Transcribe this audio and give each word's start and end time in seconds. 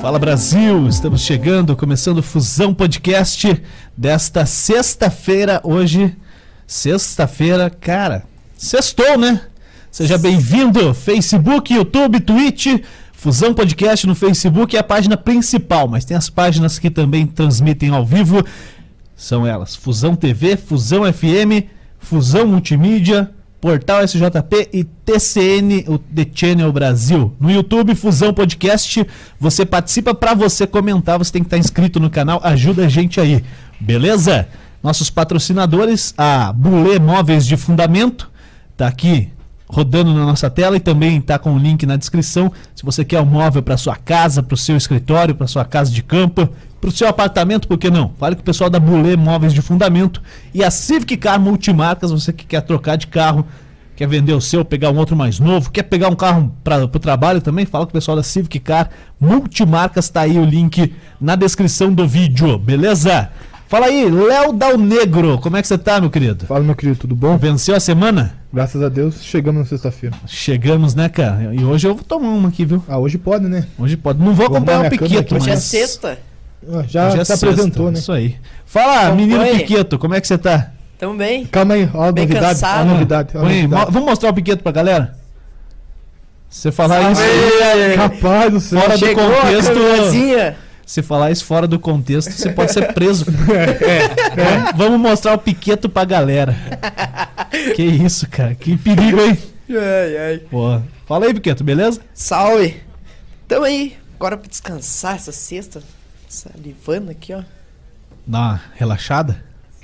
Fala 0.00 0.18
Brasil, 0.18 0.88
estamos 0.88 1.20
chegando, 1.20 1.76
começando 1.76 2.18
o 2.18 2.22
Fusão 2.22 2.72
Podcast 2.72 3.62
desta 3.94 4.46
sexta-feira, 4.46 5.60
hoje, 5.62 6.16
sexta-feira, 6.66 7.68
cara, 7.68 8.24
sextou, 8.56 9.18
né? 9.18 9.42
Seja 9.90 10.16
bem-vindo, 10.16 10.94
Facebook, 10.94 11.74
YouTube, 11.74 12.18
Twitch, 12.20 12.82
Fusão 13.12 13.52
Podcast 13.52 14.06
no 14.06 14.14
Facebook 14.14 14.74
é 14.74 14.80
a 14.80 14.84
página 14.84 15.18
principal, 15.18 15.86
mas 15.86 16.06
tem 16.06 16.16
as 16.16 16.30
páginas 16.30 16.78
que 16.78 16.88
também 16.88 17.26
transmitem 17.26 17.90
ao 17.90 18.04
vivo, 18.04 18.42
são 19.14 19.46
elas, 19.46 19.76
Fusão 19.76 20.16
TV, 20.16 20.56
Fusão 20.56 21.02
FM, 21.12 21.68
Fusão 21.98 22.46
Multimídia, 22.46 23.30
Portal 23.60 24.02
SJP 24.02 24.70
e 24.72 24.84
TCN, 24.84 25.84
o 25.86 25.98
The 25.98 26.26
Channel 26.34 26.72
Brasil. 26.72 27.34
No 27.38 27.50
YouTube, 27.50 27.94
Fusão 27.94 28.32
Podcast, 28.32 29.06
você 29.38 29.66
participa 29.66 30.14
para 30.14 30.34
você 30.34 30.66
comentar, 30.66 31.18
você 31.18 31.32
tem 31.32 31.42
que 31.42 31.46
estar 31.46 31.58
inscrito 31.58 32.00
no 32.00 32.08
canal, 32.08 32.40
ajuda 32.42 32.86
a 32.86 32.88
gente 32.88 33.20
aí, 33.20 33.44
beleza? 33.78 34.48
Nossos 34.82 35.10
patrocinadores, 35.10 36.14
a 36.16 36.52
Bulê 36.52 36.98
Móveis 36.98 37.46
de 37.46 37.56
Fundamento, 37.56 38.30
tá 38.76 38.88
aqui 38.88 39.28
rodando 39.68 40.12
na 40.12 40.24
nossa 40.24 40.50
tela 40.50 40.76
e 40.76 40.80
também 40.80 41.20
tá 41.20 41.38
com 41.38 41.54
o 41.54 41.58
link 41.58 41.86
na 41.86 41.96
descrição. 41.96 42.50
Se 42.74 42.82
você 42.82 43.04
quer 43.04 43.20
um 43.20 43.26
móvel 43.26 43.62
para 43.62 43.76
sua 43.76 43.94
casa, 43.94 44.42
para 44.42 44.54
o 44.54 44.58
seu 44.58 44.76
escritório, 44.76 45.34
para 45.34 45.46
sua 45.46 45.64
casa 45.64 45.92
de 45.92 46.02
campo, 46.02 46.48
para 46.80 46.88
o 46.88 46.92
seu 46.92 47.06
apartamento, 47.08 47.68
por 47.68 47.76
que 47.76 47.90
não? 47.90 48.12
Fale 48.18 48.34
com 48.34 48.40
o 48.40 48.44
pessoal 48.44 48.70
da 48.70 48.80
Bulê 48.80 49.16
Móveis 49.16 49.52
de 49.52 49.60
Fundamento 49.60 50.22
e 50.54 50.64
a 50.64 50.70
Civic 50.70 51.16
Car 51.18 51.38
Multimarcas, 51.38 52.10
você 52.10 52.32
que 52.32 52.46
quer 52.46 52.62
trocar 52.62 52.96
de 52.96 53.06
carro, 53.06 53.46
quer 53.94 54.08
vender 54.08 54.32
o 54.32 54.40
seu, 54.40 54.64
pegar 54.64 54.90
um 54.90 54.96
outro 54.96 55.14
mais 55.14 55.38
novo, 55.38 55.70
quer 55.70 55.82
pegar 55.82 56.08
um 56.08 56.16
carro 56.16 56.54
para 56.64 56.84
o 56.84 56.88
trabalho 56.88 57.42
também, 57.42 57.66
fala 57.66 57.84
com 57.84 57.90
o 57.90 57.92
pessoal 57.92 58.16
da 58.16 58.22
Civic 58.22 58.58
Car 58.60 58.88
Multimarcas, 59.20 60.08
tá 60.08 60.22
aí 60.22 60.38
o 60.38 60.44
link 60.44 60.94
na 61.20 61.36
descrição 61.36 61.92
do 61.92 62.08
vídeo, 62.08 62.58
beleza? 62.58 63.28
Fala 63.68 63.86
aí, 63.86 64.10
Léo 64.10 64.52
Dal 64.52 64.76
Negro, 64.76 65.38
como 65.38 65.56
é 65.56 65.62
que 65.62 65.68
você 65.68 65.78
tá, 65.78 66.00
meu 66.00 66.10
querido? 66.10 66.46
Fala, 66.46 66.64
meu 66.64 66.74
querido, 66.74 66.98
tudo 66.98 67.14
bom? 67.14 67.36
Venceu 67.36 67.76
a 67.76 67.78
semana? 67.78 68.34
Graças 68.52 68.82
a 68.82 68.88
Deus, 68.88 69.22
chegamos 69.22 69.60
na 69.60 69.66
sexta-feira. 69.66 70.16
Chegamos, 70.26 70.94
né, 70.94 71.08
cara? 71.08 71.54
E 71.54 71.62
hoje 71.62 71.86
eu 71.86 71.94
vou 71.94 72.02
tomar 72.02 72.30
uma 72.30 72.48
aqui, 72.48 72.64
viu? 72.64 72.82
Ah, 72.88 72.98
hoje 72.98 73.16
pode, 73.16 73.46
né? 73.46 73.66
Hoje 73.78 73.96
pode. 73.96 74.18
Não 74.18 74.34
vou 74.34 74.48
Vou 74.48 74.56
acompanhar 74.56 74.90
Piqueto, 74.90 75.18
aqui. 75.18 75.34
mas... 75.34 75.42
Hoje 75.44 75.50
é 75.50 75.56
sexta. 75.56 76.18
Ah, 76.68 76.84
Já 76.86 77.08
Hoje 77.08 77.20
é 77.20 77.24
se 77.24 77.30
sexta, 77.36 77.46
apresentou, 77.46 77.90
né? 77.90 77.98
Isso 77.98 78.12
aí. 78.12 78.36
Fala, 78.66 79.06
Acompanhe. 79.08 79.26
menino 79.26 79.58
Piqueto, 79.58 79.98
como 79.98 80.14
é 80.14 80.20
que 80.20 80.26
você 80.26 80.36
tá? 80.38 80.70
Tamo 80.98 81.16
bem. 81.16 81.46
Calma 81.46 81.74
aí, 81.74 81.88
ó 81.94 82.04
a 82.04 82.12
Bem 82.12 82.26
novidade, 82.26 82.44
ó 82.44 82.48
a 82.48 82.52
cansado. 82.52 82.86
novidade, 82.88 83.30
ó 83.34 83.40
a 83.40 83.46
aí, 83.48 83.62
novidade. 83.62 83.90
vamos 83.92 84.08
mostrar 84.10 84.30
o 84.30 84.34
Piqueto 84.34 84.62
pra 84.62 84.70
galera? 84.72 85.16
Você 86.48 86.70
falar 86.72 87.14
Salve! 87.14 87.22
isso... 87.22 87.96
Rapaz 87.98 88.52
do 88.52 88.60
céu. 88.60 88.80
Fora 88.80 88.92
do 88.94 88.98
Chegou 88.98 89.30
contexto- 89.30 89.70
a 89.70 89.74
câmerazinha. 89.74 90.56
Se 90.84 91.02
falar 91.02 91.30
isso 91.30 91.44
fora 91.44 91.68
do 91.68 91.78
contexto, 91.78 92.32
você 92.32 92.50
pode 92.50 92.72
ser 92.72 92.92
preso. 92.92 93.24
É, 93.48 94.08
Vamos- 94.34 94.72
Vamos 94.76 95.00
mostrar 95.00 95.34
o 95.34 95.38
Piqueto 95.38 95.88
pra 95.88 96.04
galera. 96.04 96.56
Que 97.76 97.82
isso, 97.84 98.28
cara. 98.28 98.54
Que 98.54 98.76
perigo, 98.76 99.20
hein? 99.22 99.38
Ai, 99.70 100.16
ai. 100.18 100.38
Pô. 100.50 100.80
Fala 101.06 101.26
aí, 101.26 101.34
Piqueto, 101.34 101.62
beleza? 101.62 102.00
Salve. 102.12 102.76
Tamo 103.46 103.64
aí. 103.64 103.94
Agora 104.16 104.36
pra 104.36 104.48
descansar 104.48 105.14
essa 105.14 105.30
sexta. 105.32 105.80
Salivando 106.30 107.10
aqui, 107.10 107.34
ó. 107.34 107.42
Dá 108.24 108.38
uma 108.38 108.60
relaxada. 108.76 109.42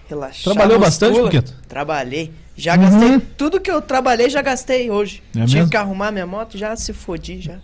Relaxar. 0.08 0.44
Trabalhou 0.54 0.78
bastante, 0.78 1.20
Piqueto? 1.20 1.52
Trabalhei. 1.68 2.32
Já 2.56 2.76
gastei. 2.76 3.08
Uhum. 3.10 3.20
Tudo 3.36 3.60
que 3.60 3.68
eu 3.68 3.82
trabalhei, 3.82 4.30
já 4.30 4.40
gastei 4.40 4.88
hoje. 4.88 5.20
É 5.36 5.40
Tive 5.44 5.56
mesmo? 5.56 5.70
que 5.70 5.76
arrumar 5.76 6.12
minha 6.12 6.24
moto, 6.26 6.56
já 6.56 6.76
se 6.76 6.92
fodi, 6.92 7.40
já. 7.40 7.56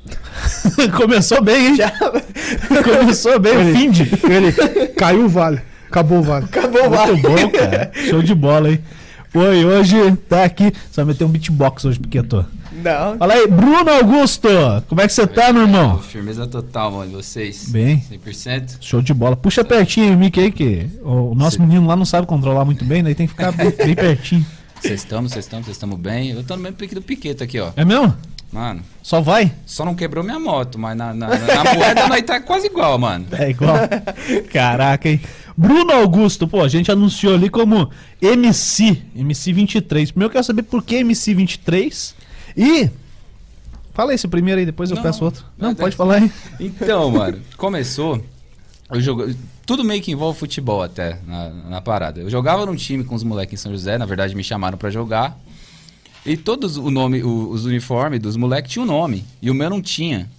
Começou 0.98 1.40
bem, 1.42 1.68
hein? 1.68 1.76
Já 1.76 1.92
Começou 2.82 3.38
bem, 3.38 3.56
o 3.56 3.76
fim 3.76 3.90
de... 3.90 4.02
Ele 4.02 4.52
caiu 4.88 5.26
o 5.26 5.28
vale, 5.28 5.62
acabou 5.88 6.18
o 6.18 6.22
vale. 6.22 6.44
acabou 6.46 6.80
o 6.86 6.90
Muito 6.90 6.96
vale. 6.98 7.22
bom, 7.22 7.50
cara. 7.52 7.92
Show 7.94 8.20
de 8.20 8.34
bola, 8.34 8.68
hein? 8.70 8.80
Pô, 9.32 9.44
e 9.52 9.64
hoje 9.64 9.96
tá 10.28 10.42
aqui. 10.44 10.72
Você 10.90 10.96
vai 10.96 11.04
meter 11.06 11.24
um 11.24 11.28
beatbox 11.28 11.84
hoje, 11.84 12.00
Piqueto. 12.00 12.44
Não. 12.74 13.18
Fala 13.18 13.34
aí, 13.34 13.46
Bruno 13.46 13.90
Augusto. 13.90 14.48
Como 14.88 15.00
é 15.00 15.06
que 15.06 15.12
você 15.12 15.26
tá, 15.26 15.52
meu 15.52 15.62
irmão? 15.62 15.98
Firmeza 15.98 16.46
total, 16.46 16.90
mano. 16.92 17.12
Vocês? 17.12 17.68
Bem. 17.68 18.02
100%? 18.10 18.78
Show 18.80 19.02
de 19.02 19.12
bola. 19.12 19.36
Puxa 19.36 19.64
pertinho 19.64 20.14
o 20.14 20.16
mic 20.16 20.38
aí, 20.40 20.50
que 20.50 20.88
o 21.02 21.34
nosso 21.34 21.56
Sim. 21.56 21.62
menino 21.62 21.86
lá 21.86 21.96
não 21.96 22.04
sabe 22.04 22.26
controlar 22.26 22.64
muito 22.64 22.84
bem, 22.84 23.02
daí 23.02 23.14
tem 23.14 23.26
que 23.26 23.32
ficar 23.32 23.52
bem, 23.52 23.70
bem 23.76 23.94
pertinho. 23.94 24.46
Vocês 24.80 25.00
estão, 25.00 25.22
vocês 25.22 25.44
estão, 25.44 25.62
vocês 25.62 25.76
estão 25.76 25.88
bem? 25.90 26.30
Eu 26.30 26.42
tô 26.42 26.56
no 26.56 26.62
mesmo 26.62 26.76
pique 26.76 26.94
do 26.94 27.02
Piqueta 27.02 27.44
aqui, 27.44 27.60
ó. 27.60 27.70
É 27.76 27.84
mesmo? 27.84 28.14
Mano, 28.52 28.82
Só 29.02 29.18
vai? 29.22 29.50
só 29.64 29.82
não 29.82 29.94
quebrou 29.94 30.22
minha 30.22 30.38
moto, 30.38 30.78
mas 30.78 30.94
na, 30.94 31.14
na, 31.14 31.26
na, 31.28 31.38
na 31.38 31.74
moeda 31.74 32.06
nós 32.06 32.20
tá 32.20 32.38
quase 32.38 32.66
igual, 32.66 32.98
mano. 32.98 33.24
É 33.32 33.48
igual. 33.48 33.76
Caraca, 34.52 35.08
hein? 35.08 35.20
Bruno 35.56 35.90
Augusto, 35.92 36.46
pô, 36.46 36.62
a 36.62 36.68
gente 36.68 36.92
anunciou 36.92 37.34
ali 37.34 37.48
como 37.48 37.88
MC, 38.20 39.00
MC23. 39.16 40.08
Primeiro 40.08 40.28
eu 40.28 40.30
quero 40.30 40.44
saber 40.44 40.64
por 40.64 40.82
que 40.82 40.96
MC23 40.96 42.14
e. 42.56 42.90
Fala 43.94 44.14
esse 44.14 44.26
primeiro 44.26 44.58
aí, 44.58 44.64
depois 44.66 44.90
eu 44.90 44.96
Não, 44.96 45.02
peço 45.02 45.22
outro. 45.24 45.44
Não, 45.58 45.74
pode 45.74 45.94
tá- 45.94 46.02
falar 46.04 46.14
aí. 46.16 46.32
Então, 46.58 47.10
mano, 47.10 47.38
começou. 47.58 48.22
Eu 48.90 49.00
jogo, 49.02 49.34
tudo 49.66 49.84
meio 49.84 50.00
que 50.02 50.10
envolve 50.12 50.38
futebol 50.38 50.82
até 50.82 51.18
na, 51.26 51.50
na 51.50 51.80
parada. 51.82 52.20
Eu 52.20 52.30
jogava 52.30 52.64
num 52.64 52.74
time 52.76 53.04
com 53.04 53.14
os 53.14 53.22
moleques 53.22 53.60
em 53.60 53.62
São 53.62 53.72
José, 53.72 53.98
na 53.98 54.06
verdade 54.06 54.34
me 54.34 54.42
chamaram 54.42 54.78
pra 54.78 54.88
jogar. 54.90 55.38
E 56.24 56.36
todos 56.36 56.76
o 56.78 56.90
nome, 56.90 57.22
o- 57.22 57.50
os 57.50 57.64
uniformes 57.66 58.18
dos 58.20 58.36
moleques 58.36 58.72
tinham 58.72 58.84
um 58.84 58.88
nome. 58.88 59.24
E 59.42 59.50
o 59.50 59.54
meu 59.54 59.68
não 59.68 59.82
tinha. 59.82 60.30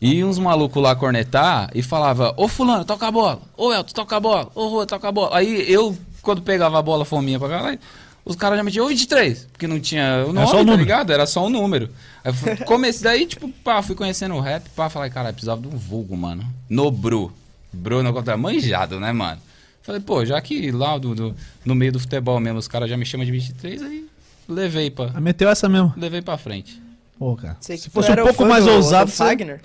E 0.00 0.22
uns 0.24 0.38
malucos 0.38 0.82
lá 0.82 0.94
cornetar 0.94 1.70
e 1.74 1.82
falava, 1.82 2.32
ô 2.36 2.48
fulano, 2.48 2.84
toca 2.84 3.06
a 3.08 3.10
bola, 3.10 3.40
ô 3.56 3.72
Elton, 3.72 3.92
toca 3.94 4.16
a 4.16 4.20
bola, 4.20 4.50
ô 4.54 4.68
Rua, 4.68 4.86
toca 4.86 5.08
a 5.08 5.12
bola. 5.12 5.36
Aí 5.36 5.70
eu, 5.72 5.96
quando 6.22 6.42
pegava 6.42 6.78
a 6.78 6.82
bola 6.82 7.04
fominha 7.04 7.38
pra 7.38 7.48
cá, 7.48 7.78
os 8.26 8.36
caras 8.36 8.58
já 8.58 8.62
metiam, 8.64 8.84
ô 8.84 8.88
23, 8.88 9.46
porque 9.52 9.66
não 9.66 9.80
tinha 9.80 10.24
o 10.28 10.32
nome, 10.34 10.46
só 10.48 10.54
o 10.54 10.58
tá 10.58 10.64
número. 10.64 10.82
ligado? 10.82 11.12
Era 11.12 11.24
só 11.26 11.46
um 11.46 11.48
número. 11.48 11.88
Aí 12.22 12.32
fui- 12.32 12.56
comecei, 12.58 13.02
daí, 13.04 13.24
tipo, 13.24 13.48
pá, 13.64 13.80
fui 13.80 13.94
conhecendo 13.94 14.34
o 14.34 14.40
rap, 14.40 14.68
pá, 14.76 14.90
falei, 14.90 15.08
cara, 15.10 15.32
precisava 15.32 15.60
de 15.62 15.68
um 15.68 15.78
vulgo, 15.78 16.14
mano. 16.16 16.44
No 16.68 16.90
Bru. 16.90 17.32
Bru 17.72 18.02
no 18.02 18.12
contra 18.12 18.36
manjado, 18.36 19.00
né, 19.00 19.12
mano? 19.12 19.40
Falei, 19.82 20.00
pô, 20.00 20.24
já 20.24 20.40
que 20.40 20.70
lá 20.72 20.98
do, 20.98 21.14
do- 21.14 21.34
no 21.64 21.74
meio 21.74 21.92
do 21.92 22.00
futebol 22.00 22.40
mesmo 22.40 22.58
os 22.58 22.66
caras 22.68 22.90
já 22.90 22.96
me 22.96 23.06
chamam 23.06 23.24
de 23.24 23.30
23, 23.32 23.80
aí 23.82 24.04
levei 24.48 24.90
pra, 24.90 25.12
Ah, 25.14 25.20
Meteu 25.20 25.48
essa 25.48 25.68
mesmo. 25.68 25.94
levei 25.96 26.20
pra 26.20 26.36
frente. 26.36 26.82
Pô, 27.18 27.36
cara. 27.36 27.56
Sei 27.60 27.76
que 27.76 27.82
Se 27.84 27.88
tu 27.88 27.92
fosse 27.92 28.08
um 28.10 28.12
era 28.12 28.22
o 28.22 28.26
pouco 28.26 28.42
fã 28.42 28.48
mais 28.48 28.64
do- 28.64 28.72
ousado, 28.72 29.06
do 29.06 29.12
você- 29.12 29.16
Fagner. 29.24 29.60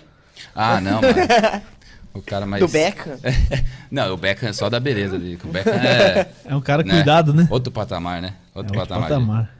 Ah, 0.56 0.80
não, 0.80 1.02
mano. 1.02 1.14
O 2.14 2.22
cara 2.22 2.46
mais. 2.46 2.62
Do 2.62 2.68
Beckham. 2.68 3.18
não, 3.90 4.14
o 4.14 4.18
Beckham 4.18 4.50
é 4.50 4.54
só 4.54 4.70
da 4.70 4.80
beleza 4.80 5.18
dele. 5.18 5.40
O 5.44 5.48
Beckham 5.48 5.74
é. 5.74 6.30
É 6.46 6.56
um 6.56 6.62
cara 6.62 6.84
né? 6.84 6.94
cuidado, 6.94 7.34
né? 7.34 7.48
Outro 7.50 7.72
patamar, 7.72 8.22
né? 8.22 8.34
Outro 8.54 8.76
É 8.76 8.80
outro 8.80 8.96
patamar. 8.96 9.10
patamar. 9.10 9.56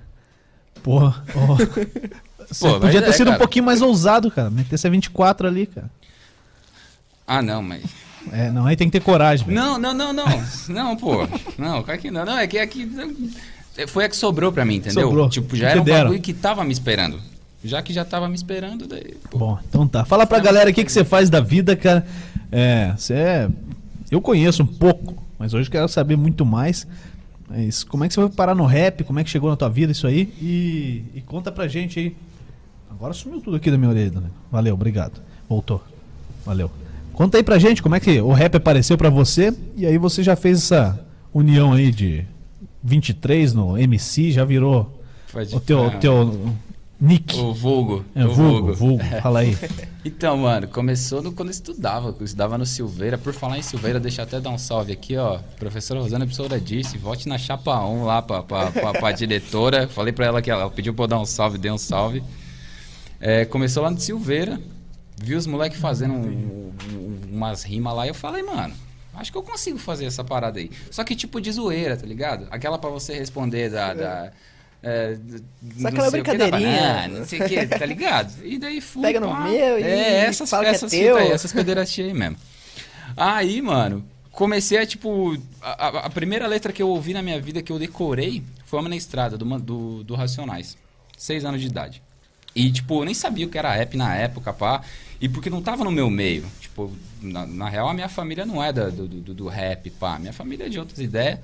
Porra, 0.84 1.24
ó. 1.36 1.58
Você 2.52 2.68
Pô, 2.68 2.80
podia 2.82 3.02
ter 3.02 3.10
é, 3.10 3.14
sido 3.14 3.28
um 3.28 3.32
cara. 3.32 3.38
pouquinho 3.38 3.64
mais 3.64 3.82
ousado, 3.82 4.30
cara. 4.30 4.50
Meter 4.50 4.76
essa 4.76 4.90
24 4.90 5.48
ali, 5.48 5.66
cara. 5.68 5.90
Ah, 7.26 7.42
não, 7.42 7.62
mas. 7.64 7.84
É, 8.32 8.52
não, 8.52 8.66
aí 8.66 8.76
tem 8.76 8.90
que 8.90 9.00
ter 9.00 9.04
coragem. 9.04 9.46
velho. 9.48 9.58
Não, 9.58 9.80
não, 9.80 9.94
não, 9.94 10.12
não. 10.12 10.44
Não, 10.68 10.98
pô. 10.98 11.28
Não, 11.58 11.82
cara 11.82 11.98
que 11.98 12.12
não. 12.12 12.26
Não, 12.26 12.38
é 12.38 12.46
que 12.48 12.60
aqui. 12.60 12.92
Foi 13.88 14.04
a 14.04 14.10
que 14.10 14.16
sobrou 14.18 14.52
pra 14.52 14.66
mim, 14.66 14.76
entendeu? 14.76 15.08
Sobrou. 15.08 15.30
Tipo, 15.30 15.56
já 15.56 15.68
que 15.68 15.72
era 15.72 15.82
um 15.82 15.86
deram. 15.86 16.04
bagulho 16.04 16.22
que 16.22 16.34
tava 16.34 16.64
me 16.66 16.74
esperando. 16.74 17.22
Já 17.64 17.82
que 17.82 17.94
já 17.94 18.04
tava 18.04 18.28
me 18.28 18.36
esperando, 18.36 18.86
daí. 18.88 19.16
Pô. 19.30 19.38
Bom, 19.38 19.60
então 19.70 19.88
tá. 19.88 20.04
Fala 20.04 20.26
pra 20.26 20.40
galera 20.40 20.70
o 20.70 20.74
que, 20.74 20.84
que 20.84 20.92
você 20.92 21.06
faz 21.06 21.30
da 21.30 21.40
vida, 21.40 21.76
cara. 21.76 22.06
É, 22.52 22.94
você 22.98 23.14
é. 23.14 23.50
Eu 24.10 24.22
conheço 24.22 24.64
um 24.64 24.68
pouco, 24.68 25.16
mas 25.40 25.54
hoje 25.54 25.68
eu 25.68 25.72
quero 25.72 25.88
saber 25.88 26.18
muito 26.18 26.46
mais. 26.46 26.86
Mas 27.50 27.84
como 27.84 28.04
é 28.04 28.08
que 28.08 28.14
você 28.14 28.22
foi 28.22 28.30
parar 28.30 28.56
no 28.56 28.66
rap? 28.66 29.04
Como 29.04 29.20
é 29.20 29.24
que 29.24 29.30
chegou 29.30 29.50
na 29.50 29.56
tua 29.56 29.70
vida 29.70 29.92
isso 29.92 30.06
aí? 30.08 30.32
E, 30.42 31.04
e 31.16 31.22
conta 31.22 31.52
pra 31.52 31.68
gente 31.68 32.00
aí. 32.00 32.16
Agora 32.90 33.14
sumiu 33.14 33.42
tudo 33.42 33.58
aqui 33.58 33.72
da 33.72 33.78
minha 33.78 33.90
orelha, 33.90 34.20
né? 34.20 34.28
Valeu, 34.52 34.74
obrigado. 34.74 35.22
Voltou. 35.50 35.82
Valeu. 36.46 36.70
Conta 37.14 37.38
aí 37.38 37.44
pra 37.44 37.58
gente 37.60 37.82
como 37.82 37.96
é 37.96 38.00
que 38.00 38.20
o 38.22 38.32
rap 38.32 38.56
apareceu 38.56 38.98
pra 38.98 39.10
você 39.10 39.54
e 39.76 39.86
aí 39.86 39.98
você 39.98 40.24
já 40.24 40.36
fez 40.36 40.58
essa 40.60 41.00
união 41.34 41.74
aí 41.74 41.92
de 41.92 42.26
23 42.84 43.54
no 43.54 43.78
MC, 43.78 44.32
já 44.32 44.44
virou 44.46 45.02
Pode- 45.32 45.56
o 45.56 45.60
teu, 45.60 45.86
ah, 45.86 45.90
teu 45.92 46.54
nick. 47.02 47.36
O 47.38 47.54
vulgo. 47.54 48.06
É, 48.16 48.24
o 48.26 48.32
vulgo, 48.34 48.74
vulgo. 48.74 49.04
Fala 49.22 49.40
aí. 49.40 49.58
Então, 50.04 50.36
mano, 50.36 50.68
começou 50.68 51.22
no, 51.22 51.32
quando 51.32 51.50
eu 51.50 51.52
estudava. 51.52 52.16
Eu 52.20 52.26
estudava 52.26 52.58
no 52.58 52.66
Silveira. 52.66 53.20
Por 53.20 53.34
falar 53.34 53.60
em 53.60 53.62
Silveira, 53.62 54.00
deixa 54.00 54.24
eu 54.24 54.26
até 54.26 54.40
dar 54.40 54.50
um 54.50 54.58
salve 54.58 54.92
aqui, 54.92 55.16
ó. 55.16 55.38
Professora 55.60 56.00
Rosana 56.02 56.26
Pessoa 56.26 56.60
disse, 56.60 56.98
vote 56.98 57.30
na 57.30 57.38
chapa 57.38 57.80
1 57.86 58.04
lá 58.04 58.20
pra, 58.20 58.42
pra, 58.42 58.72
pra, 58.72 58.94
pra 58.94 59.12
diretora. 59.14 59.88
Falei 59.88 60.12
pra 60.12 60.26
ela 60.26 60.42
que 60.42 60.50
ela 60.50 60.72
pediu 60.72 60.92
pra 60.96 61.04
eu 61.04 61.08
dar 61.08 61.20
um 61.20 61.26
salve, 61.26 61.60
dei 61.60 61.70
um 61.70 61.78
salve. 61.78 62.24
É, 63.20 63.46
começou 63.46 63.84
lá 63.84 63.92
no 63.92 64.00
Silveira. 64.00 64.60
Vi 65.22 65.36
os 65.36 65.46
moleques 65.46 65.80
fazendo 65.80 66.16
um- 66.16 66.72
um- 66.96 67.20
umas 67.32 67.62
rimas 67.62 67.96
lá 67.96 68.08
e 68.08 68.10
eu 68.10 68.16
falei, 68.16 68.42
mano, 68.42 68.74
acho 69.14 69.32
que 69.32 69.38
eu 69.38 69.44
consigo 69.44 69.78
fazer 69.78 70.06
essa 70.06 70.24
parada 70.24 70.58
aí. 70.60 70.72
Só 70.90 71.04
que 71.04 71.16
tipo 71.16 71.40
de 71.40 71.52
zoeira, 71.52 71.96
tá 71.96 72.08
ligado? 72.08 72.48
Aquela 72.50 72.80
pra 72.80 72.90
você 72.90 73.14
responder 73.14 73.70
da. 73.70 73.94
da 73.94 74.32
É, 74.84 75.16
Só 75.80 75.88
aquela 75.90 76.10
brincadeirinha. 76.10 76.60
banana, 76.82 77.20
não 77.20 77.26
sei 77.26 77.40
o 77.42 77.48
que, 77.48 77.68
tá 77.68 77.86
ligado? 77.86 78.34
E 78.44 78.58
daí 78.58 78.82
fui. 78.82 79.04
Pega 79.04 79.20
no 79.20 79.28
pá. 79.30 79.42
meu 79.42 79.78
e 79.80 79.84
é, 79.84 80.26
essas, 80.26 80.50
fala 80.50 80.64
que 80.64 80.70
é 80.70 80.74
essas 80.74 80.90
teu. 80.92 81.16
fitas 81.16 81.28
aí, 81.30 81.32
essas 81.34 81.54
pederastias 81.54 82.08
aí 82.08 82.14
mesmo. 82.14 82.38
Aí, 83.16 83.62
mano, 83.62 84.04
comecei 84.32 84.80
a, 84.80 84.86
tipo. 84.86 85.38
A, 85.62 86.06
a- 86.06 86.10
primeira 86.10 86.48
letra 86.48 86.74
que 86.74 86.82
eu 86.82 86.90
ouvi 86.90 87.14
na 87.14 87.22
minha 87.22 87.40
vida 87.40 87.62
que 87.62 87.72
eu 87.72 87.78
decorei 87.78 88.42
foi 88.66 88.80
Homem 88.80 88.90
na 88.90 88.96
Estrada, 88.96 89.38
do, 89.38 89.46
do, 89.60 90.04
do 90.04 90.16
Racionais. 90.16 90.76
Seis 91.16 91.46
anos 91.46 91.62
de 91.62 91.68
idade. 91.68 92.02
E, 92.56 92.72
tipo, 92.72 93.02
eu 93.02 93.06
nem 93.06 93.14
sabia 93.14 93.46
o 93.46 93.50
que 93.50 93.58
era 93.60 93.72
rap 93.72 93.96
na 93.96 94.16
época, 94.16 94.52
pá. 94.52 94.82
E 95.22 95.30
porque 95.30 95.50
não 95.50 95.62
tava 95.62 95.84
no 95.84 95.92
meu 95.92 96.10
meio. 96.10 96.44
Tipo, 96.60 96.92
na, 97.22 97.46
na 97.46 97.70
real, 97.70 97.88
a 97.88 97.94
minha 97.94 98.10
família 98.10 98.46
não 98.48 98.64
é 98.64 98.74
da- 98.74 98.90
do, 98.90 99.08
do, 99.08 99.34
do 99.34 99.48
rap, 99.48 99.92
pá. 99.92 100.18
Minha 100.18 100.34
família 100.34 100.66
é 100.66 100.70
de 100.70 100.80
outras 100.80 100.98
ideias. 101.00 101.38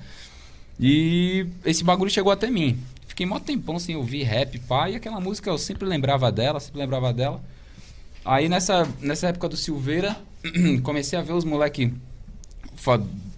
E 0.80 1.46
esse 1.64 1.84
bagulho 1.84 2.10
chegou 2.10 2.32
até 2.32 2.50
mim. 2.50 2.78
Fiquei 3.18 3.26
mó 3.26 3.40
tempão 3.40 3.80
sem 3.80 3.96
ouvir 3.96 4.22
rap, 4.22 4.60
pá. 4.60 4.88
E 4.88 4.94
aquela 4.94 5.18
música 5.18 5.50
eu 5.50 5.58
sempre 5.58 5.84
lembrava 5.84 6.30
dela, 6.30 6.60
sempre 6.60 6.78
lembrava 6.78 7.12
dela. 7.12 7.42
Aí 8.24 8.48
nessa, 8.48 8.88
nessa 9.00 9.26
época 9.26 9.48
do 9.48 9.56
Silveira, 9.56 10.16
comecei 10.84 11.18
a 11.18 11.22
ver 11.22 11.32
os 11.32 11.42
moleque 11.42 11.92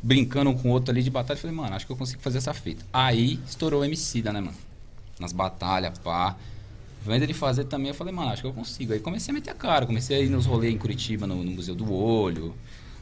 brincando 0.02 0.50
um 0.50 0.54
com 0.54 0.68
o 0.68 0.72
outro 0.72 0.90
ali 0.90 1.02
de 1.02 1.08
batalha. 1.08 1.40
Falei, 1.40 1.56
mano, 1.56 1.74
acho 1.74 1.86
que 1.86 1.92
eu 1.92 1.96
consigo 1.96 2.20
fazer 2.20 2.36
essa 2.36 2.52
fita. 2.52 2.84
Aí 2.92 3.40
estourou 3.48 3.80
o 3.80 3.84
MC 3.86 4.20
né, 4.24 4.32
mano? 4.32 4.52
Nas 5.18 5.32
batalhas, 5.32 5.98
pá. 5.98 6.36
Vendo 7.02 7.22
ele 7.22 7.32
fazer 7.32 7.64
também, 7.64 7.88
eu 7.88 7.94
falei, 7.94 8.12
mano, 8.12 8.32
acho 8.32 8.42
que 8.42 8.48
eu 8.48 8.52
consigo. 8.52 8.92
Aí 8.92 9.00
comecei 9.00 9.32
a 9.32 9.34
meter 9.34 9.50
a 9.52 9.54
cara, 9.54 9.86
comecei 9.86 10.18
a 10.18 10.20
ir 10.20 10.28
nos 10.28 10.44
rolês 10.44 10.74
em 10.74 10.76
Curitiba, 10.76 11.26
no, 11.26 11.42
no 11.42 11.52
Museu 11.52 11.74
do 11.74 11.90
Olho, 11.90 12.54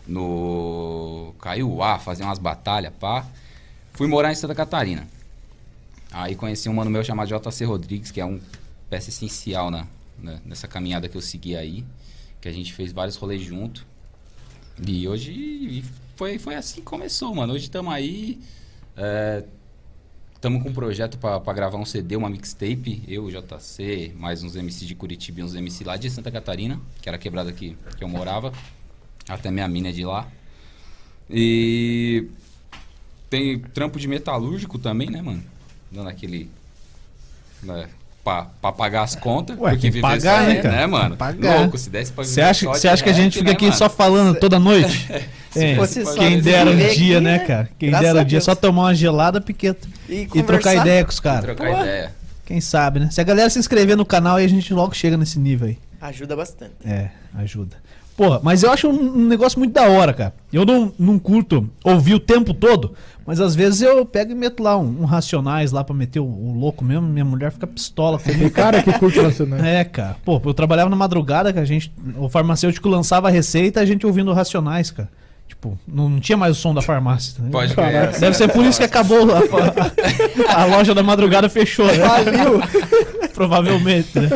no 0.06 1.34
Caiuá, 1.40 1.98
fazer 1.98 2.22
umas 2.22 2.38
batalhas, 2.38 2.92
pá. 3.00 3.26
Fui 3.94 4.06
morar 4.06 4.30
em 4.30 4.36
Santa 4.36 4.54
Catarina. 4.54 5.17
Aí 6.10 6.34
conheci 6.34 6.68
um 6.68 6.74
mano 6.74 6.90
meu 6.90 7.04
chamado 7.04 7.28
JC 7.28 7.64
Rodrigues, 7.64 8.10
que 8.10 8.20
é 8.20 8.24
um 8.24 8.40
peça 8.88 9.10
essencial 9.10 9.70
na, 9.70 9.86
nessa 10.44 10.66
caminhada 10.66 11.08
que 11.08 11.16
eu 11.16 11.20
segui 11.20 11.56
aí. 11.56 11.84
Que 12.40 12.48
a 12.48 12.52
gente 12.52 12.72
fez 12.72 12.92
vários 12.92 13.16
rolês 13.16 13.42
junto. 13.42 13.86
E 14.86 15.08
hoje 15.08 15.84
foi, 16.16 16.38
foi 16.38 16.54
assim 16.54 16.76
que 16.76 16.82
começou, 16.82 17.34
mano. 17.34 17.52
Hoje 17.52 17.64
estamos 17.64 17.92
aí. 17.92 18.40
Estamos 20.34 20.62
com 20.62 20.68
um 20.68 20.72
projeto 20.72 21.18
pra 21.18 21.52
gravar 21.52 21.78
um 21.78 21.84
CD, 21.84 22.16
uma 22.16 22.30
mixtape. 22.30 23.02
Eu, 23.08 23.28
JC, 23.28 24.12
mais 24.16 24.42
uns 24.42 24.54
MC 24.54 24.86
de 24.86 24.94
Curitiba 24.94 25.40
e 25.40 25.42
uns 25.42 25.54
MC 25.54 25.82
lá 25.84 25.96
de 25.96 26.08
Santa 26.08 26.30
Catarina, 26.30 26.80
que 27.02 27.08
era 27.08 27.16
a 27.16 27.18
quebrada 27.18 27.52
que, 27.52 27.76
que 27.96 28.04
eu 28.04 28.08
morava. 28.08 28.52
Até 29.28 29.50
minha 29.50 29.66
mina 29.66 29.88
é 29.88 29.92
de 29.92 30.04
lá. 30.04 30.30
E 31.28 32.28
tem 33.28 33.58
trampo 33.58 33.98
de 33.98 34.08
metalúrgico 34.08 34.78
também, 34.78 35.10
né, 35.10 35.20
mano? 35.20 35.42
Dando 35.90 36.08
aquele. 36.08 36.50
Né, 37.62 37.86
pra, 38.22 38.46
pra 38.60 38.72
pagar 38.72 39.02
as 39.02 39.16
contas. 39.16 39.58
Ué, 39.58 39.70
porque 39.70 39.90
viver 39.90 40.02
pagar, 40.02 40.42
só, 40.42 40.46
né, 40.48 40.56
cara? 40.56 40.76
né, 40.76 40.86
mano? 40.86 41.16
Pagar. 41.16 41.60
Louco, 41.60 41.78
se 41.78 41.88
desse 41.90 42.12
pra 42.12 42.24
Você 42.24 42.40
acha, 42.40 42.66
só 42.66 42.74
você 42.74 42.80
de 42.82 42.88
acha 42.88 43.02
que 43.04 43.10
a 43.10 43.12
gente 43.14 43.38
fica 43.38 43.46
né, 43.50 43.52
aqui 43.52 43.64
mano? 43.66 43.76
só 43.76 43.88
falando 43.88 44.38
toda 44.38 44.58
noite? 44.60 45.08
Se 45.50 45.64
É, 45.64 45.76
fosse 45.76 46.04
só 46.04 46.14
quem 46.14 46.40
dera 46.40 46.70
o 46.70 46.74
viver 46.74 46.94
dia, 46.94 47.16
aqui, 47.18 47.24
né, 47.24 47.38
né? 47.38 47.44
cara? 47.46 47.68
Quem 47.78 47.90
dera 47.90 48.18
o 48.18 48.20
a 48.20 48.24
dia 48.24 48.40
só 48.40 48.54
tomar 48.54 48.82
uma 48.82 48.94
gelada, 48.94 49.40
piqueta. 49.40 49.88
E, 50.08 50.28
E 50.34 50.42
trocar 50.42 50.74
ideia 50.74 51.04
com 51.04 51.10
os 51.10 51.20
caras. 51.20 51.44
Trocar 51.44 51.74
Pô. 51.74 51.80
ideia. 51.80 52.12
Quem 52.44 52.60
sabe, 52.60 53.00
né? 53.00 53.10
Se 53.10 53.20
a 53.20 53.24
galera 53.24 53.48
se 53.50 53.58
inscrever 53.58 53.96
no 53.96 54.04
canal, 54.06 54.36
aí 54.36 54.44
a 54.44 54.48
gente 54.48 54.72
logo 54.72 54.94
chega 54.94 55.16
nesse 55.16 55.38
nível 55.38 55.68
aí. 55.68 55.78
Ajuda 56.00 56.36
bastante. 56.36 56.72
É, 56.84 57.10
ajuda. 57.34 57.76
Porra, 58.18 58.40
mas 58.42 58.64
eu 58.64 58.72
acho 58.72 58.88
um, 58.88 59.18
um 59.20 59.26
negócio 59.28 59.60
muito 59.60 59.72
da 59.72 59.88
hora, 59.88 60.12
cara. 60.12 60.34
Eu 60.52 60.66
não, 60.66 60.92
não 60.98 61.20
curto 61.20 61.70
ouvir 61.84 62.14
o 62.14 62.18
tempo 62.18 62.52
todo, 62.52 62.92
mas 63.24 63.40
às 63.40 63.54
vezes 63.54 63.80
eu 63.80 64.04
pego 64.04 64.32
e 64.32 64.34
meto 64.34 64.60
lá 64.60 64.76
um, 64.76 65.02
um 65.02 65.04
Racionais 65.04 65.70
lá 65.70 65.84
pra 65.84 65.94
meter 65.94 66.18
o, 66.18 66.24
o 66.24 66.52
louco 66.58 66.84
mesmo. 66.84 67.06
Minha 67.06 67.24
mulher 67.24 67.52
fica 67.52 67.64
pistola 67.64 68.18
Tem 68.18 68.48
cara 68.50 68.82
que 68.82 68.92
curte 68.98 69.22
nacional. 69.22 69.60
É, 69.64 69.84
cara. 69.84 70.16
Pô, 70.24 70.42
eu 70.44 70.52
trabalhava 70.52 70.90
na 70.90 70.96
madrugada 70.96 71.52
que 71.52 71.60
a 71.60 71.64
gente. 71.64 71.92
O 72.16 72.28
farmacêutico 72.28 72.88
lançava 72.88 73.28
a 73.28 73.30
receita 73.30 73.78
e 73.78 73.82
a 73.84 73.86
gente 73.86 74.04
ouvindo 74.04 74.32
Racionais, 74.32 74.90
cara. 74.90 75.08
Tipo, 75.46 75.78
não, 75.88 76.08
não 76.10 76.20
tinha 76.20 76.36
mais 76.36 76.58
o 76.58 76.60
som 76.60 76.74
da 76.74 76.82
farmácia. 76.82 77.40
né? 77.42 77.50
Pode 77.52 77.72
crer. 77.72 78.18
Deve 78.18 78.36
ser 78.36 78.48
por 78.52 78.64
isso 78.66 78.78
que 78.80 78.84
acabou 78.84 79.28
a, 79.32 79.38
a- 80.58 80.60
a 80.62 80.64
loja 80.66 80.92
da 80.92 81.04
madrugada 81.04 81.48
fechou, 81.48 81.86
né? 81.86 81.94
Valeu. 81.98 82.60
Provavelmente, 83.32 84.18
né? 84.18 84.28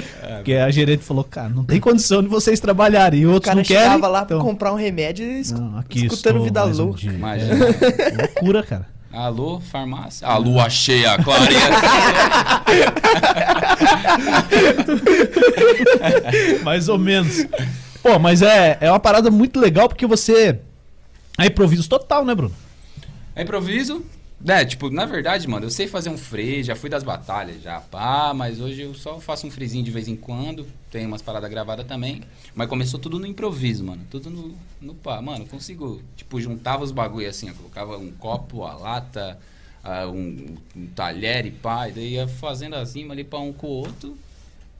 Porque 0.43 0.55
a 0.55 0.71
gerente 0.71 1.05
falou, 1.05 1.23
cara, 1.23 1.49
não 1.49 1.65
tem 1.65 1.79
condição 1.79 2.21
de 2.23 2.29
vocês 2.29 2.59
trabalharem. 2.59 3.21
E 3.21 3.27
O 3.27 3.33
outros 3.33 3.45
cara 3.47 3.57
não 3.57 3.63
querem. 3.65 3.83
chegava 3.85 4.09
lá 4.09 4.23
então... 4.23 4.39
pra 4.39 4.47
comprar 4.47 4.73
um 4.73 4.77
remédio 4.77 5.25
e 5.25 5.41
escu- 5.41 5.61
Não, 5.61 5.79
aqui 5.79 6.07
escutando 6.07 6.37
estou 6.39 6.45
Vida 6.45 6.67
um 6.67 6.73
Louca. 6.73 6.99
dia. 6.99 7.13
Imagina. 7.13 7.55
É, 7.55 8.23
loucura, 8.23 8.63
cara. 8.65 8.87
Alô, 9.13 9.61
farmácia? 9.61 10.27
A 10.27 10.37
lua 10.39 10.69
cheia, 10.71 11.17
clareia. 11.23 11.61
Mais 16.65 16.89
ou 16.89 16.99
menos. 16.99 17.47
Pô, 18.03 18.19
mas 18.19 18.43
é, 18.43 18.79
é 18.81 18.91
uma 18.91 19.01
parada 19.01 19.31
muito 19.31 19.61
legal 19.61 19.89
porque 19.89 20.07
você. 20.07 20.59
É 21.39 21.47
improviso 21.47 21.89
total, 21.89 22.25
né, 22.25 22.35
Bruno? 22.35 22.55
É 23.35 23.43
improviso. 23.43 24.05
É, 24.47 24.65
tipo, 24.65 24.91
na 24.91 25.07
verdade, 25.07 25.47
mano, 25.47 25.67
eu 25.67 25.71
sei 25.71 25.87
fazer 25.87 26.11
um 26.11 26.19
free, 26.19 26.65
já 26.65 26.75
fui 26.75 26.91
das 26.91 27.05
batalhas, 27.05 27.63
já, 27.63 27.81
pá, 27.81 28.35
mas 28.35 28.61
hoje 28.61 28.83
eu 28.83 28.93
só 28.93 29.21
faço 29.21 29.47
um 29.47 29.51
freezinho 29.53 29.85
de 29.85 29.91
vez 29.93 30.09
em 30.09 30.17
quando, 30.17 30.67
tem 30.91 31.07
umas 31.07 31.23
paradas 31.23 31.49
gravadas 31.49 31.87
também, 31.87 32.23
mas 32.53 32.69
começou 32.69 32.99
tudo 32.99 33.21
no 33.21 33.27
improviso, 33.27 33.85
mano, 33.85 34.05
tudo 34.11 34.31
no, 34.31 34.55
no 34.81 34.95
pá, 34.97 35.23
mano, 35.23 35.47
consigo, 35.47 36.03
tipo, 36.17 36.41
juntava 36.41 36.83
os 36.83 36.91
bagulho 36.91 37.29
assim, 37.29 37.49
eu 37.49 37.55
colocava 37.55 37.97
um 37.97 38.11
copo, 38.11 38.65
a 38.65 38.75
lata, 38.75 39.39
ah, 39.85 40.09
um, 40.09 40.57
um 40.77 40.87
talher 40.89 41.47
e 41.47 41.53
pá, 41.53 41.89
e 41.89 41.93
daí 41.93 42.13
ia 42.15 42.27
fazendo 42.27 42.75
as 42.75 42.97
rimas 42.97 43.13
ali 43.13 43.23
pra 43.23 43.39
um 43.39 43.53
com 43.53 43.69
o 43.69 43.71
outro, 43.71 44.19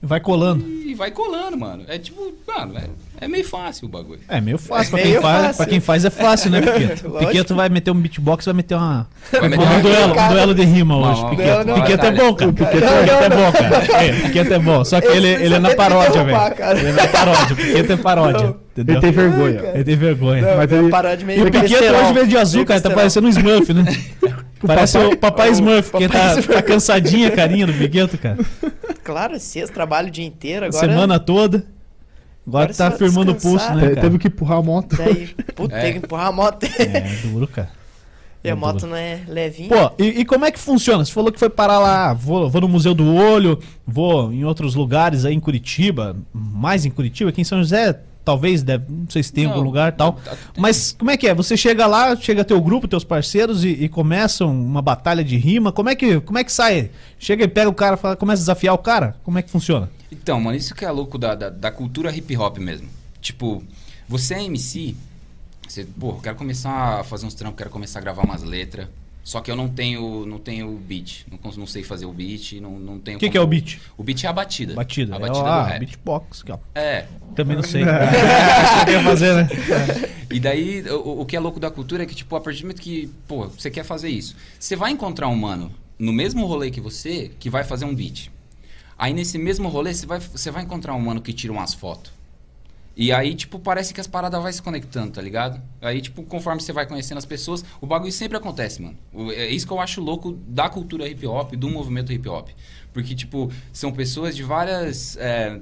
Vai 0.05 0.19
colando. 0.19 0.65
e 0.67 0.93
vai 0.93 1.09
colando, 1.11 1.57
mano, 1.57 1.85
é 1.87 1.97
tipo, 1.97 2.33
mano, 2.45 2.77
é, 2.77 3.23
é 3.23 3.27
meio 3.27 3.45
fácil 3.47 3.87
o 3.87 3.89
bagulho. 3.89 4.19
É 4.27 4.41
meio 4.41 4.57
fácil. 4.57 4.87
É 4.87 4.89
pra, 4.89 4.99
quem 4.99 5.09
meio 5.11 5.21
faz, 5.21 5.41
fácil. 5.45 5.57
pra 5.57 5.65
quem 5.65 5.79
faz 5.79 6.05
é 6.05 6.09
fácil, 6.09 6.51
né, 6.51 6.61
Piqueto? 6.61 7.09
Piqueto 7.19 7.55
vai 7.55 7.69
meter 7.69 7.91
um 7.91 7.95
beatbox, 7.95 8.45
vai 8.45 8.53
meter 8.53 8.75
uma. 8.75 9.07
Vai 9.31 9.47
meter 9.47 9.63
um, 9.63 9.65
uma- 9.71 9.79
duelo, 9.79 10.13
um 10.13 10.27
duelo 10.29 10.53
de 10.53 10.63
rima 10.65 10.95
Não, 10.99 11.11
hoje, 11.11 11.21
não, 11.21 11.29
Piqueto. 11.29 11.65
não, 11.67 11.75
Piqueto 11.75 12.05
é 12.05 12.11
bom, 12.11 12.33
cara. 12.35 12.53
Piqueto, 12.53 12.85
é 12.85 13.29
bom, 13.29 13.51
cara. 13.53 14.03
É, 14.03 14.13
Piqueto 14.23 14.53
é 14.53 14.59
bom. 14.59 14.83
Só 14.85 14.99
que 15.01 15.07
ele, 15.07 15.27
ele 15.27 15.55
é 15.55 15.59
na 15.59 15.73
paródia, 15.73 16.23
velho. 16.23 16.37
Ele 16.79 16.87
é 16.89 16.91
na 16.91 17.07
paródia. 17.07 17.55
Piqueto 17.55 17.91
é 17.93 17.97
paródia. 17.97 18.55
Entendeu? 18.73 18.95
Ele 18.95 19.01
tem 19.01 19.11
vergonha. 19.11 19.61
cara. 19.61 19.75
Ele 19.75 19.83
tem 19.83 19.95
vergonha. 19.95 20.41
Não, 20.41 20.57
Mas 20.57 20.71
ele- 20.71 20.89
parar 20.89 21.15
de 21.15 21.23
meio 21.25 21.39
E 21.39 21.41
o 21.43 21.45
Piqueto 21.45 21.69
besterol. 21.69 22.01
hoje 22.03 22.13
veio 22.13 22.27
de 22.27 22.37
azul, 22.37 22.65
cara. 22.65 22.81
Tá 22.81 22.89
besterol. 22.89 22.95
parecendo 22.97 23.27
um 23.27 23.29
Smurf, 23.29 23.73
né? 23.73 23.83
Parece 24.65 24.97
papai- 24.97 25.13
o 25.13 25.17
papai 25.17 25.49
o 25.49 25.53
Smurf, 25.53 25.91
porque 25.91 26.07
tá, 26.07 26.41
tá 26.41 26.61
cansadinha 26.61 27.27
a 27.27 27.31
carinha 27.31 27.67
do 27.67 27.73
Piqueto, 27.73 28.17
cara. 28.17 28.37
Claro, 29.03 29.39
sexta, 29.39 29.73
trabalho 29.73 30.07
o 30.07 30.11
dia 30.11 30.25
inteiro, 30.25 30.65
agora... 30.65 30.87
Semana 30.87 31.19
toda. 31.19 31.65
Agora 32.47 32.63
Agora 32.65 32.73
tá 32.73 32.91
firmando 32.91 33.31
o 33.31 33.35
pulso, 33.35 33.73
né, 33.73 33.89
cara? 33.89 34.01
Teve 34.01 34.17
que 34.17 34.27
empurrar 34.27 34.57
a 34.57 34.61
moto. 34.61 34.95
Daí, 34.97 35.27
puta, 35.55 35.75
É. 35.75 35.81
tem 35.81 35.91
que 35.93 35.97
empurrar 35.99 36.27
a 36.27 36.31
moto. 36.31 36.65
É 36.65 37.01
duro, 37.27 37.47
cara. 37.47 37.69
e 38.43 38.49
a 38.49 38.51
É 38.51 38.55
moto 38.55 38.85
não 38.87 38.95
é 38.97 39.19
levinha. 39.27 39.69
Pô, 39.69 39.91
e, 39.97 40.21
e 40.21 40.25
como 40.25 40.43
é 40.45 40.51
que 40.51 40.59
funciona? 40.59 41.05
Você 41.05 41.11
falou 41.13 41.31
que 41.31 41.39
foi 41.39 41.49
parar 41.49 41.79
lá, 41.79 42.13
vou, 42.13 42.49
vou 42.49 42.61
no 42.61 42.67
Museu 42.67 42.93
do 42.93 43.15
Olho, 43.15 43.59
vou 43.87 44.31
em 44.33 44.43
outros 44.43 44.75
lugares 44.75 45.23
aí 45.25 45.33
em 45.33 45.39
Curitiba, 45.39 46.17
mais 46.33 46.85
em 46.85 46.89
Curitiba, 46.89 47.29
aqui 47.29 47.39
em 47.41 47.45
São 47.45 47.59
José, 47.59 47.97
talvez, 48.23 48.63
deve, 48.63 48.85
não 48.89 49.09
sei 49.09 49.21
se 49.23 49.31
tem 49.33 49.43
Não, 49.45 49.51
algum 49.53 49.63
lugar 49.63 49.91
e 49.93 49.95
tal. 49.95 50.13
tá- 50.13 50.35
Mas 50.57 50.95
como 50.97 51.11
é 51.11 51.17
que 51.17 51.27
é? 51.27 51.33
Você 51.35 51.55
chega 51.57 51.85
lá, 51.85 52.15
chega 52.15 52.43
teu 52.43 52.61
grupo, 52.61 52.87
teus 52.87 53.03
parceiros 53.03 53.63
e, 53.63 53.69
e 53.69 53.89
começam 53.89 54.51
uma 54.51 54.81
batalha 54.81 55.23
de 55.23 55.35
rima. 55.37 55.71
Como 55.71 55.89
é 55.89 55.95
que, 55.95 56.19
como 56.21 56.37
é 56.37 56.43
que 56.43 56.51
sai? 56.51 56.89
Chega 57.19 57.43
e 57.43 57.47
pega 57.47 57.69
o 57.69 57.73
cara, 57.73 57.97
fala, 57.97 58.15
começa 58.15 58.39
a 58.41 58.43
desafiar 58.43 58.73
o 58.73 58.77
cara? 58.77 59.15
Como 59.23 59.37
é 59.37 59.41
que 59.41 59.49
funciona? 59.49 59.89
Então, 60.11 60.39
mano, 60.39 60.55
isso 60.57 60.73
que 60.75 60.85
é 60.85 60.91
louco 60.91 61.17
da, 61.17 61.35
da, 61.35 61.49
da 61.49 61.71
cultura 61.71 62.15
hip 62.15 62.35
hop 62.37 62.57
mesmo. 62.59 62.87
Tipo, 63.21 63.63
você 64.07 64.35
é 64.35 64.43
MC, 64.43 64.95
você, 65.67 65.85
pô, 65.85 66.09
eu 66.11 66.15
quero 66.21 66.35
começar 66.35 66.99
a 66.99 67.03
fazer 67.03 67.25
uns 67.25 67.33
trampos, 67.33 67.57
quero 67.57 67.69
começar 67.69 67.99
a 67.99 68.01
gravar 68.01 68.23
umas 68.23 68.43
letras. 68.43 68.87
Só 69.23 69.39
que 69.39 69.49
eu 69.49 69.55
não 69.55 69.69
tenho, 69.69 70.25
não 70.25 70.37
tenho 70.37 70.69
beat, 70.75 71.25
não, 71.31 71.51
não 71.53 71.65
sei 71.65 71.81
fazer 71.81 72.05
o 72.05 72.11
beat, 72.11 72.59
não, 72.59 72.71
não 72.77 72.99
tenho 72.99 73.15
O 73.15 73.19
que, 73.19 73.27
como- 73.27 73.31
que 73.31 73.37
é 73.37 73.41
o 73.41 73.47
beat? 73.47 73.79
O 73.97 74.03
beat 74.03 74.21
é 74.23 74.27
a 74.27 74.33
batida. 74.33 74.73
Batida. 74.73 75.13
A 75.13 75.17
É, 75.17 75.19
batida 75.21 75.47
ah, 75.49 75.61
do 75.63 75.69
rap. 75.69 75.79
beatbox. 75.79 76.41
aqui, 76.41 76.51
ó. 76.51 76.57
É. 76.75 77.05
Também 77.33 77.55
não 77.55 77.63
sei. 77.63 77.83
Acho 77.87 78.85
que 78.85 78.91
eu 78.91 78.95
ia 78.95 79.03
fazer, 79.03 79.33
né? 79.35 79.47
E 80.29 80.39
daí, 80.39 80.83
o, 80.89 81.21
o 81.21 81.25
que 81.25 81.35
é 81.37 81.39
louco 81.39 81.59
da 81.59 81.71
cultura 81.71 82.03
é 82.03 82.05
que, 82.05 82.13
tipo, 82.15 82.35
a 82.35 82.41
partir 82.41 82.59
do 82.59 82.63
momento 82.65 82.81
que, 82.81 83.09
pô, 83.27 83.47
você 83.47 83.71
quer 83.71 83.83
fazer 83.83 84.09
isso, 84.09 84.35
você 84.59 84.75
vai 84.75 84.91
encontrar 84.91 85.27
um 85.29 85.35
mano 85.35 85.71
no 85.97 86.11
mesmo 86.11 86.45
rolê 86.45 86.69
que 86.69 86.81
você 86.81 87.31
que 87.39 87.49
vai 87.49 87.63
fazer 87.63 87.85
um 87.85 87.95
beat. 87.95 88.29
Aí 88.97 89.13
nesse 89.13 89.37
mesmo 89.37 89.67
rolê, 89.69 89.93
você 89.93 90.05
vai, 90.05 90.19
você 90.19 90.51
vai 90.51 90.63
encontrar 90.63 90.93
um 90.95 90.99
mano 90.99 91.21
que 91.21 91.33
tira 91.33 91.51
umas 91.51 91.73
fotos. 91.73 92.11
E 92.95 93.11
aí, 93.11 93.33
tipo, 93.33 93.57
parece 93.57 93.93
que 93.93 93.99
as 93.99 94.05
paradas 94.05 94.41
vai 94.41 94.53
se 94.53 94.61
conectando, 94.61 95.13
tá 95.13 95.21
ligado? 95.21 95.59
Aí, 95.81 95.99
tipo, 95.99 96.21
conforme 96.23 96.61
você 96.61 96.71
vai 96.71 96.85
conhecendo 96.85 97.17
as 97.17 97.25
pessoas, 97.25 97.65
o 97.81 97.87
bagulho 97.87 98.11
sempre 98.11 98.37
acontece, 98.37 98.81
mano. 98.81 98.97
É 99.31 99.47
isso 99.47 99.65
que 99.65 99.73
eu 99.73 99.79
acho 99.79 99.99
louco 99.99 100.33
da 100.47 100.69
cultura 100.69 101.07
hip 101.07 101.25
hop, 101.25 101.53
do 101.53 101.69
movimento 101.69 102.13
hip 102.13 102.29
hop. 102.29 102.49
Porque, 102.93 103.15
tipo, 103.15 103.51
são 103.71 103.91
pessoas 103.91 104.35
de 104.35 104.43
várias. 104.43 105.17
é, 105.17 105.59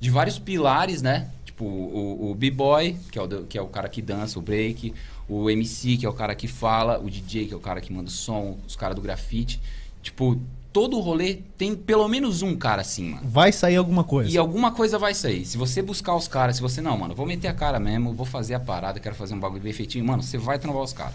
de 0.00 0.10
vários 0.10 0.36
pilares, 0.36 1.00
né? 1.00 1.30
Tipo, 1.44 1.64
o, 1.64 2.32
o 2.32 2.34
B-boy, 2.34 2.96
que, 3.12 3.18
é 3.18 3.22
o 3.22 3.44
que 3.44 3.56
é 3.56 3.62
o 3.62 3.68
cara 3.68 3.88
que 3.88 4.02
dança, 4.02 4.36
o 4.36 4.42
break, 4.42 4.92
o 5.28 5.48
MC, 5.48 5.96
que 5.96 6.04
é 6.04 6.08
o 6.08 6.12
cara 6.12 6.34
que 6.34 6.48
fala, 6.48 6.98
o 6.98 7.08
DJ, 7.08 7.46
que 7.46 7.54
é 7.54 7.56
o 7.56 7.60
cara 7.60 7.80
que 7.80 7.92
manda 7.92 8.08
o 8.08 8.12
som, 8.12 8.58
os 8.66 8.74
caras 8.74 8.96
do 8.96 9.00
grafite. 9.00 9.60
Tipo, 10.02 10.40
todo 10.72 10.98
rolê 11.00 11.38
tem 11.58 11.74
pelo 11.74 12.08
menos 12.08 12.40
um 12.42 12.56
cara 12.56 12.80
assim, 12.82 13.10
mano. 13.10 13.22
Vai 13.28 13.52
sair 13.52 13.76
alguma 13.76 14.02
coisa. 14.04 14.30
E 14.30 14.38
alguma 14.38 14.70
coisa 14.72 14.98
vai 14.98 15.14
sair. 15.14 15.44
Se 15.44 15.58
você 15.58 15.82
buscar 15.82 16.14
os 16.16 16.26
caras, 16.26 16.56
se 16.56 16.62
você, 16.62 16.80
não, 16.80 16.96
mano, 16.96 17.14
vou 17.14 17.26
meter 17.26 17.48
a 17.48 17.54
cara 17.54 17.78
mesmo, 17.78 18.12
vou 18.14 18.24
fazer 18.26 18.54
a 18.54 18.60
parada, 18.60 18.98
quero 18.98 19.14
fazer 19.14 19.34
um 19.34 19.40
bagulho 19.40 19.62
bem 19.62 19.72
feitinho, 19.72 20.04
mano, 20.04 20.22
você 20.22 20.38
vai 20.38 20.58
trombar 20.58 20.82
os 20.82 20.92
caras. 20.92 21.14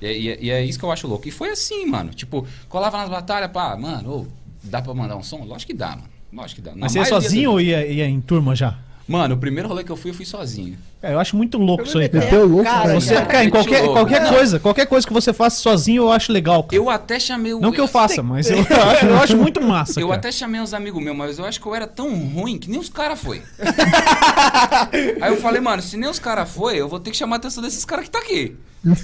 E, 0.00 0.06
é- 0.06 0.18
e 0.18 0.44
e 0.46 0.50
é 0.50 0.64
isso 0.64 0.78
que 0.78 0.84
eu 0.84 0.90
acho 0.92 1.06
louco. 1.06 1.26
E 1.28 1.30
foi 1.30 1.50
assim, 1.50 1.86
mano. 1.86 2.12
Tipo, 2.12 2.46
colava 2.68 2.98
nas 2.98 3.08
batalhas, 3.08 3.50
pá, 3.50 3.76
mano, 3.76 4.10
ô, 4.22 4.26
dá 4.62 4.80
pra 4.82 4.92
mandar 4.94 5.16
um 5.16 5.22
som? 5.22 5.44
Lógico 5.44 5.72
que 5.72 5.76
dá, 5.78 5.90
mano. 5.90 6.08
Lógico 6.32 6.60
que 6.60 6.68
dá. 6.68 6.72
Na 6.72 6.82
Mas 6.82 6.92
você 6.92 6.98
ia 6.98 7.04
sozinho 7.06 7.44
das- 7.50 7.52
ou 7.54 7.60
ia, 7.60 7.86
ia 7.86 8.06
em 8.08 8.20
turma 8.20 8.54
já? 8.56 8.78
Mano, 9.08 9.36
o 9.36 9.38
primeiro 9.38 9.68
rolê 9.68 9.84
que 9.84 9.90
eu 9.92 9.96
fui, 9.96 10.10
eu 10.10 10.14
fui 10.14 10.24
sozinho. 10.24 10.76
É, 11.00 11.12
eu 11.12 11.20
acho 11.20 11.36
muito 11.36 11.56
louco 11.58 11.84
isso 11.84 11.96
aí, 11.96 12.08
cara. 12.08 12.24
Meteu 12.24 12.44
louco, 12.46 12.64
Cara, 12.64 12.82
cara. 12.82 12.94
Você, 13.00 13.14
cara, 13.14 13.26
cara, 13.26 13.44
em 13.44 13.50
qualquer, 13.50 13.78
louco. 13.82 13.92
qualquer 13.94 14.22
Não. 14.22 14.30
coisa, 14.30 14.58
qualquer 14.58 14.86
coisa 14.86 15.06
que 15.06 15.12
você 15.12 15.32
faça 15.32 15.60
sozinho, 15.60 16.02
eu 16.02 16.10
acho 16.12 16.32
legal. 16.32 16.64
cara. 16.64 16.74
Eu 16.74 16.90
até 16.90 17.20
chamei 17.20 17.54
o. 17.54 17.60
Não 17.60 17.70
que 17.70 17.80
eu 17.80 17.86
faça, 17.86 18.20
mas 18.22 18.50
eu, 18.50 18.56
eu 18.56 18.62
acho, 18.90 19.06
eu 19.06 19.16
acho 19.18 19.36
muito 19.36 19.60
massa. 19.60 20.00
Eu 20.00 20.08
cara. 20.08 20.18
até 20.18 20.32
chamei 20.32 20.60
uns 20.60 20.74
amigos 20.74 21.00
meus, 21.00 21.16
mas 21.16 21.38
eu 21.38 21.44
acho 21.44 21.60
que 21.60 21.66
eu 21.66 21.74
era 21.74 21.86
tão 21.86 22.12
ruim 22.28 22.58
que 22.58 22.68
nem 22.68 22.80
os 22.80 22.88
caras 22.88 23.20
foi. 23.20 23.42
aí 25.20 25.32
eu 25.32 25.36
falei, 25.36 25.60
mano, 25.60 25.82
se 25.82 25.96
nem 25.96 26.08
os 26.10 26.18
caras 26.18 26.50
foi, 26.50 26.80
eu 26.80 26.88
vou 26.88 26.98
ter 26.98 27.10
que 27.10 27.16
chamar 27.16 27.36
a 27.36 27.38
atenção 27.38 27.62
desses 27.62 27.84
caras 27.84 28.06
que 28.06 28.10
tá 28.10 28.18
aqui. 28.18 28.56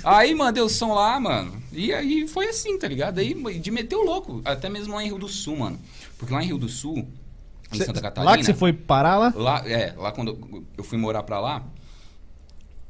aí 0.04 0.35
mandei 0.35 0.62
o 0.62 0.68
som 0.68 0.94
lá, 0.94 1.18
mano. 1.21 1.52
E 1.73 1.92
aí 1.92 2.26
foi 2.26 2.49
assim, 2.49 2.76
tá 2.78 2.88
ligado? 2.88 3.18
Aí 3.18 3.35
de 3.59 3.71
meter 3.71 3.97
o 3.97 4.02
louco. 4.04 4.40
Até 4.44 4.68
mesmo 4.68 4.94
lá 4.94 5.02
em 5.02 5.06
Rio 5.06 5.18
do 5.18 5.28
Sul, 5.28 5.56
mano. 5.59 5.78
Porque 6.18 6.32
lá 6.35 6.42
em 6.42 6.47
Rio 6.47 6.59
do 6.59 6.68
Sul, 6.68 7.06
em 7.75 7.79
Cê- 7.79 7.85
Santa 7.85 8.00
Catarina. 8.00 8.31
Lá 8.31 8.37
que 8.38 8.45
você 8.45 8.55
foi 8.55 8.73
parar 8.73 9.17
lá? 9.19 9.33
Lá, 9.35 9.69
é, 9.69 9.95
lá 9.97 10.12
quando 10.12 10.67
eu 10.76 10.85
fui 10.85 10.99
morar 10.99 11.23
pra 11.23 11.41
lá, 11.41 11.62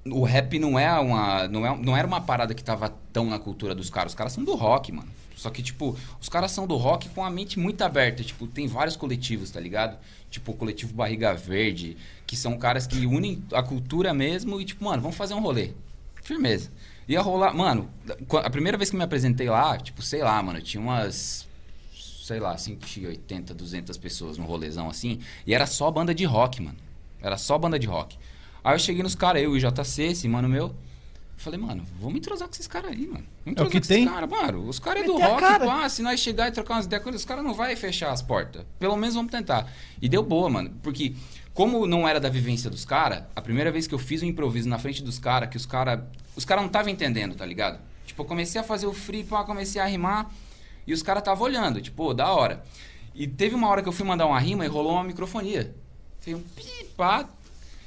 o 0.07 0.25
rap 0.25 0.59
não 0.59 0.79
é 0.79 0.99
uma. 0.99 1.47
Não, 1.49 1.65
é, 1.67 1.77
não 1.79 1.97
era 1.97 2.07
uma 2.07 2.21
parada 2.21 2.55
que 2.55 2.62
tava 2.65 2.89
tão 3.12 3.27
na 3.31 3.39
cultura 3.39 3.75
dos 3.75 3.89
caras. 3.91 4.12
Os 4.12 4.17
caras 4.17 4.33
são 4.33 4.43
do 4.45 4.55
rock, 4.55 4.91
mano. 4.93 5.09
Só 5.37 5.51
que, 5.51 5.62
tipo, 5.62 5.97
os 6.21 6.29
caras 6.29 6.51
são 6.53 6.67
do 6.67 6.77
rock 6.77 7.09
com 7.09 7.25
a 7.25 7.31
mente 7.31 7.59
muito 7.59 7.83
aberta. 7.83 8.23
Tipo, 8.23 8.47
tem 8.47 8.67
vários 8.67 8.97
coletivos, 8.97 9.51
tá 9.51 9.59
ligado? 9.61 9.97
Tipo, 10.31 10.53
o 10.53 10.55
coletivo 10.55 10.95
Barriga 10.95 11.35
Verde, 11.35 11.97
que 12.27 12.37
são 12.37 12.57
caras 12.57 12.87
que 12.87 13.07
unem 13.07 13.43
a 13.53 13.62
cultura 13.62 14.12
mesmo 14.15 14.61
e, 14.61 14.65
tipo, 14.65 14.85
mano, 14.85 15.03
vamos 15.03 15.17
fazer 15.17 15.35
um 15.35 15.41
rolê. 15.41 15.71
Firmeza. 16.23 16.71
Ia 17.09 17.21
rolar. 17.21 17.53
Mano, 17.55 17.89
a 18.45 18.51
primeira 18.51 18.79
vez 18.79 18.89
que 18.91 18.97
eu 18.97 18.99
me 18.99 19.05
apresentei 19.05 19.49
lá, 19.49 19.77
tipo, 19.79 20.01
sei 20.03 20.23
lá, 20.23 20.41
mano, 20.43 20.61
tinha 20.61 20.81
umas 20.81 21.47
sei 22.33 22.41
lá, 22.41 22.57
180, 22.57 23.55
200 23.55 23.97
pessoas 23.99 24.39
no 24.39 24.45
rolezão 24.45 24.89
assim. 24.89 25.21
E 25.47 25.55
era 25.55 25.67
só 25.67 25.91
banda 25.91 26.15
de 26.15 26.25
rock, 26.25 26.62
mano. 26.62 26.77
Era 27.21 27.37
só 27.37 27.57
banda 27.59 27.79
de 27.79 27.87
rock. 27.87 28.17
Aí 28.65 28.75
eu 28.75 28.79
cheguei 28.79 29.03
nos 29.03 29.15
caras, 29.15 29.43
eu 29.43 29.57
e 29.57 29.65
o 29.65 29.71
JC, 29.71 30.03
esse 30.05 30.29
mano 30.29 30.49
meu. 30.49 30.75
Falei, 31.37 31.59
mano, 31.59 31.85
vamos 32.01 32.17
entrosar 32.19 32.47
com 32.47 32.55
esses 32.55 32.69
caras 32.69 32.93
aí, 32.93 33.07
mano. 33.07 33.25
Vamos 33.45 33.47
É 33.47 33.49
o 33.49 33.51
entrosar 33.51 33.71
que 33.73 33.81
com 33.81 33.87
tem. 33.89 34.03
esses 34.05 34.15
caras, 34.15 34.31
mano. 34.31 34.69
Os 34.69 34.79
caras 34.79 35.03
é 35.03 35.07
do 35.07 35.19
rock, 35.19 35.41
cara. 35.41 35.67
pá, 35.67 35.89
se 35.89 36.01
nós 36.03 36.21
chegar 36.21 36.49
e 36.49 36.53
trocar 36.53 36.75
umas 36.75 36.85
ideias 36.87 37.03
com 37.03 37.09
eles, 37.11 37.21
os 37.23 37.25
caras 37.27 37.45
não 37.45 37.53
vai 37.53 37.75
fechar 37.75 38.12
as 38.12 38.23
portas. 38.23 38.65
Pelo 38.79 38.97
menos 38.97 39.15
vamos 39.17 39.31
tentar. 39.33 39.71
E 40.01 40.09
deu 40.09 40.23
boa, 40.23 40.49
mano. 40.49 40.71
Porque, 40.83 41.15
como 41.53 41.85
não 41.87 42.07
era 42.07 42.21
da 42.21 42.29
vivência 42.29 42.71
dos 42.71 42.85
caras, 42.85 43.25
a 43.35 43.43
primeira 43.43 43.73
vez 43.73 43.89
que 43.89 43.95
eu 43.95 43.99
fiz 43.99 44.23
um 44.23 44.27
improviso 44.27 44.69
na 44.69 44.79
frente 44.79 45.03
dos 45.03 45.19
caras, 45.19 45.49
que 45.49 45.57
os 45.57 45.67
caras. 45.67 46.01
Os 46.37 46.45
caras 46.45 46.62
não 46.62 46.69
estavam 46.69 46.91
entendendo, 46.91 47.35
tá 47.35 47.45
ligado? 47.45 47.81
Tipo, 48.07 48.23
eu 48.23 48.27
comecei 48.27 48.61
a 48.61 48.65
fazer 48.65 48.87
o 48.87 48.93
free, 48.93 49.25
pá, 49.25 49.43
comecei 49.43 49.81
a 49.81 49.87
rimar. 49.87 50.31
E 50.87 50.93
os 50.93 51.03
caras 51.03 51.21
estavam 51.21 51.45
olhando, 51.45 51.81
tipo, 51.81 52.05
"Ô, 52.05 52.15
da 52.15 52.31
hora. 52.33 52.65
E 53.15 53.27
teve 53.27 53.55
uma 53.55 53.69
hora 53.69 53.83
que 53.83 53.89
eu 53.89 53.93
fui 53.93 54.07
mandar 54.07 54.27
uma 54.27 54.39
rima 54.41 54.65
e 54.65 54.69
rolou 54.69 54.93
uma 54.93 55.05
microfonia. 55.05 55.75
Fez 56.21 56.37
um 56.37 56.41
pi, 56.41 56.87
pá. 56.97 57.29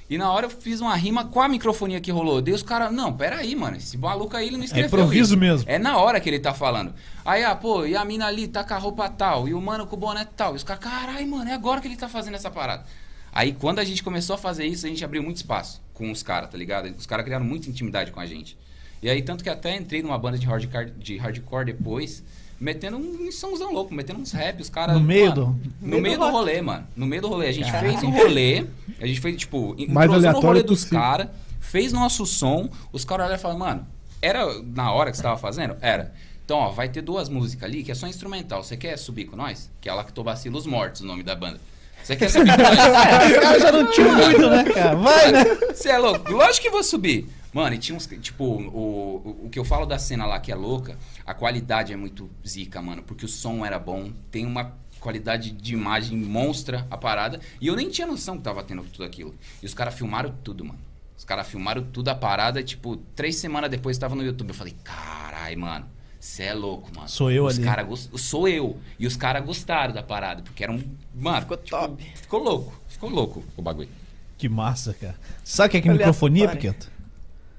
E 0.08 0.20
na 0.20 0.32
hora 0.32 0.46
eu 0.46 0.50
fiz 0.52 0.82
uma 0.82 0.96
rima 0.96 1.26
com 1.26 1.42
a 1.42 1.48
microfonia 1.48 2.00
que 2.00 2.12
rolou. 2.12 2.40
Daí 2.40 2.54
os 2.54 2.62
caras, 2.62 2.92
não, 2.92 3.12
peraí, 3.12 3.56
mano. 3.56 3.78
Esse 3.78 3.98
maluco 3.98 4.38
aí 4.38 4.48
ele 4.48 4.58
não 4.58 4.64
escreveu. 4.64 4.88
improviso 4.88 5.34
isso. 5.34 5.38
mesmo. 5.38 5.68
É 5.70 5.80
na 5.80 5.98
hora 5.98 6.20
que 6.20 6.30
ele 6.30 6.38
tá 6.40 6.54
falando. 6.54 6.94
Aí, 7.26 7.44
ah, 7.44 7.56
pô, 7.56 7.86
e 7.88 7.96
a 7.96 8.06
mina 8.06 8.28
ali 8.28 8.48
tá 8.48 8.64
com 8.64 8.76
a 8.76 8.78
roupa 8.78 9.10
tal, 9.10 9.48
e 9.48 9.54
o 9.56 9.60
mano 9.60 9.88
com 9.88 9.96
o 9.96 10.00
boné 10.00 10.24
tal. 10.38 10.54
E 10.54 10.58
os 10.58 10.64
caras, 10.64 10.84
caralho, 10.84 11.28
mano, 11.28 11.50
é 11.50 11.54
agora 11.54 11.82
que 11.82 11.88
ele 11.88 11.96
tá 11.98 12.08
fazendo 12.08 12.36
essa 12.36 12.52
parada. 12.52 12.86
Aí 13.34 13.52
quando 13.52 13.80
a 13.80 13.84
gente 13.84 14.04
começou 14.04 14.36
a 14.36 14.38
fazer 14.38 14.66
isso, 14.66 14.86
a 14.86 14.90
gente 14.90 15.04
abriu 15.04 15.24
muito 15.24 15.38
espaço 15.38 15.82
com 15.94 16.12
os 16.12 16.22
caras, 16.22 16.52
tá 16.52 16.58
ligado? 16.58 16.94
Os 16.96 17.08
caras 17.08 17.26
criaram 17.26 17.44
muita 17.44 17.68
intimidade 17.68 18.12
com 18.12 18.20
a 18.20 18.26
gente. 18.28 18.56
E 19.02 19.10
aí, 19.10 19.22
tanto 19.24 19.44
que 19.44 19.50
até 19.50 19.76
entrei 19.76 20.04
numa 20.04 20.18
banda 20.20 20.38
de 20.38 20.46
hardcore, 20.46 20.92
de 20.92 21.18
hardcore 21.18 21.66
depois, 21.66 22.24
metendo 22.60 22.98
um 22.98 23.32
somzão 23.32 23.74
louco, 23.74 23.94
metendo 23.94 24.20
uns 24.20 24.32
rap, 24.32 24.62
os 24.62 24.70
caras. 24.70 24.96
No 24.96 25.02
meio 25.02 25.30
mano, 25.30 25.36
do- 25.36 25.72
No 25.82 25.88
meio 25.88 26.02
meio 26.04 26.18
do 26.20 26.26
do 26.26 26.32
rolê, 26.32 26.62
mano. 26.62 26.88
No 26.96 27.06
meio 27.06 27.22
do 27.22 27.28
rolê. 27.28 27.48
A 27.48 27.52
gente 27.52 27.72
fez 27.72 28.04
um 28.04 28.10
rolê, 28.12 28.66
a 29.00 29.06
gente 29.08 29.20
fez, 29.20 29.36
tipo, 29.38 29.70
Mais 29.70 29.80
entrosou 29.82 30.08
no 30.08 30.14
aleatório 30.16 30.48
rolê 30.48 30.64
dos 30.64 30.84
caras, 30.86 31.28
fez 31.60 31.92
nosso 31.94 32.26
som, 32.26 32.70
os 32.92 33.04
caras 33.04 33.26
olharam 33.26 33.40
e 33.40 33.42
falaram, 33.42 33.60
mano, 33.60 33.88
era 34.22 34.46
na 34.64 34.92
hora 34.92 35.12
que 35.12 35.18
você 35.18 35.24
tava 35.24 35.38
fazendo? 35.38 35.76
Era. 35.82 36.14
Então, 36.44 36.58
ó, 36.58 36.70
vai 36.70 36.88
ter 36.90 37.02
duas 37.02 37.28
músicas 37.28 37.64
ali 37.70 37.84
que 37.84 37.92
é 37.92 37.96
só 37.96 38.08
instrumental. 38.08 38.64
Você 38.64 38.78
quer 38.78 38.98
subir 38.98 39.26
com 39.26 39.36
nós? 39.36 39.70
Que 39.82 39.90
é 39.90 39.94
Lactobacilos 39.94 40.66
Mortos, 40.68 41.02
o 41.02 41.06
nome 41.06 41.24
da 41.24 41.36
banda. 41.36 41.60
Você 42.06 42.16
quer 42.16 42.30
nós? 42.46 43.32
Os 43.32 43.38
caras 43.40 43.62
já 43.64 43.72
não 43.72 43.90
tinham 43.90 44.16
muito, 44.16 44.48
né, 44.48 44.64
cara? 44.66 44.96
Vai, 44.96 45.32
né? 45.32 45.44
Você 45.74 45.90
é 45.90 45.98
louco? 45.98 46.32
Lógico 46.32 46.62
que 46.62 46.70
vou 46.70 46.84
subir. 46.84 47.28
Mano, 47.52 47.74
e 47.74 47.80
tinha 47.80 47.98
uns. 47.98 48.06
Tipo, 48.06 48.44
o, 48.44 48.68
o, 48.68 49.46
o 49.46 49.50
que 49.50 49.58
eu 49.58 49.66
falo 49.66 49.88
da 49.88 49.98
cena 49.98 50.28
lá 50.28 50.40
que 50.40 50.52
é 50.52 50.56
louca, 50.56 51.00
a 51.26 51.34
qualidade 51.34 51.92
é 51.92 51.96
muito 51.96 52.30
zica, 52.46 52.80
mano. 52.80 53.02
Porque 53.02 53.26
o 53.26 53.28
som 53.28 53.66
era 53.66 53.80
bom, 53.80 54.12
tem 54.30 54.46
uma 54.46 54.74
qualidade 55.00 55.50
de 55.50 55.74
imagem 55.74 56.16
monstra 56.16 56.86
a 56.92 56.98
parada. 56.98 57.40
E 57.60 57.66
eu 57.66 57.76
nem 57.76 57.90
tinha 57.90 58.06
noção 58.06 58.38
que 58.38 58.44
tava 58.44 58.64
tendo 58.64 58.84
tudo 58.84 59.04
aquilo. 59.04 59.34
E 59.64 59.66
os 59.66 59.74
caras 59.74 59.96
filmaram 59.96 60.32
tudo, 60.44 60.64
mano. 60.64 60.80
Os 61.18 61.24
caras 61.24 61.48
filmaram 61.48 61.82
tudo 61.82 62.10
a 62.10 62.16
parada, 62.16 62.62
tipo, 62.62 62.98
três 63.16 63.38
semanas 63.38 63.72
depois 63.72 63.98
tava 63.98 64.14
no 64.14 64.24
YouTube. 64.24 64.50
Eu 64.50 64.56
falei, 64.56 64.76
carai, 64.84 65.56
mano. 65.56 65.88
Você 66.26 66.44
é 66.44 66.54
louco, 66.56 66.90
mano. 66.96 67.08
Sou 67.08 67.30
eu 67.30 67.46
os 67.46 67.56
ali. 67.56 67.64
Cara. 67.64 67.88
Sou 67.96 68.48
eu. 68.48 68.80
E 68.98 69.06
os 69.06 69.16
caras 69.16 69.46
gostaram 69.46 69.94
da 69.94 70.02
parada, 70.02 70.42
porque 70.42 70.64
era 70.64 70.72
um. 70.72 70.84
Mano, 71.16 71.42
Ficou 71.42 71.58
tipo, 71.58 71.70
top. 71.70 72.04
Ficou 72.16 72.44
louco. 72.44 72.74
Ficou 72.88 73.10
louco 73.10 73.44
o 73.56 73.62
bagulho. 73.62 73.90
Que 74.38 74.50
massa, 74.50 74.94
cara. 74.94 75.16
Sabe 75.44 75.68
o 75.68 75.72
que 75.72 75.78
é 75.78 75.82
que 75.82 75.90
Aleatório. 75.90 76.12
microfonia, 76.14 76.50
Piqueto? 76.50 76.92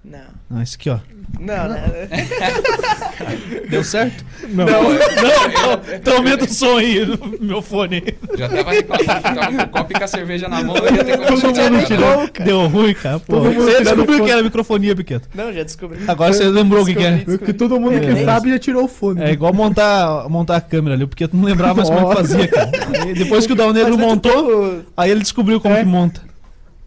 Não. 0.08 0.20
Não, 0.48 0.62
isso 0.62 0.76
aqui, 0.76 0.88
ó. 0.88 0.98
Não, 1.40 1.68
né? 1.68 2.08
Deu 3.68 3.82
certo? 3.82 4.24
Não. 4.48 4.64
não, 4.64 4.82
não. 4.84 5.94
Então 5.96 6.16
aumenta 6.18 6.44
o 6.44 6.48
som 6.48 6.76
aí 6.78 7.04
no 7.04 7.18
meu 7.40 7.60
fone. 7.60 8.02
Já 8.38 8.48
tava 8.48 8.70
reclamando, 8.70 9.04
tava 9.22 9.52
com 9.56 9.62
o 9.62 9.68
copo 9.68 9.92
e 9.92 9.98
com 9.98 10.04
a 10.04 10.06
cerveja 10.06 10.48
na 10.48 10.62
mão, 10.62 10.76
eu 10.76 10.94
ia 10.94 11.04
ter 11.04 11.18
que 11.18 11.26
Todo 11.26 11.42
mundo 11.42 11.84
tirou. 11.86 12.30
Deu 12.44 12.66
ruim, 12.68 12.94
cara. 12.94 13.18
Pô, 13.18 13.40
você 13.40 13.82
descobriu 13.82 14.24
que 14.24 14.30
era 14.30 14.42
microfonia, 14.42 14.94
Piqueto. 14.94 15.28
Não, 15.34 15.52
já 15.52 15.64
descobri. 15.64 15.98
Agora 16.06 16.32
você 16.32 16.44
lembrou 16.44 16.82
o 16.82 16.86
que, 16.86 16.94
que. 16.94 17.24
Porque 17.38 17.52
todo 17.52 17.80
mundo 17.80 17.98
que 18.00 18.06
É. 18.06 18.24
sabe 18.24 18.50
já 18.50 18.58
tirou 18.60 18.84
o 18.84 18.88
fone. 18.88 19.22
É 19.22 19.32
igual 19.32 19.52
montar, 19.52 20.28
montar 20.28 20.56
a 20.56 20.60
câmera 20.60 20.94
ali, 20.94 21.06
porque 21.06 21.26
tu 21.26 21.36
não 21.36 21.44
lembrava 21.44 21.74
mais 21.74 21.90
como 21.90 22.06
é 22.06 22.08
que 22.10 22.16
fazia, 22.16 22.48
cara. 22.48 22.70
Aí 23.02 23.14
depois 23.14 23.46
que 23.46 23.52
o 23.52 23.56
Dal 23.56 23.72
Negro 23.72 23.94
é 23.94 23.96
montou, 23.96 24.84
aí 24.96 25.10
ele 25.10 25.20
descobriu 25.20 25.60
como 25.60 25.74
É. 25.74 25.80
que 25.80 25.84
monta. 25.88 26.20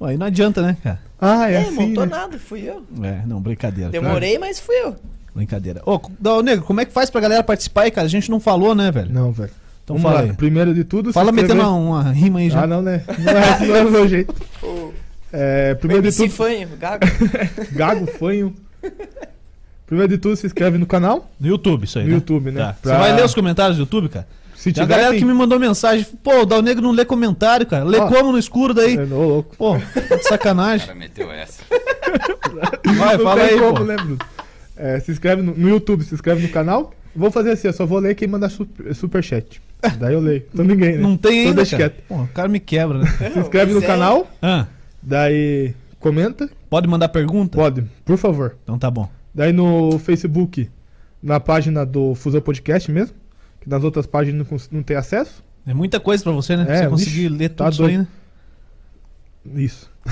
Aí 0.02 0.18
não 0.18 0.28
adianta, 0.28 0.62
né, 0.62 0.78
cara? 0.82 1.09
Ah, 1.22 1.50
é, 1.52 1.56
É, 1.56 1.58
assim, 1.62 1.72
montou 1.90 2.06
né? 2.06 2.12
nada, 2.16 2.40
fui 2.40 2.62
eu. 2.62 2.84
É, 3.04 3.22
não, 3.26 3.42
brincadeira. 3.42 3.90
Demorei, 3.90 4.38
mas 4.40 4.60
fui 4.60 4.76
eu. 4.76 4.96
Brincadeira. 5.36 5.82
Ô, 5.86 6.00
Dal 6.20 6.42
Negro, 6.42 6.66
como 6.66 6.82
é 6.82 6.86
que 6.86 6.92
faz 6.94 7.10
pra 7.10 7.22
galera 7.22 7.44
participar 7.44 7.84
aí, 7.84 7.92
cara? 7.92 8.06
A 8.08 8.10
gente 8.10 8.32
não 8.32 8.40
falou, 8.40 8.74
né, 8.74 8.92
velho? 8.92 9.12
Não, 9.14 9.32
velho. 9.32 9.52
Então 9.84 9.98
Vamos 9.98 10.12
fala 10.12 10.24
lá. 10.26 10.32
aí. 10.32 10.36
Primeiro 10.38 10.74
de 10.74 10.84
tudo, 10.84 11.10
se 11.10 11.14
Fala 11.14 11.32
metendo 11.32 11.62
uma, 11.62 11.74
uma 12.04 12.12
rima 12.12 12.40
aí 12.40 12.50
já. 12.50 12.64
Ah, 12.64 12.68
não, 12.68 12.82
né? 12.82 13.04
Não 13.20 13.32
é, 13.34 13.68
não 13.68 13.76
é 13.76 13.86
o 13.86 13.92
meu 13.92 14.08
jeito. 14.08 14.34
É, 15.32 15.76
primeiro 15.76 16.04
de 16.10 16.16
tudo, 16.16 16.30
Fanho, 16.32 16.70
Gago. 16.80 17.06
Gago, 17.74 18.06
Fanho. 18.08 18.54
Primeiro 19.86 20.12
de 20.14 20.18
tudo, 20.20 20.36
se 20.36 20.46
inscreve 20.46 20.78
no 20.78 20.86
canal. 20.86 21.30
No 21.40 21.48
YouTube, 21.48 21.84
isso 21.86 21.98
aí, 21.98 22.06
No 22.06 22.12
né? 22.12 22.16
YouTube, 22.18 22.52
né? 22.52 22.60
Tá. 22.62 22.74
Pra- 22.82 22.92
Você 22.94 23.00
vai 23.00 23.14
ler 23.16 23.26
os 23.26 23.34
comentários 23.34 23.78
do 23.78 23.82
YouTube, 23.82 24.10
cara? 24.10 24.28
Se 24.60 24.74
Tem 24.74 24.84
a 24.84 24.86
tiver, 24.86 24.96
galera 24.98 25.14
sim. 25.14 25.20
que 25.20 25.26
me 25.26 25.34
mandou 25.34 25.58
mensagem. 25.58 26.06
Pô, 26.22 26.42
o 26.42 26.46
Dal 26.46 26.62
Negro 26.62 26.84
não 26.84 26.92
lê 26.92 27.06
comentário, 27.06 27.66
cara. 27.66 27.86
Lê 27.86 27.98
Ó. 27.98 28.08
como 28.10 28.34
no 28.34 28.38
escuro 28.38 28.74
daí. 28.74 28.98
É, 28.98 29.04
ô, 29.04 29.28
louco. 29.28 29.56
Pô, 29.56 29.78
tá 29.80 30.16
de 30.18 30.22
O 30.22 30.28
sacanagem. 30.28 30.86
cara 30.86 31.00
meteu 31.00 31.32
essa. 31.32 31.64
Vai, 32.98 33.18
Não 33.18 33.24
fala 33.24 33.40
tem 33.42 33.50
aí, 33.56 33.60
como, 33.60 33.76
pô. 33.78 33.84
né? 33.86 33.96
É, 34.76 35.00
se 35.00 35.12
inscreve 35.14 35.42
no, 35.42 35.56
no 35.56 35.70
YouTube, 35.70 36.04
se 36.04 36.14
inscreve 36.14 36.42
no 36.46 36.50
canal. 36.50 36.94
Vou 37.16 37.32
fazer 37.32 37.52
assim, 37.52 37.68
eu 37.68 37.74
só 37.74 37.86
vou 37.86 38.00
ler 38.00 38.16
quem 38.16 38.28
mandar 38.28 38.50
super, 38.50 38.94
superchat. 38.94 39.62
Daí 39.98 40.14
eu 40.14 40.20
leio. 40.20 40.44
Então 40.54 40.66
ninguém, 40.66 40.94
né? 40.96 41.02
Não 41.02 41.16
tem 41.16 41.32
Então 41.40 41.50
ainda, 41.52 41.56
deixa 41.56 41.78
cara. 41.78 41.96
Pô, 42.08 42.16
o 42.16 42.28
cara 42.28 42.50
me 42.50 42.60
quebra, 42.60 42.98
né? 42.98 43.06
Se 43.34 43.40
inscreve 43.40 43.74
no 43.74 43.80
Sério? 43.80 43.96
canal, 43.96 44.28
Ah, 44.42 44.66
daí 45.02 45.74
comenta. 46.02 46.50
pode 46.70 46.86
mandar 46.88 47.08
pergunta? 47.10 47.58
Pode, 47.58 47.84
por 48.04 48.18
favor. 48.18 48.58
Então 48.64 48.78
tá 48.78 48.92
bom. 48.92 49.10
Daí 49.34 49.54
no 49.54 49.98
Facebook, 50.00 50.70
na 51.24 51.40
página 51.40 51.86
do 51.86 52.14
Fusão 52.14 52.42
Podcast 52.42 52.92
mesmo, 52.92 53.16
que 53.62 53.70
nas 53.70 53.84
outras 53.84 54.06
páginas 54.06 54.48
não, 54.50 54.58
não 54.72 54.84
tem 54.84 54.96
acesso. 54.98 55.44
É 55.68 55.74
muita 55.74 56.00
coisa 56.00 56.24
pra 56.24 56.32
você, 56.32 56.56
né? 56.58 56.66
É, 56.70 56.84
você 56.84 56.90
conseguir 56.90 57.30
ler 57.30 57.50
tá 57.50 57.66
tudo 57.66 57.74
isso 57.74 57.86
aí, 57.86 57.98
né? 57.98 58.08
Isso. 59.56 59.90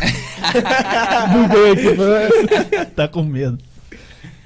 Buguei 1.32 1.72
aqui. 1.72 2.92
Tá 2.96 3.08
com 3.08 3.24
medo. 3.24 3.58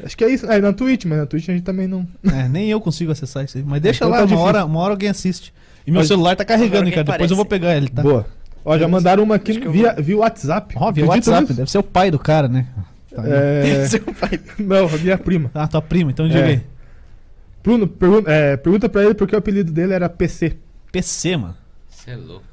Acho 0.03 0.17
que 0.17 0.23
é 0.23 0.29
isso. 0.29 0.45
É, 0.51 0.59
na 0.59 0.73
Twitch, 0.73 1.05
mas 1.05 1.19
na 1.19 1.25
Twitch 1.25 1.49
a 1.49 1.53
gente 1.53 1.63
também 1.63 1.87
não. 1.87 2.07
É, 2.33 2.47
nem 2.47 2.69
eu 2.69 2.81
consigo 2.81 3.11
acessar 3.11 3.45
isso 3.45 3.57
aí. 3.57 3.63
Mas 3.65 3.81
deixa 3.81 3.97
Então 4.05 4.09
lá, 4.09 4.17
tá 4.17 4.21
uma 4.23 4.27
difícil. 4.27 4.45
hora, 4.47 4.65
uma 4.65 4.79
hora 4.79 4.93
alguém 4.93 5.09
assiste. 5.09 5.53
E 5.85 5.91
meu 5.91 5.99
Mas- 6.01 6.07
celular 6.07 6.35
tá 6.35 6.45
carregando, 6.45 6.85
hein, 6.87 6.91
cara. 6.93 7.03
Depois 7.11 7.29
eu 7.29 7.35
vou 7.37 7.45
pegar 7.45 7.75
ele, 7.75 7.87
tá? 7.89 8.01
Boa. 8.01 8.25
Ó, 8.63 8.77
já 8.77 8.87
mandaram 8.87 9.23
uma 9.23 9.35
aqui 9.35 9.53
via, 9.59 9.93
vou. 9.93 10.03
via 10.03 10.17
WhatsApp. 10.17 10.75
Ó, 10.77 10.91
via 10.91 11.03
Acredita 11.05 11.31
WhatsApp, 11.31 11.41
nisso? 11.43 11.53
deve 11.55 11.71
ser 11.71 11.77
o 11.79 11.83
pai 11.83 12.11
do 12.11 12.19
cara, 12.19 12.47
né? 12.47 12.67
Tá. 13.13 13.23
É... 13.27 13.85
Seu 13.89 14.01
pai. 14.01 14.39
Não, 14.59 14.85
a 14.87 14.97
minha 14.97 15.17
prima. 15.17 15.49
Ah, 15.53 15.67
tua 15.67 15.81
prima, 15.81 16.11
então 16.11 16.27
diga 16.27 16.39
É. 16.39 16.45
aí. 16.45 16.61
Bruno, 17.63 17.87
pergun 17.87 18.23
é, 18.27 18.57
pergunta 18.57 18.89
pra 18.89 19.03
ele 19.03 19.13
porque 19.13 19.35
o 19.35 19.39
apelido 19.39 19.71
dele 19.71 19.93
era 19.93 20.09
PC. 20.09 20.55
PC, 20.91 21.37
mano. 21.37 21.55
Você 21.89 22.11
é 22.11 22.15
louco. 22.15 22.43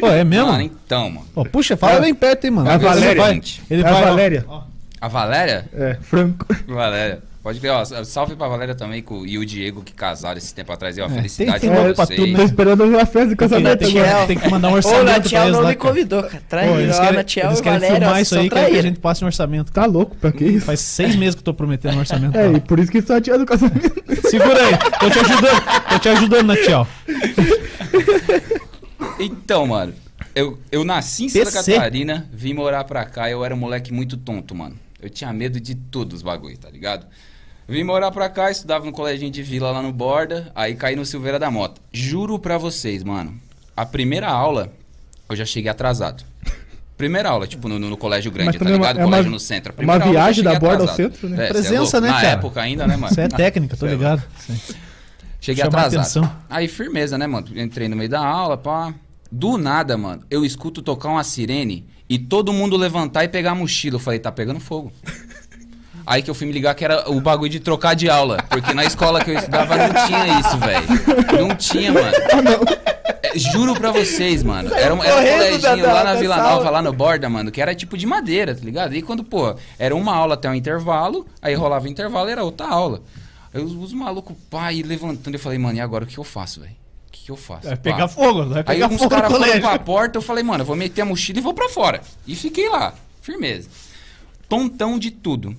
Pô, 0.00 0.06
é 0.08 0.22
mesmo? 0.24 0.46
Mano, 0.46 0.62
então, 0.62 1.10
mano. 1.10 1.26
Ó, 1.34 1.44
puxa, 1.44 1.76
fala 1.76 1.94
É- 1.94 2.00
bem 2.00 2.14
perto, 2.14 2.44
hein, 2.44 2.50
mano. 2.52 2.68
é 2.68 2.72
a 2.72 2.74
Ele 2.76 2.84
Valéria, 2.84 3.22
vai- 3.22 3.34
gente. 3.34 3.62
Ele 3.68 3.82
É 3.82 3.86
a 3.86 3.92
vai, 3.92 4.02
ó, 4.02 4.06
Valéria. 4.06 4.44
ó. 4.48 4.62
A 5.00 5.08
Valéria? 5.08 5.68
É, 5.74 5.94
Franco. 6.00 6.46
Valéria. 6.66 7.22
Pode 7.48 7.60
ver, 7.60 7.70
ó. 7.70 7.82
Salve 8.04 8.36
pra 8.36 8.46
Valéria 8.46 8.74
também 8.74 9.00
com, 9.00 9.24
e 9.24 9.38
o 9.38 9.46
Diego 9.46 9.82
que 9.82 9.94
casaram 9.94 10.36
esse 10.36 10.54
tempo 10.54 10.70
atrás. 10.70 10.98
E, 10.98 11.00
ó, 11.00 11.06
É, 11.06 11.08
felicidade 11.08 11.60
tem- 11.60 11.70
pra 11.70 11.94
vocês. 11.94 12.20
tudo, 12.20 12.36
Tô 12.36 12.42
esperando 12.42 12.98
a 12.98 13.06
festa 13.06 13.28
de 13.28 13.36
casamento 13.36 13.78
Tem 13.78 13.94
tem 14.26 14.38
que 14.38 14.50
mandar 14.50 14.68
um 14.68 14.72
Ô, 14.76 14.76
orçamento 14.76 15.04
pra 15.06 15.14
Natiel 15.16 15.48
não 15.48 15.60
lá, 15.62 15.68
me 15.70 15.74
convidou, 15.76 16.22
cara. 16.24 16.42
Traíra. 16.46 16.94
Ó, 16.94 17.10
Natiel 17.12 17.46
eles 17.46 17.58
e 17.58 17.62
querem 17.62 17.78
Valéria, 17.78 18.00
filmar 18.00 18.20
isso 18.20 18.34
aí, 18.34 18.40
querem 18.40 18.50
que 18.50 18.58
a 18.58 18.62
traíra. 18.68 18.82
gente 18.82 19.00
passe 19.00 19.24
um 19.24 19.26
orçamento. 19.28 19.72
Tá 19.72 19.86
louco, 19.86 20.14
pra 20.16 20.30
que 20.30 20.44
isso? 20.44 20.66
Faz 20.66 20.80
seis 20.80 21.16
meses 21.16 21.36
que 21.36 21.40
eu 21.40 21.44
tô 21.46 21.54
prometendo 21.54 21.96
um 21.96 22.00
orçamento. 22.00 22.36
É, 22.36 22.52
e 22.52 22.60
por 22.60 22.78
isso 22.78 22.92
que 22.92 23.00
tá 23.00 23.16
adiando 23.16 23.44
o 23.44 23.46
casamento. 23.46 23.94
Segura 24.28 24.66
aí, 24.66 24.76
tô 25.00 25.08
te 25.08 25.18
ajudando, 25.18 25.62
tô 25.88 25.98
te 26.00 26.08
ajudando, 26.10 26.46
Natiel. 26.48 26.86
Então, 29.18 29.66
mano, 29.66 29.94
eu, 30.34 30.58
eu 30.70 30.84
nasci 30.84 31.24
em 31.24 31.28
Santa 31.30 31.50
PC. 31.50 31.72
Catarina, 31.72 32.28
vim 32.30 32.52
morar 32.52 32.84
pra 32.84 33.06
cá, 33.06 33.30
eu 33.30 33.42
era 33.42 33.54
um 33.54 33.58
moleque 33.58 33.90
muito 33.92 34.18
tonto, 34.18 34.54
mano. 34.54 34.76
Eu 35.00 35.08
tinha 35.08 35.32
medo 35.32 35.58
de 35.60 35.74
tudo 35.74 36.12
os 36.14 36.22
bagulho, 36.22 36.58
tá 36.58 36.68
ligado? 36.68 37.06
Vim 37.68 37.84
morar 37.84 38.10
pra 38.10 38.28
cá, 38.30 38.50
estudava 38.50 38.84
no 38.86 38.92
colégio 38.92 39.30
de 39.30 39.42
vila 39.42 39.70
lá 39.70 39.82
no 39.82 39.92
Borda, 39.92 40.50
aí 40.54 40.74
caí 40.74 40.96
no 40.96 41.04
Silveira 41.04 41.38
da 41.38 41.50
Mota. 41.50 41.80
Juro 41.92 42.38
pra 42.38 42.56
vocês, 42.56 43.04
mano, 43.04 43.38
a 43.76 43.84
primeira 43.84 44.28
aula 44.28 44.72
eu 45.28 45.36
já 45.36 45.44
cheguei 45.44 45.70
atrasado. 45.70 46.24
Primeira 46.96 47.28
aula, 47.28 47.46
tipo, 47.46 47.68
no, 47.68 47.78
no 47.78 47.96
colégio 47.96 48.32
grande, 48.32 48.58
tá 48.58 48.64
é 48.64 48.72
ligado? 48.72 48.98
é 48.98 49.02
uma- 49.04 49.10
colégio 49.10 49.30
no 49.30 49.38
centro. 49.38 49.72
É 49.76 49.82
uma 49.84 49.98
viagem 49.98 50.42
da 50.42 50.58
Borda 50.58 50.82
ao 50.84 50.90
atrasado. 50.90 50.96
centro, 50.96 51.28
né? 51.28 51.42
É, 51.42 51.46
é 51.46 51.48
Presença, 51.48 51.76
louco. 51.80 52.00
né, 52.00 52.08
Na 52.08 52.14
cara? 52.14 52.28
época 52.28 52.60
ainda, 52.62 52.86
né, 52.86 52.96
mano? 52.96 53.12
Isso 53.12 53.20
é 53.20 53.28
técnica, 53.28 53.76
tô 53.76 53.86
é 53.86 53.90
ligado. 53.90 54.22
Cheguei 55.40 55.62
Chamar 55.64 55.78
atrasado. 55.86 56.00
atenção. 56.24 56.36
Aí, 56.50 56.66
firmeza, 56.66 57.16
né, 57.16 57.26
mano? 57.26 57.46
Entrei 57.54 57.86
no 57.88 57.94
meio 57.94 58.08
da 58.10 58.26
aula, 58.26 58.56
pá. 58.56 58.92
Do 59.30 59.56
nada, 59.58 59.96
mano, 59.96 60.22
eu 60.30 60.44
escuto 60.44 60.80
tocar 60.82 61.10
uma 61.10 61.22
sirene 61.22 61.84
e 62.08 62.18
todo 62.18 62.52
mundo 62.52 62.76
levantar 62.78 63.22
e 63.24 63.28
pegar 63.28 63.52
a 63.52 63.54
mochila. 63.54 63.96
Eu 63.96 64.00
falei, 64.00 64.18
tá 64.18 64.32
pegando 64.32 64.58
fogo. 64.58 64.90
Aí 66.08 66.22
que 66.22 66.30
eu 66.30 66.34
fui 66.34 66.46
me 66.46 66.52
ligar 66.54 66.74
que 66.74 66.82
era 66.84 67.10
o 67.10 67.20
bagulho 67.20 67.50
de 67.50 67.60
trocar 67.60 67.94
de 67.94 68.08
aula. 68.08 68.38
Porque 68.48 68.72
na 68.72 68.82
escola 68.84 69.22
que 69.22 69.30
eu 69.30 69.34
estudava 69.34 69.76
não 69.76 70.06
tinha 70.06 70.40
isso, 70.40 70.56
velho. 70.56 71.42
Não 71.48 71.54
tinha, 71.54 71.92
mano. 71.92 72.12
É, 73.22 73.38
juro 73.38 73.74
pra 73.74 73.92
vocês, 73.92 74.42
mano. 74.42 74.72
Era 74.72 74.94
um, 74.94 75.04
era 75.04 75.54
um 75.54 75.58
da- 75.60 75.74
lá 75.92 76.04
na 76.04 76.14
Vila. 76.14 76.36
Nova, 76.38 76.70
lá 76.70 76.80
no 76.80 76.92
Borda, 76.94 77.28
mano, 77.28 77.50
que 77.50 77.60
era 77.60 77.74
tipo 77.74 77.96
de 77.98 78.06
madeira, 78.06 78.54
tá 78.54 78.64
ligado? 78.64 78.94
E 78.94 79.02
quando, 79.02 79.22
pô, 79.22 79.54
era 79.78 79.94
uma 79.94 80.14
aula 80.14 80.32
até 80.32 80.48
o 80.48 80.54
intervalo, 80.54 81.26
aí 81.42 81.54
rolava 81.54 81.84
o 81.84 81.88
intervalo 81.88 82.28
e 82.28 82.32
era 82.32 82.42
outra 82.42 82.66
aula. 82.68 83.02
Aí 83.52 83.62
os, 83.62 83.72
os 83.72 83.92
malucos, 83.92 84.34
pai, 84.50 84.82
levantando, 84.82 85.34
eu 85.34 85.40
falei, 85.40 85.58
mano, 85.58 85.76
e 85.76 85.80
agora 85.80 86.04
o 86.04 86.06
que 86.06 86.16
eu 86.16 86.24
faço, 86.24 86.60
velho? 86.60 86.72
O 87.08 87.10
que, 87.12 87.24
que 87.26 87.30
eu 87.30 87.36
faço? 87.36 87.66
Vai 87.66 87.76
Pá. 87.76 87.82
pegar 87.82 88.08
fogo, 88.08 88.46
vai 88.46 88.58
Aí 88.58 88.64
pegar 88.64 88.84
alguns 88.86 88.98
fogo 89.02 89.14
no 89.14 89.20
caras 89.22 89.36
foram 89.36 89.60
pra 89.60 89.78
porta, 89.78 90.16
eu 90.18 90.22
falei, 90.22 90.42
mano, 90.42 90.62
eu 90.62 90.66
vou 90.66 90.76
meter 90.76 91.02
a 91.02 91.04
mochila 91.04 91.38
e 91.38 91.42
vou 91.42 91.52
pra 91.52 91.68
fora. 91.68 92.00
E 92.26 92.34
fiquei 92.34 92.68
lá, 92.68 92.94
firmeza. 93.20 93.68
Tontão 94.48 94.98
de 94.98 95.10
tudo. 95.10 95.54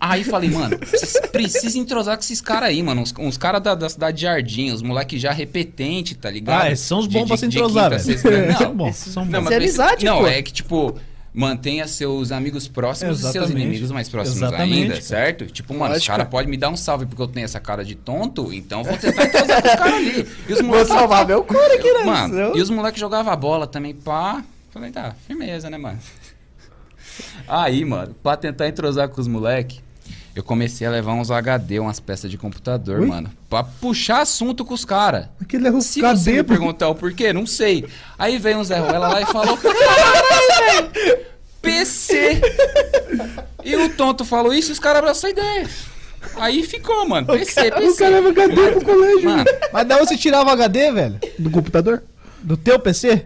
Aí 0.00 0.22
falei, 0.24 0.50
mano, 0.50 0.78
vocês 0.78 1.14
precisam 1.32 1.82
entrosar 1.82 2.16
com 2.16 2.22
esses 2.22 2.40
caras 2.40 2.68
aí, 2.68 2.82
mano. 2.82 3.02
Uns, 3.02 3.12
uns 3.18 3.36
caras 3.36 3.60
da, 3.62 3.74
da 3.74 3.88
cidade 3.88 4.16
de 4.18 4.22
Jardim, 4.22 4.70
os 4.70 4.82
moleques 4.82 5.20
já 5.20 5.32
repetente, 5.32 6.14
tá 6.14 6.30
ligado? 6.30 6.62
Ah, 6.62 6.70
esses 6.70 6.86
são 6.86 6.98
os 7.00 7.08
De- 7.08 7.14
bons 7.18 7.26
pra 7.26 7.34
de- 7.36 7.40
se 7.40 7.48
de 7.48 7.56
entrosar, 7.58 7.90
velho. 7.90 8.02
sexta- 8.02 8.30
São 8.58 8.68
Não, 8.68 8.76
bons, 8.76 8.96
são 8.96 9.24
não, 9.24 9.32
bons. 9.32 9.44
mas 9.44 9.52
é 9.52 9.56
precisa- 9.56 9.82
amizade, 9.84 10.04
Não, 10.06 10.18
pô. 10.18 10.26
é 10.26 10.40
que, 10.42 10.52
tipo, 10.52 10.94
mantenha 11.34 11.86
seus 11.86 12.32
amigos 12.32 12.66
próximos 12.68 13.18
e 13.18 13.22
seus 13.22 13.34
Exatamente. 13.36 13.62
inimigos 13.64 13.90
mais 13.92 14.08
próximos 14.08 14.38
Exatamente, 14.42 14.74
ainda, 14.74 14.88
cara. 14.94 15.02
certo? 15.02 15.46
Tipo, 15.46 15.74
mano, 15.74 15.94
os 15.94 16.06
caras 16.06 16.28
podem 16.28 16.48
me 16.50 16.56
dar 16.56 16.68
um 16.70 16.76
salve 16.76 17.06
porque 17.06 17.20
eu 17.22 17.28
tenho 17.28 17.44
essa 17.44 17.60
cara 17.60 17.84
de 17.84 17.94
tonto, 17.94 18.52
então 18.52 18.82
vou 18.84 18.96
tentar 18.96 19.24
entrosar 19.24 19.62
com 19.62 19.68
os 19.68 19.74
caras 19.74 19.94
ali. 19.94 20.26
E 20.48 20.52
os 20.52 20.58
Vou 20.60 20.68
moleques- 20.68 20.88
salvar 20.88 21.26
meu 21.26 21.44
couro 21.44 21.72
aqui, 21.74 21.92
né? 21.92 22.04
Mano, 22.04 22.56
e 22.56 22.60
os 22.62 22.70
moleques 22.70 23.00
jogavam 23.00 23.36
bola 23.36 23.66
também, 23.66 23.94
pá. 23.94 24.42
Falei, 24.70 24.90
tá, 24.90 25.14
firmeza, 25.26 25.68
né, 25.70 25.76
mano? 25.78 25.98
Aí, 27.46 27.84
mano, 27.84 28.14
pra 28.22 28.36
tentar 28.36 28.68
entrosar 28.68 29.08
com 29.08 29.20
os 29.20 29.26
moleques, 29.26 29.80
eu 30.38 30.44
comecei 30.44 30.86
a 30.86 30.90
levar 30.92 31.14
uns 31.14 31.32
HD, 31.32 31.80
umas 31.80 31.98
peças 31.98 32.30
de 32.30 32.38
computador, 32.38 33.00
Ui? 33.00 33.06
mano. 33.08 33.28
Pra 33.50 33.64
puxar 33.64 34.20
assunto 34.20 34.64
com 34.64 34.72
os 34.72 34.84
caras. 34.84 35.26
Aquele 35.42 35.66
erro 35.66 35.82
Se 35.82 35.94
você 35.94 36.00
cadê, 36.00 36.32
me 36.34 36.44
perguntar 36.44 36.88
o 36.88 36.94
porquê, 36.94 37.32
não 37.32 37.44
sei. 37.44 37.84
Aí 38.16 38.38
veio 38.38 38.58
um 38.58 38.62
Zé 38.62 38.78
Ruela 38.78 39.08
lá 39.08 39.20
e 39.20 39.26
falou: 39.26 39.56
Caralho, 39.56 40.92
velho! 40.94 41.26
PC! 41.60 42.40
E 43.64 43.74
o 43.74 43.88
tonto 43.96 44.24
falou 44.24 44.54
isso 44.54 44.70
e 44.70 44.72
os 44.74 44.78
caras 44.78 45.00
abraçaram 45.00 45.34
a 45.36 45.40
ideia. 45.40 45.68
Aí 46.36 46.62
ficou, 46.62 47.08
mano. 47.08 47.26
PC, 47.26 47.72
PC. 47.72 47.88
O 47.88 47.96
cara 47.96 48.20
leva 48.20 48.28
HD 48.28 48.70
pro 48.70 48.84
colégio. 48.84 49.30
Mano, 49.30 49.44
Mas 49.72 49.88
da 49.88 49.96
onde 49.96 50.06
você 50.08 50.16
tirava 50.16 50.50
o 50.50 50.52
HD, 50.52 50.92
velho? 50.92 51.18
Do 51.36 51.50
computador? 51.50 52.04
Do 52.40 52.56
teu 52.56 52.78
PC? 52.78 53.24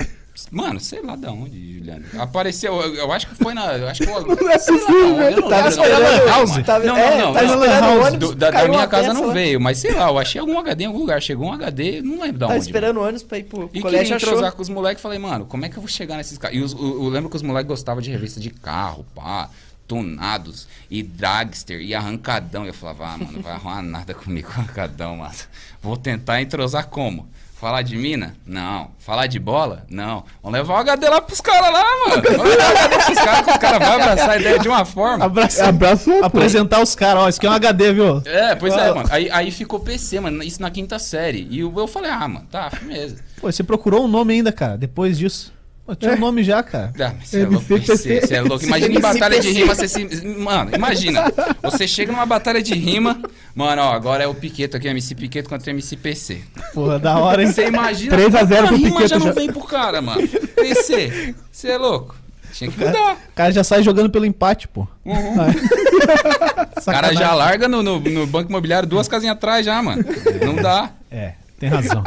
Mano, 0.51 0.81
sei 0.81 1.01
lá 1.03 1.17
da 1.17 1.31
onde, 1.31 1.75
Juliano. 1.79 2.05
Apareceu, 2.19 2.75
eu, 2.81 2.95
eu 2.95 3.13
acho 3.13 3.27
que 3.29 3.35
foi 3.37 3.55
na. 3.55 3.73
Eu 3.77 3.89
acho 3.89 4.03
que 4.03 4.09
eu, 4.11 4.21
Não 4.27 4.51
é 4.51 4.59
possível, 4.59 5.17
velho. 5.17 5.37
eu 5.37 5.41
não 5.43 5.49
não. 5.51 5.69
esperando- 5.69 6.29
House? 6.29 6.63
tava- 6.65 6.85
Não, 6.85 6.97
é, 6.97 7.11
não, 7.19 7.33
não. 7.33 7.35
não. 7.35 7.55
esperando 7.55 8.01
ônibus, 8.03 8.29
Do- 8.31 8.35
da, 8.35 8.51
da 8.51 8.69
minha 8.69 8.87
casa 8.87 9.09
peça 9.09 9.21
não 9.21 9.33
veio, 9.33 9.61
mas 9.61 9.79
sei 9.79 9.93
lá, 9.95 10.09
eu 10.09 10.19
achei 10.19 10.41
algum 10.41 10.59
HD 10.59 10.85
em 10.85 10.87
algum 10.89 10.99
lugar. 10.99 11.23
Chegou 11.23 11.49
um 11.49 11.53
HD, 11.53 12.03
não 12.03 12.21
lembro 12.21 12.39
da 12.39 12.47
Tava 12.47 12.59
onde. 12.59 12.67
esperando 12.67 12.95
mano. 12.97 13.07
ônibus 13.09 13.23
pra 13.23 13.39
ir 13.39 13.45
pro 13.45 13.71
E 13.73 13.81
colégio, 13.81 14.01
queria 14.03 14.17
achou. 14.17 14.29
entrosar 14.31 14.53
com 14.53 14.63
os 14.63 14.69
moleques, 14.69 15.03
falei, 15.03 15.19
mano, 15.19 15.47
como 15.47 15.65
é 15.65 15.69
que 15.69 15.77
eu 15.77 15.83
vou 15.83 15.89
chegar 15.89 16.17
nesses 16.17 16.37
caras? 16.39 16.57
E 16.57 16.61
os- 16.61 16.75
o- 16.75 17.05
eu 17.05 17.09
lembro 17.09 17.29
que 17.31 17.37
os 17.37 17.43
moleques 17.43 17.69
gostavam 17.69 18.03
de 18.03 18.11
revista 18.11 18.39
de 18.41 18.51
carro, 18.51 19.05
pá, 19.15 19.49
tunados, 19.87 20.67
e 20.91 21.03
dragster, 21.03 21.81
e 21.81 21.95
arrancadão. 21.95 22.65
Eu 22.65 22.73
falava, 22.75 23.07
ah, 23.07 23.19
mano, 23.19 23.33
não 23.33 23.43
vai 23.43 23.53
arrumar 23.53 23.83
nada 23.83 24.15
comigo, 24.15 24.49
arrancadão, 24.57 25.17
mano. 25.19 25.35
Vou 25.83 25.97
tentar 25.97 26.41
entrosar 26.41 26.87
como? 26.89 27.29
Falar 27.63 27.83
de 27.83 27.97
mina? 27.97 28.35
Não. 28.45 28.91
Falar 28.99 29.29
de 29.29 29.39
bola? 29.39 29.87
Não. 29.89 30.25
Vamos 30.43 30.59
levar 30.59 30.75
o 30.75 30.77
HD 30.79 31.09
lá 31.09 31.21
pros 31.21 31.41
caras 31.41 31.73
lá, 31.73 31.85
mano. 32.09 32.23
Vamos 32.37 32.57
levar 32.57 32.75
o 32.75 32.77
HD 32.77 33.05
pros 33.05 33.19
caras, 33.21 33.45
que 33.45 33.51
os 33.53 33.57
caras 33.57 33.79
vão 33.79 33.93
abraçar 33.93 34.31
a 34.31 34.37
ideia 34.37 34.59
de 34.59 34.69
uma 34.69 34.85
forma. 34.85 35.25
Abraça, 35.25 35.67
Abraço, 35.69 36.11
pô. 36.11 36.25
apresentar 36.25 36.83
os 36.83 36.97
caras, 36.97 37.23
ó, 37.23 37.29
isso 37.29 37.39
aqui 37.39 37.47
é 37.47 37.51
um 37.51 37.53
HD, 37.53 37.93
viu? 37.93 38.21
É, 38.25 38.57
pois 38.57 38.75
é, 38.75 38.93
mano. 38.93 39.09
Aí, 39.13 39.31
aí 39.31 39.53
ficou 39.53 39.79
PC, 39.79 40.19
mano. 40.19 40.43
Isso 40.43 40.61
na 40.61 40.73
quinta 40.73 40.99
série. 40.99 41.47
E 41.49 41.61
eu, 41.61 41.73
eu 41.77 41.87
falei, 41.87 42.11
ah, 42.11 42.27
mano, 42.27 42.49
tá, 42.51 42.69
firmeza. 42.69 43.23
Pô, 43.41 43.53
você 43.53 43.63
procurou 43.63 44.07
um 44.07 44.09
nome 44.09 44.35
ainda, 44.35 44.51
cara, 44.51 44.77
depois 44.77 45.17
disso. 45.17 45.53
Pô, 45.85 45.97
tinha 45.97 46.13
um 46.13 46.19
nome 46.19 46.45
já, 46.45 46.63
cara. 46.63 46.93
Ah, 47.01 47.13
você 47.23 47.41
é 47.41 47.47
louco, 47.47 47.67
PC, 47.67 48.21
você 48.21 48.35
é 48.35 48.41
louco. 48.41 48.65
Imagina 48.65 48.95
em 48.95 49.01
batalha 49.01 49.41
de 49.41 49.51
rima, 49.51 49.75
você 49.75 49.89
se... 49.89 50.05
Mano, 50.39 50.71
imagina. 50.75 51.25
Você 51.63 51.89
chega 51.89 52.13
numa 52.13 52.25
batalha 52.25 52.63
de 52.63 52.73
rima, 52.75 53.21
mano, 53.55 53.83
ó, 53.83 53.93
agora 53.93 54.23
é 54.23 54.27
o 54.29 54.35
Piqueto 54.35 54.77
aqui, 54.77 54.87
MC 54.87 55.15
Piqueto 55.17 55.49
contra 55.49 55.71
MC 55.71 55.97
PC. 55.97 56.41
Porra, 56.73 56.99
da 57.01 57.19
hora, 57.19 57.43
hein? 57.43 57.51
Você 57.53 57.67
imagina... 57.67 58.13
3 58.17 58.35
a 58.35 58.45
0 58.45 58.65
a 58.65 58.69
pro 58.69 58.77
rima 58.77 58.91
Piqueto 58.91 59.09
já 59.09 59.19
não 59.19 59.27
já. 59.27 59.33
vem 59.33 59.53
pro 59.53 59.65
cara, 59.65 60.01
mano. 60.01 60.27
PC, 60.29 61.35
você 61.51 61.71
é 61.71 61.79
louco. 61.79 62.15
Tinha 62.53 62.71
que 62.71 62.79
mudar. 62.79 63.15
O 63.15 63.35
cara 63.35 63.51
já 63.51 63.65
sai 63.65 63.83
jogando 63.83 64.11
pelo 64.11 64.27
empate, 64.27 64.69
pô. 64.69 64.87
Uhum. 65.05 65.35
O 66.83 66.85
cara 66.85 67.13
já 67.15 67.33
larga 67.33 67.69
no, 67.69 67.81
no, 67.83 68.01
no 68.01 68.27
banco 68.27 68.51
imobiliário 68.51 68.89
duas 68.89 69.07
casinhas 69.07 69.37
atrás 69.37 69.65
já, 69.65 69.81
mano. 69.81 70.05
Não 70.45 70.57
dá. 70.57 70.91
É, 71.11 71.35
tem 71.59 71.69
razão. 71.69 72.03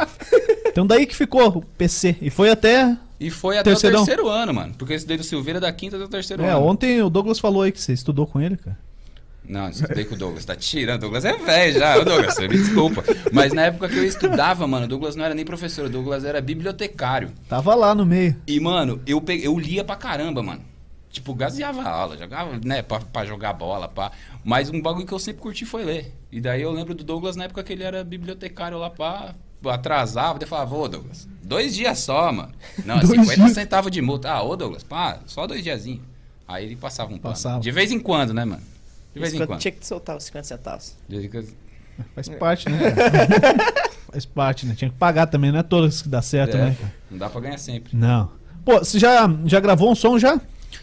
então 0.66 0.86
daí 0.86 1.06
que 1.06 1.16
ficou 1.16 1.48
o 1.48 1.62
PC. 1.62 2.16
E 2.20 2.28
foi 2.28 2.50
até. 2.50 2.94
E 3.18 3.30
foi 3.30 3.56
até 3.58 3.70
Terceirão. 3.70 4.02
o 4.02 4.06
terceiro 4.06 4.28
ano, 4.28 4.52
mano. 4.52 4.74
Porque 4.76 4.92
eu 4.92 4.96
estudei 4.96 5.16
do 5.16 5.24
Silveira 5.24 5.58
da 5.60 5.72
quinta 5.72 5.96
até 5.96 6.04
o 6.04 6.08
terceiro 6.08 6.42
É, 6.42 6.50
ano. 6.50 6.64
ontem 6.66 7.00
o 7.02 7.08
Douglas 7.08 7.38
falou 7.38 7.62
aí 7.62 7.72
que 7.72 7.80
você 7.80 7.92
estudou 7.92 8.26
com 8.26 8.40
ele, 8.40 8.56
cara. 8.56 8.76
Não, 9.48 9.64
eu 9.66 9.70
estudei 9.70 10.04
com 10.04 10.14
o 10.16 10.18
Douglas. 10.18 10.44
Tá 10.44 10.56
tirando. 10.56 10.96
O 10.98 11.00
Douglas 11.02 11.24
é 11.24 11.32
velho 11.36 11.78
já. 11.78 11.96
Ô, 11.98 12.04
Douglas, 12.04 12.34
você 12.34 12.48
me 12.48 12.56
desculpa. 12.58 13.04
Mas 13.32 13.52
na 13.52 13.62
época 13.66 13.88
que 13.88 13.96
eu 13.96 14.04
estudava, 14.04 14.66
mano, 14.66 14.86
o 14.86 14.88
Douglas 14.88 15.14
não 15.16 15.24
era 15.24 15.34
nem 15.34 15.44
professor. 15.44 15.86
O 15.86 15.88
Douglas 15.88 16.24
era 16.24 16.40
bibliotecário. 16.40 17.30
Tava 17.48 17.74
lá 17.74 17.94
no 17.94 18.04
meio. 18.04 18.36
E, 18.46 18.58
mano, 18.58 19.00
eu, 19.06 19.20
pe- 19.20 19.40
eu 19.42 19.56
lia 19.58 19.84
pra 19.84 19.94
caramba, 19.96 20.42
mano. 20.42 20.62
Tipo, 21.10 21.32
gaseava 21.32 21.80
a 21.82 21.88
aula, 21.88 22.18
jogava, 22.18 22.58
né, 22.62 22.82
pra, 22.82 22.98
pra 23.00 23.24
jogar 23.24 23.52
bola, 23.54 23.88
pá. 23.88 24.10
Mas 24.44 24.68
um 24.68 24.82
bagulho 24.82 25.06
que 25.06 25.14
eu 25.14 25.18
sempre 25.18 25.40
curti 25.40 25.64
foi 25.64 25.84
ler. 25.84 26.12
E 26.30 26.40
daí 26.40 26.60
eu 26.60 26.72
lembro 26.72 26.92
do 26.92 27.02
Douglas 27.04 27.36
na 27.36 27.44
época 27.44 27.62
que 27.62 27.72
ele 27.72 27.84
era 27.84 28.02
bibliotecário 28.04 28.76
lá, 28.76 28.90
pá. 28.90 29.34
Atrasava, 29.64 30.38
daí 30.38 30.44
eu 30.44 30.48
falava, 30.48 30.74
ô 30.76 30.86
Douglas, 30.88 31.26
dois 31.46 31.74
dias 31.74 31.98
só, 32.00 32.32
mano. 32.32 32.52
Não, 32.84 32.96
Dois 32.98 33.08
50 33.08 33.34
dias. 33.36 33.52
centavos 33.52 33.90
de 33.90 34.02
multa. 34.02 34.30
Ah, 34.30 34.42
ô 34.42 34.56
Douglas, 34.56 34.82
pá, 34.82 35.20
só 35.26 35.46
dois 35.46 35.62
diazinhos. 35.62 36.02
Aí 36.46 36.64
ele 36.64 36.76
passava 36.76 37.08
um 37.12 37.18
pano. 37.18 37.34
Passava. 37.34 37.60
De 37.60 37.70
vez 37.70 37.90
em 37.92 37.98
quando, 37.98 38.32
né, 38.34 38.44
mano? 38.44 38.62
De 39.14 39.20
vez 39.20 39.32
em 39.34 39.44
quando. 39.46 39.58
Tinha 39.58 39.72
que 39.72 39.86
soltar 39.86 40.16
os 40.16 40.24
50 40.24 40.46
centavos. 40.46 40.94
De 41.08 41.16
vez 41.16 41.26
em 41.26 41.30
quando. 41.30 41.48
Faz 42.14 42.28
parte, 42.28 42.68
né? 42.68 42.78
Faz 44.12 44.26
parte, 44.26 44.66
né? 44.66 44.74
Tinha 44.74 44.90
que 44.90 44.96
pagar 44.96 45.26
também, 45.26 45.50
não 45.50 45.58
é 45.58 45.62
todos 45.62 46.02
que 46.02 46.08
dá 46.08 46.20
certo, 46.22 46.56
É, 46.56 46.66
né? 46.66 46.76
Não 47.10 47.18
dá 47.18 47.28
pra 47.28 47.40
ganhar 47.40 47.58
sempre. 47.58 47.96
Não. 47.96 48.30
Pô, 48.64 48.78
você 48.78 48.98
já, 48.98 49.28
já 49.44 49.60
gravou 49.60 49.90
um 49.90 49.94
som 49.94 50.18
já? 50.18 50.40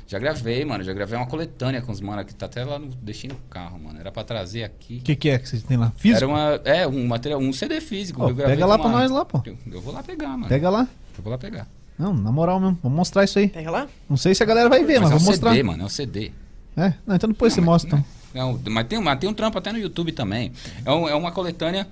Já 0.07 0.19
gravei, 0.19 0.63
mano. 0.65 0.83
Já 0.83 0.93
gravei 0.93 1.17
uma 1.17 1.25
coletânea 1.27 1.81
com 1.81 1.91
os 1.91 2.01
mano 2.01 2.23
que 2.25 2.33
tá 2.33 2.45
até 2.45 2.63
lá 2.63 2.77
no. 2.79 2.87
Deixei 2.87 3.29
no 3.29 3.35
carro, 3.49 3.79
mano. 3.79 3.99
Era 3.99 4.11
pra 4.11 4.23
trazer 4.23 4.63
aqui. 4.63 4.97
O 4.97 5.01
que, 5.01 5.15
que 5.15 5.29
é 5.29 5.37
que 5.39 5.47
você 5.49 5.59
tem 5.59 5.77
lá? 5.77 5.91
Físico? 5.97 6.17
Era 6.17 6.27
uma. 6.27 6.61
É, 6.65 6.87
um 6.87 7.07
material, 7.07 7.39
um 7.39 7.51
CD 7.53 7.79
físico. 7.81 8.19
Pô, 8.19 8.33
pega 8.33 8.65
lá 8.65 8.77
com 8.77 8.83
pra 8.83 8.91
uma- 8.91 8.99
nós 9.01 9.11
lá, 9.11 9.25
pô. 9.25 9.41
Eu, 9.45 9.57
eu 9.71 9.81
vou 9.81 9.93
lá 9.93 10.03
pegar, 10.03 10.29
mano. 10.29 10.47
Pega 10.47 10.69
lá. 10.69 10.87
Eu 11.17 11.23
vou 11.23 11.31
lá 11.31 11.37
pegar. 11.37 11.67
Não, 11.97 12.13
na 12.13 12.31
moral 12.31 12.59
mesmo. 12.59 12.77
Vamos 12.81 12.95
mostrar 12.97 13.23
isso 13.23 13.37
aí. 13.39 13.47
Pega 13.49 13.69
lá. 13.71 13.87
Não 14.09 14.17
sei 14.17 14.33
se 14.33 14.41
a 14.41 14.45
galera 14.45 14.67
vai 14.69 14.83
ver, 14.83 14.99
mas, 14.99 15.03
Mas 15.03 15.11
é 15.11 15.15
um 15.15 15.19
vamos 15.19 15.35
CD, 15.35 15.45
mostrar. 15.47 15.63
mano. 15.63 15.83
É 15.83 15.85
um 15.85 15.89
CD. 15.89 16.31
É? 16.75 16.93
Não, 17.05 17.15
então 17.15 17.29
depois 17.29 17.53
você 17.53 17.61
Não, 17.61 17.67
mas, 17.67 17.83
mostra. 17.83 17.97
né? 17.97 18.05
Então. 18.31 18.41
É 18.41 18.43
um- 18.45 18.59
mas, 18.71 18.87
tem, 18.87 18.99
mas 18.99 19.19
tem 19.19 19.29
um 19.29 19.33
trampo 19.33 19.57
até 19.59 19.71
no 19.71 19.77
YouTube 19.77 20.11
também. 20.11 20.51
É, 20.83 20.91
um- 20.91 21.07
é 21.07 21.13
uma 21.13 21.31
coletânea 21.31 21.87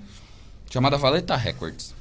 chamada 0.72 0.98
Valeta 0.98 1.36
Records. 1.36 1.94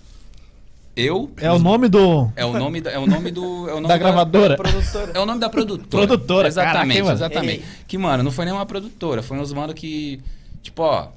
Eu. 0.96 1.30
É 1.36 1.50
o 1.50 1.58
nome 1.58 1.88
do. 1.88 2.30
É 2.36 2.44
o 2.44 2.52
nome 2.52 2.80
da, 2.80 2.90
é 2.90 2.98
o 2.98 3.06
nome 3.06 3.30
do. 3.30 3.68
É 3.68 3.72
o 3.72 3.76
nome 3.80 3.88
Da 3.88 3.96
gravadora. 3.96 4.56
Produtora. 4.56 5.12
É 5.14 5.20
o 5.20 5.26
nome 5.26 5.40
da 5.40 5.48
produtora. 5.48 5.88
Produtora, 6.06 6.48
Exatamente, 6.48 6.98
caraca, 6.98 7.12
exatamente. 7.14 7.60
Errei. 7.60 7.64
Que, 7.86 7.96
mano, 7.96 8.22
não 8.22 8.30
foi 8.30 8.44
nem 8.44 8.52
uma 8.52 8.66
produtora, 8.66 9.22
foi 9.22 9.38
uns 9.38 9.52
mano 9.52 9.72
que. 9.72 10.20
Tipo, 10.62 10.82
ó. 10.82 11.08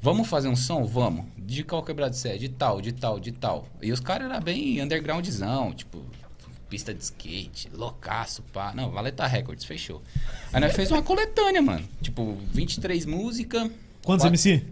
Vamos 0.00 0.28
fazer 0.28 0.48
um 0.48 0.56
som? 0.56 0.84
Vamos. 0.84 1.24
De 1.36 1.62
qual 1.64 1.82
quebrado 1.82 2.14
você 2.14 2.30
é? 2.30 2.36
De 2.36 2.48
tal, 2.48 2.80
de 2.80 2.92
tal, 2.92 3.18
de 3.20 3.32
tal. 3.32 3.66
E 3.82 3.92
os 3.92 4.00
caras 4.00 4.30
eram 4.30 4.40
bem 4.40 4.80
undergroundzão, 4.82 5.72
tipo, 5.72 6.00
pista 6.68 6.92
de 6.94 7.02
skate, 7.02 7.68
loucaço, 7.72 8.42
pá. 8.52 8.72
Não, 8.74 8.90
Valeta 8.90 9.26
Records, 9.26 9.64
fechou. 9.64 10.02
Aí 10.52 10.60
nós 10.60 10.74
fez 10.74 10.90
uma 10.90 11.02
coletânea, 11.02 11.60
mano. 11.62 11.84
Tipo, 12.00 12.36
23 12.52 13.04
músicas. 13.06 13.62
Quantos 14.04 14.24
Quatro- 14.24 14.28
MC? 14.28 14.64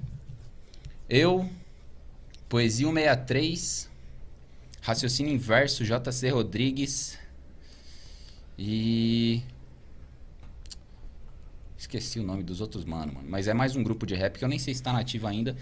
Eu, 1.08 1.48
Poesia 2.48 2.86
163, 2.86 3.90
Raciocínio 4.84 5.32
Inverso, 5.32 5.82
JC 5.82 6.28
Rodrigues 6.28 7.18
e. 8.58 9.40
Esqueci 11.78 12.18
o 12.20 12.22
nome 12.22 12.42
dos 12.42 12.60
outros 12.60 12.84
mano, 12.84 13.14
mano. 13.14 13.26
Mas 13.28 13.48
é 13.48 13.54
mais 13.54 13.74
um 13.76 13.82
grupo 13.82 14.04
de 14.06 14.14
rap 14.14 14.38
que 14.38 14.44
eu 14.44 14.48
nem 14.48 14.58
sei 14.58 14.74
se 14.74 14.82
tá 14.82 14.92
nativo 14.92 15.26
ainda. 15.26 15.56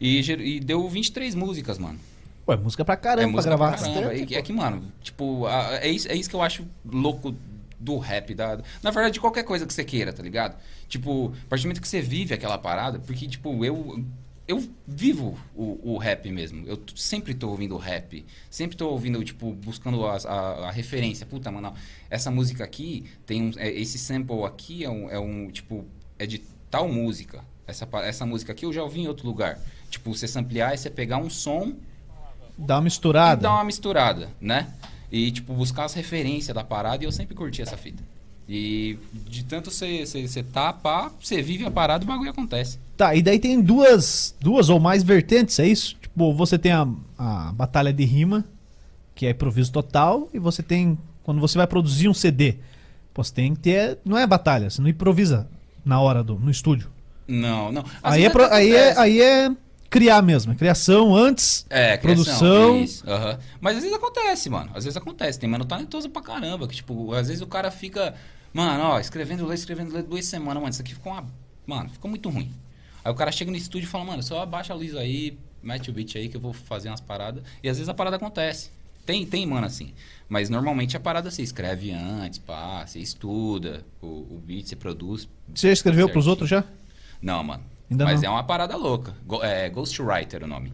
E, 0.00 0.18
e 0.20 0.58
deu 0.60 0.88
23 0.88 1.34
músicas, 1.36 1.78
mano. 1.78 1.98
Ué, 2.48 2.56
música 2.56 2.84
pra 2.84 2.96
caramba 2.96 3.22
é 3.22 3.24
pra 3.26 3.32
música 3.32 3.56
gravar. 3.56 3.76
pra 3.78 3.80
caramba. 3.88 4.14
É, 4.14 4.26
que- 4.26 4.34
é 4.34 4.42
que, 4.42 4.52
mano, 4.52 4.92
tipo, 5.02 5.46
a- 5.46 5.76
é 5.76 5.88
isso, 5.88 6.08
é 6.08 6.14
isso 6.16 6.28
que 6.28 6.34
eu 6.36 6.42
acho 6.42 6.66
louco 6.84 7.34
do 7.78 7.96
rap. 7.98 8.34
Da, 8.34 8.56
na 8.82 8.90
verdade, 8.90 9.14
de 9.14 9.20
qualquer 9.20 9.44
coisa 9.44 9.64
que 9.66 9.72
você 9.72 9.84
queira, 9.84 10.12
tá 10.12 10.22
ligado? 10.22 10.56
Tipo, 10.88 11.28
a 11.46 11.48
partir 11.48 11.62
do 11.62 11.66
momento 11.68 11.80
que 11.80 11.88
você 11.88 12.00
vive 12.02 12.34
aquela 12.34 12.58
parada, 12.58 12.98
porque, 12.98 13.26
tipo, 13.28 13.64
eu. 13.64 14.04
Eu 14.46 14.62
vivo 14.86 15.38
o, 15.54 15.94
o 15.94 15.96
rap 15.98 16.30
mesmo. 16.30 16.66
Eu 16.66 16.78
sempre 16.94 17.32
tô 17.32 17.48
ouvindo 17.48 17.76
rap. 17.78 18.24
Sempre 18.50 18.76
tô 18.76 18.90
ouvindo, 18.90 19.22
tipo, 19.24 19.52
buscando 19.54 20.06
as- 20.06 20.26
a, 20.26 20.68
a 20.68 20.70
referência. 20.70 21.24
Puta, 21.24 21.50
mano, 21.50 21.72
essa 22.10 22.30
música 22.30 22.62
aqui 22.62 23.04
tem 23.24 23.42
um. 23.42 23.52
é, 23.56 23.70
esse 23.70 23.98
sample 23.98 24.44
aqui 24.44 24.84
é 24.84 24.90
um, 24.90 25.08
é 25.10 25.18
um. 25.18 25.50
Tipo, 25.50 25.84
é 26.18 26.26
de 26.26 26.38
tal 26.70 26.86
música. 26.88 27.42
Essa, 27.66 27.88
essa 28.02 28.26
música 28.26 28.52
aqui 28.52 28.66
eu 28.66 28.72
já 28.72 28.82
ouvi 28.82 29.00
em 29.00 29.08
outro 29.08 29.26
lugar. 29.26 29.58
Tipo, 29.88 30.14
você 30.14 30.28
samplear 30.28 30.74
e 30.74 30.76
você 30.78 30.90
pegar 30.90 31.16
um 31.16 31.30
som 31.30 31.72
Dá 32.58 32.76
uma 32.76 32.82
e 32.82 32.84
misturada. 32.84 33.40
dar 33.40 33.52
uma 33.54 33.64
misturada, 33.64 34.28
né? 34.40 34.70
E, 35.10 35.30
tipo, 35.32 35.54
buscar 35.54 35.84
as 35.84 35.94
referências 35.94 36.54
da 36.54 36.62
parada 36.62 37.02
e 37.02 37.06
eu 37.06 37.12
sempre 37.12 37.34
curti 37.34 37.62
essa 37.62 37.76
fita. 37.78 38.02
E 38.48 38.98
de 39.12 39.42
tanto 39.44 39.70
você 39.70 40.42
tá, 40.52 40.72
pá, 40.72 41.10
você 41.20 41.40
vive 41.40 41.64
a 41.64 41.70
parada 41.70 42.04
e 42.04 42.06
o 42.06 42.08
bagulho 42.08 42.30
acontece. 42.30 42.78
Tá, 42.96 43.14
e 43.14 43.22
daí 43.22 43.38
tem 43.38 43.60
duas, 43.60 44.34
duas 44.40 44.68
ou 44.68 44.78
mais 44.78 45.02
vertentes, 45.02 45.58
é 45.58 45.66
isso? 45.66 45.96
Tipo, 46.00 46.32
você 46.34 46.58
tem 46.58 46.72
a, 46.72 46.86
a 47.18 47.52
batalha 47.52 47.92
de 47.92 48.04
rima, 48.04 48.44
que 49.14 49.26
é 49.26 49.30
improviso 49.30 49.72
total, 49.72 50.28
e 50.32 50.38
você 50.38 50.62
tem. 50.62 50.98
Quando 51.22 51.40
você 51.40 51.56
vai 51.56 51.66
produzir 51.66 52.08
um 52.08 52.14
CD, 52.14 52.56
você 53.14 53.32
tem 53.32 53.54
que 53.54 53.60
ter. 53.60 53.98
Não 54.04 54.18
é 54.18 54.26
batalha, 54.26 54.68
você 54.68 54.80
não 54.82 54.88
improvisa 54.88 55.48
na 55.84 56.00
hora 56.00 56.22
do. 56.22 56.38
no 56.38 56.50
estúdio. 56.50 56.90
Não, 57.26 57.72
não. 57.72 57.82
Às 58.02 58.14
Aí 58.14 58.24
é, 58.26 58.30
pro- 58.30 58.52
aí, 58.52 58.74
é, 58.74 58.98
aí 58.98 59.20
é 59.22 59.50
criar 59.88 60.20
mesmo, 60.20 60.52
é 60.52 60.54
criação 60.54 61.16
antes. 61.16 61.64
É, 61.70 61.96
Produção. 61.96 62.74
criação, 62.74 63.08
aham. 63.08 63.38
Mas 63.60 63.76
às 63.76 63.82
vezes 63.82 63.96
acontece, 63.96 64.50
mano. 64.50 64.70
Às 64.74 64.84
vezes 64.84 64.96
acontece. 64.96 65.38
Tem 65.40 65.48
mano 65.48 65.64
talentoso 65.64 66.10
pra 66.10 66.20
caramba. 66.20 66.68
Que, 66.68 66.76
tipo, 66.76 67.12
às 67.14 67.28
vezes 67.28 67.40
o 67.42 67.46
cara 67.46 67.70
fica. 67.70 68.14
Mano, 68.54 68.84
ó, 68.84 69.00
escrevendo 69.00 69.40
letra, 69.42 69.54
escrevendo 69.56 69.92
letra 69.92 70.08
duas 70.08 70.24
semanas, 70.24 70.62
mano. 70.62 70.70
Isso 70.72 70.80
aqui 70.80 70.94
ficou 70.94 71.12
uma. 71.12 71.26
Mano, 71.66 71.90
ficou 71.90 72.08
muito 72.08 72.30
ruim. 72.30 72.50
Aí 73.04 73.12
o 73.12 73.14
cara 73.14 73.30
chega 73.32 73.50
no 73.50 73.56
estúdio 73.56 73.86
e 73.86 73.88
fala, 73.90 74.04
mano, 74.04 74.22
só 74.22 74.40
abaixa 74.40 74.72
a 74.72 74.76
luz 74.76 74.94
aí, 74.96 75.36
mete 75.62 75.90
o 75.90 75.92
beat 75.92 76.16
aí 76.16 76.28
que 76.28 76.36
eu 76.36 76.40
vou 76.40 76.52
fazer 76.54 76.88
umas 76.88 77.00
paradas. 77.00 77.42
E 77.62 77.68
às 77.68 77.76
vezes 77.76 77.88
a 77.88 77.94
parada 77.94 78.16
acontece. 78.16 78.70
Tem, 79.04 79.26
tem, 79.26 79.44
mano, 79.44 79.66
assim. 79.66 79.92
Mas 80.28 80.48
normalmente 80.48 80.96
a 80.96 81.00
parada 81.00 81.30
você 81.30 81.42
escreve 81.42 81.90
antes, 81.90 82.38
pá, 82.38 82.86
você 82.86 83.00
estuda 83.00 83.84
o, 84.00 84.06
o 84.06 84.42
beat, 84.46 84.66
você 84.68 84.76
produz. 84.76 85.28
Você 85.54 85.70
escreveu 85.72 86.08
pros 86.08 86.24
Certinho. 86.24 86.30
outros 86.30 86.48
já? 86.48 86.64
Não, 87.20 87.42
mano. 87.44 87.62
Ainda 87.90 88.04
Mas 88.04 88.22
não. 88.22 88.28
é 88.28 88.30
uma 88.30 88.44
parada 88.44 88.76
louca. 88.76 89.14
Go- 89.26 89.42
é 89.44 89.68
Ghostwriter 89.68 90.42
o 90.42 90.46
nome. 90.46 90.72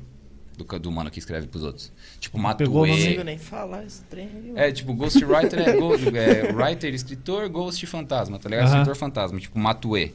Do, 0.65 0.79
do 0.79 0.93
mano 0.93 1.11
que 1.11 1.19
escreve 1.19 1.47
pros 1.47 1.63
outros. 1.63 1.93
Tipo, 2.19 2.39
Pegou 2.55 2.83
o 2.83 2.87
Não 2.87 2.89
nome- 2.89 2.91
consigo 2.93 3.09
Matuê. 3.19 3.25
nem 3.25 3.39
falar 3.39 3.85
esse 3.85 4.03
trem. 4.03 4.29
É, 4.55 4.71
tipo, 4.71 4.93
Ghostwriter 4.95 5.59
é, 5.61 5.73
go, 5.77 5.95
é 5.95 6.53
writer, 6.53 6.93
escritor, 6.95 7.49
ghost 7.49 7.85
fantasma, 7.87 8.39
tá 8.39 8.49
ligado? 8.49 8.67
Aham. 8.67 8.77
Escritor 8.79 8.97
fantasma, 8.97 9.39
tipo, 9.41 9.59
Matuê. 9.59 10.13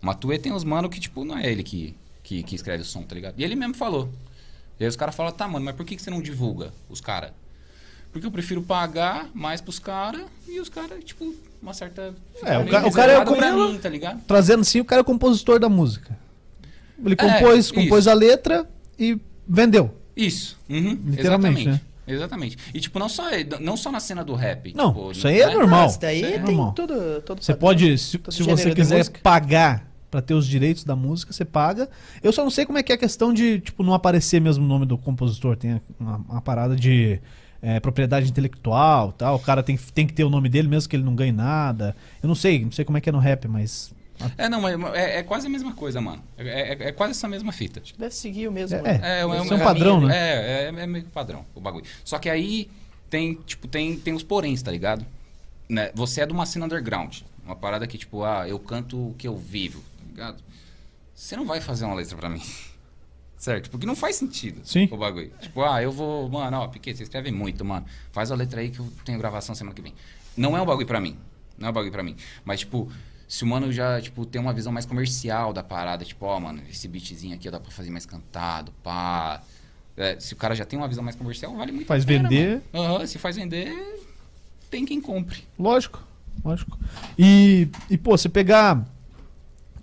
Matuê 0.00 0.38
tem 0.38 0.52
uns 0.52 0.62
mano 0.64 0.88
que, 0.88 1.00
tipo, 1.00 1.24
não 1.24 1.36
é 1.36 1.50
ele 1.50 1.62
que, 1.62 1.96
que, 2.22 2.42
que 2.42 2.54
escreve 2.54 2.82
o 2.82 2.86
som, 2.86 3.02
tá 3.02 3.14
ligado? 3.14 3.34
E 3.38 3.42
ele 3.44 3.54
mesmo 3.56 3.74
falou. 3.74 4.08
E 4.78 4.84
aí 4.84 4.88
os 4.88 4.94
caras 4.96 5.14
falam, 5.14 5.32
tá, 5.32 5.48
mano, 5.48 5.64
mas 5.64 5.74
por 5.74 5.84
que, 5.84 5.96
que 5.96 6.02
você 6.02 6.10
não 6.10 6.22
divulga 6.22 6.72
os 6.88 7.00
caras? 7.00 7.32
Porque 8.12 8.26
eu 8.26 8.30
prefiro 8.30 8.62
pagar 8.62 9.28
mais 9.34 9.60
pros 9.60 9.78
caras 9.78 10.22
e 10.46 10.60
os 10.60 10.68
caras, 10.68 11.02
tipo, 11.04 11.34
uma 11.60 11.74
certa. 11.74 12.14
É, 12.42 12.56
o 12.58 12.66
ca- 12.68 12.86
o 12.86 12.92
cara 12.92 13.12
é 13.12 13.18
o 13.18 13.24
pra 13.36 13.52
mim, 13.52 13.78
tá 13.78 13.88
ligado? 13.88 14.22
Trazendo 14.26 14.60
assim, 14.60 14.80
o 14.80 14.84
cara 14.84 15.00
é 15.00 15.02
o 15.02 15.04
compositor 15.04 15.58
da 15.58 15.68
música. 15.68 16.16
Ele 17.04 17.14
É, 17.14 17.16
compôs, 17.16 17.70
compôs 17.70 18.00
isso. 18.04 18.10
a 18.10 18.14
letra 18.14 18.68
e 18.98 19.18
vendeu. 19.48 19.94
Isso. 20.16 20.58
Uhum, 20.68 20.98
Literalmente, 21.06 21.60
exatamente. 21.60 21.68
né? 21.68 21.80
Exatamente. 22.06 22.58
E, 22.72 22.80
tipo, 22.80 22.98
não 22.98 23.08
só, 23.08 23.24
não 23.60 23.76
só 23.76 23.92
na 23.92 24.00
cena 24.00 24.24
do 24.24 24.34
rap. 24.34 24.72
Não, 24.74 24.88
tipo, 24.92 25.12
isso 25.12 25.28
aí 25.28 25.40
é 25.40 25.46
né? 25.46 25.54
normal. 25.54 25.82
Ah, 25.82 25.86
isso 25.86 26.00
daí 26.00 26.22
é 26.24 26.30
tem 26.38 26.54
normal. 26.54 26.72
tudo, 26.72 27.20
todo 27.22 27.42
Você 27.44 27.54
pode, 27.54 27.98
se, 27.98 28.18
todo 28.18 28.32
se 28.32 28.42
você 28.42 28.74
quiser 28.74 28.98
música. 28.98 29.20
pagar 29.22 29.86
pra 30.10 30.22
ter 30.22 30.32
os 30.32 30.46
direitos 30.46 30.84
da 30.84 30.96
música, 30.96 31.32
você 31.34 31.44
paga. 31.44 31.88
Eu 32.22 32.32
só 32.32 32.42
não 32.42 32.50
sei 32.50 32.64
como 32.64 32.78
é 32.78 32.82
que 32.82 32.90
é 32.92 32.94
a 32.94 32.98
questão 32.98 33.32
de, 33.32 33.60
tipo, 33.60 33.82
não 33.82 33.92
aparecer 33.92 34.40
mesmo 34.40 34.64
o 34.64 34.68
nome 34.68 34.86
do 34.86 34.96
compositor. 34.96 35.54
Tem 35.56 35.80
uma, 36.00 36.16
uma 36.28 36.40
parada 36.40 36.74
de 36.74 37.20
é, 37.60 37.78
propriedade 37.78 38.28
intelectual 38.30 39.12
tal. 39.12 39.36
O 39.36 39.40
cara 39.40 39.62
tem, 39.62 39.76
tem 39.76 40.06
que 40.06 40.14
ter 40.14 40.24
o 40.24 40.30
nome 40.30 40.48
dele 40.48 40.66
mesmo 40.66 40.88
que 40.88 40.96
ele 40.96 41.04
não 41.04 41.14
ganhe 41.14 41.32
nada. 41.32 41.94
Eu 42.22 42.26
não 42.26 42.34
sei, 42.34 42.64
não 42.64 42.72
sei 42.72 42.86
como 42.86 42.96
é 42.96 43.00
que 43.02 43.08
é 43.10 43.12
no 43.12 43.18
rap, 43.18 43.46
mas. 43.46 43.92
É, 44.36 44.48
não, 44.48 44.60
mas 44.60 44.76
é, 44.94 45.18
é 45.18 45.22
quase 45.22 45.46
a 45.46 45.50
mesma 45.50 45.72
coisa, 45.74 46.00
mano. 46.00 46.22
É, 46.36 46.72
é- 46.72 46.88
é 46.88 46.92
quase 46.92 47.12
essa 47.12 47.28
mesma 47.28 47.52
fita. 47.52 47.82
Deve 47.96 48.14
seguir 48.14 48.48
o 48.48 48.52
mesmo. 48.52 48.76
É, 48.78 48.90
é. 48.90 49.20
É, 49.20 49.44
ser 49.44 49.54
um 49.54 49.58
padrão, 49.58 50.00
né? 50.00 50.16
É, 50.16 50.64
é, 50.64 50.82
é 50.82 50.86
meio 50.86 51.04
que 51.04 51.10
padrão 51.10 51.44
o 51.54 51.60
bagulho. 51.60 51.84
Só 52.04 52.18
que 52.18 52.28
aí 52.28 52.70
tem, 53.08 53.34
tipo, 53.46 53.66
tem, 53.68 53.96
tem 53.98 54.14
os 54.14 54.22
poréns, 54.22 54.62
tá 54.62 54.70
ligado? 54.70 55.04
Né? 55.68 55.90
Você 55.94 56.20
é 56.20 56.26
de 56.26 56.32
uma 56.32 56.46
cena 56.46 56.66
underground. 56.66 57.18
Uma 57.44 57.56
parada 57.56 57.86
que, 57.86 57.96
tipo, 57.96 58.24
ah, 58.24 58.46
eu 58.48 58.58
canto 58.58 59.10
o 59.10 59.14
que 59.14 59.26
eu 59.26 59.36
vivo, 59.36 59.80
tá 59.80 60.04
ligado? 60.06 60.42
Você 61.14 61.36
não 61.36 61.46
vai 61.46 61.60
fazer 61.60 61.84
uma 61.84 61.94
letra 61.94 62.16
pra 62.16 62.28
mim. 62.28 62.42
Certo? 63.38 63.70
Porque 63.70 63.86
não 63.86 63.94
faz 63.94 64.16
sentido 64.16 64.60
Sim. 64.64 64.88
o 64.90 64.96
bagulho. 64.96 65.30
Tipo, 65.40 65.62
ah, 65.62 65.80
eu 65.80 65.92
vou. 65.92 66.28
Mano, 66.28 66.56
ó, 66.58 66.66
Piquet, 66.66 66.96
você 66.96 67.04
escreve 67.04 67.30
muito, 67.30 67.64
mano. 67.64 67.86
Faz 68.10 68.32
a 68.32 68.34
letra 68.34 68.60
aí 68.60 68.68
que 68.70 68.80
eu 68.80 68.92
tenho 69.04 69.16
gravação 69.16 69.54
semana 69.54 69.74
que 69.74 69.80
vem. 69.80 69.94
Não 70.36 70.56
é 70.56 70.60
um 70.60 70.66
bagulho 70.66 70.86
pra 70.86 71.00
mim. 71.00 71.16
Não 71.56 71.68
é 71.68 71.70
um 71.70 71.74
bagulho 71.74 71.92
pra 71.92 72.02
mim. 72.02 72.16
Mas, 72.44 72.60
tipo, 72.60 72.90
se 73.28 73.44
o 73.44 73.46
mano 73.46 73.70
já, 73.70 74.00
tipo, 74.00 74.24
tem 74.24 74.40
uma 74.40 74.54
visão 74.54 74.72
mais 74.72 74.86
comercial 74.86 75.52
da 75.52 75.62
parada, 75.62 76.02
tipo, 76.02 76.24
ó, 76.24 76.40
mano, 76.40 76.62
esse 76.70 76.88
beatzinho 76.88 77.34
aqui 77.34 77.50
dá 77.50 77.60
pra 77.60 77.70
fazer 77.70 77.90
mais 77.90 78.06
cantado, 78.06 78.72
pá. 78.82 79.42
É, 79.94 80.18
se 80.18 80.32
o 80.32 80.36
cara 80.36 80.54
já 80.54 80.64
tem 80.64 80.78
uma 80.78 80.88
visão 80.88 81.04
mais 81.04 81.14
comercial, 81.14 81.54
vale 81.54 81.70
muito 81.70 81.86
Faz 81.86 82.04
a 82.04 82.06
pena, 82.06 82.26
vender. 82.26 82.62
Aham, 82.72 83.06
se 83.06 83.18
faz 83.18 83.36
vender, 83.36 83.70
tem 84.70 84.86
quem 84.86 84.98
compre. 84.98 85.44
Lógico, 85.58 86.02
lógico. 86.42 86.78
E, 87.18 87.68
e 87.90 87.98
pô, 87.98 88.16
você 88.16 88.30
pegar. 88.30 88.82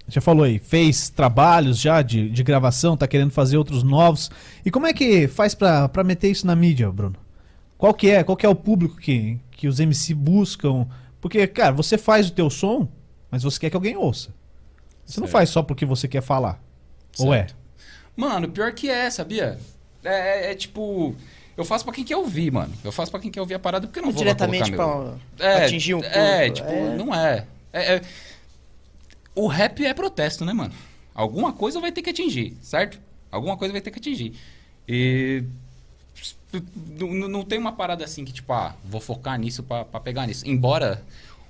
Já 0.07 0.21
falou 0.21 0.43
aí, 0.43 0.57
fez 0.57 1.09
trabalhos 1.09 1.79
já 1.79 2.01
de, 2.01 2.29
de 2.29 2.43
gravação, 2.43 2.97
tá 2.97 3.07
querendo 3.07 3.31
fazer 3.31 3.57
outros 3.57 3.83
novos. 3.83 4.31
E 4.63 4.71
como 4.71 4.87
é 4.87 4.93
que 4.93 5.27
faz 5.27 5.53
pra, 5.53 5.87
pra 5.89 6.03
meter 6.03 6.31
isso 6.31 6.47
na 6.47 6.55
mídia, 6.55 6.91
Bruno? 6.91 7.15
Qual 7.77 7.93
que 7.93 8.09
é? 8.09 8.23
Qual 8.23 8.35
que 8.35 8.45
é 8.45 8.49
o 8.49 8.55
público 8.55 8.97
que, 8.97 9.39
que 9.51 9.67
os 9.67 9.79
MC 9.79 10.13
buscam? 10.13 10.87
Porque, 11.19 11.45
cara, 11.47 11.73
você 11.73 11.97
faz 11.97 12.29
o 12.29 12.31
teu 12.31 12.49
som, 12.49 12.87
mas 13.35 13.43
você 13.43 13.59
quer 13.59 13.69
que 13.69 13.75
alguém 13.75 13.97
ouça. 13.97 14.29
Você 15.05 15.19
não 15.19 15.27
Certo. 15.27 15.31
faz 15.33 15.49
só 15.49 15.61
porque 15.61 15.85
você 15.85 16.07
quer 16.07 16.21
falar. 16.21 16.57
Ou 17.19 17.33
é? 17.33 17.39
Certo. 17.39 17.55
Mano, 18.15 18.47
pior 18.49 18.71
que 18.71 18.89
é, 18.89 19.09
sabia? 19.09 19.59
É, 20.05 20.47
é- 20.47 20.51
é 20.51 20.55
tipo. 20.55 21.13
Eu 21.57 21.65
faço 21.65 21.83
pra 21.83 21.93
quem 21.93 22.05
quer 22.05 22.15
ouvir, 22.15 22.49
mano. 22.49 22.73
Eu 22.81 22.93
faço 22.93 23.11
pra 23.11 23.19
quem 23.19 23.29
quer 23.29 23.41
ouvir 23.41 23.55
a 23.55 23.59
parada 23.59 23.87
porque 23.87 23.99
eu 23.99 24.03
não 24.03 24.11
vou 24.11 24.21
lá 24.21 24.23
Diretamente 24.33 24.71
colocar 24.71 24.93
pra, 24.93 25.03
meu... 25.11 25.19
pra 25.57 25.65
atingir 25.65 25.95
um 25.95 25.99
público. 25.99 26.17
É, 26.17 26.49
tipo, 26.49 26.69
É. 26.69 26.95
não 26.95 27.13
é. 27.13 27.45
É- 27.73 27.95
é- 27.95 28.01
O 29.35 29.47
rap 29.47 29.85
é 29.85 29.93
protesto, 29.93 30.45
né, 30.45 30.53
mano? 30.53 30.73
Alguma 31.13 31.51
coisa 31.51 31.81
vai 31.81 31.91
ter 31.91 32.01
que 32.01 32.09
atingir, 32.09 32.55
certo? 32.61 32.97
Alguma 33.29 33.57
coisa 33.57 33.73
vai 33.73 33.81
ter 33.81 33.91
que 33.91 33.99
atingir. 33.99 34.33
E. 34.87 35.43
Não, 36.97 37.13
não- 37.13 37.27
não 37.27 37.43
tem 37.43 37.59
uma 37.59 37.73
parada 37.73 38.05
assim 38.05 38.23
que, 38.23 38.31
tipo, 38.31 38.53
ah, 38.53 38.73
vou 38.83 39.01
focar 39.01 39.37
nisso 39.37 39.61
pra, 39.61 39.83
pra 39.83 39.99
pegar 39.99 40.25
nisso. 40.25 40.47
Embora 40.47 41.03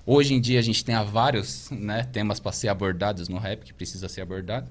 hoje 0.05 0.33
em 0.33 0.41
dia 0.41 0.59
a 0.59 0.61
gente 0.61 0.83
tenha 0.83 1.03
vários 1.03 1.69
né, 1.71 2.03
temas 2.03 2.39
pra 2.39 2.51
ser 2.51 2.67
abordados 2.69 3.27
no 3.29 3.37
rap 3.37 3.63
que 3.63 3.73
precisa 3.73 4.07
ser 4.09 4.21
abordado. 4.21 4.67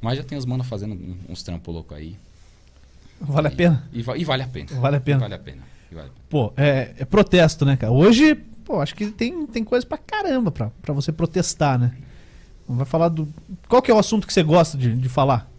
Mas 0.00 0.16
já 0.18 0.24
tem 0.24 0.38
os 0.38 0.46
manos 0.46 0.66
fazendo 0.66 0.98
uns 1.28 1.42
trampos 1.42 1.74
loucos 1.74 1.96
aí. 1.96 2.16
Vale 3.20 3.48
a 3.48 3.50
E- 3.50 3.54
pena? 3.56 3.84
E, 3.92 3.98
e 4.00 4.24
vale 4.24 4.42
a 4.42 4.48
pena. 4.48 4.68
Vale 4.80 4.96
a 4.96 5.00
pena. 5.00 5.18
Vale 5.20 5.34
a 5.34 5.38
pena. 5.38 5.62
Vale 5.92 6.06
a 6.08 6.10
pena. 6.10 6.20
Pô, 6.28 6.52
é, 6.56 6.94
é 6.98 7.04
protesto, 7.04 7.64
né, 7.66 7.76
cara? 7.76 7.92
Hoje, 7.92 8.34
pô, 8.64 8.80
acho 8.80 8.94
que 8.94 9.10
tem, 9.10 9.46
tem 9.46 9.62
coisa 9.62 9.84
pra 9.86 9.98
caramba 9.98 10.50
pra, 10.50 10.70
pra 10.80 10.94
você 10.94 11.12
protestar, 11.12 11.78
né? 11.78 11.94
Vai 12.66 12.86
falar 12.86 13.08
do. 13.08 13.28
Qual 13.68 13.82
que 13.82 13.90
é 13.90 13.94
o 13.94 13.98
assunto 13.98 14.26
que 14.26 14.32
você 14.32 14.42
gosta 14.42 14.78
de, 14.78 14.94
de 14.94 15.08
falar? 15.08 15.50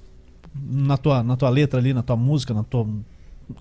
Na 0.56 0.98
tua, 0.98 1.22
na 1.22 1.36
tua 1.38 1.50
letra 1.50 1.80
ali, 1.80 1.94
na 1.94 2.02
tua 2.02 2.16
música, 2.16 2.54
na 2.54 2.64
tua. 2.64 2.88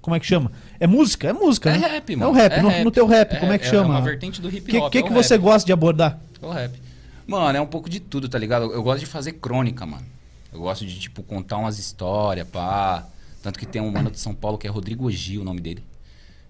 Como 0.01 0.15
é 0.17 0.21
que 0.21 0.27
chama? 0.27 0.51
É 0.79 0.87
música? 0.87 1.29
É 1.29 1.33
música, 1.33 1.71
É 1.71 1.79
né? 1.79 1.87
rap, 1.89 2.13
É 2.13 2.17
mano. 2.17 2.31
o 2.31 2.35
rap. 2.35 2.61
no, 2.61 2.85
no 2.85 2.91
teu 2.91 3.07
rap, 3.07 3.39
como 3.41 3.53
é 3.53 3.59
que 3.59 3.67
chama? 3.67 3.95
É 3.95 3.99
uma 3.99 4.03
vertente 4.03 4.41
do 4.41 4.49
O 4.49 4.55
hip 4.55 4.71
que, 4.71 4.79
hop. 4.79 4.91
que, 4.93 4.99
é 4.99 5.03
que 5.03 5.11
o 5.11 5.15
você 5.15 5.35
rap. 5.35 5.43
gosta 5.43 5.67
de 5.67 5.73
abordar? 5.73 6.21
É 6.41 6.47
o 6.47 6.51
rap. 6.51 6.81
Mano, 7.27 7.57
é 7.59 7.61
um 7.61 7.67
pouco 7.67 7.89
de 7.89 8.01
tudo, 8.01 8.29
tá 8.29 8.39
ligado? 8.39 8.73
Eu 8.73 8.83
gosto 8.83 9.01
de 9.01 9.07
fazer 9.07 9.33
crônica, 9.35 9.85
mano. 9.87 10.05
Eu 10.53 10.61
gosto 10.61 10.85
de, 10.85 10.99
tipo, 10.99 11.23
contar 11.23 11.59
umas 11.59 11.79
histórias, 11.79 12.47
pá. 12.49 13.07
Tanto 13.43 13.59
que 13.59 13.65
tem 13.67 13.81
um 13.81 13.91
mano 13.91 14.11
de 14.11 14.19
São 14.19 14.35
Paulo 14.35 14.59
que 14.59 14.67
é 14.67 14.71
Rodrigo 14.71 15.07
Ogi, 15.07 15.39
o 15.39 15.45
nome 15.45 15.61
dele. 15.61 15.83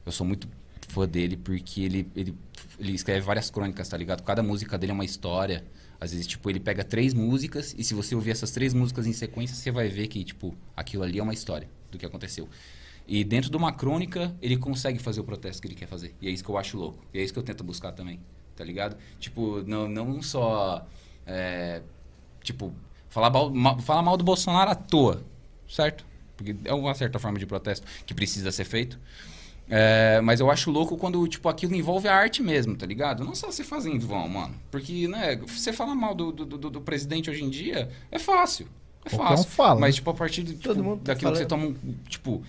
Eu 0.06 0.10
sou 0.12 0.26
muito 0.26 0.48
fã 0.88 1.06
dele 1.06 1.36
porque 1.36 1.82
ele, 1.82 2.06
ele, 2.16 2.34
ele 2.78 2.92
escreve 2.92 3.20
várias 3.20 3.50
crônicas, 3.50 3.88
tá 3.88 3.96
ligado? 3.96 4.22
Cada 4.22 4.42
música 4.42 4.78
dele 4.78 4.92
é 4.92 4.94
uma 4.94 5.04
história. 5.04 5.62
Às 6.00 6.12
vezes, 6.12 6.26
tipo, 6.26 6.48
ele 6.48 6.58
pega 6.58 6.82
três 6.82 7.12
músicas 7.12 7.74
e 7.76 7.84
se 7.84 7.92
você 7.92 8.14
ouvir 8.14 8.30
essas 8.30 8.50
três 8.50 8.72
músicas 8.72 9.06
em 9.06 9.12
sequência, 9.12 9.54
você 9.54 9.70
vai 9.70 9.88
ver 9.88 10.06
que, 10.08 10.24
tipo, 10.24 10.54
aquilo 10.74 11.02
ali 11.02 11.18
é 11.18 11.22
uma 11.22 11.34
história 11.34 11.68
do 11.92 11.98
que 11.98 12.06
aconteceu. 12.06 12.48
E 13.12 13.24
dentro 13.24 13.50
de 13.50 13.56
uma 13.56 13.72
crônica, 13.72 14.32
ele 14.40 14.56
consegue 14.56 15.00
fazer 15.00 15.20
o 15.20 15.24
protesto 15.24 15.60
que 15.60 15.66
ele 15.66 15.74
quer 15.74 15.88
fazer. 15.88 16.14
E 16.22 16.28
é 16.28 16.30
isso 16.30 16.44
que 16.44 16.50
eu 16.50 16.56
acho 16.56 16.78
louco. 16.78 17.04
E 17.12 17.18
é 17.18 17.22
isso 17.24 17.32
que 17.32 17.38
eu 17.40 17.42
tento 17.42 17.64
buscar 17.64 17.90
também, 17.90 18.20
tá 18.54 18.62
ligado? 18.64 18.96
Tipo, 19.18 19.62
não, 19.66 19.88
não 19.88 20.22
só... 20.22 20.86
é, 21.26 21.82
tipo, 22.40 22.72
falar 23.08 23.28
mal, 23.28 23.50
ma- 23.50 23.76
falar 23.80 24.02
mal 24.02 24.16
do 24.16 24.22
Bolsonaro 24.22 24.70
à 24.70 24.76
toa, 24.76 25.24
certo? 25.68 26.06
Porque 26.36 26.54
é 26.64 26.72
uma 26.72 26.94
certa 26.94 27.18
forma 27.18 27.36
de 27.36 27.46
protesto 27.46 27.84
que 28.06 28.14
precisa 28.14 28.52
ser 28.52 28.64
feito. 28.64 28.96
É, 29.68 30.20
mas 30.20 30.40
eu 30.40 30.50
acho 30.50 30.70
louco 30.70 30.96
quando, 30.96 31.26
tipo, 31.28 31.48
aquilo 31.48 31.74
envolve 31.74 32.08
a 32.08 32.14
arte 32.14 32.42
mesmo, 32.42 32.76
tá 32.76 32.86
ligado? 32.86 33.24
Não 33.24 33.34
só 33.34 33.50
se 33.50 33.62
fazer 33.64 33.90
em 33.90 33.98
vão, 33.98 34.28
mano. 34.28 34.54
Porque, 34.70 35.06
né, 35.08 35.36
você 35.36 35.72
falar 35.72 35.94
mal 35.96 36.14
do, 36.14 36.32
do, 36.32 36.44
do- 36.46 36.70
do 36.70 36.80
presidente 36.80 37.28
hoje 37.30 37.44
em 37.44 37.50
dia 37.50 37.88
é 38.10 38.18
fácil. 38.18 38.68
É 39.04 39.10
Qualquer 39.10 39.34
um 39.34 39.44
fácil. 39.44 39.50
fala, 39.50 39.80
mas, 39.80 39.94
né? 39.94 39.96
tipo, 39.96 40.10
a 40.10 40.14
partir 40.14 40.42
do, 40.42 40.52
tipo, 40.52 40.62
Todo 40.62 40.82
mundo 40.82 41.02
daquilo 41.02 41.32
que 41.32 41.38
você 41.38 41.46
toma, 41.46 41.66
um, 41.66 41.74
tipo, 42.08 42.42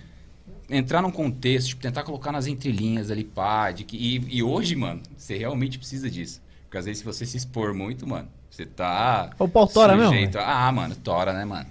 entrar 0.72 1.02
num 1.02 1.10
contexto, 1.10 1.68
tipo, 1.68 1.82
tentar 1.82 2.02
colocar 2.02 2.32
nas 2.32 2.46
entrelinhas 2.46 3.10
ali, 3.10 3.24
pá, 3.24 3.70
de 3.70 3.84
que, 3.84 3.96
e, 3.96 4.38
e 4.38 4.42
hoje, 4.42 4.74
mano, 4.74 5.00
você 5.16 5.36
realmente 5.36 5.78
precisa 5.78 6.10
disso. 6.10 6.40
Porque 6.64 6.78
às 6.78 6.84
vezes 6.86 7.00
se 7.00 7.04
você 7.04 7.24
se 7.26 7.36
expor 7.36 7.74
muito, 7.74 8.06
mano, 8.06 8.28
você 8.50 8.64
tá... 8.66 9.30
O 9.38 9.46
pau 9.48 9.66
tora 9.66 9.94
mesmo, 9.96 10.12
sujeito 10.12 10.38
a- 10.38 10.66
Ah, 10.66 10.72
mano, 10.72 10.94
tora, 10.96 11.32
né, 11.32 11.44
mano? 11.44 11.66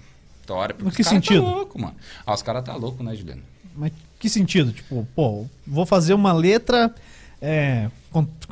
Tora. 0.46 0.74
porque 0.74 0.96
que 0.96 1.00
os 1.02 1.06
cara 1.08 1.16
sentido? 1.20 1.44
Tá 1.44 1.50
louco, 1.50 1.80
mano. 1.80 1.94
Ah, 2.26 2.34
os 2.34 2.42
caras 2.42 2.64
tá 2.64 2.74
louco, 2.74 3.02
né, 3.02 3.14
Juliano? 3.14 3.42
Mas 3.76 3.92
que 4.18 4.28
sentido? 4.28 4.72
Tipo, 4.72 5.06
pô, 5.14 5.46
vou 5.66 5.86
fazer 5.86 6.14
uma 6.14 6.32
letra, 6.32 6.94
é, 7.40 7.88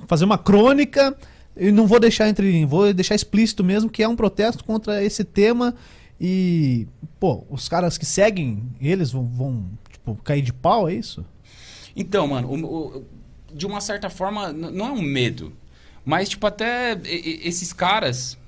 fazer 0.07 0.25
uma 0.25 0.39
crônica 0.39 1.17
e 1.57 1.71
não 1.71 1.87
vou 1.87 2.01
deixar 2.01 2.29
entre. 2.29 2.65
Vou 2.65 2.93
deixar 2.95 3.15
explícito 3.15 3.63
mesmo 3.63 3.91
que 3.91 4.03
é 4.03 4.09
um 4.09 4.17
protesto 4.17 4.65
contra 4.65 5.03
esse 5.05 5.23
tema. 5.25 5.75
E, 6.21 6.87
pô, 7.19 7.45
os 7.51 7.69
caras 7.69 7.99
que 7.99 8.07
seguem 8.07 8.63
eles 8.81 9.11
vão, 9.11 9.25
vão 9.27 9.65
tipo, 10.15 10.23
cair 10.25 10.43
de 10.43 10.53
pau, 10.53 10.89
é 10.89 10.95
isso? 10.95 11.25
Então, 11.97 12.27
mano, 12.29 12.49
o- 12.49 12.99
o- 12.99 13.05
de 13.53 13.67
uma 13.67 13.81
certa 13.81 14.09
forma, 14.09 14.53
não 14.53 14.87
é 14.87 14.93
um 14.93 15.03
medo. 15.03 15.53
Mas, 16.05 16.29
tipo, 16.29 16.47
até 16.47 16.99
esses 17.05 17.73
caras. 17.73 18.39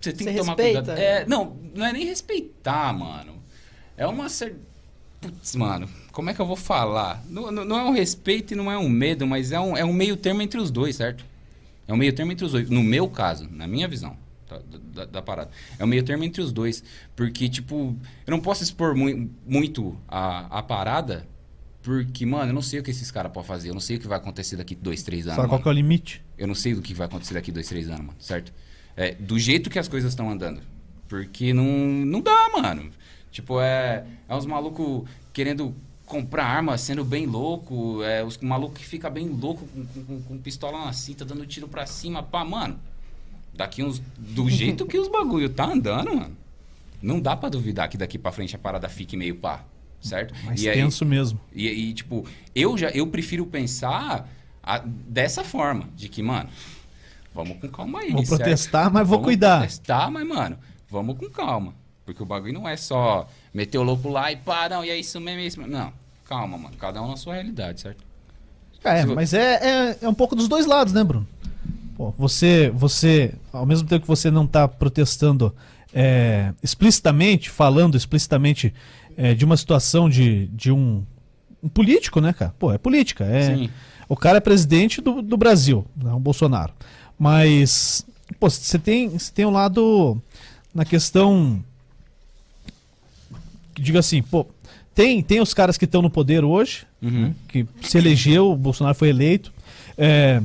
Você 0.00 0.12
tem 0.12 0.26
Você 0.26 0.32
que 0.34 0.38
tomar 0.40 0.52
respeita? 0.56 0.78
cuidado. 0.82 0.98
É, 0.98 1.26
não, 1.26 1.56
não 1.74 1.86
é 1.86 1.92
nem 1.92 2.04
respeitar, 2.06 2.92
mano. 2.92 3.34
É 3.96 4.06
uma 4.06 4.28
certa. 4.28 4.56
Putz, 5.20 5.56
mano, 5.56 5.88
como 6.12 6.30
é 6.30 6.34
que 6.34 6.40
eu 6.40 6.46
vou 6.46 6.54
falar? 6.54 7.24
Não, 7.28 7.50
não- 7.50 7.64
não 7.64 7.78
é 7.78 7.84
um 7.84 7.92
respeito 7.92 8.52
e 8.52 8.56
não 8.56 8.70
é 8.70 8.78
um 8.78 8.88
medo, 8.88 9.26
mas 9.26 9.50
é 9.50 9.58
um, 9.58 9.76
é 9.76 9.84
um 9.84 9.92
meio 9.92 10.16
termo 10.16 10.42
entre 10.42 10.60
os 10.60 10.70
dois, 10.70 10.94
certo? 10.94 11.24
É 11.88 11.92
um 11.92 11.96
meio 11.96 12.12
termo 12.12 12.30
entre 12.30 12.44
os 12.44 12.52
dois. 12.52 12.70
No 12.70 12.82
meu 12.84 13.08
caso, 13.08 13.48
na 13.50 13.66
minha 13.66 13.88
visão 13.88 14.16
tá, 14.48 14.60
da, 14.94 15.04
da 15.04 15.22
parada. 15.22 15.50
É 15.78 15.84
um 15.84 15.86
meio 15.86 16.02
termo 16.02 16.24
entre 16.24 16.40
os 16.42 16.52
dois. 16.52 16.82
Porque, 17.14 17.48
tipo, 17.48 17.96
eu 18.26 18.30
não 18.30 18.40
posso 18.40 18.62
expor 18.62 18.94
mui- 18.96 19.30
muito 19.46 19.96
a, 20.08 20.58
a 20.58 20.62
parada. 20.62 21.26
Porque, 21.82 22.26
mano, 22.26 22.50
eu 22.50 22.54
não 22.54 22.60
sei 22.62 22.80
o 22.80 22.82
que 22.82 22.90
esses 22.90 23.10
caras 23.10 23.32
podem 23.32 23.46
fazer. 23.46 23.70
Eu 23.70 23.74
não 23.74 23.80
sei 23.80 23.96
o 23.96 24.00
que 24.00 24.08
vai 24.08 24.18
acontecer 24.18 24.56
daqui 24.56 24.74
dois, 24.74 25.02
três 25.02 25.26
anos. 25.26 25.36
Sabe 25.36 25.48
qual 25.48 25.62
é 25.64 25.68
o 25.68 25.72
limite? 25.72 26.22
Eu 26.36 26.46
não 26.46 26.54
sei 26.54 26.74
do 26.74 26.82
que 26.82 26.92
vai 26.92 27.06
acontecer 27.06 27.34
daqui 27.34 27.50
dois, 27.52 27.68
três 27.68 27.88
anos, 27.88 28.00
mano, 28.06 28.14
certo? 28.18 28.52
É, 28.96 29.14
do 29.14 29.38
jeito 29.38 29.70
que 29.70 29.78
as 29.78 29.88
coisas 29.88 30.12
estão 30.12 30.28
andando. 30.30 30.60
Porque 31.08 31.54
não, 31.54 31.64
não 31.64 32.20
dá, 32.20 32.50
mano. 32.52 32.90
Tipo, 33.30 33.60
é, 33.60 34.04
é 34.28 34.34
uns 34.34 34.44
malucos 34.44 35.08
querendo 35.32 35.74
comprar 36.04 36.44
arma, 36.44 36.76
sendo 36.76 37.04
bem 37.04 37.24
louco. 37.26 38.02
É, 38.02 38.22
os 38.24 38.36
malucos 38.38 38.78
que 38.78 38.84
ficam 38.84 39.10
bem 39.10 39.28
louco 39.28 39.66
com, 39.68 39.86
com- 39.86 40.04
com- 40.04 40.22
com 40.22 40.38
pistola 40.38 40.84
na 40.84 40.92
cinta, 40.92 41.24
dando 41.24 41.46
tiro 41.46 41.68
pra 41.68 41.86
cima. 41.86 42.22
Pá, 42.22 42.44
mano. 42.44 42.78
Daqui 43.54 43.82
uns. 43.82 44.00
Do 44.18 44.48
jeito 44.48 44.86
que 44.86 44.98
os 44.98 45.08
bagulho 45.08 45.48
tá 45.48 45.64
andando, 45.66 46.14
mano. 46.14 46.36
Não 47.02 47.20
dá 47.20 47.36
pra 47.36 47.48
duvidar 47.48 47.88
que 47.88 47.96
daqui 47.96 48.18
pra 48.18 48.32
frente 48.32 48.54
a 48.56 48.58
parada 48.58 48.88
fique 48.88 49.16
meio 49.16 49.36
pá. 49.36 49.62
Certo? 50.00 50.32
Mais 50.44 50.62
E 50.62 50.68
aí- 50.68 50.76
tenso 50.80 51.04
mesmo. 51.04 51.40
e, 51.52 51.66
e, 51.68 51.92
tipo, 51.92 52.24
eu 52.54 52.78
já 52.78 52.88
eu 52.90 53.06
prefiro 53.08 53.44
pensar 53.46 54.28
a- 54.62 54.82
dessa 54.84 55.42
forma, 55.42 55.88
de 55.96 56.08
que, 56.08 56.22
mano, 56.22 56.48
vamos 57.34 57.58
com 57.58 57.68
calma 57.68 58.00
aí. 58.00 58.12
Vou 58.12 58.24
certo? 58.24 58.40
protestar, 58.42 58.92
mas 58.92 59.02
vou 59.08 59.16
Vamos 59.18 59.24
cuidar. 59.24 59.58
protestar, 59.58 60.08
mas, 60.10 60.26
mano, 60.26 60.56
vamos 60.88 61.18
com 61.18 61.28
calma. 61.28 61.74
Porque 62.06 62.22
o 62.22 62.26
bagulho 62.26 62.52
não 62.52 62.68
é 62.68 62.76
só 62.76 63.28
meter 63.52 63.76
o 63.78 63.82
louco 63.82 64.08
lá 64.08 64.30
e 64.30 64.36
pá, 64.36 64.68
não, 64.68 64.84
e 64.84 64.90
é 64.90 64.96
isso 64.96 65.20
mesmo, 65.20 65.40
é 65.40 65.46
isso 65.46 65.58
mesmo. 65.58 65.72
Não, 65.76 65.92
calma, 66.24 66.56
mano. 66.56 66.76
Cada 66.78 67.02
um 67.02 67.08
na 67.08 67.16
sua 67.16 67.34
realidade, 67.34 67.80
certo? 67.80 68.04
É, 68.84 69.00
Se 69.02 69.06
mas 69.08 69.34
é, 69.34 69.54
é, 69.90 69.98
é 70.02 70.08
um 70.08 70.14
pouco 70.14 70.36
dos 70.36 70.46
dois 70.46 70.64
lados, 70.64 70.92
né, 70.92 71.02
Bruno? 71.02 71.26
Pô, 71.98 72.14
você, 72.16 72.70
você, 72.72 73.34
ao 73.52 73.66
mesmo 73.66 73.88
tempo 73.88 74.02
que 74.02 74.08
você 74.08 74.30
não 74.30 74.44
está 74.44 74.68
protestando 74.68 75.52
é, 75.92 76.52
explicitamente, 76.62 77.50
falando 77.50 77.96
explicitamente 77.96 78.72
é, 79.16 79.34
de 79.34 79.44
uma 79.44 79.56
situação 79.56 80.08
de, 80.08 80.46
de 80.46 80.70
um, 80.70 81.02
um 81.60 81.68
político, 81.68 82.20
né, 82.20 82.32
cara? 82.32 82.54
Pô, 82.56 82.72
é 82.72 82.78
política. 82.78 83.24
É, 83.24 83.56
Sim. 83.56 83.70
o 84.08 84.14
cara 84.14 84.38
é 84.38 84.40
presidente 84.40 85.00
do, 85.00 85.20
do 85.20 85.36
Brasil, 85.36 85.84
né, 85.96 86.12
o 86.12 86.20
Bolsonaro. 86.20 86.72
Mas, 87.18 88.06
pô, 88.38 88.48
você 88.48 88.78
tem, 88.78 89.08
você 89.08 89.32
tem 89.32 89.44
um 89.44 89.50
lado 89.50 90.22
na 90.72 90.84
questão. 90.84 91.60
que 93.74 93.82
Diga 93.82 93.98
assim, 93.98 94.22
pô, 94.22 94.46
tem, 94.94 95.20
tem 95.20 95.40
os 95.40 95.52
caras 95.52 95.76
que 95.76 95.84
estão 95.84 96.00
no 96.00 96.10
poder 96.10 96.44
hoje, 96.44 96.86
Uhum. 97.02 97.32
que 97.48 97.66
se 97.82 97.96
elegeu, 97.98 98.52
o 98.52 98.56
Bolsonaro 98.56 98.94
foi 98.96 99.08
eleito. 99.08 99.52
É, 99.96 100.40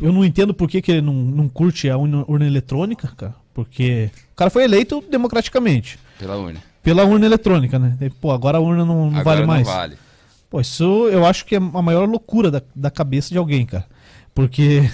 eu 0.00 0.12
não 0.12 0.24
entendo 0.24 0.54
por 0.54 0.68
que, 0.68 0.80
que 0.80 0.92
ele 0.92 1.02
não, 1.02 1.14
não 1.14 1.48
curte 1.48 1.88
a 1.90 1.96
urna, 1.96 2.24
urna 2.26 2.46
eletrônica, 2.46 3.08
cara. 3.16 3.34
Porque 3.52 4.10
o 4.32 4.36
cara 4.36 4.50
foi 4.50 4.64
eleito 4.64 5.02
democraticamente. 5.10 5.98
Pela 6.18 6.36
urna. 6.36 6.62
Pela 6.82 7.04
urna 7.04 7.26
eletrônica, 7.26 7.78
né? 7.78 7.96
E, 8.00 8.10
Pô, 8.10 8.30
agora 8.30 8.58
a 8.58 8.60
urna 8.60 8.84
não, 8.84 9.10
não 9.10 9.20
Agora 9.20 9.36
vale 9.36 9.40
não 9.40 9.46
mais. 9.46 9.66
vale. 9.66 9.98
Pô, 10.50 10.60
isso 10.60 10.84
eu 11.08 11.24
acho 11.24 11.44
que 11.44 11.54
é 11.54 11.58
a 11.58 11.82
maior 11.82 12.08
loucura 12.08 12.50
da, 12.50 12.62
da 12.74 12.90
cabeça 12.90 13.30
de 13.30 13.38
alguém, 13.38 13.64
cara. 13.66 13.86
Porque 14.34 14.90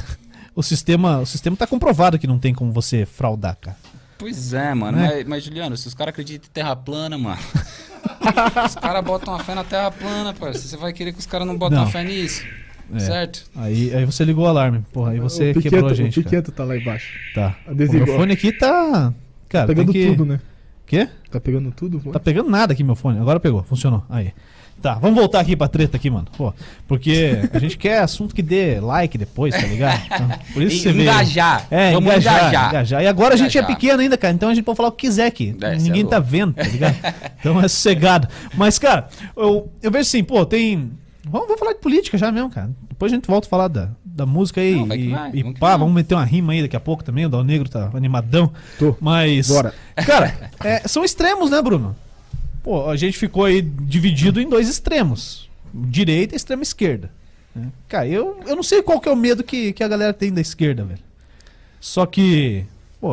o 0.54 0.62
sistema, 0.62 1.18
o 1.18 1.26
sistema 1.26 1.56
tá 1.56 1.66
comprovado 1.66 2.18
que 2.18 2.26
não 2.26 2.38
tem 2.38 2.52
como 2.52 2.72
você 2.72 3.06
fraudar, 3.06 3.56
cara. 3.61 3.76
Pois 4.18 4.52
é, 4.52 4.74
mano. 4.74 4.98
Né? 4.98 5.08
Mas, 5.08 5.26
mas, 5.26 5.44
Juliano, 5.44 5.76
se 5.76 5.87
os 5.87 5.94
caras 5.94 6.12
acreditam 6.12 6.48
em 6.48 6.52
terra 6.52 6.74
plana, 6.74 7.16
mano. 7.16 7.38
os 8.66 8.74
caras 8.74 9.04
botam 9.04 9.34
a 9.34 9.38
fé 9.38 9.54
na 9.54 9.62
terra 9.64 9.90
plana, 9.92 10.34
parceiro. 10.34 10.68
Você 10.68 10.76
vai 10.76 10.92
querer 10.92 11.12
que 11.12 11.20
os 11.20 11.26
caras 11.26 11.46
não 11.46 11.56
botem 11.56 11.78
Não. 11.78 11.84
a 11.84 11.90
fé 11.90 12.02
nisso? 12.02 12.42
É. 12.94 12.98
Certo? 12.98 13.44
Aí, 13.55 13.94
aí 13.94 14.05
você 14.05 14.24
ligou 14.24 14.44
o 14.44 14.48
alarme. 14.48 14.83
Porra, 14.92 15.12
aí 15.12 15.20
você 15.20 15.51
o 15.51 15.55
Piqueto, 15.55 15.74
quebrou 15.74 15.90
a 15.90 15.94
gente. 15.94 16.18
O 16.18 16.22
cara. 16.22 16.31
Piqueto 16.31 16.53
tá 16.53 16.64
lá 16.64 16.77
embaixo. 16.77 17.12
Tá. 17.35 17.57
O 17.66 17.70
Adesivo, 17.72 18.05
meu 18.07 18.14
ó. 18.14 18.18
fone 18.18 18.33
aqui 18.33 18.53
tá. 18.53 19.12
Cara, 19.48 19.66
pegando 19.66 19.92
tem 19.92 20.03
que... 20.03 20.11
tudo, 20.11 20.24
né? 20.24 20.40
Quê? 20.87 21.09
Tá 21.31 21.38
pegando 21.38 21.70
tudo? 21.70 22.01
Tá 22.12 22.18
pegando 22.18 22.48
nada 22.48 22.72
aqui 22.72 22.83
meu 22.83 22.94
fone. 22.94 23.18
Agora 23.18 23.38
pegou, 23.38 23.62
funcionou. 23.62 24.05
Aí. 24.09 24.33
Tá, 24.81 24.94
vamos 24.94 25.18
voltar 25.18 25.40
aqui 25.40 25.57
pra 25.57 25.66
treta 25.66 25.96
aqui, 25.96 26.09
mano. 26.09 26.27
Pô, 26.37 26.55
porque 26.87 27.37
a 27.53 27.59
gente 27.59 27.77
quer 27.77 27.98
assunto 27.98 28.33
que 28.33 28.40
dê 28.42 28.79
like 28.79 29.18
depois, 29.18 29.53
tá 29.55 29.66
ligado? 29.66 30.01
Então, 30.07 30.29
por 30.55 30.62
isso 30.62 30.77
E- 30.77 30.92
você 30.92 31.03
engajar. 31.03 31.66
É, 31.68 31.92
Vamos 31.92 32.09
engajar, 32.09 32.38
engajar. 32.38 32.68
engajar. 32.70 33.03
E 33.03 33.07
agora 33.09 33.35
a 33.35 33.37
gente 33.37 33.59
é 33.59 33.62
pequeno 33.62 34.01
ainda, 34.01 34.16
cara. 34.16 34.33
Então 34.33 34.48
a 34.48 34.55
gente 34.55 34.64
pode 34.64 34.77
falar 34.77 34.90
o 34.90 34.92
que 34.92 35.09
quiser 35.09 35.27
aqui. 35.27 35.57
É, 35.61 35.74
Ninguém 35.77 36.05
é 36.05 36.07
tá 36.07 36.20
vendo, 36.20 36.53
tá 36.55 36.62
ligado? 36.62 36.96
Então 37.40 37.59
é 37.59 37.62
sossegado. 37.62 38.29
Mas, 38.57 38.79
cara, 38.79 39.09
eu, 39.37 39.68
eu 39.83 39.90
vejo 39.90 40.03
assim, 40.03 40.22
pô, 40.22 40.46
tem. 40.46 40.92
Vamos, 41.31 41.47
vamos 41.49 41.59
falar 41.59 41.73
de 41.73 41.79
política 41.81 42.17
já 42.19 42.31
mesmo, 42.33 42.51
cara. 42.51 42.71
Depois 42.88 43.12
a 43.12 43.14
gente 43.14 43.27
volta 43.27 43.47
a 43.47 43.51
falar 43.51 43.69
da, 43.69 43.91
da 44.05 44.27
música 44.27 44.61
aí. 44.61 44.75
Não, 44.75 44.87
vai 44.87 44.99
e 44.99 45.09
vai, 45.11 45.31
e 45.35 45.43
vamos 45.43 45.55
que 45.55 45.61
pá, 45.61 45.69
vai. 45.71 45.79
vamos 45.79 45.95
meter 45.95 46.14
uma 46.14 46.25
rima 46.25 46.53
aí 46.53 46.62
daqui 46.62 46.77
a 46.77 46.81
pouco 46.81 47.05
também. 47.05 47.27
O 47.27 47.29
Dal 47.29 47.45
Negro 47.45 47.69
tá 47.69 47.91
animadão. 47.95 48.53
Tô. 48.79 48.97
Mas. 49.01 49.49
Bora. 49.49 49.75
Cara, 50.07 50.51
é, 50.64 50.87
são 50.88 51.05
extremos, 51.05 51.51
né, 51.51 51.61
Bruno? 51.62 51.95
Pô, 52.62 52.88
a 52.91 52.97
gente 52.97 53.17
ficou 53.17 53.45
aí 53.45 53.62
dividido 53.62 54.41
em 54.41 54.49
dois 54.49 54.69
extremos: 54.69 55.49
direita 55.73 56.35
e 56.35 56.37
extrema 56.37 56.62
esquerda. 56.62 57.11
né? 57.55 57.69
Cara, 57.88 58.07
eu, 58.09 58.41
eu 58.47 58.57
não 58.57 58.62
sei 58.62 58.83
qual 58.83 59.01
que 59.01 59.09
é 59.09 59.12
o 59.12 59.17
medo 59.17 59.43
que, 59.45 59.73
que 59.73 59.83
a 59.85 59.88
galera 59.88 60.12
tem 60.12 60.33
da 60.33 60.41
esquerda, 60.41 60.85
velho. 60.85 61.01
Só 61.81 62.05
que. 62.07 62.64
Pô, 63.01 63.12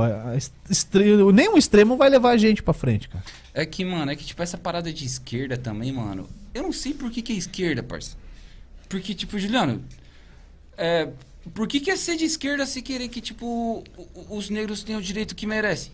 estre- 0.68 1.32
nenhum 1.32 1.58
extremo 1.58 1.96
vai 1.96 2.10
levar 2.10 2.32
a 2.32 2.38
gente 2.38 2.64
pra 2.64 2.74
frente, 2.74 3.08
cara. 3.08 3.24
É 3.54 3.66
que, 3.68 3.86
mano, 3.86 4.10
é 4.12 4.16
que, 4.16 4.26
tipo, 4.26 4.42
essa 4.42 4.58
parada 4.58 4.92
de 4.92 5.06
esquerda 5.06 5.56
também, 5.56 5.92
mano. 5.92 6.28
Eu 6.56 6.64
não 6.64 6.72
sei 6.72 6.94
por 6.94 7.12
que, 7.12 7.22
que 7.22 7.34
é 7.34 7.36
esquerda, 7.36 7.84
parça. 7.84 8.16
Porque, 8.88 9.14
tipo, 9.14 9.38
Juliano. 9.38 9.84
É, 10.78 11.10
por 11.54 11.68
que, 11.68 11.80
que 11.82 11.92
é 11.92 11.96
ser 11.98 12.16
de 12.16 12.24
esquerda 12.26 12.66
se 12.66 12.82
querer 12.82 13.10
que, 13.10 13.20
tipo, 13.22 13.84
os 14.30 14.50
negros 14.50 14.82
tenham 14.82 15.00
o 15.00 15.04
direito 15.04 15.36
que 15.36 15.46
merecem? 15.46 15.92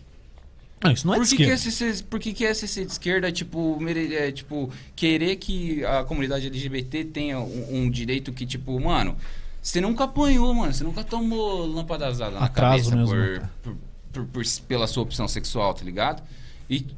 Não, 0.82 0.90
isso 0.92 1.06
não 1.06 1.14
é 1.14 1.16
por 1.18 1.24
de 1.24 1.30
que, 1.30 1.36
que, 1.44 1.50
esquerda. 1.52 1.68
é 1.86 1.92
ser, 1.92 2.04
por 2.04 2.18
que, 2.20 2.32
que 2.32 2.44
é 2.44 2.54
ser 2.54 2.86
de 2.86 2.92
esquerda, 2.92 3.30
tipo, 3.30 3.78
mere- 3.80 4.14
é, 4.14 4.32
tipo, 4.32 4.70
querer 4.96 5.36
que 5.36 5.84
a 5.84 6.04
comunidade 6.04 6.46
LGBT 6.46 7.04
tenha 7.04 7.38
um, 7.38 7.82
um 7.84 7.90
direito 7.90 8.32
que, 8.32 8.44
tipo, 8.46 8.78
mano, 8.80 9.16
você 9.60 9.80
nunca 9.80 10.04
apanhou, 10.04 10.52
mano, 10.54 10.72
você 10.72 10.82
nunca 10.82 11.04
tomou 11.04 11.66
lâmpadazada 11.66 12.38
na 12.38 12.46
Atraso 12.46 12.90
cabeça 12.90 13.06
cara. 13.16 13.50
por- 13.62 13.76
por- 14.12 14.26
por- 14.26 14.44
pela 14.66 14.86
sua 14.88 15.02
opção 15.04 15.26
sexual, 15.28 15.72
tá 15.74 15.84
ligado? 15.84 16.22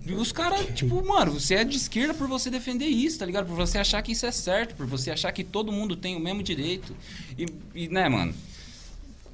E 0.06 0.12
os 0.12 0.30
caras, 0.30 0.66
tipo, 0.74 1.04
mano, 1.04 1.32
você 1.32 1.54
é 1.56 1.64
de 1.64 1.76
esquerda 1.76 2.14
por 2.14 2.28
você 2.28 2.48
defender 2.50 2.86
isso, 2.86 3.18
tá 3.18 3.26
ligado? 3.26 3.46
Por 3.46 3.56
você 3.56 3.78
achar 3.78 4.00
que 4.02 4.12
isso 4.12 4.24
é 4.24 4.30
certo, 4.30 4.74
por 4.76 4.86
você 4.86 5.10
achar 5.10 5.32
que 5.32 5.42
todo 5.42 5.72
mundo 5.72 5.96
tem 5.96 6.14
o 6.16 6.20
mesmo 6.20 6.42
direito. 6.42 6.94
E, 7.38 7.46
e, 7.74 7.88
né, 7.88 8.08
mano, 8.08 8.32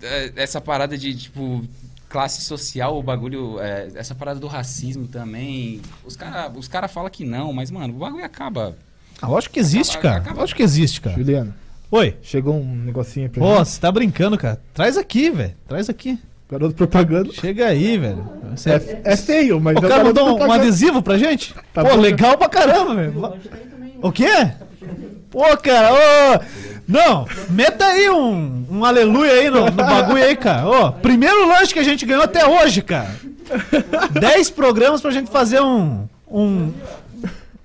é, 0.02 0.32
essa 0.36 0.60
parada 0.60 0.96
de, 0.96 1.14
tipo, 1.14 1.62
classe 2.08 2.42
social, 2.42 2.98
o 2.98 3.02
bagulho, 3.02 3.60
é, 3.60 3.88
essa 3.94 4.14
parada 4.14 4.40
do 4.40 4.46
racismo 4.46 5.06
também. 5.06 5.80
Os 6.04 6.16
caras 6.16 6.52
os 6.56 6.66
cara 6.68 6.88
falam 6.88 7.10
que 7.10 7.24
não, 7.24 7.52
mas, 7.52 7.70
mano, 7.70 7.94
o 7.94 7.98
bagulho 7.98 8.24
acaba. 8.24 8.76
Ah, 9.20 9.28
lógico 9.28 9.52
que 9.54 9.60
existe, 9.60 9.98
Acaba- 9.98 10.02
cara. 10.14 10.22
acaba- 10.24 10.40
Lógico 10.40 10.56
que 10.56 10.62
existe, 10.62 11.00
cara. 11.02 11.16
Juliano, 11.16 11.54
Oi. 11.90 12.16
chegou 12.22 12.54
um 12.58 12.74
negocinho 12.76 13.26
aí 13.26 13.30
pra 13.30 13.42
Pô, 13.42 13.58
você 13.64 13.78
tá 13.78 13.92
brincando, 13.92 14.38
cara. 14.38 14.58
Traz 14.72 14.96
aqui, 14.96 15.30
velho. 15.30 15.54
Traz 15.68 15.90
aqui. 15.90 16.18
Garoto 16.50 16.74
propaganda. 16.74 17.32
Chega 17.32 17.68
aí, 17.68 17.96
velho. 17.96 18.28
Você... 18.56 18.70
É, 18.70 19.00
é 19.04 19.16
feio, 19.16 19.60
mas 19.60 19.76
O 19.76 19.82
cara 19.82 20.02
mandou 20.02 20.36
um, 20.36 20.46
um 20.46 20.52
adesivo 20.52 21.00
pra 21.00 21.16
gente? 21.16 21.54
Tá 21.72 21.84
Pô, 21.84 21.90
bom, 21.90 21.96
legal 22.00 22.36
pra 22.36 22.48
caramba, 22.48 22.94
velho. 22.96 23.34
O 24.02 24.10
quê? 24.10 24.50
Pô, 25.30 25.44
cara, 25.58 25.92
ô. 25.92 26.40
Não, 26.88 27.24
meta 27.50 27.84
aí 27.86 28.10
um, 28.10 28.66
um 28.68 28.84
aleluia 28.84 29.30
aí 29.30 29.48
no, 29.48 29.66
no 29.66 29.70
bagulho 29.70 30.24
aí, 30.24 30.34
cara. 30.34 30.66
Ô, 30.66 30.92
primeiro 30.92 31.46
lanche 31.46 31.72
que 31.72 31.78
a 31.78 31.84
gente 31.84 32.04
ganhou 32.04 32.24
até 32.24 32.44
hoje, 32.44 32.82
cara. 32.82 33.14
Dez 34.10 34.50
programas 34.50 35.00
pra 35.00 35.12
gente 35.12 35.30
fazer 35.30 35.60
um. 35.60 36.08
um 36.28 36.72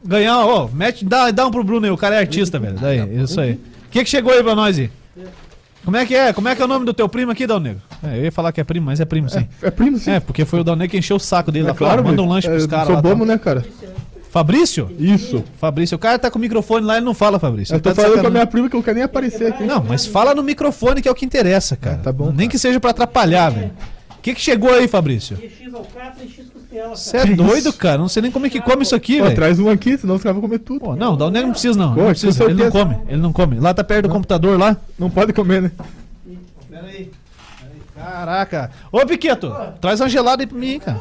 ganhar, 0.04 0.45
ó, 0.45 0.69
mete, 0.71 1.04
dá, 1.04 1.32
dá 1.32 1.48
um 1.48 1.52
pro 1.52 1.63
Bruno 1.63 1.88
aí, 1.88 1.91
o 1.91 1.98
cara 1.98 2.17
é 2.17 2.19
artista, 2.19 2.60
velho. 2.60 2.76
Daí, 2.76 3.00
isso 3.24 3.41
aí. 3.41 3.54
O 3.54 3.89
que, 3.89 4.04
que 4.04 4.10
chegou 4.10 4.32
aí 4.32 4.43
pra 4.43 4.54
nós 4.54 4.78
aí? 4.78 4.91
Como 5.84 5.98
é 5.98 6.06
que 6.06 6.15
é? 6.15 6.34
Como 6.34 6.48
é 6.48 6.56
que 6.56 6.62
é 6.62 6.65
o 6.65 6.67
nome 6.67 6.86
do 6.86 6.93
teu 6.93 7.10
primo 7.10 7.32
aqui, 7.32 7.48
Dal 7.48 7.60
Negro? 7.60 7.82
É, 8.08 8.20
eu 8.20 8.24
ia 8.26 8.32
falar 8.32 8.52
que 8.52 8.62
é 8.62 8.63
primo, 8.63 8.86
mas 8.88 9.00
é 9.00 9.06
primo 9.06 9.30
sim. 9.30 9.48
É 9.62 9.72
primo, 9.72 9.98
sim. 9.98 10.12
É, 10.12 10.20
porque 10.20 10.46
foi 10.46 10.60
o 10.60 10.63
Dal 10.63 10.76
Negro 10.76 10.91
que 10.91 10.98
encheu 10.98 11.18
o 11.18 11.20
saco 11.20 11.52
dele 11.52 11.65
É 11.65 11.70
lá. 11.70 11.76
Claro, 11.76 12.04
manda 12.04 12.22
um 12.22 12.28
lanche 12.28 12.48
pros 12.50 12.65
É, 12.65 12.68
caras 12.68 12.88
Sou 12.88 12.96
lá. 12.96 13.02
bobo, 13.02 13.26
tá? 13.26 13.34
né, 13.34 13.38
cara? 13.38 13.65
Fabrício? 14.30 14.89
Isso. 15.00 15.44
Fabrício, 15.58 15.96
o 15.96 16.00
cara 16.00 16.20
tá 16.20 16.30
com 16.30 16.38
o 16.38 16.41
microfone 16.41 16.86
lá 16.86 16.98
e 16.98 17.02
não 17.02 17.13
fala, 17.13 17.39
Fabrício. 17.39 17.72
Eu 17.74 17.78
Ele 17.78 17.82
tô 17.84 17.94
tá 17.94 18.02
falando 18.02 18.20
com 18.22 18.28
a 18.28 18.30
minha 18.30 18.46
prima 18.46 18.70
que 18.70 18.76
eu 18.76 18.84
quero 18.84 18.96
nem 18.96 19.04
aparecer 19.06 19.48
aqui. 19.48 19.63
Não, 19.63 19.82
mas 19.84 20.06
fala 20.06 20.36
no 20.36 20.44
microfone 20.44 21.02
que 21.02 21.08
é 21.08 21.12
o 21.12 21.15
que 21.15 21.26
interessa, 21.26 21.76
cara. 21.78 21.96
É, 21.96 22.00
tá 22.00 22.12
bom, 22.12 22.26
Nem 22.26 22.36
cara. 22.39 22.50
que 22.50 22.60
seja 22.60 22.80
pra 22.80 22.89
atrapalhar, 22.91 23.50
velho. 23.50 23.72
O 24.18 24.22
que 24.22 24.34
que 24.34 24.41
chegou 24.41 24.74
aí, 24.74 24.88
Fabrício? 24.89 25.38
Você 26.94 27.18
é 27.18 27.26
doido, 27.28 27.72
cara. 27.72 27.98
Não 27.98 28.10
sei 28.10 28.24
nem 28.24 28.32
como 28.32 28.46
é 28.46 28.50
que 28.50 28.60
come 28.60 28.84
isso 28.84 28.96
aqui, 28.96 29.22
velho. 29.22 29.34
traz 29.36 29.60
um 29.60 29.70
aqui, 29.70 29.98
senão 29.98 30.15
os 30.15 30.22
caras 30.24 30.36
vão 30.36 30.41
comer 30.41 30.60
tudo. 30.60 30.82
Pô, 30.82 30.96
não, 30.96 31.15
Negro 31.30 31.44
não 31.48 31.52
precisa 31.52 31.78
não. 31.80 31.94
Pô, 31.94 32.02
não 32.02 32.10
precisa. 32.10 32.44
Ele 32.44 32.56
não 32.63 32.72
come, 32.72 32.98
ele 33.08 33.22
não 33.22 33.32
come. 33.32 33.60
Lá 33.60 33.74
tá 33.74 33.84
perto 33.84 34.08
do 34.08 34.13
computador 34.13 34.60
lá. 34.60 34.76
Não 35.00 35.10
pode 35.10 35.32
comer, 35.32 35.62
né? 35.62 35.72
Pera 36.70 36.88
aí. 36.88 37.10
Caraca. 37.95 38.71
Ô, 38.91 39.05
Piqueto, 39.05 39.53
traz 39.79 39.99
uma 40.01 40.10
gelada 40.10 40.43
aí 40.43 40.47
pra 40.47 40.58
mim, 40.58 40.79
cara. 40.79 40.99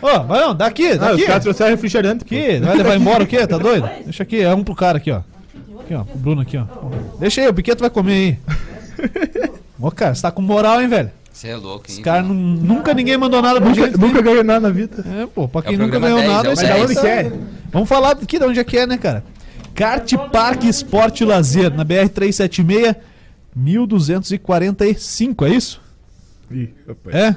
Ô, 0.00 0.20
vai 0.24 0.40
não, 0.40 0.54
daqui, 0.54 0.88
Ah, 0.92 0.94
os 0.94 0.98
daqui. 0.98 1.26
caras 1.26 1.42
trouxeram 1.42 1.70
refrigerante. 1.70 2.24
Aqui, 2.24 2.58
vai 2.60 2.76
levar 2.76 2.96
embora 2.96 3.22
o 3.24 3.26
quê? 3.26 3.46
Tá 3.46 3.56
doido? 3.58 3.88
Deixa 4.04 4.22
aqui, 4.22 4.40
é 4.40 4.54
um 4.54 4.64
pro 4.64 4.74
cara 4.74 4.96
aqui, 4.98 5.10
ó. 5.10 5.20
Aqui, 5.80 5.94
ó, 5.94 6.04
pro 6.04 6.18
Bruno 6.18 6.40
aqui, 6.42 6.56
ó. 6.56 6.64
Deixa 7.18 7.40
aí, 7.42 7.48
o 7.48 7.54
Piqueto 7.54 7.80
vai 7.80 7.90
comer 7.90 8.12
aí. 8.12 8.38
Ô, 9.78 9.90
cara, 9.90 10.14
você 10.14 10.22
tá 10.22 10.30
com 10.30 10.40
moral, 10.42 10.80
hein, 10.80 10.88
velho? 10.88 11.10
Você 11.32 11.48
é 11.48 11.56
louco, 11.56 11.84
hein? 11.88 11.96
Os 11.96 12.02
caras 12.02 12.26
nunca 12.26 12.92
ninguém 12.92 13.16
mandou 13.16 13.40
nada 13.40 13.60
pra 13.60 13.68
Nunca, 13.70 13.86
gente. 13.86 13.98
nunca 13.98 14.20
ganhei 14.20 14.42
nada 14.42 14.60
na 14.60 14.70
vida. 14.70 15.04
É, 15.22 15.26
pô, 15.26 15.48
pra 15.48 15.60
É 15.60 15.64
quem 15.64 15.76
o 15.76 15.78
nunca 15.78 15.98
ganhou 15.98 16.18
10, 16.18 16.30
nada, 16.30 16.48
é 16.48 16.52
esse 16.52 16.62
Mas 16.66 16.74
da 16.76 16.82
onde 16.84 16.94
tá- 16.94 17.00
que 17.00 17.06
é? 17.06 17.32
Vamos 17.72 17.88
falar 17.88 18.10
aqui 18.12 18.38
de 18.38 18.44
onde 18.44 18.58
é 18.60 18.64
que 18.64 18.76
é, 18.78 18.86
né, 18.86 18.98
cara? 18.98 19.24
Kart 19.74 20.12
Park 20.32 20.64
Esporte 20.64 21.24
Lazer, 21.24 21.72
na 21.74 21.84
BR-376, 21.84 22.94
1245, 23.56 25.46
é 25.46 25.50
isso? 25.50 25.80
Ih, 26.50 26.70
rapaz. 26.86 27.14
É? 27.16 27.36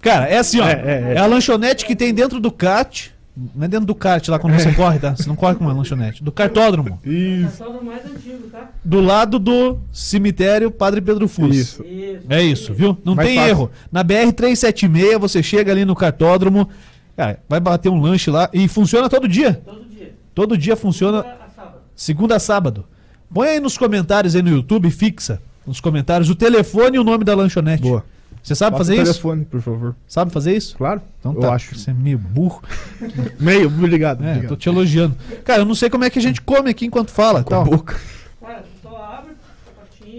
Cara, 0.00 0.26
é 0.28 0.38
assim, 0.38 0.60
ó. 0.60 0.66
É, 0.68 0.72
É, 0.72 1.12
é, 1.12 1.14
é. 1.14 1.18
a 1.18 1.26
lanchonete 1.26 1.84
que 1.86 1.96
tem 1.96 2.12
dentro 2.12 2.38
do 2.40 2.50
kart. 2.50 3.08
Não 3.54 3.64
é 3.64 3.68
dentro 3.68 3.86
do 3.86 3.94
kart 3.96 4.28
lá 4.28 4.38
quando 4.38 4.54
você 4.54 4.70
corre, 4.72 5.00
tá? 5.00 5.16
Você 5.16 5.28
não 5.28 5.34
corre 5.34 5.56
com 5.56 5.64
uma 5.64 5.72
lanchonete. 5.72 6.22
Do 6.22 6.30
cartódromo. 6.30 7.00
Isso. 7.04 7.64
Do 7.64 7.82
mais 7.84 8.04
antigo, 8.06 8.48
tá? 8.52 8.70
Do 8.84 9.00
lado 9.00 9.40
do 9.40 9.78
cemitério 9.92 10.70
Padre 10.70 11.00
Pedro 11.00 11.26
Fus. 11.26 11.56
Isso. 11.56 11.82
Isso. 11.82 12.26
É 12.28 12.40
isso, 12.42 12.72
viu? 12.72 12.96
Não 13.04 13.16
Mais 13.16 13.28
tem 13.28 13.38
fácil. 13.38 13.50
erro. 13.50 13.70
Na 13.90 14.04
BR-376, 14.04 15.18
você 15.18 15.42
chega 15.42 15.72
ali 15.72 15.84
no 15.84 15.96
cartódromo, 15.96 16.68
cara, 17.16 17.40
vai 17.48 17.58
bater 17.58 17.88
um 17.88 18.00
lanche 18.00 18.30
lá 18.30 18.48
e 18.52 18.68
funciona 18.68 19.08
todo 19.08 19.26
dia. 19.26 19.60
Todo 19.64 19.84
dia. 19.88 20.12
Todo 20.32 20.56
dia 20.58 20.76
funciona, 20.76 21.20
A 21.20 21.48
sábado. 21.56 21.76
segunda 21.96 22.36
a 22.36 22.38
sábado. 22.38 22.84
Põe 23.32 23.48
aí 23.48 23.60
nos 23.60 23.76
comentários 23.76 24.36
aí 24.36 24.42
no 24.42 24.50
YouTube, 24.50 24.88
fixa 24.92 25.40
nos 25.66 25.80
comentários 25.80 26.28
o 26.30 26.34
telefone 26.36 26.96
e 26.96 27.00
o 27.00 27.04
nome 27.04 27.24
da 27.24 27.34
lanchonete. 27.34 27.82
Boa. 27.82 28.04
Você 28.44 28.54
sabe 28.54 28.72
Passa 28.76 28.84
fazer 28.84 28.92
o 28.92 29.02
isso? 29.02 29.12
telefone, 29.12 29.44
por 29.46 29.60
favor. 29.62 29.96
Sabe 30.06 30.30
fazer 30.30 30.54
isso? 30.54 30.76
Claro. 30.76 31.00
Então 31.18 31.32
eu 31.32 31.40
tá. 31.40 31.54
acho. 31.54 31.74
Você 31.78 31.90
é 31.90 31.94
meio 31.94 32.18
burro. 32.18 32.62
Meio, 33.40 33.68
obrigado. 33.68 34.22
É, 34.22 34.28
obrigado. 34.32 34.48
tô 34.50 34.56
te 34.56 34.68
elogiando. 34.68 35.16
Cara, 35.44 35.62
eu 35.62 35.64
não 35.64 35.74
sei 35.74 35.88
como 35.88 36.04
é 36.04 36.10
que 36.10 36.18
a 36.18 36.22
gente 36.22 36.42
come 36.42 36.68
aqui 36.68 36.84
enquanto 36.84 37.10
fala. 37.10 37.42
Com 37.42 37.54
a 37.54 37.56
Tal. 37.56 37.64
boca. 37.64 37.98
Cara, 38.40 38.64
só 38.82 38.96
abre, 39.02 39.32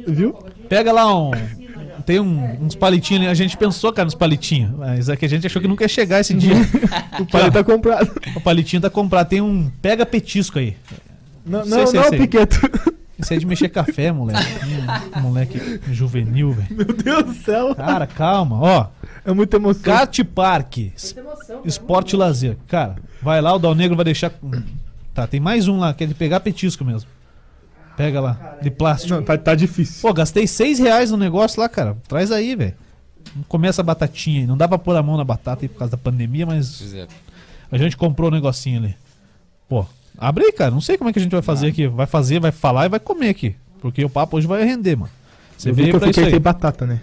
Viu? 0.07 0.33
Pega 0.67 0.91
lá 0.91 1.15
um. 1.15 1.29
Tem 2.03 2.19
um- 2.19 2.63
uns 2.65 2.73
palitinhos 2.75 3.21
ali. 3.21 3.29
A 3.31 3.33
gente 3.35 3.55
pensou, 3.57 3.93
cara, 3.93 4.05
nos 4.05 4.15
palitinhos. 4.15 4.71
Mas 4.75 5.07
é 5.07 5.15
que 5.15 5.25
a 5.25 5.29
gente 5.29 5.45
achou 5.45 5.61
que 5.61 5.67
nunca 5.67 5.83
ia 5.83 5.87
chegar 5.87 6.19
esse 6.19 6.33
dia. 6.33 6.55
O 7.21 7.25
pai 7.27 7.49
tá 7.51 7.63
comprado. 7.63 8.11
o 8.35 8.41
palitinho 8.41 8.81
tá 8.81 8.89
comprado. 8.89 9.29
Tem 9.29 9.39
um 9.39 9.71
pega 9.81 10.03
petisco 10.05 10.57
aí. 10.59 10.75
Não, 11.45 11.63
Sei, 11.63 11.77
não, 11.77 11.87
sei, 11.87 11.99
não, 11.99 12.09
sei. 12.09 12.19
Piqueto. 12.19 12.59
Isso 13.17 13.31
aí 13.31 13.37
é 13.37 13.39
de 13.39 13.45
mexer 13.45 13.69
café, 13.69 14.11
moleque. 14.11 14.43
Hum, 14.65 15.21
moleque 15.21 15.79
juvenil, 15.91 16.51
velho. 16.51 16.67
Meu 16.75 16.85
Deus 16.85 17.23
do 17.23 17.33
céu. 17.33 17.73
Cara, 17.73 18.05
calma. 18.05 18.59
Ó, 18.59 18.87
É 19.23 19.33
muita 19.33 19.55
emoção. 19.57 19.81
Kart 19.83 20.19
Park. 20.23 20.77
Emoção. 20.77 21.61
Esporte 21.63 22.13
e 22.13 22.17
lazer. 22.17 22.57
Cara, 22.67 22.97
vai 23.21 23.41
lá, 23.41 23.53
o 23.53 23.59
Dal 23.59 23.73
Negro 23.73 23.95
vai 23.95 24.05
deixar. 24.05 24.31
Tá, 25.13 25.25
tem 25.25 25.39
mais 25.39 25.67
um 25.67 25.79
lá, 25.79 25.93
que 25.93 26.03
é 26.03 26.07
de 26.07 26.13
pegar 26.13 26.41
petisco 26.41 26.83
mesmo. 26.83 27.09
Pega 27.95 28.19
lá, 28.19 28.57
de 28.61 28.69
plástico. 28.69 29.13
Não, 29.13 29.23
tá, 29.23 29.37
tá 29.37 29.55
difícil. 29.55 30.01
Pô, 30.01 30.13
gastei 30.13 30.45
seis 30.45 30.77
reais 30.79 31.11
no 31.11 31.17
negócio 31.17 31.61
lá, 31.61 31.69
cara. 31.69 31.95
Traz 32.07 32.31
aí, 32.31 32.53
velho. 32.53 32.73
Começa 33.47 33.81
a 33.81 33.83
batatinha 33.85 34.41
aí. 34.41 34.47
Não 34.47 34.57
dá 34.57 34.67
pra 34.67 34.77
pôr 34.77 34.95
a 34.97 35.01
mão 35.01 35.15
na 35.15 35.23
batata 35.23 35.63
aí 35.63 35.69
por 35.69 35.79
causa 35.79 35.91
da 35.91 35.97
pandemia, 35.97 36.45
mas 36.45 36.93
é. 36.93 37.07
a 37.71 37.77
gente 37.77 37.95
comprou 37.95 38.29
o 38.29 38.33
negocinho 38.33 38.79
ali. 38.79 38.95
Pô, 39.69 39.85
abre 40.17 40.45
aí, 40.45 40.51
cara. 40.51 40.71
Não 40.71 40.81
sei 40.81 40.97
como 40.97 41.09
é 41.09 41.13
que 41.13 41.19
a 41.19 41.21
gente 41.21 41.31
vai 41.31 41.41
fazer 41.41 41.67
aqui. 41.67 41.87
Vai 41.87 42.05
fazer, 42.05 42.39
vai 42.39 42.51
falar 42.51 42.85
e 42.85 42.89
vai 42.89 42.99
comer 42.99 43.29
aqui. 43.29 43.55
Porque 43.81 44.03
o 44.03 44.09
papo 44.09 44.37
hoje 44.37 44.47
vai 44.47 44.63
render, 44.63 44.95
mano. 44.95 45.11
Você 45.57 45.71
veio 45.71 45.89
que 45.89 45.95
eu 45.95 45.99
pra 45.99 46.09
isso 46.09 46.19
aí. 46.19 46.39
batata, 46.39 46.85
né? 46.85 47.01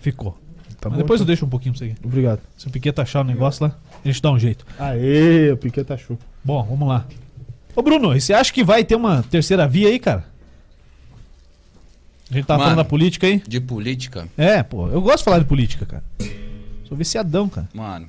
Ficou. 0.00 0.36
Tá 0.80 0.90
bom, 0.90 0.96
depois 0.96 1.20
eu 1.20 1.24
então. 1.24 1.26
deixo 1.26 1.46
um 1.46 1.48
pouquinho 1.48 1.74
pra 1.74 1.78
você 1.86 1.92
aqui. 1.92 1.96
Obrigado. 2.04 2.40
Se 2.56 2.66
o 2.66 2.70
Piquet 2.70 2.92
achar 3.00 3.20
o 3.20 3.24
negócio 3.24 3.64
lá, 3.64 3.76
a 4.04 4.08
gente 4.08 4.20
dá 4.20 4.30
um 4.30 4.38
jeito. 4.38 4.66
Aê, 4.78 5.50
o 5.52 5.56
Piquet 5.56 5.84
tá 5.84 5.96
show. 5.96 6.18
Bom, 6.44 6.62
vamos 6.62 6.86
lá. 6.88 7.06
Ô 7.74 7.82
Bruno, 7.82 8.14
e 8.14 8.20
você 8.20 8.34
acha 8.34 8.52
que 8.52 8.62
vai 8.62 8.84
ter 8.84 8.94
uma 8.94 9.22
terceira 9.22 9.66
via 9.66 9.88
aí, 9.88 9.98
cara? 9.98 10.24
A 12.30 12.34
gente 12.34 12.46
tava 12.46 12.58
Mano. 12.58 12.70
falando 12.70 12.84
da 12.84 12.88
política 12.88 13.26
aí? 13.26 13.42
De 13.46 13.60
política, 13.60 14.28
É, 14.36 14.62
pô, 14.62 14.88
eu 14.88 15.00
gosto 15.00 15.18
de 15.18 15.24
falar 15.24 15.38
de 15.38 15.44
política, 15.44 15.86
cara. 15.86 16.04
Sou 16.88 16.96
viciadão, 16.96 17.48
cara. 17.48 17.68
mano. 17.74 18.06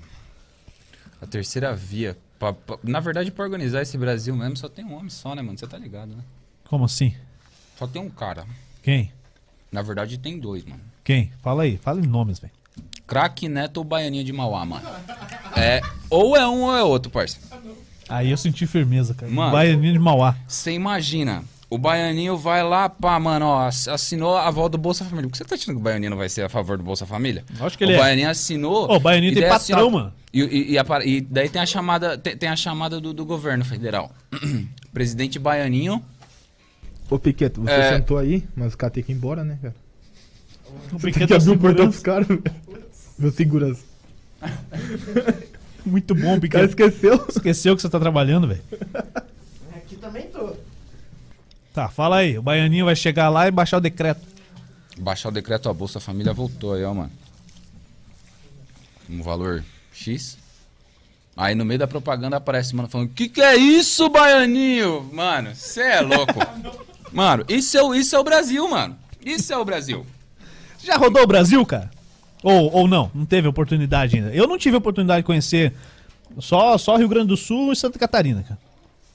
A 1.21 1.25
terceira 1.25 1.73
via. 1.75 2.17
Pra- 2.53 2.77
pra- 2.77 2.77
na 2.83 2.99
verdade, 2.99 3.31
pra 3.31 3.43
organizar 3.43 3.81
esse 3.81 3.97
Brasil 3.97 4.35
mesmo, 4.35 4.55
só 4.57 4.67
tem 4.69 4.83
um 4.85 4.93
homem 4.95 5.09
só, 5.09 5.35
né, 5.35 5.41
mano? 5.41 5.57
Você 5.57 5.67
tá 5.67 5.77
ligado, 5.77 6.09
né? 6.15 6.23
Como 6.67 6.85
assim? 6.85 7.13
Só 7.77 7.85
tem 7.87 8.01
um 8.01 8.09
cara. 8.09 8.45
Quem? 8.81 9.11
Na 9.71 9.81
verdade, 9.81 10.17
tem 10.17 10.39
dois, 10.39 10.63
mano. 10.65 10.81
Quem? 11.03 11.31
Fala 11.41 11.63
aí, 11.63 11.77
fala 11.77 11.99
em 11.99 12.07
nomes, 12.07 12.39
velho. 12.39 12.53
Craque 13.05 13.47
Neto 13.47 13.77
ou 13.77 13.83
Baianinha 13.83 14.23
de 14.23 14.33
Mauá, 14.33 14.65
mano. 14.65 14.87
É, 15.55 15.81
ou 16.09 16.35
é 16.35 16.47
um 16.47 16.63
ou 16.63 16.75
é 16.75 16.83
outro, 16.83 17.11
parça. 17.11 17.37
Aí 18.09 18.31
eu 18.31 18.37
senti 18.37 18.65
firmeza, 18.67 19.13
cara. 19.13 19.31
Mano. 19.31 19.51
Baianinho 19.51 19.93
de 19.93 19.99
Mauá. 19.99 20.35
Você 20.47 20.71
imagina, 20.71 21.43
o 21.75 21.77
Baianinho 21.77 22.37
vai 22.37 22.63
lá, 22.63 22.89
pá, 22.89 23.19
mano, 23.19 23.45
ó, 23.45 23.67
ass- 23.67 23.87
assinou 23.87 24.35
a 24.37 24.49
volta 24.49 24.71
do 24.71 24.81
Bolsa 24.81 25.03
Família. 25.05 25.23
Por 25.29 25.31
que 25.33 25.37
você 25.37 25.45
tá 25.45 25.55
achando 25.55 25.75
que 25.75 25.79
o 25.81 25.83
Baianinho 25.83 26.09
não 26.11 26.17
vai 26.17 26.29
ser 26.29 26.43
a 26.43 26.49
favor 26.49 26.77
do 26.77 26.83
Bolsa 26.83 27.05
Família? 27.05 27.43
Acho 27.59 27.77
que 27.77 27.83
o 27.83 27.85
ele 27.85 27.93
é. 27.93 27.97
Baianinho 27.99 28.29
assinou. 28.29 28.89
Ô, 28.89 28.95
o 28.95 28.99
Baianinho 28.99 29.33
tem 29.33 29.47
patrão, 29.47 29.87
ó, 29.87 29.89
mano. 29.89 30.13
E, 30.33 30.41
e- 30.41 30.71
e 30.73 30.77
a 30.77 30.85
e 31.05 31.21
daí 31.21 31.47
tem 31.49 31.61
a 31.61 31.65
chamada, 31.65 32.17
tem, 32.17 32.35
tem 32.35 32.49
a 32.49 32.55
chamada 32.55 32.99
do, 32.99 33.13
do 33.13 33.25
governo 33.25 33.63
federal. 33.63 34.11
Presidente 34.93 35.37
Baianinho. 35.39 36.03
Ô, 37.09 37.19
Piquet, 37.19 37.51
você 37.55 37.71
É. 37.71 37.93
sentou 37.97 38.17
aí, 38.17 38.43
mas 38.55 38.73
o 38.73 38.77
cara 38.77 38.91
tem 38.91 39.03
que 39.03 39.11
ir 39.11 39.15
embora, 39.15 39.43
né, 39.43 39.57
cara? 39.61 39.75
O 40.91 40.97
Tem 40.99 41.11
Piquet 41.13 41.27
que 41.27 41.33
abrir 41.35 41.51
o 41.51 41.57
portão 41.57 41.87
pros 41.89 42.01
caras, 42.01 42.27
velho. 42.27 42.43
Meu 43.17 43.31
segurança. 43.31 43.83
Muito 45.85 46.15
bom, 46.15 46.21
O 46.21 46.27
cara 46.29 46.41
Piquet. 46.41 46.65
esqueceu. 46.65 47.25
Esqueceu 47.29 47.75
que 47.75 47.81
você 47.81 47.89
tá 47.89 47.99
trabalhando, 47.99 48.47
velho. 48.47 48.61
Aqui 49.75 49.95
também 49.97 50.23
tô. 50.27 50.53
Tá, 51.75 51.89
fala 51.89 52.17
aí. 52.17 52.37
O 52.37 52.41
Baianinho 52.41 52.85
vai 52.85 52.95
chegar 52.95 53.27
lá 53.29 53.47
e 53.47 53.51
baixar 53.51 53.77
o 53.77 53.81
decreto. 53.81 54.21
Baixar 54.97 55.27
o 55.29 55.31
decreto, 55.31 55.67
a 55.69 55.73
Bolsa 55.73 55.99
Família 55.99 56.31
voltou 56.33 56.73
aí, 56.73 56.83
ó, 56.85 56.93
mano. 56.93 57.11
Um 59.09 59.21
valor 59.21 59.63
X. 59.93 60.37
Aí 61.37 61.53
no 61.53 61.65
meio 61.65 61.77
da 61.79 61.85
propaganda 61.87 62.37
aparece 62.37 62.73
mano 62.75 62.87
falando: 62.87 63.09
Que 63.09 63.27
que 63.27 63.41
é 63.41 63.55
isso, 63.57 64.09
baianinho? 64.09 65.09
Mano, 65.13 65.53
você 65.53 65.81
é 65.81 66.01
louco. 66.01 66.33
mano, 67.11 67.43
isso 67.49 67.77
é, 67.77 67.83
o- 67.83 67.93
isso 67.93 68.15
é 68.15 68.19
o 68.19 68.23
Brasil, 68.23 68.67
mano. 68.69 68.95
Isso 69.23 69.51
é 69.51 69.57
o 69.57 69.65
Brasil. 69.65 70.05
Já 70.81 70.95
rodou 70.95 71.23
o 71.23 71.27
Brasil, 71.27 71.63
cara? 71.65 71.91
Ou, 72.41 72.71
ou 72.71 72.87
não? 72.87 73.11
Não 73.13 73.25
teve 73.25 73.47
oportunidade 73.47 74.15
ainda? 74.15 74.33
Eu 74.33 74.47
não 74.47 74.57
tive 74.57 74.77
oportunidade 74.77 75.21
de 75.21 75.25
conhecer 75.25 75.73
só, 76.39 76.77
só 76.77 76.95
Rio 76.95 77.09
Grande 77.09 77.27
do 77.27 77.37
Sul 77.37 77.73
e 77.73 77.75
Santa 77.75 77.99
Catarina, 77.99 78.43
cara. 78.43 78.59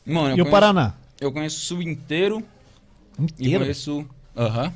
Mano, 0.04 0.30
e 0.30 0.32
o 0.32 0.36
conheço- 0.44 0.50
Paraná? 0.50 0.94
Eu 1.20 1.30
conheço 1.32 1.58
o 1.58 1.60
Sul 1.60 1.82
inteiro 1.82 2.42
e 3.18 3.22
Inteiro? 3.24 3.60
conheço. 3.60 4.06
Aham. 4.36 4.72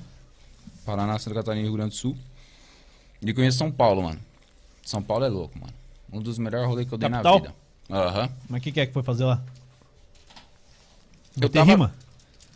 Paraná, 0.84 1.18
Santa 1.18 1.36
Catarina 1.36 1.62
e 1.62 1.64
Rio 1.64 1.72
Grande 1.76 1.90
do 1.90 1.96
Sul. 1.96 2.16
E 3.22 3.32
conheço 3.32 3.56
São 3.58 3.70
Paulo, 3.72 4.02
mano. 4.02 4.20
São 4.84 5.02
Paulo 5.02 5.24
é 5.24 5.28
louco, 5.28 5.58
mano. 5.58 5.72
Um 6.12 6.20
dos 6.20 6.38
melhores 6.38 6.66
rolês 6.68 6.86
que 6.86 6.92
eu 6.92 6.98
dei 6.98 7.08
Capital? 7.08 7.34
na 7.40 7.40
vida. 7.40 7.54
Aham. 7.90 8.30
Mas 8.48 8.60
o 8.60 8.62
que, 8.62 8.72
que 8.72 8.80
é 8.80 8.86
que 8.86 8.92
foi 8.92 9.02
fazer 9.02 9.24
lá? 9.24 9.42
Eu 11.36 11.40
Meter 11.42 11.58
tava- 11.58 11.70
rima? 11.70 11.94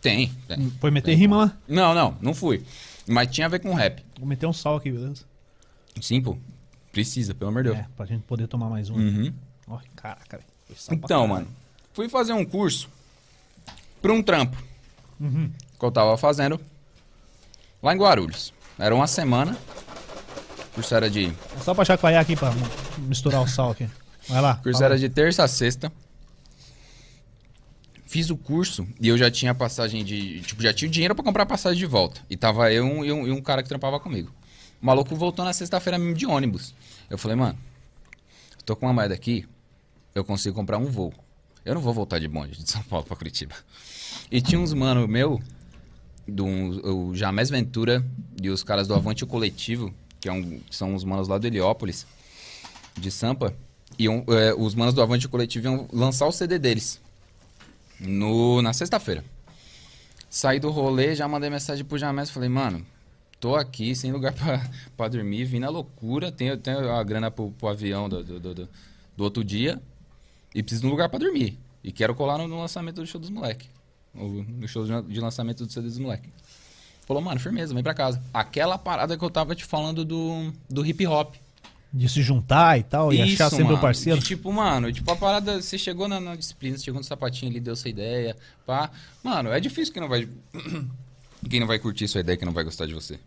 Tem, 0.01 0.27
tem. 0.47 0.69
Foi 0.79 0.91
meter 0.91 1.13
rima 1.15 1.37
lá? 1.37 1.57
Não, 1.67 1.93
não, 1.93 2.17
não 2.21 2.33
fui. 2.33 2.63
Mas 3.07 3.29
tinha 3.31 3.47
a 3.47 3.49
ver 3.49 3.59
com 3.59 3.73
rap. 3.73 4.01
Vou 4.17 4.27
meter 4.27 4.45
um 4.45 4.53
sal 4.53 4.77
aqui, 4.77 4.91
beleza? 4.91 5.25
Sim, 5.99 6.21
pô. 6.21 6.37
Precisa, 6.91 7.33
pelo 7.33 7.49
amor 7.49 7.63
de 7.63 7.69
Deus. 7.69 7.81
É, 7.81 7.87
pra 7.97 8.05
gente 8.05 8.21
poder 8.23 8.47
tomar 8.47 8.69
mais 8.69 8.89
um. 8.89 8.95
Uhum. 8.95 9.33
Ó, 9.67 9.79
caraca, 9.95 10.37
velho. 10.37 10.49
Então, 10.91 11.27
mano, 11.27 11.47
fui 11.93 12.07
fazer 12.07 12.31
um 12.33 12.45
curso 12.45 12.87
pra 14.01 14.13
um 14.13 14.21
trampo 14.21 14.57
Uhum. 15.19 15.51
que 15.77 15.85
eu 15.85 15.91
tava 15.91 16.17
fazendo 16.17 16.59
lá 17.83 17.93
em 17.93 17.97
Guarulhos. 17.97 18.53
Era 18.77 18.95
uma 18.95 19.07
semana. 19.07 19.57
O 20.71 20.75
curso 20.75 20.95
era 20.95 21.09
de, 21.09 21.25
É 21.25 21.59
Só 21.61 21.73
pra 21.73 21.83
chacoalhar 21.83 22.21
aqui 22.21 22.35
pra 22.35 22.51
misturar 22.99 23.41
o 23.41 23.47
sal 23.47 23.71
aqui. 23.71 23.89
Vai 24.29 24.41
lá. 24.41 24.57
o 24.59 24.63
curso 24.63 24.81
era 24.83 24.97
de 24.97 25.09
terça 25.09 25.43
a 25.43 25.47
sexta. 25.47 25.91
Fiz 28.05 28.29
o 28.29 28.37
curso 28.37 28.87
e 28.99 29.07
eu 29.07 29.17
já 29.17 29.29
tinha 29.29 29.53
passagem 29.53 30.03
de. 30.03 30.41
Tipo, 30.41 30.63
já 30.63 30.73
tinha 30.73 30.89
dinheiro 30.89 31.13
pra 31.13 31.23
comprar 31.23 31.45
passagem 31.45 31.77
de 31.77 31.85
volta. 31.85 32.21
E 32.29 32.35
tava 32.37 32.71
eu 32.71 32.85
e 33.05 33.11
um, 33.11 33.27
e 33.27 33.31
um 33.31 33.41
cara 33.41 33.61
que 33.61 33.69
trampava 33.69 33.99
comigo. 33.99 34.31
O 34.81 34.85
maluco 34.85 35.15
voltou 35.15 35.43
na 35.45 35.53
sexta-feira 35.53 35.97
mesmo 35.99 36.13
de 36.15 36.25
ônibus. 36.25 36.73
Eu 37.09 37.17
falei, 37.17 37.35
mano, 37.35 37.57
tô 38.65 38.75
com 38.75 38.85
uma 38.87 38.93
moeda 38.93 39.13
aqui, 39.13 39.45
eu 40.15 40.23
consigo 40.23 40.55
comprar 40.55 40.77
um 40.77 40.85
voo. 40.85 41.13
Eu 41.65 41.75
não 41.75 41.81
vou 41.81 41.93
voltar 41.93 42.19
de 42.19 42.27
bonde 42.27 42.57
de 42.63 42.69
São 42.69 42.81
Paulo 42.83 43.05
pra 43.05 43.15
Curitiba. 43.15 43.53
E 44.31 44.41
tinha 44.41 44.59
uns 44.59 44.73
mano 44.73 45.07
meu, 45.07 45.39
do, 46.27 46.45
o 47.09 47.15
Jamés 47.15 47.49
Ventura 47.49 48.03
e 48.41 48.49
os 48.49 48.63
caras 48.63 48.87
do 48.87 48.93
Avante 48.93 49.25
Coletivo, 49.25 49.93
que, 50.19 50.27
é 50.29 50.33
um, 50.33 50.59
são 50.71 50.95
os 50.95 51.03
manos 51.03 51.27
lá 51.27 51.37
do 51.37 51.45
Heliópolis, 51.47 52.05
de 52.97 53.11
Sampa. 53.11 53.53
E 53.97 54.07
um, 54.07 54.23
é, 54.29 54.53
os 54.53 54.73
manos 54.75 54.93
do 54.93 55.01
Avante 55.01 55.27
Coletivo 55.27 55.65
iam 55.67 55.87
lançar 55.91 56.25
o 56.27 56.31
CD 56.31 56.57
deles 56.57 56.99
no, 57.99 58.61
na 58.61 58.73
sexta-feira. 58.73 59.23
Saí 60.29 60.59
do 60.59 60.69
rolê, 60.69 61.15
já 61.15 61.27
mandei 61.27 61.49
mensagem 61.49 61.83
pro 61.83 61.97
Jamés, 61.97 62.29
falei, 62.29 62.49
mano, 62.49 62.85
tô 63.39 63.55
aqui 63.55 63.95
sem 63.95 64.11
lugar 64.11 64.31
pra, 64.33 64.69
pra 64.95 65.07
dormir, 65.07 65.45
vim 65.45 65.59
na 65.59 65.69
loucura, 65.69 66.31
tenho, 66.31 66.55
tenho 66.57 66.91
a 66.91 67.03
grana 67.03 67.31
pro, 67.31 67.51
pro 67.51 67.67
avião 67.67 68.07
do, 68.07 68.23
do, 68.23 68.39
do- 68.53 68.69
do 69.17 69.23
outro 69.23 69.43
dia 69.43 69.81
e 70.53 70.61
preciso 70.61 70.81
de 70.81 70.87
um 70.87 70.91
lugar 70.91 71.09
pra 71.09 71.19
dormir. 71.19 71.57
E 71.83 71.91
quero 71.91 72.13
colar 72.13 72.37
no, 72.37 72.47
no 72.47 72.59
lançamento 72.59 72.97
do 72.97 73.07
show 73.07 73.19
dos 73.19 73.29
moleque. 73.29 73.67
No 74.13 74.67
show 74.67 74.85
de, 74.85 75.13
de 75.13 75.19
lançamento 75.19 75.65
do 75.65 75.71
CD 75.71 75.87
dos 75.87 75.97
moleque. 75.97 76.29
Falou, 77.05 77.23
mano, 77.23 77.39
firmeza, 77.39 77.73
vem 77.73 77.81
pra 77.81 77.93
casa. 77.93 78.21
Aquela 78.33 78.77
parada 78.77 79.17
que 79.17 79.23
eu 79.23 79.29
tava 79.29 79.55
te 79.55 79.65
falando 79.65 80.05
do, 80.05 80.53
do 80.69 80.85
hip 80.85 81.05
hop. 81.07 81.35
De 81.91 82.07
se 82.07 82.21
juntar 82.21 82.77
e 82.77 82.83
tal, 82.83 83.11
e 83.11 83.19
achar 83.19 83.49
sempre 83.49 83.63
o 83.63 83.67
mano. 83.69 83.81
parceiro. 83.81 84.19
De, 84.19 84.25
tipo, 84.25 84.53
mano, 84.53 84.91
tipo, 84.93 85.09
a 85.09 85.15
parada, 85.15 85.59
você 85.59 85.75
chegou 85.75 86.07
na, 86.07 86.19
na 86.19 86.35
disciplina, 86.35 86.77
você 86.77 86.83
chegou 86.83 86.99
no 86.99 87.03
sapatinho 87.03 87.51
ali, 87.51 87.59
deu 87.59 87.75
sua 87.75 87.89
ideia, 87.89 88.37
pá. 88.63 88.91
Mano, 89.23 89.49
é 89.49 89.59
difícil 89.59 89.91
quem 89.91 90.01
não 90.01 90.09
vai. 90.09 90.29
quem 91.49 91.59
não 91.59 91.65
vai 91.65 91.79
curtir 91.79 92.07
sua 92.07 92.21
ideia, 92.21 92.37
quem 92.37 92.45
não 92.45 92.53
vai 92.53 92.63
gostar 92.63 92.85
de 92.85 92.93
você. 92.93 93.19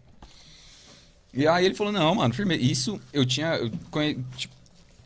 E 1.34 1.44
aí 1.48 1.64
ele 1.64 1.74
falou, 1.74 1.92
não, 1.92 2.14
mano, 2.14 2.32
firme. 2.32 2.56
Isso 2.56 3.00
eu 3.12 3.26
tinha. 3.26 3.54
Eu 3.54 3.68
tipo, 4.36 4.54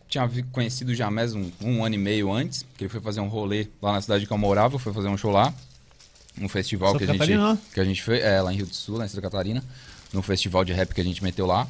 tinha 0.08 0.28
conhecido 0.52 0.90
o 0.90 0.94
Jamés 0.94 1.34
um, 1.34 1.50
um 1.62 1.84
ano 1.84 1.94
e 1.94 1.98
meio 1.98 2.32
antes, 2.32 2.64
que 2.76 2.84
ele 2.84 2.88
foi 2.88 3.00
fazer 3.00 3.20
um 3.20 3.28
rolê 3.28 3.68
lá 3.82 3.92
na 3.92 4.00
cidade 4.00 4.26
que 4.26 4.32
eu 4.32 4.38
morava, 4.38 4.78
foi 4.78 4.92
fazer 4.92 5.08
um 5.08 5.16
show 5.16 5.30
lá. 5.30 5.52
Um 6.40 6.48
festival 6.48 6.92
Santa 6.92 6.98
que 6.98 7.04
a, 7.04 7.14
gente, 7.14 7.18
Catarina, 7.18 7.52
né? 7.54 7.58
que 7.72 7.80
a 7.80 7.84
gente 7.84 8.02
fez, 8.02 8.22
é, 8.22 8.40
lá 8.42 8.52
em 8.52 8.56
Rio 8.56 8.66
do 8.66 8.74
Sul, 8.74 8.98
lá 8.98 9.06
em 9.06 9.08
Santa 9.08 9.22
Catarina. 9.22 9.64
Num 10.12 10.22
festival 10.22 10.64
de 10.64 10.72
rap 10.72 10.94
que 10.94 11.00
a 11.00 11.04
gente 11.04 11.22
meteu 11.22 11.46
lá. 11.46 11.66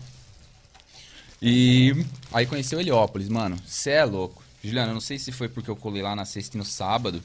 E 1.41 2.05
aí 2.33 2.47
conheceu 2.47 2.81
Heliópolis, 2.81 3.29
mano. 3.29 3.57
Cê 3.67 3.91
é 3.91 4.05
louco. 4.05 4.43
Juliano, 4.63 4.91
eu 4.91 4.95
não 4.95 5.01
sei 5.01 5.19
se 5.19 5.31
foi 5.31 5.49
porque 5.49 5.71
eu 5.71 5.77
colei 5.77 6.03
lá 6.03 6.17
na 6.17 6.25
sexta 6.25 6.57
e 6.57 6.59
no 6.59 6.65
sábado. 6.65 7.23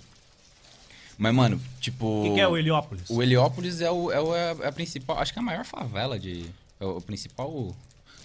Mas, 1.17 1.33
mano, 1.33 1.59
tipo. 1.79 2.05
O 2.05 2.23
que, 2.29 2.35
que 2.35 2.39
é 2.39 2.47
o 2.47 2.57
Heliópolis? 2.57 3.09
O 3.09 3.21
Heliópolis 3.21 3.81
é, 3.81 3.89
o, 3.91 4.11
é, 4.11 4.19
o- 4.21 4.35
é 4.35 4.67
a 4.67 4.71
principal. 4.71 5.17
Acho 5.19 5.33
que 5.33 5.39
é 5.39 5.41
a 5.41 5.45
maior 5.45 5.65
favela 5.65 6.19
de. 6.19 6.45
É 6.79 6.85
o 6.85 6.99
principal 7.01 7.75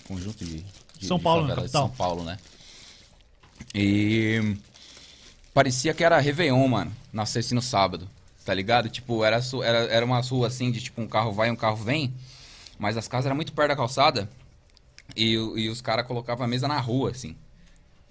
conjunto 0.06 0.44
de. 0.44 0.64
de 0.98 1.06
São 1.06 1.18
de 1.18 1.22
Paulo, 1.24 1.46
né. 1.46 1.68
São 1.68 1.88
Paulo, 1.90 2.24
né? 2.24 2.38
E. 3.74 4.56
Parecia 5.52 5.94
que 5.94 6.04
era 6.04 6.18
Réveillon, 6.18 6.68
mano. 6.68 6.92
Na 7.12 7.24
sexta 7.26 7.54
e 7.54 7.56
no 7.56 7.62
sábado. 7.62 8.08
Tá 8.44 8.54
ligado? 8.54 8.88
Tipo, 8.88 9.24
era, 9.24 9.40
era, 9.64 9.78
era 9.86 10.04
uma 10.04 10.20
rua 10.20 10.46
assim 10.46 10.70
de 10.70 10.80
tipo 10.80 11.00
um 11.00 11.08
carro 11.08 11.32
vai 11.32 11.48
e 11.48 11.50
um 11.50 11.56
carro 11.56 11.76
vem. 11.76 12.14
Mas 12.78 12.96
as 12.96 13.08
casas 13.08 13.26
eram 13.26 13.36
muito 13.36 13.52
perto 13.52 13.68
da 13.68 13.76
calçada. 13.76 14.28
E, 15.14 15.32
e 15.32 15.68
os 15.68 15.80
caras 15.80 16.06
colocavam 16.06 16.44
a 16.44 16.48
mesa 16.48 16.68
na 16.68 16.78
rua, 16.78 17.10
assim. 17.10 17.36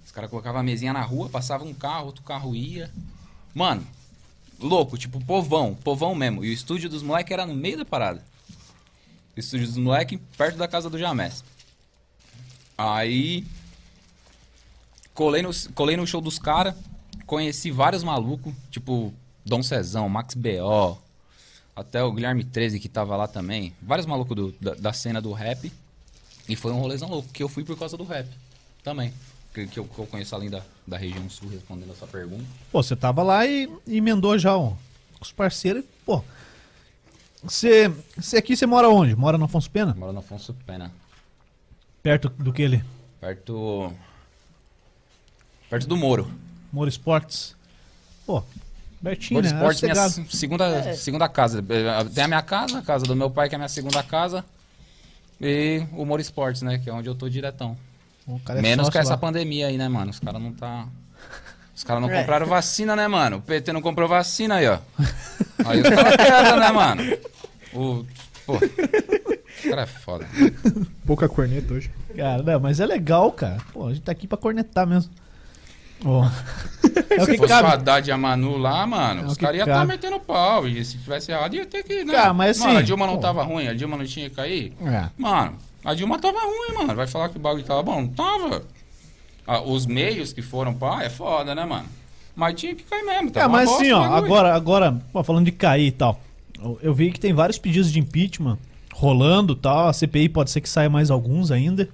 Os 0.04 0.12
caras 0.12 0.30
colocavam 0.30 0.62
a 0.62 0.64
mesinha 0.64 0.94
na 0.94 1.02
rua, 1.02 1.30
passava 1.30 1.64
um 1.64 1.74
carro, 1.74 2.08
outro 2.08 2.24
carro 2.24 2.56
ia. 2.56 2.92
Mano, 3.54 3.86
louco, 4.60 4.98
tipo, 4.98 5.24
povão, 5.24 5.76
povão 5.76 6.14
mesmo. 6.14 6.44
E 6.44 6.50
o 6.50 6.54
estúdio 6.54 6.90
dos 6.90 7.02
moleques 7.02 7.32
era 7.32 7.46
no 7.46 7.56
meio 7.56 7.78
da 7.78 7.86
parada. 7.86 8.24
O 9.36 9.40
estúdio 9.40 9.68
dos 9.68 9.78
moleques, 9.78 10.20
perto 10.38 10.58
da 10.58 10.68
casa 10.68 10.90
do 10.90 10.98
Jamés. 10.98 11.44
Aí. 12.78 13.46
Colei 15.16 15.42
no, 15.42 15.50
colei 15.74 15.98
no 15.98 16.06
show 16.06 16.22
dos 16.22 16.38
caras, 16.38 16.76
conheci 17.26 17.72
vários 17.72 18.04
malucos, 18.04 18.54
tipo 18.70 19.12
Dom 19.44 19.64
Cezão, 19.64 20.08
Max 20.08 20.36
B.O., 20.36 20.98
até 21.76 22.04
o 22.04 22.12
Guilherme 22.12 22.44
13 22.44 22.80
que 22.80 22.88
tava 22.88 23.16
lá 23.18 23.28
também. 23.28 23.74
Vários 23.82 24.06
malucos 24.06 24.36
do- 24.36 24.52
da, 24.62 24.76
da 24.76 24.94
cena 24.94 25.20
do 25.22 25.32
rap. 25.34 25.72
E 26.48 26.56
foi 26.56 26.72
um 26.72 26.80
rolezão 26.80 27.10
louco, 27.10 27.28
que 27.30 27.42
eu 27.42 27.50
fui 27.50 27.64
por 27.66 27.76
causa 27.78 27.98
do 27.98 28.04
rap 28.04 28.28
também. 28.84 29.12
Que, 29.54 29.66
que 29.68 29.80
eu, 29.80 29.86
que 29.86 29.98
eu 30.00 30.06
conheço 30.06 30.36
além 30.36 30.50
da, 30.50 30.62
da 30.86 30.98
região 30.98 31.28
sul, 31.30 31.50
respondendo 31.50 31.92
essa 31.92 32.06
pergunta. 32.06 32.44
Pô, 32.72 32.84
você 32.84 32.96
tava 32.96 33.24
lá 33.24 33.46
e 33.48 33.68
e 33.88 33.98
emendou 33.98 34.38
já 34.38 34.56
ó, 34.56 34.74
os 35.20 35.32
parceiros. 35.32 35.84
e, 35.84 35.88
Pô, 36.06 36.22
você 37.44 37.92
aqui, 38.38 38.56
você 38.56 38.66
mora 38.66 38.90
onde? 38.90 39.16
Mora 39.16 39.38
no 39.38 39.46
Afonso 39.46 39.70
Pena? 39.72 39.94
Moro 39.94 40.12
no 40.14 40.20
Afonso 40.20 40.54
Pena. 40.66 40.92
Perto 42.04 42.30
do 42.30 42.52
que 42.54 42.62
ele? 42.62 42.84
Perto. 43.20 43.94
Perto 45.70 45.88
do 45.88 45.98
Moro. 45.98 46.30
Moro 46.72 46.90
Esportes. 46.90 47.56
Pô, 48.26 48.44
Bertinho, 49.02 49.38
Moro 49.42 49.48
né? 49.48 49.54
Esportes, 49.54 49.82
minha 49.82 49.96
sossegado. 49.96 50.30
se- 50.32 50.38
segunda, 50.38 50.66
É. 50.68 50.94
segunda 50.96 51.30
casa. 51.30 51.60
Eh, 51.70 52.04
Tem 52.14 52.24
a 52.24 52.28
minha 52.28 52.42
casa, 52.42 52.80
a 52.80 52.82
casa 52.82 53.06
do 53.06 53.16
meu 53.16 53.30
pai, 53.30 53.50
que 53.50 53.56
é 53.56 53.58
a 53.58 53.60
minha 53.60 53.70
segunda 53.70 54.02
casa. 54.04 54.44
E 55.40 55.84
o 55.94 56.06
Moro 56.06 56.22
Esportes, 56.22 56.62
né? 56.62 56.78
Que 56.80 56.90
é 56.90 56.94
onde 56.94 57.08
eu 57.10 57.16
tô 57.16 57.28
diretão. 57.30 57.78
O 58.26 58.40
cara 58.40 58.60
é 58.60 58.62
Menos 58.62 58.90
com 58.90 58.98
essa 58.98 59.12
lá. 59.12 59.18
pandemia 59.18 59.68
aí, 59.68 59.78
né, 59.78 59.88
mano? 59.88 60.10
Os 60.12 60.20
caras 60.20 60.42
não 60.42 60.52
tá. 60.54 60.88
Os 61.76 61.84
caras 61.84 62.02
não 62.02 62.10
É. 62.10 62.20
compraram 62.22 62.46
vacina, 62.48 62.96
né, 62.96 63.08
mano? 63.08 63.38
O 63.38 63.42
PT 63.42 63.74
não 63.74 63.82
comprou 63.82 64.08
vacina 64.08 64.56
aí, 64.56 64.68
ó. 64.68 64.80
Aí 65.66 65.82
os 65.82 65.90
caras 65.90 66.16
quebram, 66.16 66.60
né, 66.60 66.72
mano? 66.72 67.18
O. 67.74 68.06
Pô. 68.46 68.54
O 68.56 69.70
cara 69.70 69.82
é 69.84 69.86
foda. 69.86 70.28
Pouca 71.06 71.28
corneta 71.30 71.74
hoje. 71.74 71.90
Cara, 72.16 72.44
não, 72.44 72.60
mas 72.60 72.80
é 72.80 72.86
legal, 72.86 73.32
cara. 73.32 73.58
Pô, 73.74 73.88
a 73.88 73.94
gente 73.94 74.04
tá 74.04 74.12
aqui 74.12 74.28
pra 74.28 74.38
cornetar 74.38 74.86
mesmo. 74.88 75.12
Ó. 76.06 76.24
É 77.10 77.22
o 77.22 77.26
Se 77.26 77.38
fosse 77.38 77.44
o 77.46 77.48
cabe. 77.48 77.68
Haddad 77.70 78.08
e 78.08 78.12
a 78.12 78.18
Manu 78.18 78.58
lá, 78.58 78.86
mano, 78.86 79.22
É 79.22 79.26
o 79.26 79.28
os 79.28 79.38
caras 79.38 79.58
iam 79.58 79.64
estar 79.66 79.80
cabe. 79.80 79.88
metendo 79.92 80.20
pau. 80.20 80.68
E 80.68 80.86
se 80.86 80.98
tivesse 81.00 81.32
errado, 81.32 81.56
ia 81.56 81.66
ter 81.66 81.84
que. 81.84 82.04
Né? 82.04 82.14
Cara, 82.14 82.34
mas 82.34 82.60
mano, 82.60 82.72
assim, 82.72 82.80
a 82.80 82.82
Dilma 82.84 83.08
não 83.08 83.16
pô. 83.16 83.22
tava 83.22 83.44
ruim, 83.44 83.68
a 83.68 83.74
Dilma 83.74 83.98
não 83.98 84.06
tinha 84.06 84.30
que 84.30 84.36
cair. 84.36 84.74
É. 84.86 85.10
Mano, 85.18 85.54
a 85.84 85.94
Dilma 85.94 86.20
tava 86.20 86.40
ruim, 86.40 86.78
mano. 86.78 86.96
Vai 86.96 87.08
falar 87.08 87.30
que 87.30 87.38
o 87.38 87.40
bagulho 87.40 87.64
tava 87.64 87.82
bom? 87.84 88.02
Não 88.02 88.08
tava. 88.10 88.64
Ah, 89.48 89.62
os 89.62 89.86
meios 89.86 90.32
que 90.34 90.42
foram 90.42 90.74
pá, 90.74 91.04
é 91.04 91.10
foda, 91.10 91.54
né, 91.56 91.66
mano? 91.66 91.88
Mas 92.36 92.56
tinha 92.56 92.76
que 92.76 92.84
cair 92.84 93.04
mesmo. 93.04 93.30
É, 93.30 93.32
Tava 93.32 93.48
uma 93.48 93.58
mas 93.60 93.70
assim, 93.72 93.92
o 93.92 93.98
ó, 93.98 94.04
agora, 94.04 94.54
agora, 94.56 95.02
pô, 95.14 95.24
falando 95.24 95.46
de 95.46 95.52
cair 95.52 95.88
e 95.88 95.92
tal, 95.92 96.20
eu- 96.62 96.80
eu 96.82 96.94
vi 96.94 97.12
que 97.12 97.20
tem 97.20 97.34
vários 97.34 97.58
pedidos 97.58 97.92
de 97.92 98.00
impeachment 98.00 98.58
rolando 98.94 99.54
e 99.54 99.56
tal, 99.56 99.88
a 99.88 99.94
CPI 99.94 100.30
pode 100.30 100.52
ser 100.52 100.62
que 100.62 100.70
saia 100.70 100.90
mais 100.90 101.10
alguns 101.12 101.52
ainda, 101.52 101.88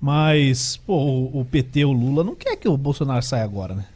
mas, 0.00 0.76
pô, 0.78 0.94
o, 0.94 1.40
o 1.40 1.44
PT, 1.44 1.84
o 1.84 1.92
Lula, 1.92 2.22
não 2.22 2.34
quer 2.34 2.56
que 2.56 2.68
o 2.68 2.76
Bolsonaro 2.76 3.22
saia 3.22 3.44
agora, 3.44 3.74
né? 3.74 3.86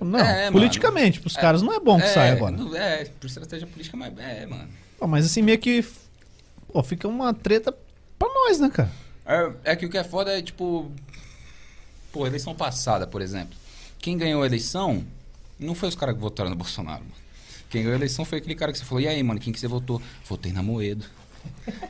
Não, 0.00 0.18
É, 0.18 0.44
mano. 0.44 0.52
politicamente, 0.52 1.20
pros 1.20 1.34
caras 1.36 1.62
não 1.62 1.72
é 1.72 1.80
bom 1.80 1.96
que 1.98 2.04
É, 2.04 2.12
saia 2.12 2.32
agora. 2.32 2.56
É, 2.76 3.04
por 3.18 3.26
estratégia 3.26 3.66
política, 3.66 3.96
mas 3.96 4.16
é, 4.18 4.46
mano. 4.46 4.68
Pô, 4.98 5.06
mas 5.06 5.24
assim, 5.24 5.40
meio 5.40 5.58
que, 5.58 5.84
pô, 6.70 6.82
fica 6.82 7.08
uma 7.08 7.32
treta 7.32 7.74
pra 8.18 8.28
nós, 8.28 8.60
né, 8.60 8.68
cara? 8.68 8.90
É, 9.24 9.72
é 9.72 9.76
que 9.76 9.86
o 9.86 9.90
que 9.90 9.96
é 9.96 10.04
foda 10.04 10.36
é, 10.36 10.42
tipo. 10.42 10.90
Pô, 12.12 12.26
eleição 12.26 12.54
passada, 12.54 13.06
por 13.06 13.22
exemplo. 13.22 13.56
Quem 13.98 14.18
ganhou 14.18 14.42
a 14.42 14.46
eleição 14.46 15.02
não 15.58 15.74
foi 15.74 15.88
os 15.88 15.94
caras 15.94 16.14
que 16.14 16.20
votaram 16.20 16.50
no 16.50 16.56
Bolsonaro, 16.56 17.02
mano. 17.02 17.14
Quem 17.70 17.82
ganhou 17.82 17.94
a 17.94 17.98
eleição 17.98 18.24
foi 18.24 18.38
aquele 18.38 18.54
cara 18.56 18.72
que 18.72 18.78
você 18.78 18.84
falou, 18.84 19.00
e 19.00 19.06
aí, 19.08 19.22
mano, 19.22 19.38
quem 19.40 19.52
que 19.52 19.60
você 19.60 19.68
votou? 19.68 20.02
Votei 20.28 20.52
na 20.52 20.62
Moedo. 20.62 21.06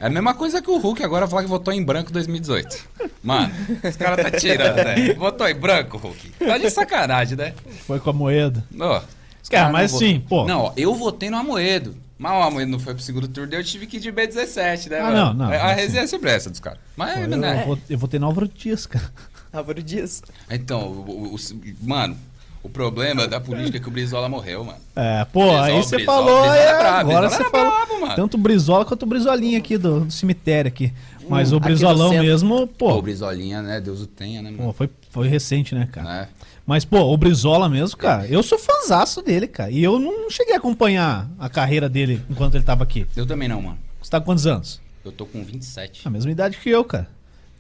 É 0.01 0.07
a 0.07 0.11
mesma 0.11 0.35
coisa 0.35 0.61
que 0.61 0.71
o 0.71 0.79
Hulk 0.79 1.03
agora 1.03 1.27
falar 1.29 1.43
que 1.43 1.49
votou 1.49 1.73
em 1.73 1.83
branco 1.83 2.11
em 2.11 2.13
2018. 2.13 2.89
Mano, 3.23 3.53
os 3.89 3.97
caras 3.97 4.25
tá 4.31 4.31
tirando, 4.39 4.77
né? 4.77 5.15
Votou 5.15 5.49
em 5.49 5.55
branco, 5.55 5.97
Hulk. 5.99 6.31
Tá 6.39 6.59
de 6.59 6.69
sacanagem, 6.71 7.37
né? 7.37 7.55
Foi 7.87 7.99
com 8.01 8.11
a 8.11 8.13
moeda. 8.13 8.65
Ó, 8.79 8.99
os 9.43 9.49
Cara, 9.49 9.65
caras 9.65 9.73
mas 9.73 9.93
não 9.93 9.99
sim, 9.99 10.21
pô. 10.29 10.45
Não, 10.47 10.61
ó, 10.65 10.73
eu 10.77 10.95
votei 10.95 11.31
no 11.31 11.37
Amoedo. 11.39 11.97
Mas 12.19 12.33
o 12.33 12.43
Amoedo 12.43 12.71
não 12.73 12.79
foi 12.79 12.93
pro 12.93 13.03
segundo 13.03 13.27
turno, 13.29 13.55
eu 13.55 13.65
tive 13.65 13.87
que 13.87 13.97
ir 13.97 14.01
de 14.01 14.13
B17, 14.13 14.91
né? 14.91 14.99
Ah, 15.01 15.03
mano? 15.05 15.17
não, 15.17 15.35
não, 15.35 15.47
A 15.47 15.59
mas 15.59 15.77
resenha 15.77 16.03
é 16.03 16.07
sobre 16.07 16.31
essa 16.31 16.51
dos 16.51 16.61
caras. 16.61 16.79
Mas, 16.95 17.15
Pô, 17.19 17.37
né? 17.37 17.63
eu, 17.63 17.67
vou, 17.67 17.79
eu 17.89 17.99
votei 17.99 18.21
no 18.21 18.27
Álvaro 18.27 18.47
Dias, 18.49 18.85
cara. 18.85 19.11
Álvaro 19.51 19.83
Dias. 19.83 20.23
Então, 20.51 20.81
o, 20.83 21.11
o- 21.11 21.35
o- 21.35 21.39
mano, 21.83 22.17
o 22.63 22.69
problema 22.69 23.27
da 23.27 23.41
política 23.41 23.79
é 23.79 23.81
que 23.81 23.89
o 23.89 23.91
Brizola 23.91 24.29
morreu, 24.29 24.65
mano. 24.65 24.79
É, 24.95 25.25
pô, 25.27 25.41
Brizola, 25.41 25.65
aí 25.67 25.77
você 25.77 25.97
Brizola, 25.97 26.17
falou, 26.19 26.41
Brizola 26.41 26.57
é, 26.59 26.67
é 26.67 26.79
brabo, 26.79 27.11
agora 27.11 27.29
Brizola 27.29 27.45
você 27.45 27.51
falou. 27.51 27.71
brabo, 27.71 28.01
mano. 28.01 28.15
Tanto 28.17 28.35
o 28.35 28.39
Brizola 28.39 28.85
quanto 28.85 29.03
o 29.03 29.07
Brizolinha 29.07 29.59
aqui 29.59 29.79
do, 29.79 30.01
do 30.01 30.13
cemitério 30.13 30.69
aqui. 30.69 30.93
Mas 31.29 31.53
Hum, 31.53 31.57
o 31.57 31.61
Brizolão 31.61 32.11
mesmo, 32.11 32.67
Pô, 32.67 32.91
o 32.91 32.95
pô, 32.97 33.03
Brizolinha, 33.03 33.63
né? 33.63 33.81
Deus 33.81 34.03
o 34.03 34.07
tenha, 34.07 34.43
né, 34.43 34.51
pô, 34.51 34.63
mano? 34.63 34.73
foi, 34.73 34.91
foi 35.11 35.29
recente, 35.29 35.75
né, 35.75 35.89
cara? 35.91 36.09
Né? 36.09 36.29
Mas, 36.67 36.85
pô, 36.85 37.01
o 37.01 37.17
Brizola 37.17 37.69
mesmo, 37.69 37.97
cara, 37.97 38.27
eu 38.27 38.43
sou 38.43 38.59
fãzaço 38.59 39.23
dele, 39.23 39.47
cara. 39.47 39.71
E 39.71 39.83
eu 39.83 39.99
não 39.99 40.29
cheguei 40.31 40.55
a 40.55 40.59
acompanhar 40.59 41.29
a 41.39 41.49
carreira 41.49 41.89
dele 41.89 42.21
enquanto 42.29 42.55
ele 42.57 42.65
tava 42.65 42.83
aqui. 42.85 43.07
Eu 43.17 43.27
também 43.27 43.49
não, 43.49 43.63
mano. 43.63 43.79
Você 44.03 44.11
tá 44.11 44.21
com 44.21 44.27
quantos 44.27 44.47
anos? 44.47 44.81
Eu 45.05 45.11
tô 45.13 45.25
com 45.25 45.43
27. 45.43 46.07
A 46.07 46.11
mesma 46.11 46.31
idade 46.31 46.57
que 46.59 46.69
eu, 46.69 46.85
cara. 46.85 47.09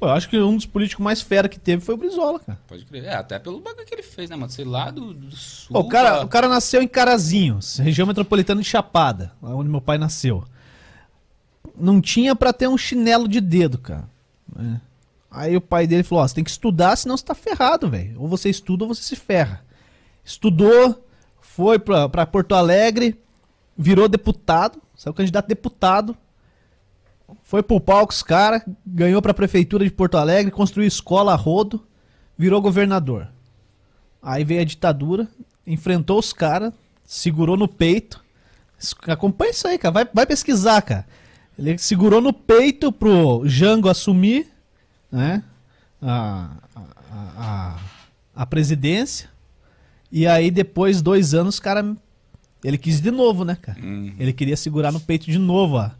Pô, 0.00 0.06
eu 0.06 0.10
acho 0.12 0.28
que 0.30 0.38
um 0.38 0.56
dos 0.56 0.64
políticos 0.64 1.04
mais 1.04 1.20
fera 1.20 1.46
que 1.48 1.60
teve 1.60 1.82
foi 1.84 1.94
o 1.94 1.98
Brizola, 1.98 2.40
cara. 2.40 2.58
Pode 2.66 2.86
crer. 2.86 3.04
É, 3.04 3.14
até 3.14 3.38
pelo 3.38 3.60
bagulho 3.60 3.84
que 3.86 3.94
ele 3.94 4.02
fez, 4.02 4.30
né, 4.30 4.34
mano? 4.36 4.50
Sei 4.50 4.64
lá, 4.64 4.90
do, 4.90 5.12
do 5.12 5.30
sul. 5.36 5.74
Pô, 5.74 5.80
o, 5.80 5.88
cara, 5.88 6.10
pra- 6.16 6.24
o 6.24 6.28
cara 6.28 6.48
nasceu 6.48 6.80
em 6.82 6.88
Carazinho, 6.88 7.58
região 7.78 8.06
metropolitana 8.06 8.62
de 8.62 8.66
Chapada, 8.66 9.32
lá 9.42 9.54
onde 9.54 9.68
meu 9.68 9.80
pai 9.82 9.98
nasceu. 9.98 10.42
Não 11.76 12.00
tinha 12.00 12.34
pra 12.34 12.52
ter 12.52 12.66
um 12.68 12.78
chinelo 12.78 13.28
de 13.28 13.40
dedo, 13.40 13.76
cara. 13.78 14.08
né? 14.56 14.80
Aí 15.30 15.54
o 15.56 15.60
pai 15.60 15.86
dele 15.86 16.02
falou: 16.02 16.24
Ó, 16.24 16.26
você 16.28 16.34
tem 16.34 16.44
que 16.44 16.50
estudar, 16.50 16.96
senão 16.96 17.16
você 17.16 17.24
tá 17.24 17.34
ferrado, 17.34 17.88
velho. 17.88 18.20
Ou 18.20 18.26
você 18.26 18.48
estuda 18.50 18.84
ou 18.84 18.94
você 18.94 19.02
se 19.02 19.14
ferra. 19.16 19.62
Estudou, 20.24 21.06
foi 21.40 21.78
pra, 21.78 22.08
pra 22.08 22.26
Porto 22.26 22.54
Alegre, 22.54 23.18
virou 23.76 24.08
deputado, 24.08 24.80
saiu 24.96 25.14
candidato 25.14 25.44
a 25.44 25.48
deputado. 25.48 26.16
Foi 27.42 27.62
pro 27.62 27.80
palco 27.80 28.12
os 28.12 28.22
caras, 28.22 28.62
ganhou 28.86 29.20
pra 29.20 29.34
prefeitura 29.34 29.84
de 29.84 29.90
Porto 29.90 30.16
Alegre, 30.16 30.50
construiu 30.50 30.86
escola 30.86 31.32
a 31.32 31.36
rodo, 31.36 31.84
virou 32.36 32.60
governador. 32.60 33.28
Aí 34.22 34.44
veio 34.44 34.60
a 34.60 34.64
ditadura, 34.64 35.28
enfrentou 35.66 36.18
os 36.18 36.32
caras, 36.32 36.72
segurou 37.04 37.56
no 37.56 37.68
peito. 37.68 38.22
Acompanha 39.06 39.50
isso 39.50 39.66
aí, 39.66 39.78
cara. 39.78 39.92
Vai, 39.92 40.08
vai 40.12 40.26
pesquisar, 40.26 40.80
cara. 40.82 41.06
Ele 41.58 41.76
segurou 41.76 42.20
no 42.20 42.32
peito 42.32 42.90
pro 42.90 43.42
Jango 43.44 43.88
assumir, 43.88 44.48
né? 45.10 45.42
A, 46.00 46.50
a, 46.74 46.82
a, 47.36 47.78
a 48.34 48.46
presidência. 48.46 49.28
E 50.10 50.26
aí, 50.26 50.50
depois, 50.50 51.02
dois 51.02 51.34
anos, 51.34 51.58
o 51.58 51.62
cara. 51.62 51.96
Ele 52.64 52.78
quis 52.78 53.00
de 53.00 53.10
novo, 53.10 53.44
né, 53.44 53.56
cara? 53.60 53.78
Hum. 53.80 54.14
Ele 54.18 54.32
queria 54.32 54.56
segurar 54.56 54.92
no 54.92 55.00
peito 55.00 55.26
de 55.26 55.38
novo, 55.38 55.76
ó. 55.76 55.90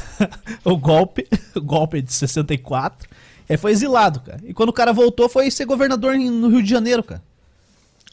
o 0.64 0.76
golpe, 0.76 1.26
o 1.54 1.60
golpe 1.60 2.00
de 2.02 2.12
64. 2.12 3.08
Aí 3.48 3.56
foi 3.56 3.72
exilado, 3.72 4.20
cara. 4.20 4.40
E 4.44 4.54
quando 4.54 4.70
o 4.70 4.72
cara 4.72 4.92
voltou, 4.92 5.28
foi 5.28 5.50
ser 5.50 5.64
governador 5.66 6.16
no 6.16 6.48
Rio 6.48 6.62
de 6.62 6.70
Janeiro, 6.70 7.02
cara. 7.02 7.22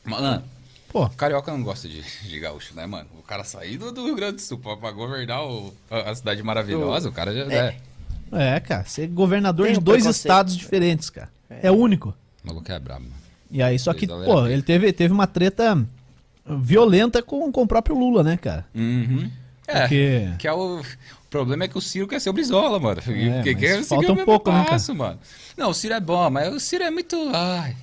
Mano, 0.03 0.43
Pô, 0.91 1.07
carioca 1.09 1.51
não 1.51 1.61
gosta 1.61 1.87
de, 1.87 2.01
de 2.01 2.39
gaúcho, 2.39 2.73
né, 2.75 2.83
mano? 2.87 3.07
O 3.19 3.21
cara 3.21 3.43
sair 3.43 3.77
do, 3.77 3.91
do 3.91 4.05
Rio 4.05 4.15
Grande 4.15 4.37
do 4.37 4.41
Sul 4.41 4.57
pra, 4.57 4.75
pra 4.75 4.91
governar 4.91 5.45
o- 5.45 5.71
a, 5.89 6.09
a 6.09 6.15
cidade 6.15 6.41
maravilhosa, 6.41 7.09
o 7.09 7.11
cara 7.11 7.31
já 7.31 7.41
é. 7.53 7.77
É, 8.31 8.59
cara, 8.59 8.83
ser 8.85 9.05
governador 9.07 9.65
Tem 9.67 9.73
de 9.73 9.79
um 9.79 9.83
dois 9.83 10.03
estados 10.07 10.57
diferentes, 10.57 11.09
cara. 11.11 11.29
É. 11.47 11.69
o 11.69 11.75
único. 11.75 12.09
O 12.43 12.47
maluco 12.47 12.71
é 12.71 12.79
brabo, 12.79 13.01
mano. 13.03 13.13
E 13.51 13.61
aí, 13.61 13.77
só 13.77 13.93
que, 13.93 14.07
pô, 14.07 14.39
era 14.45 14.51
ele 14.53 14.63
teve, 14.63 14.91
teve 14.91 15.13
uma 15.13 15.27
treta 15.27 15.83
violenta 16.45 17.21
com, 17.21 17.51
com 17.51 17.61
o 17.61 17.67
próprio 17.67 17.95
Lula, 17.97 18.23
né, 18.23 18.35
cara? 18.37 18.65
Uhum. 18.73 19.29
É. 19.67 19.81
Porque- 19.81 20.29
Que 20.39 20.47
é 20.47 20.53
o, 20.53 20.81
o 21.29 21.31
problema 21.31 21.65
é 21.65 21.67
que 21.67 21.77
o 21.77 21.81
Ciro 21.81 22.07
quer 22.07 22.19
ser 22.19 22.31
o 22.31 22.33
Brizola, 22.33 22.79
mano. 22.79 22.99
É, 23.01 23.43
que 23.43 23.51
mas 23.53 23.59
quer 23.59 23.83
falta 23.83 24.07
seguir 24.07 24.19
o 24.19 24.23
um 24.23 24.25
pouco, 24.25 24.51
né, 24.51 24.65
passo, 24.67 24.95
mano. 24.95 25.19
Não, 25.55 25.69
o 25.69 25.73
Ciro 25.75 25.93
é 25.93 25.99
bom, 25.99 26.27
mas 26.31 26.51
o 26.51 26.59
Ciro 26.59 26.83
é 26.83 26.89
muito. 26.89 27.15
Ai. 27.31 27.77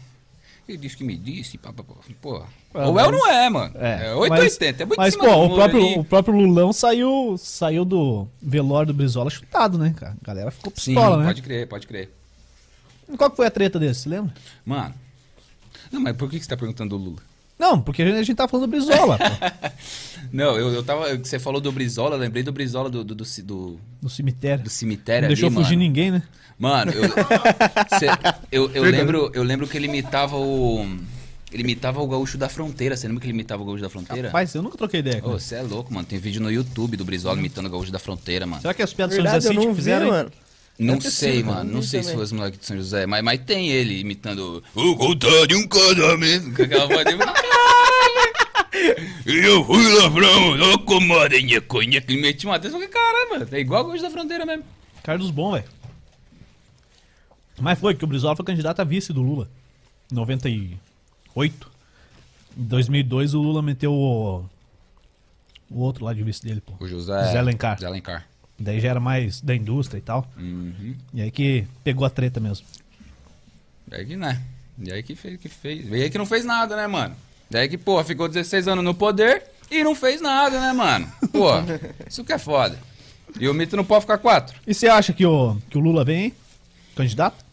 Ele 0.69 0.79
disse 0.79 0.97
que 0.97 1.05
me 1.05 1.17
disse, 1.17 1.57
pá, 1.57 1.73
pá, 1.73 1.85
pá. 1.85 1.95
pô. 2.21 2.43
Ou 2.75 2.81
é 2.81 2.87
ou 2.87 2.93
mas- 2.93 3.11
não 3.13 3.31
é, 3.31 3.49
mano. 3.49 3.73
É, 3.79 4.13
880, 4.17 4.83
é 4.83 4.87
muito 4.87 4.99
Mas, 4.99 5.15
pô, 5.17 5.25
o 5.45 5.55
próprio, 5.55 5.87
ali. 5.87 5.99
o 6.01 6.05
próprio 6.05 6.35
Lulão 6.37 6.73
saiu, 6.73 7.37
saiu 7.39 7.85
do 7.85 8.27
velório 8.43 8.89
do 8.89 8.95
Brizola 8.95 9.31
chutado, 9.31 9.79
né, 9.79 9.95
cara? 9.97 10.17
A 10.21 10.27
galera 10.27 10.51
ficou 10.51 10.73
Sim, 10.75 10.95
pistola, 10.95 11.19
né? 11.19 11.27
pode 11.27 11.43
crer, 11.43 11.69
pode 11.69 11.87
crer. 11.87 12.11
Qual 13.17 13.31
que 13.31 13.37
foi 13.37 13.47
a 13.47 13.51
treta 13.51 13.79
desse, 13.79 14.01
você 14.01 14.09
lembra? 14.09 14.35
Mano. 14.65 14.93
Não, 15.93 16.01
mas 16.01 16.17
por 16.17 16.29
que 16.29 16.37
que 16.37 16.45
você 16.45 16.51
tá 16.51 16.57
perguntando 16.57 16.99
do 16.99 17.05
Lula? 17.05 17.23
Não, 17.59 17.81
porque 17.81 18.03
a 18.03 18.07
gente, 18.07 18.17
a 18.19 18.23
gente 18.23 18.37
tá 18.37 18.47
falando 18.47 18.67
do 18.67 18.71
Brizola, 18.71 19.17
pô, 19.19 19.25
Não, 20.33 20.57
eu, 20.59 20.75
eu 20.75 20.83
tava. 20.83 21.17
Você 21.17 21.39
falou 21.39 21.61
do 21.61 21.73
Brizola, 21.73 22.17
eu 22.17 22.21
lembrei 22.21 22.43
do 22.43 22.53
Brizola 22.53 22.91
do, 22.91 23.03
do, 23.03 23.15
do, 23.15 23.25
do, 23.45 23.81
no 24.03 24.11
cemitério. 24.11 24.65
do 24.65 24.71
cemitério 24.71 25.23
Não 25.23 25.27
ali, 25.29 25.35
deixou 25.35 25.51
mano. 25.51 25.65
fugir 25.65 25.77
ninguém, 25.77 26.11
né? 26.11 26.23
Mano, 26.59 26.91
eu, 26.93 27.03
cê- 27.99 28.07
eu, 28.51 28.71
eu 28.73 28.83
lembro, 28.85 29.31
eu 29.35 29.43
lembro 29.43 29.67
que 29.67 29.77
ele 29.77 29.87
imitava 29.87 30.37
o. 30.37 30.85
Ele 31.53 31.63
imitava 31.63 32.01
o 32.03 32.07
gaúcho 32.09 32.37
da 32.37 32.49
fronteira. 32.49 32.97
Você 32.97 33.07
lembra 33.07 33.21
que 33.21 33.27
ele 33.27 33.35
imitava 33.35 33.63
o 33.63 33.67
gaúcho 33.67 33.83
da 33.83 33.89
fronteira? 33.89 34.29
Rapaz, 34.29 34.55
eu 34.55 34.63
nunca 34.63 34.77
troquei 34.77 35.01
ideia. 35.01 35.23
Ô, 35.25 35.39
você 35.39 35.55
é 35.55 35.63
louco, 35.63 35.95
mano. 35.95 36.07
Tem 36.07 36.19
vídeo 36.19 36.43
no 36.43 36.51
YouTube 36.51 36.97
do 36.97 37.05
Brizola 37.05 37.39
imitando 37.39 37.67
o 37.67 37.71
gaúcho 37.71 37.93
da 37.93 37.99
fronteira, 37.99 38.47
mano. 38.47 38.61
Será 38.61 38.75
que 38.75 38.83
as 38.83 38.93
piadas 38.93 39.17
do 39.17 39.23
São 39.23 39.33
José 39.33 39.49
eu 39.49 39.53
não 39.55 39.63
que 39.63 39.69
vi, 39.69 39.75
fizeram, 39.77 40.19
hein? 40.19 40.27
Não 40.79 40.99
ter 40.99 41.11
sei, 41.11 41.43
mano. 41.43 41.73
Não 41.73 41.83
sei 41.83 42.01
se 42.01 42.09
também. 42.11 42.17
foi 42.17 42.25
os 42.25 42.33
moleques 42.33 42.61
de 42.61 42.67
São 42.67 42.77
José, 42.77 43.07
mas, 43.07 43.23
mas 43.25 43.41
tem 43.41 43.71
ele 43.71 43.99
imitando 44.01 44.63
o 44.75 44.97
contar 44.97 45.47
de 45.47 45.55
um 45.55 45.67
casamento. 45.67 46.55
Com 46.55 46.63
aquela 46.63 46.87
voz 46.87 47.05
dele. 47.05 47.19
E 49.27 49.39
eu 49.39 49.65
fui 49.65 49.83
lá 49.95 50.11
pra 50.11 50.37
uma 50.37 50.79
comadinha, 50.79 51.61
conhaque. 51.63 52.13
Ele 52.13 52.21
metia 52.21 52.49
uma 52.51 52.61
falei, 52.61 52.89
mano. 53.31 53.49
É 53.51 53.59
igual 53.59 53.83
o 53.85 53.87
gaúcho 53.89 54.03
da 54.03 54.11
fronteira 54.11 54.45
mesmo. 54.45 54.65
Carlos 55.03 55.31
Bom, 55.31 55.53
velho. 55.53 55.65
Mas 57.59 57.79
foi 57.79 57.95
que 57.95 58.05
o 58.05 58.07
Brizola 58.07 58.37
foi 58.37 58.45
candidato 58.45 58.81
a 58.81 58.85
vice 58.85 59.13
do 59.13 59.23
Lula. 59.23 59.49
Em 60.13 60.15
98. 60.15 61.71
Em 62.57 62.63
2002 62.63 63.35
o 63.35 63.41
Lula 63.41 63.63
meteu 63.63 63.93
o, 63.93 64.45
o 65.71 65.81
outro 65.81 66.05
lá 66.05 66.13
de 66.13 66.23
vice 66.23 66.43
dele, 66.43 66.61
pô. 66.61 66.75
O 66.79 66.87
José. 66.87 67.33
Zé 67.33 67.39
Alencar. 67.39 67.79
Zé 67.81 67.87
Alencar. 67.87 68.27
Daí 68.59 68.81
já 68.81 68.89
era 68.89 69.01
mais 69.01 69.41
da 69.41 69.55
indústria 69.55 69.99
e 69.99 70.03
tal. 70.03 70.27
Uhum. 70.37 70.95
E 71.13 71.23
aí 71.23 71.31
que 71.31 71.67
pegou 71.85 72.07
a 72.07 72.11
treta 72.11 72.41
mesmo. 72.41 72.67
E 73.91 73.95
aí 73.95 74.07
que, 74.07 74.17
né? 74.17 74.43
E 74.79 74.93
aí 74.93 75.03
que 75.03 75.15
fez, 75.15 75.39
que 75.39 75.49
fez. 75.49 75.89
E 75.89 75.95
aí 75.95 76.11
que 76.11 76.19
não 76.19 76.27
fez 76.27 76.45
nada, 76.45 76.77
né, 76.77 76.87
mano? 76.87 77.15
E 77.51 77.57
aí 77.57 77.69
que, 77.69 77.79
pô, 77.79 78.03
ficou 78.03 78.29
16 78.29 78.69
anos 78.69 78.85
no 78.85 78.95
poder 78.95 79.45
e 79.71 79.85
não 79.85 79.95
fez 79.95 80.21
nada, 80.21 80.61
né, 80.61 80.73
mano? 80.73 81.11
Pô, 81.33 81.51
isso 82.09 82.25
que 82.25 82.33
é 82.33 82.39
foda. 82.39 82.79
E 83.39 83.49
o 83.49 83.55
mito 83.55 83.77
não 83.77 83.85
pode 83.85 84.03
ficar 84.03 84.19
quatro. 84.19 84.59
E 84.67 84.73
você 84.73 84.89
acha 84.89 85.13
que 85.13 85.25
o, 85.25 85.57
que 85.69 85.77
o 85.77 85.81
Lula 85.81 86.05
vem, 86.05 86.25
hein? 86.25 86.35
Candidato? 86.95 87.45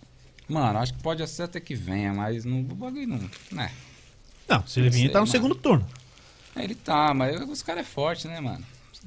Mano, 0.47 0.80
acho 0.80 0.93
que 0.93 1.01
pode 1.01 1.28
ser 1.28 1.43
até 1.43 1.60
que 1.60 1.76
venha, 1.76 2.14
mas 2.14 2.45
não, 2.45 2.60
o 2.60 2.64
bagulho 2.64 3.08
não. 3.08 3.30
Né? 3.51 3.72
Não, 4.47 4.66
se 4.66 4.80
ele 4.80 4.89
vir, 4.89 5.08
tá 5.10 5.20
no 5.20 5.26
mano. 5.26 5.32
segundo 5.32 5.56
turno. 5.56 5.88
Ele 6.56 6.76
tá, 6.76 7.14
mas 7.14 7.41
os 7.41 7.62
caras 7.62 7.82
é 7.82 7.89
forte, 7.89 8.28
né, 8.28 8.39
mano? 8.39 8.64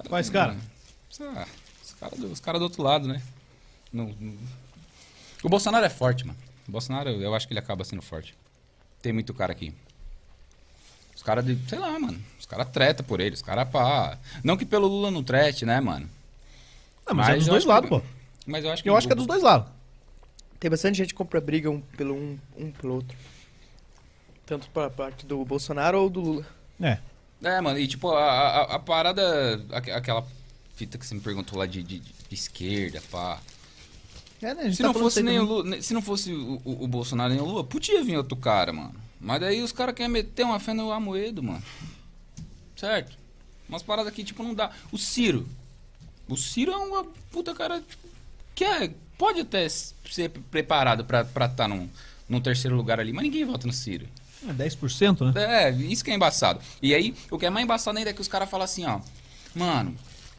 Quais 0.09 0.29
cara? 0.29 0.57
Ah, 1.21 1.47
caras 2.01 2.19
do, 2.19 2.27
os 2.33 2.41
cara 2.41 2.59
do 2.59 2.63
outro 2.65 2.83
lado, 2.83 3.07
né? 3.09 3.23
Não- 3.93 4.15
não- 4.21 4.37
O 5.43 5.49
Bolsonaro 5.49 5.85
é 5.87 5.91
forte, 5.91 6.27
mano. 6.27 6.39
O 6.69 6.73
Bolsonaro, 6.73 7.11
eu 7.11 7.35
acho 7.35 7.47
que 7.47 7.53
ele 7.53 7.61
acaba 7.61 7.85
sendo 7.85 8.03
forte. 8.03 8.35
Tem 9.01 9.13
muito 9.13 9.33
cara 9.35 9.53
aqui. 9.53 9.73
Os 11.15 11.23
caras 11.23 11.45
de. 11.45 11.57
Sei 11.69 11.79
lá, 11.79 11.99
mano. 11.99 12.21
Os 12.39 12.47
caras 12.47 12.69
treta 12.71 13.03
por 13.03 13.21
ele. 13.21 13.35
Os 13.35 13.43
caras 13.43 13.69
pá. 13.69 14.19
Não 14.43 14.57
que 14.57 14.67
pelo 14.67 14.87
Lula 14.87 15.11
não 15.11 15.23
trete, 15.23 15.65
né, 15.65 15.81
mano? 15.81 16.09
Não, 17.07 17.15
mas, 17.15 17.29
é 17.29 17.37
dos 17.37 17.47
eu 17.47 17.51
dois 17.53 17.63
acho 17.63 17.69
lados, 17.69 17.89
que- 17.91 17.97
pô. 18.01 18.03
Mas 18.47 18.65
eu 18.65 18.71
acho 18.73 18.83
que. 18.83 18.89
Eu 18.89 18.97
acho 18.97 19.07
que 19.07 19.13
é 19.13 19.17
dos 19.17 19.27
dois 19.27 19.43
lados. 19.43 19.69
Tem 20.59 20.71
bastante 20.71 20.97
gente 20.99 21.09
que 21.09 21.15
compra 21.15 21.41
briga 21.41 21.71
um 21.71 21.81
pelo 21.81 22.15
um, 22.15 22.39
um 22.57 22.73
pelo 22.73 22.95
outro. 22.95 23.17
Tanto 24.45 24.69
pra 24.71 24.89
parte 24.91 25.27
do 25.27 25.45
Bolsonaro 25.45 26.01
ou 26.01 26.09
do 26.11 26.21
Lula. 26.21 26.47
É. 26.81 26.99
É, 27.43 27.61
mano, 27.61 27.79
e 27.79 27.87
tipo, 27.87 28.11
a, 28.11 28.25
a, 28.25 28.75
a 28.77 28.79
parada. 28.79 29.65
aque- 29.73 29.91
Aquela 29.91 30.27
fita 30.77 30.97
que 30.99 31.05
você 31.07 31.15
me 31.15 31.21
perguntou 31.21 31.59
lá 31.59 31.67
de, 31.67 31.83
de- 31.83 31.99
de 32.01 32.13
esquerda, 32.35 33.03
pá. 33.11 33.41
É, 34.41 34.55
né? 34.55 34.71
Se 34.71 34.79
tá 34.79 34.85
não 34.85 34.95
fosse 34.95 35.23
nem 35.23 35.39
o. 35.41 35.45
Lula, 35.45 35.65
ne- 35.65 35.83
se 35.83 35.93
não 35.95 36.03
fosse 36.03 36.33
o, 36.33 36.61
o- 36.65 36.85
o 36.85 36.87
Bolsonaro 36.87 37.33
nem 37.33 37.43
o 37.43 37.45
Lula, 37.47 37.65
podia 37.65 38.05
vir 38.05 38.17
outro 38.19 38.37
cara, 38.37 38.73
mano. 38.73 38.95
Mas 39.21 39.41
daí 39.41 39.63
os 39.63 39.73
caras 39.73 39.95
querem 39.95 40.13
meter 40.13 40.45
uma 40.45 40.61
fé 40.61 40.75
no 40.75 40.93
Amoedo, 40.93 41.43
mano. 41.43 41.63
Certo? 42.77 43.17
Umas 43.69 43.83
paradas 43.83 44.13
que, 44.13 44.23
tipo, 44.23 44.43
não 44.43 44.55
dá. 44.55 44.71
O 44.93 44.99
Ciro. 44.99 45.49
O 46.29 46.37
Ciro 46.37 46.73
é 46.73 46.77
uma 46.77 47.05
puta 47.33 47.55
cara, 47.55 47.81
tipo, 47.81 48.07
que 48.55 48.65
é, 48.65 48.93
pode 49.17 49.41
até 49.41 49.67
ser 49.69 50.29
preparado 50.51 51.05
pra 51.05 51.23
estar 51.47 51.67
num, 51.69 51.89
num 52.29 52.41
terceiro 52.41 52.77
lugar 52.77 53.01
ali, 53.01 53.13
mas 53.13 53.23
ninguém 53.25 53.45
vota 53.45 53.67
no 53.67 53.73
Ciro. 53.73 54.07
É 54.47 54.53
10%, 54.53 55.33
né? 55.35 55.65
É, 55.65 55.71
isso 55.71 56.05
que 56.05 56.11
é 56.11 56.15
embaçado. 56.15 56.61
E 56.83 56.95
aí, 56.95 57.15
o 57.31 57.39
que 57.39 57.47
é 57.47 57.51
mais 57.51 57.65
embaçado 57.65 57.97
ainda 57.97 58.11
é 58.11 58.13
que 58.13 58.21
os 58.21 58.29
caras 58.29 58.51
falam 58.51 58.65
assim, 58.65 58.85
ó. 58.85 59.01
Mano, 59.55 59.97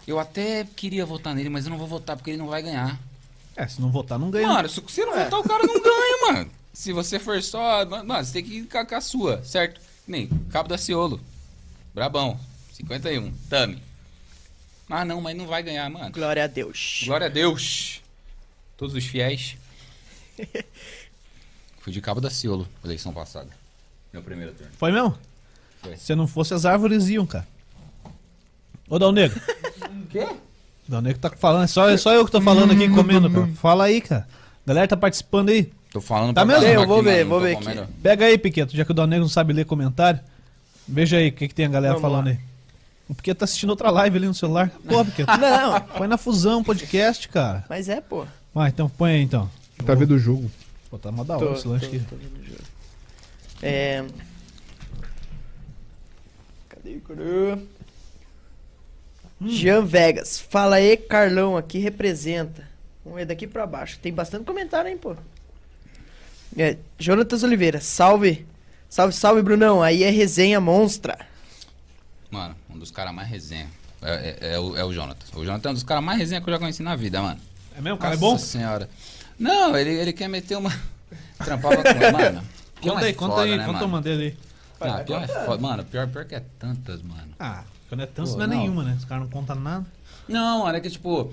eu 0.07 0.17
até 0.17 0.65
queria 0.75 1.05
votar 1.05 1.35
nele, 1.35 1.49
mas 1.49 1.65
eu 1.65 1.69
não 1.69 1.77
vou 1.77 1.85
votar 1.85 2.15
porque 2.15 2.31
ele 2.31 2.37
não 2.37 2.47
vai 2.47 2.61
ganhar. 2.63 2.97
É, 3.55 3.67
se 3.67 3.81
não 3.81 3.91
votar, 3.91 4.17
não 4.17 4.31
ganha. 4.31 4.47
Mano, 4.47 4.69
se 4.69 4.79
você 4.79 5.05
não 5.05 5.13
votar, 5.13 5.39
o 5.39 5.43
cara 5.43 5.63
não 5.63 5.81
ganha, 5.81 6.31
mano. 6.31 6.51
Se 6.71 6.93
você 6.93 7.19
for 7.19 7.41
só. 7.43 7.85
Mano, 7.85 8.23
você 8.23 8.33
tem 8.33 8.43
que 8.43 8.57
ir 8.59 8.63
com 8.67 8.77
a, 8.77 8.85
com 8.85 8.95
a 8.95 9.01
sua, 9.01 9.43
certo? 9.43 9.81
Nem 10.07 10.27
Cabo 10.49 10.69
da 10.69 10.77
Ciolo. 10.77 11.19
Brabão. 11.93 12.39
51. 12.71 13.33
Tami. 13.49 13.81
Ah, 14.89 15.03
não, 15.03 15.19
mas 15.19 15.35
não 15.35 15.47
vai 15.47 15.61
ganhar, 15.61 15.89
mano. 15.89 16.11
Glória 16.11 16.43
a 16.43 16.47
Deus. 16.47 17.01
Glória 17.03 17.27
a 17.27 17.29
Deus. 17.29 18.01
Todos 18.77 18.95
os 18.95 19.03
fiéis. 19.03 19.57
Fui 21.81 21.91
de 21.91 21.99
Cabo 21.99 22.21
da 22.21 22.29
Ciolo, 22.29 22.67
eleição 22.85 23.11
passada. 23.11 23.49
Meu 24.13 24.21
primeiro 24.21 24.53
turno. 24.53 24.71
Foi 24.77 24.91
mesmo? 24.91 25.17
Foi. 25.81 25.97
Se 25.97 26.15
não 26.15 26.27
fosse, 26.27 26.53
as 26.53 26.65
árvores 26.65 27.09
iam, 27.09 27.25
cara. 27.25 27.47
Ô, 28.89 28.97
Dal 28.99 29.11
Negro. 29.11 29.39
Quê? 30.09 30.27
Dal 30.87 31.01
Negro 31.01 31.19
tá 31.19 31.29
falando, 31.31 31.63
é 31.63 31.67
só, 31.67 31.89
é 31.89 31.97
só 31.97 32.13
eu 32.13 32.25
que 32.25 32.31
tô 32.31 32.39
falando 32.41 32.71
aqui 32.71 32.87
comendo, 32.89 33.29
cara. 33.29 33.47
Fala 33.55 33.83
aí, 33.85 33.99
cara. 34.01 34.27
Galera 34.65 34.87
tá 34.87 34.97
participando 34.97 35.49
aí. 35.49 35.71
Tô 35.91 36.01
falando 36.01 36.33
Tá 36.33 36.45
pra 36.45 36.59
mesmo? 36.59 36.81
Eu 36.81 36.87
vou 36.87 36.97
aqui, 36.97 37.05
ver, 37.05 37.23
vou 37.25 37.39
ver 37.39 37.55
comendo. 37.55 37.87
Pega 38.01 38.25
aí, 38.25 38.37
Piqueto, 38.37 38.75
já 38.75 38.83
que 38.85 38.91
o 38.91 38.93
Dal 38.93 39.07
Negro 39.07 39.23
não 39.23 39.29
sabe 39.29 39.53
ler 39.53 39.65
comentário. 39.65 40.19
Veja 40.87 41.17
aí 41.17 41.29
o 41.29 41.31
que, 41.33 41.47
que 41.47 41.55
tem 41.55 41.65
a 41.65 41.69
galera 41.69 41.93
Vamos 41.95 42.09
falando 42.09 42.25
lá. 42.27 42.31
aí. 42.31 42.39
O 43.09 43.15
Piqueto 43.15 43.39
tá 43.39 43.45
assistindo 43.45 43.69
outra 43.69 43.89
live 43.89 44.17
ali 44.17 44.27
no 44.27 44.33
celular. 44.33 44.69
Pô, 44.87 45.03
Piqueto. 45.03 45.31
Não, 45.39 45.81
Põe 45.81 46.07
na 46.07 46.17
fusão 46.17 46.63
podcast, 46.63 47.27
cara. 47.29 47.65
mas 47.69 47.87
é, 47.89 47.99
pô. 48.01 48.25
Vai, 48.53 48.69
então 48.69 48.89
põe 48.89 49.11
aí 49.11 49.21
então. 49.21 49.49
Tá 49.85 49.93
vendo 49.95 50.11
o 50.11 50.19
jogo. 50.19 50.49
Pô, 50.89 50.97
tá 50.97 51.11
mó 51.11 51.23
da 51.23 51.37
hora 51.37 51.51
esse 51.53 51.67
lanche 51.67 51.85
aqui. 51.85 51.99
tô 51.99 52.15
vendo 52.15 52.41
o 52.41 52.45
jogo. 52.45 52.61
É. 53.61 54.03
Cadê 56.69 56.95
o 56.95 57.01
coroa? 57.01 57.59
Hum. 59.41 59.49
Jean 59.49 59.85
Vegas. 59.85 60.39
Fala 60.39 60.77
aí, 60.77 60.97
Carlão, 60.97 61.55
aqui 61.57 61.77
representa. 61.79 62.67
Vamos 63.03 63.19
ver 63.19 63.25
daqui 63.25 63.47
pra 63.47 63.65
baixo. 63.65 63.99
Tem 64.01 64.11
bastante 64.13 64.45
comentário, 64.45 64.89
hein, 64.89 64.97
pô. 64.97 65.15
É, 66.57 66.77
Jonatas 66.97 67.43
Oliveira. 67.43 67.79
Salve. 67.79 68.45
Salve, 68.89 69.13
salve, 69.13 69.41
Brunão. 69.41 69.81
Aí 69.83 70.03
é 70.03 70.09
resenha 70.09 70.59
monstra. 70.59 71.17
Mano, 72.31 72.55
um 72.69 72.77
dos 72.79 72.91
caras 72.91 73.13
mais 73.13 73.29
resenha. 73.29 73.67
É, 74.01 74.35
é- 74.41 74.53
é 74.55 74.59
o, 74.59 74.75
é 74.77 74.83
o 74.83 74.91
Jonathan. 74.93 75.25
O 75.39 75.43
Jonathan 75.45 75.69
é 75.69 75.71
um 75.71 75.75
dos 75.75 75.83
caras 75.83 76.03
mais 76.03 76.19
resenha 76.19 76.41
que 76.41 76.49
eu 76.49 76.53
já 76.53 76.59
conheci 76.59 76.83
na 76.83 76.95
vida, 76.95 77.21
mano. 77.21 77.39
É 77.77 77.81
mesmo, 77.81 77.97
cara? 77.97 78.15
É 78.15 78.17
Nossa 78.17 78.27
bom? 78.31 78.37
senhora. 78.37 78.89
Não, 79.39 79.77
ele, 79.77 79.91
ele 79.91 80.13
quer 80.13 80.27
meter 80.27 80.57
uma. 80.57 80.71
Trampava 81.43 81.77
com. 81.77 82.11
Mano. 82.17 82.43
peão 82.81 82.93
Conta 82.95 83.05
é 83.05 83.07
aí, 83.07 83.13
conta 83.13 83.35
foda, 83.35 83.43
aí, 83.43 83.57
né, 83.57 83.65
conta 83.65 83.73
mano? 83.79 83.87
uma 83.87 84.01
dele 84.01 84.23
aí. 84.23 84.37
Ah, 84.89 85.03
pior 85.03 85.23
é 85.23 85.27
foda. 85.27 85.61
Mano, 85.61 85.83
pior, 85.85 86.07
pior 86.07 86.25
que 86.25 86.35
é 86.35 86.43
tantas, 86.59 87.01
mano. 87.01 87.33
Ah, 87.39 87.63
quando 87.89 88.01
é 88.01 88.05
tanto, 88.05 88.31
Pô, 88.31 88.37
não 88.37 88.43
é 88.43 88.47
não. 88.47 88.57
nenhuma, 88.57 88.83
né? 88.83 88.95
Os 88.97 89.05
caras 89.05 89.23
não 89.23 89.29
contam 89.29 89.55
nada. 89.55 89.85
Não, 90.27 90.63
mano, 90.63 90.77
é 90.77 90.81
que 90.81 90.89
tipo, 90.89 91.31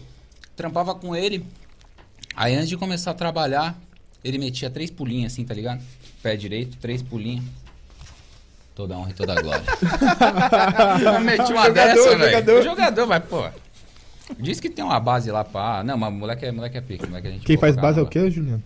trampava 0.56 0.94
com 0.94 1.14
ele. 1.16 1.44
Aí 2.36 2.54
antes 2.54 2.68
de 2.68 2.76
começar 2.76 3.10
a 3.10 3.14
trabalhar, 3.14 3.76
ele 4.22 4.38
metia 4.38 4.70
três 4.70 4.90
pulinhos 4.90 5.32
assim, 5.32 5.44
tá 5.44 5.54
ligado? 5.54 5.82
Pé 6.22 6.36
direito, 6.36 6.76
três 6.78 7.02
pulinhos. 7.02 7.44
Toda 8.74 8.96
honra 8.96 9.10
e 9.10 9.14
toda 9.14 9.40
glória. 9.40 9.62
eu 11.14 11.20
meti 11.20 11.52
uma 11.52 11.66
Jogador, 11.66 11.72
dessa, 11.74 12.16
velho. 12.16 12.24
jogador. 12.30 12.62
Jogador, 12.62 13.06
mas, 13.06 13.24
pô. 13.24 13.44
Diz 14.38 14.58
que 14.58 14.68
tem 14.70 14.84
uma 14.84 14.98
base 14.98 15.30
lá 15.30 15.44
pra. 15.44 15.84
Não, 15.84 15.96
mas 15.96 16.12
moleque 16.12 16.46
é, 16.46 16.50
moleque 16.50 16.78
é 16.78 16.80
pique. 16.80 17.06
Moleque 17.06 17.28
a 17.28 17.30
gente 17.30 17.44
Quem 17.46 17.56
faz 17.56 17.76
base 17.76 18.00
é 18.00 18.02
o 18.02 18.06
quê, 18.06 18.28
Juliano? 18.30 18.62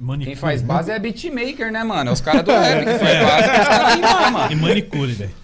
Manicure. 0.00 0.26
Quem 0.30 0.36
faz 0.40 0.62
base 0.62 0.90
é 0.92 0.98
beatmaker, 0.98 1.72
né, 1.72 1.82
mano? 1.84 2.08
É 2.10 2.12
os 2.12 2.20
caras 2.20 2.42
do 2.44 2.52
rap 2.52 2.84
que 2.84 2.98
faz 2.98 3.18
base, 3.26 3.50
que 3.50 3.60
os 3.60 3.68
caras 3.68 3.94
rimam, 3.96 4.28
E 4.28 4.30
mano. 4.54 4.56
manicure, 4.62 5.12
velho. 5.12 5.34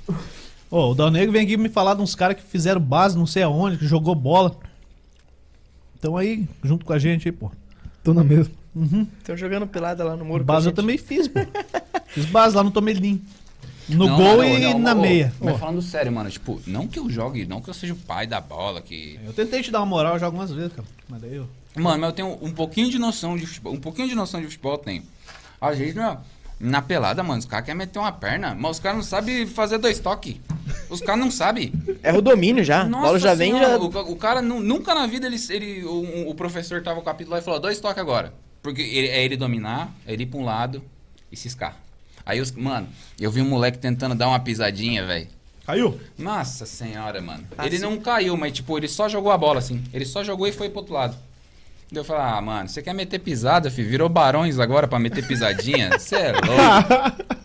Ô, 0.75 0.91
o 0.91 0.95
Dal 0.97 1.09
Negro 1.09 1.31
vem 1.31 1.45
aqui 1.45 1.57
me 1.57 1.69
falar 1.69 1.95
de 1.95 2.03
uns 2.03 2.17
caras 2.17 2.37
que 2.37 2.43
fizeram 2.43 2.81
base, 2.81 3.17
não 3.17 3.29
sei 3.29 3.45
aonde, 3.45 3.79
que 3.79 3.87
jogou 3.87 4.13
bola. 4.13 4.57
Então 5.97 6.17
aí, 6.17 6.49
junto 6.65 6.85
com 6.85 6.93
a 6.93 6.99
gente 6.99 7.29
aí, 7.29 7.33
pô. 7.33 7.49
Tô 8.03 8.13
na 8.13 8.25
mesma. 8.25 8.53
Uhum. 8.75 9.07
Estão 9.21 9.37
jogando 9.37 9.69
pelada 9.69 10.03
lá 10.03 10.17
no 10.17 10.25
muro. 10.25 10.45
com 10.45 10.51
a 10.51 10.55
Base 10.57 10.67
eu 10.67 10.73
também 10.73 10.99
fiz, 10.99 11.29
pô. 11.29 11.39
Fiz 12.11 12.27
base 12.27 12.57
lá 12.57 12.65
no 12.65 12.73
Tomelim. 12.73 13.23
No 13.89 14.09
Não, 14.09 14.17
gol 14.17 14.39
mano, 14.39 14.45
e 14.49 14.73
não, 14.73 14.79
na 14.81 14.97
meia. 14.97 15.33
Mas 15.41 15.61
falando 15.61 15.81
sério, 15.81 16.11
mano, 16.11 16.29
tipo, 16.29 16.61
não 16.67 16.89
que 16.89 16.99
eu 16.99 17.09
jogue, 17.09 17.47
não 17.47 17.61
que 17.61 17.71
eu 17.71 17.75
seja 17.75 17.93
o 17.93 17.97
pai 17.97 18.27
da 18.27 18.41
bola, 18.41 18.83
que. 18.83 19.21
eu 19.25 19.33
tentei 19.33 19.63
te 19.63 19.71
dar 19.71 19.79
uma 19.79 19.87
moral 19.87 20.19
já 20.19 20.27
algumas 20.27 20.51
vezes, 20.51 20.73
cara. 20.73 20.89
Mas 21.09 21.21
daí 21.23 21.37
eu. 21.37 21.47
Mano, 21.77 22.01
mas 22.01 22.11
eu 22.11 22.17
tenho 22.17 22.39
um 22.43 22.51
pouquinho 22.51 22.91
de 22.91 22.99
noção 22.99 23.37
de 23.37 23.47
futebol. 23.47 23.73
Um 23.73 23.81
pouquinho 23.81 24.09
de 24.09 24.17
noção 24.17 24.41
de 24.41 24.47
futebol 24.47 24.73
eu 24.73 24.79
tenho. 24.79 25.03
Às 25.61 25.79
vezes, 25.79 25.95
na, 25.95 26.19
na 26.61 26.81
pelada, 26.81 27.23
mano, 27.23 27.39
os 27.41 27.45
caras 27.45 27.67
querem 27.67 27.79
meter 27.79 27.99
uma 27.99 28.13
perna, 28.13 28.55
mas 28.55 28.73
os 28.73 28.79
caras 28.81 28.97
não 28.99 29.05
sabem 29.05 29.47
fazer 29.47 29.79
dois 29.79 29.99
toques. 29.99 30.37
Os 30.89 31.01
caras 31.01 31.21
não 31.21 31.31
sabem. 31.31 31.73
É 32.03 32.13
o 32.13 32.23
domínio 32.23 32.65
já. 32.65 32.85
Nossa 32.85 33.07
bola 33.07 33.19
já 33.19 33.35
vem, 33.35 33.53
já. 33.59 33.77
O, 33.77 33.87
o 34.13 34.17
cara 34.17 34.41
nu- 34.41 34.61
nunca 34.61 34.95
na 34.95 35.07
vida 35.07 35.27
ele, 35.27 35.37
ele 35.51 35.85
o, 35.85 36.31
o 36.31 36.35
professor 36.35 36.83
tava 36.83 36.97
com 36.97 37.03
o 37.03 37.05
capítulo 37.05 37.35
lá 37.35 37.41
e 37.41 37.45
falou: 37.45 37.61
dois 37.61 37.79
toques 37.81 37.99
agora. 38.01 38.33
Porque 38.63 38.81
ele- 38.81 39.09
é 39.09 39.23
ele 39.25 39.37
dominar, 39.37 39.93
é 40.07 40.13
ele 40.13 40.23
ir 40.23 40.27
pra 40.27 40.39
um 40.39 40.45
lado 40.45 40.83
e 41.31 41.37
ciscar. 41.37 41.77
Aí 42.25 42.41
os. 42.41 42.51
Mano, 42.53 42.89
eu 43.21 43.31
vi 43.31 43.43
um 43.43 43.49
moleque 43.49 43.79
tentando 43.79 44.15
dar 44.15 44.29
uma 44.29 44.41
pisadinha, 44.41 45.05
velho. 45.05 45.29
Caiu? 45.67 45.99
Nossa 46.19 46.65
senhora, 46.67 47.21
mano. 47.21 47.45
Ah, 47.57 47.67
ele 47.67 47.77
sim. 47.77 47.83
não 47.83 47.99
caiu, 47.99 48.37
mas 48.37 48.53
tipo, 48.53 48.77
ele 48.79 48.89
só 48.89 49.09
jogou 49.09 49.33
a 49.33 49.39
bola 49.39 49.59
assim. 49.59 49.83
Ele 49.93 50.05
só 50.05 50.23
jogou 50.23 50.47
e 50.47 50.53
foi 50.53 50.69
pro 50.69 50.79
outro 50.81 50.95
lado. 50.95 51.17
Daí 51.95 52.01
eu 52.01 52.05
falei, 52.05 52.23
ah, 52.23 52.41
mano, 52.41 52.69
você 52.69 52.83
quer 52.83 52.93
meter 52.93 53.19
pisada, 53.21 53.71
filho? 53.71 53.89
Virou 53.89 54.09
barões 54.09 54.59
agora 54.59 54.87
pra 54.89 54.99
meter 54.99 55.27
pisadinha? 55.27 55.91
Você 55.99 56.17
é 56.17 56.33
louco. 56.33 57.25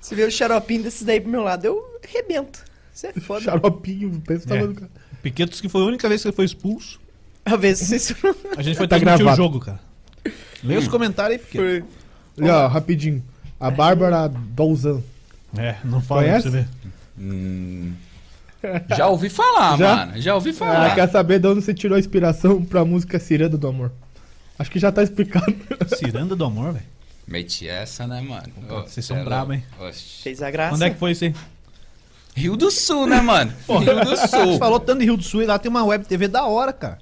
Se 0.00 0.14
vê 0.14 0.24
o 0.24 0.30
xaropinho 0.30 0.82
desses 0.82 1.02
daí 1.02 1.20
pro 1.20 1.30
meu 1.30 1.42
lado, 1.42 1.64
eu 1.66 1.84
arrebento. 2.02 2.64
Isso 2.94 3.06
é 3.06 3.12
foda. 3.12 3.42
Xaropinho, 3.44 4.20
pensa 4.26 4.44
o 4.44 4.46
É. 4.46 4.48
tamanho 4.56 4.68
do 4.68 4.80
cara. 4.80 4.90
Piquetos 5.22 5.60
que 5.60 5.68
foi 5.68 5.82
a 5.82 5.84
única 5.84 6.08
vez 6.08 6.22
que 6.22 6.28
ele 6.28 6.34
foi 6.36 6.44
expulso. 6.44 6.98
A 7.44 7.50
não 7.50 7.58
A 8.56 8.62
gente 8.62 8.76
foi 8.76 8.86
Tá 8.88 8.96
transmitir 8.98 9.14
o 9.14 9.18
gravado. 9.18 9.36
jogo, 9.36 9.60
cara. 9.60 9.80
Lê 10.62 10.76
os 10.76 10.88
comentários 10.88 11.38
aí, 11.40 11.44
Piqueto. 11.46 11.64
foi. 11.64 11.84
Ali, 12.44 12.50
ó, 12.50 12.66
rapidinho. 12.68 13.22
A 13.60 13.70
Bárbara 13.70 14.28
Douzan. 14.28 15.02
É, 15.56 15.76
não 15.84 16.00
fala 16.00 16.22
pra 16.22 16.30
Conhece? 16.30 16.50
você 16.50 16.56
ver. 16.58 16.68
Hum, 17.18 17.92
já 18.96 19.06
ouvi 19.08 19.28
falar, 19.28 19.76
Já? 19.78 19.96
mano. 19.96 20.20
Já 20.20 20.34
ouvi 20.34 20.50
Ela 20.50 20.58
falar. 20.58 20.94
quer 20.94 21.08
saber 21.08 21.38
de 21.38 21.46
onde 21.46 21.62
você 21.62 21.72
tirou 21.74 21.96
a 21.96 21.98
inspiração 21.98 22.64
pra 22.64 22.84
música 22.84 23.18
Ciranda 23.18 23.56
do 23.56 23.68
Amor. 23.68 23.92
Acho 24.58 24.70
que 24.70 24.78
já 24.78 24.90
tá 24.90 25.02
explicado. 25.02 25.54
Ciranda 25.96 26.34
do 26.34 26.44
amor, 26.44 26.72
velho. 26.72 26.84
Meti 27.26 27.68
essa, 27.68 28.06
né, 28.06 28.20
mano? 28.20 28.48
Ô, 28.68 28.80
vocês 28.80 28.92
cê 28.94 29.02
são 29.02 29.16
é 29.18 29.24
brabo, 29.24 29.52
louco. 29.52 29.64
hein? 29.80 29.88
Oxi. 29.88 30.22
Fez 30.22 30.42
a 30.42 30.50
graça. 30.50 30.70
Quando 30.74 30.82
é 30.82 30.90
que 30.90 30.98
foi 30.98 31.12
isso 31.12 31.24
aí? 31.24 31.34
Rio 32.34 32.56
do 32.56 32.70
Sul, 32.70 33.06
né, 33.06 33.20
mano? 33.20 33.52
Rio 33.68 34.00
do 34.04 34.10
Você 34.16 34.26
Sul. 34.28 34.58
falou 34.58 34.80
tanto 34.80 34.98
de 35.00 35.04
Rio 35.04 35.16
do 35.16 35.22
Sul 35.22 35.42
e 35.42 35.46
lá 35.46 35.58
tem 35.58 35.70
uma 35.70 35.84
web 35.84 36.04
TV 36.06 36.26
da 36.26 36.44
hora, 36.46 36.72
cara. 36.72 36.98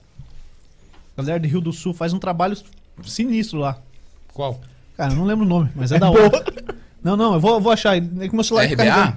A 1.17 1.23
galera 1.23 1.41
de 1.41 1.49
Rio 1.49 1.61
do 1.63 1.73
Sul 1.73 1.95
faz 1.95 2.13
um 2.13 2.19
trabalho 2.19 2.57
sinistro 3.05 3.59
lá. 3.59 3.79
Qual? 4.35 4.61
Cara, 4.97 5.13
eu 5.13 5.17
não 5.17 5.25
lembro 5.25 5.45
o 5.47 5.49
nome, 5.49 5.71
mas 5.75 5.93
é 5.93 5.99
da 6.01 6.11
hora. 6.11 6.45
Não, 7.03 7.17
não, 7.17 7.35
eu 7.35 7.41
vou, 7.41 7.59
vou 7.61 7.73
achar. 7.73 7.97
É 7.97 8.01
que 8.29 8.35
meu 8.35 8.45
celular 8.45 8.67
RBA? 8.67 9.17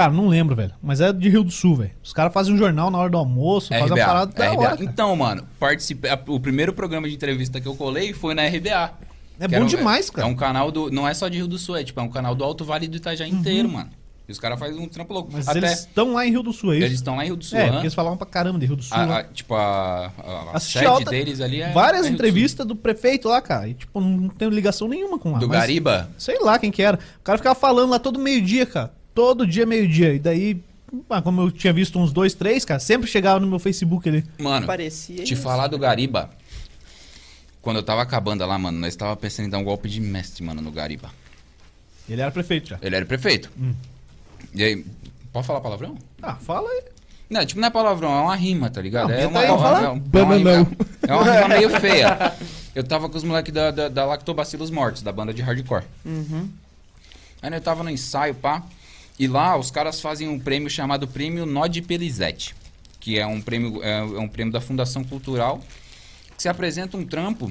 Cara, 0.00 0.12
não 0.12 0.28
lembro, 0.28 0.54
velho. 0.54 0.72
Mas 0.82 1.00
é 1.00 1.12
de 1.12 1.28
Rio 1.28 1.42
do 1.44 1.50
Sul, 1.50 1.76
velho. 1.76 1.90
Os 2.02 2.12
caras 2.12 2.32
fazem 2.32 2.52
um 2.54 2.58
jornal 2.58 2.90
na 2.90 2.98
hora 2.98 3.10
do 3.10 3.16
almoço, 3.18 3.68
fazem 3.68 3.86
uma 3.86 3.96
parada 3.96 4.32
da 4.32 4.44
RBA. 4.50 4.58
hora. 4.60 4.70
cara. 4.76 4.84
Então, 4.84 5.16
mano, 5.16 5.44
participei. 5.58 6.10
a- 6.10 6.18
O 6.28 6.38
primeiro 6.40 6.72
programa 6.72 7.08
de 7.08 7.14
entrevista 7.14 7.60
que 7.60 7.66
eu 7.68 7.74
colei 7.74 8.12
foi 8.12 8.34
na 8.34 8.42
RBA. 8.46 8.92
É 9.38 9.48
bom 9.48 9.60
um- 9.62 9.66
demais, 9.66 10.08
É 10.08 10.12
cara. 10.12 10.26
um 10.28 10.34
canal 10.34 10.70
do. 10.70 10.90
Não 10.90 11.06
é 11.06 11.14
só 11.14 11.28
de 11.28 11.36
Rio 11.38 11.46
do 11.48 11.58
Sul, 11.58 11.76
é 11.76 11.84
tipo, 11.84 11.98
é 12.00 12.02
um 12.02 12.08
canal 12.08 12.34
do 12.34 12.42
Alto 12.44 12.64
Vale 12.64 12.88
do 12.88 12.96
Itajaí 12.96 13.30
inteiro, 13.30 13.68
mano. 13.68 13.90
E 14.28 14.32
os 14.32 14.40
caras 14.40 14.58
fazem 14.58 14.76
um 14.80 14.88
trampo 14.88 15.12
louco. 15.14 15.30
Mas 15.32 15.46
Até 15.46 15.58
eles 15.60 15.70
estão 15.80 16.12
lá 16.14 16.26
em 16.26 16.30
Rio 16.30 16.42
do 16.42 16.52
Sul, 16.52 16.72
é 16.72 16.76
eles 16.78 16.86
isso? 16.88 16.94
estão 16.96 17.14
lá 17.16 17.22
em 17.22 17.26
Rio 17.28 17.36
do 17.36 17.44
Sul. 17.44 17.56
É, 17.58 17.66
porque 17.68 17.82
eles 17.82 17.94
falavam 17.94 18.18
pra 18.18 18.26
caramba 18.26 18.58
de 18.58 18.66
Rio 18.66 18.74
do 18.74 18.82
Sul. 18.82 18.96
A- 18.96 19.18
a- 19.18 19.22
tipo, 19.24 19.54
a, 19.54 20.06
a, 20.18 20.50
a 20.56 20.58
sede 20.60 20.84
alta- 20.84 21.10
deles 21.10 21.40
ali 21.40 21.60
é. 21.62 21.70
Várias 21.70 22.00
é 22.06 22.08
Rio 22.08 22.10
do 22.10 22.14
entrevistas 22.16 22.66
do 22.66 22.74
prefeito 22.74 23.28
lá, 23.28 23.40
cara. 23.40 23.68
E, 23.68 23.74
tipo, 23.74 24.00
não 24.00 24.28
tem 24.28 24.48
ligação 24.48 24.88
nenhuma 24.88 25.16
com 25.18 25.30
lá. 25.32 25.38
Do 25.38 25.48
mas- 25.48 25.60
Gariba? 25.60 26.10
Sei 26.18 26.38
lá 26.40 26.58
quem 26.58 26.70
que 26.72 26.82
era. 26.82 26.98
O 27.20 27.22
cara 27.22 27.38
ficava 27.38 27.54
falando 27.54 27.90
lá 27.90 27.98
todo 28.00 28.18
meio-dia, 28.18 28.66
cara. 28.66 28.92
Todo 29.16 29.46
dia, 29.46 29.64
meio-dia. 29.64 30.12
E 30.12 30.18
daí, 30.18 30.62
ah, 31.08 31.22
como 31.22 31.40
eu 31.40 31.50
tinha 31.50 31.72
visto 31.72 31.98
uns 31.98 32.12
dois, 32.12 32.34
três, 32.34 32.66
cara, 32.66 32.78
sempre 32.78 33.08
chegava 33.08 33.40
no 33.40 33.46
meu 33.46 33.58
Facebook 33.58 34.06
ali. 34.06 34.22
Mano, 34.38 34.66
Parecia 34.66 35.24
te 35.24 35.32
isso. 35.32 35.42
falar 35.42 35.68
do 35.68 35.78
Gariba. 35.78 36.28
Quando 37.62 37.76
eu 37.78 37.82
tava 37.82 38.02
acabando 38.02 38.44
lá, 38.44 38.58
mano, 38.58 38.78
nós 38.78 38.94
tava 38.94 39.16
pensando 39.16 39.46
em 39.46 39.48
dar 39.50 39.56
um 39.56 39.64
golpe 39.64 39.88
de 39.88 40.00
mestre, 40.02 40.44
mano, 40.44 40.60
no 40.60 40.70
Gariba. 40.70 41.10
Ele 42.06 42.20
era 42.20 42.30
prefeito 42.30 42.68
já. 42.68 42.78
Ele 42.82 42.94
era 42.94 43.06
prefeito. 43.06 43.50
Hum. 43.58 43.72
E 44.54 44.62
aí. 44.62 44.84
Pode 45.32 45.46
falar 45.46 45.62
palavrão? 45.62 45.96
Ah, 46.22 46.34
fala 46.34 46.68
aí. 46.68 46.82
Não, 47.30 47.44
tipo, 47.44 47.58
não 47.58 47.68
é 47.68 47.70
palavrão, 47.70 48.10
é 48.12 48.20
uma 48.20 48.36
rima, 48.36 48.68
tá 48.70 48.80
ligado? 48.82 49.08
Não, 49.08 49.14
é, 49.14 49.18
tenta 49.22 49.28
uma, 49.30 49.40
aí, 49.40 49.46
é, 49.46 49.50
uma, 49.52 49.58
fala. 49.58 49.78
é, 49.80 49.90
um- 49.90 50.02
é 50.12 50.22
uma 50.22 50.36
rima, 50.36 50.50
é 51.08 51.14
uma 51.14 51.24
rima 51.24 51.48
meio 51.48 51.70
feia. 51.80 52.36
Eu 52.74 52.84
tava 52.84 53.08
com 53.08 53.16
os 53.16 53.24
moleques 53.24 53.52
da, 53.52 53.70
da, 53.70 53.88
da 53.88 54.04
Lactobacilos 54.04 54.70
Mortos, 54.70 55.00
da 55.02 55.10
banda 55.10 55.32
de 55.34 55.40
hardcore. 55.42 55.84
Uhum. 56.04 56.48
Aí 57.42 57.50
eu 57.52 57.60
tava 57.62 57.82
no 57.82 57.88
ensaio, 57.90 58.34
pá. 58.34 58.62
E 59.18 59.26
lá 59.26 59.56
os 59.56 59.70
caras 59.70 60.00
fazem 60.00 60.28
um 60.28 60.38
prêmio 60.38 60.68
chamado 60.68 61.08
Prêmio 61.08 61.46
Nod 61.46 61.80
Pelizete. 61.82 62.54
Que 63.00 63.18
é 63.18 63.26
um 63.26 63.40
prêmio, 63.40 63.82
é, 63.82 63.98
é 63.98 64.02
um 64.02 64.28
prêmio 64.28 64.52
da 64.52 64.60
Fundação 64.60 65.02
Cultural. 65.04 65.62
Que 66.36 66.42
se 66.42 66.48
apresenta 66.48 66.96
um 66.96 67.04
trampo 67.04 67.50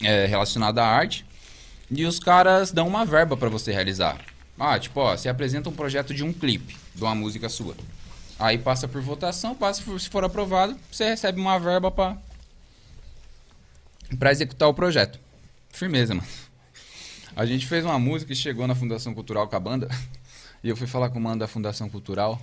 é, 0.00 0.26
relacionado 0.26 0.78
à 0.78 0.86
arte. 0.86 1.24
E 1.90 2.04
os 2.04 2.18
caras 2.18 2.72
dão 2.72 2.88
uma 2.88 3.04
verba 3.04 3.36
pra 3.36 3.48
você 3.48 3.72
realizar. 3.72 4.18
Ah, 4.58 4.78
tipo, 4.78 5.00
ó, 5.00 5.16
você 5.16 5.28
apresenta 5.28 5.68
um 5.68 5.72
projeto 5.72 6.14
de 6.14 6.24
um 6.24 6.32
clipe, 6.32 6.76
de 6.94 7.02
uma 7.02 7.14
música 7.14 7.48
sua. 7.48 7.74
Aí 8.38 8.58
passa 8.58 8.88
por 8.88 9.00
votação, 9.00 9.54
passa 9.54 9.82
se 9.98 10.08
for 10.08 10.24
aprovado, 10.24 10.76
você 10.90 11.08
recebe 11.08 11.40
uma 11.40 11.58
verba 11.58 11.90
pra, 11.90 12.16
pra 14.18 14.32
executar 14.32 14.68
o 14.68 14.74
projeto. 14.74 15.18
Firmeza, 15.70 16.14
mano. 16.14 16.26
A 17.36 17.44
gente 17.44 17.66
fez 17.66 17.84
uma 17.84 17.98
música 17.98 18.32
e 18.32 18.36
chegou 18.36 18.66
na 18.66 18.74
Fundação 18.74 19.12
Cultural 19.12 19.48
com 19.48 19.56
a 19.56 19.60
banda. 19.60 19.88
E 20.64 20.68
eu 20.70 20.76
fui 20.76 20.86
falar 20.86 21.10
com 21.10 21.18
o 21.18 21.22
mano 21.22 21.38
da 21.38 21.46
Fundação 21.46 21.90
Cultural 21.90 22.40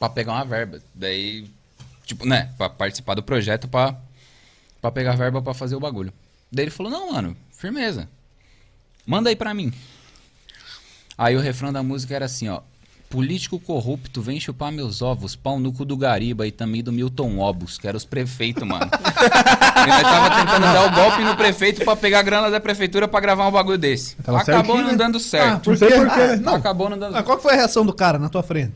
pra 0.00 0.10
pegar 0.10 0.32
uma 0.32 0.44
verba. 0.44 0.82
Daí, 0.92 1.48
tipo, 2.04 2.26
né, 2.26 2.52
pra 2.58 2.68
participar 2.68 3.14
do 3.14 3.22
projeto 3.22 3.68
pra, 3.68 3.96
pra 4.82 4.90
pegar 4.90 5.14
verba 5.14 5.40
pra 5.40 5.54
fazer 5.54 5.76
o 5.76 5.80
bagulho. 5.80 6.12
Daí 6.50 6.64
ele 6.64 6.72
falou, 6.72 6.90
não, 6.90 7.12
mano, 7.12 7.36
firmeza. 7.52 8.08
Manda 9.06 9.30
aí 9.30 9.36
pra 9.36 9.54
mim. 9.54 9.72
Aí 11.16 11.36
o 11.36 11.40
refrão 11.40 11.72
da 11.72 11.84
música 11.84 12.16
era 12.16 12.24
assim, 12.24 12.48
ó. 12.48 12.62
Político 13.16 13.58
corrupto 13.58 14.20
vem 14.20 14.38
chupar 14.38 14.70
meus 14.70 15.00
ovos, 15.00 15.34
pau 15.34 15.58
no 15.58 15.72
cu 15.72 15.86
do 15.86 15.96
Gariba 15.96 16.46
e 16.46 16.52
também 16.52 16.82
do 16.82 16.92
Milton 16.92 17.38
Obus, 17.38 17.78
que 17.78 17.88
era 17.88 17.96
os 17.96 18.04
prefeitos, 18.04 18.62
mano. 18.62 18.84
e 18.92 19.86
nós 19.88 20.02
tava 20.02 20.36
tentando 20.36 20.60
dar 20.70 20.84
o 20.86 20.94
golpe 20.94 21.22
no 21.24 21.34
prefeito 21.34 21.82
pra 21.82 21.96
pegar 21.96 22.18
a 22.18 22.22
grana 22.22 22.50
da 22.50 22.60
prefeitura 22.60 23.08
pra 23.08 23.18
gravar 23.18 23.48
um 23.48 23.50
bagulho 23.50 23.78
desse. 23.78 24.16
Tava 24.16 24.40
Acabou 24.42 24.64
certinho, 24.76 24.82
não 24.84 24.92
né? 24.92 24.98
dando 24.98 25.18
certo. 25.18 25.64
Por 25.64 25.78
quê? 25.78 25.86
Porque, 25.86 26.20
Ah, 26.20 26.36
não, 26.36 26.54
Acabou 26.56 26.90
não 26.90 26.98
dando 26.98 27.16
Ah, 27.16 27.22
qual 27.22 27.38
que 27.38 27.42
foi 27.42 27.52
a 27.54 27.56
reação 27.56 27.86
do 27.86 27.94
cara 27.94 28.18
na 28.18 28.28
tua 28.28 28.42
frente? 28.42 28.74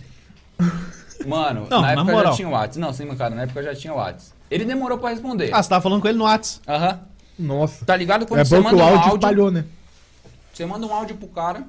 Mano, 1.26 1.66
Não, 1.68 1.82
na 1.82 1.88
na 1.88 1.92
época 1.92 2.10
moral. 2.12 2.32
já 2.32 2.36
tinha 2.36 2.48
o 2.48 2.52
WhatsApp. 2.52 2.78
Não, 2.78 2.92
sim, 2.94 3.06
cara, 3.16 3.34
na 3.34 3.42
época 3.42 3.62
já 3.62 3.74
tinha 3.74 3.92
o 3.92 3.96
WhatsApp. 3.96 4.32
Ele 4.50 4.64
demorou 4.64 4.96
pra 4.96 5.10
responder. 5.10 5.50
Ah, 5.52 5.62
você 5.62 5.68
tava 5.68 5.82
falando 5.82 6.00
com 6.00 6.08
ele 6.08 6.16
no 6.16 6.24
Whats. 6.24 6.62
Aham. 6.66 6.98
nossa. 7.38 7.84
Tá 7.84 7.94
ligado 7.94 8.24
quando 8.26 8.40
É 8.40 8.44
você 8.46 8.56
bom 8.56 8.62
que 8.70 8.70
manda 8.70 8.76
o 8.76 8.80
um 8.80 8.88
áudio 8.88 9.00
áudio, 9.02 9.16
espalhou, 9.16 9.50
né? 9.50 9.66
você 10.50 10.64
manda 10.64 10.86
um 10.86 10.94
áudio 10.94 11.14
pro 11.16 11.28
cara, 11.28 11.62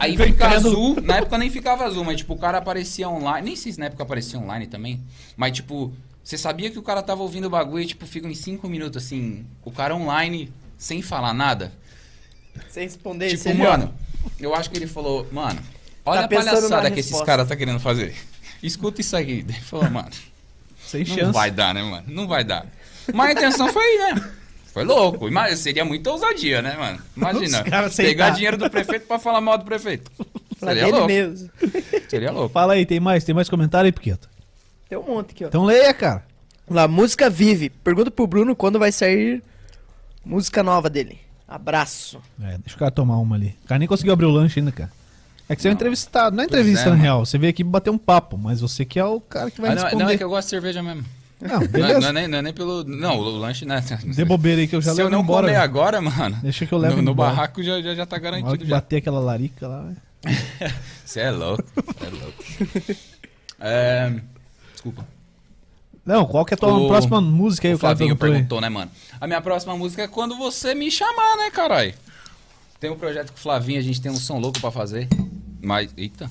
aí 0.00 0.16
Vem 0.16 0.28
fica 0.32 0.48
azul. 0.48 1.00
Na 1.02 1.16
época 1.18 1.38
nem 1.38 1.50
ficava 1.50 1.84
azul, 1.84 2.04
mas 2.04 2.18
tipo, 2.18 2.34
o 2.34 2.38
cara 2.38 2.58
aparecia 2.58 3.08
online. 3.08 3.46
Nem 3.46 3.56
sei 3.56 3.72
se 3.72 3.78
na 3.80 3.86
época 3.86 4.02
aparecia 4.02 4.38
online 4.38 4.66
também. 4.66 5.00
Mas 5.36 5.52
tipo, 5.52 5.92
você 6.22 6.38
sabia 6.38 6.70
que 6.70 6.78
o 6.78 6.82
cara 6.82 7.02
tava 7.02 7.22
ouvindo 7.22 7.46
o 7.46 7.50
bagulho 7.50 7.82
e 7.82 7.86
tipo, 7.86 8.06
fica 8.06 8.28
em 8.28 8.34
cinco 8.34 8.68
minutos 8.68 9.02
assim, 9.04 9.44
o 9.64 9.70
cara 9.70 9.94
online, 9.94 10.52
sem 10.78 11.02
falar 11.02 11.32
nada. 11.34 11.72
Sem 12.68 12.84
responder 12.84 13.28
Tipo, 13.30 13.48
esse 13.48 13.54
mano, 13.54 13.92
eu 14.38 14.54
acho 14.54 14.70
que 14.70 14.76
ele 14.76 14.86
falou, 14.86 15.26
mano, 15.32 15.60
olha 16.04 16.20
Tá 16.20 16.24
a 16.26 16.28
pensando 16.28 16.68
palhaçada 16.68 16.90
que 16.90 17.00
esses 17.00 17.20
caras 17.22 17.48
tá 17.48 17.56
querendo 17.56 17.80
fazer. 17.80 18.14
Escuta 18.62 19.00
isso 19.00 19.16
aqui. 19.16 19.44
Ele 19.48 19.52
falou, 19.52 19.90
mano. 19.90 20.10
Sem 20.86 21.04
Não 21.04 21.16
chance. 21.16 21.32
vai 21.32 21.50
dar, 21.50 21.74
né, 21.74 21.82
mano? 21.82 22.04
Não 22.06 22.28
vai 22.28 22.44
dar. 22.44 22.66
Mas 23.12 23.30
a 23.30 23.32
intenção 23.32 23.72
foi, 23.72 23.98
né? 23.98 24.30
Foi 24.72 24.84
louco. 24.84 25.28
Ima- 25.28 25.54
Seria 25.56 25.84
muita 25.84 26.10
ousadia, 26.10 26.62
né, 26.62 26.76
mano? 26.76 26.98
Imagina. 27.16 27.62
Pegar 27.96 28.30
dinheiro 28.30 28.56
do 28.56 28.70
prefeito 28.70 29.06
pra 29.06 29.18
falar 29.18 29.40
mal 29.40 29.58
do 29.58 29.64
prefeito. 29.64 30.10
Seria 30.58 30.86
louco. 30.88 31.06
mesmo. 31.06 31.50
Seria 32.08 32.30
louco. 32.32 32.48
Fala 32.52 32.74
aí, 32.74 32.86
tem 32.86 32.98
mais? 33.00 33.24
Tem 33.24 33.34
mais 33.34 33.48
comentário 33.48 33.86
aí, 33.86 33.92
Piqueta? 33.92 34.28
Tem 34.88 34.96
um 34.98 35.02
monte 35.02 35.32
aqui, 35.32 35.44
ó. 35.44 35.48
Então 35.48 35.64
leia, 35.64 35.92
cara. 35.92 36.24
Lá, 36.70 36.86
música 36.88 37.28
vive. 37.28 37.68
Pergunta 37.70 38.10
pro 38.10 38.26
Bruno 38.26 38.54
quando 38.56 38.78
vai 38.78 38.92
sair 38.92 39.42
música 40.24 40.62
nova 40.62 40.88
dele. 40.88 41.18
Abraço. 41.46 42.18
É, 42.42 42.56
deixa 42.58 42.76
o 42.76 42.78
cara 42.78 42.90
tomar 42.90 43.18
uma 43.18 43.36
ali. 43.36 43.54
O 43.64 43.68
cara 43.68 43.78
nem 43.78 43.88
conseguiu 43.88 44.12
abrir 44.14 44.26
o 44.26 44.30
lanche 44.30 44.58
ainda, 44.60 44.72
cara. 44.72 44.90
É 45.48 45.56
que 45.56 45.60
você 45.60 45.68
é 45.68 45.70
um 45.70 45.74
entrevistado. 45.74 46.34
Não 46.34 46.42
é 46.44 46.46
entrevista, 46.46 46.82
é, 46.82 46.84
na 46.86 46.90
mano. 46.92 47.02
real. 47.02 47.26
Você 47.26 47.36
veio 47.36 47.50
aqui 47.50 47.62
bater 47.62 47.90
um 47.90 47.98
papo, 47.98 48.38
mas 48.38 48.60
você 48.60 48.84
que 48.86 48.98
é 48.98 49.04
o 49.04 49.20
cara 49.20 49.50
que 49.50 49.60
vai 49.60 49.72
Ah, 49.72 49.74
não, 49.74 49.82
responder. 49.82 50.04
não, 50.04 50.10
é 50.10 50.16
que 50.16 50.24
eu 50.24 50.28
gosto 50.30 50.46
de 50.46 50.50
cerveja 50.50 50.82
mesmo. 50.82 51.04
Não, 51.42 51.56
Não, 51.56 51.62
é- 51.62 51.68
beleza. 51.68 52.00
não 52.00 52.08
é 52.08 52.12
nem, 52.12 52.28
não 52.28 52.38
é 52.38 52.42
nem 52.42 52.52
pelo. 52.52 52.84
Não, 52.84 53.18
o 53.18 53.22
lanche, 53.38 53.64
né? 53.64 53.82
Dê 54.14 54.24
bobeira 54.24 54.60
aí 54.60 54.68
que 54.68 54.76
eu 54.76 54.80
já 54.80 54.92
Se 54.92 54.96
levo 54.98 55.08
eu 55.08 55.10
não 55.10 55.20
embora. 55.22 55.46
comer 55.48 55.58
agora, 55.58 56.00
mano. 56.00 56.38
Deixa 56.42 56.64
que 56.64 56.72
eu 56.72 56.78
levo 56.78 56.96
no, 56.96 57.02
no 57.02 57.14
barraco 57.14 57.62
já, 57.62 57.80
já, 57.82 57.94
já 57.94 58.06
tá 58.06 58.16
garantido. 58.18 58.58
que 58.58 58.66
Já. 58.66 58.76
bater 58.76 58.96
aquela 58.98 59.18
larica 59.20 59.66
lá. 59.66 59.82
velho. 59.82 59.96
Você 61.04 61.20
é 61.20 61.30
louco. 61.30 61.64
Você 61.74 62.06
é 62.06 62.10
louco. 62.10 63.00
É, 63.64 64.20
Desculpa. 64.72 65.06
Não, 66.04 66.26
qual 66.26 66.44
que 66.44 66.52
é 66.52 66.56
a 66.56 66.58
tua 66.58 66.72
O- 66.76 66.88
próxima 66.88 67.20
música 67.20 67.68
aí? 67.68 67.74
O 67.74 67.76
O 67.76 67.78
Flavinho 67.78 68.16
perguntou 68.16 68.58
aí. 68.58 68.62
né, 68.62 68.68
mano? 68.68 68.90
A 69.20 69.26
minha 69.28 69.40
próxima 69.40 69.76
música 69.76 70.02
é 70.02 70.08
quando 70.08 70.36
você 70.36 70.74
me 70.74 70.90
chamar, 70.90 71.36
né, 71.36 71.48
caralho? 71.52 71.94
Tem 72.80 72.90
um 72.90 72.96
projeto 72.96 73.30
com 73.30 73.36
o 73.38 73.40
Flavinho, 73.40 73.78
a 73.78 73.82
gente 73.82 74.00
tem 74.00 74.10
um 74.10 74.16
som 74.16 74.38
louco 74.40 74.60
pra 74.60 74.72
fazer. 74.72 75.06
Mas. 75.62 75.94
Eita. 75.96 76.28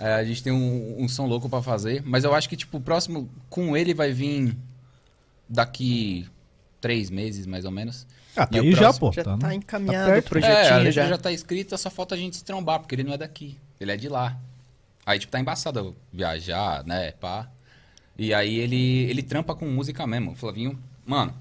É, 0.00 0.14
a 0.14 0.24
gente 0.24 0.42
tem 0.42 0.52
um, 0.52 0.96
um 1.02 1.06
som 1.08 1.26
louco 1.26 1.48
pra 1.48 1.62
fazer. 1.62 2.02
Mas 2.04 2.24
eu 2.24 2.34
acho 2.34 2.48
que, 2.48 2.56
tipo, 2.56 2.78
o 2.78 2.80
próximo 2.80 3.28
com 3.50 3.76
ele 3.76 3.92
vai 3.94 4.12
vir 4.12 4.56
daqui 5.48 6.26
três 6.80 7.10
meses, 7.10 7.46
mais 7.46 7.64
ou 7.64 7.70
menos. 7.70 8.06
Ah, 8.36 8.46
tá 8.46 8.56
E 8.56 8.60
o 8.60 8.64
aí 8.64 8.72
já, 8.72 8.78
próximo? 8.78 9.00
pô. 9.08 9.12
Já 9.12 9.24
tá 9.24 9.36
tá, 9.36 9.46
no- 9.48 9.52
encaminhado 9.52 10.06
tá 10.06 10.12
perto. 10.14 10.26
o 10.26 10.28
projetinho 10.30 10.56
é, 10.56 10.88
a 10.88 10.90
já. 10.90 11.06
já. 11.08 11.18
tá 11.18 11.32
escrita, 11.32 11.76
só 11.76 11.90
falta 11.90 12.14
a 12.14 12.18
gente 12.18 12.36
se 12.36 12.44
trombar, 12.44 12.80
porque 12.80 12.94
ele 12.94 13.04
não 13.04 13.12
é 13.12 13.18
daqui. 13.18 13.58
Ele 13.80 13.92
é 13.92 13.96
de 13.96 14.08
lá. 14.08 14.38
Aí, 15.04 15.18
tipo, 15.18 15.30
tá 15.32 15.40
embaçado 15.40 15.96
viajar, 16.12 16.84
né, 16.84 17.12
pá. 17.12 17.48
E 18.16 18.32
aí 18.34 18.58
ele, 18.58 19.02
ele 19.10 19.22
trampa 19.22 19.54
com 19.54 19.66
música 19.66 20.06
mesmo. 20.06 20.32
O 20.32 20.34
Flavinho, 20.34 20.78
mano, 21.04 21.34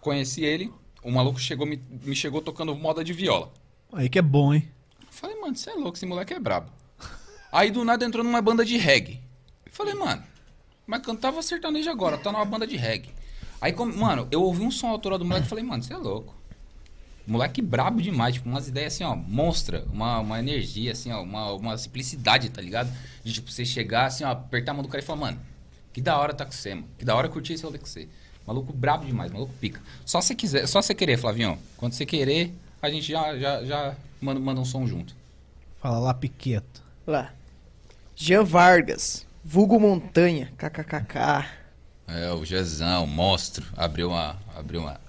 conheci 0.00 0.42
ele, 0.42 0.72
o 1.02 1.10
maluco 1.10 1.38
chegou, 1.38 1.66
me, 1.66 1.80
me 2.02 2.16
chegou 2.16 2.40
tocando 2.40 2.74
moda 2.74 3.04
de 3.04 3.12
viola. 3.12 3.52
Aí 3.92 4.08
que 4.08 4.18
é 4.18 4.22
bom, 4.22 4.52
hein? 4.52 4.68
Falei, 5.10 5.38
mano, 5.40 5.54
você 5.54 5.70
é 5.70 5.74
louco, 5.74 5.96
esse 5.96 6.06
moleque 6.06 6.34
é 6.34 6.40
brabo. 6.40 6.70
Aí 7.54 7.70
do 7.70 7.84
nada 7.84 8.04
entrou 8.04 8.24
numa 8.24 8.42
banda 8.42 8.64
de 8.64 8.76
reggae. 8.76 9.20
Falei, 9.70 9.94
mano, 9.94 10.24
mas 10.84 11.00
cantava 11.02 11.40
sertanejo 11.40 11.88
agora, 11.88 12.18
tá 12.18 12.32
numa 12.32 12.44
banda 12.44 12.66
de 12.66 12.76
reggae. 12.76 13.10
Aí, 13.60 13.72
como- 13.72 13.96
mano, 13.96 14.26
eu 14.32 14.42
ouvi 14.42 14.62
um 14.62 14.72
som 14.72 14.88
autoral 14.88 15.20
do 15.20 15.24
moleque 15.24 15.46
e 15.46 15.48
falei, 15.48 15.62
mano, 15.64 15.80
você 15.80 15.92
é 15.94 15.96
louco. 15.96 16.34
Moleque 17.24 17.62
brabo 17.62 18.02
demais, 18.02 18.34
tipo, 18.34 18.48
umas 18.48 18.66
ideias 18.66 18.94
assim, 18.94 19.04
ó, 19.04 19.14
monstra, 19.14 19.84
uma, 19.92 20.18
uma 20.18 20.40
energia, 20.40 20.90
assim, 20.90 21.12
ó, 21.12 21.22
uma, 21.22 21.52
uma 21.52 21.78
simplicidade, 21.78 22.48
tá 22.50 22.60
ligado? 22.60 22.92
De, 23.22 23.32
tipo, 23.32 23.48
você 23.52 23.64
chegar, 23.64 24.06
assim, 24.06 24.24
ó, 24.24 24.32
apertar 24.32 24.72
a 24.72 24.74
mão 24.74 24.82
do 24.82 24.88
cara 24.88 25.00
e 25.00 25.06
falar, 25.06 25.20
mano, 25.20 25.40
que 25.92 26.00
da 26.00 26.18
hora 26.18 26.34
tá 26.34 26.44
com 26.44 26.50
você, 26.50 26.74
mano. 26.74 26.88
Que 26.98 27.04
da 27.04 27.14
hora 27.14 27.28
curtir 27.28 27.52
esse 27.52 27.62
rolê 27.62 27.78
com 27.78 27.86
você. 27.86 28.08
Maluco 28.44 28.72
brabo 28.72 29.06
demais, 29.06 29.30
maluco 29.30 29.54
pica. 29.60 29.80
Só 30.04 30.20
você 30.20 30.34
quiser, 30.34 30.66
só 30.66 30.82
você 30.82 30.92
querer, 30.92 31.16
Flavinho. 31.18 31.56
Quando 31.76 31.92
você 31.92 32.04
querer, 32.04 32.52
a 32.82 32.90
gente 32.90 33.10
já, 33.12 33.38
já, 33.38 33.64
já 33.64 33.94
manda, 34.20 34.40
manda 34.40 34.60
um 34.60 34.64
som 34.64 34.84
junto. 34.88 35.14
Fala 35.80 35.98
lá, 36.00 36.12
Piqueta. 36.12 36.82
Lá. 37.06 37.32
Jean 38.16 38.44
Vargas. 38.44 39.26
Vulgo 39.44 39.78
Montanha. 39.78 40.50
KKKK. 40.56 41.46
É, 42.06 42.30
o 42.32 42.44
Jezão, 42.44 43.06
monstro, 43.06 43.64
abriu 43.76 44.08
uma. 44.08 44.36
Abriu 44.56 44.80
uma... 44.82 45.00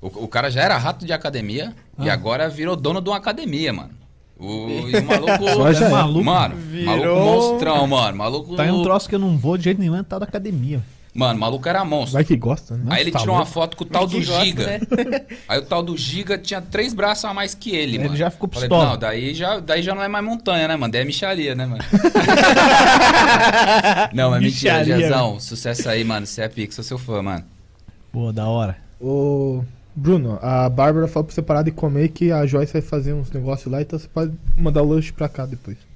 O, 0.00 0.06
o 0.24 0.28
cara 0.28 0.50
já 0.50 0.62
era 0.62 0.76
rato 0.76 1.04
de 1.04 1.12
academia 1.12 1.74
e 1.98 2.08
Ah. 2.08 2.12
agora 2.12 2.48
virou 2.48 2.76
dono 2.76 3.00
de 3.00 3.08
uma 3.10 3.16
academia, 3.16 3.72
mano. 3.72 3.90
O, 4.38 4.68
e 4.88 4.96
o 4.96 5.04
maluco. 5.04 5.44
Só 5.56 5.72
já 5.72 5.86
é. 5.86 5.90
maluco. 5.90 6.24
Mano, 6.24 6.54
Virou- 6.56 6.86
maluco 6.96 7.24
monstrão, 7.50 7.86
mano. 7.88 8.16
Maluco. 8.16 8.56
Tá 8.56 8.62
aí 8.62 8.70
um 8.70 8.82
troço 8.84 9.08
que 9.08 9.14
eu 9.16 9.18
não 9.18 9.36
vou 9.36 9.56
de 9.58 9.64
jeito 9.64 9.80
nenhum, 9.80 9.96
é 9.96 10.02
tal 10.04 10.20
da 10.20 10.26
academia. 10.26 10.80
Mano, 11.18 11.40
maluco 11.40 11.68
era 11.68 11.84
monstro. 11.84 12.12
Vai 12.12 12.24
que 12.24 12.36
gosta, 12.36 12.76
né? 12.76 12.84
Aí 12.90 13.00
ele 13.00 13.10
tá 13.10 13.18
tirou 13.18 13.34
uma 13.34 13.44
foto 13.44 13.76
com 13.76 13.82
o 13.82 13.86
tal 13.88 14.06
do 14.06 14.18
gosta, 14.18 14.44
Giga. 14.44 14.66
né? 14.66 14.80
Aí 15.48 15.58
o 15.58 15.62
tal 15.62 15.82
do 15.82 15.96
Giga 15.96 16.38
tinha 16.38 16.62
três 16.62 16.94
braços 16.94 17.24
a 17.24 17.34
mais 17.34 17.54
que 17.54 17.70
ele, 17.74 17.96
Ele 17.96 18.04
mano. 18.04 18.16
já 18.16 18.30
ficou 18.30 18.48
Falei, 18.48 18.68
pistola. 18.68 18.90
não, 18.90 18.96
daí 18.96 19.34
já, 19.34 19.58
daí 19.58 19.82
já 19.82 19.96
não 19.96 20.02
é 20.04 20.06
mais 20.06 20.24
montanha, 20.24 20.68
né, 20.68 20.76
mano? 20.76 20.92
Daí 20.92 21.02
é 21.02 21.04
micharia, 21.04 21.56
né, 21.56 21.66
mano? 21.66 21.82
não, 24.14 24.30
mas 24.30 24.40
mentira, 24.42 24.84
Jezão. 24.84 25.40
Sucesso 25.40 25.88
aí, 25.88 26.04
mano. 26.04 26.24
Você 26.24 26.42
é 26.42 26.48
pique, 26.48 26.72
sou 26.72 26.84
seu 26.84 26.98
fã, 26.98 27.20
mano. 27.20 27.44
Pô, 28.12 28.30
da 28.32 28.46
hora. 28.46 28.76
Ô, 29.00 29.64
Bruno, 29.96 30.38
a 30.40 30.68
Bárbara 30.68 31.08
falou 31.08 31.24
pra 31.24 31.34
você 31.34 31.42
parar 31.42 31.62
de 31.62 31.72
comer 31.72 32.10
que 32.10 32.30
a 32.30 32.46
Joyce 32.46 32.72
vai 32.72 32.82
fazer 32.82 33.12
uns 33.12 33.28
negócios 33.32 33.72
lá, 33.72 33.82
então 33.82 33.98
você 33.98 34.06
pode 34.06 34.32
mandar 34.56 34.82
o 34.82 34.88
lanche 34.88 35.10
pra 35.12 35.28
cá 35.28 35.44
depois. 35.44 35.87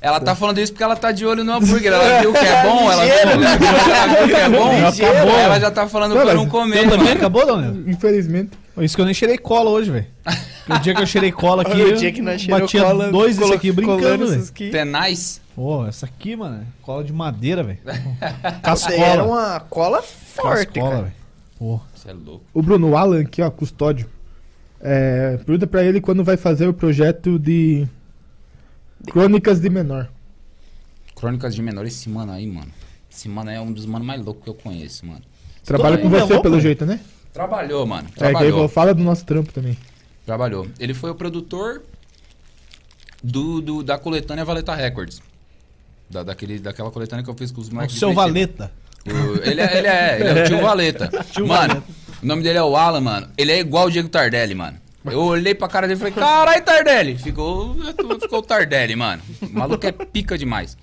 Ela 0.00 0.20
tá 0.20 0.34
falando 0.34 0.58
isso 0.58 0.72
porque 0.72 0.82
ela 0.84 0.94
tá 0.94 1.10
de 1.10 1.26
olho 1.26 1.42
no 1.42 1.52
hambúrguer. 1.52 1.92
Ela 1.92 2.20
viu 2.20 2.32
que 2.32 2.38
é 2.38 2.62
bom, 2.62 2.90
ela 2.90 3.04
viu, 3.04 3.14
ela 3.14 4.26
que 4.28 4.34
é 4.34 4.48
bom. 4.48 4.86
Acabou. 4.86 5.38
Ela 5.38 5.60
já 5.60 5.70
tá 5.70 5.88
falando 5.88 6.14
Não, 6.14 6.22
pra 6.22 6.34
não 6.34 6.48
comer. 6.48 6.84
Eu 6.84 6.90
também 6.90 7.12
acabou, 7.12 7.44
Dona? 7.44 7.76
Infelizmente. 7.90 8.50
Por 8.74 8.84
isso 8.84 8.94
que 8.94 9.00
eu 9.00 9.04
nem 9.04 9.14
cheirei 9.14 9.36
cola 9.36 9.70
hoje, 9.70 9.90
velho. 9.90 10.06
O 10.68 10.78
dia 10.78 10.94
que 10.94 11.02
eu 11.02 11.06
cheirei 11.06 11.32
cola 11.32 11.62
aqui, 11.62 11.82
o 11.82 11.96
dia 11.96 12.12
que 12.12 12.22
nós 12.22 12.44
batia 12.46 12.84
cola, 12.84 13.10
dois 13.10 13.36
desse 13.36 13.52
aqui 13.52 13.72
brincando, 13.72 14.28
velho. 14.28 14.70
Tenaz. 14.70 15.40
Pô, 15.56 15.84
essa 15.84 16.06
aqui, 16.06 16.36
mano, 16.36 16.58
é 16.62 16.64
cola 16.82 17.02
de 17.02 17.12
madeira, 17.12 17.64
velho. 17.64 17.78
Era 18.20 18.52
Cascola. 18.62 19.24
uma 19.24 19.60
cola 19.68 20.00
forte, 20.02 20.66
Cascola, 20.66 20.90
cara. 20.90 21.02
velho. 21.02 21.14
Pô, 21.58 21.80
Você 21.92 22.10
é 22.10 22.12
louco. 22.12 22.44
O 22.54 22.62
Bruno, 22.62 22.90
o 22.90 22.96
Alan 22.96 23.22
aqui, 23.22 23.42
ó, 23.42 23.50
custódio. 23.50 24.06
É, 24.80 25.36
pergunta 25.44 25.66
pra 25.66 25.82
ele 25.82 26.00
quando 26.00 26.22
vai 26.22 26.36
fazer 26.36 26.68
o 26.68 26.72
projeto 26.72 27.36
de 27.36 27.84
Crônicas 29.06 29.60
de 29.60 29.70
Menor. 29.70 30.08
Crônicas 31.14 31.54
de 31.54 31.62
Menor, 31.62 31.86
esse 31.86 32.08
mano 32.08 32.32
aí, 32.32 32.46
mano. 32.46 32.70
Esse 33.10 33.28
mano 33.28 33.50
é 33.50 33.60
um 33.60 33.72
dos 33.72 33.86
manos 33.86 34.06
mais 34.06 34.24
loucos 34.24 34.44
que 34.44 34.50
eu 34.50 34.54
conheço, 34.54 35.06
mano. 35.06 35.22
Trabalha 35.64 35.98
com 35.98 36.06
é 36.06 36.10
você, 36.10 36.32
louco, 36.32 36.42
pelo 36.42 36.56
né? 36.56 36.60
jeito, 36.62 36.86
né? 36.86 37.00
Trabalhou, 37.32 37.86
mano. 37.86 38.08
É, 38.16 38.18
Trabalhou. 38.18 38.68
fala 38.68 38.94
do 38.94 39.02
nosso 39.02 39.24
trampo 39.24 39.52
também. 39.52 39.76
Trabalhou. 40.26 40.68
Ele 40.78 40.94
foi 40.94 41.10
o 41.10 41.14
produtor 41.14 41.82
do, 43.22 43.60
do- 43.60 43.82
da 43.82 43.98
coletânea 43.98 44.44
Valeta 44.44 44.74
Records. 44.74 45.20
Da, 46.10 46.22
daquele, 46.22 46.58
daquela 46.58 46.90
coletânea 46.90 47.24
que 47.24 47.30
eu 47.30 47.34
fiz 47.34 47.50
com 47.50 47.60
os 47.60 47.68
o 47.68 47.74
moleques. 47.74 47.94
de 47.94 48.00
seu. 48.00 48.12
Valeta. 48.12 48.72
O- 49.06 49.42
ele, 49.48 49.60
é, 49.60 49.78
ele, 49.78 49.86
é, 49.86 50.20
ele 50.20 50.38
é 50.40 50.42
o 50.42 50.46
tio 50.46 50.60
Valeta. 50.62 51.08
Tio 51.32 51.46
mano, 51.46 51.74
Valeta. 51.74 51.86
o 52.22 52.26
nome 52.26 52.42
dele 52.42 52.58
é 52.58 52.62
o 52.62 52.76
Alan, 52.76 53.00
mano. 53.00 53.28
Ele 53.36 53.52
é 53.52 53.58
igual 53.58 53.86
o 53.86 53.90
Diego 53.90 54.08
Tardelli, 54.08 54.54
mano. 54.54 54.78
Eu 55.12 55.20
olhei 55.20 55.54
pra 55.54 55.68
cara 55.68 55.86
dele 55.86 55.96
e 55.96 56.00
falei, 56.00 56.14
carai, 56.14 56.62
Tardelli! 56.62 57.16
Ficou, 57.18 57.74
ficou 58.20 58.38
o 58.38 58.42
Tardelli, 58.42 58.94
mano. 58.96 59.22
O 59.42 59.48
maluco 59.58 59.86
é 59.86 59.92
pica 59.92 60.36
demais. 60.38 60.76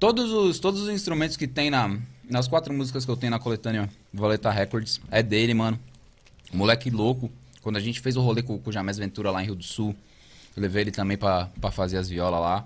Todos 0.00 0.30
os, 0.32 0.58
todos 0.58 0.82
os 0.82 0.88
instrumentos 0.88 1.36
que 1.36 1.46
tem 1.46 1.70
na, 1.70 1.98
nas 2.28 2.46
quatro 2.46 2.72
músicas 2.72 3.04
que 3.04 3.10
eu 3.10 3.16
tenho 3.16 3.30
na 3.30 3.38
coletânea 3.38 3.88
Valeta 4.12 4.50
Records 4.50 5.00
é 5.10 5.22
dele, 5.22 5.54
mano. 5.54 5.78
Moleque 6.52 6.88
louco. 6.90 7.30
Quando 7.62 7.76
a 7.76 7.80
gente 7.80 8.00
fez 8.00 8.16
o 8.16 8.20
rolê 8.20 8.42
com, 8.42 8.58
com 8.58 8.70
o 8.70 8.72
Jamés 8.72 8.96
Ventura 8.96 9.30
lá 9.30 9.42
em 9.42 9.46
Rio 9.46 9.56
do 9.56 9.64
Sul, 9.64 9.94
eu 10.56 10.62
levei 10.62 10.82
ele 10.82 10.90
também 10.92 11.16
pra, 11.16 11.50
pra 11.60 11.70
fazer 11.70 11.98
as 11.98 12.08
violas 12.08 12.40
lá. 12.40 12.64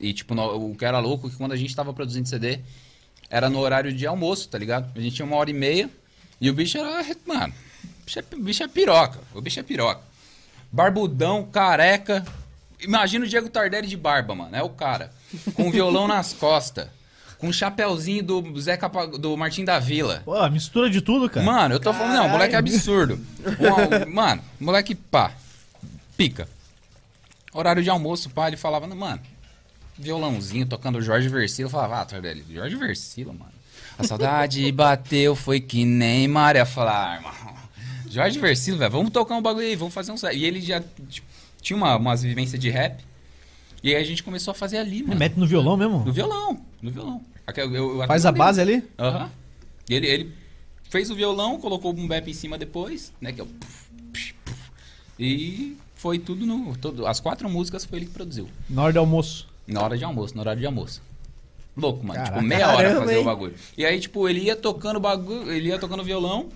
E, 0.00 0.12
tipo, 0.12 0.34
no- 0.34 0.70
o 0.70 0.76
que 0.76 0.84
era 0.84 0.98
louco 1.00 1.26
é 1.26 1.30
que 1.30 1.36
quando 1.36 1.52
a 1.52 1.56
gente 1.56 1.74
tava 1.74 1.92
produzindo 1.92 2.28
CD, 2.28 2.60
era 3.28 3.50
no 3.50 3.58
horário 3.58 3.92
de 3.92 4.06
almoço, 4.06 4.48
tá 4.48 4.56
ligado? 4.56 4.90
A 4.96 5.00
gente 5.00 5.16
tinha 5.16 5.26
uma 5.26 5.36
hora 5.36 5.50
e 5.50 5.54
meia 5.54 5.90
e 6.40 6.48
o 6.48 6.54
bicho 6.54 6.78
era. 6.78 7.04
Mano, 7.26 7.52
bicho 8.08 8.18
é, 8.18 8.24
o 8.34 8.40
bicho 8.40 8.62
é 8.62 8.68
piroca. 8.68 9.18
O 9.34 9.40
bicho 9.40 9.60
é 9.60 9.62
piroca. 9.62 10.00
Barbudão, 10.72 11.44
careca. 11.44 12.24
Imagina 12.80 13.24
o 13.24 13.28
Diego 13.28 13.48
Tardelli 13.48 13.86
de 13.86 13.96
barba, 13.96 14.34
mano. 14.34 14.54
É 14.56 14.62
o 14.62 14.68
cara. 14.70 15.12
Com 15.54 15.70
violão 15.70 16.06
nas 16.08 16.32
costas. 16.32 16.88
Com 17.38 17.48
o 17.48 17.52
chapéuzinho 17.52 18.22
do 18.22 18.60
Zé 18.60 18.76
Capa- 18.76 19.06
do 19.06 19.36
Martim 19.36 19.64
da 19.64 19.78
Vila. 19.78 20.22
Pô, 20.24 20.48
mistura 20.50 20.90
de 20.90 21.00
tudo, 21.00 21.30
cara. 21.30 21.44
Mano, 21.46 21.74
eu 21.76 21.80
tô 21.80 21.92
falando, 21.92 22.14
não, 22.16 22.28
moleque 22.28 22.54
é 22.54 22.58
absurdo. 22.58 23.18
Mano, 24.12 24.42
moleque 24.58 24.94
pá, 24.94 25.32
pica. 26.16 26.48
Horário 27.52 27.82
de 27.82 27.88
almoço, 27.90 28.28
pá, 28.30 28.48
ele 28.48 28.56
falava, 28.56 28.86
mano, 28.88 29.20
violãozinho 29.96 30.66
tocando 30.66 31.00
Jorge 31.00 31.28
Versilo. 31.28 31.66
Eu 31.68 31.70
falava, 31.70 32.00
ah, 32.00 32.04
Tardelli, 32.04 32.44
Jorge 32.52 32.74
Versilo, 32.76 33.32
mano. 33.32 33.52
A 33.96 34.02
saudade 34.04 34.70
bateu, 34.72 35.34
foi 35.36 35.60
que 35.60 35.84
nem 35.84 36.26
maré. 36.28 36.60
Eu 36.62 36.66
falava, 36.66 37.10
ah, 37.12 37.14
irmão, 37.14 37.57
Jorge 38.10 38.38
Versilo, 38.38 38.78
velho, 38.78 38.90
vamos 38.90 39.10
tocar 39.10 39.34
um 39.36 39.42
bagulho 39.42 39.66
aí, 39.66 39.76
vamos 39.76 39.94
fazer 39.94 40.12
um. 40.12 40.16
set." 40.16 40.36
E 40.36 40.44
ele 40.44 40.60
já 40.60 40.80
tipo, 41.08 41.26
tinha 41.60 41.76
uma, 41.76 41.96
umas 41.96 42.22
vivências 42.22 42.60
de 42.60 42.70
rap. 42.70 43.04
E 43.82 43.94
aí 43.94 44.02
a 44.02 44.04
gente 44.04 44.22
começou 44.22 44.52
a 44.52 44.54
fazer 44.54 44.78
ali, 44.78 45.02
mano. 45.02 45.18
mete 45.18 45.36
no 45.36 45.46
violão 45.46 45.76
mesmo? 45.76 46.04
No 46.04 46.12
violão, 46.12 46.60
no 46.82 46.90
violão. 46.90 47.22
Eu- 47.56 47.74
eu- 47.74 48.00
eu 48.02 48.06
Faz 48.06 48.26
a 48.26 48.32
base 48.32 48.60
ali? 48.60 48.82
Aham. 48.98 49.30
E 49.88 49.94
ele, 49.94 50.06
ele 50.06 50.32
fez 50.90 51.10
o 51.10 51.14
violão, 51.14 51.58
colocou 51.60 51.90
o 51.90 51.94
boom 51.94 52.06
bap 52.06 52.28
em 52.28 52.34
cima 52.34 52.58
depois, 52.58 53.12
né? 53.20 53.32
Que 53.32 53.40
é 53.40 53.44
o 53.44 53.46
puf, 53.46 53.84
psh, 54.12 54.34
puf. 54.44 54.58
E 55.18 55.76
foi 55.94 56.18
tudo 56.18 56.44
no. 56.44 56.76
Todo, 56.76 57.06
as 57.06 57.20
quatro 57.20 57.48
músicas 57.48 57.84
foi 57.84 57.98
ele 58.00 58.06
que 58.06 58.12
produziu. 58.12 58.48
Na 58.68 58.82
hora 58.82 58.92
do 58.92 58.98
almoço. 58.98 59.46
Na 59.66 59.82
hora 59.82 59.96
de 59.96 60.04
almoço, 60.04 60.34
na 60.34 60.40
horário 60.42 60.60
de 60.60 60.66
almoço. 60.66 61.00
Louco, 61.76 62.04
mano. 62.04 62.14
Caraca. 62.18 62.36
tipo, 62.36 62.46
meia 62.48 62.68
hora 62.68 62.76
Caramba, 62.88 63.00
fazer 63.02 63.14
hein? 63.16 63.22
o 63.22 63.24
bagulho. 63.24 63.54
E 63.76 63.86
aí, 63.86 64.00
tipo, 64.00 64.28
ele 64.28 64.40
ia 64.40 64.56
tocando 64.56 64.98
bagulho, 64.98 65.52
ele 65.52 65.68
ia 65.68 65.78
tocando 65.78 66.02
violão, 66.02 66.48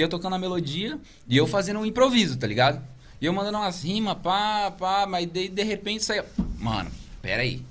ia 0.00 0.08
tocando 0.08 0.34
a 0.34 0.38
melodia, 0.38 0.98
e 1.28 1.36
eu 1.36 1.46
fazendo 1.46 1.80
um 1.80 1.86
improviso, 1.86 2.36
tá 2.38 2.46
ligado? 2.46 2.82
E 3.20 3.26
eu 3.26 3.32
mandando 3.32 3.58
umas 3.58 3.82
rimas, 3.82 4.16
pá, 4.22 4.70
pá, 4.70 5.06
mas 5.06 5.26
de, 5.26 5.48
de 5.48 5.62
repente 5.62 6.04
saía. 6.04 6.24
Mano, 6.58 6.90
pera 7.20 7.42
aí. 7.42 7.62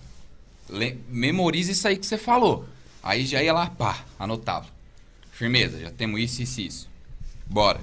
Le- 0.69 0.99
memoriza 1.09 1.71
isso 1.71 1.87
aí 1.87 1.95
que 1.97 2.05
você 2.05 2.17
falou. 2.17 2.65
Aí 3.01 3.25
já 3.25 3.41
ia 3.41 3.53
lá, 3.53 3.67
pá, 3.69 4.03
anotava. 4.19 4.65
Firmeza, 5.31 5.79
já 5.79 5.91
temos 5.91 6.19
isso, 6.19 6.41
isso, 6.41 6.61
isso. 6.61 6.89
Bora. 7.45 7.79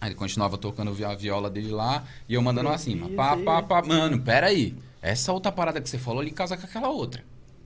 Aí 0.00 0.08
ele 0.08 0.14
continuava 0.16 0.58
tocando 0.58 0.90
a 1.04 1.14
viola 1.14 1.48
dele 1.48 1.70
lá 1.70 2.04
e 2.28 2.34
eu 2.34 2.42
mandando 2.42 2.76
cima. 2.78 3.08
Pá, 3.10 3.36
pá, 3.36 3.62
pá. 3.62 3.82
Mano, 3.82 4.20
pera 4.20 4.48
aí. 4.48 4.74
Essa 5.00 5.32
outra 5.32 5.52
parada 5.52 5.80
que 5.80 5.88
você 5.88 5.98
falou 5.98 6.20
ali 6.20 6.30
casa 6.32 6.56
com 6.56 6.66
aquela 6.66 6.88
outra. 6.88 7.22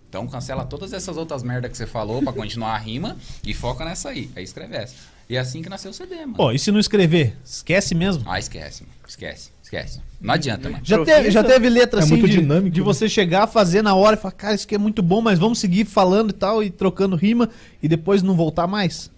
Então 0.08 0.26
cancela 0.26 0.64
todas 0.64 0.92
essas 0.92 1.16
outras 1.16 1.42
merda 1.42 1.68
que 1.68 1.76
você 1.76 1.86
falou 1.86 2.22
pra 2.22 2.32
continuar 2.32 2.74
a 2.74 2.78
rima 2.78 3.16
e 3.44 3.54
foca 3.54 3.84
nessa 3.84 4.10
aí. 4.10 4.30
Aí 4.36 4.42
escreve 4.44 4.76
essa. 4.76 4.94
E 5.30 5.36
é 5.36 5.38
assim 5.38 5.62
que 5.62 5.68
nasceu 5.68 5.92
o 5.92 5.94
CD, 5.94 6.16
mano. 6.16 6.34
Pô, 6.34 6.50
e 6.50 6.58
se 6.58 6.72
não 6.72 6.80
escrever? 6.80 7.36
Esquece 7.44 7.94
mesmo. 7.94 8.24
Ah, 8.26 8.40
esquece, 8.40 8.82
mano. 8.82 8.96
Esquece, 9.06 9.52
esquece. 9.62 10.00
Não 10.20 10.34
adianta, 10.34 10.68
mano. 10.68 10.82
Já 10.84 11.04
teve, 11.04 11.30
já 11.30 11.44
teve 11.44 11.68
letra 11.70 12.00
É 12.00 12.02
assim 12.02 12.16
muito 12.16 12.26
de, 12.26 12.40
dinâmico, 12.40 12.74
de 12.74 12.80
né? 12.80 12.84
você 12.84 13.08
chegar, 13.08 13.46
fazer 13.46 13.80
na 13.80 13.94
hora 13.94 14.16
e 14.16 14.20
falar, 14.20 14.32
cara, 14.32 14.54
isso 14.56 14.66
aqui 14.66 14.74
é 14.74 14.78
muito 14.78 15.04
bom, 15.04 15.20
mas 15.22 15.38
vamos 15.38 15.60
seguir 15.60 15.84
falando 15.84 16.30
e 16.30 16.32
tal, 16.32 16.64
e 16.64 16.68
trocando 16.68 17.14
rima, 17.14 17.48
e 17.80 17.86
depois 17.86 18.24
não 18.24 18.34
voltar 18.34 18.66
mais? 18.66 19.08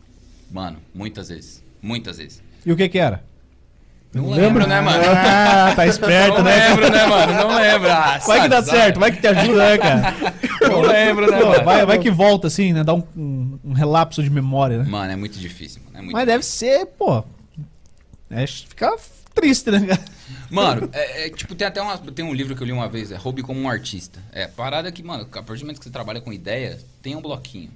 Mano, 0.50 0.76
muitas 0.94 1.30
vezes. 1.30 1.64
Muitas 1.80 2.18
vezes. 2.18 2.42
E 2.66 2.70
o 2.70 2.76
que 2.76 2.90
que 2.90 2.98
era? 2.98 3.24
Não 4.12 4.28
lembro, 4.28 4.66
né, 4.66 4.80
mano? 4.80 5.02
Ah, 5.16 5.72
tá 5.74 5.86
esperto, 5.86 6.38
Não 6.38 6.44
né? 6.44 6.68
lembro, 6.68 6.90
né, 6.90 7.06
mano? 7.06 7.32
Não 7.32 7.56
lembro. 7.56 7.90
Ah, 7.90 8.18
Vai 8.26 8.42
que 8.42 8.48
dá 8.48 8.62
sabe, 8.62 8.78
certo, 8.78 9.00
vai 9.00 9.10
que 9.10 9.20
te 9.22 9.26
ajuda, 9.26 9.70
né, 9.70 9.78
cara? 9.78 10.14
Não 10.68 10.80
lembro, 10.82 11.30
né, 11.30 11.38
Pô, 11.40 11.46
mano? 11.48 11.64
vai, 11.64 11.86
vai 11.86 11.98
que 11.98 12.10
volta, 12.10 12.46
assim, 12.46 12.72
né? 12.74 12.84
Dá 12.84 12.92
um, 12.94 13.02
um, 13.16 13.58
um 13.64 13.72
relapso 13.72 14.22
de 14.22 14.28
memória, 14.28 14.78
né? 14.78 14.84
Mano, 14.88 15.12
é 15.12 15.16
muito 15.16 15.38
difícil, 15.38 15.80
mano. 15.86 15.96
É 15.98 16.02
muito 16.02 16.12
Mas 16.12 16.26
deve 16.26 16.44
ser, 16.44 16.86
pô. 16.86 17.24
É, 18.30 18.46
fica 18.46 18.94
triste, 19.34 19.70
né, 19.70 19.80
cara? 19.80 20.04
Mano, 20.50 20.90
é, 20.92 21.26
é, 21.26 21.30
tipo, 21.30 21.54
tem 21.54 21.66
até 21.66 21.80
uma, 21.80 21.96
tem 21.96 22.24
um 22.24 22.34
livro 22.34 22.54
que 22.54 22.62
eu 22.62 22.66
li 22.66 22.72
uma 22.72 22.88
vez, 22.88 23.10
é 23.10 23.16
Roube 23.16 23.42
como 23.42 23.58
um 23.60 23.68
Artista. 23.68 24.20
É, 24.30 24.46
parada 24.46 24.92
que, 24.92 25.02
mano, 25.02 25.22
a 25.32 25.42
partir 25.42 25.60
do 25.60 25.66
momento 25.66 25.78
que 25.78 25.84
você 25.84 25.90
trabalha 25.90 26.20
com 26.20 26.32
ideia, 26.32 26.78
tem 27.00 27.16
um 27.16 27.22
bloquinho. 27.22 27.70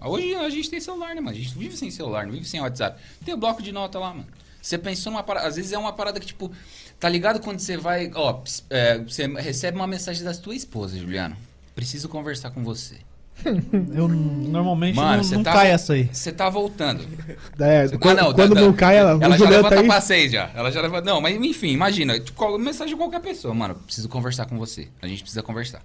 Hoje 0.00 0.34
a 0.34 0.48
gente 0.48 0.70
tem 0.70 0.80
celular, 0.80 1.14
né, 1.14 1.20
mano? 1.20 1.36
A 1.36 1.38
gente 1.38 1.56
vive 1.58 1.76
sem 1.76 1.90
celular, 1.90 2.24
não 2.24 2.32
vive 2.32 2.46
sem 2.46 2.60
WhatsApp. 2.60 3.00
Tem 3.24 3.34
o 3.34 3.36
bloco 3.36 3.62
de 3.62 3.72
nota 3.72 3.98
lá, 3.98 4.10
mano. 4.14 4.26
Você 4.68 4.76
pensou 4.76 5.10
numa 5.10 5.22
parada, 5.22 5.48
às 5.48 5.56
vezes 5.56 5.72
é 5.72 5.78
uma 5.78 5.94
parada 5.94 6.20
que, 6.20 6.26
tipo, 6.26 6.52
tá 7.00 7.08
ligado 7.08 7.40
quando 7.40 7.58
você 7.58 7.78
vai, 7.78 8.10
ó, 8.14 8.40
é, 8.68 8.98
você 8.98 9.26
recebe 9.26 9.78
uma 9.78 9.86
mensagem 9.86 10.22
da 10.22 10.34
tua 10.34 10.54
esposa, 10.54 10.98
Juliano. 10.98 11.34
Preciso 11.74 12.06
conversar 12.06 12.50
com 12.50 12.62
você. 12.62 12.96
Eu 13.94 14.08
normalmente 14.08 14.94
Mano, 14.96 15.16
não, 15.16 15.24
você 15.24 15.36
não 15.36 15.42
tá, 15.42 15.52
cai 15.54 15.70
essa 15.70 15.94
aí. 15.94 16.10
Você 16.12 16.30
tá 16.32 16.50
voltando. 16.50 17.02
É, 17.58 17.84
Ah, 17.84 17.98
quando, 17.98 18.18
não, 18.18 18.34
quando 18.34 18.54
tá- 18.54 18.60
não 18.60 18.72
tá. 18.72 18.78
cai, 18.78 18.96
ela, 18.98 19.12
Ela 19.24 19.38
já 19.38 19.48
levanta 19.48 19.76
tá 19.76 19.82
pra 19.84 20.00
seis 20.02 20.32
já. 20.32 20.50
Ela 20.54 20.70
já 20.70 20.82
levanta. 20.82 21.06
Não, 21.10 21.18
mas 21.20 21.34
enfim, 21.34 21.68
imagina. 21.68 22.20
Tipo, 22.20 22.36
qual- 22.36 22.58
mensagem 22.58 22.94
de 22.94 23.00
qualquer 23.00 23.20
pessoa. 23.20 23.54
Mano, 23.54 23.74
preciso 23.74 24.06
conversar 24.08 24.44
com 24.46 24.58
você. 24.58 24.88
A 25.00 25.06
gente 25.08 25.22
precisa 25.22 25.42
conversar. 25.42 25.82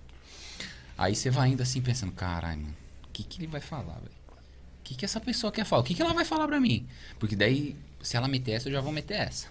Aí 0.98 1.16
você 1.16 1.30
vai 1.30 1.50
indo 1.50 1.64
assim 1.64 1.80
pensando, 1.80 2.12
caralho, 2.12 2.60
mano, 2.60 2.76
o 3.08 3.12
que, 3.14 3.24
que 3.24 3.40
ele 3.40 3.48
vai 3.48 3.62
falar, 3.62 3.94
velho? 3.94 4.23
O 4.84 4.86
que, 4.86 4.96
que 4.96 5.06
essa 5.06 5.20
pessoa 5.20 5.50
quer 5.52 5.64
falar? 5.64 5.82
O 5.82 5.86
que, 5.86 5.94
que 5.94 6.02
ela 6.02 6.14
vai 6.14 6.26
falar 6.26 6.46
pra 6.46 6.60
mim? 6.60 6.86
Porque 7.18 7.36
daí, 7.38 7.74
se 8.02 8.18
ela 8.18 8.28
meter 8.28 8.52
essa, 8.52 8.68
eu 8.68 8.74
já 8.74 8.82
vou 8.82 8.92
meter 8.92 9.14
essa. 9.16 9.48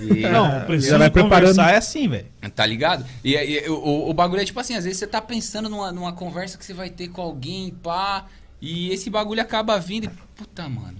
E- 0.00 0.20
Não, 0.30 0.64
precisa 0.64 0.96
vai 0.96 1.10
preparando. 1.10 1.60
é 1.60 1.76
assim, 1.76 2.08
velho. 2.08 2.26
Tá 2.54 2.64
ligado? 2.64 3.04
E, 3.24 3.34
e- 3.34 3.68
o, 3.68 4.08
o- 4.10 4.14
bagulho 4.14 4.40
é 4.42 4.44
tipo 4.44 4.60
assim, 4.60 4.74
às 4.76 4.84
vezes 4.84 4.98
você 5.00 5.06
tá 5.08 5.20
pensando 5.20 5.68
numa, 5.68 5.90
numa 5.90 6.12
conversa 6.12 6.56
que 6.56 6.64
você 6.64 6.72
vai 6.72 6.88
ter 6.88 7.08
com 7.08 7.20
alguém, 7.20 7.70
pá, 7.70 8.26
e 8.60 8.90
esse 8.90 9.10
bagulho 9.10 9.42
acaba 9.42 9.76
vindo 9.78 10.04
e. 10.04 10.08
Puta, 10.36 10.68
mano. 10.68 10.96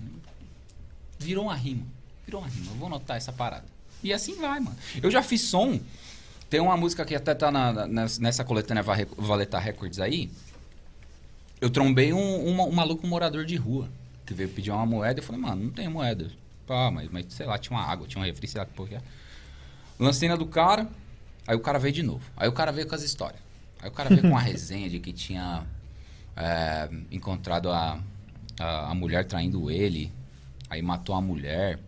Virou 1.19 1.45
uma 1.45 1.55
rima. 1.55 1.85
Virou 2.27 2.41
uma 2.41 2.49
rima. 2.49 2.67
Eu 2.73 2.77
vou 2.77 2.89
notar 2.89 3.17
essa 3.17 3.33
parada. 3.33 3.65
E 4.03 4.13
assim 4.13 4.35
vai, 4.35 4.59
mano. 4.61 4.77
Eu 5.03 5.11
já 5.11 5.23
fiz 5.23 5.43
som. 5.43 5.79
Tem 6.51 6.61
uma 6.61 6.77
música 6.77 7.05
que 7.05 7.15
até 7.15 7.35
tá 7.35 7.51
na- 7.51 7.73
na- 7.87 8.07
nessa- 8.21 8.45
coletânea 8.45 8.83
Va- 8.83 8.97
Valeta 9.17 9.59
Records 9.59 9.99
aí. 9.99 10.31
Eu 11.65 11.71
trombei 11.71 12.13
um, 12.13 12.19
um, 12.19 12.61
um 12.61 12.73
maluco 12.73 13.07
morador 13.07 13.47
de 13.47 13.57
rua 13.57 13.89
que 14.27 14.35
veio 14.35 14.51
pedir 14.51 14.71
uma 14.71 14.85
moeda. 14.85 15.21
Eu 15.21 15.25
falei, 15.25 15.41
mano, 15.41 15.65
não 15.65 15.71
tem 15.71 15.89
moeda. 15.89 16.31
Pá, 16.67 16.91
mas, 16.91 17.09
mas 17.11 17.25
sei 17.31 17.47
lá, 17.47 17.57
tinha 17.57 17.75
uma 17.75 17.83
água, 17.83 18.07
tinha 18.07 18.23
um 18.23 18.27
refri, 18.27 18.47
sei 18.47 18.59
lá 18.59 18.67
que 18.67 18.75
porra 18.75 18.97
é. 18.97 19.01
Lancei 19.99 20.29
na 20.29 20.37
do 20.37 20.45
cara, 20.45 20.87
aí 21.47 21.57
o 21.57 21.61
cara 21.61 21.79
veio 21.79 21.95
de 21.95 22.03
novo. 22.03 22.23
Aí 22.37 22.47
o 22.47 22.53
cara 22.53 22.71
veio 22.71 22.87
com 22.87 22.95
as 22.95 23.03
histórias. 23.03 23.41
Aí 23.81 23.89
o 23.89 23.93
cara 23.93 24.11
veio 24.11 24.21
com 24.21 24.29
uma 24.29 24.41
resenha 24.45 24.91
de 24.91 25.01
que 25.01 25.11
tinha 25.11 25.65
é, 26.37 26.91
encontrado 27.11 27.71
a, 27.71 27.99
a, 28.61 28.91
a 28.91 28.95
mulher 28.95 29.25
traindo 29.25 29.71
ele, 29.71 30.13
aí 30.69 30.83
matou 30.83 31.15
a 31.15 31.21
mulher. 31.23 31.79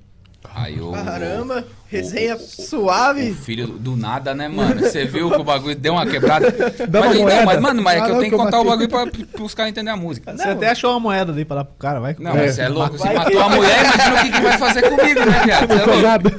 Aí 0.55 0.80
o, 0.80 0.92
Caramba, 0.92 1.64
resenha 1.88 2.36
o- 2.36 2.38
suave. 2.38 3.30
o 3.30 3.34
filho 3.34 3.66
do, 3.66 3.97
nada, 3.97 4.34
né, 4.34 4.49
mano? 4.49 4.80
Você 4.80 5.05
viu 5.05 5.30
que 5.30 5.36
o 5.40 5.44
bagulho 5.44 5.74
deu 5.76 5.92
uma 5.94 6.07
quebrada. 6.07 6.51
Dá 6.88 7.01
mas, 7.01 7.11
uma 7.11 7.11
aí, 7.14 7.18
moeda. 7.22 7.36
não, 7.38 7.44
mas, 7.47 7.61
mano, 7.61 7.82
mas 7.82 7.97
é 7.97 7.99
Ah, 8.01 8.05
que 8.05 8.11
eu 8.11 8.14
não, 8.14 8.20
tenho 8.20 8.32
que 8.32 8.38
contar 8.38 8.61
o 8.61 8.64
bagulho 8.64 8.88
pra, 8.88 9.07
pros 9.07 9.55
caras 9.55 9.70
entenderem 9.72 9.99
a 9.99 10.03
música. 10.03 10.36
Você 10.36 10.49
até 10.49 10.70
achou 10.70 10.90
uma 10.92 11.01
moeda 11.01 11.32
ali 11.32 11.44
pra 11.44 11.57
dar 11.57 11.64
pro 11.64 11.74
cara, 11.76 12.01
vai. 12.01 12.16
Não, 12.18 12.30
É. 12.32 12.34
mas 12.47 12.55
você 12.55 12.62
é 12.62 12.68
louco. 12.68 12.97
Você 12.99 13.12
matou 13.12 13.40
a 13.42 13.49
mulher, 13.51 13.84
imagina 13.84 14.14
o 14.14 14.22
que, 14.24 14.30
que 14.32 14.40
vai 14.40 14.59
fazer 14.59 14.82
comigo, 14.82 15.20
né, 15.20 15.42
viado? 15.44 15.66
Você 15.68 15.72
é 15.74 15.78
Não 15.78 15.86
louco. 15.86 16.03
nada. 16.03 16.36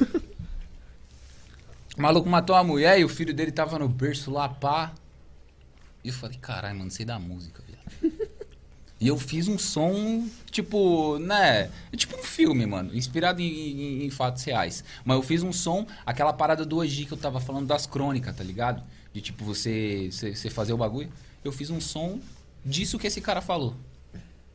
O 1.96 2.02
maluco 2.02 2.28
matou 2.28 2.54
a 2.56 2.62
mulher 2.62 2.98
e 3.00 3.04
o 3.04 3.08
filho 3.08 3.34
dele 3.34 3.50
tava 3.50 3.78
no 3.78 3.88
berço 3.88 4.30
lá, 4.30 4.48
pá. 4.48 4.92
E 6.04 6.08
eu 6.08 6.14
falei, 6.14 6.38
caralho, 6.40 6.78
mano, 6.78 6.90
sei 6.90 7.04
da 7.04 7.18
música. 7.18 7.62
E 9.00 9.06
eu 9.08 9.16
fiz 9.18 9.46
um 9.48 9.56
som, 9.58 10.26
tipo, 10.50 11.18
né? 11.18 11.70
Tipo 11.96 12.16
um 12.18 12.22
filme, 12.22 12.66
mano, 12.66 12.94
inspirado 12.96 13.40
em, 13.40 13.46
em- 13.46 14.04
em 14.06 14.10
fatos 14.10 14.42
reais. 14.44 14.82
Mas 15.04 15.16
eu 15.16 15.22
fiz 15.22 15.42
um 15.42 15.52
som, 15.52 15.86
aquela 16.04 16.32
parada 16.32 16.64
do 16.66 16.78
Oji 16.78 17.04
que 17.04 17.12
eu 17.12 17.18
tava 17.18 17.40
falando 17.40 17.66
das 17.66 17.86
crônicas, 17.86 18.34
tá 18.34 18.42
ligado? 18.42 18.82
De 19.12 19.20
tipo, 19.20 19.44
você, 19.44 20.08
você, 20.10 20.34
você 20.34 20.50
fazer 20.50 20.72
o 20.72 20.76
bagulho. 20.76 21.10
Eu 21.44 21.52
fiz 21.52 21.70
um 21.70 21.80
som 21.80 22.18
disso 22.64 22.98
que 22.98 23.06
esse 23.06 23.20
cara 23.20 23.40
falou, 23.40 23.76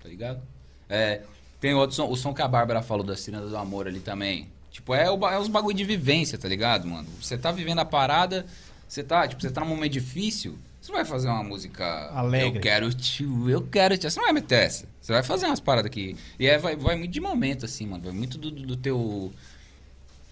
tá 0.01 0.09
ligado? 0.09 0.41
É, 0.89 1.21
tem 1.61 1.73
outro 1.73 1.95
som, 1.95 2.09
o 2.09 2.15
som 2.17 2.33
que 2.33 2.41
a 2.41 2.47
Bárbara 2.47 2.81
falou 2.81 3.05
da 3.05 3.15
Ciranda 3.15 3.47
do 3.47 3.57
Amor 3.57 3.87
ali 3.87 4.01
também. 4.01 4.49
Tipo, 4.69 4.93
é, 4.93 5.09
o, 5.09 5.25
é 5.27 5.39
os 5.39 5.47
bagulho 5.47 5.77
de 5.77 5.85
vivência, 5.85 6.37
tá 6.37 6.47
ligado, 6.49 6.85
mano? 6.87 7.07
Você 7.21 7.37
tá 7.37 7.51
vivendo 7.51 7.79
a 7.79 7.85
parada, 7.85 8.45
você 8.87 9.01
tá, 9.03 9.25
tipo, 9.27 9.41
você 9.41 9.49
tá 9.49 9.61
num 9.61 9.67
momento 9.67 9.93
difícil, 9.93 10.57
você 10.85 10.91
não 10.91 10.97
vai 10.99 11.05
fazer 11.05 11.29
uma 11.29 11.43
música 11.43 11.85
Alegre. 12.13 12.57
Eu 12.57 12.61
quero 12.61 12.93
te, 12.93 13.23
eu 13.23 13.61
quero 13.61 13.97
te. 13.97 14.09
Você 14.09 14.19
não 14.19 14.25
vai 14.25 14.33
meter 14.33 14.63
essa. 14.65 14.85
Você 15.01 15.13
vai 15.13 15.23
fazer 15.23 15.45
umas 15.45 15.59
paradas 15.61 15.89
aqui. 15.89 16.17
E 16.37 16.45
é, 16.47 16.57
vai, 16.57 16.75
vai 16.75 16.95
muito 16.97 17.11
de 17.11 17.21
momento, 17.21 17.65
assim, 17.65 17.87
mano. 17.87 18.03
Vai 18.03 18.11
muito 18.13 18.37
do, 18.37 18.51
do- 18.51 18.63
do 18.67 18.75
teu. 18.75 19.31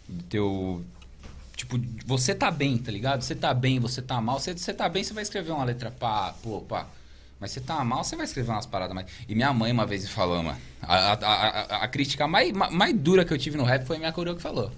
Do 0.10 0.24
teu. 0.24 0.84
Tipo, 1.56 1.80
você 2.06 2.34
tá 2.36 2.50
bem, 2.52 2.78
tá 2.78 2.92
ligado? 2.92 3.22
Você 3.22 3.36
tá 3.36 3.54
bem, 3.54 3.80
você 3.80 4.02
tá 4.02 4.20
mal. 4.20 4.40
Você, 4.40 4.54
você 4.54 4.74
tá 4.74 4.90
bem, 4.90 5.04
você 5.04 5.14
vai 5.14 5.24
escrever 5.24 5.52
uma 5.52 5.64
letra 5.64 5.90
pá, 5.92 6.34
pô, 6.44 6.60
pá. 6.62 6.88
Mas 7.40 7.52
você 7.52 7.62
tá 7.62 7.84
mal, 7.84 8.04
você 8.04 8.16
vai 8.16 8.26
escrever 8.26 8.52
umas 8.52 8.66
paradas 8.66 8.94
mais. 8.94 9.08
E 9.28 9.34
minha 9.34 9.52
mãe 9.54 9.72
uma 9.72 9.86
vez 9.86 10.04
me 10.04 10.10
falou, 10.10 10.44
mano. 10.44 10.58
A, 10.82 10.96
a, 10.96 11.14
a, 11.14 11.84
a- 11.84 11.88
crítica 11.88 12.28
mais, 12.28 12.52
ma- 12.52 12.70
mais 12.70 12.94
dura 12.96 13.24
que 13.26 13.34
eu 13.34 13.38
tive 13.38 13.58
no 13.58 13.64
rap 13.64 13.86
foi 13.86 13.98
minha 13.98 14.12
coroa 14.12 14.36
que 14.36 14.42
falou. 14.42 14.72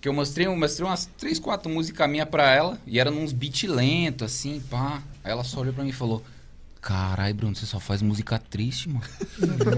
Que 0.00 0.08
eu 0.08 0.12
mostrei, 0.14 0.46
eu 0.46 0.56
mostrei 0.56 0.86
umas 0.88 1.06
três, 1.18 1.38
quatro 1.38 1.70
músicas 1.70 2.08
minhas 2.08 2.28
pra 2.28 2.50
ela. 2.54 2.78
E 2.86 2.98
era 2.98 3.10
nos 3.10 3.32
beat 3.32 3.64
lento, 3.64 4.24
assim, 4.24 4.58
pá. 4.70 5.02
Aí 5.22 5.30
ela 5.30 5.44
só 5.44 5.60
olhou 5.60 5.74
pra 5.74 5.84
mim 5.84 5.90
e 5.90 5.92
falou: 5.92 6.24
Carai, 6.80 7.32
Bruno, 7.34 7.54
você 7.54 7.66
só 7.66 7.78
faz 7.78 8.00
música 8.00 8.38
triste, 8.38 8.88
mano. 8.88 9.04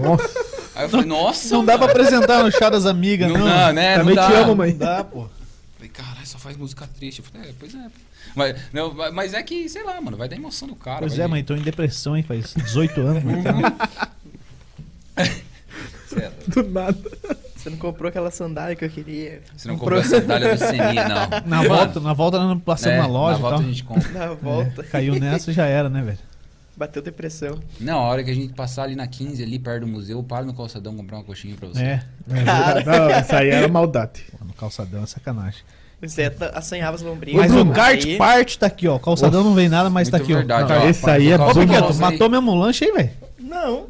Nossa, 0.01 0.39
Aí 0.75 0.85
eu 0.85 0.89
falei, 0.89 1.05
nossa. 1.05 1.53
Não 1.53 1.65
dá 1.65 1.77
pra 1.77 1.87
mano." 1.87 1.91
apresentar 1.99 2.41
no 2.43 2.49
chá 2.51 2.69
das 2.69 2.85
amigas, 2.85 3.29
Não 3.29 3.39
não. 3.39 3.45
dá, 3.45 3.73
né? 3.73 3.97
também 3.97 4.15
não 4.15 4.25
te 4.27 4.31
dá. 4.31 4.39
amo, 4.39 4.55
mãe. 4.55 4.71
Não 4.71 4.77
dá, 4.79 5.03
pô. 5.03 5.27
Falei, 5.75 5.89
caralho, 5.89 6.25
só 6.25 6.37
faz 6.39 6.55
música 6.55 6.87
triste. 6.97 7.19
Eu 7.19 7.25
falei, 7.25 7.49
é, 7.49 7.53
pois 7.59 7.75
é. 7.75 7.87
Mas, 8.33 8.55
não, 8.71 8.93
mas- 9.11 9.33
é 9.33 9.43
que, 9.43 9.67
sei 9.67 9.83
lá, 9.83 9.99
mano, 9.99 10.15
vai 10.15 10.29
dar 10.29 10.37
emoção 10.37 10.65
do 10.69 10.75
cara. 10.75 10.99
Pois 10.99 11.19
é, 11.19 11.27
mãe, 11.27 11.43
tô 11.43 11.53
em 11.53 11.61
depressão, 11.61 12.15
hein? 12.15 12.23
Faz 12.23 12.53
18 12.55 13.01
anos. 13.01 13.23
mas 13.25 13.43
tá- 13.43 14.09
do 16.47 16.63
nada. 16.63 16.97
Você 17.63 17.69
não 17.69 17.77
comprou 17.77 18.09
aquela 18.09 18.29
sandália 18.29 18.75
que 18.75 18.83
eu 18.83 18.89
queria. 18.89 19.41
Você 19.55 19.69
não 19.69 19.77
comprou 19.77 19.97
a 20.01 20.03
sandália 20.03 20.53
do 20.53 20.59
Seni, 20.59 20.95
não. 20.95 21.29
Na 21.47 21.57
Mano, 21.57 21.69
volta, 21.69 21.99
na 22.01 22.13
volta 22.13 22.37
nós 22.39 22.61
passamos 22.61 22.97
é, 22.97 23.01
na 23.01 23.07
loja 23.07 23.31
Na 23.33 23.37
e 23.37 23.41
volta 23.41 23.55
tal. 23.55 23.65
a 23.65 23.67
gente 23.69 23.83
compra. 23.85 24.09
Na 24.11 24.33
volta. 24.33 24.81
É, 24.81 24.83
caiu 24.83 25.15
nessa 25.17 25.53
já 25.53 25.65
era, 25.65 25.89
né, 25.89 26.01
velho? 26.01 26.17
Bateu 26.75 27.01
depressão. 27.01 27.57
Não, 27.79 27.99
a 27.99 28.01
hora 28.01 28.21
que 28.21 28.31
a 28.31 28.33
gente 28.35 28.51
passar 28.53 28.83
ali 28.83 28.97
na 28.97 29.07
15, 29.07 29.41
ali 29.41 29.57
perto 29.59 29.81
do 29.85 29.87
museu, 29.87 30.17
eu 30.17 30.23
paro 30.23 30.45
no 30.45 30.53
calçadão 30.53 30.93
comprar 30.93 31.17
uma 31.17 31.23
coxinha 31.23 31.55
pra 31.55 31.69
você. 31.69 31.81
É, 31.81 32.03
Não, 32.27 33.19
isso 33.21 33.33
aí 33.33 33.49
era 33.49 33.67
maldade. 33.69 34.25
pô, 34.37 34.43
no 34.43 34.53
calçadão 34.53 35.03
é 35.03 35.05
sacanagem. 35.05 35.61
Tá- 36.37 36.51
assanhava 36.55 36.95
as 36.95 37.01
lombrinhas. 37.01 37.49
Mas 37.49 37.55
o 37.55 37.65
kart 37.71 38.03
Aí- 38.05 38.17
parte 38.17 38.59
tá 38.59 38.65
aqui, 38.65 38.89
ó. 38.89 38.97
O 38.97 38.99
calçadão 38.99 39.41
não 39.41 39.53
vem 39.53 39.69
nada, 39.69 39.89
mas 39.89 40.09
tá 40.09 40.17
aqui, 40.17 40.33
verdade, 40.33 40.69
ó. 40.69 40.75
Não, 40.79 40.85
ó. 40.85 40.89
esse 40.89 41.09
aí 41.09 41.31
é 41.31 41.37
bom, 41.37 41.45
matou 41.97 42.29
mesmo 42.29 42.51
o 42.51 42.55
lanche 42.59 42.83
aí, 42.83 42.91
velho? 42.91 43.09
Não. 43.39 43.85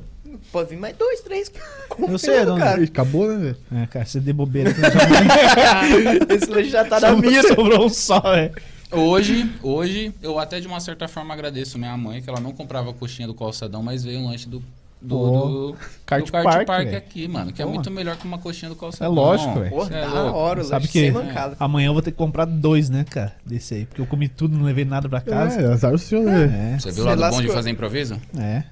Pode 0.54 0.70
vir 0.70 0.78
mais 0.78 0.96
dois, 0.96 1.20
três. 1.22 1.52
Eu 2.00 2.18
sei, 2.18 2.46
não. 2.46 2.58
cara. 2.58 2.82
Acabou, 2.82 3.28
né, 3.28 3.38
velho? 3.38 3.58
É, 3.84 3.88
cara, 3.88 4.06
você 4.06 4.20
deu 4.22 4.34
bobeira. 4.36 4.70
Esse 6.30 6.46
lanche 6.50 6.70
já 6.70 6.86
tá 6.86 7.00
na 7.00 7.16
mira. 7.16 7.42
sobrou 7.48 7.86
um 7.86 7.90
só, 7.90 8.20
velho. 8.22 8.54
Hoje, 8.92 9.50
hoje, 9.64 10.14
eu 10.22 10.38
até 10.38 10.60
de 10.60 10.68
uma 10.68 10.80
certa 10.80 11.08
forma 11.08 11.34
agradeço 11.34 11.80
minha 11.80 11.98
mãe, 11.98 12.22
que 12.22 12.30
ela 12.30 12.40
não 12.40 12.52
comprava 12.54 12.92
a 12.92 12.94
coxinha 12.94 13.28
do 13.28 13.34
calçadão, 13.34 13.82
mas 13.82 14.04
veio 14.04 14.20
um 14.20 14.28
lanche 14.28 14.48
do. 14.48 14.62
Do, 15.02 15.18
Pô, 15.18 15.26
do, 15.26 15.76
Kart 16.06 16.26
do 16.26 16.32
kart 16.32 16.44
Park, 16.46 16.66
park, 16.68 16.94
aqui, 16.94 17.28
mano. 17.28 17.52
Que 17.52 17.62
é 17.62 17.66
Pô. 17.66 17.72
muito 17.74 17.92
melhor 17.92 18.16
que 18.16 18.26
uma 18.26 18.38
coxinha 18.38 18.70
do 18.70 18.76
É 18.78 18.80
calçadão. 18.80 19.14
lógico, 19.14 19.60
velho. 19.60 19.84
É 19.92 20.08
da 20.10 20.32
hora 20.32 20.64
Sabe 20.64 20.88
que- 20.88 21.12
mancada. 21.12 21.58
Amanhã 21.60 21.88
eu 21.88 21.94
vou 21.94 22.02
ter 22.02 22.12
que 22.12 22.18
comprar 22.18 22.46
dois, 22.46 22.90
né, 22.90 23.04
cara? 23.10 23.34
Desse 23.46 23.74
aí. 23.74 23.86
Porque 23.86 24.00
eu 24.00 24.06
comi 24.06 24.30
tudo, 24.30 24.58
não 24.58 24.64
levei 24.64 24.86
nada 24.86 25.10
pra 25.10 25.20
casa. 25.20 25.60
É, 25.60 25.74
azar 25.74 25.94
o 25.94 25.98
senhor, 25.98 26.24
né? 26.24 26.76
É, 26.76 26.80
Você 26.80 26.90
viu 26.94 27.04
lá 27.04 27.16
do 27.16 27.36
bom 27.36 27.42
de 27.42 27.50
fazer 27.50 27.70
improviso? 27.72 28.18
é. 28.40 28.64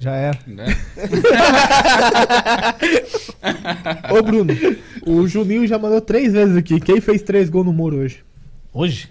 Já 0.00 0.12
era. 0.14 0.38
Né? 0.46 0.66
Ô, 4.10 4.22
Bruno, 4.22 4.52
o 5.06 5.26
Juninho 5.26 5.66
já 5.66 5.78
mandou 5.78 6.00
três 6.00 6.32
vezes 6.32 6.56
aqui. 6.56 6.80
Quem 6.80 7.00
fez 7.00 7.22
três 7.22 7.48
gols 7.50 7.66
no 7.66 7.72
muro 7.72 7.96
hoje? 7.98 8.22
Hoje? 8.72 9.08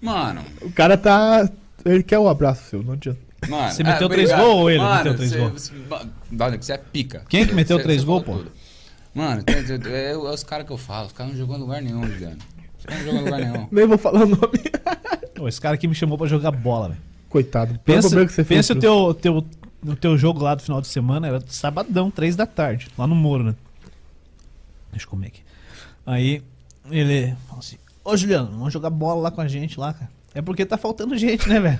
Mano, 0.00 0.42
O 0.60 0.70
cara 0.70 0.96
tá. 0.96 1.48
Ele 1.84 2.02
quer 2.02 2.18
o 2.18 2.28
abraço 2.28 2.64
seu, 2.68 2.82
não 2.82 2.94
adianta. 2.94 3.20
mano. 3.48 3.70
Você 3.72 3.82
meteu 3.84 4.08
é, 4.08 4.10
três 4.10 4.30
gols 4.32 4.42
ou 4.56 4.70
ele 4.70 4.80
Mano, 4.80 4.96
meteu 4.96 5.14
três 5.16 5.34
gols? 5.36 5.52
você- 5.52 5.72
você 6.58 6.72
é 6.72 6.78
pica. 6.78 7.22
Quem 7.28 7.42
é 7.42 7.46
que 7.46 7.54
meteu 7.54 7.76
Você- 7.78 7.82
três 7.84 8.02
gols, 8.04 8.24
pô? 8.24 8.38
tudo. 8.38 8.50
Mano, 9.14 9.42
é, 9.46 10.10
é 10.12 10.16
os 10.16 10.42
caras 10.44 10.66
que 10.66 10.72
eu 10.72 10.76
falo. 10.76 11.06
Os 11.06 11.12
caras 11.12 11.32
não 11.32 11.38
jogam 11.38 11.56
em 11.56 11.60
lugar 11.60 11.80
nenhum, 11.80 12.04
Juliano. 12.06 12.36
Os 12.78 12.84
caras 12.84 13.04
não 13.04 13.12
jogam 13.12 13.20
em 13.20 13.24
lugar 13.24 13.40
nenhum. 13.40 13.68
Nem 13.72 13.86
vou 13.86 13.96
falar 13.98 14.24
o 14.24 14.26
nome. 14.26 14.60
Esse 15.48 15.60
cara 15.60 15.74
aqui 15.76 15.86
me 15.88 15.94
chamou 15.94 16.18
pra 16.18 16.26
jogar 16.26 16.50
bola, 16.50 16.88
velho. 16.88 17.00
Coitado. 17.30 17.78
Pensa, 17.84 18.08
problema 18.08 18.26
que 18.26 18.32
você 18.34 18.44
fez. 18.44 18.58
pensa 18.58 18.72
o 18.72 18.76
teu, 18.80 19.14
teu, 19.14 19.44
o 19.86 19.96
teu 19.96 20.16
jogo 20.18 20.42
lá 20.42 20.54
do 20.54 20.62
final 20.62 20.80
de 20.80 20.88
semana, 20.88 21.26
era 21.28 21.42
sabadão, 21.48 22.10
três 22.10 22.36
da 22.36 22.46
tarde, 22.46 22.88
lá 22.98 23.06
no 23.06 23.14
Moro, 23.14 23.44
né? 23.44 23.54
Deixa 24.92 25.06
eu 25.06 25.10
comer 25.10 25.28
aqui. 25.28 25.40
Aí, 26.04 26.42
ele 26.90 27.34
falou 27.46 27.60
assim, 27.60 27.76
ô 28.04 28.16
Juliano, 28.16 28.50
vamos 28.52 28.72
jogar 28.72 28.90
bola 28.90 29.22
lá 29.22 29.30
com 29.30 29.40
a 29.40 29.48
gente 29.48 29.78
lá, 29.78 29.92
cara. 29.92 30.10
É 30.34 30.42
porque 30.42 30.66
tá 30.66 30.76
faltando 30.76 31.16
gente, 31.16 31.48
né, 31.48 31.58
velho? 31.58 31.78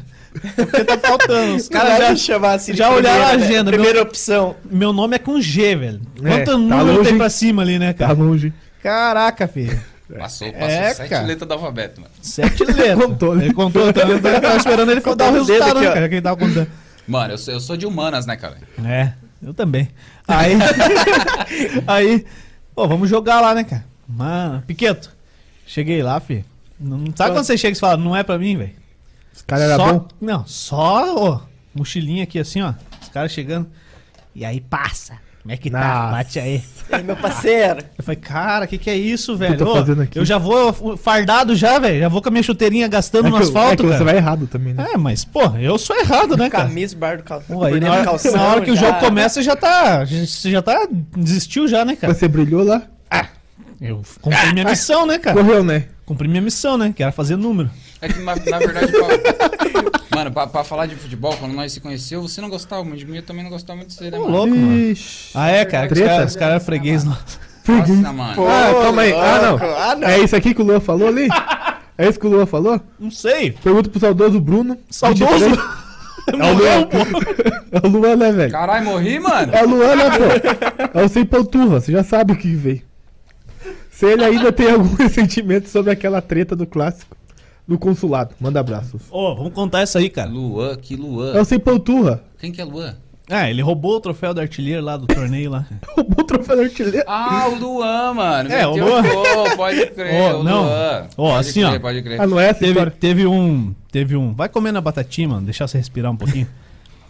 É 0.56 0.64
porque 0.64 0.84
tá 0.84 0.98
faltando. 0.98 1.56
Os 1.56 1.68
Cara, 1.68 1.90
caras 1.90 2.08
já 2.08 2.16
chamar 2.16 2.52
assim. 2.54 2.72
já 2.74 2.90
olharam 2.90 3.24
a 3.24 3.28
primeira, 3.28 3.38
né? 3.38 3.44
agenda, 3.54 3.70
Primeira 3.70 4.02
opção. 4.02 4.56
Meu 4.64 4.92
nome 4.94 5.16
é 5.16 5.18
com 5.18 5.38
G, 5.40 5.76
velho. 5.76 6.00
É, 6.24 6.28
Quanto 6.30 6.46
tá 6.52 6.56
número 6.56 6.92
longe, 6.98 7.08
tem 7.10 7.18
pra 7.18 7.28
cima 7.28 7.60
ali, 7.62 7.78
né, 7.78 7.92
Tá 7.92 8.06
cara? 8.06 8.18
longe. 8.18 8.52
Caraca, 8.82 9.46
filho. 9.46 9.78
Passou, 10.18 10.50
passou 10.52 10.68
É, 10.68 10.94
sete 10.94 11.10
cara. 11.10 11.26
letras 11.26 11.46
do 11.48 11.52
alfabeto, 11.52 12.00
mano. 12.00 12.12
Sete 12.22 12.64
letras. 12.64 12.94
Contou, 13.04 13.34
né? 13.36 13.44
Ele 13.44 13.52
contou, 13.54 13.92
tá, 13.92 14.02
eu 14.02 14.22
tava 14.22 14.56
esperando 14.56 14.90
ele 14.92 15.00
dar 15.02 15.30
o 15.30 15.32
resultado, 15.34 15.70
aqui, 15.78 15.80
né, 15.88 15.92
cara? 15.94 16.08
Que 16.08 16.14
ele 16.14 16.22
tava 16.22 16.36
contando. 16.38 16.68
Mano, 17.06 17.34
eu 17.34 17.38
sou, 17.38 17.54
eu 17.54 17.60
sou 17.60 17.76
de 17.76 17.86
humanas, 17.86 18.26
né, 18.26 18.36
cara? 18.36 18.58
É, 18.84 19.12
eu 19.42 19.54
também. 19.54 19.88
Aí, 20.26 20.54
aí, 21.86 22.26
pô, 22.74 22.86
vamos 22.88 23.08
jogar 23.08 23.40
lá, 23.40 23.54
né, 23.54 23.64
cara? 23.64 23.84
Mano, 24.08 24.62
Piqueto, 24.66 25.10
cheguei 25.66 26.02
lá, 26.02 26.18
fi. 26.20 26.44
Não, 26.78 27.04
sabe 27.14 27.32
quando 27.34 27.44
você 27.44 27.56
chega 27.56 27.76
e 27.76 27.80
fala, 27.80 27.96
não 27.96 28.14
é 28.14 28.22
pra 28.22 28.38
mim, 28.38 28.56
velho? 28.56 28.74
Os 29.34 29.42
caras 29.42 29.70
eram 29.70 29.84
Só, 29.84 29.92
bons. 29.92 30.08
não, 30.20 30.46
só, 30.46 31.16
ó, 31.16 31.40
mochilinha 31.74 32.24
aqui 32.24 32.38
assim, 32.38 32.62
ó. 32.62 32.74
Os 33.02 33.08
caras 33.08 33.32
chegando. 33.32 33.68
E 34.34 34.44
aí 34.44 34.60
passa. 34.60 35.18
Como 35.46 35.52
é 35.52 35.56
que 35.56 35.70
tá? 35.70 35.78
Nossa. 35.78 36.10
Bate 36.10 36.38
aí. 36.40 36.64
Aí, 36.90 37.04
meu 37.04 37.14
parceiro. 37.14 37.78
Eu 37.96 38.02
falei, 38.02 38.20
cara, 38.20 38.64
o 38.64 38.68
que, 38.68 38.76
que 38.78 38.90
é 38.90 38.96
isso, 38.96 39.36
velho? 39.36 39.56
tá 39.56 39.64
Ô, 39.64 39.76
fazendo 39.76 40.02
aqui? 40.02 40.18
Eu 40.18 40.24
já 40.24 40.38
vou 40.38 40.96
fardado 40.96 41.54
já, 41.54 41.78
velho. 41.78 42.00
Já 42.00 42.08
vou 42.08 42.20
com 42.20 42.28
a 42.28 42.32
minha 42.32 42.42
chuteirinha 42.42 42.88
gastando 42.88 43.28
É 43.28 43.30
no 43.30 43.36
que, 43.36 43.44
asfalto, 43.44 43.86
é 43.86 43.88
que 43.88 43.96
você 43.96 44.02
vai 44.02 44.16
errado 44.16 44.48
também, 44.48 44.74
né? 44.74 44.88
É, 44.92 44.96
mas, 44.96 45.24
pô, 45.24 45.42
eu 45.60 45.78
sou 45.78 45.96
errado, 45.96 46.36
né, 46.36 46.50
cara? 46.50 46.64
Camisa, 46.64 46.96
bar 46.96 47.18
do 47.18 47.22
calção. 47.22 47.58
Pô, 47.58 47.64
aí 47.64 47.78
na, 47.78 47.92
hora, 47.92 48.32
na 48.32 48.42
hora 48.42 48.60
que 48.60 48.72
o 48.72 48.76
jogo 48.76 48.98
começa, 48.98 49.34
você 49.34 49.42
já 49.42 49.54
tá. 49.54 50.04
Você 50.04 50.50
já 50.50 50.60
tá. 50.62 50.88
Desistiu 51.16 51.68
já, 51.68 51.84
né, 51.84 51.94
cara? 51.94 52.12
Você 52.12 52.26
brilhou 52.26 52.64
lá, 52.64 52.82
Eu 53.80 54.02
cumpri 54.20 54.52
minha 54.52 54.64
missão, 54.64 55.06
né, 55.06 55.18
cara? 55.18 55.36
correu, 55.36 55.62
né? 55.62 55.84
Cumpri 56.04 56.26
minha 56.26 56.42
missão, 56.42 56.76
né? 56.76 56.92
Que 56.94 57.04
era 57.04 57.12
fazer 57.12 57.36
número. 57.36 57.70
É 58.00 58.08
que, 58.08 58.18
na, 58.18 58.36
na 58.36 58.58
verdade, 58.58 58.92
pra, 58.92 59.06
mano, 60.16 60.32
pra, 60.32 60.46
pra 60.46 60.64
falar 60.64 60.86
de 60.86 60.96
futebol, 60.96 61.34
quando 61.36 61.52
nós 61.52 61.72
se 61.72 61.80
conheceu, 61.80 62.20
você 62.20 62.40
não 62.40 62.50
gostava 62.50 62.84
muito 62.84 62.98
de 62.98 63.06
mim, 63.06 63.16
eu 63.16 63.22
também 63.22 63.42
não 63.42 63.50
gostava 63.50 63.76
muito 63.76 63.88
de 63.88 63.94
você, 63.94 64.10
né, 64.10 64.18
mano? 64.18 64.30
louco, 64.30 64.54
mano. 64.54 64.78
Ixi. 64.78 65.30
Ah, 65.34 65.48
é, 65.48 65.64
cara? 65.64 65.86
Os 65.86 65.92
Treta? 65.92 66.08
caras 66.08 66.30
os 66.30 66.36
caras 66.36 66.54
eram 66.56 66.64
freguês 66.64 67.04
lá. 67.04 67.18
Nossa, 67.66 68.12
mano. 68.12 68.46
Ah, 68.46 68.82
calma 68.82 69.02
aí. 69.02 69.12
Ah, 69.12 69.40
não. 69.42 69.56
Ah, 69.76 69.96
não. 69.96 70.08
É 70.08 70.18
isso 70.20 70.36
aqui 70.36 70.54
que 70.54 70.62
o 70.62 70.64
Luan 70.64 70.80
falou 70.80 71.08
ali? 71.08 71.28
É 71.98 72.08
isso 72.08 72.20
que 72.20 72.26
o 72.26 72.30
Luan 72.30 72.46
falou? 72.46 72.80
Não 72.98 73.10
sei. 73.10 73.52
Pergunta 73.52 73.88
pro 73.88 73.98
saudoso 73.98 74.40
Bruno. 74.40 74.78
Saudoso. 74.90 75.48
23. 75.48 75.86
É 76.26 76.52
o 76.52 76.54
Luan, 76.54 76.82
pô. 76.86 76.96
É 77.72 77.86
o 77.86 77.90
Luan, 77.90 78.16
né, 78.16 78.32
velho? 78.32 78.52
Caralho, 78.52 78.84
morri, 78.84 79.18
mano. 79.18 79.52
É 79.52 79.64
o 79.64 79.68
Luan, 79.68 79.96
né, 79.96 80.04
pô? 80.10 80.98
É 81.00 81.04
o 81.04 81.08
sem 81.08 81.26
panturra, 81.26 81.80
você 81.80 81.90
já 81.92 82.04
sabe 82.04 82.32
o 82.32 82.36
que 82.36 82.54
veio. 82.54 82.82
Se 83.90 84.06
ele 84.06 84.24
ainda 84.24 84.52
tem 84.52 84.70
algum 84.70 84.94
ressentimento 84.96 85.68
sobre 85.68 85.90
aquela 85.90 86.22
treta 86.22 86.54
do 86.54 86.66
clássico 86.66 87.16
do 87.66 87.78
consulado, 87.78 88.34
manda 88.40 88.60
abraços. 88.60 89.02
Ô, 89.10 89.34
vamos 89.34 89.52
contar 89.52 89.80
essa 89.80 89.98
aí, 89.98 90.08
cara. 90.08 90.30
Luan, 90.30 90.76
que 90.76 90.94
É 90.94 90.96
Luan. 90.96 91.40
o 91.40 91.44
sem 91.44 91.58
panturra. 91.58 92.22
Quem 92.38 92.52
que 92.52 92.60
é 92.60 92.64
Luan? 92.64 92.94
Ah, 93.28 93.50
ele 93.50 93.60
roubou 93.60 93.96
o 93.96 94.00
troféu 94.00 94.32
do 94.32 94.40
artilheiro 94.40 94.84
lá 94.84 94.96
do 94.96 95.04
torneio 95.08 95.50
lá. 95.50 95.66
Roubou 95.96 96.20
o 96.20 96.24
troféu 96.24 96.54
do 96.54 96.62
artilheiro. 96.62 97.02
Ah, 97.08 97.48
o 97.48 97.56
Luan, 97.56 98.14
mano. 98.14 98.52
É, 98.52 98.64
o 98.64 98.76
Luan. 98.76 99.02
gol, 99.02 99.56
pode 99.56 99.86
crer, 99.90 100.14
Ô, 100.14 100.40
o 100.40 100.44
não. 100.44 100.62
Luan. 100.62 101.06
Ó, 101.16 101.30
Pode 101.34 101.48
assim, 101.48 101.60
crer, 101.62 101.74
ó. 101.74 101.80
Pode 101.80 102.02
crer. 102.02 102.20
Ah, 102.20 102.26
não 102.28 102.38
é 102.38 102.44
essa 102.50 102.60
Teve, 102.60 102.70
história? 102.70 102.90
teve 102.92 103.26
um. 103.26 103.74
Teve 103.90 104.16
um. 104.16 104.32
Vai 104.32 104.48
comendo 104.48 104.78
a 104.78 104.80
batatinha, 104.80 105.28
mano. 105.28 105.42
Deixar 105.44 105.66
você 105.66 105.76
respirar 105.76 106.12
um 106.12 106.16
pouquinho. 106.16 106.46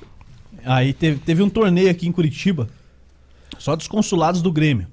Aí 0.65 0.95
teve, 0.95 1.19
teve 1.19 1.43
um 1.43 1.51
torneio 1.51 1.91
aqui 1.91 2.09
em 2.09 2.13
Curitiba. 2.13 2.67
Só 3.59 3.77
dos 3.77 3.87
consulados 3.87 4.41
do 4.41 4.51
Grêmio. 4.51 4.87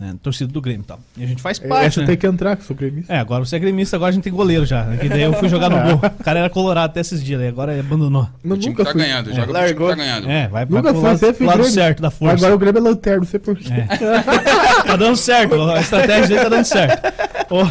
Né, 0.00 0.14
torcida 0.22 0.50
do 0.50 0.62
Grêmio 0.62 0.80
e 0.80 0.84
tal. 0.86 0.98
E 1.14 1.22
a 1.22 1.26
gente 1.26 1.42
faz 1.42 1.58
parte. 1.58 1.84
Essa 1.84 2.00
né? 2.00 2.06
tem 2.06 2.16
que 2.16 2.26
entrar, 2.26 2.56
que 2.56 2.62
eu 2.62 2.66
sou 2.66 2.74
gremista. 2.74 3.12
É, 3.12 3.18
agora 3.18 3.44
você 3.44 3.56
é 3.56 3.58
gremista, 3.58 3.96
agora 3.96 4.08
a 4.08 4.12
gente 4.14 4.24
tem 4.24 4.32
goleiro 4.32 4.64
já. 4.64 4.84
né? 4.84 4.96
Que 4.96 5.10
daí 5.10 5.20
eu 5.20 5.34
fui 5.34 5.46
jogar 5.46 5.68
no 5.68 5.76
gol. 5.98 6.10
O 6.18 6.24
cara 6.24 6.38
era 6.38 6.48
colorado 6.48 6.86
até 6.90 7.00
esses 7.00 7.22
dias, 7.22 7.38
aí 7.38 7.48
agora 7.48 7.72
ele 7.72 7.80
abandonou. 7.80 8.26
Eu 8.42 8.52
O 8.52 8.56
time 8.56 8.70
nunca 8.70 8.84
tá 8.86 8.92
fui. 8.92 9.02
ganhando, 9.02 9.26
joga 9.34 9.42
pro 9.42 9.52
time 9.52 9.56
que 9.56 9.62
Largou. 9.62 9.88
tá 9.90 9.94
ganhando. 9.96 10.30
É, 10.30 10.48
vai, 10.48 10.64
Nunca 10.64 10.82
pro 10.84 11.00
foi, 11.02 11.10
lado, 11.10 11.20
lado 11.22 11.36
Grêmio. 11.58 11.64
certo 11.70 12.00
da 12.00 12.10
força. 12.10 12.34
Agora 12.34 12.54
o 12.54 12.58
Grêmio 12.58 12.78
é 12.78 12.82
lanterna, 12.82 13.18
não 13.18 13.26
sei 13.26 13.40
porquê. 13.40 13.68
É. 13.74 14.82
tá 14.86 14.96
dando 14.96 15.16
certo, 15.16 15.60
a 15.70 15.80
estratégia 15.82 16.28
dele 16.28 16.40
tá 16.44 16.48
dando 16.48 16.64
certo. 16.64 17.06
Ô, 17.54 17.68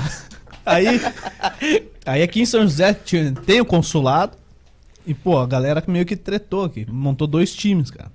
aí, 0.63 1.01
aí 2.05 2.21
aqui 2.21 2.41
em 2.41 2.45
São 2.45 2.61
José 2.61 2.93
tem 3.45 3.59
o 3.59 3.65
consulado 3.65 4.33
e, 5.07 5.15
pô, 5.15 5.39
a 5.39 5.47
galera 5.47 5.83
meio 5.87 6.05
que 6.05 6.15
tretou 6.15 6.63
aqui. 6.63 6.85
Montou 6.87 7.25
dois 7.25 7.55
times, 7.55 7.89
cara. 7.89 8.11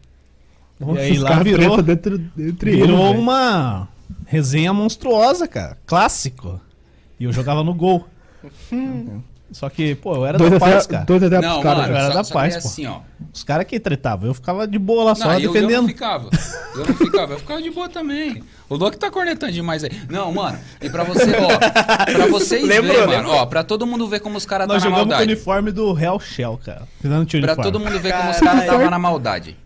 Nossa, 0.78 1.00
aí 1.00 1.12
os 1.12 1.18
lá 1.20 1.30
caras 1.30 1.44
virou- 1.44 1.82
dentro, 1.82 2.20
entre 2.38 2.70
Virou 2.72 3.08
eles, 3.08 3.18
uma 3.20 3.88
resenha 4.34 4.72
monstruosa, 4.72 5.46
cara. 5.46 5.78
Clássico. 5.86 6.60
E 7.18 7.24
eu 7.24 7.32
jogava 7.32 7.62
no 7.62 7.72
gol. 7.72 8.06
Só 9.52 9.68
que, 9.70 9.94
pô, 9.94 10.16
eu 10.16 10.26
era 10.26 10.36
Dois 10.36 10.50
da 10.50 10.58
paz, 10.58 10.84
cara. 10.86 11.04
dois 11.04 11.22
a 11.22 11.28
zero 11.28 11.42
Não, 11.42 11.62
caras. 11.62 11.82
mano, 11.82 11.94
era 11.96 12.08
só, 12.08 12.14
da 12.14 12.24
só 12.24 12.34
paz, 12.34 12.56
é 12.56 12.60
pô. 12.60 12.66
assim, 12.68 12.86
ó. 12.86 13.00
Os 13.32 13.44
caras 13.44 13.66
que 13.66 13.78
tretavam. 13.78 14.26
Eu 14.26 14.34
ficava 14.34 14.66
de 14.66 14.78
boa 14.80 15.04
lá 15.04 15.14
só, 15.14 15.26
Não, 15.26 15.34
eu, 15.34 15.40
eu 15.40 15.46
não 15.46 15.52
defendendo. 15.52 15.86
ficava. 15.86 16.28
Eu 16.74 16.86
não 16.86 16.94
ficava, 16.94 17.32
eu 17.34 17.38
ficava 17.38 17.62
de 17.62 17.70
boa 17.70 17.88
também. 17.88 18.42
O 18.68 18.74
Luke 18.74 18.98
tá 18.98 19.10
cornetando 19.12 19.52
demais 19.52 19.84
aí. 19.84 19.90
Não, 20.10 20.32
mano, 20.32 20.58
e 20.82 20.90
pra 20.90 21.04
você, 21.04 21.30
ó, 21.36 21.56
pra 22.12 22.26
vocês 22.26 22.66
Lembrou, 22.66 22.96
verem, 23.06 23.16
mano, 23.16 23.30
ó, 23.30 23.46
pra 23.46 23.62
todo 23.62 23.86
mundo 23.86 24.08
ver 24.08 24.18
como 24.20 24.36
os 24.36 24.44
caras 24.44 24.66
tá 24.66 24.74
Nós 24.74 24.82
na 24.82 24.88
jogamos 24.90 25.04
com 25.04 25.08
o 25.10 25.16
maldade. 25.18 25.32
uniforme 25.32 25.70
do 25.70 25.92
Real 25.92 26.18
Shell, 26.18 26.58
cara. 26.64 26.88
Não 27.04 27.24
tinha 27.24 27.40
Pra 27.42 27.52
uniforme. 27.52 27.70
todo 27.72 27.84
mundo 27.84 28.00
ver 28.00 28.12
como 28.12 28.30
os 28.30 28.40
caras 28.40 28.66
tava 28.66 28.90
na 28.90 28.98
maldade. 28.98 29.56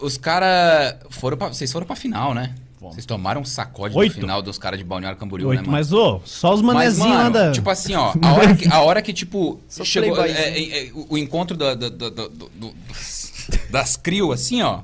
Os 0.00 0.16
caras 0.16 0.94
foram 1.10 1.36
pra. 1.36 1.48
Vocês 1.48 1.72
foram 1.72 1.84
pra 1.86 1.96
final, 1.96 2.32
né? 2.32 2.54
Vocês 2.80 3.04
tomaram 3.04 3.40
um 3.40 3.44
sacode 3.44 3.96
Oito. 3.96 4.14
no 4.14 4.20
final 4.20 4.40
dos 4.40 4.56
caras 4.56 4.78
de 4.78 4.84
Balneário 4.84 5.18
Camboriú, 5.18 5.48
Oito, 5.48 5.58
né, 5.60 5.66
mano? 5.66 5.72
mas, 5.72 5.92
ô, 5.92 6.20
só 6.24 6.54
os 6.54 6.62
manezinhos 6.62 7.10
lá 7.10 7.24
mano, 7.24 7.30
da... 7.32 7.52
tipo 7.52 7.68
assim, 7.68 7.94
ó, 7.94 8.14
a 8.22 8.32
hora 8.32 8.54
que, 8.54 8.68
a 8.68 8.80
hora 8.80 9.02
que 9.02 9.12
tipo, 9.12 9.60
Sou 9.68 9.84
chegou 9.84 10.24
é, 10.24 10.30
é, 10.30 10.86
é, 10.86 10.92
o, 10.94 11.18
encontro 11.18 11.56
da- 11.56 11.74
da- 11.74 11.88
da- 11.88 12.08
da- 12.10 12.28
do- 12.28 12.74
das 13.70 13.96
criou, 13.96 14.30
assim, 14.32 14.62
ó, 14.62 14.82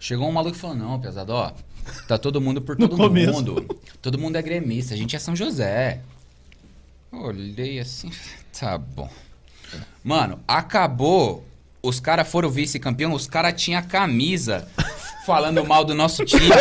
chegou 0.00 0.26
um 0.26 0.32
maluco 0.32 0.56
e 0.56 0.58
falou, 0.58 0.76
não, 0.76 0.98
pesado, 0.98 1.32
ó, 1.34 1.52
tá 2.06 2.16
todo 2.16 2.40
mundo 2.40 2.62
por 2.62 2.76
todo 2.76 2.96
mundo, 3.10 3.78
todo 4.00 4.18
mundo 4.18 4.36
é 4.36 4.42
gremista, 4.42 4.94
a 4.94 4.96
gente 4.96 5.14
é 5.14 5.18
São 5.18 5.36
José. 5.36 6.00
Olhei 7.12 7.78
assim, 7.78 8.10
tá 8.58 8.78
bom. 8.78 9.10
Mano, 10.02 10.40
acabou, 10.48 11.44
os 11.82 12.00
caras 12.00 12.26
foram 12.26 12.48
vice-campeão, 12.48 13.12
os 13.12 13.26
caras 13.26 13.60
tinham 13.60 13.82
camisa 13.82 14.66
falando 15.28 15.62
mal 15.66 15.84
do 15.84 15.94
nosso 15.94 16.24
time, 16.24 16.48
tá? 16.48 16.56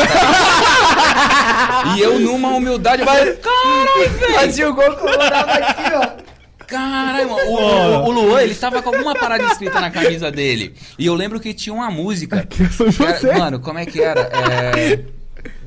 E 1.95 2.01
eu, 2.01 2.19
numa 2.19 2.49
humildade, 2.49 3.01
eu 3.01 3.07
falei, 3.07 3.33
caralho, 3.35 4.09
velho. 4.19 4.33
Fazia 4.33 4.69
o 4.69 4.73
gol 4.73 4.91
colorado 4.97 5.49
aqui, 5.51 5.93
ó. 5.95 6.27
Caralho, 6.67 7.29
mano. 7.29 7.49
O, 7.49 7.55
o, 7.55 8.03
o 8.07 8.11
Luan, 8.11 8.41
ele 8.41 8.53
tava 8.53 8.81
com 8.81 8.89
alguma 8.89 9.15
parada 9.15 9.45
escrita 9.45 9.79
na 9.79 9.89
camisa 9.89 10.29
dele. 10.29 10.75
E 10.99 11.05
eu 11.05 11.15
lembro 11.15 11.39
que 11.39 11.53
tinha 11.53 11.73
uma 11.73 11.89
música. 11.89 12.41
Aqui 12.41 12.61
é 12.63 12.69
São 12.69 12.91
que 12.91 13.01
era- 13.25 13.39
mano, 13.39 13.59
como 13.61 13.79
é 13.79 13.85
que 13.85 14.01
era? 14.01 14.21
É. 14.21 14.99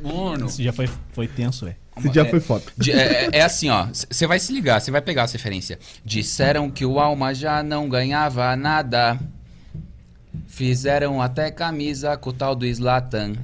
Mano. 0.02 0.44
Esse 0.46 0.60
dia 0.60 0.74
foi, 0.74 0.88
foi 1.14 1.26
tenso, 1.26 1.64
velho. 1.64 1.76
Esse 1.96 2.08
dia 2.10 2.22
é- 2.22 2.26
foi 2.26 2.40
foda. 2.40 2.64
de- 2.76 2.92
é, 2.92 3.30
é 3.32 3.40
assim, 3.42 3.70
ó. 3.70 3.86
Você 4.10 4.26
vai 4.26 4.38
se 4.38 4.52
ligar, 4.52 4.78
você 4.78 4.90
vai 4.90 5.00
pegar 5.00 5.22
essa 5.22 5.38
referência. 5.38 5.78
Disseram 6.04 6.70
que 6.70 6.84
o 6.84 7.00
Alma 7.00 7.34
já 7.34 7.62
não 7.62 7.88
ganhava 7.88 8.54
nada. 8.54 9.18
Fizeram 10.46 11.20
até 11.20 11.50
camisa 11.50 12.16
com 12.16 12.30
o 12.30 12.32
tal 12.32 12.54
do 12.54 12.66
Slatan. 12.66 13.34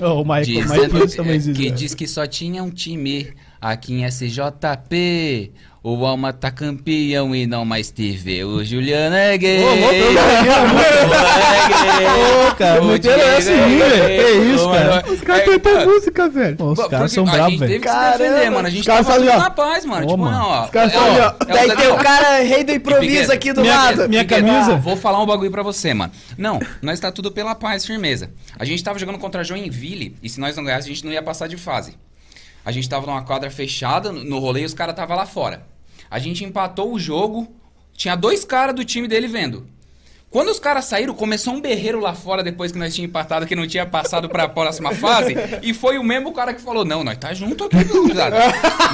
Ô, 0.00 0.22
o 0.22 0.24
Michael, 0.24 0.68
Michael 0.68 1.08
que, 1.08 1.16
também 1.16 1.38
diz 1.38 1.56
que 1.56 1.70
diz 1.70 1.94
que 1.94 2.06
só 2.06 2.26
tinha 2.26 2.62
um 2.62 2.70
time 2.70 3.34
aqui 3.60 3.94
em 3.94 4.04
SJP. 4.06 5.52
O 5.82 6.04
Alma 6.04 6.30
tá 6.30 6.50
campeão 6.50 7.34
e 7.34 7.46
não 7.46 7.64
mais 7.64 7.90
TV. 7.90 8.44
O 8.44 8.62
Juliano 8.62 9.16
é 9.16 9.38
gay. 9.38 9.64
Ô, 9.64 9.68
louco, 9.68 9.94
eu 9.94 10.18
é 10.18 10.42
gay. 10.42 10.50
Ô, 12.50 12.54
cara, 12.54 12.82
o 12.82 12.84
meteram 12.86 13.16
Diego 13.16 13.30
essa 13.30 13.50
é 13.50 13.54
em 13.54 13.70
mim, 13.70 13.78
velho. 13.78 14.24
Que 14.24 14.30
isso, 14.54 14.70
cara? 14.70 14.90
mano, 15.02 15.12
Os 15.14 15.20
caras 15.22 15.42
é, 15.42 15.44
cantam 15.46 15.84
música, 15.86 16.28
velho. 16.28 16.56
Os 16.64 16.86
caras 16.86 17.12
são 17.12 17.26
a 17.26 17.30
bravos, 17.32 17.50
gente 17.52 17.60
velho. 17.60 17.72
teve 17.72 17.82
que 17.84 17.88
se 17.88 17.94
Caramba. 17.94 18.18
defender, 18.18 18.50
mano. 18.50 18.68
A 18.68 18.70
gente 18.70 18.84
tava 18.86 19.12
tudo 19.14 19.24
na 19.24 19.50
paz, 19.50 19.84
mano. 19.86 20.06
Tipo, 20.06 20.24
não, 20.30 20.48
ó. 20.48 20.64
Os 20.64 20.70
caras 20.70 20.92
é, 20.92 20.96
fazem, 20.98 21.20
ó. 21.22 21.32
é 21.48 21.52
Daí 21.54 21.70
o- 21.70 21.76
tem 21.76 21.88
o 21.88 21.96
cara 21.96 22.42
rei 22.42 22.62
do 22.64 22.72
improviso 22.72 23.32
aqui 23.32 23.52
do 23.54 23.64
lado. 23.64 24.06
minha 24.06 24.24
camisa. 24.26 24.76
Vou 24.76 24.98
falar 24.98 25.22
um 25.22 25.26
bagulho 25.26 25.50
pra 25.50 25.62
você, 25.62 25.94
mano. 25.94 26.12
Não, 26.36 26.60
nós 26.82 27.00
tá 27.00 27.10
tudo 27.10 27.32
pela 27.32 27.54
paz, 27.54 27.86
firmeza. 27.86 28.28
A 28.58 28.66
gente 28.66 28.84
tava 28.84 28.98
jogando 28.98 29.18
contra 29.18 29.42
Joinville 29.42 30.14
e 30.22 30.28
se 30.28 30.38
nós 30.40 30.54
não 30.56 30.64
ganhássemos, 30.64 30.90
a 30.90 30.94
gente 30.94 31.06
não 31.06 31.12
ia 31.12 31.22
passar 31.22 31.46
de 31.48 31.56
fase. 31.56 31.94
A 32.70 32.72
gente 32.72 32.88
tava 32.88 33.04
numa 33.04 33.24
quadra 33.24 33.50
fechada, 33.50 34.12
no 34.12 34.38
rolê, 34.38 34.62
e 34.62 34.64
os 34.64 34.72
caras 34.72 34.94
tava 34.94 35.12
lá 35.16 35.26
fora. 35.26 35.66
A 36.08 36.20
gente 36.20 36.44
empatou 36.44 36.92
o 36.92 37.00
jogo, 37.00 37.52
tinha 37.92 38.14
dois 38.14 38.44
caras 38.44 38.76
do 38.76 38.84
time 38.84 39.08
dele 39.08 39.26
vendo. 39.26 39.66
Quando 40.30 40.48
os 40.48 40.60
caras 40.60 40.84
saíram, 40.84 41.12
começou 41.12 41.52
um 41.54 41.60
berreiro 41.60 41.98
lá 41.98 42.14
fora 42.14 42.40
depois 42.40 42.70
que 42.70 42.78
nós 42.78 42.94
tínhamos 42.94 43.10
empatado, 43.10 43.46
que 43.46 43.56
não 43.56 43.66
tinha 43.66 43.84
passado 43.84 44.28
pra 44.28 44.48
próxima 44.48 44.92
fase. 44.94 45.34
E 45.60 45.74
foi 45.74 45.98
o 45.98 46.04
mesmo 46.04 46.32
cara 46.32 46.54
que 46.54 46.60
falou: 46.62 46.84
Não, 46.84 47.02
nós 47.02 47.18
tá 47.18 47.34
junto 47.34 47.64
aqui, 47.64 47.82
gurizada. 47.82 48.36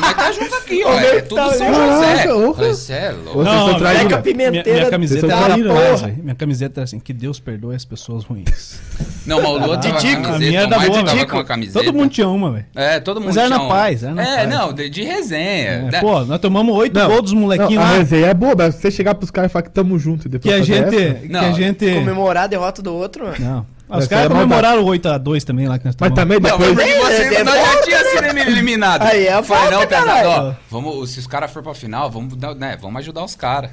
Nós 0.00 0.14
tá 0.14 0.32
junto 0.32 0.54
aqui, 0.54 0.82
ó. 0.82 0.94
É 0.98 1.20
tudo 1.20 1.36
tá 1.36 1.52
São. 1.52 1.74
José. 1.74 2.74
Cê 2.74 2.92
é 2.94 3.10
louco. 3.12 3.42
Não. 3.44 3.78
Zeca 3.78 4.04
minha, 4.04 4.22
Pimenteira. 4.22 4.78
minha 4.78 4.90
camiseta 4.90 5.28
são 5.28 5.30
era 5.38 5.44
traíra, 5.46 5.74
paz, 5.74 6.00
velho. 6.00 6.16
Minha 6.22 6.34
camiseta 6.34 6.80
era 6.80 6.84
assim, 6.84 6.98
que 6.98 7.12
Deus 7.12 7.38
perdoe 7.38 7.76
as 7.76 7.84
pessoas 7.84 8.24
ruins. 8.24 8.80
Não, 9.26 9.42
mas 9.42 9.50
o 9.50 9.58
Lua 9.58 9.76
tava 9.78 10.00
com 10.00 10.06
a 10.08 10.22
camiseta, 10.22 10.56
era 10.56 10.66
o 10.66 10.70
da 10.70 10.78
boa, 10.78 10.90
tava 11.04 11.16
velho. 11.16 11.28
com 11.28 11.38
a 11.38 11.44
camiseta. 11.44 11.84
Todo 11.84 11.92
mundo 11.94 12.10
tinha 12.10 12.28
uma, 12.28 12.52
velho. 12.52 12.66
É, 12.74 13.00
todo 13.00 13.16
mundo 13.20 13.26
Mas 13.26 13.36
era 13.36 13.46
tinha 13.48 13.58
na 13.58 13.64
um- 13.64 13.68
paz, 13.68 14.02
era 14.04 14.14
na 14.14 14.22
É, 14.22 14.36
paz. 14.36 14.48
não, 14.48 14.72
de, 14.72 14.88
de 14.88 15.02
resenha. 15.02 15.68
É, 15.70 15.82
né? 15.90 16.00
pô, 16.00 16.24
nós 16.24 16.38
tomamos 16.38 16.74
oito 16.76 16.94
gols 16.98 17.22
dos 17.22 17.32
molequinhos 17.34 17.74
Não, 17.74 17.82
a 17.82 17.96
resenha 17.98 18.26
é 18.28 18.34
boa, 18.34 18.54
mas 18.56 18.76
você 18.76 18.90
chegar 18.90 19.14
pros 19.16 19.30
caras 19.30 19.50
e 19.50 19.52
falar 19.52 19.64
que 19.64 19.70
tamo 19.70 19.98
junto 19.98 20.26
e 20.26 20.30
depois 20.30 20.54
Que 20.54 20.60
a 20.60 20.64
gente. 20.64 21.25
Essa- 21.26 21.38
Que 21.44 21.46
Não, 21.46 21.54
a 21.54 21.58
gente. 21.58 21.94
Comemorar 21.94 22.44
a 22.44 22.46
derrota 22.46 22.82
do 22.82 22.94
outro, 22.94 23.24
mano. 23.26 23.36
Não. 23.38 23.66
Ah, 23.88 23.98
os 23.98 24.08
caras 24.08 24.26
é 24.26 24.28
comemoraram 24.28 24.82
o 24.82 24.86
8x2 24.86 25.44
também 25.44 25.68
lá 25.68 25.78
que 25.78 25.84
nós 25.84 25.94
Mas 25.98 26.10
tomamos. 26.12 26.18
também 26.18 26.40
Não, 26.40 26.58
depois... 26.58 26.74
mas 26.74 26.88
porque 26.88 27.28
você 27.28 27.34
É, 27.36 27.44
nós 27.44 27.54
já 27.54 27.82
tinha 27.82 28.04
sido 28.04 28.38
eliminado. 28.48 29.02
Aí 29.02 29.26
é 29.28 29.42
Falei, 29.44 29.78
não, 29.78 29.86
pesado, 29.86 30.28
ó. 30.28 30.54
Vamos, 30.68 31.10
se 31.10 31.20
os 31.20 31.26
caras 31.28 31.52
for 31.52 31.62
pra 31.62 31.72
final, 31.72 32.10
vamos, 32.10 32.34
dar- 32.36 32.54
né, 32.56 32.76
vamos 32.80 32.98
ajudar 32.98 33.24
os 33.24 33.36
caras. 33.36 33.70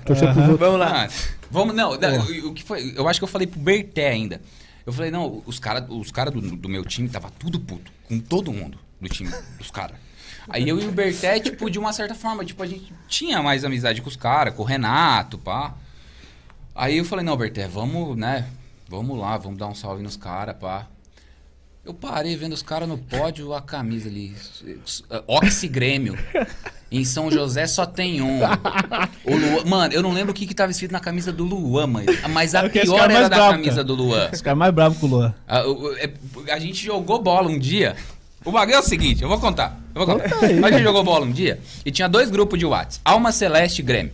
Vamos 0.60 0.80
lá. 0.80 1.06
Ah, 1.06 1.10
vamos, 1.50 1.74
não, 1.76 1.98
da- 1.98 2.12
o, 2.12 2.50
o 2.50 2.54
que 2.54 2.64
foi? 2.64 2.94
Eu 2.96 3.08
acho 3.08 3.20
que 3.20 3.24
eu 3.24 3.28
falei 3.28 3.48
pro 3.48 3.60
Berté 3.60 4.10
ainda. 4.10 4.40
Eu 4.86 4.94
falei, 4.94 5.10
não, 5.10 5.42
os 5.48 5.58
caras 5.58 5.86
os 5.90 6.12
cara 6.12 6.30
do, 6.30 6.40
do 6.42 6.70
meu 6.70 6.86
time 6.86 7.10
tava 7.10 7.32
tudo 7.40 7.60
puto. 7.60 7.92
Com 8.08 8.20
todo 8.20 8.54
mundo 8.54 8.78
do 9.02 9.10
time 9.10 9.32
dos 9.58 9.72
caras. 9.72 9.96
Aí 10.48 10.70
eu 10.70 10.80
e 10.80 10.86
o 10.86 10.92
Berté, 10.92 11.40
tipo, 11.40 11.72
de 11.72 11.80
uma 11.80 11.92
certa 11.92 12.14
forma, 12.14 12.46
tipo, 12.46 12.62
a 12.62 12.68
gente 12.68 12.94
tinha 13.08 13.42
mais 13.42 13.64
amizade 13.66 14.00
com 14.02 14.10
os 14.10 14.16
caras, 14.18 14.54
com 14.54 14.62
o 14.62 14.66
Renato, 14.66 15.40
pá. 15.40 15.74
Aí 16.76 16.98
eu 16.98 17.06
falei, 17.06 17.24
não, 17.26 17.38
Berté, 17.38 17.68
vamos, 17.68 18.18
né? 18.18 18.46
Vamos 18.90 19.18
lá, 19.20 19.38
vamos 19.38 19.58
dar 19.60 19.68
um 19.68 19.76
salve 19.76 20.02
nos 20.04 20.18
caras, 20.18 20.56
pá. 20.60 20.88
Eu 21.86 21.94
parei 21.94 22.36
vendo 22.38 22.54
os 22.54 22.62
caras 22.64 22.88
no 22.88 22.98
pódio, 22.98 23.54
a 23.54 23.62
camisa 23.62 24.08
ali. 24.08 24.34
Oxi 25.28 25.68
Grêmio. 25.68 26.18
Em 26.90 27.04
São 27.04 27.30
José 27.30 27.68
só 27.68 27.86
tem 27.86 28.22
um. 28.22 28.40
Luan- 29.26 29.66
mano, 29.66 29.94
eu 29.94 30.02
não 30.02 30.14
lembro 30.14 30.32
o 30.32 30.34
que, 30.34 30.46
que 30.48 30.54
tava 30.54 30.72
escrito 30.72 30.92
na 30.92 31.00
camisa 31.02 31.32
do 31.34 31.44
Luan, 31.44 31.88
mas, 31.88 32.06
mas 32.30 32.56
a 32.56 32.60
É 32.66 32.70
que 32.70 32.80
pior 32.82 33.10
é 33.12 33.16
era 33.16 33.28
da 33.30 33.36
bravo, 33.36 33.52
camisa 33.54 33.72
cara. 33.78 33.84
do 33.84 33.96
Luan. 33.96 34.30
Os 34.32 34.42
caras 34.42 34.58
mais 34.60 34.74
bravos 34.74 34.98
com 34.98 35.08
o 35.08 35.10
Luan. 35.10 35.34
A, 35.48 35.64
o- 35.68 35.90
o- 35.90 35.98
é- 35.98 36.14
a 36.52 36.60
gente 36.60 36.86
jogou 36.86 37.22
bola 37.22 37.50
um 37.50 37.60
dia. 37.60 37.96
O 38.46 38.52
bagulho 38.52 38.76
é 38.76 38.80
o 38.80 38.84
seguinte, 38.84 39.22
eu 39.24 39.28
vou 39.30 39.40
contar. 39.40 39.78
Eu 39.96 40.06
vou 40.06 40.16
contar. 40.20 40.38
A 40.38 40.72
gente 40.72 40.84
jogou 40.84 41.04
bola 41.04 41.26
um 41.26 41.32
dia 41.32 41.60
e 41.86 41.92
tinha 41.92 42.08
dois 42.08 42.30
grupos 42.30 42.58
de 42.60 42.66
Whats. 42.66 43.02
Alma 43.04 43.32
Celeste 43.32 43.80
e 43.80 43.84
Grêmio. 43.84 44.14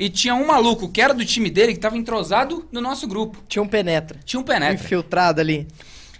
E 0.00 0.08
tinha 0.08 0.34
um 0.34 0.46
maluco 0.46 0.88
que 0.88 0.98
era 0.98 1.12
do 1.12 1.22
time 1.26 1.50
dele 1.50 1.74
que 1.74 1.78
tava 1.78 1.94
entrosado 1.98 2.66
no 2.72 2.80
nosso 2.80 3.06
grupo. 3.06 3.36
Tinha 3.46 3.62
um 3.62 3.68
penetra. 3.68 4.18
Tinha 4.24 4.40
um 4.40 4.42
penetra. 4.42 4.72
Infiltrado 4.74 5.42
ali. 5.42 5.68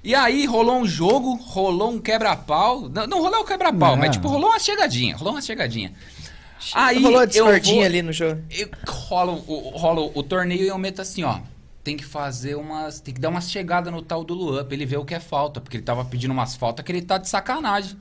E 0.05 0.14
aí 0.14 0.45
rolou 0.45 0.76
um 0.81 0.87
jogo, 0.87 1.35
rolou 1.37 1.91
um 1.91 1.99
quebra-pau. 1.99 2.91
Não, 2.91 3.07
não 3.07 3.22
rolou 3.22 3.41
um 3.41 3.45
quebra-pau, 3.47 3.97
mas 3.97 4.11
tipo, 4.11 4.28
rolou 4.28 4.51
uma 4.51 4.59
chegadinha. 4.59 5.16
Rolou 5.16 5.33
uma 5.33 5.41
chegadinha. 5.41 5.95
Aí 6.75 7.03
Rolou 7.03 7.21
a 7.21 7.25
discordinha 7.25 7.76
vou- 7.76 7.84
ali 7.87 8.03
no 8.03 8.13
jogo. 8.13 8.42
eu 8.50 8.68
rolo, 8.87 9.42
o, 9.46 9.71
rolo 9.79 10.13
o 10.14 10.22
torneio 10.22 10.63
e 10.64 10.68
eu 10.68 10.76
meto 10.76 11.00
assim, 11.00 11.22
ó. 11.25 11.38
Tem 11.83 11.96
que 11.96 12.05
fazer 12.05 12.57
umas. 12.57 13.00
Tem 13.00 13.14
que 13.14 13.21
dar 13.21 13.30
umas 13.30 13.50
chegadas 13.50 13.91
no 13.91 14.03
tal 14.03 14.22
do 14.22 14.34
Luan 14.34 14.63
pra 14.63 14.75
ele 14.75 14.84
ver 14.84 14.99
o 14.99 15.07
que 15.07 15.14
é 15.14 15.21
falta. 15.21 15.59
Porque 15.59 15.79
ele 15.79 15.84
tava 15.84 16.05
pedindo 16.05 16.33
umas 16.33 16.55
faltas 16.55 16.84
que 16.84 16.92
ele 16.92 17.00
tá 17.00 17.17
de 17.17 17.30
sacanagem. 17.30 17.96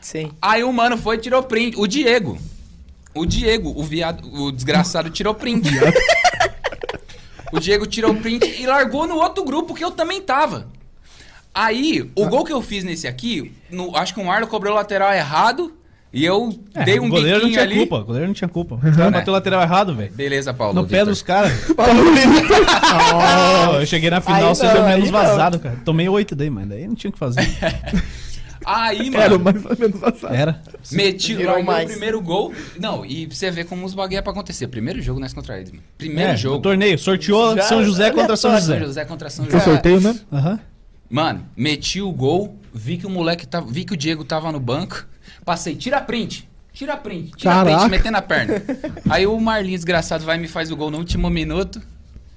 Sim. 0.00 0.30
Aí 0.40 0.62
o 0.62 0.72
mano 0.72 0.96
foi 0.96 1.16
e 1.16 1.18
tirou 1.18 1.42
print. 1.42 1.76
O 1.76 1.88
Diego. 1.88 2.38
O 3.18 3.26
Diego, 3.26 3.72
o 3.76 3.82
viado, 3.82 4.22
o 4.32 4.50
desgraçado 4.52 5.10
tirou 5.10 5.34
print. 5.34 5.68
o 7.52 7.58
Diego 7.60 7.86
tirou 7.86 8.14
print 8.14 8.44
e 8.60 8.66
largou 8.66 9.06
no 9.06 9.16
outro 9.16 9.44
grupo 9.44 9.74
que 9.74 9.84
eu 9.84 9.90
também 9.90 10.20
tava. 10.20 10.68
Aí, 11.54 12.08
o 12.14 12.26
gol 12.28 12.44
que 12.44 12.52
eu 12.52 12.62
fiz 12.62 12.84
nesse 12.84 13.06
aqui, 13.08 13.52
no- 13.70 13.96
acho 13.96 14.14
que 14.14 14.20
o 14.20 14.24
Marlon 14.24 14.46
cobrou 14.46 14.72
o 14.72 14.76
lateral 14.76 15.12
errado 15.12 15.72
e 16.12 16.24
eu 16.24 16.56
É, 16.74 16.84
dei 16.84 17.00
um 17.00 17.08
goleiro 17.08 17.42
não 17.42 17.50
tinha 17.50 17.62
ali. 17.62 17.76
culpa. 17.76 17.96
O 17.96 18.04
goleiro 18.04 18.26
não 18.28 18.34
tinha 18.34 18.48
culpa. 18.48 18.76
O 18.76 18.78
cara 18.78 19.10
né? 19.10 19.10
bateu 19.10 19.32
o 19.32 19.36
lateral 19.36 19.60
errado, 19.62 19.94
velho. 19.94 20.12
Beleza, 20.12 20.54
Paulo. 20.54 20.74
No 20.74 20.82
pé 20.86 20.98
Vitor. 20.98 21.06
dos 21.08 21.22
caras. 21.22 21.52
Oh, 23.70 23.74
eu 23.80 23.86
cheguei 23.86 24.10
na 24.10 24.20
final, 24.20 24.54
você 24.54 24.66
deu 24.68 24.84
menos 24.84 25.10
vazado, 25.10 25.58
cara. 25.58 25.76
Tomei 25.84 26.08
oito 26.08 26.34
daí, 26.36 26.48
mas 26.50 26.68
daí 26.68 26.86
não 26.86 26.94
tinha 26.94 27.08
o 27.10 27.12
que 27.12 27.18
fazer. 27.18 27.42
Aí, 28.70 29.10
Era 29.14 29.34
o 29.36 29.40
mano, 29.40 29.60
mais 29.62 29.64
ou 29.64 29.78
menos 29.88 30.02
assado. 30.04 30.34
Era. 30.34 30.62
meti 30.92 31.34
o 31.34 31.86
primeiro 31.86 32.20
gol. 32.20 32.52
Não, 32.78 33.04
e 33.04 33.26
pra 33.26 33.34
você 33.34 33.50
ver 33.50 33.64
como 33.64 33.86
os 33.86 33.94
bagulho 33.94 34.18
é 34.18 34.22
pra 34.22 34.32
acontecer. 34.32 34.66
Primeiro 34.68 35.00
jogo 35.00 35.18
nós 35.18 35.32
contra 35.32 35.56
eles, 35.56 35.70
mano. 35.70 35.82
Primeiro 35.96 36.32
É, 36.32 36.36
jogo. 36.36 36.60
torneio. 36.62 36.98
Sorteou 36.98 37.56
Já- 37.56 37.62
São 37.62 37.82
José 37.82 38.10
contra 38.10 38.36
São 38.36 38.50
aleatório. 38.50 38.66
São 38.66 38.76
José. 38.78 38.86
José 38.86 39.04
contra 39.06 39.30
São 39.30 39.44
Foi 39.46 39.58
José. 39.58 39.70
sorteio 39.72 40.00
mesmo? 40.00 40.20
Aham. 40.30 40.60
Mano, 41.10 41.46
meti 41.56 42.02
o 42.02 42.12
gol, 42.12 42.58
vi 42.74 42.98
que 42.98 43.06
o 43.06 43.10
moleque 43.10 43.46
tava. 43.46 43.66
Vi 43.70 43.84
que 43.84 43.94
o 43.94 43.96
Diego 43.96 44.22
tava 44.24 44.52
no 44.52 44.60
banco. 44.60 45.06
Passei, 45.44 45.74
tira 45.74 46.00
print. 46.02 46.46
Tira 46.70 46.96
print, 46.96 47.32
tira 47.36 47.54
Caraca. 47.54 47.78
print, 47.78 47.90
metendo 47.90 48.18
a 48.18 48.22
perna. 48.22 48.62
Aí 49.08 49.26
o 49.26 49.40
Marlinhos, 49.40 49.80
desgraçado, 49.80 50.24
vai 50.24 50.36
e 50.36 50.40
me 50.40 50.46
faz 50.46 50.70
o 50.70 50.76
gol 50.76 50.90
no 50.90 50.98
último 50.98 51.28
minuto. 51.30 51.80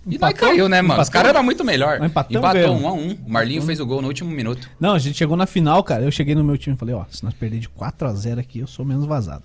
E 0.06 0.18
nós 0.18 0.32
Empatou? 0.32 0.50
caiu, 0.50 0.68
né, 0.68 0.82
mano? 0.82 1.00
Os 1.02 1.08
Empatou? 1.08 1.14
caras 1.14 1.30
eram 1.30 1.44
muito 1.44 1.64
melhor. 1.64 2.04
Empatamos, 2.04 2.50
Empatou 2.50 2.76
um 2.76 2.88
a 2.88 2.94
um. 2.94 3.12
O 3.26 3.30
Marlinho 3.32 3.62
fez 3.62 3.80
o 3.80 3.86
gol 3.86 4.02
no 4.02 4.08
último 4.08 4.32
minuto. 4.32 4.68
Não, 4.80 4.94
a 4.94 5.00
gente 5.00 5.18
chegou 5.18 5.38
na 5.38 5.46
final, 5.46 5.84
cara. 5.84 6.04
Eu 6.04 6.12
cheguei 6.12 6.34
no 6.34 6.44
meu 6.44 6.58
time 6.58 6.76
e 6.76 6.80
falei, 6.80 6.96
ó, 6.96 7.06
se 7.10 7.24
nós 7.24 7.34
perder 7.34 7.60
de 7.60 7.70
4x0 7.70 8.40
aqui, 8.40 8.60
eu 8.60 8.68
sou 8.68 8.84
menos 8.84 9.06
vazado. 9.06 9.44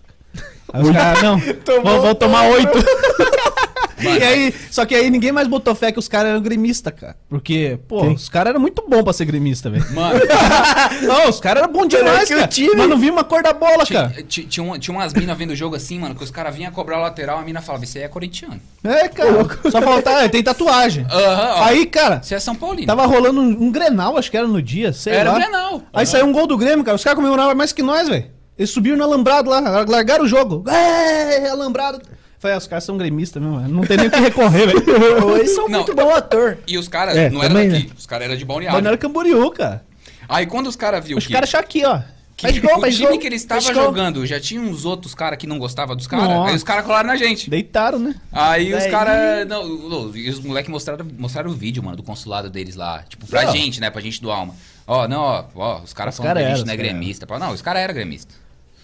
Aí 0.73 0.83
os 0.83 0.91
caras, 0.91 1.23
não, 1.23 1.39
vamos 1.85 2.15
tomar 2.19 2.49
8. 2.49 2.69
E 3.99 4.23
aí, 4.23 4.55
só 4.71 4.85
que 4.85 4.95
aí 4.95 5.09
ninguém 5.11 5.33
mais 5.33 5.49
botou 5.49 5.75
fé 5.75 5.91
que 5.93 5.99
os 5.99 6.09
caras 6.09 6.31
eram 6.31 6.41
gremistas, 6.43 6.93
cara. 6.99 7.17
Porque, 7.29 7.79
pô, 7.89 8.03
Quem? 8.03 8.15
os 8.15 8.29
caras 8.29 8.51
eram 8.51 8.61
muito 8.61 8.85
bons 8.89 9.03
pra 9.03 9.13
ser 9.13 9.25
gremista, 9.25 9.71
velho. 9.71 9.85
Mano, 9.95 10.21
Não, 11.03 11.29
os 11.29 11.41
caras 11.41 11.63
eram 11.63 11.73
bons 11.73 11.89
demais, 11.89 12.29
o 12.31 12.35
cara. 12.35 12.47
time- 12.49 12.75
Mas 12.77 12.89
não 12.89 12.99
vi 12.99 13.11
uma 13.11 13.25
cor 13.25 13.43
da 13.43 13.53
bola, 13.53 13.87
cara. 13.87 14.09
tinha, 14.11 14.23
tinha, 14.25 14.47
tinha 14.47 14.65
um- 14.65 14.79
tinha 14.79 14.95
umas 14.97 15.13
minas 15.15 15.37
vendo 15.37 15.51
o 15.51 15.57
jogo 15.57 15.77
assim, 15.77 15.99
mano, 15.99 16.15
que 16.15 16.23
os 16.25 16.31
caras 16.31 16.55
vinham 16.55 16.71
cobrar 16.73 16.99
o 16.99 17.03
lateral, 17.03 17.39
a 17.39 17.43
mina 17.43 17.61
falava, 17.61 17.85
isso 17.85 17.97
aí 17.99 18.05
é 18.05 18.09
corintiano. 18.09 18.61
É, 18.85 19.09
cara. 19.09 19.31
Só 19.71 19.81
faltava, 19.83 20.23
é, 20.25 20.29
tem 20.29 20.43
tatuagem. 20.43 21.07
Aham, 21.11 21.55
ó. 21.57 21.65
Aí, 21.65 21.87
cara, 21.87 22.23
Você 22.23 22.35
é 22.35 22.39
São 22.41 22.55
Paulino. 22.55 22.87
tava 22.87 23.07
rolando 23.07 23.41
um, 23.41 23.65
um 23.65 23.71
Grenal, 23.73 24.17
acho 24.17 24.31
que 24.31 24.37
era 24.37 24.47
no 24.47 24.61
dia, 24.63 24.93
sei 24.93 25.15
Era 25.15 25.31
lá. 25.33 25.37
o 25.37 25.41
Grenal. 25.41 25.83
Aí 25.93 26.07
saiu 26.07 26.27
um 26.27 26.33
gol 26.33 26.47
do 26.47 26.57
Grêmio, 26.57 26.85
cara. 26.85 26.97
Os 26.97 27.03
caras 27.05 27.17
comemoravam 27.17 27.55
mais 27.55 27.73
que 27.73 27.83
nós, 27.83 28.09
velho. 28.09 28.27
Eles 28.59 28.71
subiram 28.71 28.97
no 28.97 29.05
alambrado 29.05 29.51
lá, 29.51 29.61
largaram 29.87 30.25
o 30.25 30.29
jogo. 30.29 30.65
É, 30.71 31.49
alambrado. 31.51 32.01
Falei, 32.47 32.55
ah, 32.55 32.59
os 32.59 32.67
caras 32.69 32.85
são 32.85 32.97
gremistas 32.97 33.43
mesmo, 33.43 33.59
velho. 33.61 33.73
não 33.75 33.83
tem 33.83 33.97
nem 33.97 34.07
o 34.07 34.11
que 34.11 34.21
recorrer, 34.21 34.67
velho. 34.67 34.85
Eles 35.37 35.55
são 35.55 35.69
Não. 35.69 35.79
muito 35.81 35.95
bom 35.95 36.15
ator. 36.15 36.59
E 36.67 36.79
os 36.79 36.87
caras 36.87 37.17
É, 37.17 37.29
não 37.29 37.43
eram 37.43 37.55
também, 37.57 37.71
daqui, 37.71 37.87
né? 37.89 37.93
os 37.99 38.07
caras 38.07 38.27
eram 38.27 38.37
de 38.37 38.45
Mas 38.45 38.49
Balneário. 38.49 38.81
não 38.83 38.89
era 38.89 38.97
Camboriú, 38.99 39.51
cara. 39.51 39.85
Aí 40.29 40.47
quando 40.47 40.69
os 40.69 40.77
caras 40.77 41.05
viu 41.05 41.19
Os 41.19 41.27
que, 41.27 41.33
caras 41.33 41.49
acham 41.49 41.61
aqui, 41.61 41.85
ó. 41.85 42.01
que 42.37 42.43
Faz 42.47 42.59
gol, 42.59 42.77
o 42.79 42.81
faz 42.81 42.95
time 42.97 43.09
gol. 43.09 43.19
que 43.19 43.27
eles 43.27 43.43
estavam 43.43 43.65
gol. 43.73 43.83
jogando 43.83 44.25
já 44.27 44.39
tinha 44.39 44.61
uns 44.61 44.85
outros 44.85 45.15
caras 45.15 45.39
que 45.39 45.47
não 45.47 45.59
gostavam 45.59 45.97
dos 45.97 46.07
caras, 46.07 46.29
Nossa. 46.29 46.51
aí 46.51 46.57
os 46.57 46.63
caras 46.63 46.85
colaram 46.85 47.09
na 47.09 47.17
gente. 47.17 47.49
Deitaram, 47.51 47.99
né? 47.99 48.15
Aí 48.33 48.73
os 48.75 48.81
Daí- 48.81 48.91
caras. 48.93 49.49
Não, 49.49 50.15
e 50.17 50.29
os 50.31 50.39
moleques 50.41 50.71
mostraram, 50.71 51.05
mostraram 51.19 51.51
o 51.51 51.55
vídeo, 51.55 51.83
mano, 51.83 51.97
do 51.97 52.03
consulado 52.03 52.49
deles 52.51 52.77
lá. 52.77 53.03
Tipo, 53.09 53.27
pra 53.27 53.43
Não. 53.45 53.53
gente, 53.53 53.81
né? 53.81 53.91
Pra 53.91 54.01
gente 54.01 54.21
do 54.23 54.31
alma. 54.31 54.55
Ó, 54.87 55.09
não, 55.09 55.21
ó, 55.23 55.45
ó 55.57 55.81
os 55.83 55.93
caras 55.93 56.15
Os 56.15 56.19
falam 56.19 56.29
cara 56.31 56.41
que 56.41 56.45
a 56.47 56.49
era, 56.51 56.57
gente 56.57 56.65
não 56.67 56.73
é 56.73 56.77
os 56.77 56.81
cara 56.83 56.89
gremista. 56.93 57.27
Pá, 57.27 57.39
Não, 57.39 57.53
os 57.53 57.61
caras 57.63 57.83
eram 57.83 57.95
gremistas. 57.95 58.37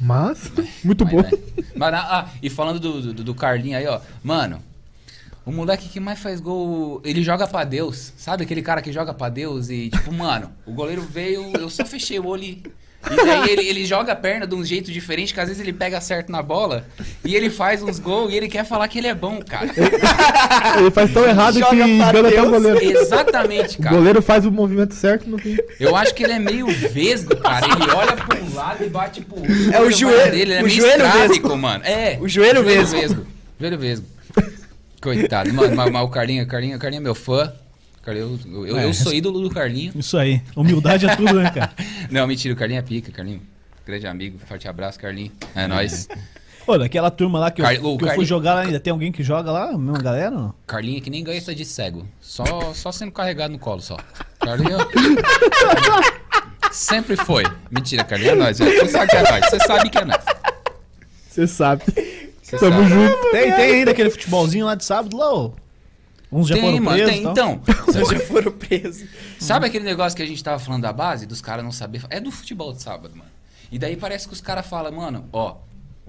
Mas, 0.02 0.50
muito 0.82 1.04
Mas, 1.04 1.14
bom. 1.14 1.22
né? 1.22 1.30
Mas, 1.76 1.94
ah, 1.94 2.28
e 2.42 2.50
falando 2.50 2.80
do, 2.80 3.14
do, 3.14 3.24
do 3.24 3.34
Carlinho 3.34 3.78
aí, 3.78 3.86
ó. 3.86 4.00
Mano, 4.22 4.60
o 5.46 5.52
moleque 5.52 5.88
que 5.88 6.00
mais 6.00 6.18
faz 6.18 6.40
gol, 6.40 7.00
ele 7.04 7.22
joga 7.22 7.46
pra 7.46 7.62
Deus. 7.62 8.12
Sabe 8.16 8.42
aquele 8.42 8.62
cara 8.62 8.82
que 8.82 8.92
joga 8.92 9.14
pra 9.14 9.28
Deus 9.28 9.70
e, 9.70 9.90
tipo, 9.90 10.12
mano, 10.12 10.50
o 10.66 10.72
goleiro 10.72 11.02
veio, 11.02 11.52
eu 11.56 11.70
só 11.70 11.84
fechei 11.86 12.18
o 12.18 12.26
olho 12.26 12.42
e. 12.42 12.62
E 13.10 13.16
daí 13.16 13.50
ele, 13.50 13.68
ele 13.68 13.84
joga 13.84 14.12
a 14.12 14.16
perna 14.16 14.46
de 14.46 14.54
um 14.54 14.64
jeito 14.64 14.90
diferente, 14.92 15.34
que 15.34 15.40
às 15.40 15.48
vezes 15.48 15.60
ele 15.60 15.72
pega 15.72 16.00
certo 16.00 16.30
na 16.30 16.40
bola 16.42 16.86
e 17.24 17.34
ele 17.34 17.50
faz 17.50 17.82
uns 17.82 17.98
gols 17.98 18.32
e 18.32 18.36
ele 18.36 18.48
quer 18.48 18.64
falar 18.64 18.86
que 18.88 18.98
ele 18.98 19.08
é 19.08 19.14
bom, 19.14 19.40
cara. 19.42 19.68
Ele 20.78 20.90
faz 20.90 21.12
tão 21.12 21.24
errado 21.26 21.54
que 21.54 21.60
Joga 21.60 21.76
pra 21.76 21.88
engana 21.88 22.28
até 22.28 22.42
o 22.42 22.50
goleiro. 22.50 22.80
Exatamente, 22.82 23.78
O 23.78 23.82
cara. 23.82 23.96
goleiro 23.96 24.22
faz 24.22 24.46
o 24.46 24.52
movimento 24.52 24.94
certo 24.94 25.28
no 25.28 25.36
fim. 25.38 25.56
Eu 25.80 25.96
acho 25.96 26.14
que 26.14 26.22
ele 26.22 26.34
é 26.34 26.38
meio 26.38 26.66
vesgo, 26.68 27.36
cara. 27.36 27.66
Ele 27.66 27.90
olha 27.92 28.16
pra 28.16 28.38
um 28.40 28.54
lado 28.54 28.84
e 28.84 28.88
bate 28.88 29.20
pro 29.22 29.36
outro. 29.38 29.52
É 29.72 29.80
o 29.80 29.90
joelho- 29.90 30.30
dele, 30.30 30.40
ele 30.42 30.52
é 30.54 30.60
o 30.60 30.64
meio 30.64 30.76
joelho 30.80 31.04
vesgo. 31.12 31.56
mano. 31.56 31.84
É. 31.84 32.18
O 32.20 32.28
joelho 32.28 32.62
vesgo. 32.62 32.98
vesgo. 33.00 33.26
Joelho 33.58 33.78
vesgo. 33.78 34.06
Coitado. 35.00 35.52
Mano, 35.52 35.74
mas, 35.74 35.90
mas 35.90 36.02
o 36.04 36.08
Carlinho, 36.08 36.46
Carlinho, 36.46 36.78
Carlinho 36.78 37.00
é 37.00 37.02
meu 37.02 37.14
fã. 37.14 37.52
Carlinho, 38.02 38.38
eu, 38.46 38.66
eu, 38.66 38.76
É, 38.78 38.84
eu 38.84 38.92
sou 38.94 39.12
ídolo 39.12 39.40
do 39.40 39.50
Carlinho. 39.50 39.92
Isso 39.96 40.18
aí. 40.18 40.42
Humildade 40.56 41.06
é 41.06 41.14
tudo, 41.16 41.34
né, 41.34 41.50
cara? 41.50 41.72
Não, 42.10 42.26
mentira, 42.26 42.52
o 42.52 42.56
Carlinho 42.56 42.78
é 42.78 42.82
pica, 42.82 43.12
Carlinho. 43.12 43.40
Grande 43.86 44.06
amigo, 44.06 44.38
forte 44.46 44.66
abraço, 44.68 44.98
Carlinho. 44.98 45.30
É 45.54 45.66
nóis. 45.66 46.08
Pô, 46.66 46.78
daquela 46.78 47.10
turma 47.10 47.40
lá 47.40 47.50
que 47.50 47.60
eu, 47.60 47.64
Car- 47.64 47.74
o 47.74 47.78
que 47.80 47.86
eu 47.86 47.98
fui 47.98 48.06
Carlinho- 48.08 48.26
jogar 48.26 48.54
lá 48.54 48.60
ainda, 48.62 48.78
tem 48.78 48.92
alguém 48.92 49.10
que 49.10 49.22
joga 49.24 49.50
lá? 49.50 49.72
Mesma 49.72 49.98
galera 49.98 50.30
não? 50.30 50.54
Carlinho 50.66 50.98
é 50.98 51.00
que 51.00 51.10
nem 51.10 51.22
ganha 51.24 51.40
de 51.40 51.64
cego. 51.64 52.06
Só, 52.20 52.44
só 52.74 52.92
sendo 52.92 53.10
carregado 53.10 53.52
no 53.52 53.58
colo, 53.58 53.80
só. 53.80 53.96
Carlinho. 54.40 54.78
Sempre 56.70 57.16
foi. 57.16 57.44
Mentira, 57.70 58.04
Carlinho 58.04 58.30
é 58.30 58.34
nóis, 58.34 58.58
velho. 58.58 58.78
Você 58.80 58.88
sabe 58.88 59.10
que 59.10 59.16
é 59.16 59.22
nóis. 59.30 59.44
Você 59.50 59.58
sabe 59.60 59.90
que 59.90 59.98
é 59.98 60.04
nóis. 60.04 60.24
Você 61.28 61.46
sabe. 61.46 61.82
Você 62.42 62.56
Tamo 62.58 62.76
sabe. 62.82 62.88
junto. 62.88 63.30
Tem, 63.30 63.52
tem 63.52 63.74
ainda 63.74 63.90
aquele 63.90 64.10
futebolzinho 64.10 64.66
lá 64.66 64.74
de 64.74 64.84
sábado 64.84 65.16
lá, 65.16 65.34
ô. 65.34 65.52
Uns 66.32 66.48
já 66.48 66.54
Tem, 66.54 66.64
foram 66.64 66.82
mano, 66.82 66.96
presos 66.96 67.12
tem. 67.12 67.20
e 67.20 67.22
tal. 67.24 67.32
Então, 67.32 67.60
Vocês 67.86 68.08
já 68.08 68.20
foram 68.20 68.52
presos. 68.52 69.08
Sabe 69.38 69.66
aquele 69.66 69.84
negócio 69.84 70.16
que 70.16 70.22
a 70.22 70.26
gente 70.26 70.42
tava 70.42 70.58
falando 70.58 70.82
da 70.82 70.92
base, 70.92 71.26
dos 71.26 71.40
caras 71.42 71.62
não 71.64 71.70
saber? 71.72 72.02
É 72.08 72.18
do 72.18 72.30
futebol 72.30 72.72
de 72.72 72.80
sábado, 72.82 73.14
mano. 73.14 73.30
E 73.70 73.78
daí 73.78 73.96
parece 73.96 74.26
que 74.26 74.32
os 74.34 74.40
caras 74.40 74.66
falam, 74.66 74.92
mano, 74.92 75.26
ó, 75.32 75.56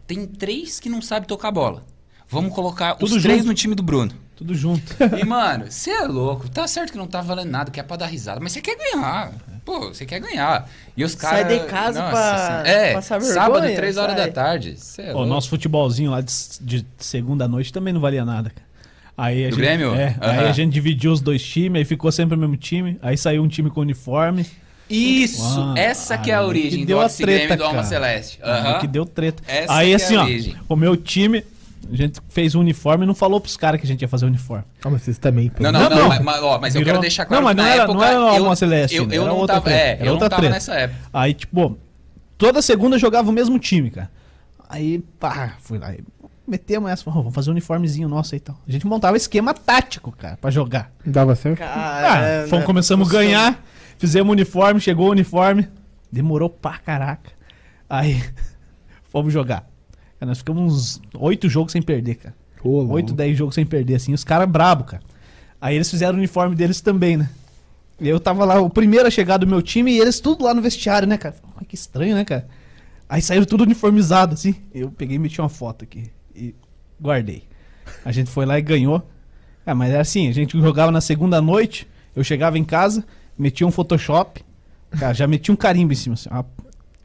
tem 0.08 0.26
três 0.26 0.80
que 0.80 0.88
não 0.90 1.02
sabem 1.02 1.28
tocar 1.28 1.52
bola. 1.52 1.84
Vamos 2.30 2.54
colocar 2.54 2.96
Tudo 2.96 3.16
os 3.18 3.22
três 3.22 3.40
junto. 3.40 3.48
no 3.50 3.54
time 3.54 3.76
do 3.76 3.84
Bruno. 3.84 4.12
Tudo 4.36 4.56
junto. 4.56 4.96
E, 5.22 5.24
mano, 5.24 5.70
você 5.70 5.92
é 5.92 6.02
louco. 6.08 6.50
Tá 6.50 6.68
certo 6.68 6.92
que 6.92 6.98
não 6.98 7.06
tá 7.06 7.22
valendo 7.22 7.52
nada, 7.52 7.70
que 7.70 7.80
é 7.80 7.84
pra 7.84 7.96
dar 7.96 8.08
risada, 8.08 8.40
mas 8.42 8.52
você 8.54 8.62
quer 8.62 8.76
ganhar. 8.76 9.32
Pô, 9.64 9.90
você 9.90 10.06
quer 10.06 10.20
ganhar. 10.20 10.68
E 10.98 11.04
os 11.04 11.12
Sai 11.12 11.44
caras. 11.44 11.62
de 11.62 11.68
casa 11.68 12.00
Nossa 12.02 12.12
pra 12.12 12.48
Senhora. 12.48 12.68
É, 12.70 12.94
passar 12.94 13.22
sábado, 13.22 13.54
vergonha, 13.54 13.76
três 13.76 13.98
horas 13.98 14.16
sai. 14.18 14.28
da 14.28 14.34
tarde. 14.34 14.76
Cê 14.80 15.02
é 15.04 15.12
o 15.12 15.18
louco. 15.18 15.30
nosso 15.30 15.50
futebolzinho 15.50 16.12
lá 16.12 16.22
de, 16.22 16.34
de 16.60 16.86
segunda 16.98 17.48
noite 17.48 17.72
também 17.72 17.94
não 17.94 18.02
valia 18.02 18.26
nada, 18.26 18.50
cara. 18.50 18.66
Aí 19.16 19.46
a 19.46 19.50
Do 19.50 19.56
gente, 19.56 19.64
Grêmio? 19.66 19.94
É, 19.94 20.16
aí 20.20 20.38
Aham. 20.40 20.50
a 20.50 20.52
gente 20.52 20.74
dividiu 20.74 21.12
os 21.12 21.22
dois 21.22 21.44
times, 21.44 21.80
aí 21.80 21.86
ficou 21.86 22.12
sempre 22.12 22.36
o 22.36 22.40
mesmo 22.40 22.58
time. 22.58 22.98
Aí 23.02 23.16
saiu 23.18 23.44
um 23.44 23.48
time 23.48 23.70
com 23.70 23.82
uniforme. 23.82 24.46
Isso! 24.90 25.42
Ah, 25.60 25.74
essa 25.78 26.18
que 26.18 26.30
é 26.32 26.34
a 26.36 26.40
aí 26.40 26.46
origem 26.46 26.80
que 26.80 26.86
do 26.86 26.88
deu 26.88 27.00
a 27.02 27.08
Grêmio 27.08 27.26
treta, 27.26 27.54
e 27.54 27.58
do 27.58 27.64
Alma 27.64 27.76
cara. 27.78 27.88
Celeste. 27.88 28.40
Aí 28.42 28.52
Aham. 28.52 28.80
Que 28.80 28.88
deu 28.88 29.06
treta. 29.06 29.42
Essa 29.48 29.74
aí 29.74 29.88
que 29.88 29.94
é 29.94 29.96
assim, 29.96 30.16
a 30.16 30.22
ó, 30.22 30.24
origem. 30.24 30.56
o 30.68 30.76
meu 30.76 30.98
time, 30.98 31.44
a 31.92 31.96
gente 31.96 32.20
fez 32.30 32.54
o 32.56 32.60
uniforme 32.60 33.04
e 33.04 33.08
não 33.08 33.16
falou 33.16 33.40
pros 33.40 33.56
caras 33.56 33.80
que 33.80 33.86
a 33.86 33.88
gente 33.88 34.02
ia 34.02 34.08
fazer 34.08 34.26
o 34.26 34.28
uniforme. 34.28 34.64
Ah, 34.84 34.90
mas 34.90 35.04
vocês 35.04 35.18
também. 35.18 35.50
pô. 35.50 35.62
Não, 35.64 35.72
não, 35.72 35.82
Não, 35.82 35.90
não, 35.90 35.98
não. 36.00 36.08
mas, 36.10 36.20
mas, 36.20 36.44
ó, 36.44 36.60
mas 36.60 36.76
eu 36.76 36.80
Virou- 36.80 36.94
quero 36.94 37.02
deixar 37.02 37.26
claro 37.26 37.42
Não, 37.44 37.48
mas 37.50 37.56
que 37.56 37.62
não 37.62 37.68
era- 37.70 37.84
época, 37.84 37.94
não 37.94 38.04
era 38.04 38.20
o 38.20 38.28
eu, 38.36 38.44
Alma 38.44 38.56
Celeste, 38.56 38.96
eu, 38.98 39.08
né? 39.08 39.16
eu 39.18 39.22
Era 39.22 39.32
não 39.32 39.38
outra 39.40 39.56
tava, 39.62 39.72
é, 39.74 39.92
era 39.94 40.06
eu 40.06 40.12
outra 40.14 40.26
não 40.26 40.30
tava 40.30 40.42
treta. 40.42 40.54
nessa 40.56 40.74
época. 40.74 41.00
Aí, 41.14 41.34
tipo, 41.34 41.78
toda 42.38 42.62
segunda 42.62 42.98
jogava 43.00 43.30
o 43.30 43.34
mesmo 43.34 43.58
time, 43.60 43.90
cara. 43.90 44.12
Aí, 44.70 45.00
pá, 45.20 45.54
fui 45.62 45.78
lá 45.78 45.94
e 45.94 46.00
metemos 46.48 46.90
essa, 46.92 47.04
falou, 47.04 47.24
vamos 47.24 47.36
fazer 47.36 47.50
um 47.50 47.54
uniformezinho 47.54 48.08
nosso 48.08 48.36
aí 48.36 48.38
e 48.38 48.42
tal. 48.42 48.58
A 48.68 48.72
gente 48.72 48.86
montava 48.86 49.18
esquema 49.18 49.54
tático, 49.54 50.12
cara, 50.12 50.38
pra 50.38 50.52
jogar. 50.52 50.92
Dava 51.06 51.36
certo? 51.36 51.60
Cara, 51.60 52.44
Ah, 52.44 52.48
fomos, 52.48 52.66
começamos 52.66 53.10
a 53.10 53.12
ganhar, 53.12 53.64
fizemos 53.98 54.30
o 54.30 54.34
uniforme, 54.34 54.80
chegou 54.80 55.08
o 55.08 55.12
uniforme, 55.12 55.68
demorou 56.12 56.50
pra 56.50 56.78
caraca. 56.78 57.32
Aí, 57.90 58.22
fomos 59.10 59.32
jogar. 59.34 59.62
Cara, 60.20 60.30
nós 60.30 60.40
ficamos 60.40 60.62
uns 60.62 61.02
oito 61.16 61.50
jogos 61.50 61.72
sem 61.72 61.82
perder, 61.82 62.16
cara. 62.16 62.36
Louco. 62.64 62.94
8, 62.94 63.14
10 63.14 63.38
jogos 63.38 63.56
sem 63.56 63.66
perder, 63.66 63.96
assim, 63.96 64.14
os 64.14 64.24
caras 64.24 64.50
brabo, 64.50 64.86
cara. 64.86 65.04
Aí 65.60 65.76
eles 65.76 65.90
fizeram 65.90 66.14
o 66.14 66.18
uniforme 66.18 66.56
deles 66.56 66.80
também, 66.80 67.18
né? 67.18 67.30
Eu 68.00 68.20
tava 68.20 68.46
lá, 68.46 68.60
o 68.60 68.70
primeiro 68.70 69.08
a 69.08 69.12
chegar 69.12 69.38
do 69.38 69.46
meu 69.46 69.62
time, 69.62 69.92
e 69.92 70.00
eles 70.00 70.20
tudo 70.20 70.46
lá 70.46 70.54
no 70.54 70.62
vestiário, 70.62 71.08
né, 71.08 71.18
cara? 71.18 71.36
Ai, 71.58 71.66
que 71.66 71.76
estranho, 71.76 72.16
né, 72.16 72.24
cara? 72.26 72.48
Aí 73.08 73.22
saíram 73.22 73.46
tudo 73.46 73.64
uniformizado, 73.64 74.34
assim. 74.34 74.56
Eu 74.74 74.90
peguei 74.90 75.18
e 75.18 75.20
meti 75.20 75.40
uma 75.42 75.50
foto 75.50 75.84
aqui 75.84 76.10
e 76.36 76.56
guardei. 77.02 77.44
A 78.06 78.12
gente 78.12 78.30
foi 78.30 78.46
lá 78.46 78.58
e 78.58 78.62
ganhou. 78.62 79.02
Ah, 79.66 79.74
mas 79.76 79.92
era 79.92 80.02
assim, 80.02 80.28
a 80.28 80.32
gente 80.34 80.60
jogava 80.60 80.92
na 80.92 81.02
segunda 81.02 81.42
noite, 81.42 81.88
eu 82.16 82.24
chegava 82.24 82.58
em 82.58 82.64
casa, 82.64 83.04
metia 83.38 83.66
um 83.66 83.72
Photoshop, 83.72 84.42
cara, 85.00 85.14
já 85.14 85.26
metia 85.26 85.54
um 85.54 85.58
carimbo 85.58 85.94
em 85.94 85.96
cima, 85.96 86.14
assim, 86.16 86.30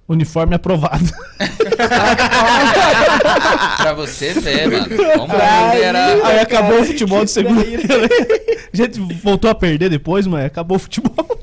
uniforme 0.08 0.54
aprovado. 0.54 1.04
pra 3.76 3.92
você 3.94 4.32
ver, 4.34 4.70
mano. 4.70 4.86
Como 5.18 5.32
era... 5.34 6.26
aí 6.26 6.38
acabou 6.40 6.80
o 6.80 6.84
futebol 6.84 7.24
de 7.24 7.30
segunda-feira. 7.30 7.84
A 8.72 8.76
gente 8.76 9.00
voltou 9.22 9.50
a 9.50 9.54
perder 9.54 9.88
depois, 9.88 10.26
mas 10.26 10.44
acabou 10.44 10.76
o 10.76 10.80
futebol. 10.80 11.38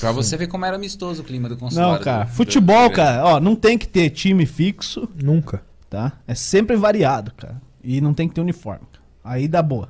Pra 0.00 0.12
você 0.12 0.36
ver 0.36 0.46
como 0.46 0.64
era 0.64 0.76
amistoso 0.76 1.22
o 1.22 1.24
clima 1.24 1.48
do 1.48 1.56
consulado. 1.56 1.92
Não, 1.92 1.98
cara. 2.00 2.24
do- 2.24 2.30
do- 2.30 2.34
Futebol, 2.34 2.88
do- 2.88 2.94
cara, 2.94 3.24
ó, 3.24 3.40
não 3.40 3.54
tem 3.54 3.76
que 3.78 3.86
ter 3.86 4.10
time 4.10 4.46
fixo, 4.46 5.08
Nunca. 5.22 5.62
Tá? 5.94 6.12
É 6.26 6.34
sempre 6.34 6.76
variado, 6.76 7.32
cara. 7.36 7.60
E 7.82 8.00
não 8.00 8.12
tem 8.14 8.28
que 8.28 8.34
ter 8.34 8.40
uniforme. 8.40 8.86
cara. 8.92 9.04
Aí 9.24 9.46
dá 9.48 9.62
boa. 9.62 9.88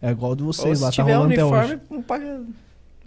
É 0.00 0.10
igual 0.10 0.34
de 0.34 0.42
Ou 0.42 0.52
vocês 0.52 0.78
se 0.78 0.84
lá, 0.84 0.90
tá 0.90 0.92
tiver 0.94 1.14
rolando 1.14 1.32
até 1.32 1.44
uniforme, 1.44 1.74
hoje. 1.74 1.82
um 1.90 2.02
paga 2.02 2.40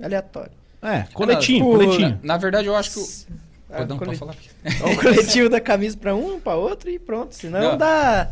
aleatório. 0.02 0.52
É, 0.82 1.04
coletinho, 1.14 1.60
Não, 1.66 1.78
tipo, 1.78 1.86
coletinho. 1.86 2.20
Na, 2.22 2.34
na 2.34 2.38
verdade, 2.38 2.68
eu 2.68 2.76
acho 2.76 2.92
que. 2.94 3.00
o- 3.00 3.36
Ah, 3.70 3.78
Perdão, 3.78 3.98
cole- 3.98 4.18
pode 4.18 4.20
falar. 4.20 4.36
Ou 4.88 4.94
o 4.94 4.98
coletivo 5.02 5.50
da 5.50 5.60
camisa 5.60 5.98
pra 5.98 6.16
um, 6.16 6.40
pra 6.40 6.56
outro 6.56 6.90
e 6.90 7.00
pronto. 7.00 7.34
Senão 7.34 7.72
Não. 7.72 7.78
dá, 7.78 8.30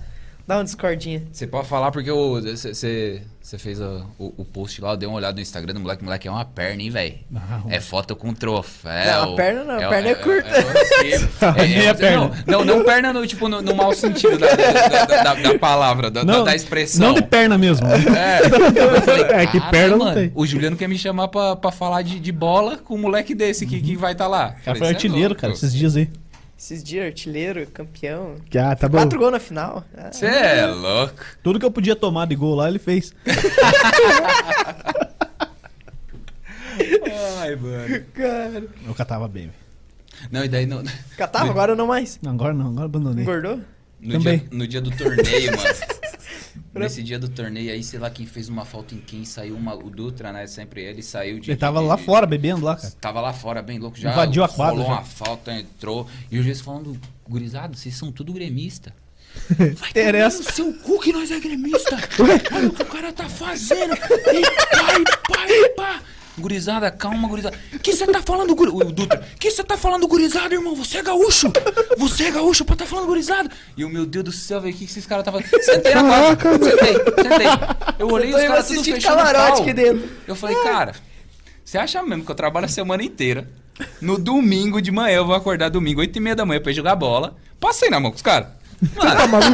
dá 0.48 0.58
uma 0.58 0.64
discordinha. 0.64 1.24
Você 1.32 1.48
pode 1.48 1.68
falar 1.68 1.92
porque 1.92 2.10
você 2.12 3.58
fez 3.58 3.80
o, 3.82 4.06
o, 4.18 4.34
o 4.38 4.46
post 4.46 4.80
lá, 4.82 4.92
eu 4.92 4.98
dei 4.98 5.08
uma 5.08 5.18
olhada 5.18 5.36
no 5.36 5.42
Instagram 5.42 5.74
do 5.74 5.80
moleque. 5.82 6.02
O 6.02 6.06
moleque 6.06 6.28
é 6.28 6.32
uma 6.32 6.46
perna, 6.46 6.82
hein, 6.82 6.90
velho? 6.90 7.16
Ah, 7.36 7.62
É 7.70 7.80
foto 7.82 8.16
com 8.16 8.34
troféu. 8.34 8.92
Não, 9.26 9.34
a 9.34 9.36
perna 9.36 9.64
não, 9.66 9.76
a 9.86 9.90
perna 9.90 10.10
é 10.10 10.16
curta. 10.16 10.50
É, 10.50 11.68
Meia 11.68 11.90
é, 11.92 11.94
perna. 11.94 12.32
Não, 12.48 12.60
não, 12.60 12.78
não 12.78 12.84
perna 12.86 13.12
no, 13.14 13.26
tipo, 13.28 13.48
no, 13.50 13.62
no 13.62 13.76
mau 13.76 13.94
sentido 13.94 14.38
da, 14.38 14.48
da, 14.56 15.06
da- 15.06 15.24
da- 15.24 15.34
da 15.36 15.60
palavra, 15.60 16.10
da, 16.10 16.24
da- 16.24 16.44
da 16.44 16.56
expressão. 16.56 17.08
Não 17.08 17.14
de 17.14 17.22
perna 17.24 17.58
mesmo. 17.58 17.86
É, 17.88 18.50
falei, 19.02 19.24
É, 19.44 19.46
que 19.48 19.60
"Cara, 19.60 19.72
perna 19.72 19.98
não 19.98 20.06
mano, 20.06 20.16
tem." 20.16 20.32
O 20.36 20.46
Juliano 20.46 20.78
quer 20.78 20.88
me 20.88 20.98
chamar 20.98 21.28
pra, 21.28 21.56
pra 21.56 21.72
falar 21.72 22.02
de, 22.02 22.20
de 22.20 22.32
bola 22.32 22.78
com 22.78 22.96
um 22.96 23.00
moleque 23.02 23.36
desse 23.36 23.66
que, 23.66 23.82
que 23.82 23.96
vai 23.96 24.14
estar 24.14 24.28
lá. 24.28 24.52
Cara, 24.64 24.78
Falei, 24.78 24.80
foi 24.80 24.88
"Cê 24.88 24.94
é 24.94 24.96
artilheiro, 24.96 25.30
louco." 25.30 25.42
cara, 25.42 25.54
esses 25.54 25.74
dias 25.74 25.96
aí. 25.98 26.10
Esses 26.58 26.84
dias, 26.84 27.06
artilheiro, 27.08 27.68
campeão. 27.68 28.36
Ah, 28.58 28.76
tá 28.76 28.88
bom. 28.88 28.98
Quatro 29.00 29.20
gols 29.20 29.32
na 29.34 29.40
final. 29.40 29.84
Ah, 29.98 30.12
Você 30.12 30.26
é 30.28 30.66
louco. 30.66 31.16
Tudo 31.42 31.60
que 31.60 31.66
eu 31.66 31.72
podia 31.72 31.96
tomar 31.96 32.26
de 32.28 32.36
gol 32.36 32.56
lá, 32.56 32.70
ele 32.70 32.80
fez. 32.80 33.14
Ai, 37.40 37.56
mano. 37.56 38.04
cara. 38.14 38.64
Eu 38.86 38.94
catava 38.96 39.28
bem, 39.28 39.44
velho. 39.48 39.64
Não, 40.32 40.46
e 40.46 40.48
daí 40.48 40.66
no, 40.66 40.82
Catava, 41.18 41.50
agora 41.50 41.76
não 41.76 41.88
mais. 41.88 42.18
Não, 42.22 42.32
agora 42.32 42.54
não, 42.54 42.68
agora 42.70 42.86
abandonei. 42.86 43.24
Engordou? 43.24 43.60
no, 44.00 44.14
Também. 44.14 44.38
dia, 44.40 44.48
no 44.52 44.68
dia 44.68 44.82
do 44.82 44.92
torneio, 44.92 45.52
mano. 45.52 45.64
Nesse 46.74 47.02
dia 47.04 47.18
do 47.20 47.28
torneio 47.30 47.72
aí, 47.72 47.84
sei 47.84 48.00
lá 48.00 48.10
quem 48.10 48.26
fez 48.26 48.50
uma 48.50 48.66
falta 48.66 48.94
em 48.96 49.00
quem, 49.00 49.26
saiu 49.26 49.56
uma, 49.56 49.74
o 49.76 49.90
Dutra, 49.90 50.32
né? 50.32 50.46
Sempre 50.48 50.82
ele 50.84 51.02
saiu 51.04 51.40
de. 51.40 51.52
Ele 51.52 51.58
tava 51.58 51.80
de- 51.82 51.86
lá 51.88 51.96
de- 51.96 52.04
fora 52.04 52.26
bebendo 52.26 52.64
lá, 52.66 52.76
cara. 52.76 52.94
Tava 53.00 53.22
lá 53.22 53.34
fora, 53.34 53.62
bem 53.62 53.80
louco, 53.80 53.98
já 53.98 54.12
Invadiu 54.12 54.44
a 54.44 54.50
quadra, 54.50 54.74
rolou 54.82 54.88
já. 54.88 54.94
uma 54.94 55.04
falta, 55.04 55.54
entrou. 55.54 56.08
E 56.32 56.38
o 56.40 56.44
juiz 56.44 56.62
falando, 56.62 57.00
gurizado, 57.28 57.78
vocês 57.78 57.96
são 57.96 58.12
tudo 58.12 58.34
gremista. 58.34 58.94
Interessa. 59.90 60.38
Vai 60.44 60.48
no 60.48 60.54
seu 60.54 60.74
cu 60.82 61.00
que 61.00 61.12
nós 61.12 61.32
é 61.32 61.40
gremista. 61.40 61.98
Olha 62.54 62.68
o 62.68 62.72
que 62.74 62.82
o 62.84 62.86
cara 62.86 63.12
tá 63.12 63.28
fazendo. 63.28 63.94
E 63.96 64.42
e 65.52 65.70
pá. 65.70 66.02
Gurizada, 66.38 66.90
calma, 66.90 67.28
gurizada. 67.28 67.58
Que 67.82 67.94
você 67.94 68.08
tá 68.08 68.22
falando, 68.22 68.56
guri... 68.56 68.72
o 68.72 68.92
Dutra? 68.92 69.20
Que 69.40 69.52
você 69.52 69.64
tá 69.64 69.78
falando, 69.78 70.08
gurizada, 70.08 70.54
irmão? 70.54 70.76
Você 70.76 70.98
é 70.98 71.04
gaúcho. 71.04 71.52
Você 71.98 72.24
é 72.24 72.32
gaúcho 72.32 72.66
pra 72.66 72.76
tá 72.76 72.86
falando 72.86 73.06
gurizada. 73.06 73.50
E 73.78 73.82
eu, 73.82 73.90
meu 73.90 74.06
Deus 74.06 74.26
do 74.26 74.32
céu, 74.32 74.60
velho, 74.60 74.74
o 74.74 74.78
que 74.78 74.86
que 74.86 74.92
esses 74.92 75.06
caras 75.06 75.24
tá 75.24 75.32
fazendo? 75.32 75.50
Sentei 75.62 75.94
na 75.94 76.04
quadra. 76.04 76.70
Sentei, 76.70 76.94
sentei. 77.24 77.48
Eu 78.00 78.10
olhei 78.10 78.30
os 78.30 78.36
Sentou 78.36 78.46
e 78.46 78.48
caras 78.48 78.68
tudo 78.68 78.84
fechando 78.84 79.18
camarote 79.18 79.62
aqui 79.62 79.74
dentro. 79.74 80.10
Eu 80.28 80.36
falei, 80.36 80.56
cara, 80.64 80.96
você 81.64 81.78
acha 81.78 82.02
mesmo 82.02 82.26
que 82.26 82.32
eu 82.32 82.36
trabalho 82.36 82.66
a 82.66 82.70
semana 82.70 83.04
inteira? 83.04 83.48
No 84.02 84.18
domingo 84.18 84.82
de 84.82 84.92
manhã, 84.92 85.18
eu 85.18 85.26
vou 85.26 85.36
acordar 85.36 85.70
domingo, 85.70 86.02
8 86.02 86.16
e 86.16 86.20
meia 86.20 86.36
da 86.36 86.46
manhã, 86.46 86.60
pra 86.60 86.72
ir 86.72 86.76
jogar 86.76 86.96
bola. 86.96 87.36
Passei 87.60 87.90
na 87.90 88.00
mão 88.00 88.12
com 88.12 88.18
os 88.18 88.22
caras. 88.22 88.48
Mano, 89.30 89.48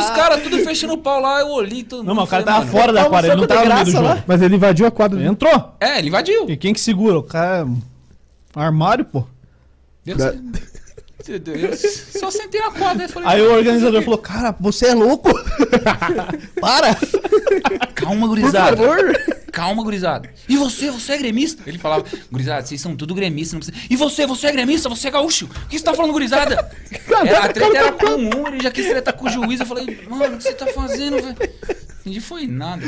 os 0.00 0.10
caras 0.10 0.42
tudo 0.42 0.58
fechando 0.58 0.94
o 0.94 0.98
pau 0.98 1.20
lá, 1.20 1.40
eu 1.40 1.48
olhei 1.48 1.82
todo 1.82 2.02
Não, 2.02 2.14
mas 2.14 2.24
o 2.24 2.28
cara 2.28 2.42
tava 2.42 2.58
mano, 2.60 2.70
fora 2.70 2.92
da 2.92 3.04
quadra, 3.04 3.32
ele 3.32 3.40
não 3.40 3.46
tava 3.46 3.64
no 3.64 3.74
meio 3.74 3.84
do 3.84 3.90
jogo. 3.90 4.22
Mas 4.26 4.42
ele 4.42 4.56
invadiu 4.56 4.86
a 4.86 4.90
quadra. 4.90 5.18
Ele 5.18 5.28
entrou. 5.28 5.74
É, 5.80 5.98
ele 5.98 6.08
invadiu. 6.08 6.48
E 6.48 6.56
quem 6.56 6.72
que 6.72 6.80
segura? 6.80 7.18
O 7.18 7.22
cara. 7.22 7.66
é 8.56 8.60
Armário, 8.60 9.04
pô. 9.04 9.24
Deus, 10.04 10.18
Deus, 11.38 11.80
só 12.18 12.30
sentei 12.30 12.60
na 12.60 12.70
quadra 12.70 13.04
e 13.04 13.08
falei, 13.08 13.28
Aí 13.28 13.42
o 13.42 13.52
organizador 13.52 14.02
falou: 14.02 14.18
Cara, 14.18 14.56
você 14.58 14.86
é 14.86 14.94
louco? 14.94 15.30
Para! 16.60 16.96
calma, 17.94 18.26
gurizada. 18.26 18.76
Calma, 19.52 19.82
gurizada. 19.82 20.30
E 20.48 20.56
você, 20.56 20.90
você 20.90 21.12
é 21.12 21.18
gremista? 21.18 21.62
Ele 21.66 21.78
falava, 21.78 22.04
gurizada, 22.30 22.64
vocês 22.64 22.80
são 22.80 22.96
tudo 22.96 23.14
gremistas. 23.14 23.52
Não 23.52 23.60
precisa... 23.60 23.86
E 23.90 23.96
você, 23.96 24.26
você 24.26 24.46
é 24.46 24.52
gremista? 24.52 24.88
Você 24.88 25.08
é 25.08 25.10
gaúcho? 25.10 25.46
O 25.46 25.68
que 25.68 25.78
você 25.78 25.84
tá 25.84 25.92
falando, 25.92 26.12
gurizada? 26.12 26.70
Era, 27.26 27.44
a 27.44 27.48
treta 27.48 27.76
era 27.76 27.92
com 27.92 28.06
um, 28.06 28.46
ele 28.48 28.62
já 28.62 28.70
quis 28.70 28.86
tretar 28.86 29.14
com 29.14 29.26
o 29.26 29.28
juiz. 29.28 29.60
Eu 29.60 29.66
falei, 29.66 30.00
mano, 30.08 30.34
o 30.34 30.38
que 30.38 30.44
você 30.44 30.54
tá 30.54 30.66
fazendo, 30.68 31.16
velho? 31.16 31.36
Entendi, 32.00 32.20
foi 32.20 32.46
nada. 32.46 32.86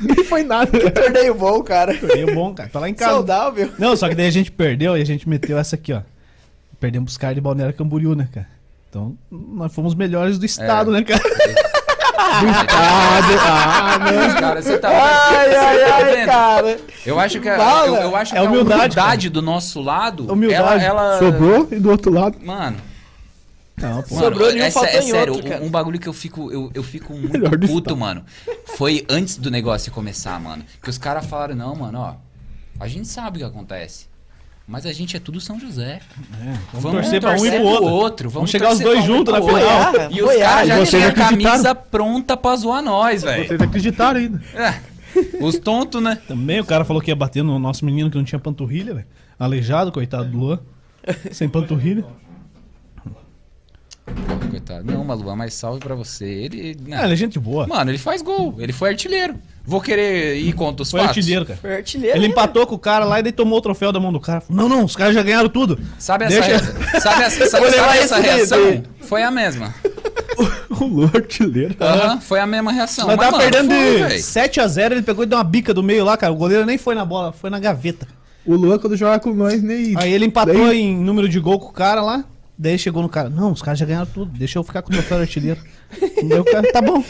Nem 0.00 0.24
foi 0.24 0.42
nada. 0.42 0.90
Torneio 0.90 1.34
bom, 1.34 1.62
cara. 1.62 1.96
Torneio 1.96 2.34
bom, 2.34 2.54
cara. 2.54 2.68
Tá 2.68 2.80
lá 2.80 2.88
em 2.88 2.94
casa. 2.94 3.12
Saudável. 3.12 3.72
Não, 3.78 3.96
só 3.96 4.08
que 4.08 4.14
daí 4.14 4.26
a 4.26 4.32
gente 4.32 4.50
perdeu 4.50 4.96
e 4.96 5.00
a 5.00 5.06
gente 5.06 5.28
meteu 5.28 5.56
essa 5.56 5.76
aqui, 5.76 5.92
ó. 5.92 6.02
Perdemos 6.82 7.12
os 7.12 7.16
caras 7.16 7.36
de 7.36 7.40
Balneário 7.40 7.72
Camboriú, 7.76 8.16
né, 8.16 8.28
cara? 8.34 8.48
Então, 8.90 9.16
nós 9.30 9.72
fomos 9.72 9.92
os 9.92 9.96
melhores 9.96 10.36
do 10.36 10.44
estado, 10.44 10.90
né, 10.90 11.04
cara? 11.04 11.22
Ah, 12.34 13.98
não. 13.98 14.12
Mas, 14.16 14.34
cara, 14.34 14.62
você 14.62 14.78
tá, 14.78 14.88
Ai, 14.88 15.54
ai, 15.54 15.78
tá 15.84 15.94
ai, 15.96 16.04
vendo? 16.14 16.26
cara. 16.26 16.80
Eu 17.04 17.20
acho 17.20 17.40
que, 17.40 17.48
a, 17.48 17.86
eu, 17.86 17.94
eu 17.94 18.16
acho 18.16 18.34
É 18.34 18.40
que 18.40 18.46
humildade, 18.46 18.80
a 18.80 19.02
humildade 19.02 19.28
do 19.30 19.42
nosso 19.42 19.80
lado, 19.80 20.32
Humildade. 20.32 20.84
ela, 20.84 21.02
ela... 21.02 21.18
Sobrou 21.18 21.68
e 21.70 21.78
do 21.78 21.90
outro 21.90 22.12
lado. 22.12 22.38
Mano, 22.42 22.76
Não, 23.76 24.02
pô. 24.02 24.14
Mano, 24.14 24.26
Sobrou 24.26 24.48
nenhum 24.52 24.64
é, 24.64 24.68
é 24.68 24.70
sério, 24.70 25.34
outro, 25.34 25.46
um- 25.46 25.50
cara. 25.50 25.64
um 25.64 25.70
bagulho 25.70 25.98
que 25.98 26.08
eu 26.08 26.12
fico, 26.12 26.50
eu, 26.50 26.70
eu 26.74 26.82
fico 26.82 27.12
muito 27.14 27.32
Melhor 27.32 27.56
do 27.56 27.66
puto, 27.66 27.90
estado. 27.90 27.96
mano. 27.96 28.24
Foi 28.76 29.04
antes 29.08 29.36
do 29.36 29.50
negócio 29.50 29.92
começar, 29.92 30.40
mano. 30.40 30.64
Que 30.82 30.90
os 30.90 30.98
caras 30.98 31.26
falaram, 31.26 31.54
não, 31.54 31.74
mano, 31.74 31.98
ó. 31.98 32.14
A 32.80 32.88
gente 32.88 33.08
sabe 33.08 33.38
o 33.38 33.40
que 33.40 33.46
acontece. 33.46 34.06
Mas 34.72 34.86
a 34.86 34.92
gente 34.92 35.14
é 35.14 35.20
tudo 35.20 35.38
São 35.38 35.60
José. 35.60 36.00
É, 36.40 36.44
vamos, 36.72 36.82
Vamos 36.82 37.00
torcer 37.02 37.20
pra 37.20 37.32
um 37.38 37.44
e 37.44 37.50
pro 37.50 37.62
outro. 37.62 37.84
outro, 37.88 38.30
Vamos 38.30 38.34
vamos 38.34 38.50
chegar 38.50 38.72
os 38.72 38.80
dois 38.80 39.00
um 39.00 39.06
juntos 39.06 39.34
na 39.34 39.40
final. 39.42 39.52
Goiás. 39.92 40.10
E 40.10 40.22
os 40.22 40.26
Goiás, 40.26 40.68
caras 40.68 40.90
já 40.90 40.98
tinham 40.98 41.08
a 41.10 41.12
camisa 41.12 41.74
pronta 41.74 42.36
pra 42.38 42.56
zoar 42.56 42.82
nós, 42.82 43.22
velho. 43.22 43.46
Vocês 43.46 43.60
acreditaram 43.60 44.18
ainda. 44.18 44.42
É. 44.54 44.80
Os 45.42 45.58
tontos, 45.58 46.02
né? 46.02 46.16
Também 46.26 46.58
o 46.58 46.64
cara 46.64 46.86
falou 46.86 47.02
que 47.02 47.10
ia 47.10 47.14
bater 47.14 47.44
no 47.44 47.58
nosso 47.58 47.84
menino 47.84 48.10
que 48.10 48.16
não 48.16 48.24
tinha 48.24 48.38
panturrilha, 48.38 48.94
velho. 48.94 49.06
Aleijado, 49.38 49.92
coitado 49.92 50.30
do 50.30 50.38
Luan. 50.38 50.58
Sem 51.32 51.50
panturrilha. 51.50 52.06
Coitado. 54.50 54.84
Não, 54.84 55.04
Maluan, 55.04 55.36
mas 55.36 55.54
salve 55.54 55.78
pra 55.80 55.94
você. 55.94 56.24
Ele. 56.24 56.76
né? 56.86 56.96
Ah, 57.00 57.04
ele 57.04 57.14
é 57.14 57.16
gente 57.16 57.38
boa. 57.38 57.66
Mano, 57.66 57.90
ele 57.90 57.98
faz 57.98 58.20
gol. 58.20 58.54
Ele 58.58 58.72
foi 58.72 58.90
artilheiro. 58.90 59.34
Vou 59.64 59.80
querer 59.80 60.36
ir 60.36 60.52
contra 60.54 60.82
os 60.82 60.90
Foi 60.90 61.00
fatos. 61.00 61.16
artilheiro, 61.16 61.46
cara. 61.46 61.58
Foi 61.60 61.76
artilheiro. 61.76 62.16
Ele 62.18 62.26
né? 62.26 62.32
empatou 62.32 62.66
com 62.66 62.74
o 62.74 62.78
cara 62.78 63.04
lá 63.04 63.20
e 63.20 63.22
daí 63.22 63.32
tomou 63.32 63.58
o 63.58 63.62
troféu 63.62 63.92
da 63.92 64.00
mão 64.00 64.12
do 64.12 64.18
cara. 64.20 64.42
Não, 64.50 64.68
não, 64.68 64.84
os 64.84 64.96
caras 64.96 65.14
já 65.14 65.22
ganharam 65.22 65.48
tudo. 65.48 65.78
Sabe 65.98 66.24
essa, 66.24 66.40
Deixa- 66.40 67.00
sabe 67.00 67.22
essa, 67.22 67.46
sabe, 67.46 67.66
essa 67.98 68.18
reação? 68.18 68.64
daí. 68.64 68.82
Foi 69.00 69.22
a 69.22 69.30
mesma. 69.30 69.72
O 70.80 70.84
Lu 70.86 71.04
artilheiro. 71.14 71.76
Aham, 71.78 72.18
foi 72.20 72.40
a 72.40 72.46
mesma 72.46 72.72
reação. 72.72 73.06
Nós 73.06 73.16
Mas, 73.16 73.26
tava 73.26 73.38
mano, 73.38 73.50
perdendo 73.50 73.72
foi, 73.72 73.92
de 73.94 74.02
véi. 74.08 74.18
7x0, 74.18 74.92
ele 74.92 75.02
pegou 75.02 75.22
e 75.22 75.26
deu 75.28 75.38
uma 75.38 75.44
bica 75.44 75.72
do 75.72 75.82
meio 75.82 76.04
lá, 76.04 76.16
cara. 76.16 76.32
O 76.32 76.36
goleiro 76.36 76.64
nem 76.66 76.76
foi 76.78 76.94
na 76.94 77.04
bola, 77.04 77.30
foi 77.32 77.50
na 77.50 77.60
gaveta. 77.60 78.08
O 78.44 78.56
Luan, 78.56 78.78
quando 78.78 78.96
joga 78.96 79.20
com 79.20 79.32
nós, 79.32 79.62
nem. 79.62 79.94
Aí 79.96 80.12
ele 80.12 80.24
empatou 80.24 80.66
Daí- 80.66 80.80
em 80.80 80.96
número 80.96 81.28
de 81.28 81.38
gol 81.38 81.60
com 81.60 81.66
o 81.68 81.72
cara 81.72 82.00
lá. 82.02 82.24
Daí 82.62 82.78
chegou 82.78 83.02
no 83.02 83.08
cara, 83.08 83.28
não, 83.28 83.50
os 83.50 83.60
caras 83.60 83.80
já 83.80 83.84
ganharam 83.84 84.06
tudo, 84.06 84.30
deixa 84.38 84.56
eu 84.56 84.62
ficar 84.62 84.82
com 84.82 84.90
o 84.90 84.92
meu 84.92 85.00
troféu 85.02 85.18
artilheiro. 85.18 85.60
Daí 86.00 86.38
o 86.38 86.44
cara, 86.44 86.70
tá 86.72 86.80
bom. 86.80 87.02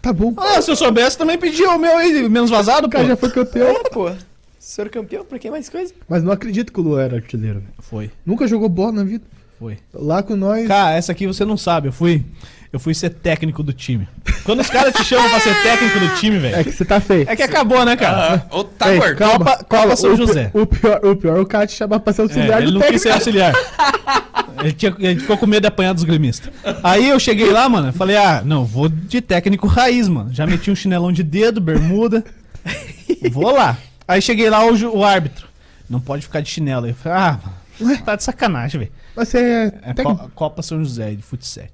Tá 0.00 0.12
bom. 0.14 0.32
Ah, 0.38 0.62
se 0.62 0.70
eu 0.70 0.76
soubesse, 0.76 1.18
também 1.18 1.36
pedia 1.38 1.70
o 1.70 1.78
meu 1.78 1.94
aí, 1.98 2.26
menos 2.28 2.48
vazado, 2.48 2.86
O 2.86 2.90
pô. 2.90 2.96
cara 2.96 3.08
já 3.08 3.16
foi 3.16 3.30
campeão. 3.30 3.66
É, 3.68 3.82
pô. 3.90 4.10
Senhor 4.58 4.88
campeão, 4.88 5.22
pra 5.22 5.38
que 5.38 5.50
mais 5.50 5.68
coisa? 5.68 5.92
Mas 6.08 6.22
não 6.22 6.32
acredito 6.32 6.72
que 6.72 6.80
o 6.80 6.82
Luan 6.82 7.02
era 7.02 7.16
artilheiro. 7.16 7.60
velho. 7.60 7.72
Foi, 7.80 8.10
Nunca 8.24 8.46
jogou 8.46 8.66
bola 8.70 8.92
na 8.92 9.04
vida. 9.04 9.24
foi. 9.58 9.76
Lá 9.92 10.22
com 10.22 10.36
nós. 10.36 10.66
Cara, 10.66 10.96
essa 10.96 11.12
aqui 11.12 11.26
você 11.26 11.44
não 11.44 11.58
sabe, 11.58 11.88
eu 11.88 11.92
fui, 11.92 12.24
eu 12.74 12.80
fui 12.80 12.92
ser 12.94 13.10
técnico 13.10 13.62
do 13.62 13.72
time. 13.72 14.08
Quando 14.44 14.60
os 14.60 14.68
caras 14.68 14.92
te 14.94 15.04
chamam 15.04 15.28
pra 15.30 15.40
ser 15.40 15.54
técnico 15.62 16.00
do 16.00 16.08
time, 16.16 16.36
É 16.36 16.40
velho, 16.40 16.64
que 16.64 16.72
você 16.72 16.84
tá 16.84 17.00
feio. 17.00 17.24
é 17.28 17.36
que 17.36 17.42
acabou, 17.42 17.84
né, 17.84 17.96
cara? 17.96 18.46
Ou 18.50 18.64
tá 18.64 18.92
Ei, 18.92 18.98
gordo. 18.98 19.16
calma, 19.16 19.38
Copa-. 19.38 19.64
Copa 19.64 19.96
São 19.96 20.12
o, 20.12 20.16
José. 20.16 20.50
O 20.52 20.66
pior, 20.66 21.00
o 21.04 21.16
pior 21.16 21.36
é 21.38 21.40
o 21.40 21.46
cara 21.46 21.66
te 21.66 21.74
chamar 21.74 22.00
pra 22.00 22.12
ser 22.12 22.22
auxiliar 22.22 22.58
É, 22.60 22.62
ele 22.62 22.72
do 22.72 22.78
não 22.78 22.86
quis 22.86 23.00
ser 23.00 23.10
técnico. 23.10 23.14
auxiliar. 23.14 23.54
Ele, 24.60 24.72
tinha- 24.72 24.94
ele 24.98 25.20
ficou 25.20 25.36
com 25.38 25.46
medo 25.46 25.62
de 25.62 25.68
apanhar 25.68 25.92
dos 25.92 26.04
gremistas. 26.04 26.52
Aí 26.82 27.08
eu 27.08 27.18
cheguei 27.20 27.50
lá, 27.50 27.68
mano, 27.68 27.92
falei, 27.92 28.16
ah, 28.16 28.42
não, 28.44 28.64
vou 28.64 28.88
de 28.88 29.20
técnico 29.20 29.66
raiz, 29.66 30.08
mano. 30.08 30.32
Já 30.32 30.46
meti 30.46 30.70
um 30.70 30.74
chinelão 30.74 31.12
de 31.12 31.22
dedo, 31.22 31.60
bermuda. 31.60 32.24
Vou 33.30 33.52
lá. 33.52 33.76
Aí 34.06 34.20
cheguei 34.20 34.50
lá, 34.50 34.64
o, 34.66 34.74
o 34.98 35.04
árbitro. 35.04 35.46
Não 35.88 36.00
pode 36.00 36.22
ficar 36.22 36.40
de 36.40 36.50
chinelo. 36.50 36.84
Aí 36.86 36.90
eu 36.92 36.96
falei, 36.96 37.18
ah, 37.18 37.40
mano, 37.80 37.98
tá 38.04 38.16
de 38.16 38.24
sacanagem, 38.24 38.80
velho. 38.80 38.92
Você 39.16 39.38
é, 39.38 39.72
É 39.90 39.94
técnico. 39.94 40.16
Co- 40.24 40.30
Copa 40.34 40.62
São 40.62 40.78
José 40.82 41.12
de 41.12 41.22
futsal. 41.22 41.64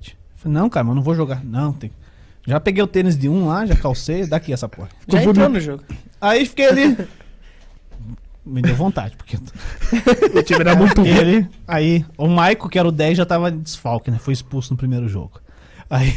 Falei, 0.43 0.59
não, 0.59 0.69
cara, 0.71 0.85
mas 0.85 0.97
não 0.97 1.03
vou 1.03 1.15
jogar. 1.15 1.45
Não, 1.45 1.73
tem. 1.73 1.91
Já 2.47 2.59
peguei 2.59 2.83
o 2.83 2.87
tênis 2.87 3.17
de 3.17 3.29
um 3.29 3.47
lá, 3.49 3.67
já 3.67 3.77
calcei, 3.77 4.27
daqui 4.27 4.53
essa 4.53 4.69
porra. 4.69 4.89
Já 5.07 5.23
entrou 5.23 5.49
no 5.49 5.61
jogo. 5.61 5.83
Aí 6.21 6.47
fiquei 6.47 6.67
ali. 6.69 6.97
Me 8.45 8.63
deu 8.63 8.75
vontade, 8.75 9.17
porque 9.17 9.37
O 10.35 10.43
time 10.43 10.61
era 10.61 10.75
muito 10.75 11.03
ruim. 11.03 11.11
ele, 11.11 11.49
aí, 11.69 12.05
o 12.17 12.27
Maico, 12.27 12.69
que 12.71 12.79
era 12.79 12.89
o 12.89 12.91
10, 12.91 13.19
já 13.19 13.27
tava 13.27 13.53
de 13.53 13.59
desfalque, 13.59 14.11
né? 14.11 14.19
Foi 14.19 14.33
expulso 14.33 14.73
no 14.73 14.79
primeiro 14.79 15.07
jogo. 15.09 15.41
Aí, 15.91 16.11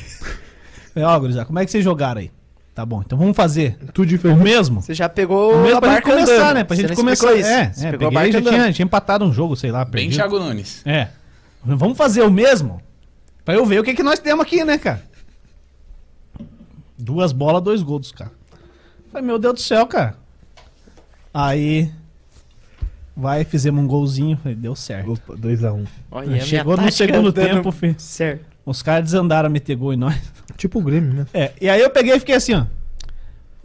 falei, 0.94 1.08
ó, 1.08 1.20
gurizada, 1.20 1.45
como 1.45 1.60
é 1.60 1.66
que 1.66 1.72
vocês 1.72 1.84
jogaram 1.84 2.22
aí? 2.22 2.32
Tá 2.74 2.86
bom, 2.86 3.04
então 3.06 3.18
vamos 3.18 3.36
fazer 3.36 3.78
Tudo 3.94 4.06
o 4.06 4.06
diferente. 4.08 4.41
mesmo? 4.41 4.82
Você 4.82 4.94
já 4.95 5.08
pegou 5.08 5.54
O 5.54 5.62
mesmo 5.64 5.78
a 5.78 5.82
pra 5.82 5.94
gente 5.95 6.04
começar, 6.04 6.34
andando. 6.34 6.54
né? 6.56 6.64
Pra 6.64 6.76
Você 6.76 6.82
gente 6.88 6.95
começar. 6.95 7.34
isso. 7.36 7.50
É, 7.50 7.72
Você 7.72 7.88
é 7.88 7.91
pegou 7.91 8.08
a 8.08 8.12
peguei, 8.12 8.32
barca 8.32 8.50
já 8.50 8.58
tinha, 8.58 8.74
tinha 8.74 8.86
empatado 8.86 9.26
um 9.26 9.34
jogo, 9.34 9.56
sei 9.56 9.70
lá, 9.72 9.84
Bem 9.86 9.91
perdido. 9.91 10.16
Thiago 10.16 10.40
Nunes. 10.40 10.82
É. 10.86 11.10
Vamos 11.64 11.95
fazer 11.98 12.24
o 12.24 12.32
mesmo? 12.32 12.82
Pra 13.44 13.56
eu 13.56 13.65
ver 13.65 13.80
o 13.80 13.84
que, 13.84 13.94
que 13.94 14.03
nós 14.03 14.20
temos 14.20 14.45
aqui, 14.45 14.64
né, 14.64 14.78
cara? 14.78 15.03
Duas 16.98 17.32
bolas, 17.32 17.61
dois 17.61 17.82
gols 17.82 18.02
dos 18.02 18.11
caras. 18.11 18.34
Falei, 19.11 19.28
meu 19.28 19.38
Deus 19.38 19.56
do 19.56 19.60
céu, 19.61 19.86
cara. 19.86 20.18
Aí. 21.34 21.91
Vai, 23.15 23.44
fizemos 23.44 23.84
um 23.84 23.88
golzinho. 23.88 24.38
Falei, 24.38 24.56
deu 24.56 24.76
certo. 24.76 25.14
Opa, 25.14 25.36
2x1. 25.36 25.74
Um. 25.74 25.86
Olha, 26.10 26.40
Chegou 26.41 26.78
no 26.78 26.91
segundo 26.91 27.34
tempo, 27.34 27.72
fi. 27.72 27.95
Certo. 27.98 28.45
Os 28.65 28.82
caras 28.82 29.06
desandaram 29.06 29.48
a 29.48 29.49
meter 29.49 29.76
gol 29.76 29.94
em 29.94 29.98
nós. 29.98 30.20
Tipo 30.56 30.80
o 30.80 30.82
Grêmio, 30.82 31.14
né? 31.14 31.26
É, 31.34 31.52
e 31.60 31.68
aí 31.68 31.82
eu 31.82 31.90
peguei 31.90 32.15
e 32.15 32.20
fiquei 32.20 32.36
assim, 32.36 32.53
ó. 32.53 32.65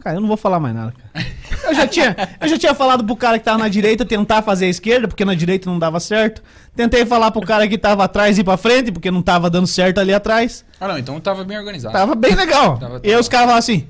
Cara, 0.01 0.15
eu 0.15 0.21
não 0.21 0.27
vou 0.29 0.37
falar 0.37 0.59
mais 0.59 0.73
nada, 0.73 0.93
cara. 0.93 1.25
Eu 1.67 1.73
já 1.75 1.85
tinha, 1.87 2.15
eu 2.39 2.47
já 2.47 2.57
tinha 2.57 2.73
falado 2.73 3.03
pro 3.03 3.15
cara 3.17 3.37
que 3.37 3.43
tava 3.43 3.57
na 3.57 3.67
direita 3.67 4.05
tentar 4.05 4.41
fazer 4.41 4.65
a 4.65 4.69
esquerda, 4.69 5.07
porque 5.09 5.25
na 5.25 5.33
direita 5.35 5.69
não 5.69 5.77
dava 5.77 5.99
certo. 5.99 6.41
Tentei 6.75 7.05
falar 7.05 7.31
pro 7.31 7.41
cara 7.41 7.67
que 7.67 7.77
tava 7.77 8.05
atrás 8.05 8.37
ir 8.37 8.43
pra 8.45 8.55
frente, 8.55 8.91
porque 8.93 9.11
não 9.11 9.21
tava 9.21 9.49
dando 9.49 9.67
certo 9.67 9.99
ali 9.99 10.13
atrás. 10.13 10.63
Ah, 10.79 10.87
não, 10.87 10.97
então 10.97 11.19
tava 11.19 11.43
bem 11.43 11.57
organizado. 11.57 11.93
Tava 11.93 12.15
bem 12.15 12.33
legal. 12.33 12.77
Tava- 12.77 13.01
E 13.03 13.09
aí 13.13 13.19
os 13.19 13.27
caras 13.27 13.45
falavam 13.47 13.59
assim: 13.59 13.87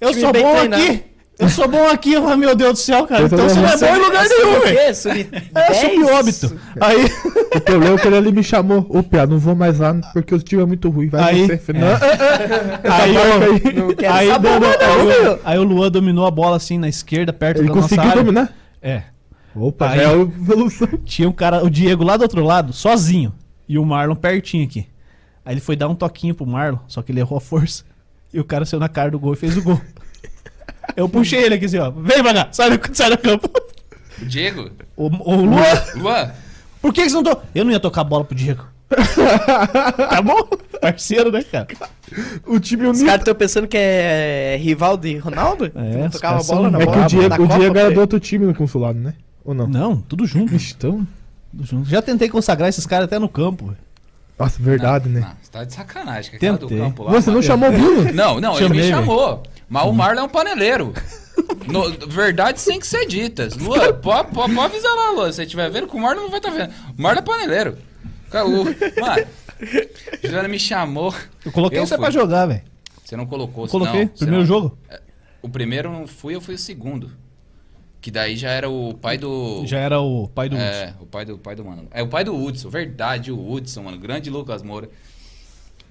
Eu 0.00 0.08
Time 0.10 0.20
sou 0.22 0.32
bom 0.32 0.54
treinado. 0.56 0.82
aqui. 0.82 1.04
Eu 1.38 1.48
sou 1.50 1.68
bom 1.68 1.86
aqui. 1.88 2.14
Eu 2.14 2.36
meu 2.36 2.54
Deus 2.56 2.72
do 2.72 2.78
céu, 2.78 3.06
cara. 3.06 3.24
Então 3.24 3.38
você 3.38 3.60
não 3.60 3.68
é 3.68 3.76
bom 3.76 3.86
em 3.86 3.98
lugar 4.06 4.26
nenhum, 4.28 4.60
velho. 4.60 4.94
Sub 4.94 5.28
É, 5.54 5.74
subóbito. 5.74 6.60
Aí. 6.80 7.04
O 7.54 7.60
problema 7.60 7.94
é 7.96 7.98
que 7.98 8.08
ele 8.08 8.32
me 8.32 8.42
chamou. 8.42 8.86
Ô, 8.88 9.02
Pia, 9.02 9.26
não 9.26 9.38
vou 9.38 9.54
mais 9.54 9.78
lá 9.78 9.94
porque 10.12 10.34
o 10.34 10.38
time 10.38 10.62
é 10.62 10.66
muito 10.66 10.88
ruim. 10.88 11.08
Vai 11.08 11.22
Aí- 11.34 11.46
você. 11.46 11.60
Aí, 12.90 13.14
eu- 13.14 13.86
Não 13.86 13.94
quero 13.94 14.14
aí, 14.14 14.28
saber, 14.28 14.48
dando- 14.48 14.62
não, 14.62 14.70
aí, 14.70 15.28
o- 15.28 15.40
aí 15.44 15.58
o 15.58 15.62
Luan 15.62 15.90
dominou 15.90 16.26
a 16.26 16.30
bola 16.30 16.56
assim 16.56 16.78
na 16.78 16.88
esquerda, 16.88 17.32
perto 17.32 17.58
ele 17.60 17.68
da 17.68 17.74
nossa 17.74 17.88
conseguiu 17.88 18.10
área. 18.10 18.22
dominar. 18.22 18.52
É. 18.82 19.02
Opa, 19.54 19.90
Aí- 19.90 20.00
é 20.00 20.06
a 20.06 20.12
evolução. 20.12 20.88
Tinha 21.04 21.28
um 21.28 21.32
cara, 21.32 21.64
o 21.64 21.70
Diego 21.70 22.04
lá 22.04 22.16
do 22.16 22.22
outro 22.22 22.42
lado, 22.44 22.72
sozinho. 22.72 23.32
E 23.68 23.78
o 23.78 23.84
Marlon 23.84 24.14
pertinho 24.14 24.64
aqui. 24.64 24.86
Aí 25.44 25.54
ele 25.54 25.60
foi 25.60 25.76
dar 25.76 25.88
um 25.88 25.94
toquinho 25.94 26.34
pro 26.34 26.46
Marlon, 26.46 26.78
só 26.86 27.02
que 27.02 27.10
ele 27.12 27.20
errou 27.20 27.38
a 27.38 27.40
força. 27.40 27.84
E 28.32 28.40
o 28.40 28.44
cara 28.44 28.64
saiu 28.64 28.80
na 28.80 28.88
cara 28.88 29.10
do 29.10 29.18
gol 29.18 29.32
e 29.32 29.36
fez 29.36 29.56
o 29.56 29.62
gol. 29.62 29.80
Eu 30.96 31.08
puxei 31.08 31.40
ele 31.44 31.54
aqui 31.56 31.66
assim, 31.66 31.78
ó. 31.78 31.90
Vem, 31.90 32.22
Maga, 32.22 32.48
sai 32.52 32.76
do, 32.76 32.96
sai 32.96 33.10
do 33.10 33.18
campo. 33.18 33.50
O 34.20 34.24
Diego? 34.24 34.70
O, 34.96 35.06
o 35.06 35.36
Luan, 35.44 35.62
Luan? 35.96 36.30
por 36.80 36.92
que, 36.92 37.02
que 37.02 37.10
você 37.10 37.16
não 37.16 37.22
tô. 37.22 37.36
Eu 37.54 37.64
não 37.64 37.72
ia 37.72 37.78
tocar 37.80 38.00
a 38.00 38.04
bola 38.04 38.24
pro 38.24 38.34
Diego. 38.34 38.64
tá 38.88 40.22
bom? 40.22 40.42
Parceiro, 40.80 41.30
né, 41.32 41.42
cara? 41.42 41.66
O 42.46 42.58
time 42.60 42.84
Os 42.86 42.90
unido. 42.98 43.06
caras 43.06 43.20
estão 43.22 43.34
pensando 43.34 43.66
que 43.66 43.76
é 43.76 44.56
rival 44.60 44.96
de 44.96 45.16
Ronaldo? 45.18 45.66
É, 45.74 45.96
não 45.98 46.06
os 46.06 46.12
tocava 46.12 46.42
bola 46.44 46.70
na 46.70 46.80
É 46.80 46.84
bola. 46.84 46.96
que 46.98 47.02
o 47.02 47.06
Diego, 47.18 47.34
o 47.34 47.46
Copa, 47.48 47.58
Diego 47.58 47.76
era 47.78 47.86
foi. 47.86 47.94
do 47.94 48.00
outro 48.00 48.20
time 48.20 48.46
no 48.46 48.54
consulado, 48.54 48.98
né? 48.98 49.14
Ou 49.44 49.52
não? 49.54 49.66
Não, 49.66 49.96
tudo 49.96 50.24
junto. 50.26 50.54
Então. 50.54 51.06
tudo 51.50 51.64
junto. 51.66 51.88
Já 51.88 52.00
tentei 52.00 52.28
consagrar 52.28 52.68
esses 52.68 52.86
caras 52.86 53.04
até 53.06 53.18
no 53.18 53.28
campo. 53.28 53.66
velho. 53.66 53.78
Nossa, 54.38 54.62
verdade, 54.62 55.08
né? 55.08 55.20
Não, 55.20 55.28
você 55.42 55.50
tá 55.50 55.64
de 55.64 55.72
sacanagem. 55.74 56.30
Que 56.30 56.36
aquela 56.36 56.58
do 56.58 56.66
Tentei. 56.68 56.84
campo 56.84 57.02
lá. 57.04 57.10
Você 57.12 57.30
não 57.30 57.42
chamou 57.42 57.68
o 57.70 57.72
Bruno? 57.72 58.12
Não, 58.14 58.38
não, 58.40 58.52
ele 58.58 58.62
Chamei, 58.68 58.76
me 58.76 58.82
velho. 58.90 58.96
chamou. 58.96 59.42
Mas 59.68 59.84
o 59.84 59.92
Marlon 59.92 60.20
é 60.22 60.24
um 60.24 60.28
paneleiro. 60.28 60.92
No- 61.66 61.90
verdade 62.08 62.60
sem 62.60 62.78
que 62.78 62.86
ser 62.86 63.06
ditas. 63.06 63.54
Luan, 63.56 63.92
pode, 64.00 64.32
pode, 64.32 64.54
pode 64.54 64.74
avisar 64.74 64.94
lá, 64.94 65.10
Luan. 65.10 65.30
Se 65.30 65.36
você 65.36 65.42
estiver 65.42 65.70
vendo, 65.70 65.86
que 65.88 65.96
o 65.96 66.00
Marlon 66.00 66.22
não 66.22 66.30
vai 66.30 66.38
estar 66.38 66.50
vendo. 66.50 66.72
O 66.96 67.02
Marlon 67.02 67.18
é 67.18 67.22
paneleiro. 67.22 67.78
O- 68.32 69.00
Mano, 69.00 69.26
Juliana 70.22 70.48
me 70.48 70.58
chamou. 70.58 71.14
Eu 71.44 71.52
coloquei 71.52 71.78
Eu 71.78 71.86
você 71.86 71.94
fui. 71.96 72.02
pra 72.02 72.10
jogar, 72.10 72.46
velho. 72.46 72.62
Você 73.04 73.16
não 73.16 73.26
colocou, 73.26 73.66
Coloquei. 73.68 74.02
não, 74.04 74.08
Primeiro 74.08 74.38
não- 74.40 74.46
jogo. 74.46 74.78
O 75.42 75.48
primeiro 75.48 75.90
não 75.92 76.06
fui, 76.06 76.34
eu 76.34 76.40
fui 76.40 76.54
o 76.54 76.58
segundo. 76.58 77.10
Que 78.00 78.10
daí 78.10 78.36
já 78.36 78.50
era 78.50 78.68
o 78.68 78.94
pai 78.94 79.16
do. 79.18 79.64
Já 79.66 79.78
era 79.78 80.00
o 80.00 80.28
pai 80.28 80.48
do 80.48 80.56
Hudson. 80.56 80.64
É, 80.66 80.94
o 81.00 81.06
pai 81.06 81.24
do, 81.24 81.38
pai 81.38 81.54
do 81.56 81.64
mano. 81.64 81.88
É 81.90 82.02
o 82.02 82.08
pai 82.08 82.22
do 82.24 82.36
Hudson, 82.36 82.68
verdade, 82.68 83.32
o 83.32 83.50
Hudson, 83.52 83.82
mano. 83.82 83.98
Grande 83.98 84.30
Lucas 84.30 84.62
Moura. 84.62 84.88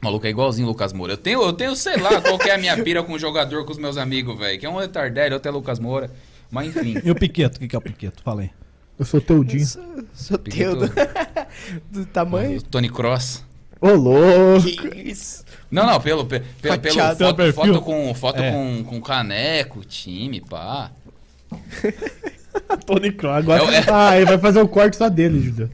O 0.05 0.07
maluco 0.07 0.27
é 0.27 0.29
igualzinho 0.29 0.67
o 0.67 0.69
Lucas 0.69 0.93
Moura. 0.93 1.13
Eu 1.13 1.17
tenho, 1.17 1.41
eu 1.41 1.51
tenho, 1.51 1.75
sei 1.75 1.97
lá, 1.97 2.21
qual 2.21 2.37
que 2.37 2.47
é 2.47 2.53
a 2.53 2.57
minha 2.59 2.77
pira 2.83 3.01
com 3.01 3.13
o 3.13 3.17
jogador, 3.17 3.65
com 3.65 3.71
os 3.71 3.77
meus 3.79 3.97
amigos, 3.97 4.37
velho. 4.37 4.59
Que 4.59 4.63
é 4.67 4.69
um 4.69 4.77
retardelho, 4.77 5.33
outro 5.33 5.49
é 5.49 5.51
Lucas 5.51 5.79
Moura. 5.79 6.11
Mas 6.51 6.67
enfim. 6.67 7.01
E 7.03 7.09
o 7.09 7.15
Piqueto? 7.15 7.55
O 7.57 7.59
que, 7.59 7.67
que 7.67 7.75
é 7.75 7.79
o 7.79 7.81
Piqueto? 7.81 8.21
Fala 8.21 8.41
aí. 8.41 8.51
Eu 8.99 9.03
sou 9.03 9.19
Teudinho. 9.19 9.65
Sou 10.13 10.37
Piqueto- 10.37 10.77
teu 10.77 10.87
do, 10.87 10.93
do 12.01 12.05
tamanho. 12.05 12.59
o 12.59 12.61
Tony 12.61 12.87
Cross. 12.87 13.43
Ô, 13.81 13.89
louco. 13.95 14.63
Que 14.67 15.09
isso. 15.09 15.43
Não, 15.71 15.87
não, 15.87 15.99
pelo, 15.99 16.23
pe- 16.23 16.41
pelo, 16.61 16.77
pelo 16.79 16.93
Fatiado. 16.93 17.09
foto, 17.09 17.17
Pelo 17.17 17.33
perfil. 17.35 17.73
foto 17.73 17.81
com, 17.81 18.13
foto 18.13 18.39
É. 18.43 18.51
com, 18.51 18.83
com 18.83 19.01
caneco, 19.01 19.83
time, 19.83 20.39
pá. 20.39 20.91
Tony 22.85 23.11
Cross. 23.11 23.37
Agora... 23.37 23.63
É 23.73 23.77
é- 23.79 23.85
Ah, 23.91 24.15
ele 24.17 24.25
vai 24.27 24.37
fazer 24.37 24.61
o 24.61 24.67
corte 24.67 24.97
só 24.97 25.09
dele, 25.09 25.41
Júlio. 25.41 25.71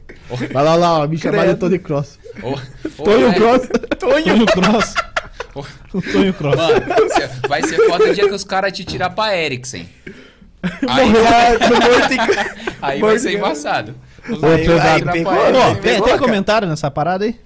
Vai 0.50 0.64
lá, 0.64 0.74
lá, 0.74 0.98
ó. 1.00 1.06
Me 1.06 1.18
chamaram 1.18 1.52
de 1.52 1.60
Tony 1.60 1.78
Cross. 1.78 2.18
É, 2.36 3.34
Cross. 3.34 3.68
Tonho 3.98 4.46
Cross. 4.46 4.94
O 5.94 6.00
Tonho 6.02 6.32
Cross. 6.34 6.56
Mano, 6.56 6.80
vai 7.48 7.62
ser 7.62 7.76
foda 7.88 8.04
o 8.10 8.14
dia 8.14 8.28
que 8.28 8.34
os 8.34 8.44
caras 8.44 8.72
te 8.72 8.84
tirar 8.84 9.10
pra 9.10 9.36
Eriksen. 9.36 9.88
Aí, 10.88 11.12
aí 12.80 13.00
vai 13.00 13.18
ser 13.18 13.36
embaçado. 13.36 13.94
Ô, 14.28 14.46
Ó, 14.46 14.48
Eriksen. 14.52 15.04
tem, 15.12 15.24
pegou, 15.24 15.80
tem 15.82 16.00
cara. 16.02 16.18
comentário 16.18 16.68
nessa 16.68 16.90
parada 16.90 17.24
aí? 17.24 17.38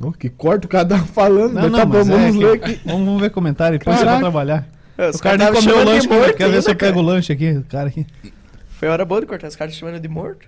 Ô, 0.00 0.10
que 0.12 0.28
corte 0.28 0.66
o 0.66 0.68
cara 0.68 0.84
tá 0.86 0.98
falando. 0.98 1.54
Não, 1.54 1.62
mas 1.62 1.70
não, 1.72 1.78
tá 1.78 1.86
bom, 1.86 1.98
é 1.98 2.04
vamos 2.04 2.36
que- 2.36 2.44
ler 2.44 2.52
aqui. 2.54 2.80
Vamos, 2.84 3.06
vamos 3.06 3.20
ver 3.20 3.30
comentário, 3.30 3.78
depois 3.78 3.96
você 3.96 4.04
vai 4.04 4.14
Caraca. 4.14 4.30
trabalhar. 4.30 4.66
Os 4.98 5.16
o 5.16 5.22
cara 5.22 5.38
caras 5.38 5.54
nem 5.54 5.62
comeu 5.62 5.78
o 5.78 5.84
lanche, 5.88 6.08
morto 6.08 6.34
quer 6.36 6.50
ver 6.50 6.62
se 6.62 6.70
eu 6.70 6.76
cara. 6.76 6.92
pego 6.92 6.98
o 7.00 7.02
lanche 7.02 7.32
aqui, 7.32 7.62
cara 7.68 7.88
aqui. 7.88 8.06
Foi 8.78 8.88
hora 8.88 9.04
boa 9.04 9.20
de 9.20 9.26
cortar 9.26 9.46
os 9.48 9.56
caras 9.56 9.74
chamando 9.74 10.00
de 10.00 10.08
morto. 10.08 10.46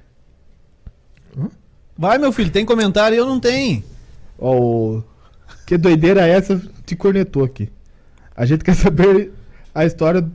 Vai, 1.96 2.18
meu 2.18 2.32
filho, 2.32 2.50
tem 2.50 2.64
comentário 2.64 3.14
e 3.14 3.18
eu 3.18 3.26
não 3.26 3.38
tenho. 3.38 3.82
Ó, 4.38 4.56
o... 4.56 5.04
que 5.66 5.76
doideira 5.76 6.26
é 6.26 6.30
essa? 6.30 6.60
Te 6.84 6.96
cornetou 6.96 7.44
aqui. 7.44 7.68
A 8.36 8.44
gente 8.44 8.64
quer 8.64 8.74
saber 8.74 9.32
a 9.74 9.84
história. 9.84 10.26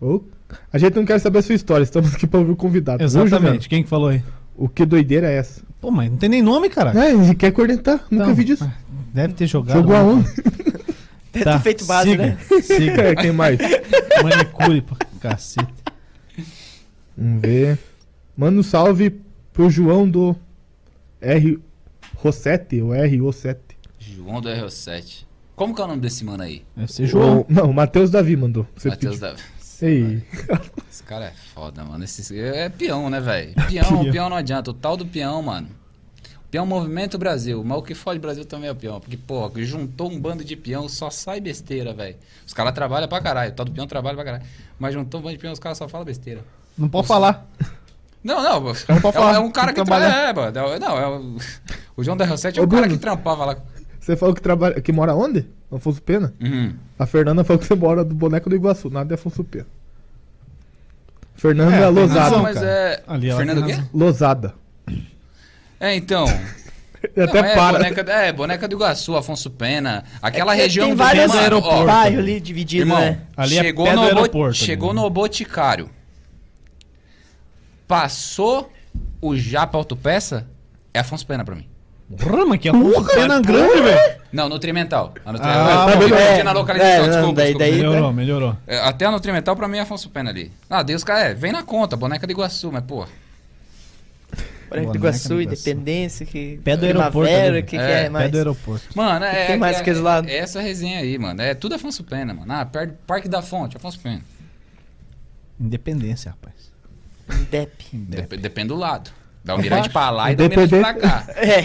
Ô, 0.00 0.22
A 0.72 0.78
gente 0.78 0.96
não 0.96 1.04
quer 1.04 1.18
saber 1.20 1.38
a 1.38 1.42
sua 1.42 1.54
história, 1.54 1.84
estamos 1.84 2.14
aqui 2.14 2.26
pra 2.26 2.40
ouvir 2.40 2.52
o 2.52 2.56
convidado. 2.56 2.98
Viu, 2.98 3.06
Exatamente, 3.24 3.68
quem 3.68 3.82
que 3.82 3.88
falou 3.88 4.08
aí? 4.08 4.22
O 4.56 4.68
que 4.68 4.84
doideira 4.84 5.30
é 5.30 5.36
essa? 5.36 5.62
Pô, 5.80 5.90
mas 5.90 6.10
não 6.10 6.16
tem 6.18 6.28
nem 6.28 6.42
nome, 6.42 6.68
cara. 6.68 6.92
É, 7.00 7.12
ele 7.12 7.34
quer 7.34 7.52
cornetar, 7.52 8.04
nunca 8.10 8.26
Não, 8.26 8.34
vi 8.34 8.42
disso. 8.44 8.68
Deve 9.14 9.34
ter 9.34 9.46
jogado. 9.46 9.76
Jogou 9.76 9.94
aonde? 9.94 10.28
Deve 11.32 11.44
Tá, 11.44 11.52
ter 11.58 11.62
feito 11.62 11.84
base, 11.84 12.10
siga, 12.10 12.26
né? 12.26 12.38
Siga. 12.62 13.02
É, 13.10 13.14
Quem 13.14 13.30
mais? 13.32 13.58
Manicure, 14.22 14.80
pô, 14.80 14.96
cacete. 15.20 15.72
Vamos 17.16 17.42
ver. 17.42 17.78
Manda 18.36 18.58
um 18.58 18.62
salve 18.62 19.20
pro 19.52 19.70
João 19.70 20.08
do 20.08 20.34
R. 21.20 21.58
Rossetti, 22.16 22.80
ou 22.80 22.90
RO7. 22.90 23.56
João 23.98 24.40
do 24.40 24.48
RO7. 24.48 25.24
Como 25.54 25.74
que 25.74 25.80
é 25.80 25.84
o 25.84 25.88
nome 25.88 26.00
desse 26.00 26.24
mano 26.24 26.42
aí? 26.42 26.64
Deve 26.76 26.92
ser 26.92 27.06
João. 27.06 27.40
O- 27.40 27.46
Não, 27.48 27.70
o 27.70 27.74
Matheus 27.74 28.10
Davi 28.10 28.36
mandou. 28.36 28.66
Matheus 28.84 29.18
pediu. 29.18 29.18
da... 29.20 29.34
Ei. 29.80 30.22
Esse 30.90 31.02
cara 31.04 31.26
é 31.26 31.32
foda, 31.54 31.84
mano. 31.84 32.02
Esse... 32.04 32.38
É 32.40 32.68
peão, 32.68 33.08
né, 33.10 33.20
velho? 33.20 33.54
Peão, 33.68 33.84
Peão. 34.02 34.10
peão 34.12 34.28
não 34.30 34.36
adianta. 34.36 34.70
O 34.70 34.74
tal 34.74 34.96
do 34.96 35.06
peão, 35.06 35.40
mano. 35.42 35.68
Peão 36.50 36.64
movimento 36.66 37.16
Brasil. 37.18 37.62
Mas 37.64 37.78
o 37.78 37.82
que 37.82 37.94
fode 37.94 38.18
Brasil 38.18 38.44
também 38.44 38.68
é 38.68 38.72
o 38.72 38.76
peão. 38.76 38.98
Porque, 39.00 39.16
porra, 39.16 39.50
juntou 39.64 40.10
um 40.10 40.18
bando 40.20 40.44
de 40.44 40.56
peão, 40.56 40.88
só 40.88 41.10
sai 41.10 41.40
besteira, 41.40 41.92
velho. 41.92 42.16
Os 42.46 42.52
caras 42.54 42.72
trabalham 42.72 43.06
pra 43.08 43.20
caralho. 43.20 43.52
O 43.52 43.54
tal 43.54 43.66
do 43.66 43.72
peão 43.72 43.86
trabalha 43.86 44.16
pra 44.16 44.24
caralho. 44.24 44.44
Mas 44.78 44.94
juntou 44.94 45.20
um 45.20 45.22
bando 45.22 45.34
de 45.36 45.40
peão, 45.40 45.52
os 45.52 45.58
caras 45.60 45.78
só 45.78 45.88
falam 45.88 46.04
besteira. 46.04 46.44
Não 46.76 46.88
pode 46.88 47.06
falar. 47.06 47.46
Não, 48.22 48.42
não. 48.42 48.60
não 48.60 48.70
É, 48.70 48.92
um- 48.94 49.12
falar, 49.12 49.34
é 49.34 49.38
um 49.38 49.50
cara 49.50 49.72
que 49.72 49.80
que 49.80 49.86
trabalha. 49.86 50.12
É, 50.12 50.32
mano. 50.32 50.58
é- 50.58 50.78
Não, 50.78 50.98
é 50.98 51.06
o... 51.08 51.36
o 51.96 52.04
João 52.04 52.16
da 52.16 52.26
RO7 52.26 52.58
é 52.58 52.62
o 52.62 52.68
cara 52.68 52.88
que 52.88 52.98
trampava 52.98 53.44
lá. 53.44 53.56
Você 54.00 54.16
falou 54.16 54.34
que 54.34 54.40
trabalha. 54.42 54.80
que 54.80 54.90
mora 54.92 55.14
onde? 55.14 55.46
Afonso 55.70 56.00
Pena? 56.02 56.32
Uhum. 56.40 56.74
A 56.98 57.06
Fernanda 57.06 57.44
falou 57.44 57.60
que 57.60 57.66
você 57.66 57.74
mora 57.74 58.02
do 58.04 58.14
boneco 58.14 58.48
do 58.48 58.56
Iguaçu, 58.56 58.88
nada 58.90 59.06
de 59.06 59.14
Afonso 59.14 59.44
Pena. 59.44 59.66
Fernanda 61.34 61.76
É, 61.76 61.80
tem 61.84 61.90
Losada. 61.90 62.36
Não, 62.36 62.42
mas 62.42 62.54
cara. 62.58 62.66
é. 62.68 63.02
Ali, 63.06 63.30
ó, 63.30 63.36
Fernando 63.36 63.58
o 63.62 63.66
quê? 63.66 63.78
Losada. 63.94 64.54
É, 65.78 65.94
então. 65.94 66.24
E 67.16 67.20
até 67.22 67.42
Não, 67.42 67.48
é, 67.48 67.54
para. 67.54 67.78
Boneca, 67.78 68.12
é, 68.12 68.32
boneca 68.32 68.66
do 68.68 68.74
Iguaçu, 68.76 69.16
Afonso 69.16 69.50
Pena. 69.50 70.02
Aquela 70.20 70.54
É 70.54 70.56
que 70.56 70.62
região 70.62 70.86
tem 70.86 70.94
do 70.96 70.98
vários 70.98 71.32
aeroportos. 71.36 71.86
bairros 71.86 72.18
ali 72.18 72.40
divididos, 72.40 72.88
Irmão, 72.88 72.98
né? 73.00 73.20
Ali 73.36 73.56
é 73.58 73.62
chegou, 73.62 73.84
pé 73.84 73.90
do 73.92 73.96
no, 73.96 74.02
aeroporto, 74.02 74.54
chegou 74.56 74.92
né? 74.92 75.00
no 75.00 75.08
Boticário. 75.10 75.88
Passou 77.88 78.70
o 79.20 79.34
Japa 79.36 79.76
Autopeça, 79.78 80.46
é 80.94 81.00
Afonso 81.00 81.26
Pena 81.26 81.44
pra 81.44 81.54
mim. 81.56 81.66
Rama, 82.18 82.56
que 82.56 82.68
é 82.68 82.72
um 82.72 83.04
pena 83.04 83.38
grande, 83.40 83.82
velho. 83.82 84.18
Não, 84.32 84.48
Nutrimental. 84.48 85.12
A 85.26 85.28
Ah, 85.28 85.32
Nutrimental. 85.32 85.90
eu 85.90 85.98
bem. 85.98 86.08
confundi 86.08 86.22
É, 86.40 86.42
na 86.44 86.52
localização, 86.52 87.04
é, 87.04 87.08
desculpa, 87.08 87.32
daí- 87.34 87.44
desculpa. 87.46 87.58
daí- 87.58 87.72
Melhorou, 87.76 88.12
melhorou. 88.14 88.56
É, 88.66 88.78
Até 88.78 89.04
a 89.04 89.10
Nutrimental 89.10 89.54
pra 89.56 89.68
mim 89.68 89.76
é 89.76 89.80
Afonso 89.80 90.08
Pena 90.08 90.30
ali. 90.30 90.50
Ah, 90.70 90.82
Deus, 90.82 91.02
cara, 91.04 91.20
é, 91.30 91.34
vem 91.34 91.52
na 91.52 91.62
conta, 91.62 91.96
boneca 91.96 92.26
do 92.26 92.30
Iguaçu, 92.30 92.70
mas 92.72 92.82
pô. 92.84 92.96
Boneco 93.00 93.16
Boneca 94.70 94.90
do 94.92 94.96
Iguaçu. 94.98 95.40
Independência, 95.42 96.24
que... 96.26 96.58
Pé 96.64 96.76
do 96.76 96.84
aeroporto 96.86 97.30
Primavera, 97.30 97.62
que, 97.62 97.70
que 97.70 97.76
É, 97.76 97.90
é, 97.90 98.02
pé 98.04 98.08
mais? 98.10 98.24
Pé 98.26 98.30
do 98.30 98.36
aeroporto. 98.38 98.86
Mano, 98.94 99.24
é. 99.24 99.46
tem 99.46 99.56
mais 99.58 99.76
é, 99.76 99.80
aqueles 99.80 100.00
lados? 100.00 100.30
é 100.30 100.36
essa 100.38 100.60
resenha 100.60 101.00
aí, 101.00 101.18
mano. 101.18 101.40
É 101.42 101.54
tudo 101.54 101.74
Afonso 101.74 102.04
Pena, 102.04 102.32
mano. 102.34 102.50
Ah, 102.52 102.64
perto 102.66 102.90
do 102.92 102.96
Parque 103.06 103.28
da 103.28 103.40
Fonte, 103.42 103.76
Afonso 103.76 103.98
Pena. 104.00 104.20
Independência, 105.60 106.30
rapaz. 106.30 106.54
Indep. 107.34 107.84
Dep- 107.92 108.36
depende 108.36 108.68
do 108.68 108.76
lado. 108.76 109.10
Da 109.44 109.54
Almirante 109.54 109.88
pra 109.90 110.10
lá 110.10 110.30
e 110.32 110.36
da 110.36 110.44
Almirante 110.44 110.78
pra 110.78 110.94
cá. 110.94 111.24
É. 111.36 111.60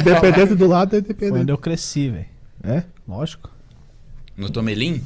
Independente 0.00 0.54
do 0.54 0.66
lado 0.66 0.94
é 0.94 0.98
onde 0.98 1.06
independente. 1.06 1.50
eu 1.50 1.58
cresci, 1.58 2.10
velho. 2.10 2.26
É? 2.64 2.82
Lógico. 3.06 3.50
No 4.36 4.50
Tomelim? 4.50 5.02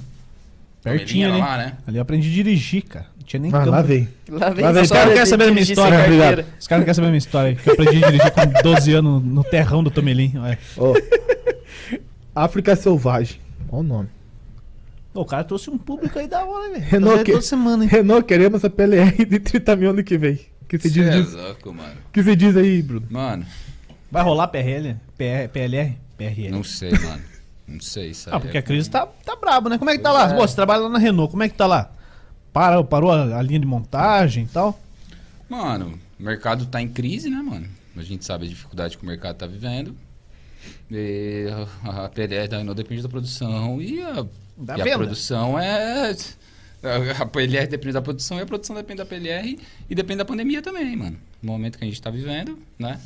Pertinho 0.83 1.31
ali. 1.31 1.41
Lá, 1.41 1.57
né? 1.59 1.77
Ali 1.87 1.97
eu 1.99 2.03
aprendi 2.03 2.29
a 2.29 2.33
dirigir, 2.33 2.83
cara. 2.85 3.07
Não 3.19 3.25
tinha 3.27 3.41
nem 3.41 3.51
Ah, 3.51 3.59
campo. 3.59 3.71
lá 3.71 3.83
vem. 3.83 4.09
Lá 4.31 4.51
vem 4.51 4.65
Lá 4.65 4.73
vem. 4.73 4.83
Os 4.85 4.89
caras 4.91 5.07
não 5.07 5.13
querem 5.13 5.27
saber 5.27 5.45
da 5.47 5.51
minha 5.51 5.63
história. 5.63 5.99
carteira. 5.99 6.47
Os 6.59 6.67
caras 6.67 6.81
não 6.81 6.85
querem 6.87 6.95
saber 6.95 7.07
da 7.07 7.11
minha 7.11 7.19
história. 7.19 7.55
Que 7.57 7.69
eu 7.69 7.73
aprendi 7.75 8.05
a 8.05 8.11
dirigir 8.11 8.31
com 8.31 8.63
12 8.63 8.93
anos 8.95 9.23
no 9.23 9.45
terrão 9.45 9.83
do 9.83 9.91
Tomelim. 9.91 10.35
Olha. 10.39 10.59
Ó. 10.79 10.95
África 12.35 12.77
Selvagem. 12.77 13.41
Olha 13.71 13.81
o 13.81 13.83
nome. 13.83 14.09
O 15.21 15.25
cara 15.25 15.45
trouxe 15.45 15.71
um 15.71 15.79
público 15.79 16.19
aí 16.19 16.27
da 16.29 16.45
hora, 16.45 16.73
velho. 16.73 16.85
Renault 16.85 17.25
que- 17.25 17.33
toda 17.33 17.43
semana, 17.43 17.85
hein? 17.85 17.91
Renault, 17.91 18.25
queremos 18.27 18.65
a 18.65 18.71
PLR 18.71 19.25
de 19.25 19.39
30 19.39 19.77
mil 19.77 19.91
ano 19.91 20.03
que 20.05 20.17
vem. 20.19 20.35
O 20.63 20.67
que 20.69 20.79
você 20.79 20.89
Cê 20.89 20.95
diz, 20.95 21.07
é 21.09 21.21
disso? 21.23 21.37
louco, 21.37 21.73
mano. 21.73 21.95
O 22.09 22.13
que 22.13 22.23
você 22.23 22.37
diz 22.37 22.57
aí, 22.57 22.83
Bruno? 22.83 23.07
Mano, 23.11 23.47
Vai 24.11 24.23
rolar 24.23 24.49
PRL? 24.49 24.97
PR, 25.19 25.49
PLR? 25.53 25.97
PRL. 26.17 26.51
não 26.51 26.65
sei, 26.65 26.91
mano. 26.93 27.23
Não 27.67 27.81
sei, 27.81 28.15
sabe? 28.15 28.37
Ah, 28.37 28.41
porque 28.41 28.57
a 28.57 28.63
crise 28.63 28.89
tá, 28.89 29.07
tá 29.25 29.37
brabo, 29.37 29.69
né? 29.69 29.77
Como 29.77 29.91
é 29.91 29.97
que 29.99 30.03
tá 30.03 30.11
lá? 30.11 30.33
Pô, 30.35 30.47
você 30.49 30.55
trabalha 30.55 30.83
lá 30.85 30.89
na 30.89 30.99
Renault, 30.99 31.31
como 31.31 31.43
é 31.43 31.49
que 31.49 31.55
tá 31.55 31.67
lá? 31.67 31.91
Parou, 32.53 32.83
parou 32.85 33.13
a, 33.13 33.37
a 33.39 33.43
linha 33.43 33.61
de 33.61 33.67
montagem 33.67 34.45
e 34.45 34.47
tal? 34.49 34.81
Mano, 35.49 35.99
o 36.19 36.23
mercado 36.23 36.65
tá 36.65 36.81
em 36.81 36.89
crise, 36.89 37.29
né, 37.29 37.37
mano? 37.43 37.67
A 37.95 38.03
gente 38.03 38.25
sabe 38.25 38.47
a 38.47 38.49
dificuldade 38.49 38.97
que 38.97 39.03
o 39.03 39.07
mercado 39.07 39.37
tá 39.37 39.47
vivendo. 39.47 39.95
E 40.91 41.47
a, 41.85 42.05
a 42.05 42.09
PLR 42.09 42.49
da 42.49 42.59
Renault 42.59 42.77
depende 42.83 43.03
da 43.03 43.09
produção. 43.09 43.81
E 43.83 44.01
a, 44.03 44.25
Da 44.59 44.77
e 44.77 44.81
a 44.81 44.85
venda. 44.85 44.97
produção 44.99 45.59
é. 45.59 46.15
A, 46.83 47.23
a 47.23 47.27
PLR 47.27 47.67
depende 47.67 47.93
da 47.93 48.03
produção 48.03 48.39
e 48.39 48.43
a 48.43 48.47
produção 48.47 48.75
depende 48.77 48.99
da 48.99 49.07
PLR 49.07 49.59
e 49.89 49.95
depende 49.95 50.19
da 50.19 50.25
pandemia 50.25 50.61
também, 50.63 50.95
mano. 50.97 51.17
No 51.43 51.53
momento 51.53 51.79
que 51.79 51.85
a 51.85 51.87
gente 51.87 52.01
tá 52.01 52.11
vivendo, 52.11 52.59
né? 52.79 53.01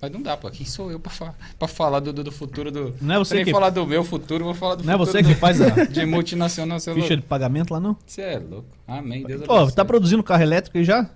Mas 0.00 0.10
não 0.10 0.20
dá, 0.20 0.36
pô. 0.36 0.50
Quem 0.50 0.66
sou 0.66 0.90
eu 0.90 0.98
pra, 0.98 1.10
fa 1.12 1.34
pra 1.58 1.68
falar 1.68 2.00
do, 2.00 2.12
do, 2.12 2.24
do 2.24 2.32
futuro 2.32 2.70
do. 2.72 2.94
Não 3.00 3.14
é 3.14 3.18
você 3.18 3.36
nem 3.36 3.44
que- 3.44 3.52
falar 3.52 3.70
do 3.70 3.86
meu 3.86 4.02
futuro, 4.04 4.44
vou 4.44 4.54
falar 4.54 4.74
do 4.76 4.84
Não 4.84 4.94
é 4.94 4.96
futuro 4.98 5.12
você 5.12 5.22
do- 5.22 5.28
que 5.28 5.34
faz 5.36 5.60
a 5.60 5.68
de 5.86 6.04
multinacional. 6.04 6.80
Você 6.80 6.90
é 6.90 6.94
ficha 6.94 7.06
louco. 7.08 7.22
de 7.22 7.28
pagamento 7.28 7.72
lá, 7.72 7.78
não? 7.80 7.96
Você 8.04 8.20
é 8.22 8.38
louco. 8.38 8.66
Amém. 8.86 9.24
Deus 9.24 9.42
Pô, 9.42 9.54
abençoe. 9.54 9.76
tá 9.76 9.84
produzindo 9.84 10.22
carro 10.22 10.42
elétrico 10.42 10.76
aí 10.78 10.84
já? 10.84 11.08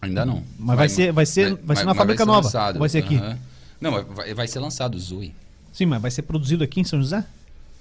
Ainda 0.00 0.24
não. 0.24 0.42
Mas 0.58 0.76
vai 0.76 0.88
ser- 0.88 1.12
vai 1.12 1.26
ser- 1.26 1.54
vai 1.62 1.76
ser 1.76 1.84
na 1.84 1.94
fábrica 1.94 2.22
ser 2.24 2.26
nova, 2.26 2.42
lançado. 2.46 2.78
vai 2.78 2.88
ser 2.88 2.98
aqui? 2.98 3.18
Não, 3.80 3.90
mas 3.90 4.06
vai, 4.08 4.34
vai 4.34 4.48
ser 4.48 4.58
lançado 4.60 4.94
o 4.94 4.98
Zui. 4.98 5.32
Sim, 5.72 5.86
mas 5.86 6.00
vai 6.00 6.10
ser 6.10 6.22
produzido 6.22 6.64
aqui 6.64 6.80
em 6.80 6.84
São 6.84 6.98
José? 7.00 7.24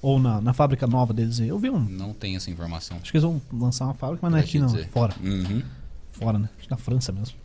Ou 0.05 0.19
na, 0.19 0.39
na 0.39 0.53
fábrica 0.53 0.85
nova 0.85 1.11
deles 1.15 1.39
aí? 1.41 1.47
Eu 1.47 1.57
vi 1.57 1.67
um. 1.67 1.79
Não 1.79 2.13
tem 2.13 2.35
essa 2.35 2.51
informação. 2.51 2.97
Acho 3.01 3.09
que 3.11 3.17
eles 3.17 3.23
vão 3.23 3.41
lançar 3.51 3.85
uma 3.85 3.95
fábrica, 3.95 4.19
mas 4.21 4.31
não 4.31 4.37
é 4.37 4.41
aqui 4.43 4.59
não. 4.59 4.67
dizer. 4.67 4.87
Fora. 4.89 5.15
Uhum. 5.19 5.63
Fora, 6.11 6.37
né? 6.37 6.47
Acho 6.59 6.67
que 6.67 6.69
na 6.71 6.77
França 6.77 7.11
mesmo. 7.11 7.35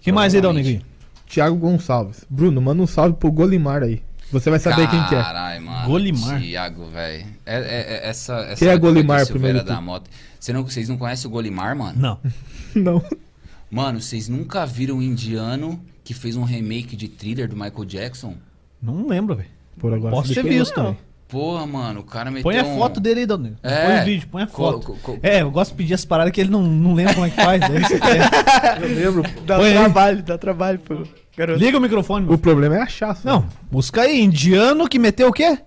que 0.00 0.12
mais 0.12 0.32
aí, 0.32 0.40
Provavelmente. 0.40 0.72
Negrinho? 0.74 0.92
Thiago 1.26 1.56
Gonçalves. 1.56 2.24
Bruno, 2.30 2.60
manda 2.60 2.80
um 2.80 2.86
salve 2.86 3.16
pro 3.16 3.32
Golimar 3.32 3.82
aí. 3.82 4.04
Você 4.30 4.50
vai 4.50 4.60
saber 4.60 4.88
quem 4.88 5.02
que 5.08 5.16
é. 5.16 5.20
Caralho, 5.20 5.62
mano. 5.64 5.88
Golimar. 5.88 6.40
Thiago, 6.40 6.86
velho. 6.90 7.26
É, 7.44 7.56
é- 7.56 7.64
é- 8.04 8.08
essa, 8.08 8.34
essa 8.34 8.54
Quem 8.64 8.68
é 8.68 8.78
Golimar, 8.78 9.26
primeiro 9.26 9.64
da 9.64 9.80
moto. 9.80 10.08
Você 10.38 10.52
não, 10.52 10.62
vocês 10.62 10.88
não 10.88 10.96
conhecem 10.96 11.26
o 11.28 11.32
Golimar, 11.32 11.74
mano? 11.74 11.98
Não. 12.00 12.20
Não. 12.72 13.02
Mano, 13.68 14.00
vocês 14.00 14.28
nunca 14.28 14.64
viram 14.64 14.98
um 14.98 15.02
indiano 15.02 15.80
que 16.04 16.14
fez 16.14 16.36
um 16.36 16.44
remake 16.44 16.94
de 16.94 17.08
thriller 17.08 17.48
do 17.48 17.56
Michael 17.56 17.84
Jackson? 17.84 18.36
Não 18.80 19.08
lembro, 19.08 19.34
velho. 19.34 19.48
Por 19.76 19.92
agora. 19.92 20.14
Posso 20.14 20.32
ter 20.32 20.44
visto 20.44 20.72
também. 20.72 20.96
Porra, 21.28 21.66
mano, 21.66 22.00
o 22.00 22.04
cara 22.04 22.30
meteu 22.30 22.44
Põe 22.44 22.58
a 22.58 22.64
um- 22.64 22.76
foto 22.78 23.00
dele 23.00 23.20
aí, 23.20 23.26
Dal 23.26 23.38
Negro. 23.38 23.58
É. 23.62 23.84
Põe 23.86 24.00
o 24.00 24.04
vídeo, 24.04 24.28
põe 24.30 24.42
a 24.44 24.46
foto. 24.46 24.86
co- 24.86 24.96
co- 25.02 25.18
É, 25.22 25.42
eu 25.42 25.50
gosto 25.50 25.72
de 25.72 25.76
pedir 25.78 25.94
as 25.94 26.04
paradas 26.04 26.32
que 26.32 26.40
ele 26.40 26.50
não, 26.50 26.62
não 26.62 26.94
lembra 26.94 27.14
como 27.14 27.26
é 27.26 27.30
que 27.30 27.36
faz. 27.36 27.60
Daí 27.60 27.82
você 27.82 27.98
quer. 27.98 28.82
Eu 28.82 28.88
lembro. 28.88 29.22
pô. 29.24 29.40
Dá 29.44 29.56
Põe 29.56 29.68
aí. 29.68 29.74
trabalho, 29.74 30.22
dá 30.22 30.38
trabalho, 30.38 30.78
pô. 30.78 31.02
Garoto. 31.36 31.58
Liga 31.58 31.76
o 31.78 31.80
microfone. 31.80 32.32
O 32.32 32.38
problema 32.38 32.76
é 32.76 32.82
achar. 32.82 33.14
só. 33.16 33.28
Não, 33.28 33.46
busca 33.70 34.02
aí. 34.02 34.22
Indiano 34.22 34.88
que 34.88 34.98
meteu 34.98 35.28
o 35.28 35.32
quê? 35.32 35.58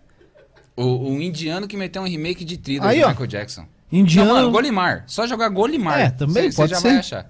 O, 0.78 1.12
o 1.12 1.22
indiano 1.22 1.68
que 1.68 1.76
meteu 1.76 2.02
um 2.02 2.08
remake 2.08 2.46
de 2.46 2.58
thriller 2.58 2.88
Aí. 2.88 3.06
Michael 3.06 3.28
Jackson. 3.28 3.66
Indiano. 3.92 4.30
Não, 4.30 4.36
mano, 4.38 4.52
Golimar. 4.52 5.04
Só 5.08 5.28
jogar 5.28 5.50
Golimar. 5.50 6.00
É, 6.00 6.10
também 6.10 6.50
Cê- 6.52 6.56
pode 6.56 6.70
cê 6.70 6.76
já 6.76 6.82
ser. 6.82 6.88
vai 6.90 6.98
achar. 7.00 7.26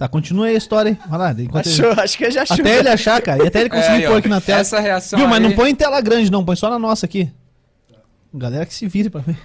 Tá, 0.00 0.08
continua 0.08 0.46
aí 0.46 0.54
a 0.54 0.56
história, 0.56 0.88
hein? 0.88 0.98
Vai 1.10 1.18
lá. 1.18 1.30
enquanto 1.32 1.66
ele- 1.66 1.74
Achou, 1.86 2.02
acho 2.02 2.16
que 2.16 2.30
já 2.30 2.42
achou. 2.44 2.56
Até 2.58 2.78
ele 2.78 2.88
achar, 2.88 3.20
cara. 3.20 3.44
E 3.44 3.46
até 3.46 3.60
ele 3.60 3.68
conseguir 3.68 3.88
É, 3.90 3.96
aí, 3.96 4.06
pôr 4.06 4.16
aqui 4.16 4.28
na 4.28 4.40
tela. 4.40 4.60
Essa 4.60 4.80
reação 4.80 5.18
Viu, 5.18 5.28
mas 5.28 5.36
aí- 5.36 5.42
não 5.50 5.54
põe 5.54 5.70
em 5.72 5.74
tela 5.74 6.00
grande, 6.00 6.32
não. 6.32 6.42
Põe 6.42 6.56
só 6.56 6.70
na 6.70 6.78
nossa 6.78 7.04
aqui. 7.04 7.30
Galera 8.32 8.64
que 8.64 8.72
se 8.72 8.86
vire 8.88 9.10
pra 9.10 9.22
mim. 9.26 9.36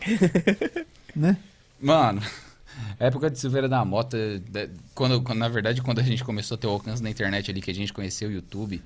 né? 1.14 1.36
Mano, 1.78 2.22
época 2.98 3.30
de 3.30 3.38
Silveira 3.38 3.68
da 3.68 3.84
Mota, 3.84 4.16
quando, 4.94 5.20
quando- 5.20 5.38
na 5.38 5.48
verdade, 5.48 5.82
quando 5.82 5.98
a 5.98 6.02
gente 6.02 6.24
começou 6.24 6.54
a 6.54 6.58
ter 6.58 6.66
o 6.66 6.70
alcance 6.70 7.02
na 7.02 7.10
internet 7.10 7.50
ali, 7.50 7.60
que 7.60 7.70
a 7.70 7.74
gente 7.74 7.92
conheceu 7.92 8.30
o 8.30 8.32
YouTube, 8.32 8.82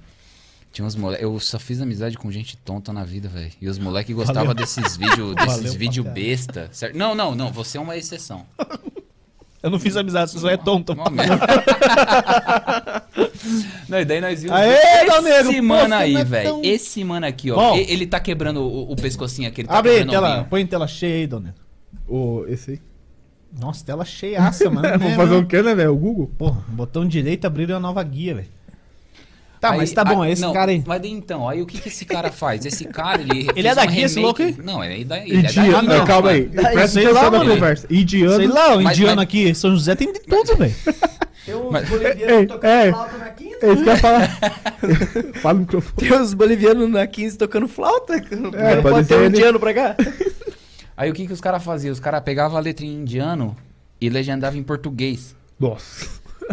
tinha 0.72 0.84
uns 0.84 0.96
moleques. 0.96 1.22
Eu 1.22 1.38
só 1.38 1.58
fiz 1.60 1.80
amizade 1.80 2.18
com 2.18 2.30
gente 2.32 2.56
tonta 2.56 2.92
na 2.92 3.04
vida, 3.04 3.28
velho. 3.28 3.52
E 3.60 3.68
os 3.68 3.78
moleques 3.78 4.14
gostavam 4.14 4.54
desses 4.54 4.96
vídeos 4.96 5.34
desses 5.36 5.74
vídeo 5.74 6.02
besta. 6.02 6.68
certo? 6.72 6.96
Não, 6.96 7.14
não, 7.14 7.34
não. 7.34 7.52
Você 7.52 7.78
é 7.78 7.80
uma 7.80 7.96
exceção. 7.96 8.44
Eu 9.62 9.70
não 9.70 9.78
fiz 9.78 9.96
amizade, 9.96 10.30
você 10.30 10.38
só 10.38 10.48
é 10.48 10.56
tonto. 10.56 10.94
Não, 13.88 13.98
e 14.00 14.04
daí 14.04 14.20
nós 14.20 14.42
vimos. 14.42 14.56
Aê, 14.56 14.74
esse 15.40 15.56
pô, 15.56 15.62
mano 15.62 15.94
aí, 15.94 16.14
é 16.16 16.24
velho. 16.24 16.48
tão- 16.50 16.60
Esse 16.62 17.02
mano 17.04 17.26
aqui, 17.26 17.50
ó. 17.50 17.56
Bom. 17.56 17.76
Ele 17.76 18.06
tá 18.06 18.20
quebrando 18.20 18.60
o, 18.60 18.92
o 18.92 18.96
pescocinho 18.96 19.48
aqui. 19.48 19.62
Ele 19.62 19.68
tá 19.68 19.78
Abre 19.78 20.04
tela. 20.04 20.46
Põe 20.48 20.62
em 20.62 20.66
tela 20.66 20.86
cheia 20.86 21.16
aí, 21.16 21.26
dona. 21.26 21.54
O, 22.06 22.44
esse 22.48 22.72
aí. 22.72 22.80
Nossa, 23.58 23.84
tela 23.84 24.04
cheiaça, 24.04 24.68
mano. 24.70 24.88
Vamos 24.98 25.12
É, 25.12 25.16
fazer 25.16 25.34
o 25.36 25.46
quê, 25.46 25.62
né, 25.62 25.74
velho? 25.74 25.92
O 25.92 25.96
Google? 25.96 26.30
Porra, 26.38 26.62
botão 26.68 27.06
direito 27.06 27.46
abriu 27.46 27.74
a 27.76 27.80
nova 27.80 28.02
guia, 28.02 28.34
velho. 28.34 28.48
Tá, 29.60 29.70
Aí- 29.72 29.78
mas 29.78 29.92
tá 29.92 30.04
bom, 30.04 30.24
é 30.24 30.30
esse 30.30 30.40
não, 30.42 30.52
cara 30.52 30.70
aí. 30.70 30.82
Mas 30.86 31.00
daí, 31.02 31.10
então, 31.10 31.48
aí 31.48 31.60
o 31.60 31.66
que, 31.66 31.80
que 31.80 31.88
esse 31.88 32.04
cara 32.04 32.30
faz? 32.30 32.64
Esse 32.64 32.84
cara, 32.84 33.20
ele. 33.20 33.48
Ele 33.56 33.66
é 33.66 33.72
um 33.72 33.74
daqui, 33.74 34.00
esse 34.02 34.20
louco 34.20 34.40
aí? 34.42 34.56
Não, 34.62 34.84
ele 34.84 35.02
é 35.02 35.04
da, 35.04 35.18
ele 35.18 35.46
é 35.46 35.82
Não, 35.82 36.04
calma 36.04 36.30
aí. 36.30 36.42
Presta 36.44 36.86
sei 36.88 37.04
atenção 37.06 37.22
lá, 37.24 37.30
na 37.30 37.38
mano. 37.38 37.50
conversa. 37.54 37.86
Indiano. 37.90 38.36
Sei 38.36 38.46
lá, 38.46 38.76
o 38.76 38.82
indiano 38.82 39.16
mas- 39.16 39.22
aqui, 39.24 39.54
São 39.54 39.70
José 39.72 39.94
tem 39.96 40.12
de 40.12 40.20
tudo, 40.20 40.56
velho. 40.56 40.74
Tem 41.44 41.54
uns 41.56 41.72
Mas- 41.72 41.88
bolivianos 41.88 42.28
Ei, 42.38 42.46
tocando 42.46 42.90
flauta 42.92 43.16
na 43.18 43.30
15. 43.30 43.54
É 43.60 43.72
isso 43.72 43.82
que 43.82 43.88
eu 43.88 43.92
ia 43.94 43.96
falar. 43.98 44.38
Fala 45.42 45.54
no 45.54 45.60
microfone. 45.60 46.08
Tem 46.08 46.12
uns 46.20 46.34
bolivianos 46.34 46.90
na 46.90 47.06
15 47.06 47.38
tocando 47.38 47.66
flauta. 47.68 48.14
É, 48.16 48.36
Não 48.36 48.82
pode 48.82 49.08
ter 49.08 49.14
ser 49.14 49.20
um 49.20 49.26
indiano 49.26 49.58
pra 49.58 49.74
cá. 49.74 49.96
Aí 50.96 51.10
o 51.10 51.14
que, 51.14 51.26
que 51.26 51.32
os 51.32 51.40
caras 51.40 51.62
faziam? 51.64 51.92
Os 51.92 52.00
caras 52.00 52.20
pegavam 52.22 52.56
a 52.56 52.60
letra 52.60 52.84
em 52.84 52.90
indiano 52.94 53.56
e 54.00 54.08
legendavam 54.08 54.58
em 54.58 54.62
português. 54.62 55.34
Nossa. 55.58 56.06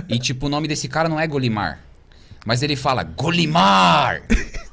E 0.09 0.17
tipo, 0.19 0.45
o 0.45 0.49
nome 0.49 0.67
desse 0.67 0.87
cara 0.87 1.07
não 1.09 1.19
é 1.19 1.27
Golimar. 1.27 1.79
Mas 2.45 2.61
ele 2.61 2.75
fala 2.75 3.03
Golimar! 3.03 4.21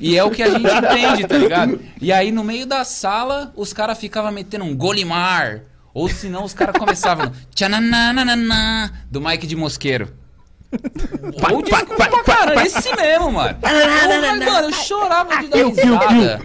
E 0.00 0.16
é 0.16 0.22
o 0.22 0.30
que 0.30 0.44
a 0.44 0.50
gente 0.50 0.64
entende, 0.64 1.26
tá 1.26 1.36
ligado? 1.36 1.80
E 2.00 2.12
aí 2.12 2.30
no 2.30 2.44
meio 2.44 2.64
da 2.64 2.84
sala, 2.84 3.52
os 3.56 3.72
caras 3.72 3.98
ficavam 3.98 4.30
metendo 4.30 4.64
um 4.64 4.76
Golimar. 4.76 5.62
Ou 5.92 6.08
senão 6.08 6.44
os 6.44 6.54
caras 6.54 6.76
começavam 6.76 7.32
tchananana 7.52 8.92
do 9.10 9.20
Mike 9.20 9.44
de 9.44 9.56
Mosqueiro. 9.56 10.14
Ou 11.50 11.62
de 11.62 11.70
pra 11.70 12.22
caramba, 12.24 12.62
esse 12.66 12.94
mesmo, 12.94 13.32
mano. 13.32 13.58
Mano, 13.62 14.66
eu 14.66 14.72
chorava 14.72 15.38
de 15.38 15.48
dar 15.48 15.64
risada. 15.66 16.42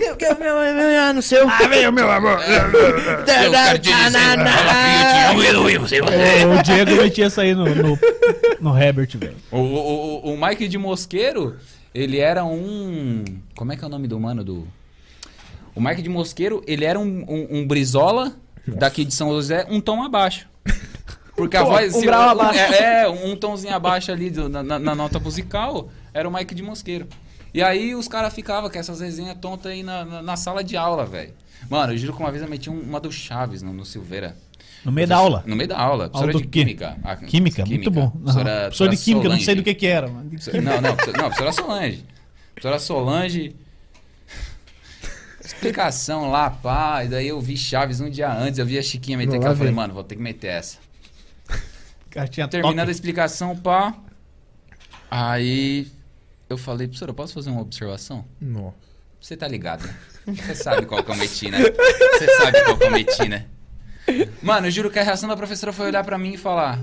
Eu 0.00 0.16
quero 0.16 0.38
meu, 0.38 0.54
meu, 0.56 0.74
meu, 0.74 1.14
no 1.14 1.22
seu. 1.22 1.48
Ah, 1.48 1.66
veio, 1.68 1.92
meu 1.92 2.10
amor. 2.10 2.40
Eu 2.40 3.50
quero 3.50 3.78
te 3.78 3.92
dizer, 3.92 5.78
você. 5.78 6.00
o 6.00 6.62
Diego 6.62 7.02
metia 7.02 7.26
essa 7.26 7.42
aí 7.42 7.54
no, 7.54 7.66
no, 7.74 7.98
no 8.60 8.78
Herbert, 8.78 9.16
velho. 9.16 9.36
O, 9.50 9.58
o, 9.58 10.26
o, 10.26 10.34
o 10.34 10.40
Mike 10.40 10.68
de 10.68 10.78
Mosqueiro, 10.78 11.56
ele 11.94 12.18
era 12.18 12.44
um. 12.44 13.24
Como 13.56 13.72
é 13.72 13.76
que 13.76 13.84
é 13.84 13.86
o 13.86 13.90
nome 13.90 14.06
do 14.08 14.18
mano 14.18 14.44
do. 14.44 14.66
O 15.74 15.80
Mike 15.80 16.02
de 16.02 16.08
Mosqueiro, 16.08 16.62
ele 16.66 16.84
era 16.84 16.98
um, 16.98 17.24
um, 17.28 17.58
um 17.58 17.66
brisola 17.66 18.32
daqui 18.66 19.04
de 19.04 19.14
São 19.14 19.30
José, 19.30 19.66
um 19.70 19.80
tom 19.80 20.02
abaixo. 20.02 20.46
Porque 21.40 21.56
a 21.56 21.64
voz. 21.64 21.94
um 21.94 22.00
se- 22.00 22.06
grau 22.06 22.28
abaixo. 22.30 22.58
É, 22.60 23.02
é, 23.04 23.08
um 23.08 23.34
tomzinho 23.36 23.74
abaixo 23.74 24.10
ali 24.12 24.30
do- 24.30 24.48
na, 24.48 24.62
na- 24.62 24.94
nota 24.94 25.18
musical, 25.18 25.88
era 26.14 26.28
o 26.28 26.32
Mike 26.32 26.54
de 26.54 26.62
Mosqueiro. 26.62 27.06
E 27.52 27.62
aí 27.62 27.94
os 27.94 28.06
caras 28.06 28.32
ficavam 28.32 28.70
com 28.70 28.78
essas 28.78 29.00
resenhas 29.00 29.36
tontas 29.40 29.72
aí 29.72 29.82
na, 29.82 30.04
na, 30.04 30.22
na 30.22 30.36
sala 30.36 30.62
de 30.62 30.76
aula, 30.76 31.04
velho. 31.04 31.32
Mano, 31.68 31.92
eu 31.92 31.98
juro 31.98 32.12
que 32.14 32.20
uma 32.20 32.30
vez 32.30 32.42
eu 32.42 32.48
meti 32.48 32.70
um- 32.70 32.80
uma 32.80 33.00
do 33.00 33.10
Chaves 33.10 33.60
no, 33.62 33.72
no 33.72 33.84
Silveira. 33.84 34.36
No 34.84 34.90
meio 34.92 35.06
da 35.06 35.16
aula. 35.16 35.42
No 35.46 35.54
meio 35.56 35.68
da 35.68 35.78
aula. 35.78 36.08
Professora 36.08 36.32
do 36.32 36.40
de 36.40 36.46
química. 36.48 36.96
Ah, 37.04 37.16
Química, 37.16 37.66
muito 37.66 37.90
bom. 37.90 38.08
Professora, 38.10 38.60
Professor 38.62 38.88
de 38.88 38.96
química, 38.96 39.26
eu 39.26 39.30
não 39.30 39.36
sei 39.36 39.44
Solange. 39.44 39.60
do 39.60 39.64
que 39.64 39.74
que 39.74 39.86
era, 39.86 40.08
mano. 40.08 40.30
Não, 40.30 40.80
não, 40.80 40.96
professora- 40.96 41.18
não, 41.18 41.24
professora 41.30 41.52
Solange. 41.52 42.04
Professora 42.54 42.78
Solange. 42.78 43.56
Explicação 45.44 46.30
lá, 46.30 46.50
pá. 46.50 47.04
E 47.04 47.08
daí 47.08 47.28
eu 47.28 47.40
vi 47.40 47.56
Chaves 47.56 48.00
um 48.00 48.08
dia 48.08 48.32
antes, 48.32 48.58
eu 48.58 48.64
vi 48.66 48.78
a 48.78 48.82
Chiquinha 48.82 49.18
meter 49.18 49.36
aquela. 49.36 49.52
Eu 49.52 49.56
falei, 49.56 49.72
mano, 49.72 49.92
vou 49.94 50.04
ter 50.04 50.16
que 50.16 50.22
meter 50.22 50.48
essa. 50.48 50.78
Cara, 52.10 52.28
tinha 52.28 52.48
Terminando 52.48 52.88
a 52.88 52.92
explicação, 52.92 53.56
pá. 53.56 53.94
Aí 55.10 55.90
eu 56.48 56.58
falei, 56.58 56.86
professora, 56.86 57.10
eu 57.10 57.14
posso 57.14 57.34
fazer 57.34 57.50
uma 57.50 57.60
observação? 57.60 58.24
Nossa. 58.40 58.76
Você 59.20 59.36
tá 59.36 59.46
ligado, 59.46 59.86
né? 59.86 59.96
Você 60.26 60.54
sabe 60.54 60.86
qual 60.86 61.02
que 61.04 61.10
eu 61.10 61.16
meti, 61.16 61.50
né? 61.50 61.58
Você 61.60 62.36
sabe 62.36 62.64
qual 62.64 62.76
que 62.78 62.84
eu 62.84 62.90
meti, 62.90 63.28
né? 63.28 63.46
Mano, 64.42 64.66
eu 64.66 64.70
juro 64.70 64.90
que 64.90 64.98
a 64.98 65.02
reação 65.02 65.28
da 65.28 65.36
professora 65.36 65.72
foi 65.72 65.86
olhar 65.86 66.02
pra 66.02 66.16
mim 66.18 66.32
e 66.32 66.36
falar: 66.38 66.78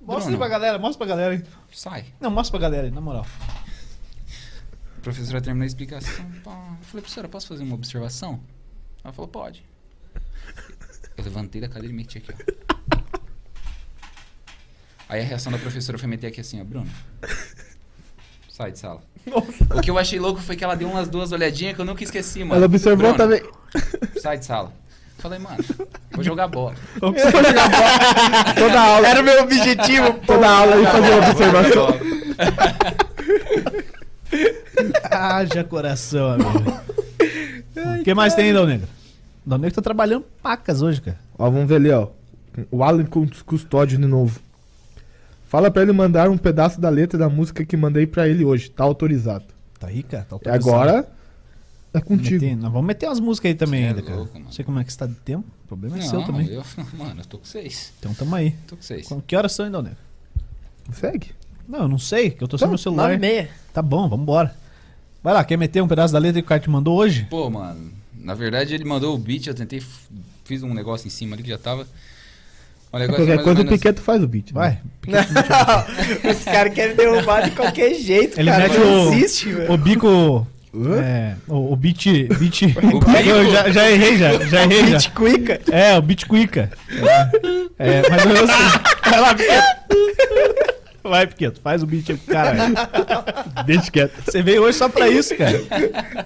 Mostra 0.00 0.24
aí 0.32 0.36
Bruno. 0.36 0.38
pra 0.38 0.48
galera, 0.48 0.78
mostra 0.78 0.98
pra 0.98 1.06
galera 1.06 1.34
aí. 1.34 1.44
sai. 1.72 2.04
Não, 2.20 2.30
mostra 2.30 2.58
pra 2.58 2.68
galera 2.68 2.86
aí, 2.88 2.90
na 2.92 3.00
moral. 3.00 3.26
A 4.98 5.00
professora 5.00 5.40
terminou 5.40 5.64
a 5.64 5.66
explicação. 5.66 6.24
pá. 6.42 6.50
Eu 6.80 6.84
falei, 6.86 7.02
professora, 7.02 7.28
posso 7.28 7.46
fazer 7.48 7.62
uma 7.62 7.74
observação? 7.74 8.40
Ela 9.02 9.12
falou, 9.12 9.28
pode. 9.28 9.62
Eu 11.16 11.24
levantei 11.24 11.60
da 11.60 11.68
cadeira 11.68 11.92
e 11.92 11.96
meti 11.96 12.18
aqui, 12.18 12.32
ó. 12.32 13.23
Aí 15.08 15.20
a 15.20 15.24
reação 15.24 15.52
da 15.52 15.58
professora 15.58 15.98
foi 15.98 16.08
meter 16.08 16.28
aqui 16.28 16.40
assim, 16.40 16.60
ó, 16.60 16.64
Bruno. 16.64 16.86
Sai 18.48 18.70
de 18.72 18.78
sala. 18.78 19.02
O 19.74 19.80
que 19.80 19.90
eu 19.90 19.98
achei 19.98 20.18
louco 20.20 20.40
foi 20.40 20.54
que 20.54 20.62
ela 20.62 20.76
deu 20.76 20.88
umas 20.88 21.08
duas 21.08 21.32
olhadinhas 21.32 21.74
que 21.74 21.80
eu 21.80 21.84
nunca 21.84 22.04
esqueci, 22.04 22.40
mano. 22.44 22.54
Ela 22.56 22.66
observou 22.66 23.12
Bruno, 23.12 23.16
também. 23.16 23.42
Sai 24.20 24.38
de 24.38 24.44
sala. 24.44 24.72
Falei, 25.18 25.38
mano, 25.38 25.56
vou 26.12 26.22
jogar 26.22 26.46
bola. 26.48 26.74
Toda 27.00 28.80
aula. 28.80 29.08
Era 29.08 29.20
o 29.20 29.24
meu 29.24 29.42
objetivo. 29.42 30.12
Toda 30.26 30.48
aula 30.48 30.76
e 30.76 30.84
fazer 30.86 31.10
uma 31.10 31.20
Vou 31.32 31.44
jogar 31.44 31.60
observação. 31.60 31.86
bola. 31.86 32.00
Haja 35.10 35.64
coração, 35.64 36.32
amigo. 36.32 36.80
O 38.00 38.04
que 38.04 38.14
mais 38.14 38.34
tem 38.34 38.52
Dal 38.52 38.66
Negro? 38.66 38.88
Negro 39.46 39.72
tá 39.72 39.82
trabalhando 39.82 40.24
pacas 40.42 40.82
hoje, 40.82 41.00
cara. 41.00 41.18
Ó, 41.38 41.50
vamos 41.50 41.68
ver 41.68 41.76
ali, 41.76 41.90
ó. 41.90 42.08
O 42.70 42.82
Alan 42.84 43.04
Cus- 43.04 43.42
Custódio 43.42 43.98
de 43.98 44.06
novo. 44.06 44.38
Fala 45.54 45.70
pra 45.70 45.82
ele 45.82 45.92
mandar 45.92 46.28
um 46.28 46.36
pedaço 46.36 46.80
da 46.80 46.88
letra 46.88 47.16
da 47.16 47.28
música 47.28 47.64
que 47.64 47.76
mandei 47.76 48.08
pra 48.08 48.26
ele 48.28 48.44
hoje. 48.44 48.68
Tá 48.68 48.82
autorizado. 48.82 49.44
Tá 49.78 49.86
aí, 49.86 50.02
cara. 50.02 50.24
Tá 50.24 50.36
E 50.46 50.48
agora 50.48 51.08
é 51.92 52.00
contigo. 52.00 52.42
Meter- 52.44 52.56
nós 52.56 52.72
vamos 52.72 52.86
meter 52.88 53.06
umas 53.06 53.20
músicas 53.20 53.50
aí 53.50 53.54
também 53.54 53.84
é 53.84 53.88
ainda, 53.90 54.02
cara. 54.02 54.16
louco, 54.16 54.36
Não 54.36 54.50
sei 54.50 54.64
como 54.64 54.80
é 54.80 54.82
que 54.84 54.90
está 54.90 55.06
de 55.06 55.14
tempo. 55.14 55.44
O 55.64 55.68
problema 55.68 55.96
é 55.96 56.00
Não, 56.00 56.08
seu 56.10 56.24
também. 56.24 56.48
eu, 56.48 56.64
mano, 56.98 57.20
eu 57.20 57.24
tô 57.26 57.38
com 57.38 57.44
seis. 57.44 57.92
Então 58.00 58.12
tamo 58.14 58.34
aí. 58.34 58.50
Tô 58.66 58.74
com 58.74 58.82
seis. 58.82 59.06
Com- 59.06 59.20
Que 59.20 59.36
horas 59.36 59.52
são, 59.52 59.64
hein, 59.64 59.70
Dal 59.70 59.82
Negro? 59.84 59.98
Segue. 60.92 61.30
Não, 61.68 61.82
eu 61.82 61.88
não 61.88 61.98
sei, 62.00 62.30
que 62.32 62.42
eu 62.42 62.48
tô 62.48 62.58
sem 62.58 62.66
meu 62.66 62.76
celular. 62.76 63.04
9 63.10 63.14
e 63.14 63.18
meia. 63.20 63.48
Tá 63.72 63.80
bom, 63.80 64.08
vambora. 64.08 64.56
Vai 65.22 65.34
lá, 65.34 65.44
quer 65.44 65.56
meter 65.56 65.80
um 65.84 65.86
pedaço 65.86 66.12
da 66.12 66.18
letra 66.18 66.42
que 66.42 66.46
o 66.46 66.48
cara 66.48 66.60
te 66.60 66.68
mandou 66.68 66.96
hoje? 66.98 67.28
Pô, 67.30 67.48
mano, 67.48 67.92
na 68.12 68.34
verdade 68.34 68.74
ele 68.74 68.84
mandou 68.84 69.14
o 69.14 69.18
beat, 69.18 69.46
eu 69.46 69.54
tentei, 69.54 69.80
fiz 70.44 70.64
um 70.64 70.74
negócio 70.74 71.06
em 71.06 71.10
cima 71.10 71.36
ali 71.36 71.44
que 71.44 71.48
já 71.50 71.58
tava. 71.58 71.86
Um 72.94 72.98
negócio 72.98 73.26
Qualquer 73.26 73.42
coisa 73.42 73.62
o 73.62 73.66
Piqueto 73.66 74.00
faz 74.00 74.22
o 74.22 74.28
beat. 74.28 74.52
né? 74.52 74.52
Vai. 74.54 74.78
Não, 75.08 76.30
os 76.30 76.44
caras 76.44 76.72
querem 76.72 76.94
derrubar 76.94 77.42
de 77.42 77.50
qualquer 77.50 77.94
jeito, 77.94 78.38
Ele 78.38 78.50
cara. 78.50 78.62
mete 78.68 78.78
não 78.78 79.08
o, 79.08 79.12
existe, 79.12 79.50
velho. 79.50 79.72
o 79.72 79.76
bico. 79.76 80.46
É, 81.02 81.34
o, 81.48 81.72
o 81.72 81.76
beat. 81.76 82.04
beat 82.38 82.60
bico? 82.74 83.10
eu 83.26 83.50
já, 83.50 83.70
já 83.70 83.90
errei, 83.90 84.16
já. 84.16 84.38
Já 84.44 84.62
errei, 84.62 84.78
já. 84.86 84.90
Beat 84.98 85.10
cuica. 85.12 85.60
É, 85.70 85.98
o 85.98 86.02
beat 86.02 86.24
cuica. 86.26 86.70
É, 87.78 87.86
é 87.88 88.02
mas 88.08 88.24
eu 88.24 88.44
assim. 88.44 88.78
Vai 89.10 89.20
lá, 89.20 89.34
Piqueto. 89.34 89.64
Vai, 91.02 91.26
Piqueto, 91.26 91.60
faz 91.60 91.82
o 91.82 91.86
beat 91.86 92.10
aí 92.10 92.16
pro 92.16 92.32
cara. 92.32 92.56
Deixa 93.66 93.90
quieto. 93.90 94.12
Você 94.24 94.42
veio 94.42 94.62
hoje 94.62 94.78
só 94.78 94.88
pra 94.88 95.08
isso, 95.08 95.36
cara. 95.36 95.60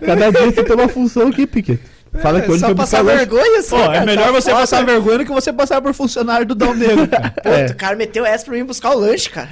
Cada 0.07 0.31
dia 0.31 0.53
você 0.53 0.63
tem 0.63 0.77
uma 0.77 0.89
função 0.89 1.29
aqui, 1.29 1.47
Piqueto. 1.47 1.83
Fala 2.23 2.41
que 2.41 2.51
hoje 2.51 2.61
Só 2.61 2.75
passar 2.75 3.03
vergonha, 3.05 3.63
só. 3.63 3.77
Pô, 3.77 3.85
é 3.85 3.95
cara, 3.95 4.07
melhor 4.07 4.27
tá 4.27 4.33
você 4.33 4.51
foda. 4.51 4.61
passar 4.63 4.85
vergonha 4.85 5.19
do 5.19 5.25
que 5.25 5.33
você 5.33 5.53
passar 5.53 5.81
por 5.81 5.95
funcionário 5.95 6.47
do 6.47 6.55
Dão 6.55 6.75
Negro, 6.75 7.07
cara. 7.09 7.31
Pô, 7.43 7.49
É. 7.49 7.67
o 7.67 7.75
cara 7.77 7.97
meteu 7.97 8.25
essa 8.27 8.45
pra 8.45 8.55
mim 8.55 8.65
buscar 8.65 8.91
o 8.95 8.99
lanche, 8.99 9.31
cara. 9.31 9.49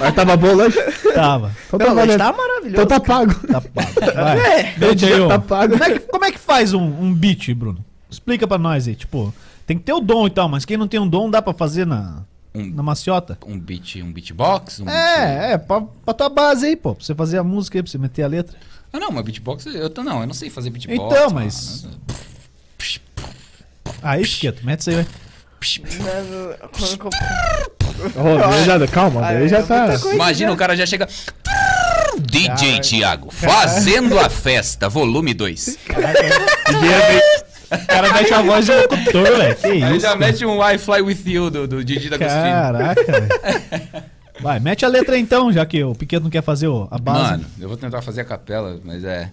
Mas 0.00 0.14
tava 0.14 0.36
bom 0.36 0.48
o 0.48 0.56
lanche? 0.56 0.78
Tava. 1.14 1.52
Então 1.66 1.78
Não, 1.78 1.86
tá 1.86 1.92
o 1.92 1.94
lanche 1.96 2.18
tá 2.18 2.32
maravilhoso. 2.32 2.82
Então 2.82 2.86
tá 2.86 3.00
pago. 3.00 3.34
Tá 3.46 3.60
pago. 3.60 3.90
Vai. 4.14 4.38
É. 4.38 4.74
Aí. 4.80 5.28
Tá 5.28 5.38
pago. 5.38 5.72
Como 5.78 5.84
é 5.84 5.90
que, 5.92 5.98
como 6.00 6.24
é 6.24 6.30
que 6.32 6.38
faz 6.38 6.72
um, 6.74 6.82
um 6.82 7.12
beat, 7.14 7.52
Bruno? 7.54 7.84
Explica 8.10 8.46
pra 8.46 8.58
nós 8.58 8.88
aí. 8.88 8.94
Tipo, 8.94 9.34
tem 9.66 9.76
que 9.76 9.84
ter 9.84 9.92
o 9.92 10.00
dom 10.00 10.26
e 10.26 10.30
tal, 10.30 10.48
mas 10.48 10.64
quem 10.64 10.76
não 10.76 10.88
tem 10.88 10.98
um 11.00 11.08
dom 11.08 11.30
dá 11.30 11.42
pra 11.42 11.52
fazer 11.52 11.86
na, 11.86 12.22
Um, 12.54 12.64
na 12.74 12.82
maciota? 12.82 13.36
um 13.46 13.58
beat, 13.58 13.96
um 14.02 14.10
beatbox? 14.12 14.80
Um 14.80 14.84
beat- 14.86 14.96
É, 14.96 15.52
é, 15.52 15.58
pra, 15.58 15.82
pra 16.04 16.14
tua 16.14 16.28
base 16.30 16.66
aí, 16.66 16.74
pô. 16.76 16.94
Pra 16.94 17.04
você 17.04 17.14
fazer 17.14 17.36
a 17.38 17.44
música 17.44 17.76
aí, 17.78 17.82
pra 17.82 17.90
você 17.92 17.98
meter 17.98 18.22
a 18.22 18.28
letra. 18.28 18.56
Ah, 18.92 18.98
não, 18.98 19.10
mas 19.10 19.24
beatbox, 19.24 19.66
eu 19.66 19.90
tô, 19.90 20.02
não, 20.02 20.20
eu 20.20 20.26
não 20.26 20.34
sei 20.34 20.48
fazer 20.50 20.70
beatbox. 20.70 20.98
Então, 21.00 21.24
mano. 21.30 21.44
mas- 21.46 21.86
Aí, 24.02 24.22
Piqueto, 24.22 24.64
mete 24.64 24.80
isso 24.80 24.90
aí, 24.90 24.96
vai. 24.96 25.06
Já, 28.64 28.86
calma, 28.86 29.20
Ah, 29.26 29.32
daí 29.32 29.44
é 29.44 29.48
já 29.48 29.62
tá. 29.62 29.88
Imagina 30.12 30.52
o 30.52 30.56
cara 30.56 30.76
já 30.76 30.86
chega. 30.86 31.08
DJ 32.20 32.80
Thiago, 32.80 33.30
fazendo 33.30 34.18
a 34.18 34.28
festa, 34.28 34.88
volume 34.88 35.34
2. 35.34 35.78
O 37.70 37.86
cara 37.86 38.12
mete 38.12 38.32
a 38.34 38.42
voz 38.42 38.64
de 38.66 38.72
locutor, 38.72 39.24
velho. 39.36 39.56
Que 39.56 39.66
Aí 39.66 39.90
isso? 39.96 40.00
já 40.00 40.16
mete 40.16 40.44
um 40.46 40.66
I 40.66 40.78
Fly 40.78 41.00
With 41.02 41.22
You 41.26 41.50
do, 41.50 41.66
do 41.68 41.84
Didi 41.84 42.08
D'Agostino. 42.08 42.42
Caraca, 42.42 43.04
velho. 43.04 43.28
Vai, 44.40 44.60
mete 44.60 44.84
a 44.84 44.88
letra 44.88 45.18
então, 45.18 45.52
já 45.52 45.66
que 45.66 45.82
o 45.82 45.94
Piqueto 45.94 46.22
não 46.22 46.30
quer 46.30 46.42
fazer 46.42 46.68
a 46.90 46.98
base. 46.98 47.30
Mano, 47.30 47.46
eu 47.58 47.68
vou 47.68 47.76
tentar 47.76 48.02
fazer 48.02 48.20
a 48.20 48.24
capela, 48.24 48.80
mas 48.84 49.04
é. 49.04 49.32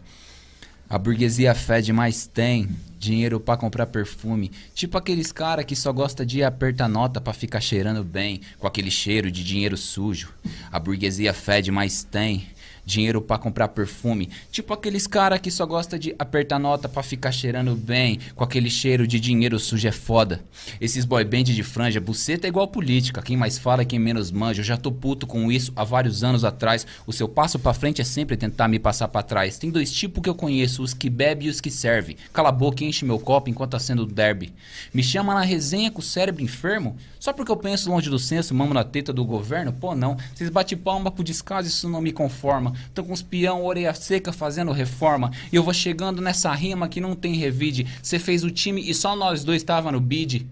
A 0.87 0.99
burguesia 0.99 1.55
fede, 1.55 1.91
mas 1.91 2.27
tem 2.27 2.69
dinheiro 2.99 3.39
pra 3.39 3.57
comprar 3.57 3.87
perfume. 3.87 4.51
Tipo 4.73 4.97
aqueles 4.97 5.31
cara 5.31 5.63
que 5.63 5.75
só 5.75 5.91
gosta 5.91 6.25
de 6.25 6.43
apertar 6.43 6.87
nota 6.87 7.19
pra 7.19 7.33
ficar 7.33 7.59
cheirando 7.59 8.03
bem, 8.03 8.41
com 8.59 8.67
aquele 8.67 8.91
cheiro 8.91 9.31
de 9.31 9.43
dinheiro 9.43 9.75
sujo. 9.77 10.29
A 10.71 10.79
burguesia 10.79 11.33
fede, 11.33 11.71
mas 11.71 12.03
tem 12.03 12.47
dinheiro 12.85 13.21
pra 13.21 13.37
comprar 13.37 13.69
perfume. 13.69 14.29
Tipo 14.51 14.73
aqueles 14.73 15.07
cara 15.07 15.39
que 15.39 15.49
só 15.49 15.65
gosta 15.65 15.97
de 15.97 16.15
apertar 16.19 16.59
nota 16.59 16.87
pra 16.87 17.01
ficar 17.01 17.31
cheirando 17.31 17.75
bem, 17.75 18.19
com 18.35 18.43
aquele 18.43 18.69
cheiro 18.69 19.07
de 19.07 19.19
dinheiro 19.19 19.59
sujo 19.59 19.87
é 19.87 19.91
foda. 19.91 20.43
Esses 20.79 21.05
boy 21.05 21.23
band 21.23 21.43
de 21.43 21.63
franja, 21.63 21.99
buceta 21.99 22.47
é 22.47 22.49
igual 22.49 22.67
política. 22.67 23.21
Quem 23.21 23.35
mais 23.35 23.57
fala 23.57 23.81
é 23.81 23.85
quem 23.85 23.99
menos 23.99 24.31
manja. 24.31 24.61
Eu 24.61 24.65
já 24.65 24.77
tô 24.77 24.91
puto 24.91 25.25
com 25.25 25.51
isso 25.51 25.73
há 25.75 25.83
vários 25.83 26.23
anos 26.23 26.43
atrás. 26.43 26.85
O 27.07 27.13
seu 27.13 27.27
passo 27.27 27.57
pra 27.57 27.73
frente 27.73 28.01
é 28.01 28.05
sempre 28.05 28.37
tentar 28.37 28.67
me 28.67 28.79
passar 28.79 29.07
pra 29.07 29.23
trás. 29.23 29.57
Tem 29.57 29.71
dois 29.71 29.91
tipos 29.91 30.21
que 30.21 30.29
eu 30.29 30.35
conheço, 30.35 30.83
os 30.83 30.93
que 30.93 31.09
bebe 31.09 31.45
e 31.45 31.49
os 31.49 31.59
que 31.59 31.71
serve. 31.71 32.17
Cala 32.31 32.49
a 32.49 32.51
boca 32.51 32.83
e 32.83 32.87
enche 32.87 33.05
meu 33.05 33.17
copo 33.17 33.49
enquanto 33.49 33.71
tá 33.71 33.79
sendo 33.79 34.05
derby. 34.05 34.53
Me 34.93 35.01
chama 35.01 35.33
na 35.33 35.41
resenha 35.41 35.89
com 35.89 35.99
o 35.99 36.03
cérebro 36.03 36.43
enfermo? 36.43 36.95
Só 37.19 37.33
porque 37.33 37.51
eu 37.51 37.57
penso 37.57 37.89
longe 37.89 38.07
do 38.07 38.19
senso, 38.19 38.53
mamo 38.53 38.73
na 38.73 38.83
teta 38.83 39.11
do 39.11 39.25
governo? 39.25 39.73
Pô, 39.73 39.95
não. 39.95 40.15
Vocês 40.35 40.49
bate 40.49 40.75
palma 40.75 41.09
pro 41.09 41.23
descaso, 41.23 41.67
isso 41.67 41.89
não 41.89 41.99
me 41.99 42.11
conforma. 42.11 42.74
Tão 42.93 43.05
com 43.05 43.13
os 43.13 43.21
peão, 43.21 43.63
orelha 43.63 43.93
seca, 43.93 44.31
fazendo 44.31 44.71
reforma. 44.71 45.31
E 45.51 45.55
eu 45.55 45.63
vou 45.63 45.73
chegando 45.73 46.21
nessa 46.21 46.53
rima 46.53 46.89
que 46.89 47.01
não 47.01 47.15
tem 47.15 47.35
revide. 47.35 47.87
Cê 48.01 48.19
fez 48.19 48.43
o 48.43 48.51
time 48.51 48.81
e 48.89 48.93
só 48.93 49.15
nós 49.15 49.43
dois 49.43 49.63
tava 49.63 49.91
no 49.91 49.99
bid. 49.99 50.47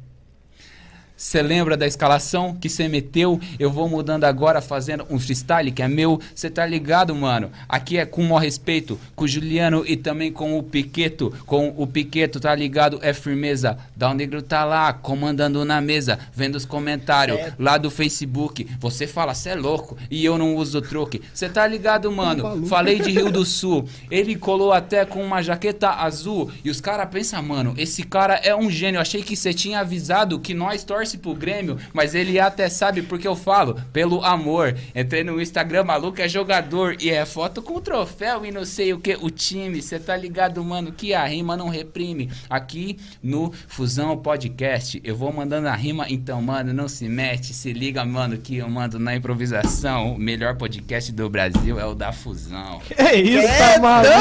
Cê 1.16 1.42
lembra 1.42 1.78
da 1.78 1.86
escalação 1.86 2.56
que 2.56 2.68
cê 2.68 2.88
meteu? 2.88 3.40
Eu 3.60 3.72
vou 3.72 3.88
mudando 3.88 4.24
agora, 4.24 4.62
fazendo 4.62 5.06
um 5.10 5.20
freestyle 5.20 5.72
que 5.72 5.82
é 5.82 5.88
meu. 5.88 6.20
Cê 6.34 6.50
tá 6.50 6.66
ligado, 6.66 7.16
mano? 7.16 7.52
Aqui 7.70 7.98
é 7.98 8.06
com 8.06 8.22
o 8.22 8.26
maior 8.26 8.40
respeito, 8.40 9.00
com 9.16 9.24
o 9.24 9.28
Juliano 9.28 9.84
e 9.86 9.96
também 9.96 10.32
com 10.32 10.58
o 10.58 10.64
Piqueto. 10.64 11.34
Com 11.46 11.74
o 11.78 11.86
Piqueto, 11.86 12.40
tá 12.40 12.54
ligado? 12.54 13.00
É 13.02 13.14
firmeza. 13.14 13.78
Dá 13.96 14.10
o 14.10 14.14
negro 14.14 14.42
tá 14.42 14.66
lá, 14.66 14.92
comandando 14.92 15.64
na 15.64 15.80
mesa, 15.80 16.20
vendo 16.34 16.56
os 16.56 16.66
comentários 16.66 17.40
lá 17.60 17.78
do 17.78 17.92
Facebook. 17.92 18.68
Você 18.80 19.08
fala, 19.08 19.34
cê 19.34 19.50
é 19.50 19.56
louco, 19.56 19.96
e 20.10 20.26
eu 20.26 20.38
não 20.38 20.56
uso 20.56 20.82
truque. 20.82 21.22
Cê 21.34 21.48
tá 21.48 21.68
ligado, 21.68 22.12
mano? 22.12 22.66
Falei 22.66 23.00
de 23.00 23.12
Rio 23.12 23.32
do 23.32 23.46
Sul. 23.46 23.88
Ele 24.10 24.36
colou 24.36 24.74
até 24.74 25.06
com 25.06 25.24
uma 25.24 25.42
jaqueta 25.42 25.90
azul. 25.90 26.50
E 26.64 26.70
os 26.70 26.82
caras 26.82 27.08
pensam, 27.10 27.42
mano, 27.44 27.74
esse 27.78 28.04
cara 28.04 28.36
é 28.36 28.56
um 28.56 28.70
gênio. 28.70 29.00
Achei 29.00 29.22
que 29.22 29.36
você 29.36 29.54
tinha 29.54 29.80
avisado 29.80 30.40
que 30.40 30.54
nós 30.54 30.84
torce 31.04 31.18
pro 31.18 31.34
Grêmio, 31.34 31.78
mas 31.92 32.16
ele 32.16 32.40
até 32.40 32.70
sabe 32.70 33.02
porque 33.02 33.28
eu 33.28 33.36
falo, 33.36 33.76
pelo 33.92 34.24
amor. 34.24 34.76
Entrei 34.96 35.24
no 35.24 35.42
Instagram, 35.42 35.84
maluco 35.84 36.22
é 36.22 36.30
jogador. 36.30 36.96
E 37.02 37.10
é 37.10 37.26
foto 37.26 37.62
com 37.62 37.82
troféu 37.82 38.46
e 38.46 38.52
não 38.52 38.64
sei 38.64 38.94
o 38.94 39.00
que. 39.00 39.18
O 39.20 39.30
time, 39.30 39.82
cê 39.82 40.00
tá 40.00 40.16
ligado, 40.16 40.64
mano? 40.64 40.94
Que 40.94 41.14
a 41.14 41.26
rima 41.26 41.58
não 41.58 41.68
reprime. 41.68 42.32
Aqui 42.50 42.98
no 43.22 43.52
Fusão 43.68 44.16
Podcast, 44.18 45.02
eu 45.04 45.16
vou 45.16 45.34
mandando 45.34 45.68
a 45.68 45.76
rima, 45.76 46.06
então, 46.10 46.42
mano, 46.42 46.74
não 46.74 46.88
se 46.88 47.10
mete. 47.10 47.54
Se 47.54 47.74
liga, 47.74 48.06
mano, 48.06 48.38
que 48.38 48.58
eu 48.58 48.70
mando 48.70 48.98
na 48.98 49.16
improvisação. 49.16 50.14
O 50.14 50.18
melhor 50.18 50.56
podcast 50.56 51.12
do 51.12 51.30
Brasil 51.30 51.80
é 51.80 51.86
o 51.86 51.94
da 51.94 52.14
Fusão. 52.14 52.82
É 52.98 53.16
isso, 53.16 53.46
É 53.46 53.74
tá 53.74 53.80
maluco, 53.82 54.14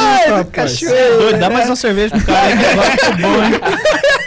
doido, 0.51 1.19
doido, 1.19 1.39
dá 1.39 1.49
né? 1.49 1.55
mais 1.55 1.69
uma 1.69 1.77
cerveja 1.77 2.17
pro 2.17 2.27
cara 2.27 2.55
agora 2.73 2.91
ficou 2.91 3.17
bom, 3.17 3.45
hein? 3.45 4.13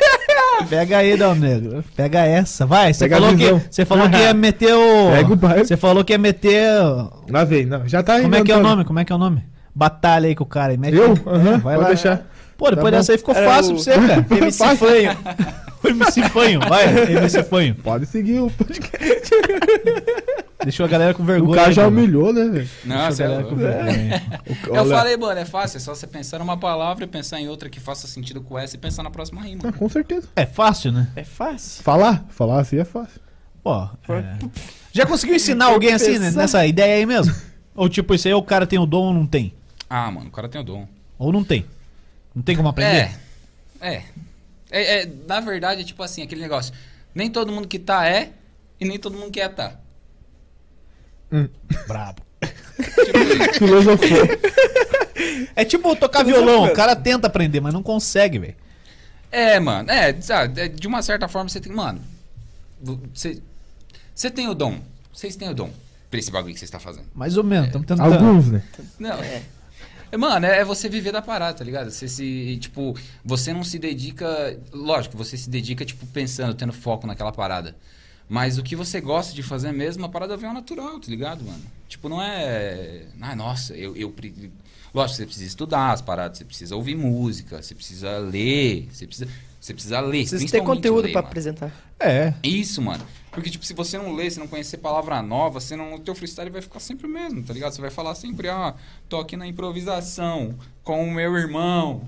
Pega 0.69 0.97
aí, 0.97 1.17
Dal 1.17 1.35
Negro. 1.35 1.83
Pega 1.95 2.25
essa. 2.25 2.65
Vai, 2.65 2.93
você 2.93 3.05
Pega 3.05 3.15
falou, 3.21 3.35
que, 3.37 3.51
você 3.69 3.85
falou 3.85 4.09
que 4.09 4.17
ia 4.17 4.33
meter 4.33 4.73
o. 4.73 5.11
Pega 5.11 5.33
o 5.33 5.35
bairro. 5.35 5.65
Você 5.65 5.77
falou 5.77 6.03
que 6.03 6.13
ia 6.13 6.17
meter. 6.17 6.69
Lá 7.29 7.43
vem, 7.43 7.65
não. 7.65 7.87
Já 7.87 8.01
tá 8.03 8.19
Como 8.21 8.35
é 8.35 8.43
que 8.43 8.51
é 8.51 8.57
o 8.57 8.61
nome? 8.63 8.85
Como 8.85 8.99
é 8.99 9.05
que 9.05 9.11
é 9.11 9.15
o 9.15 9.19
nome? 9.19 9.43
Batalha 9.73 10.27
aí 10.27 10.35
com 10.35 10.43
o 10.43 10.47
cara 10.47 10.71
aí. 10.71 10.77
Mete 10.77 10.95
Eu? 10.95 11.11
aí. 11.13 11.21
Aham, 11.25 11.57
vai 11.59 11.75
pode 11.75 11.77
lá. 11.79 11.87
deixar. 11.87 12.21
Pô, 12.57 12.69
depois 12.69 12.91
Tá 12.91 12.97
dessa 12.97 13.11
aí 13.11 13.17
ficou 13.17 13.35
Era 13.35 13.51
fácil 13.51 13.75
o- 13.75 13.83
pra 13.83 13.83
você, 13.83 14.07
cara. 14.07 14.25
MC 14.41 14.75
Fanho. 14.77 15.17
O 15.85 15.89
MC 15.89 16.23
Fanho, 16.29 16.59
vai, 16.61 16.85
MC 17.11 17.43
Fanho. 17.43 17.75
Pode 17.75 18.05
seguir 18.07 18.39
o 18.39 18.49
podcast. 18.49 19.29
Deixou 20.63 20.85
a 20.85 20.89
galera 20.89 21.13
com 21.13 21.21
O 21.21 21.25
vergonha. 21.25 21.55
cara 21.55 21.71
já 21.71 21.83
mano. 21.83 21.97
humilhou, 21.97 22.33
né, 22.33 22.45
velho? 22.45 22.69
Não, 22.83 22.95
Deixou 22.95 23.07
a 23.07 23.11
cê 23.11 23.23
é 23.23 23.27
galera 23.27 23.43
com 23.43 23.49
louco. 23.55 23.61
vergonha. 23.65 24.23
Eu 24.65 24.73
Olha, 24.73 24.95
falei, 24.97 25.17
mano, 25.17 25.39
é 25.39 25.45
fácil, 25.45 25.77
é 25.77 25.79
só 25.79 25.93
você 25.93 26.07
pensar 26.07 26.39
numa 26.39 26.57
palavra 26.57 27.03
e 27.03 27.07
pensar 27.07 27.39
em 27.39 27.47
outra 27.47 27.69
que 27.69 27.79
faça 27.79 28.07
sentido 28.07 28.41
com 28.41 28.57
essa 28.57 28.75
e 28.75 28.79
pensar 28.79 29.03
na 29.03 29.11
próxima 29.11 29.41
rima. 29.43 29.61
ah, 29.65 29.71
com 29.71 29.87
certeza. 29.87 30.27
É 30.35 30.45
fácil, 30.45 30.91
né? 30.91 31.07
É 31.15 31.23
fácil. 31.23 31.83
Falar? 31.83 32.25
Falar 32.29 32.61
assim 32.61 32.77
é 32.79 32.85
fácil. 32.85 33.21
Pô, 33.63 33.83
é. 34.09 34.37
Já 34.91 35.05
conseguiu 35.05 35.35
ensinar 35.35 35.65
alguém 35.65 35.93
assim, 35.93 36.17
né, 36.17 36.31
nessa 36.31 36.65
ideia 36.65 36.95
aí 36.95 37.05
mesmo? 37.05 37.35
Ou 37.75 37.89
tipo, 37.89 38.13
isso 38.15 38.27
aí 38.27 38.33
o 38.33 38.41
cara 38.41 38.65
tem 38.65 38.79
o 38.79 38.85
dom 38.85 39.07
ou 39.07 39.13
não 39.13 39.27
tem? 39.27 39.53
Ah, 39.89 40.09
mano, 40.09 40.27
o 40.29 40.31
cara 40.31 40.47
tem 40.47 40.61
o 40.61 40.63
dom. 40.63 40.87
Ou 41.19 41.31
não 41.31 41.43
tem? 41.43 41.65
Não 42.33 42.41
tem 42.41 42.55
como 42.55 42.69
aprender? 42.69 43.11
É, 43.81 43.93
é. 43.95 44.01
É, 44.75 45.03
é, 45.03 45.11
Na 45.25 45.39
verdade, 45.39 45.81
é 45.81 45.83
tipo 45.85 46.03
assim, 46.03 46.21
aquele 46.21 46.41
negócio. 46.41 46.73
Nem 47.13 47.29
todo 47.29 47.51
mundo 47.51 47.65
que 47.65 47.79
tá 47.79 48.05
é 48.05 48.33
e 48.77 48.83
nem 48.83 48.99
todo 48.99 49.17
mundo 49.17 49.31
quer 49.31 49.47
tá. 49.47 49.79
Brabo. 51.87 52.21
Filosofou. 53.57 54.17
É 55.55 55.63
tipo 55.63 55.95
tocar 55.95 56.23
violão, 56.23 56.65
o 56.65 56.73
cara 56.73 56.93
tenta 56.93 57.27
aprender, 57.27 57.61
mas 57.61 57.73
não 57.73 57.81
consegue, 57.81 58.37
velho. 58.37 58.55
É, 59.31 59.59
mano, 59.59 59.89
é, 59.89 60.19
sabe, 60.21 60.61
é, 60.61 60.67
de 60.67 60.87
uma 60.87 61.01
certa 61.01 61.27
forma 61.29 61.47
você 61.47 61.61
tem. 61.61 61.71
Mano, 61.71 62.01
você. 63.13 63.41
Você 64.13 64.29
tem 64.29 64.47
o 64.49 64.53
dom. 64.53 64.79
Vocês 65.13 65.35
têm 65.37 65.49
o 65.49 65.53
dom 65.53 65.71
pra 66.09 66.19
esse 66.19 66.31
bagulho 66.31 66.53
que 66.53 66.59
você 66.59 66.65
está 66.65 66.79
fazendo. 66.79 67.05
Mais 67.13 67.37
ou 67.37 67.43
menos, 67.43 67.67
estamos 67.67 67.87
tentando. 67.87 68.13
Alguns, 68.13 68.49
né? 68.49 68.63
Não, 68.99 69.15
é. 69.15 69.41
Mano, 70.17 70.45
é 70.45 70.63
você 70.63 70.87
viver 70.89 71.11
da 71.11 71.21
parada, 71.21 71.57
tá 71.57 71.63
ligado? 71.63 71.91
Você 71.91 72.07
se, 72.07 72.57
tipo, 72.61 72.95
você 73.23 73.53
não 73.53 73.63
se 73.63 73.77
dedica, 73.79 74.57
lógico, 74.71 75.17
você 75.17 75.35
se 75.37 75.49
dedica, 75.49 75.83
tipo, 75.85 76.05
pensando, 76.07 76.53
tendo 76.53 76.73
foco 76.73 77.05
naquela 77.07 77.31
parada. 77.31 77.75
Mas 78.27 78.57
o 78.57 78.63
que 78.63 78.75
você 78.75 78.99
gosta 78.99 79.33
de 79.33 79.43
fazer 79.43 79.71
mesmo, 79.71 80.05
a 80.05 80.09
parada 80.09 80.35
vem 80.35 80.47
ao 80.47 80.53
natural, 80.53 80.99
tá 80.99 81.07
ligado, 81.09 81.43
mano? 81.43 81.61
Tipo, 81.87 82.09
não 82.09 82.21
é. 82.21 83.03
Ah, 83.21 83.35
nossa, 83.35 83.75
eu. 83.75 83.95
eu 83.95 84.09
pre- 84.09 84.51
Lógico, 84.93 85.17
você 85.17 85.25
precisa 85.25 85.45
estudar 85.47 85.91
as 85.91 86.01
paradas, 86.01 86.37
você 86.37 86.45
precisa 86.45 86.75
ouvir 86.75 86.95
música, 86.95 87.61
você 87.61 87.75
precisa 87.75 88.17
ler, 88.17 88.87
você 88.91 89.05
precisa. 89.05 89.29
Você 89.59 89.73
precisa 89.73 89.99
ler, 89.99 90.19
Precisa 90.27 90.47
ter 90.51 90.61
conteúdo 90.63 91.07
mano. 91.07 91.17
apresentar. 91.17 91.73
É. 91.99 92.35
Isso, 92.43 92.79
mano. 92.83 93.03
Porque, 93.35 93.49
tipo, 93.51 93.63
se 93.65 93.73
você 93.73 93.97
não 93.97 94.15
ler, 94.15 94.31
se 94.31 94.39
não 94.39 94.47
conhecer 94.47 94.77
palavra 94.77 95.21
nova, 95.21 95.59
você 95.59 95.75
não, 95.75 95.93
o 95.93 95.99
teu 95.99 96.15
freestyle 96.15 96.49
vai 96.49 96.61
ficar 96.61 96.79
sempre 96.79 97.05
o 97.05 97.09
mesmo, 97.09 97.43
tá 97.43 97.53
ligado? 97.53 97.73
Você 97.73 97.81
vai 97.81 97.91
falar 97.91 98.15
sempre, 98.15 98.49
ah, 98.49 98.73
tô 99.07 99.19
aqui 99.19 99.35
na 99.37 99.45
improvisação 99.45 100.55
com 100.83 101.03
o 101.07 101.11
meu 101.11 101.35
irmão. 101.37 102.01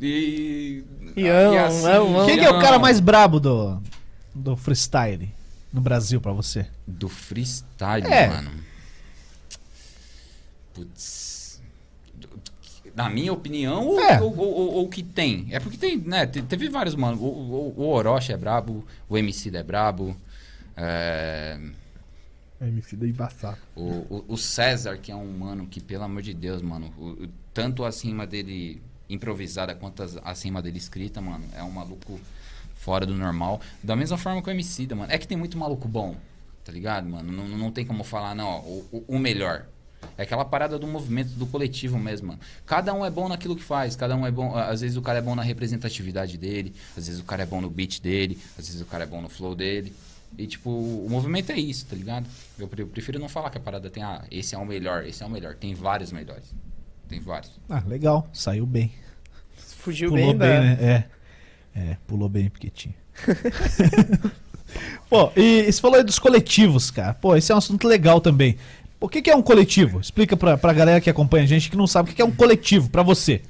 E. 0.00 0.82
E 1.16 1.26
amo, 1.28 1.86
amo, 1.86 2.18
amo. 2.18 2.26
Quem 2.26 2.38
que 2.38 2.44
é 2.44 2.50
o 2.50 2.58
cara 2.60 2.78
mais 2.78 2.98
brabo 3.00 3.38
do, 3.38 3.80
do 4.34 4.56
freestyle 4.56 5.28
no 5.72 5.80
Brasil 5.80 6.20
pra 6.20 6.32
você? 6.32 6.66
Do 6.86 7.08
freestyle, 7.08 8.06
É. 8.06 8.28
mano. 8.28 8.50
Putz. 10.72 11.60
Na 12.94 13.08
minha 13.10 13.32
opinião, 13.32 13.86
ou, 13.88 14.00
É. 14.00 14.20
ou, 14.20 14.36
ou- 14.38 14.54
ou- 14.54 14.72
ou 14.74 14.88
que 14.88 15.02
tem? 15.02 15.48
É 15.50 15.58
porque 15.58 15.76
tem, 15.76 15.96
né? 15.98 16.26
te- 16.26 16.42
Teve 16.42 16.68
vários, 16.68 16.94
mano. 16.94 17.20
O, 17.20 17.72
o, 17.76 17.82
o 17.82 17.88
Orochi 17.88 18.32
é 18.32 18.36
brabo, 18.36 18.84
o 19.08 19.18
MC 19.18 19.50
é 19.56 19.62
brabo. 19.64 20.16
É. 20.76 21.58
MC 22.60 22.96
da. 22.96 23.58
O, 23.76 23.82
o, 23.82 24.24
o 24.28 24.36
César, 24.36 24.96
que 24.96 25.12
é 25.12 25.16
um 25.16 25.30
mano 25.38 25.66
que, 25.66 25.80
pelo 25.80 26.04
amor 26.04 26.22
de 26.22 26.32
Deus, 26.32 26.62
mano, 26.62 26.86
o- 26.98 27.28
tanto 27.52 27.84
acima 27.84 28.26
dele 28.26 28.80
improvisada 29.08 29.74
quanto 29.74 30.02
as- 30.02 30.16
acima 30.24 30.62
dele 30.62 30.78
escrita, 30.78 31.20
mano, 31.20 31.44
é 31.54 31.62
um 31.62 31.70
maluco 31.70 32.18
fora 32.74 33.04
do 33.04 33.14
normal. 33.14 33.60
Da 33.82 33.94
mesma 33.94 34.16
forma 34.16 34.40
que 34.42 34.48
o 34.48 34.52
MC, 34.52 34.86
mano. 34.94 35.12
É 35.12 35.18
que 35.18 35.28
tem 35.28 35.36
muito 35.36 35.58
maluco 35.58 35.86
bom, 35.86 36.16
tá 36.64 36.72
ligado, 36.72 37.06
mano? 37.08 37.30
Não, 37.32 37.46
não 37.48 37.70
tem 37.70 37.84
como 37.84 38.02
falar, 38.02 38.34
não, 38.34 38.46
ó, 38.46 38.58
o- 38.60 39.04
o 39.08 39.18
melhor. 39.18 39.66
É 40.18 40.22
aquela 40.22 40.44
parada 40.44 40.78
do 40.78 40.86
movimento, 40.86 41.30
do 41.30 41.46
coletivo 41.46 41.98
mesmo, 41.98 42.28
mano. 42.28 42.40
Cada 42.66 42.92
um 42.94 43.04
é 43.04 43.10
bom 43.10 43.26
naquilo 43.28 43.56
que 43.56 43.62
faz, 43.62 43.96
cada 43.96 44.14
um 44.14 44.26
é 44.26 44.30
bom. 44.30 44.54
Às 44.54 44.80
vezes 44.82 44.96
o 44.98 45.02
cara 45.02 45.18
é 45.18 45.22
bom 45.22 45.34
na 45.34 45.42
representatividade 45.42 46.36
dele, 46.38 46.74
às 46.96 47.06
vezes 47.06 47.20
o 47.20 47.24
cara 47.24 47.42
é 47.42 47.46
bom 47.46 47.60
no 47.60 47.70
beat 47.70 48.00
dele, 48.02 48.38
às 48.58 48.66
vezes 48.66 48.80
o 48.82 48.86
cara 48.86 49.04
é 49.04 49.06
bom 49.06 49.20
no 49.22 49.28
flow 49.30 49.54
dele. 49.54 49.92
E, 50.36 50.46
tipo, 50.46 50.68
o 50.70 51.06
movimento 51.08 51.52
é 51.52 51.56
isso, 51.58 51.86
tá 51.86 51.94
ligado? 51.94 52.26
Eu 52.58 52.66
pre- 52.66 52.82
eu 52.82 52.86
prefiro 52.88 53.18
não 53.18 53.28
falar 53.28 53.50
que 53.50 53.58
a 53.58 53.60
parada 53.60 53.88
tem, 53.88 54.02
ah, 54.02 54.24
esse 54.30 54.54
é 54.54 54.58
o 54.58 54.64
melhor, 54.66 55.04
esse 55.04 55.22
é 55.22 55.26
o 55.26 55.30
melhor. 55.30 55.54
Tem 55.54 55.74
vários 55.74 56.10
melhores. 56.12 56.52
Tem 57.08 57.20
vários. 57.20 57.52
Ah, 57.68 57.82
legal. 57.86 58.28
Saiu 58.32 58.66
bem. 58.66 58.90
Fugiu 59.78 60.08
pulou 60.10 60.34
bem, 60.34 60.38
bem, 60.38 60.48
da... 60.48 60.60
né? 60.60 60.78
É. 60.80 61.04
É, 61.76 61.96
pulou 62.06 62.28
bem 62.28 62.48
porque 62.50 62.70
tinha. 62.70 62.94
Pô, 65.08 65.30
e 65.36 65.70
você 65.70 65.80
falou 65.80 65.98
aí 65.98 66.04
dos 66.04 66.18
coletivos, 66.18 66.90
cara. 66.90 67.14
Pô, 67.14 67.36
esse 67.36 67.52
é 67.52 67.54
um 67.54 67.58
assunto 67.58 67.86
legal 67.86 68.20
também. 68.20 68.56
O 69.00 69.08
que, 69.08 69.20
que 69.22 69.30
é 69.30 69.36
um 69.36 69.42
coletivo? 69.42 70.00
Explica 70.00 70.36
pra, 70.36 70.56
pra 70.56 70.72
galera 70.72 71.00
que 71.00 71.10
acompanha 71.10 71.44
a 71.44 71.46
gente 71.46 71.70
que 71.70 71.76
não 71.76 71.86
sabe 71.86 72.08
o 72.08 72.10
que, 72.10 72.16
que 72.16 72.22
é 72.22 72.24
um 72.24 72.34
coletivo 72.34 72.88
pra 72.90 73.02
você. 73.02 73.42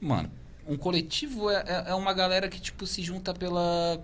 Mano, 0.00 0.28
um 0.66 0.76
coletivo 0.76 1.48
é, 1.50 1.62
é- 1.66 1.84
é 1.90 1.94
uma 1.94 2.12
galera 2.12 2.48
que, 2.48 2.60
tipo, 2.60 2.86
se 2.86 3.02
junta 3.02 3.32
pela, 3.32 4.00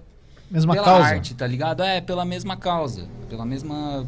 Mesma 0.50 0.74
pela 0.74 0.84
causa. 0.84 1.08
arte, 1.08 1.34
tá 1.34 1.46
ligado? 1.46 1.82
É, 1.82 2.00
pela 2.00 2.24
mesma 2.24 2.56
causa. 2.56 3.06
Pela 3.28 3.44
mesma. 3.44 4.06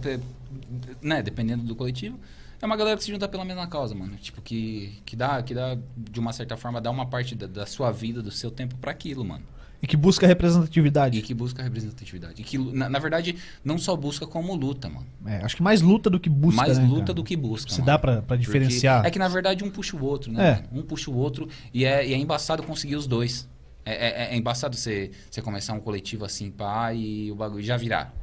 Né, 1.02 1.22
dependendo 1.22 1.64
do 1.64 1.74
coletivo. 1.74 2.18
É 2.62 2.66
uma 2.66 2.76
galera 2.76 2.96
que 2.96 3.04
se 3.04 3.10
junta 3.10 3.26
pela 3.26 3.44
mesma 3.44 3.66
causa, 3.66 3.94
mano. 3.94 4.16
Tipo, 4.16 4.42
que, 4.42 5.00
que 5.06 5.16
dá, 5.16 5.42
que 5.42 5.54
dá, 5.54 5.78
de 5.96 6.20
uma 6.20 6.32
certa 6.32 6.56
forma, 6.56 6.80
dá 6.80 6.90
uma 6.90 7.06
parte 7.06 7.34
da, 7.34 7.46
da 7.46 7.66
sua 7.66 7.90
vida, 7.90 8.22
do 8.22 8.30
seu 8.30 8.50
tempo 8.50 8.76
pra 8.76 8.90
aquilo, 8.90 9.24
mano. 9.24 9.44
E 9.82 9.86
que 9.86 9.96
busca 9.96 10.26
representatividade. 10.26 11.18
E 11.18 11.22
que 11.22 11.32
busca 11.32 11.62
representatividade. 11.62 12.42
E 12.42 12.44
que, 12.44 12.58
na, 12.58 12.90
na 12.90 12.98
verdade, 12.98 13.36
não 13.64 13.78
só 13.78 13.96
busca 13.96 14.26
como 14.26 14.54
luta, 14.54 14.90
mano. 14.90 15.06
É, 15.24 15.42
acho 15.42 15.56
que 15.56 15.62
mais 15.62 15.80
luta 15.80 16.10
do 16.10 16.20
que 16.20 16.28
busca. 16.28 16.60
Mais 16.60 16.76
né, 16.76 16.84
luta 16.84 17.00
cara? 17.00 17.14
do 17.14 17.24
que 17.24 17.34
busca. 17.34 17.70
Se 17.70 17.78
mano. 17.78 17.86
dá 17.86 17.98
pra, 17.98 18.16
pra 18.16 18.22
Porque 18.22 18.38
diferenciar. 18.38 19.06
É 19.06 19.10
que 19.10 19.18
na 19.18 19.28
verdade 19.28 19.64
um 19.64 19.70
puxa 19.70 19.96
o 19.96 20.04
outro, 20.04 20.30
né? 20.30 20.64
É. 20.70 20.78
Um 20.78 20.82
puxa 20.82 21.10
o 21.10 21.16
outro 21.16 21.48
e 21.72 21.86
é, 21.86 22.06
e 22.06 22.12
é 22.12 22.16
embaçado 22.18 22.62
conseguir 22.62 22.96
os 22.96 23.06
dois. 23.06 23.48
É, 23.94 24.24
é- 24.28 24.34
é 24.34 24.36
embaçado 24.36 24.76
você, 24.76 25.10
você 25.30 25.40
começar 25.42 25.72
um 25.74 25.80
coletivo 25.80 26.24
assim, 26.24 26.50
pá, 26.50 26.92
e 26.94 27.30
o 27.30 27.34
bagulho 27.34 27.62
já 27.62 27.76
virar. 27.76 28.14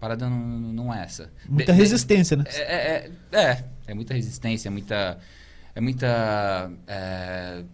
Parada 0.00 0.28
não, 0.30 0.38
não 0.38 0.94
é 0.94 1.02
essa. 1.02 1.32
Muita 1.48 1.72
De- 1.72 1.76
de- 1.76 1.82
resistência, 1.82 2.36
né? 2.36 2.44
É, 2.46 2.60
é, 2.60 3.10
é, 3.32 3.40
é, 3.40 3.64
é 3.88 3.94
muita 3.94 4.14
resistência, 4.14 4.68
é 4.68 4.70
muita. 4.70 5.18
É 5.74 5.80
muita. 5.80 6.70
É, 6.86 7.64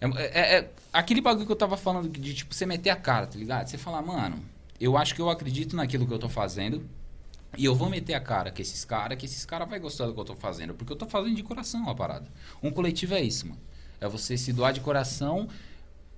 é, 0.00 0.06
é- 0.40 0.58
é 0.58 0.70
aquele 0.92 1.20
bagulho 1.20 1.46
que 1.46 1.52
eu 1.52 1.56
tava 1.56 1.76
falando 1.76 2.08
de, 2.08 2.34
tipo, 2.34 2.54
você 2.54 2.64
meter 2.66 2.90
a 2.90 2.96
cara, 2.96 3.26
tá 3.26 3.38
ligado? 3.38 3.66
Você 3.66 3.78
falar, 3.78 4.02
mano, 4.02 4.42
eu 4.80 4.96
acho 4.96 5.14
que 5.14 5.20
eu 5.20 5.28
acredito 5.30 5.74
naquilo 5.76 6.06
que 6.06 6.12
eu 6.12 6.18
tô 6.18 6.28
fazendo. 6.28 6.88
E 7.56 7.64
eu 7.64 7.74
vou 7.74 7.88
meter 7.88 8.12
a 8.14 8.20
cara 8.20 8.50
com 8.52 8.60
esses 8.60 8.84
caras, 8.84 9.16
que 9.18 9.24
esses 9.24 9.44
caras 9.46 9.66
vão 9.68 9.80
gostar 9.80 10.04
do 10.06 10.12
que 10.12 10.20
eu 10.20 10.24
tô 10.24 10.36
fazendo. 10.36 10.74
Porque 10.74 10.92
eu 10.92 10.96
tô 10.96 11.06
fazendo 11.06 11.34
de 11.34 11.42
coração 11.42 11.88
a 11.88 11.94
parada. 11.94 12.26
Um 12.62 12.70
coletivo 12.70 13.14
é 13.14 13.22
isso, 13.22 13.46
mano. 13.48 13.60
É 14.00 14.06
você 14.06 14.36
se 14.36 14.52
doar 14.52 14.72
de 14.72 14.80
coração. 14.80 15.48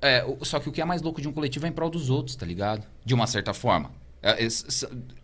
É, 0.02 0.24
só 0.42 0.58
que 0.58 0.68
o 0.68 0.72
que 0.72 0.80
é 0.80 0.84
mais 0.84 1.02
louco 1.02 1.20
de 1.20 1.28
um 1.28 1.32
coletivo 1.32 1.66
é 1.66 1.68
em 1.68 1.72
prol 1.72 1.90
dos 1.90 2.08
outros, 2.08 2.34
tá 2.36 2.46
ligado? 2.46 2.86
De 3.04 3.12
uma 3.14 3.26
certa 3.26 3.52
forma. 3.52 3.90
É, 4.22 4.44
é, 4.44 4.48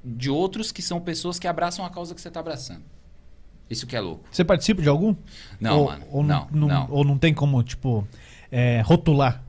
de 0.05 0.31
outros 0.31 0.71
que 0.73 0.83
são 0.83 1.01
pessoas 1.01 1.39
que 1.39 1.47
abraçam 1.49 1.85
a 1.85 1.91
causa 1.91 2.15
que 2.15 2.21
você 2.21 2.31
tá 2.31 2.41
abraçando. 2.41 2.83
Isso 3.69 3.87
que 3.87 3.97
é 3.97 4.01
louco. 4.01 4.25
Você 4.31 4.45
participa 4.45 4.81
de 4.83 4.89
algum? 4.89 5.15
Não, 5.61 5.79
ou, 5.81 5.87
mano. 5.87 6.05
Ou 6.11 6.23
não, 6.23 6.47
não, 6.53 6.69
não. 6.69 6.87
Ou 6.91 7.05
não 7.05 7.19
tem 7.19 7.35
como, 7.35 7.63
tipo, 7.63 8.07
é, 8.51 8.81
rotular. 8.83 9.43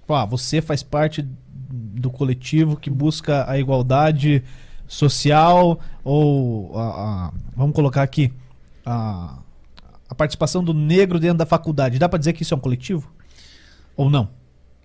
Tipo, 0.00 0.14
ah, 0.14 0.24
você 0.24 0.60
faz 0.60 0.82
parte 0.82 1.26
do 1.54 2.10
coletivo 2.10 2.76
que 2.76 2.90
busca 2.90 3.48
a 3.48 3.58
igualdade 3.58 4.42
social 4.88 5.78
ou 6.04 6.76
a, 6.76 6.82
a- 7.28 7.32
vamos 7.56 7.74
colocar 7.74 8.02
aqui 8.02 8.32
a, 8.84 9.38
a 10.08 10.14
participação 10.14 10.62
do 10.64 10.74
negro 10.74 11.20
dentro 11.20 11.38
da 11.38 11.46
faculdade. 11.46 11.98
Dá 11.98 12.08
pra 12.08 12.18
dizer 12.18 12.32
que 12.32 12.42
isso 12.42 12.52
é 12.52 12.56
um 12.56 12.60
coletivo? 12.60 13.10
Ou 13.96 14.10
não? 14.10 14.28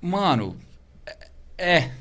Mano, 0.01 0.55
é, 1.05 1.27
é, 1.57 1.91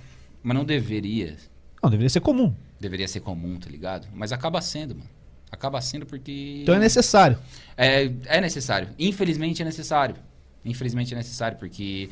mas 0.43 0.57
não 0.57 0.65
deveria. 0.65 1.37
Não, 1.83 1.91
deveria 1.91 2.11
ser 2.11 2.21
comum. 2.21 2.55
Deveria 2.81 3.09
ser 3.09 3.21
comum, 3.21 3.59
tá 3.59 3.71
ligado? 3.71 4.07
Mas 4.15 4.33
acaba 4.33 4.61
sendo, 4.61 4.95
mano. 4.95 5.09
Acaba 5.51 5.81
sendo 5.81 6.05
porque. 6.05 6.61
Então 6.63 6.75
é 6.75 6.79
necessário. 6.79 7.39
É, 7.77 8.11
é 8.27 8.41
necessário. 8.41 8.89
Infelizmente 8.99 9.63
é 9.63 9.65
necessário. 9.65 10.17
Infelizmente 10.65 11.15
é 11.15 11.17
necessário, 11.17 11.57
porque 11.59 12.11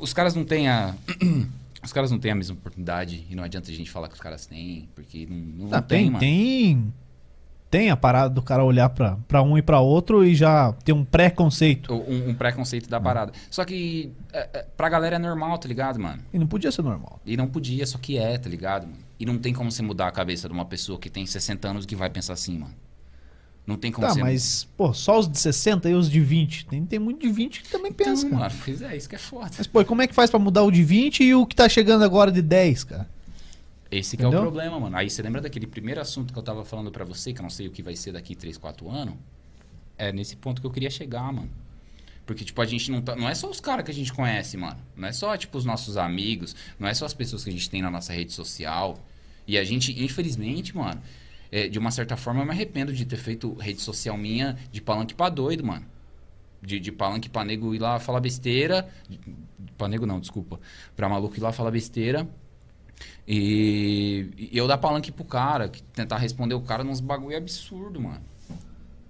os 0.00 0.12
caras 0.12 0.34
não 0.34 0.44
têm 0.44 0.68
a. 0.68 0.94
Os 1.80 1.92
caras 1.92 2.10
não 2.10 2.18
têm 2.18 2.32
a 2.32 2.34
mesma 2.34 2.56
oportunidade 2.56 3.24
e 3.30 3.36
não 3.36 3.44
adianta 3.44 3.70
a 3.70 3.72
gente 3.72 3.88
falar 3.88 4.08
que 4.08 4.14
os 4.14 4.20
caras 4.20 4.44
têm, 4.46 4.88
porque 4.96 5.26
não, 5.30 5.68
não 5.68 5.78
Ah, 5.78 5.80
tem, 5.80 5.98
tem, 6.00 6.06
mano. 6.10 6.18
tem, 6.18 6.92
tem 7.70 7.90
a 7.90 7.96
parada 7.96 8.30
do 8.30 8.40
cara 8.42 8.64
olhar 8.64 8.88
pra, 8.88 9.18
pra 9.28 9.42
um 9.42 9.58
e 9.58 9.62
pra 9.62 9.80
outro 9.80 10.24
e 10.24 10.34
já 10.34 10.72
ter 10.84 10.92
um 10.92 11.04
preconceito. 11.04 11.92
Um, 11.92 12.30
um 12.30 12.34
preconceito 12.34 12.88
da 12.88 13.00
parada. 13.00 13.32
Só 13.50 13.64
que 13.64 14.10
é, 14.32 14.48
é, 14.54 14.66
pra 14.76 14.88
galera 14.88 15.16
é 15.16 15.18
normal, 15.18 15.58
tá 15.58 15.68
ligado, 15.68 15.98
mano? 16.00 16.22
E 16.32 16.38
não 16.38 16.46
podia 16.46 16.72
ser 16.72 16.82
normal. 16.82 17.20
E 17.26 17.36
não 17.36 17.46
podia, 17.46 17.86
só 17.86 17.98
que 17.98 18.16
é, 18.18 18.38
tá 18.38 18.48
ligado, 18.48 18.86
mano? 18.86 18.98
E 19.20 19.26
não 19.26 19.36
tem 19.38 19.52
como 19.52 19.70
você 19.70 19.82
mudar 19.82 20.06
a 20.08 20.12
cabeça 20.12 20.48
de 20.48 20.54
uma 20.54 20.64
pessoa 20.64 20.98
que 20.98 21.10
tem 21.10 21.26
60 21.26 21.68
anos 21.68 21.84
que 21.86 21.94
vai 21.96 22.08
pensar 22.08 22.32
assim, 22.34 22.58
mano. 22.58 22.74
Não 23.66 23.76
tem 23.76 23.92
como 23.92 24.06
Tá, 24.06 24.14
você. 24.14 24.20
mas, 24.22 24.64
pô, 24.78 24.94
só 24.94 25.18
os 25.18 25.28
de 25.28 25.38
60 25.38 25.90
e 25.90 25.94
os 25.94 26.10
de 26.10 26.20
20. 26.20 26.64
Tem, 26.66 26.86
tem 26.86 26.98
muito 26.98 27.20
de 27.20 27.28
20 27.30 27.62
que 27.64 27.68
também 27.68 27.92
pensa, 27.92 28.26
Então, 28.26 28.38
cara. 28.38 28.50
mano, 28.50 28.62
pois 28.64 28.80
é, 28.80 28.96
isso 28.96 29.06
que 29.08 29.14
é 29.14 29.18
foda. 29.18 29.50
Mas, 29.58 29.66
pô, 29.66 29.84
como 29.84 30.00
é 30.00 30.06
que 30.06 30.14
faz 30.14 30.30
pra 30.30 30.38
mudar 30.38 30.62
o 30.62 30.70
de 30.70 30.82
20 30.82 31.22
e 31.22 31.34
o 31.34 31.44
que 31.44 31.54
tá 31.54 31.68
chegando 31.68 32.02
agora 32.02 32.32
de 32.32 32.40
10, 32.40 32.84
cara? 32.84 33.06
Esse 33.90 34.16
que 34.16 34.22
é 34.22 34.26
o 34.26 34.28
Entendeu? 34.28 34.42
problema, 34.42 34.78
mano. 34.78 34.96
Aí 34.96 35.08
você 35.08 35.22
lembra 35.22 35.40
daquele 35.40 35.66
primeiro 35.66 36.00
assunto 36.00 36.32
que 36.32 36.38
eu 36.38 36.42
tava 36.42 36.64
falando 36.64 36.90
pra 36.90 37.04
você, 37.04 37.32
que 37.32 37.40
eu 37.40 37.42
não 37.42 37.50
sei 37.50 37.66
o 37.66 37.70
que 37.70 37.82
vai 37.82 37.96
ser 37.96 38.12
daqui 38.12 38.34
3, 38.34 38.58
4 38.58 38.90
anos? 38.90 39.14
É 39.96 40.12
nesse 40.12 40.36
ponto 40.36 40.60
que 40.60 40.66
eu 40.66 40.70
queria 40.70 40.90
chegar, 40.90 41.32
mano. 41.32 41.50
Porque, 42.26 42.44
tipo, 42.44 42.60
a 42.60 42.66
gente 42.66 42.90
não 42.90 43.00
tá. 43.00 43.16
Não 43.16 43.26
é 43.26 43.34
só 43.34 43.48
os 43.48 43.58
caras 43.58 43.84
que 43.86 43.90
a 43.90 43.94
gente 43.94 44.12
conhece, 44.12 44.58
mano. 44.58 44.78
Não 44.94 45.08
é 45.08 45.12
só, 45.12 45.34
tipo, 45.36 45.56
os 45.56 45.64
nossos 45.64 45.96
amigos. 45.96 46.54
Não 46.78 46.86
é 46.86 46.92
só 46.92 47.06
as 47.06 47.14
pessoas 47.14 47.42
que 47.42 47.48
a 47.48 47.52
gente 47.52 47.70
tem 47.70 47.80
na 47.80 47.90
nossa 47.90 48.12
rede 48.12 48.32
social. 48.34 48.98
E 49.46 49.56
a 49.56 49.64
gente, 49.64 49.98
infelizmente, 50.04 50.76
mano, 50.76 51.00
é, 51.50 51.68
de 51.68 51.78
uma 51.78 51.90
certa 51.90 52.18
forma, 52.18 52.42
eu 52.42 52.44
me 52.44 52.50
arrependo 52.52 52.92
de 52.92 53.06
ter 53.06 53.16
feito 53.16 53.54
rede 53.54 53.80
social 53.80 54.18
minha 54.18 54.58
de 54.70 54.82
palanque 54.82 55.14
pra 55.14 55.30
doido, 55.30 55.64
mano. 55.64 55.86
De, 56.60 56.78
de 56.78 56.92
palanque 56.92 57.30
pra 57.30 57.42
nego 57.46 57.74
ir 57.74 57.78
lá 57.78 57.98
falar 57.98 58.20
besteira. 58.20 58.86
De, 59.08 59.18
pra 59.78 59.88
nego 59.88 60.04
não, 60.04 60.20
desculpa. 60.20 60.60
Pra 60.94 61.08
maluco 61.08 61.34
ir 61.34 61.40
lá 61.40 61.50
falar 61.50 61.70
besteira. 61.70 62.28
E, 63.30 64.30
e 64.38 64.56
eu 64.56 64.66
dar 64.66 64.78
palanque 64.78 65.12
pro 65.12 65.22
cara, 65.22 65.68
que 65.68 65.82
tentar 65.82 66.16
responder 66.16 66.54
o 66.54 66.62
cara 66.62 66.82
nos 66.82 66.98
bagulho 66.98 67.36
absurdo, 67.36 68.00
mano. 68.00 68.22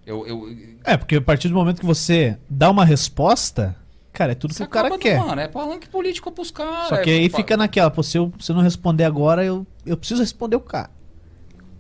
Eu, 0.05 0.27
eu, 0.27 0.57
É, 0.85 0.97
porque 0.97 1.17
a 1.17 1.21
partir 1.21 1.49
do 1.49 1.55
momento 1.55 1.79
que 1.79 1.87
você 1.87 2.37
dá 2.51 2.69
uma 2.69 2.85
resposta, 2.85 3.77
cara, 4.13 4.33
é 4.33 4.35
tudo 4.35 4.51
que 4.51 4.57
Você 4.57 4.65
o 4.65 4.69
cara 4.69 4.89
acaba, 4.89 5.01
quer. 5.01 5.21
Mano, 5.21 5.41
é 5.41 5.47
palanque 5.47 5.89
político 5.89 6.33
pros 6.33 6.51
caras. 6.51 6.89
Só 6.89 6.97
que 6.97 7.11
é 7.11 7.15
aí 7.15 7.29
fica 7.29 7.57
naquela, 7.57 7.91
pô, 7.93 8.03
se 8.03 8.19
eu, 8.19 8.33
se 8.41 8.51
eu 8.51 8.57
não 8.57 8.63
responder 8.63 9.05
agora, 9.05 9.45
eu, 9.45 9.67
eu 9.87 9.97
preciso 9.97 10.21
responder 10.21 10.57
o 10.57 10.61
cara. 10.61 10.91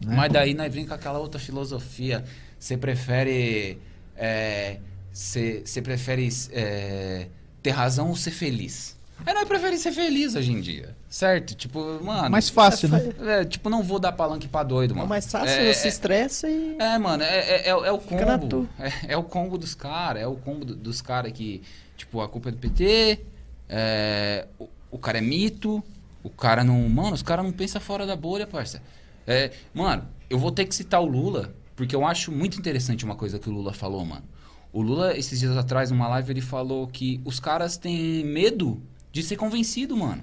né? 0.05 0.15
Mas 0.15 0.33
daí 0.33 0.55
nós 0.55 0.73
vem 0.73 0.87
com 0.87 0.95
aquela 0.95 1.19
outra 1.19 1.41
filosofia. 1.41 2.25
Você 2.59 2.77
prefere. 2.77 3.79
é, 4.17 4.79
Você 5.13 5.63
você 5.65 5.81
prefere 5.83 6.29
é, 6.53 7.29
ter 7.63 7.71
razão 7.71 8.11
ou 8.11 8.17
ser 8.17 8.31
feliz? 8.31 8.97
É, 9.27 9.35
nós 9.35 9.47
preferimos 9.49 9.81
ser 9.83 9.93
feliz 9.93 10.35
hoje 10.35 10.53
em 10.53 10.61
dia. 10.61 10.97
Certo? 11.09 11.55
Tipo, 11.55 12.03
mano. 12.03 12.31
Mais 12.31 12.49
fácil, 12.49 12.89
né? 12.89 13.13
É, 13.21 13.45
tipo, 13.45 13.69
não 13.69 13.83
vou 13.83 13.99
dar 13.99 14.13
palanque 14.13 14.49
pra 14.49 14.63
doido, 14.63 14.93
É 14.93 14.97
mano. 14.97 15.09
mais 15.09 15.31
fácil, 15.31 15.49
é, 15.49 15.73
você 15.73 15.81
se 15.81 15.89
estressa 15.89 16.49
e. 16.49 16.77
É, 16.79 16.97
mano, 16.99 17.23
é, 17.23 17.39
é, 17.39 17.67
é, 17.67 17.71
é 17.71 17.93
o 17.93 17.99
combo. 17.99 18.69
É, 18.79 19.13
é 19.13 19.17
o 19.17 19.23
combo 19.23 19.59
dos 19.59 19.75
caras, 19.75 20.23
é 20.23 20.27
o 20.27 20.37
combo 20.37 20.65
do- 20.65 20.77
dos 20.77 21.03
caras 21.03 21.33
que, 21.33 21.63
tipo, 21.97 22.21
a 22.21 22.29
culpa 22.29 22.49
é 22.49 22.53
do 22.53 22.59
PT, 22.59 23.21
é, 23.69 24.47
o, 24.59 24.69
o 24.93 24.99
cara 24.99 25.19
é 25.19 25.21
mito, 25.21 25.83
o 26.23 26.31
cara 26.31 26.65
não. 26.65 26.89
Mano, 26.89 27.13
os 27.15 27.23
caras 27.23 27.45
não 27.45 27.53
pensam 27.53 27.81
fora 27.81 28.07
da 28.07 28.17
bolha, 28.17 28.47
parça. 28.47 28.83
É, 29.27 29.51
mano, 29.75 30.07
eu 30.31 30.39
vou 30.39 30.51
ter 30.51 30.65
que 30.65 30.75
citar 30.75 31.03
o 31.03 31.07
Lula, 31.07 31.53
porque 31.77 31.95
eu 31.95 32.07
acho 32.07 32.33
muito 32.33 32.59
interessante 32.59 33.05
uma 33.05 33.15
coisa 33.17 33.39
que 33.39 33.49
o 33.49 33.53
Lula 33.53 33.73
falou, 33.73 34.05
mano. 34.05 34.25
O 34.73 34.81
Lula, 34.83 35.17
esses 35.17 35.41
dias 35.41 35.57
atrás, 35.57 35.91
numa 35.91 36.09
live, 36.09 36.31
ele 36.33 36.41
falou 36.41 36.87
que 36.87 37.21
os 37.25 37.41
caras 37.41 37.77
têm 37.77 38.25
medo 38.25 38.81
de 39.13 39.23
ser 39.23 39.37
convencido, 39.37 39.97
mano. 39.97 40.23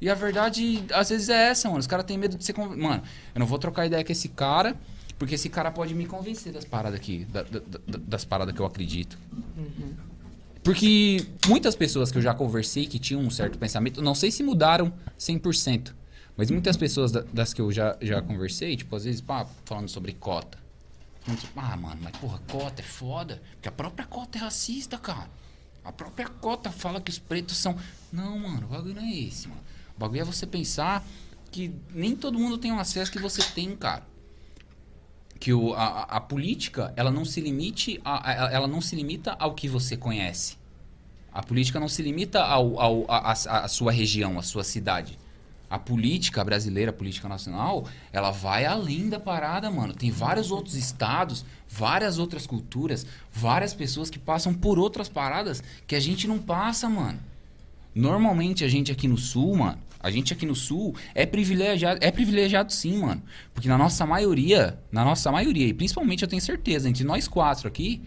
E 0.00 0.10
a 0.10 0.14
verdade, 0.14 0.84
às 0.92 1.10
vezes, 1.10 1.28
é 1.28 1.50
essa, 1.50 1.68
mano. 1.68 1.78
Os 1.80 1.86
caras 1.86 2.04
têm 2.04 2.18
medo 2.18 2.36
de 2.36 2.44
ser 2.44 2.52
convencido. 2.52 2.82
Mano, 2.82 3.02
eu 3.34 3.38
não 3.38 3.46
vou 3.46 3.58
trocar 3.58 3.86
ideia 3.86 4.04
com 4.04 4.10
esse 4.10 4.28
cara, 4.28 4.76
porque 5.18 5.36
esse 5.36 5.48
cara 5.48 5.70
pode 5.70 5.94
me 5.94 6.06
convencer 6.06 6.52
das 6.52 6.64
paradas 6.64 6.98
aqui, 6.98 7.24
da- 7.26 7.42
da- 7.44 7.60
da- 7.60 7.98
das 8.06 8.24
paradas 8.24 8.52
que 8.54 8.60
eu 8.60 8.66
acredito. 8.66 9.16
Porque 10.62 11.26
muitas 11.48 11.74
pessoas 11.74 12.10
que 12.12 12.18
eu 12.18 12.22
já 12.22 12.32
conversei 12.34 12.86
que 12.86 12.98
tinham 12.98 13.20
um 13.20 13.30
certo 13.30 13.58
pensamento, 13.58 14.00
não 14.00 14.14
sei 14.14 14.30
se 14.30 14.42
mudaram 14.42 14.92
100%, 15.18 15.92
mas 16.36 16.50
muitas 16.50 16.76
pessoas 16.76 17.10
da- 17.10 17.24
das 17.32 17.52
que 17.52 17.60
eu 17.60 17.72
já, 17.72 17.96
já 18.00 18.22
conversei, 18.22 18.76
tipo, 18.76 18.94
às 18.94 19.04
vezes, 19.04 19.20
pá, 19.20 19.46
falando 19.64 19.88
sobre 19.88 20.12
cota. 20.12 20.58
Falando 21.22 21.40
tipo, 21.40 21.58
ah, 21.60 21.76
mano, 21.76 22.00
mas 22.02 22.16
porra, 22.16 22.40
cota 22.48 22.80
é 22.80 22.84
foda. 22.84 23.40
Porque 23.54 23.68
a 23.68 23.72
própria 23.72 24.06
cota 24.06 24.38
é 24.38 24.40
racista, 24.40 24.98
cara. 24.98 25.28
A 25.84 25.92
própria 25.92 26.28
cota 26.28 26.70
fala 26.70 27.00
que 27.00 27.10
os 27.10 27.18
pretos 27.18 27.56
são. 27.56 27.76
Não, 28.12 28.38
mano, 28.38 28.66
o 28.66 28.70
bagulho 28.70 28.94
não 28.94 29.02
é 29.02 29.10
esse, 29.12 29.48
mano. 29.48 29.60
O 29.96 30.00
bagulho 30.00 30.20
é 30.20 30.24
você 30.24 30.46
pensar 30.46 31.04
que 31.50 31.74
nem 31.92 32.14
todo 32.16 32.38
mundo 32.38 32.56
tem 32.58 32.72
o 32.72 32.78
acesso 32.78 33.10
que 33.12 33.18
você 33.18 33.42
tem, 33.54 33.76
cara 33.76 34.10
que 35.38 35.52
o, 35.52 35.74
a, 35.74 36.02
a- 36.04 36.20
política 36.20 36.92
ela 36.94 37.10
não 37.10 37.24
se 37.24 37.40
limite 37.40 38.00
a, 38.04 38.30
a- 38.46 38.52
ela 38.52 38.68
não 38.68 38.80
se 38.80 38.94
limita 38.94 39.32
ao 39.40 39.54
que 39.54 39.66
você 39.68 39.96
conhece. 39.96 40.56
A 41.32 41.42
política 41.42 41.80
não 41.80 41.88
se 41.88 42.00
limita 42.00 42.40
ao, 42.44 42.78
ao 42.80 43.10
a, 43.10 43.32
a- 43.32 43.64
a 43.64 43.66
sua 43.68 43.90
região, 43.90 44.38
a 44.38 44.42
sua 44.42 44.62
cidade. 44.62 45.18
A 45.72 45.78
política 45.78 46.44
brasileira, 46.44 46.90
a 46.90 46.92
política 46.92 47.30
nacional, 47.30 47.86
ela 48.12 48.30
vai 48.30 48.66
além 48.66 49.08
da 49.08 49.18
parada, 49.18 49.70
mano. 49.70 49.94
Tem 49.94 50.10
vários 50.10 50.50
outros 50.50 50.74
estados, 50.74 51.46
várias 51.66 52.18
outras 52.18 52.46
culturas, 52.46 53.06
várias 53.32 53.72
pessoas 53.72 54.10
que 54.10 54.18
passam 54.18 54.52
por 54.52 54.78
outras 54.78 55.08
paradas 55.08 55.62
que 55.86 55.96
a 55.96 56.00
gente 56.00 56.28
não 56.28 56.38
passa, 56.38 56.90
mano. 56.90 57.18
Normalmente 57.94 58.62
a 58.62 58.68
gente 58.68 58.92
aqui 58.92 59.08
no 59.08 59.16
sul, 59.16 59.56
mano, 59.56 59.78
a 59.98 60.10
gente 60.10 60.34
aqui 60.34 60.44
no 60.44 60.54
sul 60.54 60.94
é 61.14 61.24
privilegiado, 61.24 61.98
é 62.02 62.10
privilegiado 62.10 62.70
sim, 62.70 62.98
mano. 62.98 63.22
Porque 63.54 63.66
na 63.66 63.78
nossa 63.78 64.04
maioria, 64.04 64.78
na 64.92 65.02
nossa 65.02 65.32
maioria, 65.32 65.68
e 65.68 65.72
principalmente 65.72 66.20
eu 66.20 66.28
tenho 66.28 66.42
certeza, 66.42 66.86
entre 66.86 67.02
nós 67.02 67.26
quatro 67.26 67.66
aqui, 67.66 68.02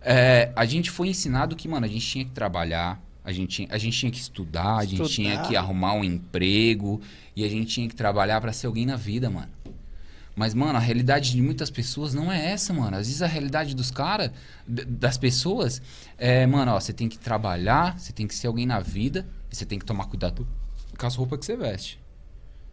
é, 0.00 0.52
a 0.54 0.64
gente 0.64 0.92
foi 0.92 1.08
ensinado 1.08 1.56
que, 1.56 1.66
mano, 1.66 1.86
a 1.86 1.88
gente 1.88 2.06
tinha 2.06 2.24
que 2.24 2.30
trabalhar, 2.30 3.02
a 3.24 3.32
gente, 3.32 3.48
tinha- 3.56 3.68
a 3.70 3.78
gente 3.78 3.98
tinha 3.98 4.12
que 4.12 4.18
estudar, 4.18 4.76
a 4.76 4.84
gente 4.84 5.00
Estudar. 5.02 5.08
tinha 5.14 5.42
que 5.48 5.56
arrumar 5.56 5.94
um 5.94 6.04
emprego 6.04 7.00
e 7.34 7.42
a 7.44 7.48
gente 7.48 7.66
tinha 7.68 7.88
que 7.88 7.94
trabalhar 7.96 8.40
pra 8.40 8.52
ser 8.52 8.66
alguém 8.66 8.84
na 8.86 8.96
vida, 8.96 9.30
mano. 9.30 9.50
Mas, 10.36 10.52
mano, 10.52 10.76
a 10.76 10.80
realidade 10.80 11.30
de 11.30 11.40
muitas 11.40 11.70
pessoas 11.70 12.12
não 12.12 12.30
é 12.30 12.50
essa, 12.50 12.72
mano. 12.74 12.96
Às 12.96 13.06
vezes 13.06 13.22
a 13.22 13.26
realidade 13.26 13.74
dos 13.74 13.90
caras, 13.90 14.30
das 14.66 15.16
pessoas, 15.16 15.80
é, 16.18 16.44
mano, 16.44 16.72
ó, 16.72 16.80
você 16.80 16.92
tem 16.92 17.08
que 17.08 17.16
trabalhar, 17.18 17.98
você 17.98 18.12
tem 18.12 18.26
que 18.26 18.34
ser 18.34 18.48
alguém 18.48 18.66
na 18.66 18.80
vida, 18.80 19.26
e 19.50 19.54
você 19.54 19.64
tem 19.64 19.78
que 19.78 19.84
tomar 19.84 20.06
cuidado 20.06 20.46
com 20.98 21.06
as 21.06 21.14
roupas 21.14 21.38
que 21.38 21.46
você 21.46 21.56
veste. 21.56 22.00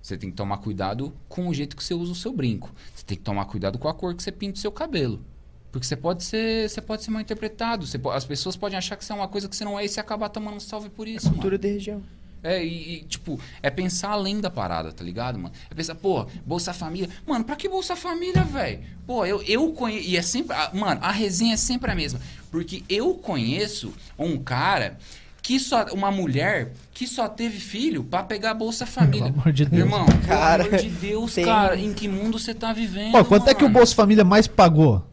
Você 0.02 0.18
tem 0.18 0.32
que 0.32 0.36
tomar 0.36 0.57
cuidado 0.57 1.14
com 1.30 1.48
o 1.48 1.53
jeito 1.53 1.76
que 1.78 1.84
você 1.84 1.94
usa 1.94 2.11
o 2.11 2.15
seu 2.15 2.34
brinco. 2.34 2.73
Você 2.95 3.06
tem 3.06 3.15
que 3.15 3.23
tomar 3.23 3.45
cuidado 3.45 3.78
com 3.78 3.88
a 3.88 3.94
cor 3.94 4.15
que 4.15 4.23
você 4.23 4.32
pinta 4.32 4.57
o 4.57 4.60
seu 4.60 4.72
cabelo. 4.72 5.23
Porque 5.72 5.85
você 5.88 5.95
pode 5.95 6.23
ser, 6.23 6.69
você 6.69 6.81
pode 6.81 7.03
ser 7.03 7.11
mal 7.11 7.22
interpretado. 7.22 7.88
Você 7.88 7.98
po- 7.98 8.11
as 8.11 8.26
pessoas 8.26 8.56
podem 8.56 8.77
achar 8.77 8.95
que 8.98 9.06
você 9.06 9.11
é 9.14 9.15
uma 9.15 9.27
coisa 9.27 9.48
que 9.48 9.56
você 9.56 9.64
não 9.64 9.80
é 9.80 9.85
e 9.85 9.89
você 9.89 9.99
acabar 9.99 10.27
tomando 10.30 10.57
um 10.57 10.60
salve 10.60 10.89
por 10.89 11.07
isso, 11.07 11.26
mano. 11.27 11.38
Cultura 11.38 11.57
de 11.57 11.68
região. 11.72 12.02
É, 12.43 12.61
e, 12.65 12.95
e, 12.95 13.03
tipo, 13.03 13.39
é 13.61 13.69
pensar 13.69 14.10
além 14.10 14.41
da 14.41 14.49
parada, 14.49 14.91
tá 14.91 15.03
ligado, 15.03 15.38
mano? 15.38 15.53
É 15.69 15.76
pensar, 15.76 15.93
pô, 15.95 16.26
Bolsa 16.45 16.73
Família. 16.73 17.07
Mano, 17.26 17.45
pra 17.45 17.56
que 17.56 17.69
Bolsa 17.69 17.95
Família, 17.95 18.43
velho? 18.43 18.80
Pô, 19.06 19.26
eu, 19.26 19.41
eu 19.43 19.72
conheço. 19.73 20.10
E 20.10 20.18
é 20.18 20.22
sempre. 20.23 20.56
a- 20.57 20.72
mano, 20.73 20.99
a 21.03 21.11
resenha 21.11 21.53
é 21.53 21.57
sempre 21.57 21.91
a 21.91 21.95
mesma. 21.95 22.19
Porque 22.49 22.84
eu 22.89 23.14
conheço 23.14 23.93
um 24.18 24.38
cara 24.39 24.98
que 25.41 25.60
só. 25.60 25.85
Uma 25.93 26.11
mulher 26.11 26.72
que 26.93 27.06
só 27.07 27.30
teve 27.30 27.60
filho 27.60 28.03
pra 28.03 28.23
pegar 28.23 28.52
a 28.52 28.56
Bolsa 28.56 28.85
Família. 28.88 29.27
Pelo 29.27 29.39
amor 29.41 29.53
de 29.53 29.65
Deus. 29.65 29.84
Irmão, 29.84 30.06
Cara, 30.27 30.64
pelo 30.64 30.76
amor 30.76 30.84
de 30.84 30.89
Deus, 30.89 31.34
tem- 31.35 31.45
cara, 31.45 31.76
em 31.80 31.93
que 31.93 32.07
mundo 32.07 32.38
você 32.39 32.53
tá 32.56 32.73
vivendo? 32.73 33.11
Pô, 33.14 33.23
quanto 33.23 33.48
é 33.49 33.53
que 33.53 33.64
o 33.64 33.68
mano? 33.68 33.77
Bolsa 33.80 33.95
Família 33.95 34.23
mais 34.26 34.48
pagou? 34.48 35.06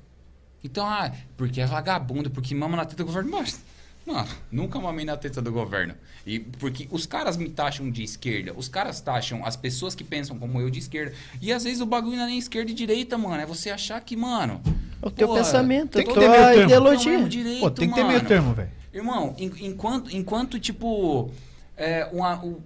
Então, 0.62 0.86
ah, 0.86 1.10
porque 1.36 1.60
é 1.60 1.66
vagabundo, 1.66 2.30
porque 2.30 2.55
mama 2.55 2.76
na 2.76 2.84
teta 2.84 3.02
do 3.02 3.06
governo. 3.06 3.30
Mas, 3.36 3.60
mano, 4.06 4.28
nunca 4.51 4.78
mamei 4.78 5.05
na 5.05 5.16
teta 5.16 5.40
do 5.40 5.52
governo. 5.52 5.94
E 6.27 6.39
porque 6.39 6.86
os 6.90 7.06
caras 7.06 7.36
me 7.36 7.48
taxam 7.48 7.90
de 7.90 8.02
esquerda. 8.02 8.52
Os 8.56 8.68
caras 8.68 9.01
taxam 9.01 9.44
as 9.44 9.56
pessoas 9.56 9.94
que 9.94 10.05
pensam 10.05 10.39
como 10.39 10.60
eu 10.60 10.68
de 10.70 10.78
esquerda. 10.78 11.14
E 11.40 11.52
às 11.52 11.64
vezes 11.64 11.81
o 11.81 11.86
bagulho 11.86 12.16
não 12.16 12.24
é 12.24 12.27
nem 12.28 12.39
esquerda 12.39 12.70
e 12.70 12.74
direita, 12.74 13.16
mano. 13.16 13.40
É 13.43 13.47
você 13.47 13.70
achar 13.70 14.01
que, 14.01 14.16
mano. 14.16 14.60
O 15.01 15.10
teu 15.10 15.28
porra, 15.28 15.40
pensamento, 15.40 15.93
tem 15.97 16.06
que 16.06 16.12
ter 16.12 16.20
meio 16.20 16.32
termo. 16.32 16.44
não 16.44 16.55
é 16.55 16.56
o 16.60 16.64
ideologia. 16.64 17.28
direito, 17.28 17.60
Pô, 17.60 17.70
tem 17.70 17.89
que 17.89 17.94
ter 17.94 18.02
meio 18.02 18.16
mano. 18.16 18.28
termo, 18.28 18.55
velho. 18.55 18.70
Irmão, 18.93 19.35
en- 19.39 19.52
enquanto, 19.66 20.14
enquanto 20.14 20.59
tipo, 20.60 21.31
é, 21.77 22.06
uma- 22.12 22.44
o- 22.44 22.60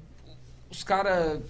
os 0.71 0.83
caras. 0.83 1.41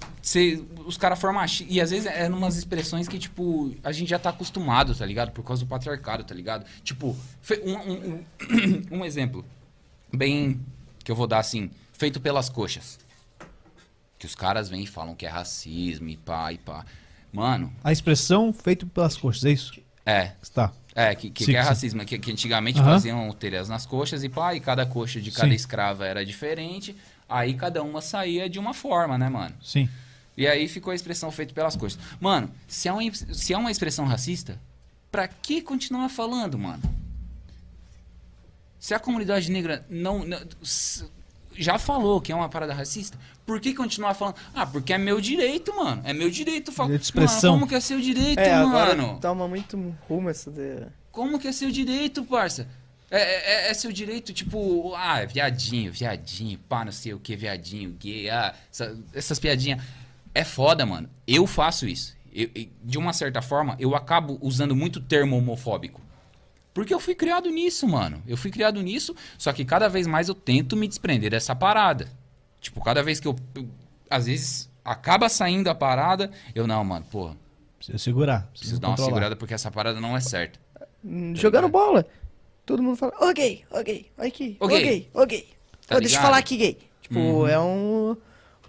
Os 0.86 0.98
caras 0.98 1.18
formam. 1.18 1.42
E 1.68 1.80
às 1.80 1.90
vezes 1.90 2.04
é 2.06 2.28
numas 2.28 2.56
expressões 2.58 3.08
que, 3.08 3.18
tipo, 3.18 3.74
a 3.82 3.92
gente 3.92 4.08
já 4.10 4.18
tá 4.18 4.28
acostumado, 4.30 4.94
tá 4.94 5.06
ligado? 5.06 5.30
Por 5.30 5.42
causa 5.42 5.64
do 5.64 5.68
patriarcado, 5.68 6.24
tá 6.24 6.34
ligado? 6.34 6.66
Tipo, 6.82 7.16
fe- 7.40 7.62
um, 7.64 7.72
um- 7.76 8.24
um- 8.90 8.98
um 9.00 9.04
exemplo. 9.04 9.42
Bem. 10.16 10.60
Que 11.02 11.10
eu 11.10 11.16
vou 11.16 11.26
dar 11.26 11.38
assim. 11.38 11.70
Feito 11.92 12.20
pelas 12.20 12.48
coxas. 12.48 12.98
Que 14.18 14.26
os 14.26 14.34
caras 14.34 14.68
vêm 14.68 14.82
e 14.84 14.86
falam 14.86 15.14
que 15.14 15.26
é 15.26 15.28
racismo 15.28 16.08
e 16.08 16.16
pá 16.16 16.52
e 16.52 16.58
pá. 16.58 16.84
Mano, 17.32 17.72
A 17.82 17.90
expressão 17.92 18.52
feito 18.52 18.86
pelas 18.86 19.16
coxas, 19.16 19.44
é 19.44 19.50
isso? 19.50 19.72
é. 20.06 20.32
Tá. 20.54 20.72
É, 20.96 21.12
que, 21.12 21.28
que, 21.28 21.44
Sim, 21.44 21.50
que 21.50 21.56
é 21.56 21.62
sim. 21.62 21.68
racismo, 21.68 22.04
que, 22.04 22.16
que 22.20 22.30
antigamente 22.30 22.78
Aham. 22.78 22.92
faziam 22.92 23.32
telhas 23.32 23.68
nas 23.68 23.84
coxas 23.84 24.22
e 24.22 24.28
pá, 24.28 24.54
e 24.54 24.60
cada 24.60 24.86
coxa 24.86 25.20
de 25.20 25.32
cada 25.32 25.48
Sim. 25.48 25.54
escrava 25.54 26.06
era 26.06 26.24
diferente, 26.24 26.94
aí 27.28 27.52
cada 27.54 27.82
uma 27.82 28.00
saía 28.00 28.48
de 28.48 28.60
uma 28.60 28.72
forma, 28.72 29.18
né, 29.18 29.28
mano? 29.28 29.52
Sim. 29.60 29.88
E 30.36 30.46
aí 30.46 30.68
ficou 30.68 30.92
a 30.92 30.94
expressão 30.94 31.32
feita 31.32 31.52
pelas 31.52 31.74
coxas. 31.74 32.00
Mano, 32.20 32.48
se 32.68 32.86
é, 32.86 32.92
uma, 32.92 33.12
se 33.12 33.52
é 33.52 33.58
uma 33.58 33.72
expressão 33.72 34.04
racista, 34.06 34.60
pra 35.10 35.26
que 35.26 35.60
continuar 35.60 36.08
falando, 36.08 36.56
mano? 36.56 36.82
Se 38.84 38.92
a 38.92 38.98
comunidade 38.98 39.50
negra 39.50 39.82
não, 39.88 40.26
não- 40.26 40.42
já 41.56 41.78
falou 41.78 42.20
que 42.20 42.30
é 42.30 42.34
uma 42.34 42.50
parada 42.50 42.74
racista, 42.74 43.16
por 43.46 43.58
que 43.58 43.72
continuar 43.72 44.12
falando? 44.12 44.34
Ah, 44.54 44.66
porque 44.66 44.92
é 44.92 44.98
meu 44.98 45.22
direito, 45.22 45.74
mano. 45.74 46.02
É 46.04 46.12
meu 46.12 46.28
direito 46.28 46.70
falar. 46.70 46.88
Direito 46.88 47.00
de 47.00 47.06
expressão. 47.06 47.52
Mano, 47.52 47.60
como 47.60 47.66
que 47.70 47.74
é 47.76 47.80
seu 47.80 47.98
direito, 47.98 48.40
É, 48.40 48.52
agora 48.52 48.94
mano? 48.94 49.18
toma 49.22 49.48
muito 49.48 49.96
rumo 50.06 50.28
essa 50.28 50.50
ideia. 50.50 50.92
Como 51.10 51.38
que 51.38 51.48
é 51.48 51.52
seu 51.52 51.70
direito, 51.70 52.24
parça? 52.26 52.68
É, 53.10 53.68
é- 53.68 53.70
é 53.70 53.72
seu 53.72 53.90
direito, 53.90 54.34
tipo, 54.34 54.92
ah, 54.94 55.24
viadinho, 55.24 55.90
viadinho, 55.90 56.58
pá, 56.68 56.84
não 56.84 56.92
sei 56.92 57.14
o 57.14 57.18
que, 57.18 57.34
viadinho, 57.34 57.88
gay, 57.98 58.28
ah, 58.28 58.54
essa- 58.70 58.94
essas 59.14 59.38
piadinhas. 59.38 59.80
É 60.34 60.44
foda, 60.44 60.84
mano. 60.84 61.08
Eu 61.26 61.46
faço 61.46 61.86
isso. 61.88 62.14
Eu- 62.30 62.50
eu- 62.54 62.66
de 62.84 62.98
uma 62.98 63.14
certa 63.14 63.40
forma, 63.40 63.76
eu 63.78 63.94
acabo 63.94 64.36
usando 64.42 64.76
muito 64.76 65.00
termo 65.00 65.38
homofóbico. 65.38 66.03
Porque 66.74 66.92
eu 66.92 66.98
fui 67.00 67.14
criado 67.14 67.48
nisso, 67.50 67.86
mano. 67.88 68.20
Eu 68.26 68.36
fui 68.36 68.50
criado 68.50 68.82
nisso, 68.82 69.14
só 69.38 69.52
que 69.52 69.64
cada 69.64 69.88
vez 69.88 70.06
mais 70.08 70.28
eu 70.28 70.34
tento 70.34 70.76
me 70.76 70.88
desprender 70.88 71.30
dessa 71.30 71.54
parada. 71.54 72.08
Tipo, 72.60 72.82
cada 72.82 73.02
vez 73.02 73.20
que 73.20 73.28
eu. 73.28 73.36
eu- 73.54 73.68
às 74.10 74.26
vezes 74.26 74.68
acaba 74.84 75.28
saindo 75.28 75.68
a 75.70 75.74
parada, 75.74 76.30
eu 76.54 76.66
não, 76.66 76.84
mano, 76.84 77.06
porra, 77.10 77.36
Precisa 77.78 77.96
segurar. 77.98 78.48
preciso 78.50 78.78
dar 78.80 78.88
uma 78.88 78.92
controlar. 78.94 79.10
segurada 79.10 79.36
porque 79.36 79.54
essa 79.54 79.70
parada 79.70 80.00
não 80.00 80.16
é 80.16 80.20
certa. 80.20 80.58
Hum, 81.04 81.34
Jogando 81.34 81.68
bola. 81.68 82.04
Todo 82.66 82.82
mundo 82.82 82.96
fala, 82.96 83.12
ô 83.20 83.32
gay, 83.32 83.64
ô 83.70 83.82
gay, 83.82 84.10
olha 84.18 84.28
aqui, 84.28 84.56
Ô 84.60 84.64
ô 84.64 84.68
gay. 84.68 84.82
gay, 84.82 85.10
ô 85.14 85.26
gay. 85.26 85.48
Tá 85.86 85.98
deixa 86.00 86.16
eu 86.16 86.22
falar 86.22 86.38
aqui, 86.38 86.56
gay. 86.56 86.78
Tipo, 87.02 87.18
Uhum. 87.18 87.46
é 87.46 87.60
um 87.60 88.16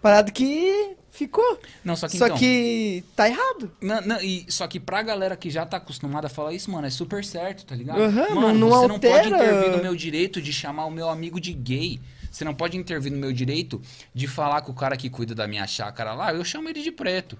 parado 0.01 0.31
que 0.31 0.95
ficou. 1.15 1.59
Não, 1.83 1.95
só 1.95 2.07
que 2.07 2.17
Só 2.17 2.25
então... 2.25 2.37
que 2.37 3.03
tá 3.15 3.27
errado. 3.27 3.71
Não, 3.81 4.01
não, 4.01 4.21
e, 4.21 4.45
só 4.49 4.67
que 4.67 4.79
pra 4.79 5.01
galera 5.01 5.35
que 5.35 5.49
já 5.49 5.65
tá 5.65 5.77
acostumada 5.77 6.27
a 6.27 6.29
falar 6.29 6.53
isso, 6.53 6.69
mano, 6.71 6.85
é 6.85 6.89
super 6.89 7.23
certo, 7.23 7.65
tá 7.65 7.75
ligado? 7.75 8.01
Aham, 8.01 8.35
mano, 8.35 8.47
não- 8.49 8.53
não 8.53 8.69
você 8.69 8.87
não 8.87 8.99
pode 8.99 9.33
altera- 9.33 9.35
intervir 9.55 9.77
no 9.77 9.83
meu 9.83 9.95
direito 9.95 10.41
de 10.41 10.51
chamar 10.53 10.85
o 10.85 10.91
meu 10.91 11.09
amigo 11.09 11.39
de 11.39 11.53
gay. 11.53 11.99
Você 12.31 12.43
não 12.43 12.53
pode 12.53 12.77
intervir 12.77 13.11
no 13.11 13.17
meu 13.17 13.31
direito 13.31 13.81
de 14.13 14.27
falar 14.27 14.61
com 14.61 14.71
o 14.71 14.75
cara 14.75 14.97
que 14.97 15.09
cuida 15.09 15.33
da 15.33 15.47
minha 15.47 15.65
chácara 15.65 16.13
lá, 16.13 16.33
eu 16.33 16.43
chamo 16.43 16.67
ele 16.69 16.81
de 16.81 16.91
preto. 16.91 17.37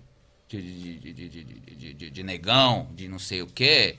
De, 0.48 0.62
de, 0.62 1.00
de, 1.00 1.14
de, 1.14 1.30
de, 1.30 1.44
de, 1.76 1.94
de- 1.94 2.10
de 2.12 2.24
negão, 2.24 2.88
de 2.96 3.08
não 3.08 3.20
sei 3.20 3.42
o 3.42 3.48
quê. 3.48 3.98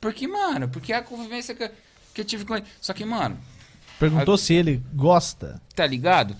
Porque, 0.00 0.28
mano, 0.28 0.68
porque 0.68 0.92
é 0.92 0.96
a 0.96 1.02
convivência 1.02 1.54
que, 1.54 1.68
que 2.14 2.20
eu 2.20 2.24
tive 2.24 2.44
com 2.44 2.54
ele. 2.54 2.66
Só 2.80 2.92
que, 2.92 3.04
mano, 3.04 3.38
Perguntou 3.98 4.36
se 4.36 4.52
ele 4.52 4.82
gosta. 4.94 5.60
tá 5.74 5.86
ligado? 5.86 6.36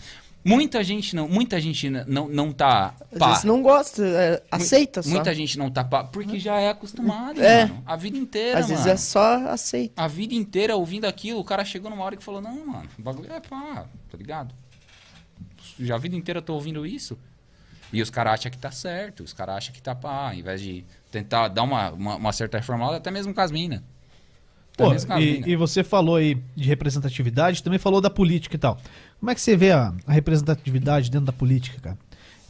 Muita 0.48 0.85
gente 0.85 1.16
não, 1.16 1.28
muita 1.28 1.60
gente 1.60 1.90
não, 1.90 2.28
não 2.28 2.52
tá. 2.52 2.94
Às 3.12 3.18
pá. 3.18 3.28
vezes 3.31 3.44
não 3.44 3.60
gosta, 3.62 4.06
é, 4.06 4.43
aceita 4.48 5.02
só. 5.02 5.10
Muita 5.10 5.35
gente 5.35 5.59
não 5.59 5.68
tá 5.68 5.82
pá, 5.82 6.05
porque 6.05 6.39
já 6.39 6.60
é 6.60 6.68
acostumado, 6.70 7.43
É. 7.43 7.66
mano. 7.66 7.82
A 7.85 7.97
vida 7.97 8.16
inteira, 8.16 8.60
Às 8.60 8.68
vezes 8.68 8.85
mano. 8.85 8.94
é 8.94 8.97
só 8.97 9.48
aceita. 9.48 10.01
A 10.01 10.06
vida 10.06 10.35
inteira 10.35 10.77
ouvindo 10.77 11.05
aquilo, 11.05 11.40
o 11.40 11.44
cara 11.44 11.64
chegou 11.64 11.90
numa 11.90 12.05
hora 12.05 12.16
que 12.16 12.23
falou, 12.23 12.40
não, 12.40 12.64
mano, 12.64 12.89
o 12.97 13.02
bagulho 13.02 13.32
é 13.32 13.40
pá, 13.40 13.86
tá 14.09 14.16
ligado? 14.16 14.55
Já 15.81 15.97
a 15.97 15.98
vida 15.98 16.14
inteira 16.14 16.39
eu 16.39 16.43
tô 16.43 16.55
ouvindo 16.55 16.86
isso. 16.86 17.18
E 17.93 18.01
os 18.01 18.09
caras 18.10 18.35
acham 18.35 18.51
que 18.52 18.59
tá 18.59 18.70
certo, 18.70 19.24
os 19.24 19.32
caras 19.32 19.56
acham 19.56 19.74
que 19.74 19.82
tá 19.82 19.94
pá, 19.97 20.28
ao 20.28 20.35
invés 20.35 20.60
de 20.60 20.85
tentar 21.10 21.48
dar 21.48 21.64
uma, 21.64 21.90
uma, 21.90 22.16
uma 22.16 22.32
certa 22.32 22.56
reformada, 22.59 22.97
até 22.98 23.10
mesmo 23.10 23.35
com 23.35 23.40
as 23.40 23.51
minas. 23.51 23.81
Até 24.76 24.84
Pô, 24.84 24.90
as 24.90 25.06
e, 25.18 25.42
e 25.46 25.56
você 25.56 25.82
falou 25.82 26.16
aí 26.16 26.36
de 26.54 26.68
representatividade, 26.68 27.62
também 27.62 27.78
falou 27.78 28.00
da 28.00 28.10
política 28.10 28.56
e 28.56 28.58
tal. 28.58 28.78
Como 29.18 29.30
é 29.30 29.34
que 29.34 29.40
você 29.40 29.56
vê 29.56 29.72
a, 29.72 29.94
a 30.06 30.12
representatividade 30.12 31.10
dentro 31.10 31.26
da 31.26 31.32
política, 31.32 31.80
cara? 31.80 31.98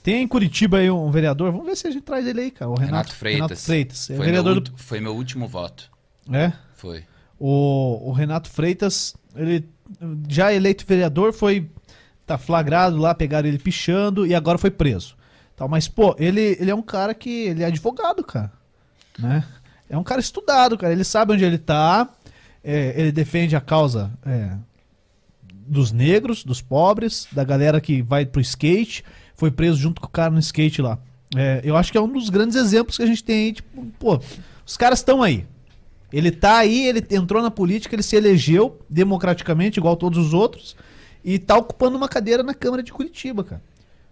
Tem 0.02 0.22
em 0.22 0.28
Curitiba 0.28 0.78
aí 0.78 0.90
um 0.90 1.10
vereador, 1.10 1.52
vamos 1.52 1.66
ver 1.66 1.76
se 1.76 1.86
a 1.86 1.90
gente 1.90 2.02
traz 2.02 2.26
ele 2.26 2.40
aí, 2.40 2.50
cara. 2.50 2.70
O 2.70 2.74
Renato, 2.74 2.92
Renato 2.92 3.14
Freitas. 3.14 3.40
Renato 3.40 3.60
Freitas. 3.62 4.10
É 4.10 4.16
Foi, 4.16 4.24
vereador 4.24 4.52
meu, 4.54 4.60
do. 4.60 4.72
foi 4.76 5.00
meu 5.00 5.14
último 5.14 5.46
voto. 5.46 5.90
É? 6.32 6.52
Foi. 6.74 7.04
O, 7.38 8.08
o 8.08 8.12
Renato 8.12 8.50
Freitas, 8.50 9.14
ele 9.34 9.68
já 10.28 10.52
eleito 10.52 10.84
vereador, 10.86 11.32
foi 11.32 11.68
tá 12.26 12.36
flagrado 12.36 12.96
lá, 12.96 13.14
pegaram 13.14 13.48
ele 13.48 13.58
pichando 13.58 14.26
e 14.26 14.34
agora 14.34 14.58
foi 14.58 14.70
preso. 14.70 15.16
Tal, 15.54 15.68
mas, 15.68 15.88
pô, 15.88 16.14
ele, 16.18 16.56
ele 16.60 16.70
é 16.70 16.74
um 16.74 16.82
cara 16.82 17.14
que. 17.14 17.30
Ele 17.30 17.62
é 17.62 17.66
advogado, 17.66 18.22
cara. 18.24 18.52
Né? 19.18 19.44
É 19.88 19.96
um 19.96 20.02
cara 20.02 20.20
estudado, 20.20 20.76
cara. 20.76 20.92
Ele 20.92 21.04
sabe 21.04 21.32
onde 21.32 21.44
ele 21.44 21.58
tá. 21.58 22.08
É, 22.66 23.00
ele 23.00 23.12
defende 23.12 23.54
a 23.54 23.60
causa 23.60 24.12
é, 24.26 24.56
dos 25.48 25.92
negros, 25.92 26.42
dos 26.42 26.60
pobres, 26.60 27.28
da 27.30 27.44
galera 27.44 27.80
que 27.80 28.02
vai 28.02 28.26
pro 28.26 28.40
skate. 28.40 29.04
Foi 29.36 29.52
preso 29.52 29.78
junto 29.78 30.00
com 30.00 30.08
o 30.08 30.10
cara 30.10 30.32
no 30.32 30.40
skate 30.40 30.82
lá. 30.82 30.98
É, 31.36 31.60
eu 31.62 31.76
acho 31.76 31.92
que 31.92 31.98
é 31.98 32.00
um 32.00 32.12
dos 32.12 32.28
grandes 32.28 32.56
exemplos 32.56 32.96
que 32.96 33.04
a 33.04 33.06
gente 33.06 33.22
tem 33.22 33.44
aí. 33.44 33.52
Tipo, 33.52 33.86
pô, 34.00 34.20
os 34.66 34.76
caras 34.76 34.98
estão 34.98 35.22
aí. 35.22 35.46
Ele 36.12 36.32
tá 36.32 36.58
aí, 36.58 36.86
ele 36.86 37.06
entrou 37.10 37.40
na 37.40 37.52
política, 37.52 37.94
ele 37.94 38.02
se 38.02 38.16
elegeu 38.16 38.80
democraticamente, 38.90 39.78
igual 39.78 39.96
todos 39.96 40.18
os 40.18 40.34
outros, 40.34 40.76
e 41.24 41.38
tá 41.38 41.56
ocupando 41.56 41.96
uma 41.96 42.08
cadeira 42.08 42.42
na 42.42 42.54
Câmara 42.54 42.82
de 42.82 42.92
Curitiba, 42.92 43.44
cara. 43.44 43.62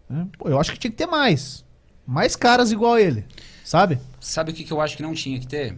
É, 0.08 0.26
Pô, 0.38 0.48
eu 0.48 0.60
acho 0.60 0.72
que 0.72 0.78
tinha 0.78 0.90
que 0.92 0.96
ter 0.96 1.06
mais. 1.06 1.64
Mais 2.06 2.36
caras 2.36 2.70
igual 2.70 2.98
ele, 2.98 3.24
sabe? 3.64 3.98
Sabe 4.20 4.52
o 4.52 4.54
que, 4.54 4.62
que 4.62 4.72
eu 4.72 4.80
acho 4.80 4.96
que 4.96 5.02
não 5.02 5.14
tinha 5.14 5.40
que 5.40 5.46
ter? 5.46 5.76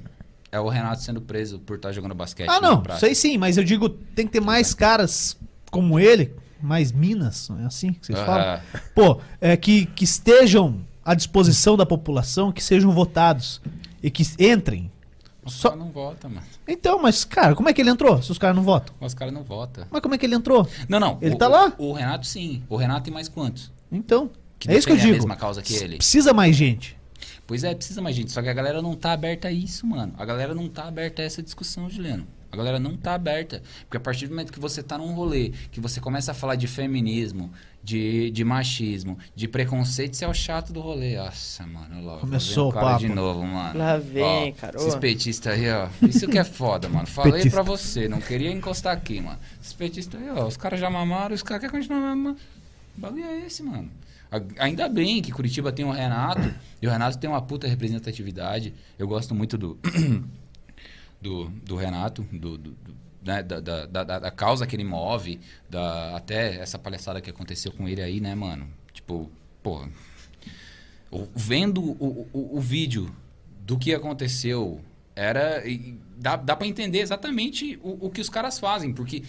É 0.51 0.60
o 0.60 0.68
Renato 0.68 1.02
sendo 1.02 1.20
preso 1.20 1.59
por 1.59 1.77
estar 1.77 1.93
jogando 1.93 2.14
basquete. 2.14 2.48
Ah, 2.48 2.60
não, 2.60 2.82
sei 2.98 3.14
sim, 3.14 3.36
mas 3.36 3.56
eu 3.56 3.64
digo, 3.64 3.89
tem 3.89 4.27
que 4.27 4.32
ter 4.32 4.40
mais 4.40 4.73
caras 4.73 5.36
como 5.70 5.98
ele, 5.98 6.32
mais 6.62 6.93
minas, 6.93 7.51
é 7.60 7.64
assim 7.66 7.93
que 7.93 8.06
vocês 8.06 8.18
falam? 8.20 8.43
Aham. 8.47 8.60
Pô, 8.94 9.20
é, 9.40 9.56
que, 9.56 9.86
que 9.86 10.05
estejam 10.05 10.81
à 11.05 11.14
disposição 11.14 11.77
da 11.77 11.85
população, 11.85 12.52
que 12.52 12.62
sejam 12.62 12.90
votados 12.93 13.60
e 14.02 14.10
que 14.10 14.23
entrem. 14.39 14.90
Os 15.44 15.55
Só- 15.55 15.70
caras 15.70 15.85
não 15.85 15.93
votam, 15.93 16.31
mano. 16.31 16.47
Então, 16.66 17.01
mas, 17.01 17.24
cara, 17.24 17.55
como 17.55 17.68
é 17.68 17.73
que 17.73 17.81
ele 17.81 17.90
entrou 17.90 18.20
se 18.23 18.32
os 18.32 18.39
caras 18.39 18.56
não 18.56 18.62
votam? 18.64 18.94
Os 19.01 19.14
caras 19.14 19.32
não 19.35 19.43
votam. 19.44 19.86
Mas 19.90 20.01
como 20.01 20.14
é 20.14 20.18
que 20.18 20.27
ele 20.27 20.35
entrou? 20.35 20.66
Não, 20.89 20.98
não. 20.98 21.18
Ele 21.20 21.35
o- 21.35 21.39
tá 21.39 21.47
lá? 21.48 21.73
O, 21.78 21.90
o 21.90 21.93
Renato, 21.93 22.27
sim. 22.27 22.62
O 22.68 22.77
Renato 22.77 23.02
tem 23.05 23.14
mais 23.14 23.28
quantos? 23.28 23.70
Então, 23.93 24.31
Que 24.59 24.70
é 24.70 24.77
isso 24.77 24.86
que 24.86 24.93
eu 24.93 24.97
digo. 24.97 25.10
a 25.10 25.16
mesma 25.16 25.36
causa 25.36 25.62
que 25.62 25.74
ele. 25.74 25.97
Precisa 25.98 26.32
mais 26.32 26.56
gente. 26.56 26.95
Pois 27.47 27.62
é, 27.64 27.74
precisa 27.74 28.02
mais 28.02 28.16
gente. 28.16 28.32
Só 28.32 28.43
que 28.43 28.48
a 28.48 28.52
galera 28.55 28.82
não 28.82 28.94
tá 28.94 29.12
aberta 29.12 29.48
a 29.48 29.52
isso, 29.52 29.86
mano. 29.86 30.12
A 30.18 30.24
galera 30.24 30.55
não 30.55 30.68
tá 30.68 30.89
aberta 30.89 31.23
a 31.23 31.24
essa 31.24 31.43
discussão, 31.43 31.89
Juliano. 31.89 32.27
A 32.51 32.56
galera 32.56 32.78
não 32.78 32.97
tá 32.97 33.14
aberta. 33.14 33.62
Porque 33.82 33.97
a 33.97 34.01
partir 34.01 34.27
do 34.27 34.31
momento 34.31 34.52
que 34.52 34.59
você 34.59 34.82
tá 34.82 34.97
num 34.97 35.12
rolê, 35.14 35.52
que 35.70 35.78
você 35.81 36.01
começa 36.01 36.32
a 36.32 36.35
falar 36.35 36.55
de 36.56 36.66
feminismo, 36.66 37.52
de, 37.85 38.31
de 38.31 38.44
machismo, 38.44 39.18
de 39.35 39.47
preconceito, 39.47 40.16
você 40.16 40.24
é 40.24 40.28
o 40.28 40.35
chato 40.35 40.73
do 40.73 40.81
rolê. 40.81 41.16
Nossa, 41.16 41.66
mano. 41.66 42.02
Logo, 42.02 42.20
Começou 42.20 42.70
o 42.70 42.73
cara 42.73 42.86
papo. 42.86 43.01
de 43.01 43.09
novo, 43.09 43.43
mano. 43.44 43.78
Lá 43.78 43.98
vem, 43.98 44.52
cara. 44.55 44.77
Esses 44.77 44.94
petistas 44.97 45.52
aí, 45.52 45.70
ó. 45.70 45.89
Isso 46.02 46.27
que 46.27 46.39
é 46.39 46.44
foda, 46.44 46.89
mano. 46.89 47.06
Falei 47.06 47.32
Petista. 47.32 47.51
pra 47.51 47.62
você, 47.62 48.09
não 48.09 48.20
queria 48.20 48.51
encostar 48.51 48.97
aqui, 48.97 49.20
mano. 49.20 49.39
Esses 49.60 49.73
petistas 49.74 50.20
aí, 50.20 50.31
ó. 50.31 50.47
Os 50.47 50.56
caras 50.56 50.81
já 50.81 50.89
mamaram, 50.90 51.35
os 51.35 51.43
caras 51.43 51.60
querem 51.60 51.78
continuar 51.81 52.01
mamando. 52.01 52.39
O 52.97 53.01
bagulho 53.01 53.24
é 53.24 53.47
esse, 53.47 53.62
mano. 53.62 53.90
Ainda 54.59 54.89
bem 54.89 55.23
que 55.23 55.31
Curitiba 55.32 55.70
tem 55.73 55.85
o 55.85 55.90
Renato, 55.93 56.53
e 56.82 56.86
o 56.86 56.90
Renato 56.90 57.16
tem 57.19 57.28
uma 57.31 57.40
puta 57.43 57.66
representatividade. 57.69 58.74
Eu 58.98 59.07
gosto 59.07 59.35
muito 59.35 59.57
do, 59.57 59.78
do, 61.20 61.48
do 61.65 61.77
Renato, 61.77 62.23
do, 62.32 62.59
do- 62.59 62.73
do- 62.73 63.07
né, 63.23 63.43
da, 63.43 63.59
da, 63.61 63.86
da, 63.86 64.05
da 64.20 64.31
causa 64.31 64.66
que 64.66 64.77
ele 64.77 64.85
move, 64.85 65.40
da, 65.69 66.16
até 66.16 66.57
essa 66.61 66.78
palhaçada 66.78 67.20
que 67.20 67.28
aconteceu 67.31 67.73
com 67.73 67.89
ele 67.89 68.01
aí, 68.01 68.20
né, 68.20 68.35
mano? 68.35 68.69
Tipo, 68.93 69.31
o- 71.11 71.27
Vendo 71.35 71.82
o, 71.82 72.28
o, 72.32 72.57
o 72.59 72.61
vídeo 72.61 73.11
do 73.65 73.78
que 73.78 73.93
aconteceu, 73.94 74.81
era. 75.15 75.62
Dá, 76.19 76.36
dá 76.36 76.55
para 76.57 76.66
entender 76.66 77.01
exatamente 77.01 77.78
o, 77.82 78.07
o 78.07 78.11
que 78.11 78.20
os 78.20 78.28
caras 78.28 78.59
fazem, 78.59 78.93
porque 78.93 79.23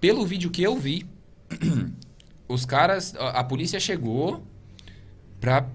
pelo 0.00 0.26
vídeo 0.26 0.50
que 0.50 0.62
eu 0.62 0.76
vi, 0.78 1.06
os 2.52 2.64
caras. 2.66 3.14
A, 3.16 3.40
a 3.40 3.44
polícia 3.44 3.78
chegou 3.80 4.42
pra. 5.40 5.66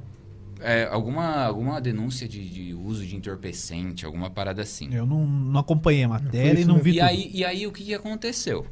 é, 0.60 0.86
alguma, 0.92 1.44
alguma 1.46 1.80
denúncia 1.82 2.28
de, 2.28 2.48
de 2.50 2.74
uso 2.74 3.06
de 3.06 3.16
entorpecente, 3.16 4.06
alguma 4.06 4.30
parada 4.30 4.62
assim. 4.62 4.94
Eu 4.94 5.06
não, 5.06 5.26
não 5.26 5.60
acompanhei 5.60 6.04
a 6.04 6.08
matéria 6.10 6.60
e 6.60 6.66
não 6.66 6.80
vi 6.80 6.92
E 6.92 6.94
tudo. 6.94 7.04
aí, 7.04 7.32
e 7.34 7.46
aí 7.46 7.68
o 7.68 7.72
que, 7.72 7.84
que 7.84 7.94
aconteceu? 7.94 8.68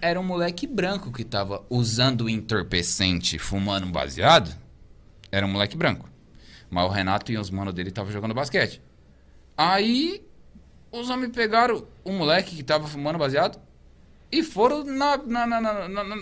Era 0.00 0.20
um 0.20 0.24
moleque 0.24 0.66
branco 0.66 1.10
que 1.10 1.24
tava 1.24 1.64
usando 1.70 2.28
entorpecente, 2.28 3.38
fumando 3.38 3.86
um 3.86 3.92
baseado. 3.92 4.54
Era 5.32 5.46
um 5.46 5.50
moleque 5.50 5.76
branco. 5.76 6.08
Mas 6.68 6.84
o 6.84 6.88
Renato 6.88 7.32
e 7.32 7.38
os 7.38 7.50
manos 7.50 7.72
dele 7.72 7.88
estavam 7.88 8.12
jogando 8.12 8.34
basquete. 8.34 8.80
Aí 9.56 10.22
os 10.92 11.08
homens 11.08 11.32
pegaram 11.32 11.86
o 12.04 12.12
moleque 12.12 12.56
que 12.56 12.62
tava 12.62 12.86
fumando 12.86 13.18
baseado 13.18 13.58
e 14.30 14.42
foram 14.42 14.84
na. 14.84 15.16
na, 15.16 15.46
na, 15.46 15.60
na, 15.88 16.16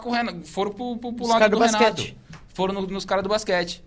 com 0.00 0.10
o 0.10 0.12
Renato. 0.12 0.42
Foram 0.46 0.72
pro, 0.72 0.96
pro, 0.98 1.12
pro 1.12 1.24
Os 1.24 1.30
lado 1.30 1.50
do, 1.50 1.56
do 1.58 1.64
Renato. 1.64 1.84
basquete. 1.84 2.16
Foram 2.54 2.74
no- 2.74 2.86
nos 2.86 3.04
caras 3.04 3.22
do 3.22 3.28
basquete. 3.28 3.82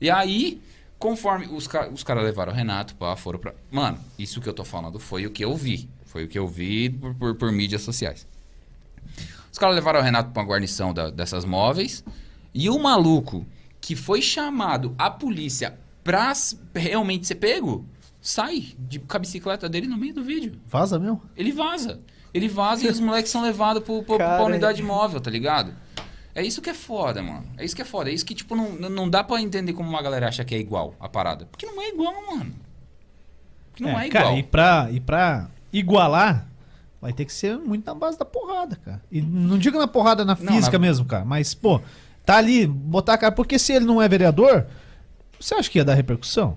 E 0.00 0.10
aí, 0.10 0.60
conforme 0.98 1.46
os, 1.46 1.66
ca 1.66 1.88
os 1.88 2.02
caras 2.04 2.24
levaram 2.24 2.52
o 2.52 2.54
Renato, 2.54 2.94
pá, 2.96 3.14
foram 3.16 3.38
pra. 3.38 3.54
Mano, 3.70 3.98
isso 4.18 4.40
que 4.40 4.48
eu 4.48 4.52
tô 4.54 4.64
falando 4.64 4.98
foi 4.98 5.26
o 5.26 5.30
que 5.30 5.44
eu 5.44 5.54
vi. 5.56 5.88
Foi 6.04 6.24
o 6.24 6.28
que 6.28 6.38
eu 6.38 6.46
vi 6.48 6.88
por, 6.90 7.14
por, 7.14 7.34
por 7.34 7.52
mídias 7.52 7.82
sociais. 7.82 8.26
Os 9.52 9.58
caras 9.58 9.74
levaram 9.74 10.00
o 10.00 10.02
Renato 10.02 10.30
pra 10.30 10.42
uma 10.42 10.48
guarnição 10.48 10.92
da- 10.94 11.10
dessas 11.10 11.44
móveis. 11.44 12.04
E 12.54 12.68
o 12.70 12.78
maluco 12.78 13.46
que 13.80 13.94
foi 13.94 14.20
chamado 14.22 14.94
a 14.98 15.10
polícia 15.10 15.78
pra 16.02 16.32
realmente 16.74 17.26
ser 17.26 17.34
pego, 17.36 17.84
sai 18.20 18.74
de, 18.78 18.98
com 18.98 19.16
a 19.16 19.20
bicicleta 19.20 19.68
dele 19.68 19.86
no 19.86 19.96
meio 19.96 20.14
do 20.14 20.22
vídeo. 20.24 20.58
Vaza 20.66 20.98
mesmo? 20.98 21.22
Ele 21.36 21.52
vaza. 21.52 22.00
Ele 22.34 22.48
vaza 22.48 22.84
e 22.86 22.88
os 22.88 23.00
moleques 23.00 23.30
são 23.32 23.42
levados 23.42 23.82
pro, 23.82 24.02
pro, 24.02 24.16
pra 24.16 24.44
unidade 24.44 24.82
móvel, 24.82 25.20
tá 25.20 25.30
ligado? 25.30 25.72
É 26.34 26.42
isso 26.42 26.60
que 26.62 26.70
é 26.70 26.74
foda, 26.74 27.22
mano. 27.22 27.44
É 27.56 27.64
isso 27.64 27.74
que 27.74 27.82
é 27.82 27.84
foda. 27.84 28.10
É 28.10 28.12
isso 28.12 28.24
que, 28.24 28.34
tipo, 28.34 28.54
não, 28.54 28.72
não- 28.90 29.10
dá 29.10 29.24
pra 29.24 29.40
entender 29.40 29.72
como 29.72 29.88
uma 29.88 30.00
galera 30.02 30.28
acha 30.28 30.44
que 30.44 30.54
é 30.54 30.58
igual 30.58 30.94
a 31.00 31.08
parada. 31.08 31.46
Porque 31.46 31.66
não 31.66 31.80
é 31.82 31.88
igual, 31.88 32.14
mano. 32.30 32.54
Porque 33.70 33.82
não 33.82 33.98
é, 33.98 34.06
igual. 34.06 34.22
Cara, 34.24 34.36
e 34.38 34.42
pra, 34.42 34.88
e 34.92 35.00
pra 35.00 35.48
igualar, 35.72 36.46
vai 37.00 37.12
ter 37.12 37.24
que 37.24 37.32
ser 37.32 37.56
muito 37.58 37.84
na 37.86 37.94
base 37.94 38.18
da 38.18 38.24
porrada, 38.24 38.76
cara. 38.76 39.02
E 39.10 39.20
não 39.20 39.58
digo 39.58 39.78
na 39.78 39.88
porrada 39.88 40.24
na 40.24 40.36
Não, 40.40 40.52
física 40.52 40.78
na- 40.78 40.86
mesmo, 40.86 41.04
cara. 41.06 41.24
Mas, 41.24 41.54
pô, 41.54 41.80
tá 42.24 42.36
ali, 42.36 42.66
botar 42.66 43.14
a 43.14 43.18
cara. 43.18 43.32
Porque 43.32 43.58
se 43.58 43.72
ele 43.72 43.84
não 43.84 44.00
é 44.00 44.08
vereador, 44.08 44.66
você 45.40 45.54
acha 45.54 45.68
que 45.68 45.78
ia 45.78 45.84
dar 45.84 45.94
repercussão? 45.94 46.56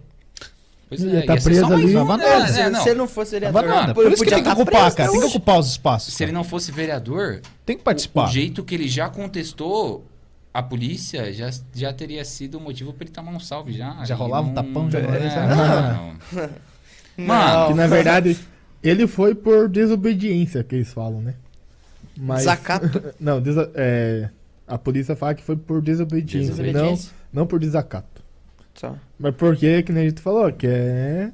Pois 0.92 1.02
Ele 1.02 1.16
é, 1.16 1.22
tá 1.22 1.38
ser 1.38 1.44
preso 1.44 1.72
ali. 1.74 1.96
um, 1.96 2.04
né? 2.06 2.18
nada. 2.18 2.24
É, 2.26 2.48
se, 2.48 2.70
não. 2.70 2.84
se 2.84 2.90
ele 2.90 2.98
não 2.98 3.08
fosse 3.08 3.32
vereador, 3.32 3.64
nada. 3.66 3.94
pô, 3.94 4.02
Por 4.04 4.12
isso 4.12 4.24
que 4.26 4.30
tem 4.30 4.40
que 4.40 4.44
tá 4.50 4.54
ocupar, 4.54 4.82
preso 4.82 4.98
cara. 4.98 5.10
Tem 5.12 5.20
que 5.22 5.26
ocupar 5.28 5.60
os 5.60 5.68
espaços. 5.70 6.14
Se 6.14 6.22
ele 6.22 6.34
cara. 6.34 6.44
não 6.44 6.50
fosse 6.50 6.70
vereador, 6.70 7.40
Tem 7.66 7.78
que 7.78 7.82
o, 7.82 7.86
participar. 7.86 8.26
o 8.28 8.32
jeito 8.32 8.62
que 8.62 8.76
ele 8.76 8.90
já 8.90 9.08
contestou 9.10 10.06
a 10.54 10.62
polícia 10.62 11.32
já, 11.32 11.50
já 11.74 11.94
teria 11.94 12.26
sido 12.26 12.58
o 12.58 12.60
motivo 12.62 12.92
pra 12.92 13.06
ele 13.06 13.14
tomar 13.14 13.32
um 13.32 13.40
salve 13.40 13.72
já. 13.72 14.04
Já 14.04 14.16
rolava 14.16 14.44
um 14.50 14.52
não- 14.52 14.54
tapão, 14.64 14.92
já 14.92 15.00
é, 15.00 15.30
já- 15.30 15.48
não. 15.48 16.14
Não. 17.18 17.26
Mano, 17.26 17.68
Que 17.70 17.74
na 17.76 17.88
verdade, 17.88 18.38
ele 18.84 19.08
foi 19.08 19.34
por 19.34 19.70
desobediência, 19.70 20.62
que 20.62 20.76
eles 20.76 20.92
falam, 20.92 21.22
né? 21.22 21.36
Mas... 22.18 22.40
Desacato. 22.40 23.02
Não, 23.18 23.40
desa- 23.42 23.72
é, 23.76 24.30
a 24.68 24.78
polícia 24.78 25.16
fala 25.16 25.34
que 25.36 25.44
foi 25.44 25.56
por 25.56 25.82
desobediência, 25.82 26.54
não, 26.54 26.64
Desobediência. 26.64 27.12
não 27.32 27.48
por 27.48 27.60
desacato. 27.60 28.11
Só. 28.82 28.96
Mas 29.20 29.36
porque, 29.36 29.84
que 29.84 29.92
nem 29.92 30.08
a 30.08 30.10
gente 30.10 30.22
falou, 30.22 30.52
que 30.52 30.66
é... 30.66 31.30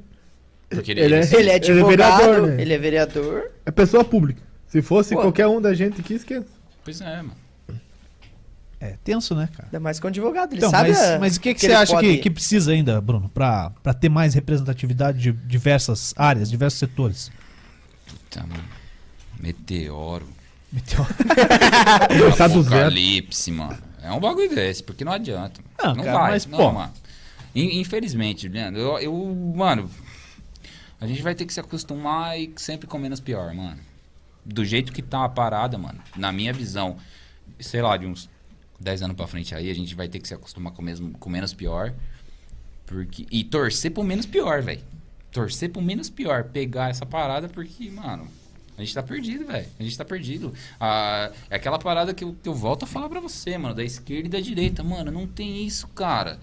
Porque 0.69 0.91
Ele 0.91 1.15
é- 1.15 1.33
Ele 1.33 1.49
é 1.49 1.55
advogado, 1.55 1.87
vereador, 1.87 2.47
né? 2.49 2.61
ele 2.61 2.73
é 2.73 2.77
vereador. 2.77 3.51
É 3.65 3.71
pessoa 3.71 4.03
pública. 4.03 4.41
Se 4.67 4.81
fosse 4.81 5.15
Pô. 5.15 5.21
qualquer 5.21 5.47
um 5.47 5.61
da 5.61 5.73
gente 5.73 6.01
aqui, 6.01 6.15
esquece. 6.15 6.45
Pois 6.83 6.99
é, 6.99 7.15
mano. 7.21 7.31
É 8.81 8.95
tenso, 9.01 9.33
né, 9.33 9.47
cara? 9.55 9.69
Ainda 9.69 9.79
mais 9.79 9.97
que 9.97 10.05
é 10.05 10.07
um 10.07 10.09
advogado. 10.11 10.51
Ele 10.51 10.57
Então, 10.57 10.69
sabe 10.69 10.89
mas, 10.89 10.99
a- 11.01 11.19
mas 11.19 11.35
o 11.37 11.39
que, 11.39 11.53
que, 11.53 11.61
você 11.61 11.67
ele 11.67 11.73
acha 11.75 11.93
pode- 11.93 12.07
que, 12.07 12.17
que 12.17 12.29
precisa 12.29 12.73
ainda, 12.73 12.99
Bruno, 12.99 13.29
pra, 13.29 13.71
pra 13.81 13.93
ter 13.93 14.09
mais 14.09 14.33
representatividade 14.33 15.17
de 15.17 15.31
diversas 15.31 16.13
áreas, 16.17 16.49
diversos 16.49 16.77
setores? 16.79 17.31
Puta, 18.05 18.41
mano. 18.41 18.63
Meteoro. 19.39 20.27
Meteoro. 20.71 21.07
Zero. 22.11 22.43
Apocalipse, 22.43 23.51
mano. 23.51 23.77
É 24.03 24.11
um 24.11 24.19
bagulho 24.19 24.53
desse, 24.53 24.83
porque 24.83 25.05
não 25.05 25.13
adianta. 25.13 25.61
Não, 25.81 25.95
Não, 25.95 26.03
cara, 26.03 26.17
vai, 26.19 26.31
mas, 26.31 26.45
não, 26.45 26.57
pô. 26.57 26.71
mano. 26.73 26.91
In- 27.59 27.79
Infelizmente, 27.79 28.47
Leandro, 28.47 28.79
eu, 28.81 28.99
eu- 28.99 29.35
mano, 29.55 29.89
a 30.99 31.07
gente 31.07 31.21
vai 31.21 31.33
ter 31.35 31.45
que 31.45 31.53
se 31.53 31.59
acostumar 31.59 32.39
e 32.39 32.51
sempre 32.57 32.87
com 32.87 32.97
menos 32.97 33.19
pior, 33.19 33.53
mano. 33.53 33.79
Do 34.45 34.63
jeito 34.63 34.91
que 34.93 35.01
tá 35.01 35.25
a 35.25 35.29
parada, 35.29 35.77
mano, 35.77 35.99
na 36.15 36.31
minha 36.31 36.53
visão, 36.53 36.97
sei 37.59 37.81
lá, 37.81 37.97
de 37.97 38.05
uns 38.05 38.29
10 38.79 39.01
anos 39.01 39.15
pra 39.17 39.27
frente 39.27 39.53
aí, 39.55 39.69
a 39.69 39.73
gente 39.75 39.93
vai 39.95 40.07
ter 40.07 40.19
que 40.19 40.27
se 40.27 40.33
acostumar 40.33 40.71
com, 40.73 40.81
mesmo, 40.81 41.11
com 41.17 41.29
menos 41.29 41.53
pior. 41.53 41.93
Porque, 42.85 43.25
e 43.29 43.43
torcer 43.43 43.91
pro 43.91 44.03
menos 44.03 44.25
pior, 44.25 44.61
velho. 44.61 44.81
Torcer 45.31 45.69
pro 45.69 45.81
menos 45.81 46.09
pior. 46.09 46.45
Pegar 46.45 46.89
essa 46.89 47.05
parada 47.05 47.49
porque, 47.49 47.89
mano, 47.89 48.27
a 48.77 48.81
gente 48.81 48.93
tá 48.93 49.03
perdido, 49.03 49.45
velho. 49.45 49.67
A 49.77 49.83
gente 49.83 49.97
tá 49.97 50.05
perdido. 50.05 50.53
Ah, 50.79 51.31
é 51.49 51.55
aquela 51.57 51.77
parada 51.77 52.13
que 52.13 52.23
eu, 52.23 52.33
que 52.41 52.47
eu 52.47 52.53
volto 52.55 52.83
a 52.83 52.87
falar 52.87 53.09
pra 53.09 53.19
você, 53.19 53.57
mano, 53.57 53.75
da 53.75 53.83
esquerda 53.83 54.27
e 54.27 54.29
da 54.29 54.39
direita. 54.39 54.83
Mano, 54.83 55.11
não 55.11 55.27
tem 55.27 55.65
isso, 55.65 55.87
cara. 55.89 56.39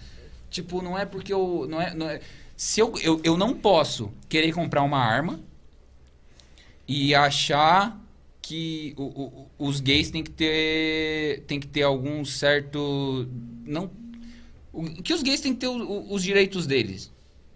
Tipo, 0.55 0.81
não 0.81 0.97
é 0.97 1.05
porque 1.05 1.33
eu. 1.33 1.67
Não 1.69 1.81
é, 1.83 1.93
não 1.95 2.09
é, 2.09 2.21
se 2.57 2.79
eu, 2.81 2.95
eu, 3.03 3.21
eu 3.25 3.37
não 3.37 3.55
posso 3.55 4.13
querer 4.29 4.53
comprar 4.53 4.83
uma 4.85 4.99
arma 4.99 5.41
e 6.87 7.13
achar 7.13 8.01
que 8.41 8.95
o- 8.97 9.03
o- 9.03 9.49
os 9.59 9.81
gays 9.81 10.11
têm 10.13 10.23
que 10.23 10.31
ter 10.31 11.43
tem 11.49 11.59
que 11.59 11.67
ter 11.67 11.83
algum 11.83 12.25
certo 12.25 13.27
não 13.65 13.91
o- 14.73 14.85
que 15.03 15.13
os 15.15 15.23
gays 15.23 15.41
têm 15.41 15.55
que 15.55 15.61
ter 15.61 15.69
os 15.69 16.23
direitos 16.23 16.67
deles 16.67 17.11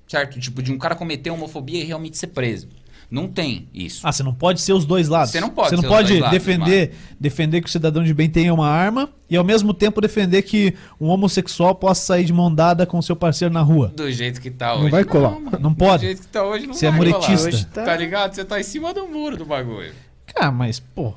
certo 0.08 0.40
tipo 0.40 0.60
de 0.62 0.72
um 0.72 0.78
cara 0.78 0.96
cometer 0.96 1.30
homofobia 1.30 1.80
e 1.80 1.84
realmente 1.84 2.16
ser 2.18 2.28
preso 2.28 2.68
não 3.10 3.26
tem 3.26 3.68
isso 3.72 4.06
Ah, 4.06 4.12
você 4.12 4.22
não 4.22 4.34
pode 4.34 4.60
ser 4.60 4.72
os 4.74 4.84
dois 4.84 5.08
lados. 5.08 5.30
Você 5.30 5.40
não 5.40 5.48
pode 5.50 5.70
Você 5.70 5.76
não 5.76 5.82
ser 5.82 5.88
os 5.88 5.92
pode 5.94 6.08
dois 6.08 6.20
lados, 6.20 6.38
defender, 6.38 6.94
defender 7.18 7.60
que 7.62 7.68
o 7.68 7.70
cidadão 7.72 8.04
de 8.04 8.12
bem 8.12 8.28
tenha 8.28 8.52
uma 8.52 8.68
arma 8.68 9.08
e 9.30 9.36
ao 9.36 9.42
mesmo 9.44 9.72
tempo 9.72 10.00
defender 10.00 10.42
que 10.42 10.74
um 11.00 11.08
homossexual 11.08 11.74
possa 11.74 12.02
sair 12.04 12.24
de 12.24 12.32
mão 12.32 12.54
dada 12.54 12.84
com 12.86 13.00
seu 13.00 13.16
parceiro 13.16 13.52
na 13.52 13.62
rua. 13.62 13.88
do 13.96 14.10
jeito 14.12 14.40
que 14.40 14.50
tá 14.50 14.74
Não 14.74 14.82
hoje 14.82 14.90
vai 14.90 15.04
colar. 15.04 15.30
mano. 15.40 15.58
Não 15.58 15.72
pode. 15.74 16.02
do 16.02 16.06
jeito 16.06 16.20
que 16.22 16.28
tá 16.28 16.44
hoje 16.44 16.66
não 16.66 16.74
Você 16.74 16.86
é 16.86 16.90
muretista. 16.90 17.48
Hoje 17.48 17.66
tá... 17.66 17.84
tá- 17.84 17.96
ligado 17.96 18.34
você 18.34 18.44
tá 18.44 18.60
em 18.60 18.62
cima 18.64 18.92
do 18.92 19.06
muro 19.08 19.36
do 19.36 19.44
bagulho 19.46 19.92
Cara, 20.34 20.50
mas, 20.52 20.78
pô. 20.78 21.14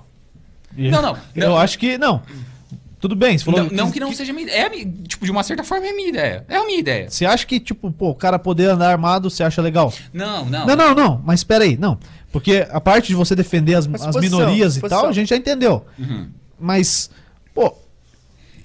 Não, 0.76 1.02
não, 1.02 1.18
Eu 1.36 1.50
não. 1.50 1.58
acho 1.58 1.78
que. 1.78 1.98
Não. 1.98 2.22
Tudo 3.02 3.16
bem, 3.16 3.38
você 3.38 3.44
falou. 3.44 3.64
não, 3.64 3.70
não 3.72 3.92
que 3.92 4.00
não 4.00 4.14
seja 4.14 4.32
minha 4.32 4.46
ideia 4.46 4.68
é, 4.68 4.70
tipo 5.08 5.26
de 5.26 5.32
uma 5.32 5.42
certa 5.42 5.64
forma 5.64 5.88
é 5.88 5.90
a 5.90 5.96
minha 5.96 6.10
ideia 6.10 6.46
é 6.48 6.56
a 6.56 6.66
minha 6.66 6.80
ideia 6.80 7.10
Você 7.10 7.26
acha 7.26 7.46
que, 7.48 7.60
tipo, 7.60 7.92
pô, 7.92 8.12
o 8.12 8.16
cara 8.16 8.38
poder 8.38 8.70
andar 8.70 8.92
armado, 8.92 9.30
você 9.30 9.44
acha 9.44 9.62
legal? 9.62 9.92
não 10.14 10.46
não 10.46 10.68
Não, 10.68 10.76
não, 10.76 10.96
não, 10.96 11.22
mas 11.26 11.40
espera 11.40 11.64
aí, 11.64 11.76
não. 11.78 11.98
Porque 12.32 12.66
a 12.70 12.80
parte 12.80 13.08
de 13.08 13.16
você 13.16 13.36
defender 13.36 13.76
as, 13.76 13.90
as 14.06 14.16
minorias 14.16 14.78
e 14.78 14.82
tal, 14.82 15.08
a 15.08 15.12
gente 15.12 15.30
já 15.30 15.36
entendeu. 15.36 15.86
Uhum. 16.00 16.30
Mas, 16.60 17.10
pô, 17.54 17.74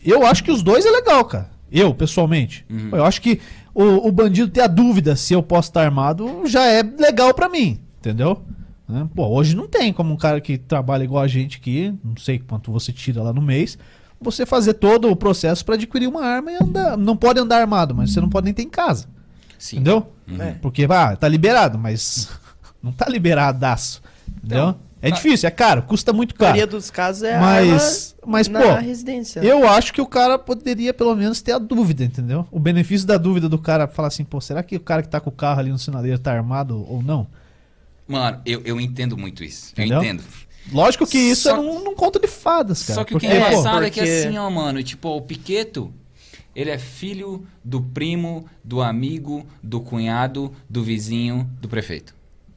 eu 0.05 0.25
acho 0.25 0.45
que 0.45 0.53
os 0.53 0.63
dois 0.63 0.87
é 0.87 0.91
legal, 0.91 1.25
cara. 1.25 1.51
Eu, 1.73 1.93
pessoalmente. 1.93 2.65
Uhum. 2.71 2.91
Pô, 2.91 2.97
Eu 2.97 3.05
acho 3.05 3.21
que 3.21 3.41
o, 3.75 4.07
o 4.07 4.13
bandido 4.13 4.49
ter 4.51 4.61
a 4.61 4.67
dúvida 4.67 5.17
se 5.17 5.35
eu 5.35 5.43
posso 5.43 5.71
estar 5.71 5.83
armado 5.83 6.43
já 6.47 6.65
é 6.67 6.83
legal 6.83 7.35
pra 7.35 7.49
mim, 7.49 7.81
entendeu? 7.99 8.41
Né? 8.89 9.07
Pô, 9.15 9.27
hoje 9.27 9.57
não 9.57 9.67
tem 9.67 9.93
como 9.93 10.13
um 10.13 10.17
cara 10.17 10.41
que 10.41 10.57
trabalha 10.57 11.03
igual 11.03 11.23
a 11.23 11.27
gente 11.27 11.59
aqui, 11.59 11.93
não 12.05 12.17
sei 12.17 12.39
quanto 12.39 12.71
você 12.71 12.93
tira 12.93 13.23
lá 13.23 13.33
no 13.33 13.43
mês, 13.43 13.77
você 14.21 14.47
fazer 14.47 14.75
todo 14.75 15.11
o 15.11 15.17
processo 15.17 15.65
pra 15.65 15.75
adquirir 15.75 16.07
uma 16.09 16.25
arma 16.25 16.51
e 16.53 16.57
andar. 16.57 16.97
Não 16.97 17.17
pode 17.17 17.39
andar 17.41 17.61
armado, 17.61 17.95
mas 17.95 18.13
você 18.13 18.21
não 18.21 18.29
pode 18.29 18.45
nem 18.47 18.55
ter 18.55 18.63
em 18.63 18.69
casa. 18.71 19.07
Sim. 19.59 19.77
Entendeu? 19.77 20.13
Uhum. 20.29 20.43
É. 20.43 20.53
Porque, 20.61 20.87
ah, 20.91 21.17
tá 21.17 21.29
liberado, 21.29 21.79
mas 21.79 22.29
não 22.83 22.93
tá 22.93 23.09
liberadaço. 23.09 24.03
Entendeu? 24.39 24.71
Então, 24.71 24.77
é 25.03 25.11
difícil, 25.11 25.47
é 25.47 25.51
caro, 25.51 25.83
custa 25.83 26.13
muito 26.13 26.35
A 26.39 26.43
maioria 26.43 26.67
caro. 26.67 26.77
dos 26.79 26.91
casos 26.91 27.23
é 27.23 27.39
Mas, 27.39 28.17
arma 28.23 28.33
mas 28.33 28.49
na 28.49 28.61
pô, 28.61 28.75
residência. 28.75 29.41
eu 29.41 29.69
acho 29.69 29.93
que 29.93 30.01
o 30.01 30.07
cara 30.07 30.39
poderia 30.39 30.93
pelo 30.93 31.15
menos 31.15 31.41
ter 31.43 31.53
a 31.53 31.59
dúvida, 31.59 32.03
entendeu? 32.03 32.47
O 32.51 32.59
benefício 32.59 33.07
da 33.07 33.17
dúvida 33.17 33.49
do 33.49 33.59
cara 33.59 33.87
falar 33.87 34.09
assim, 34.09 34.25
pô, 34.25 34.41
será 34.41 34.63
que 34.63 34.75
o 34.75 34.81
cara 34.81 35.03
que 35.03 35.09
tá 35.09 35.21
com 35.21 35.29
o 35.31 35.33
carro 35.33 35.61
ali 35.61 35.71
no 35.71 35.79
sinaleiro 35.79 36.19
tá 36.19 36.33
armado 36.33 36.85
ou 36.91 37.03
não? 37.03 37.27
Mano, 38.09 38.41
eu, 38.47 38.63
eu 38.65 38.81
entendo 38.81 39.17
muito 39.17 39.45
isso. 39.45 39.73
Entendeu? 39.73 39.99
Eu 39.99 40.03
entendo. 40.05 40.23
Lógico 40.73 41.07
que 41.07 41.19
isso 41.19 41.45
Só- 41.45 41.57
é 41.57 41.61
num, 41.61 41.83
num 41.85 41.95
conto 41.95 42.19
de 42.19 42.27
fadas, 42.27 42.83
cara. 42.83 42.95
Só 42.95 43.05
que 43.05 43.15
o 43.17 43.19
que 43.21 43.27
é 43.27 43.37
engraçado 43.37 43.85
é 43.85 43.91
que 43.91 44.01
porque- 44.01 44.13
assim, 44.27 44.37
ó, 44.39 44.51
mano, 44.51 44.83
tipo, 44.83 45.09
o 45.09 45.21
Piqueto, 45.23 45.93
ele 46.55 46.71
é 46.71 46.79
filho 46.79 47.47
do 47.65 47.81
primo, 47.81 48.47
do 48.65 48.83
amigo, 48.83 49.47
do 49.63 49.81
cunhado, 49.81 50.53
do 50.69 50.83
vizinho, 50.83 51.49
do 51.61 51.69
prefeito. 51.69 52.15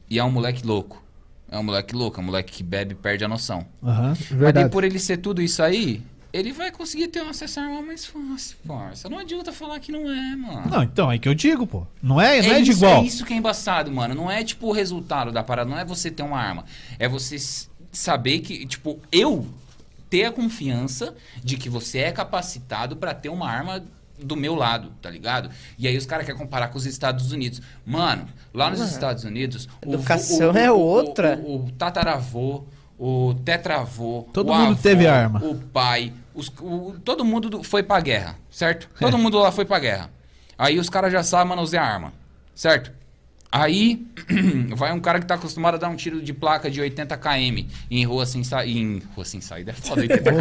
E 0.08 0.18
é 0.18 0.24
um 0.24 0.30
moleque 0.30 0.66
louco. 0.66 1.02
É 1.48 1.58
um 1.58 1.62
moleque 1.64 1.94
louco, 1.94 2.18
é 2.20 2.22
um 2.22 2.26
moleque 2.26 2.52
que 2.52 2.62
bebe 2.62 2.92
e 2.92 2.94
perde 2.96 3.24
a 3.24 3.28
noção. 3.28 3.66
aham. 3.82 4.16
Mas 4.38 4.52
daí, 4.54 4.68
por 4.68 4.84
ele 4.84 4.98
ser 4.98 5.16
tudo 5.16 5.42
isso 5.42 5.60
aí, 5.62 6.00
ele 6.32 6.52
vai 6.52 6.70
conseguir 6.70 7.08
ter 7.08 7.20
um 7.22 7.28
acesso 7.28 7.58
à 7.58 7.64
arma 7.64 7.82
mais 7.82 8.04
fácil, 8.06 8.56
parça. 8.66 9.08
Não 9.08 9.18
adianta 9.18 9.52
falar 9.52 9.80
que 9.80 9.90
não 9.90 10.08
é, 10.08 10.36
mano. 10.36 10.70
Não, 10.70 10.82
então, 10.84 11.10
é 11.10 11.18
que 11.18 11.28
eu 11.28 11.34
digo, 11.34 11.66
pô. 11.66 11.84
Não 12.00 12.20
é, 12.20 12.40
não 12.40 12.52
é, 12.54 12.60
de 12.62 12.70
isso, 12.70 12.78
igual. 12.84 13.02
é 13.02 13.04
isso 13.04 13.24
que 13.24 13.32
é 13.32 13.36
embaçado, 13.36 13.90
mano. 13.90 14.14
Não 14.14 14.30
é 14.30 14.44
tipo 14.44 14.68
o 14.68 14.72
resultado 14.72 15.32
da 15.32 15.42
parada, 15.42 15.68
não 15.68 15.76
é 15.76 15.84
você 15.84 16.08
ter 16.08 16.22
uma 16.22 16.38
arma. 16.38 16.64
É 17.00 17.08
você 17.08 17.36
saber 17.92 18.40
que, 18.40 18.66
tipo, 18.66 18.98
eu 19.12 19.46
ter 20.08 20.24
a 20.26 20.32
confiança 20.32 21.14
de 21.42 21.56
que 21.56 21.68
você 21.68 21.98
é 21.98 22.12
capacitado 22.12 22.96
pra 22.96 23.14
ter 23.14 23.28
uma 23.28 23.48
arma 23.48 23.82
do 24.22 24.36
meu 24.36 24.54
lado, 24.54 24.92
tá 25.00 25.08
ligado? 25.08 25.50
E 25.78 25.86
aí 25.88 25.96
os 25.96 26.04
caras 26.04 26.26
querem 26.26 26.38
comparar 26.38 26.68
com 26.68 26.76
os 26.78 26.84
Estados 26.84 27.32
Unidos. 27.32 27.62
Mano, 27.86 28.28
lá 28.52 28.68
nos 28.70 28.80
Mano, 28.80 28.90
Estados 28.90 29.24
Unidos. 29.24 29.66
o 29.84 29.94
educação 29.94 30.52
é 30.52 30.70
o- 30.70 30.76
outra. 30.78 31.40
O, 31.42 31.64
o 31.66 31.70
tataravô, 31.72 32.64
o 32.98 33.34
tetravô. 33.44 34.28
Todo 34.32 34.50
o 34.50 34.54
mundo 34.54 34.72
avô, 34.72 34.82
teve 34.82 35.06
arma. 35.06 35.42
O 35.44 35.54
pai. 35.54 36.12
os- 36.34 36.52
o- 36.60 36.94
todo 37.04 37.24
mundo 37.24 37.48
do- 37.50 37.62
foi 37.62 37.82
pra 37.82 37.98
guerra, 38.00 38.36
certo? 38.50 38.88
Todo 39.00 39.16
mundo 39.18 39.38
lá 39.38 39.50
foi 39.50 39.64
pra 39.64 39.78
guerra. 39.78 40.10
Aí 40.58 40.78
os 40.78 40.88
caras 40.90 41.10
já 41.12 41.22
sabem 41.22 41.48
manusear 41.48 41.84
arma, 41.86 42.12
certo? 42.54 42.92
Aí 43.52 44.06
vai 44.76 44.92
um 44.92 45.00
cara 45.00 45.18
que 45.18 45.26
tá 45.26 45.34
acostumado 45.34 45.74
a 45.74 45.78
dar 45.78 45.88
um 45.88 45.96
tiro 45.96 46.22
de 46.22 46.32
placa 46.32 46.70
de 46.70 46.80
80 46.80 47.16
km 47.16 47.64
em 47.90 48.04
rua 48.04 48.24
sem 48.24 48.44
saída. 48.44 48.78
Em 48.78 49.02
rua 49.14 49.24
sem 49.24 49.40
saída 49.40 49.72
é 49.72 49.74
foda, 49.74 50.02
80 50.02 50.30
km. 50.32 50.36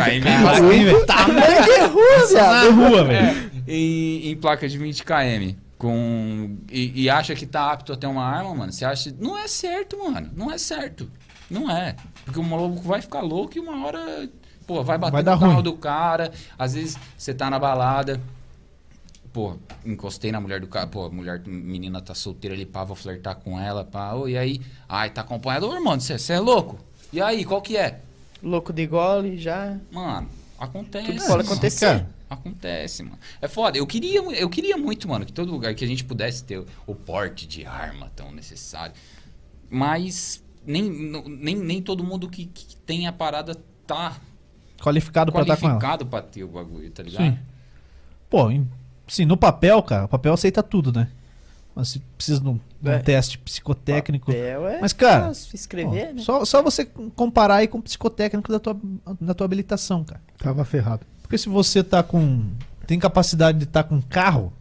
velho? 0.83 1.05
Tamanho 1.05 1.63
de 1.63 1.79
rua. 1.91 2.41
Na 2.41 2.69
rua, 2.69 3.03
velho. 3.05 3.51
em, 3.67 4.35
placa 4.35 4.67
de 4.69 4.77
20 4.77 5.03
km. 5.03 5.55
Com, 5.77 6.57
e, 6.69 7.03
e 7.03 7.09
acha 7.09 7.33
que 7.33 7.45
tá 7.45 7.71
apto 7.71 7.93
a 7.93 7.95
ter 7.95 8.05
uma 8.07 8.23
arma, 8.23 8.53
mano. 8.53 8.71
Você 8.71 8.83
acha. 8.85 9.15
Não 9.17 9.37
é 9.37 9.47
certo, 9.47 9.97
mano. 9.97 10.29
Não 10.35 10.51
é 10.51 10.57
certo. 10.57 11.09
Não 11.49 11.71
é. 11.71 11.95
Porque 12.25 12.39
o 12.39 12.43
maluco 12.43 12.81
vai 12.81 13.01
ficar 13.01 13.21
louco 13.21 13.57
e 13.57 13.59
uma 13.61 13.85
hora. 13.85 14.29
Pô, 14.67 14.83
vai 14.83 14.97
bater 14.99 15.13
Vai 15.13 15.23
no 15.23 15.39
carro 15.39 15.53
ruim. 15.53 15.63
do 15.63 15.73
cara. 15.73 16.31
Às 16.59 16.73
vezes 16.75 16.97
você 17.17 17.33
tá 17.33 17.49
na 17.49 17.57
balada. 17.57 18.21
Pô, 19.31 19.55
encostei 19.85 20.31
na 20.31 20.39
mulher 20.41 20.59
do 20.59 20.67
cara. 20.67 20.87
Pô, 20.87 21.05
a 21.05 21.09
mulher, 21.09 21.41
menina 21.45 22.01
tá 22.01 22.15
solteira 22.15 22.55
ali, 22.55 22.65
pá, 22.65 22.83
vou 22.83 22.95
flertar 22.95 23.35
com 23.35 23.59
ela, 23.59 23.83
pá. 23.85 24.13
Ô, 24.13 24.27
e 24.27 24.37
aí? 24.37 24.59
Ai, 24.87 25.09
tá 25.11 25.21
acompanhado. 25.21 25.67
Ô, 25.69 25.73
irmão, 25.75 25.99
você 25.99 26.33
é 26.33 26.39
louco? 26.39 26.79
E 27.13 27.21
aí, 27.21 27.45
qual 27.45 27.61
que 27.61 27.77
é? 27.77 28.01
Louco 28.41 28.71
de 28.73 28.87
gole 28.87 29.37
já. 29.37 29.77
Mano, 29.91 30.27
acontece. 30.57 31.05
Tudo 31.07 31.17
pode 31.19 31.29
mano. 31.29 31.41
acontecer. 31.43 31.85
cara. 31.85 32.09
Acontece, 32.29 33.03
mano. 33.03 33.17
É 33.41 33.47
foda. 33.47 33.77
Eu 33.77 33.85
queria, 33.87 34.19
eu 34.19 34.49
queria 34.49 34.77
muito, 34.77 35.07
mano, 35.07 35.25
que 35.25 35.33
todo 35.33 35.51
lugar 35.51 35.73
que 35.75 35.83
a 35.83 35.87
gente 35.87 36.03
pudesse 36.03 36.43
ter 36.43 36.63
o 36.85 36.93
porte 36.95 37.47
de 37.47 37.65
arma 37.65 38.11
tão 38.15 38.31
necessário. 38.31 38.93
Mas 39.69 40.43
nem, 40.65 40.89
nem, 41.27 41.55
nem 41.55 41.81
todo 41.81 42.03
mundo 42.03 42.29
que, 42.29 42.45
que 42.45 42.75
tem 42.77 43.07
a 43.07 43.11
parada 43.13 43.55
tá 43.85 44.17
Qualificado 44.81 45.31
pra 45.31 45.41
estar 45.41 45.57
com 45.57 45.65
ela. 45.67 45.73
qualificado 45.79 46.05
pra 46.05 46.21
ter 46.21 46.43
o 46.43 46.47
bagulho, 46.47 46.89
tá 46.91 47.03
ligado? 47.03 47.23
Sim. 47.25 47.39
Pô, 48.29 48.49
em- 48.49 48.67
sim, 49.09 49.25
no 49.25 49.35
papel, 49.35 49.81
cara, 49.83 50.05
o 50.05 50.07
papel 50.07 50.33
aceita 50.33 50.63
tudo, 50.63 50.91
né? 50.93 51.07
Mas 51.75 51.89
se 51.89 51.99
precisa 52.17 52.39
de 52.41 52.47
um, 52.47 52.59
de 52.81 52.89
um 52.89 52.93
É. 52.93 52.99
teste 52.99 53.37
psicotécnico. 53.37 54.27
Papel 54.27 54.67
é 54.67 54.81
Mas, 54.81 54.91
cara, 54.93 55.31
escrever, 55.53 56.09
Ó, 56.11 56.13
né? 56.15 56.21
só, 56.21 56.43
só 56.45 56.61
você 56.61 56.85
comparar 57.15 57.55
aí 57.57 57.67
com 57.67 57.77
o 57.77 57.81
psicotécnico 57.81 58.51
da 58.51 58.59
tua, 58.59 58.77
da 59.21 59.33
tua 59.33 59.45
habilitação, 59.45 60.03
cara. 60.03 60.19
Tava 60.37 60.65
ferrado. 60.65 61.05
Porque 61.21 61.37
se 61.37 61.47
você 61.47 61.83
tá 61.83 62.01
com. 62.03 62.43
tem 62.87 62.97
capacidade 62.99 63.57
de 63.59 63.65
estar 63.65 63.83
com 63.83 64.01
carro, 64.01 64.51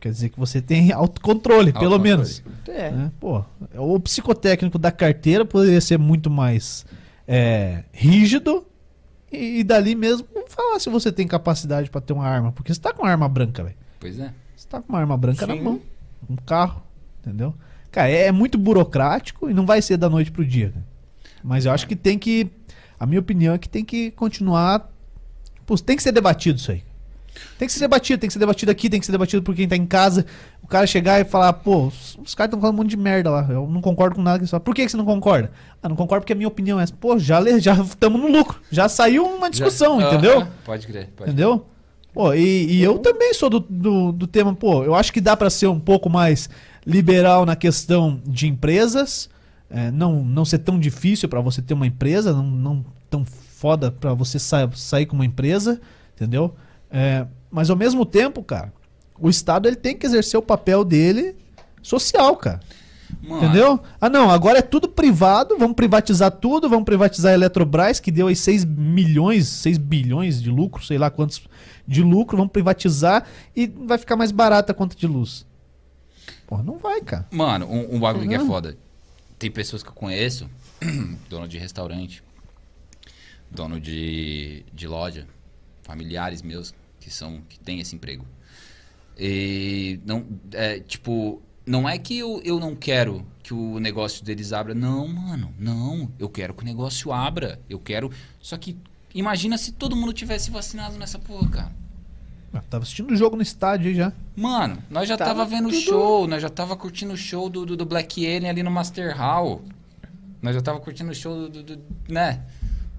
quer 0.00 0.10
dizer 0.12 0.28
que 0.28 0.38
você 0.38 0.62
tem 0.62 0.92
autocontrole, 0.92 1.72
pelo 1.72 1.94
Autocontrole. 1.94 2.02
menos. 2.02 2.42
É. 2.68 2.90
né? 2.90 3.10
Pô, 3.18 3.42
o 3.74 3.98
psicotécnico 4.00 4.78
da 4.78 4.92
carteira 4.92 5.44
poderia 5.44 5.80
ser 5.80 5.98
muito 5.98 6.30
mais 6.30 6.86
é, 7.26 7.82
rígido 7.92 8.64
e, 9.32 9.60
e 9.60 9.64
dali 9.64 9.94
mesmo 9.94 10.26
falar 10.48 10.78
se 10.78 10.88
você 10.88 11.12
tem 11.12 11.26
capacidade 11.26 11.90
pra 11.90 12.00
ter 12.00 12.12
uma 12.12 12.26
arma. 12.26 12.52
Porque 12.52 12.72
você 12.72 12.80
tá 12.80 12.92
com 12.92 13.02
uma 13.02 13.10
arma 13.10 13.28
branca, 13.28 13.62
velho. 13.62 13.76
Pois 14.00 14.18
é. 14.18 14.32
Você 14.56 14.66
tá 14.68 14.80
com 14.80 14.88
uma 14.92 14.98
arma 14.98 15.16
branca 15.16 15.46
na 15.46 15.54
Sim. 15.54 15.62
mão, 15.62 15.80
um 16.28 16.36
carro, 16.36 16.82
entendeu? 17.20 17.54
Cara, 17.90 18.10
é, 18.10 18.26
é 18.26 18.32
muito 18.32 18.58
burocrático 18.58 19.48
e 19.48 19.54
não 19.54 19.64
vai 19.64 19.80
ser 19.80 19.96
da 19.96 20.08
noite 20.10 20.30
pro 20.30 20.44
dia. 20.44 20.70
cara. 20.70 20.86
Mas 21.42 21.64
eu 21.64 21.72
acho 21.72 21.86
que 21.86 21.96
tem 21.96 22.18
que. 22.18 22.50
A 22.98 23.06
minha 23.06 23.20
opinião 23.20 23.54
é 23.54 23.58
que 23.58 23.68
tem 23.68 23.84
que 23.84 24.10
continuar. 24.10 24.90
Pô, 25.64 25.76
tem 25.76 25.96
que 25.96 26.02
ser 26.02 26.12
debatido 26.12 26.58
isso 26.58 26.72
aí. 26.72 26.82
Tem 27.58 27.66
que 27.66 27.72
ser 27.72 27.80
debatido, 27.80 28.20
tem 28.20 28.28
que 28.28 28.32
ser 28.32 28.38
debatido 28.38 28.70
aqui, 28.70 28.88
tem 28.88 29.00
que 29.00 29.06
ser 29.06 29.12
debatido 29.12 29.42
por 29.42 29.54
quem 29.54 29.68
tá 29.68 29.76
em 29.76 29.86
casa. 29.86 30.24
O 30.62 30.66
cara 30.66 30.86
chegar 30.86 31.20
e 31.20 31.24
falar, 31.24 31.52
pô, 31.52 31.86
os, 31.86 32.34
caras 32.34 32.48
estão 32.48 32.60
falando 32.60 32.74
um 32.74 32.78
monte 32.78 32.90
de 32.90 32.96
merda 32.96 33.30
lá. 33.30 33.46
Eu 33.48 33.66
não 33.66 33.80
concordo 33.80 34.16
com 34.16 34.22
nada 34.22 34.38
que 34.38 34.42
eles 34.42 34.50
falam. 34.50 34.64
Por 34.64 34.74
que, 34.74 34.84
que 34.84 34.90
você 34.90 34.96
não 34.96 35.04
concorda? 35.04 35.50
Ah, 35.82 35.88
não 35.88 35.96
concordo 35.96 36.22
porque 36.22 36.32
a 36.32 36.36
minha 36.36 36.48
opinião 36.48 36.78
é 36.78 36.82
essa. 36.82 36.92
Pô, 36.92 37.18
já 37.18 37.40
estamos 37.40 38.20
no 38.20 38.28
lucro. 38.28 38.60
Já 38.70 38.88
saiu 38.88 39.24
uma 39.24 39.50
discussão, 39.50 40.00
Já- 40.00 40.08
entendeu? 40.08 40.40
Aham, 40.40 40.48
pode 40.64 40.86
crer. 40.86 41.08
Pode 41.16 41.30
Entendeu? 41.30 41.66
Pô, 42.12 42.34
e, 42.34 42.66
e 42.72 42.82
eu 42.82 42.98
também 42.98 43.32
sou 43.34 43.48
do, 43.48 43.60
do, 43.60 44.12
do 44.12 44.26
tema, 44.26 44.54
pô, 44.54 44.82
eu 44.82 44.94
acho 44.94 45.12
que 45.12 45.20
dá 45.20 45.36
pra 45.36 45.50
ser 45.50 45.68
um 45.68 45.78
pouco 45.78 46.08
mais 46.10 46.48
liberal 46.84 47.44
na 47.44 47.54
questão 47.54 48.20
de 48.26 48.48
empresas, 48.48 49.28
é, 49.70 49.90
não, 49.90 50.24
não 50.24 50.44
ser 50.44 50.58
tão 50.58 50.80
difícil 50.80 51.28
pra 51.28 51.40
você 51.40 51.60
ter 51.60 51.74
uma 51.74 51.86
empresa, 51.86 52.32
não, 52.32 52.42
não 52.42 52.84
tão 53.10 53.24
foda 53.24 53.90
pra 53.90 54.14
você 54.14 54.38
sa 54.38 54.70
sair 54.74 55.06
com 55.06 55.14
uma 55.14 55.26
empresa, 55.26 55.80
entendeu? 56.16 56.54
É, 56.90 57.26
mas 57.50 57.70
ao 57.70 57.76
mesmo 57.76 58.04
tempo, 58.06 58.42
cara, 58.42 58.72
o 59.18 59.28
Estado 59.28 59.66
ele 59.68 59.76
tem 59.76 59.96
que 59.96 60.06
exercer 60.06 60.38
o 60.38 60.42
papel 60.42 60.84
dele 60.84 61.36
social, 61.82 62.36
cara. 62.36 62.60
Mano, 63.22 63.42
Entendeu? 63.42 63.80
Ah, 64.00 64.08
não, 64.10 64.30
agora 64.30 64.58
é 64.58 64.62
tudo 64.62 64.86
privado, 64.88 65.56
vamos 65.58 65.74
privatizar 65.74 66.30
tudo, 66.30 66.68
vamos 66.68 66.84
privatizar 66.84 67.32
a 67.32 67.34
Eletrobras, 67.34 68.00
que 68.00 68.10
deu 68.10 68.26
aí 68.26 68.36
6 68.36 68.64
milhões, 68.66 69.48
6 69.48 69.78
bilhões 69.78 70.42
de 70.42 70.50
lucro, 70.50 70.84
sei 70.84 70.98
lá 70.98 71.10
quantos 71.10 71.40
de 71.86 72.02
lucro, 72.02 72.36
vamos 72.36 72.52
privatizar 72.52 73.24
e 73.56 73.66
vai 73.66 73.96
ficar 73.96 74.14
mais 74.14 74.30
barata 74.30 74.72
a 74.72 74.74
conta 74.74 74.94
de 74.94 75.06
luz. 75.06 75.46
Porra, 76.46 76.62
não 76.62 76.76
vai, 76.78 77.00
cara. 77.00 77.26
Mano, 77.30 77.66
um, 77.66 77.96
um 77.96 78.00
bagulho 78.00 78.28
que 78.28 78.34
é 78.34 78.40
Uhum. 78.40 78.46
foda. 78.46 78.76
Tem 79.38 79.50
pessoas 79.50 79.82
que 79.82 79.88
eu 79.88 79.94
conheço, 79.94 80.48
dono 81.30 81.48
de 81.48 81.56
restaurante, 81.56 82.22
dono 83.50 83.80
de, 83.80 84.64
de 84.72 84.86
loja, 84.86 85.26
familiares 85.88 86.42
meus 86.42 86.72
que 87.00 87.10
são 87.10 87.40
que 87.48 87.58
têm 87.58 87.80
esse 87.80 87.96
emprego. 87.96 88.24
E 89.18 89.98
não, 90.04 90.24
é, 90.52 90.78
tipo, 90.80 91.42
não 91.66 91.88
é 91.88 91.98
que 91.98 92.16
eu, 92.18 92.40
eu 92.44 92.60
não 92.60 92.76
quero 92.76 93.26
que 93.42 93.52
o 93.54 93.80
negócio 93.80 94.24
deles 94.24 94.52
abra, 94.52 94.74
não, 94.74 95.08
mano, 95.08 95.52
não. 95.58 96.10
Eu 96.18 96.28
quero 96.28 96.54
que 96.54 96.62
o 96.62 96.66
negócio 96.66 97.12
abra. 97.12 97.58
Eu 97.68 97.78
quero. 97.80 98.12
Só 98.40 98.56
que 98.56 98.76
imagina 99.14 99.56
se 99.58 99.72
todo 99.72 99.96
mundo 99.96 100.12
tivesse 100.12 100.50
vacinado 100.50 100.96
nessa 100.98 101.18
porra, 101.18 101.48
cara. 101.48 101.72
Eu 102.52 102.62
tava 102.62 102.82
assistindo 102.84 103.10
o 103.10 103.16
jogo 103.16 103.36
no 103.36 103.42
estádio 103.42 103.88
aí 103.88 103.94
já. 103.94 104.12
Mano, 104.36 104.78
nós 104.88 105.08
já 105.08 105.16
Tava 105.16 105.30
tava, 105.30 105.46
vendo 105.46 105.68
o 105.68 105.70
tudo- 105.72 105.82
show, 105.82 106.26
nós 106.28 106.40
já 106.40 106.48
tava 106.48 106.76
curtindo 106.76 107.12
o 107.12 107.16
show 107.16 107.48
do, 107.50 107.66
do, 107.66 107.76
do 107.76 107.84
Black 107.84 108.24
Alien 108.24 108.48
ali 108.50 108.62
no 108.62 108.70
Master 108.70 109.16
Hall. 109.16 109.62
Nós 110.40 110.54
já 110.54 110.62
tava 110.62 110.78
curtindo 110.80 111.10
o 111.10 111.14
show 111.14 111.48
do, 111.48 111.62
do- 111.62 111.76
do- 111.76 111.84
né? 112.08 112.42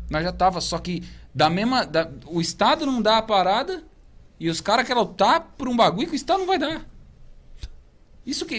Nós 0.09 0.23
já 0.23 0.31
tava, 0.31 0.59
só 0.61 0.77
que 0.79 1.03
da 1.33 1.49
mesma, 1.49 1.85
da- 1.85 2.09
o 2.27 2.41
Estado 2.41 2.85
não 2.85 3.01
dá 3.01 3.17
a 3.17 3.21
parada 3.21 3.83
e 4.39 4.49
os 4.49 4.61
caras 4.61 4.85
querem 4.87 5.01
lutar 5.01 5.41
por 5.57 5.67
um 5.67 5.75
bagulho 5.75 6.07
que 6.07 6.13
o 6.13 6.15
Estado 6.15 6.39
não 6.39 6.47
vai 6.47 6.57
dar. 6.57 6.85
Isso 8.25 8.45
que, 8.45 8.55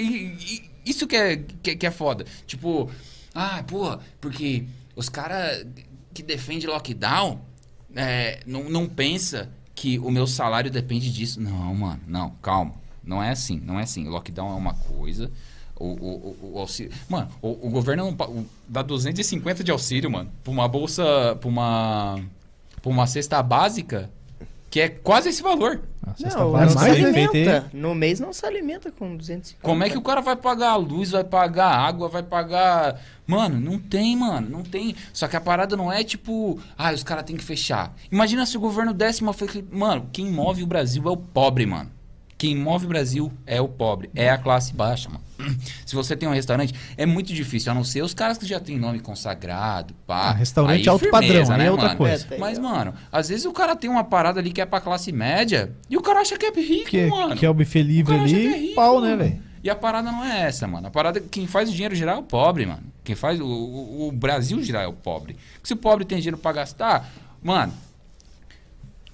isso 0.85 1.07
que 1.07 1.17
é, 1.17 1.37
que, 1.37 1.77
que 1.77 1.87
é 1.87 1.91
foda. 1.91 2.25
Tipo, 2.47 2.91
ah, 3.35 3.63
porra, 3.67 4.01
porque 4.21 4.65
os 4.97 5.09
caras 5.09 5.67
que 6.13 6.23
defendem 6.23 6.69
lockdown 6.69 7.41
é, 7.95 8.41
não, 8.47 8.65
não 8.69 8.89
pensa 8.89 9.51
que 9.75 9.99
o 9.99 10.11
meu 10.11 10.27
salário 10.27 10.71
depende 10.71 11.13
disso. 11.13 11.41
Não, 11.41 11.75
mano, 11.75 12.01
não, 12.07 12.31
calma. 12.43 12.75
Não 13.03 13.23
é 13.23 13.31
assim, 13.31 13.61
não 13.61 13.79
é 13.79 13.85
assim. 13.85 14.09
Lockdown 14.09 14.53
é 14.53 14.57
uma 14.57 14.75
coisa. 14.75 15.31
O, 15.81 15.87
o, 15.87 16.37
o, 16.43 16.51
o 16.55 16.59
auxílio. 16.59 16.93
Mano, 17.09 17.29
o, 17.41 17.67
o 17.67 17.71
governo 17.71 18.05
não 18.05 18.15
pa- 18.15 18.27
o- 18.27 18.45
dá 18.69 18.83
250 18.83 19.65
de 19.65 19.71
auxílio, 19.73 20.11
mano, 20.11 20.31
pra 20.45 20.53
uma 20.53 20.69
bolsa. 20.69 21.03
pra 21.41 21.49
uma. 21.49 22.21
pra 22.83 22.91
uma 22.93 23.07
cesta 23.07 23.43
básica 23.43 24.11
que 24.71 24.79
é 24.79 24.89
quase 24.89 25.31
esse 25.31 25.43
valor. 25.43 25.81
A 26.07 26.15
Não, 26.37 26.53
não 26.53 26.69
se 26.71 26.79
alimenta. 27.07 27.71
No 27.73 27.93
mês 27.95 28.21
não 28.21 28.33
se 28.33 28.47
alimenta 28.47 28.93
com 28.93 29.17
250. 29.17 29.61
Como 29.67 29.83
é 29.83 29.91
que 29.91 29.99
o 29.99 30.03
cara 30.03 30.21
vai 30.21 30.37
pagar 30.37 30.71
a 30.71 30.77
luz, 30.77 31.11
vai 31.11 31.25
pagar 31.25 31.67
a 31.67 31.77
água, 31.77 32.09
vai 32.09 32.23
pagar. 32.23 33.01
Mano, 33.27 33.59
não 33.59 33.79
tem, 33.81 34.15
mano, 34.17 34.49
não 34.49 34.63
tem. 34.63 34.95
Só 35.13 35.27
que 35.27 35.35
a 35.35 35.41
parada 35.41 35.77
não 35.77 35.91
é 35.93 36.05
tipo, 36.05 36.61
ah, 36.79 36.93
os 36.93 37.03
caras 37.03 37.25
têm 37.25 37.37
que 37.37 37.43
fechar. 37.45 37.93
Imagina 38.13 38.47
se 38.47 38.57
o 38.57 38.61
governo 38.61 38.93
desse 38.95 39.23
uma. 39.23 39.35
Mano, 39.73 40.09
quem 40.13 40.31
move 40.31 40.63
o 40.63 40.67
Brasil 40.69 41.03
é 41.07 41.11
o 41.11 41.17
pobre, 41.17 41.67
mano. 41.67 41.91
Quem 42.41 42.57
move 42.57 42.87
o 42.87 42.89
Brasil 42.89 43.31
é 43.47 43.61
o 43.61 43.69
pobre, 43.69 44.09
é 44.15 44.31
a 44.31 44.39
classe 44.39 44.73
baixa, 44.73 45.11
mano. 45.11 45.23
Se 45.85 45.95
você 45.95 46.17
tem 46.17 46.27
um 46.27 46.33
restaurante, 46.33 46.75
é 46.97 47.05
muito 47.05 47.35
difícil, 47.35 47.71
a 47.71 47.75
não 47.75 47.85
ser 47.85 48.01
os 48.03 48.15
caras 48.15 48.39
que 48.39 48.47
já 48.47 48.59
têm 48.59 48.79
nome 48.79 48.99
consagrado, 48.99 49.93
pá. 50.07 50.31
Ah, 50.31 50.33
restaurante 50.33 50.81
Aí 50.81 50.89
alto 50.89 51.05
firmeza, 51.05 51.49
padrão, 51.49 51.55
aí 51.61 51.67
é 51.67 51.71
outra 51.71 51.87
mano? 51.89 51.99
coisa. 51.99 52.27
É, 52.31 52.39
Mas, 52.39 52.59
mano, 52.59 52.95
às 53.13 53.29
vezes 53.29 53.45
o 53.45 53.53
cara 53.53 53.77
tem 53.77 53.91
uma 53.91 54.03
parada 54.05 54.41
ali 54.41 54.53
que 54.53 54.61
é 54.63 54.65
pra 54.65 54.81
classe 54.81 55.13
média 55.13 55.71
e 55.91 55.99
o 55.99 56.01
cara 56.01 56.21
acha 56.21 56.39
que 56.39 56.47
é 56.47 56.51
rico, 56.51 56.89
Que, 56.89 57.09
mano. 57.09 57.37
que 57.37 57.45
é 57.45 57.51
o 57.51 57.53
buffet 57.53 57.83
livre 57.83 58.15
O 58.15 58.17
cara 58.17 58.25
acha 58.27 58.35
ali, 58.35 58.49
que 58.49 58.55
é 58.55 58.59
rico, 58.59 58.75
pau, 58.75 59.01
né, 59.03 59.17
velho? 59.17 59.43
E 59.63 59.69
a 59.69 59.77
parada 59.77 60.11
não 60.11 60.25
é 60.25 60.41
essa, 60.47 60.67
mano. 60.67 60.87
A 60.87 60.91
parada, 60.91 61.21
quem 61.21 61.47
faz 61.47 61.69
o 61.69 61.73
dinheiro 61.73 61.95
girar 61.95 62.17
é 62.17 62.19
o 62.19 62.23
pobre, 62.23 62.65
mano. 62.65 62.85
Quem 63.05 63.15
faz 63.15 63.39
o, 63.39 63.45
o, 63.45 64.09
o 64.09 64.13
Brasil 64.13 64.63
girar 64.63 64.85
é 64.85 64.87
o 64.87 64.95
pobre. 64.95 65.37
Porque 65.57 65.67
se 65.69 65.75
o 65.75 65.77
pobre 65.77 66.07
tem 66.07 66.17
dinheiro 66.17 66.39
pra 66.39 66.53
gastar, 66.53 67.07
mano, 67.43 67.71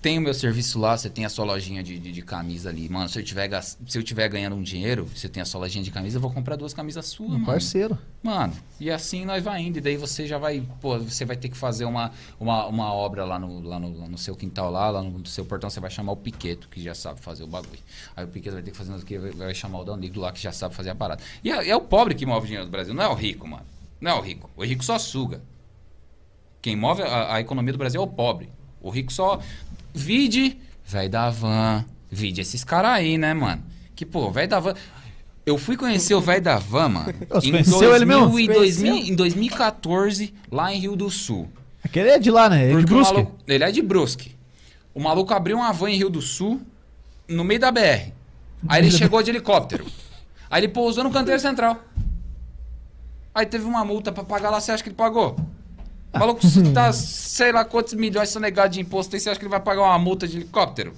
tem 0.06 0.18
o 0.18 0.20
meu 0.20 0.32
serviço 0.32 0.78
lá, 0.78 0.96
você 0.96 1.10
tem 1.10 1.24
a 1.24 1.28
sua 1.28 1.44
lojinha 1.44 1.82
de, 1.82 1.98
de, 1.98 2.12
de 2.12 2.22
camisa 2.22 2.68
ali. 2.68 2.88
Mano, 2.88 3.08
se 3.08 3.18
eu, 3.18 3.24
tiver, 3.24 3.60
se 3.60 3.98
eu 3.98 4.04
tiver 4.04 4.28
ganhando 4.28 4.54
um 4.54 4.62
dinheiro, 4.62 5.04
você 5.12 5.28
tem 5.28 5.42
a 5.42 5.44
sua 5.44 5.62
lojinha 5.62 5.82
de 5.82 5.90
camisa, 5.90 6.18
eu 6.18 6.20
vou 6.20 6.30
comprar 6.32 6.54
duas 6.54 6.72
camisas 6.72 7.06
suas, 7.06 7.30
Um 7.30 7.32
mano. 7.32 7.46
parceiro. 7.46 7.98
Mano, 8.22 8.52
e 8.78 8.88
assim 8.88 9.24
nós 9.24 9.42
vai 9.42 9.60
indo. 9.62 9.78
E 9.78 9.80
daí 9.80 9.96
você 9.96 10.24
já 10.24 10.38
vai, 10.38 10.62
pô, 10.80 10.96
você 10.96 11.24
vai 11.24 11.36
ter 11.36 11.48
que 11.48 11.56
fazer 11.56 11.86
uma, 11.86 12.12
uma, 12.38 12.66
uma 12.66 12.92
obra 12.94 13.24
lá 13.24 13.36
no, 13.36 13.60
lá, 13.60 13.80
no, 13.80 13.98
lá 13.98 14.06
no 14.06 14.16
seu 14.16 14.36
quintal, 14.36 14.70
lá, 14.70 14.90
lá 14.90 15.02
no 15.02 15.26
seu 15.26 15.44
portão, 15.44 15.68
você 15.68 15.80
vai 15.80 15.90
chamar 15.90 16.12
o 16.12 16.16
Piqueto, 16.16 16.68
que 16.68 16.80
já 16.80 16.94
sabe 16.94 17.18
fazer 17.20 17.42
o 17.42 17.48
bagulho. 17.48 17.80
Aí 18.14 18.24
o 18.24 18.28
Piqueto 18.28 18.54
vai 18.54 18.62
ter 18.62 18.70
que 18.70 18.76
fazer 18.76 18.94
o 18.94 19.04
que 19.04 19.18
vai, 19.18 19.32
vai 19.32 19.54
chamar 19.56 19.80
o 19.80 19.84
Danilo 19.84 20.20
lá, 20.20 20.30
que 20.30 20.40
já 20.40 20.52
sabe 20.52 20.72
fazer 20.72 20.90
a 20.90 20.94
parada. 20.94 21.20
E 21.42 21.50
é, 21.50 21.70
é 21.70 21.74
o 21.74 21.80
pobre 21.80 22.14
que 22.14 22.24
move 22.24 22.44
o 22.44 22.46
dinheiro 22.46 22.66
do 22.66 22.70
Brasil, 22.70 22.94
não 22.94 23.02
é 23.02 23.08
o 23.08 23.14
rico, 23.14 23.48
mano. 23.48 23.66
Não 24.00 24.12
é 24.12 24.14
o 24.14 24.20
rico. 24.20 24.48
O 24.56 24.64
rico 24.64 24.84
só 24.84 25.00
suga. 25.00 25.42
Quem 26.62 26.76
move 26.76 27.02
a, 27.02 27.34
a 27.34 27.40
economia 27.40 27.72
do 27.72 27.78
Brasil 27.78 28.00
é 28.00 28.04
o 28.04 28.06
pobre. 28.06 28.54
O 28.86 28.90
rico 28.90 29.12
só. 29.12 29.40
Vide, 29.96 30.58
velho 30.84 31.10
da 31.10 31.30
van. 31.30 31.84
Vide 32.10 32.40
esses 32.40 32.62
caras 32.62 32.92
aí, 32.92 33.16
né, 33.18 33.34
mano? 33.34 33.62
Que, 33.94 34.04
pô, 34.04 34.30
velho 34.30 34.48
da 34.48 34.60
van. 34.60 34.74
Eu 35.44 35.56
fui 35.56 35.76
conhecer 35.76 36.14
o 36.14 36.20
velho 36.20 36.42
da 36.42 36.58
van, 36.58 36.88
mano. 36.88 37.14
Você 37.30 37.48
em 37.48 37.50
conheceu 37.52 37.94
ele 37.94 38.04
mesmo? 38.04 38.38
e 38.38 38.46
Conheceu? 38.46 38.84
2000 38.92 39.12
em 39.12 39.14
2014, 39.16 40.34
lá 40.50 40.72
em 40.72 40.78
Rio 40.78 40.96
do 40.96 41.10
Sul. 41.10 41.48
Aquele 41.82 42.10
é 42.10 42.18
de 42.18 42.30
lá, 42.30 42.48
né? 42.50 42.72
É 42.72 42.76
de 42.76 42.84
Brusque. 42.84 43.14
maluco- 43.14 43.36
ele 43.46 43.64
é 43.64 43.70
de 43.70 43.80
Brusque. 43.82 44.36
O 44.92 45.00
maluco 45.00 45.32
abriu 45.32 45.56
uma 45.56 45.72
van 45.72 45.90
em 45.90 45.96
Rio 45.96 46.10
do 46.10 46.20
Sul, 46.20 46.60
no 47.28 47.44
meio 47.44 47.60
da 47.60 47.70
BR. 47.70 48.12
Aí 48.68 48.80
ele 48.82 48.90
chegou 48.90 49.22
de 49.22 49.30
helicóptero. 49.30 49.86
Aí 50.50 50.60
ele 50.60 50.68
pousou 50.68 51.04
no 51.04 51.10
canteiro 51.10 51.40
central. 51.40 51.82
Aí 53.34 53.46
teve 53.46 53.64
uma 53.64 53.84
multa 53.84 54.10
pra 54.10 54.24
pagar 54.24 54.50
lá, 54.50 54.60
você 54.60 54.72
acha 54.72 54.82
que 54.82 54.88
ele 54.88 54.96
pagou? 54.96 55.36
O 56.14 56.18
maluco 56.18 56.40
tá, 56.72 56.92
sei 56.92 57.52
lá 57.52 57.64
quantos 57.64 57.94
milhões 57.94 58.28
sonegados 58.30 58.74
de 58.74 58.80
imposto 58.80 59.14
aí, 59.14 59.20
você 59.20 59.28
acha 59.30 59.38
que 59.38 59.44
ele 59.44 59.50
vai 59.50 59.60
pagar 59.60 59.82
uma 59.82 59.98
multa 59.98 60.26
de 60.26 60.38
helicóptero? 60.38 60.94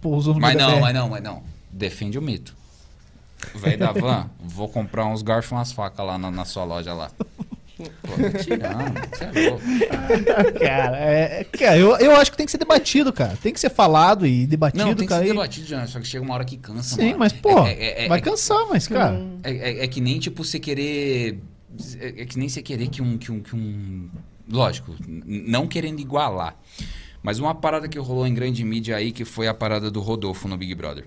Pousou 0.00 0.34
no 0.34 0.40
Mas 0.40 0.56
não, 0.56 0.80
mas 0.80 0.94
não, 0.94 1.08
mas 1.08 1.22
não. 1.22 1.42
Defende 1.70 2.18
o 2.18 2.22
mito. 2.22 2.54
Velho 3.54 3.78
da 3.78 3.92
van, 3.92 4.30
vou 4.40 4.68
comprar 4.68 5.04
uns 5.06 5.20
garfos 5.20 5.50
e 5.50 5.54
umas 5.54 5.72
facas 5.72 6.06
lá 6.06 6.16
na, 6.16 6.30
na 6.30 6.44
sua 6.44 6.64
loja 6.64 6.94
lá. 6.94 7.10
Pô, 7.76 8.12
tirando, 8.44 8.94
você 9.10 9.24
é 9.24 9.48
louco. 9.50 9.62
Cara, 10.60 10.96
é, 10.98 11.44
cara 11.44 11.76
eu, 11.76 11.96
eu 11.96 12.14
acho 12.16 12.30
que 12.30 12.36
tem 12.36 12.46
que 12.46 12.52
ser 12.52 12.58
debatido, 12.58 13.12
cara. 13.12 13.36
Tem 13.42 13.52
que 13.52 13.58
ser 13.58 13.70
falado 13.70 14.24
e 14.24 14.46
debatido, 14.46 14.84
Não, 14.84 14.94
tem 14.94 15.06
que 15.06 15.08
cara. 15.08 15.22
ser 15.22 15.30
e- 15.30 15.32
debatido, 15.32 15.66
já, 15.66 15.86
só 15.88 15.98
que 15.98 16.06
chega 16.06 16.24
uma 16.24 16.34
hora 16.34 16.44
que 16.44 16.56
cansa, 16.56 16.94
Sim, 16.94 17.06
mano. 17.06 17.18
mas, 17.18 17.32
pô, 17.32 17.66
É- 17.66 17.72
é- 17.72 18.04
é- 18.04 18.08
vai 18.08 18.18
é- 18.18 18.22
cansar, 18.22 18.64
mas, 18.70 18.86
cara. 18.86 19.20
É, 19.42 19.50
é- 19.50 19.84
é 19.84 19.88
que 19.88 20.00
nem, 20.00 20.18
tipo, 20.20 20.44
você 20.44 20.60
querer... 20.60 21.40
É, 21.98 22.22
é 22.22 22.26
que 22.26 22.38
nem 22.38 22.48
você 22.48 22.62
querer 22.62 22.88
que 22.88 23.00
um... 23.02 23.16
Que 23.18 23.30
um, 23.32 23.40
que 23.40 23.54
um 23.56 24.08
lógico, 24.48 24.94
não 25.06 25.66
querendo 25.66 26.00
igualar. 26.00 26.56
Mas 27.22 27.38
uma 27.38 27.54
parada 27.54 27.88
que 27.88 27.98
rolou 27.98 28.26
em 28.26 28.34
grande 28.34 28.64
mídia 28.64 28.96
aí, 28.96 29.12
que 29.12 29.24
foi 29.24 29.46
a 29.46 29.54
parada 29.54 29.90
do 29.90 30.00
Rodolfo 30.00 30.48
no 30.48 30.56
Big 30.56 30.74
Brother. 30.74 31.06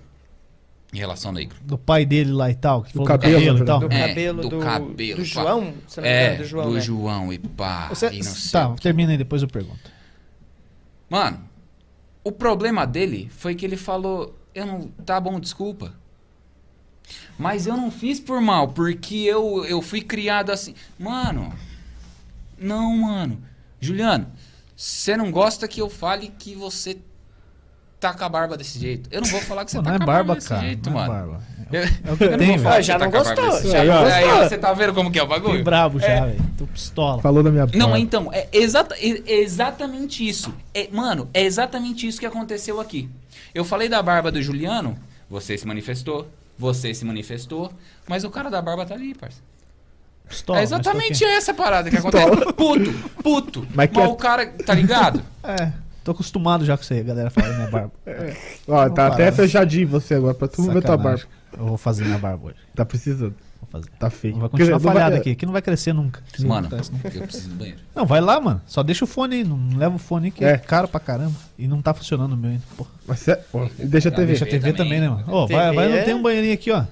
Em 0.92 0.98
relação 0.98 1.30
ao 1.30 1.34
negro. 1.34 1.56
Do 1.62 1.76
pai 1.76 2.06
dele 2.06 2.32
lá 2.32 2.50
e 2.50 2.54
tal, 2.54 2.82
que 2.82 2.92
falou 2.92 3.06
do 3.06 3.08
cabelo, 3.08 3.38
cabelo, 3.38 3.58
e 3.58 3.64
tal. 3.64 3.80
Do 3.80 3.92
É, 3.92 4.08
cabelo 4.08 4.42
do 4.42 4.48
do, 4.48 4.58
cabelo, 4.60 5.18
do. 5.18 5.24
João? 5.24 5.74
Se 5.86 6.00
não 6.00 6.06
É, 6.08 6.36
do 6.36 6.44
João, 6.44 6.72
né? 6.72 6.80
João 6.80 7.32
e 7.32 7.38
pá, 7.38 7.88
Você- 7.88 8.08
e 8.12 8.18
não 8.18 8.22
sei 8.32 8.52
tá, 8.52 8.74
termina 8.76 9.10
aí, 9.12 9.18
depois 9.18 9.42
eu 9.42 9.48
pergunto. 9.48 9.90
Mano, 11.10 11.40
o 12.24 12.32
problema 12.32 12.86
dele 12.86 13.28
foi 13.30 13.54
que 13.54 13.66
ele 13.66 13.76
falou: 13.76 14.34
eu 14.54 14.64
não. 14.64 14.88
Tá 15.04 15.20
bom, 15.20 15.38
desculpa. 15.38 15.92
Mas 17.38 17.66
eu 17.66 17.76
não 17.76 17.90
fiz 17.90 18.18
por 18.18 18.40
mal, 18.40 18.68
porque 18.68 19.16
eu, 19.16 19.64
eu 19.66 19.80
fui 19.82 20.00
criado 20.00 20.50
assim. 20.50 20.74
Mano, 20.98 21.52
não, 22.58 22.96
mano. 22.96 23.38
Juliano, 23.80 24.26
você 24.74 25.16
não 25.16 25.30
gosta 25.30 25.68
que 25.68 25.80
eu 25.80 25.88
fale 25.90 26.32
que 26.38 26.54
você 26.54 26.96
tá 28.00 28.12
com 28.14 28.24
a 28.24 28.28
barba 28.28 28.56
desse 28.56 28.78
jeito. 28.78 29.08
Eu 29.12 29.20
não 29.20 29.28
vou 29.28 29.40
falar 29.40 29.64
que 29.64 29.70
você 29.70 29.76
tá 29.78 29.82
não 29.82 29.94
é 29.94 29.98
com 29.98 30.02
a 30.02 30.06
barba 30.06 30.18
barba, 30.18 30.34
desse 30.36 30.48
cara. 30.48 30.60
jeito, 30.62 30.90
não 30.90 31.00
é 31.02 31.08
mano. 31.08 31.30
barba. 31.32 31.56
Eu, 31.72 31.82
É 31.82 32.12
o 32.12 32.16
que 32.16 32.22
eu 32.22 32.38
não 32.38 32.58
vou 32.58 32.72
já 32.80 32.80
você 32.80 32.92
tá 32.92 32.98
não 33.00 33.10
gostou, 33.10 33.70
já 33.72 33.84
não 33.84 34.04
Aí, 34.06 34.24
gostou. 34.24 34.48
você 34.48 34.58
tá 34.58 34.72
vendo 34.72 34.94
como 34.94 35.10
que 35.10 35.18
é 35.18 35.22
o 35.24 35.26
bagulho? 35.26 35.48
Fiquei 35.50 35.64
bravo 35.64 35.98
já, 35.98 36.06
É. 36.06 36.20
velho. 36.26 36.50
Tô 36.56 36.64
pistola. 36.64 37.20
Falou 37.20 37.42
da 37.42 37.50
minha 37.50 37.66
Não, 37.74 37.96
então, 37.96 38.32
é, 38.32 38.46
exata, 38.52 38.94
é 39.00 39.40
exatamente 39.40 40.26
isso. 40.26 40.54
É, 40.72 40.88
mano, 40.92 41.28
é 41.34 41.42
exatamente 41.42 42.06
isso 42.06 42.20
que 42.20 42.26
aconteceu 42.26 42.80
aqui. 42.80 43.08
Eu 43.52 43.64
falei 43.64 43.88
da 43.88 44.00
barba 44.00 44.30
do 44.30 44.40
Juliano, 44.40 44.96
você 45.28 45.58
se 45.58 45.66
manifestou, 45.66 46.28
você 46.58 46.92
se 46.94 47.04
manifestou, 47.04 47.72
mas 48.08 48.24
o 48.24 48.30
cara 48.30 48.50
da 48.50 48.60
barba 48.62 48.84
tá 48.86 48.94
ali, 48.94 49.14
parça. 49.14 49.40
Pistola, 50.28 50.58
é 50.58 50.62
exatamente 50.64 51.24
essa 51.24 51.54
parada 51.54 51.88
que 51.88 51.96
acontece. 51.96 52.52
Puto, 52.54 52.92
puto. 53.22 53.66
Mas 53.74 53.88
que 53.90 54.00
é- 54.00 54.06
o 54.08 54.16
cara, 54.16 54.46
tá 54.46 54.74
ligado? 54.74 55.22
É, 55.44 55.70
tô 56.02 56.10
acostumado 56.10 56.64
já 56.64 56.76
com 56.76 56.82
isso 56.82 56.92
aí, 56.92 56.98
a 56.98 57.04
galera 57.04 57.30
fala 57.30 57.48
da 57.48 57.54
minha 57.54 57.70
barba. 57.70 57.92
Ó, 58.66 58.88
tá 58.88 58.88
Vamos 58.88 58.98
até 58.98 59.24
parar. 59.26 59.32
fechadinho 59.32 59.86
você 59.86 60.14
agora, 60.14 60.34
pra 60.34 60.48
tu 60.48 60.62
ver 60.64 60.82
tua 60.82 60.96
barba. 60.96 61.22
Eu 61.56 61.66
vou 61.66 61.76
fazer 61.78 62.04
minha 62.04 62.18
barba 62.18 62.48
hoje. 62.48 62.56
Tá 62.74 62.84
precisando. 62.84 63.36
Fazer. 63.76 63.90
Tá 63.98 64.10
feio. 64.10 64.36
Vai 64.36 64.48
Quer 64.50 64.56
dizer, 64.58 64.72
continuar 64.72 64.78
não 64.78 64.84
vai- 64.84 64.92
falhado 64.94 65.16
aqui, 65.16 65.34
que 65.34 65.46
não 65.46 65.52
vai 65.52 65.62
crescer 65.62 65.92
nunca. 65.92 66.22
Não 66.38 66.48
Mano, 66.48 66.66
acontece 66.66 66.92
nunca. 66.92 67.08
eu 67.08 67.22
preciso 67.22 67.48
do 67.50 67.54
banheiro. 67.56 67.78
Não, 67.94 68.04
vai 68.06 68.20
lá, 68.20 68.40
mano. 68.40 68.60
Só 68.66 68.82
deixa 68.82 69.04
o 69.04 69.08
fone 69.08 69.36
aí. 69.36 69.44
Não 69.44 69.56
não 69.56 69.78
leva 69.78 69.94
o 69.96 69.98
fone 69.98 70.26
aí, 70.26 70.30
que 70.30 70.44
é, 70.44 70.50
É. 70.52 70.58
caro 70.58 70.88
pra 70.88 71.00
caramba. 71.00 71.34
E 71.58 71.66
não 71.68 71.80
tá 71.82 71.92
funcionando 71.94 72.32
o 72.32 72.36
meu 72.36 72.50
ainda. 72.50 72.62
Porra. 72.76 72.90
Mas 73.06 73.26
ó, 73.52 73.66
e 73.78 73.86
deixa 73.86 74.08
a 74.08 74.12
TV. 74.12 74.26
Deixa 74.26 74.44
a 74.44 74.48
TV 74.48 74.72
também. 74.72 74.98
também, 74.98 75.00
né, 75.00 75.08
mano? 75.08 75.24
Ó, 75.28 75.46
vai, 75.46 75.64
TV 75.66 75.76
vai, 75.76 75.88
não 75.88 75.96
é- 75.96 76.02
tem 76.02 76.14
um 76.14 76.22
banheirinho 76.22 76.54
aqui, 76.54 76.70
ó. 76.70 76.84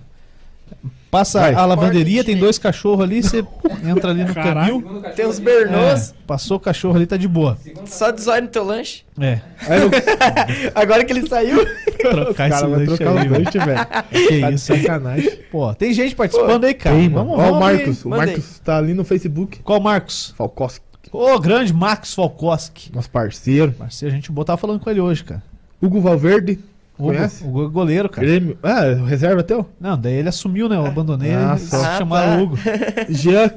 Passa 1.15 1.41
Vai. 1.43 1.55
a 1.55 1.65
lavanderia, 1.65 2.25
tem 2.25 2.37
dois 2.37 2.59
cachorros 2.59 3.05
ali, 3.05 3.23
você 3.23 3.45
entra 3.89 4.11
ali 4.11 4.25
no 4.25 4.35
Caralho. 4.35 4.83
canil. 4.83 5.03
Tem 5.15 5.25
É, 5.25 5.33
Bernos, 5.41 6.13
passou 6.27 6.57
o 6.57 6.61
cachorro 6.61 6.97
ali, 6.97 7.07
tá 7.07 7.17
de 7.17 7.29
boa. 7.29 7.57
só 7.87 8.11
de 8.11 8.21
zóio 8.21 8.43
no 8.43 8.49
teu 8.49 8.65
lanche. 8.65 9.05
É, 9.21 9.39
Aí 9.69 9.81
eu- 9.81 9.91
Agora 10.75 11.05
que 11.05 11.13
ele 11.13 11.29
saiu. 11.29 11.65
trocar 11.99 12.49
esse 12.51 12.55
cara 12.57 12.67
vai 12.67 12.79
lanche 12.81 12.97
trocar 12.97 13.19
aí, 13.19 13.29
lanche, 13.29 13.59
velho. 13.59 13.87
Que 14.29 14.41
Tá 14.41 14.51
isso, 14.51 14.67
sacanagem. 14.77 15.31
Pô, 15.53 15.73
tem 15.75 15.93
gente 15.93 16.17
participando 16.17 16.65
aí, 16.65 16.75
cara. 16.75 16.97
Tem. 16.97 17.09
Vamos, 17.09 17.39
Ó, 17.39 17.53
o 17.53 17.61
Marcos. 17.61 18.05
O 18.05 18.09
Marcos 18.09 18.59
tá 18.59 18.77
ali 18.79 18.93
no 18.93 19.05
Facebook. 19.05 19.61
Qual 19.63 19.81
Marcos? 19.81 20.35
Falkowski, 20.37 20.85
Ô, 21.13 21.39
grande 21.39 21.73
Marcos 21.73 22.13
Falkowski. 22.13 22.91
nosso 22.93 23.09
parceiro. 23.09 23.71
Parceiro, 23.71 24.13
a 24.13 24.17
gente 24.17 24.33
botar 24.33 24.57
falando 24.57 24.81
com 24.81 24.91
ele 24.91 24.99
hoje, 25.01 25.23
cara. 25.23 25.43
Hugo 25.81 26.01
Valverde. 26.01 26.59
O, 26.97 27.07
Conhece? 27.09 27.43
o 27.45 27.49
go- 27.49 27.71
goleiro, 27.71 28.09
cara. 28.09 28.27
Grêmio. 28.27 28.57
Ah, 28.63 28.83
reserva 29.07 29.43
teu? 29.43 29.69
Não, 29.81 29.99
daí 29.99 30.15
ele 30.15 30.29
assumiu, 30.29 30.69
né? 30.69 30.77
Eu 30.77 30.87
abandonei 30.87 31.35
Ah, 31.35 31.51
ele 31.53 31.59
só. 31.61 31.79
se 31.81 31.87
Ah, 31.87 31.99
chamaram 31.99 32.37
tá. 32.37 32.43
Hugo. 32.43 32.57
Jean 33.11 33.51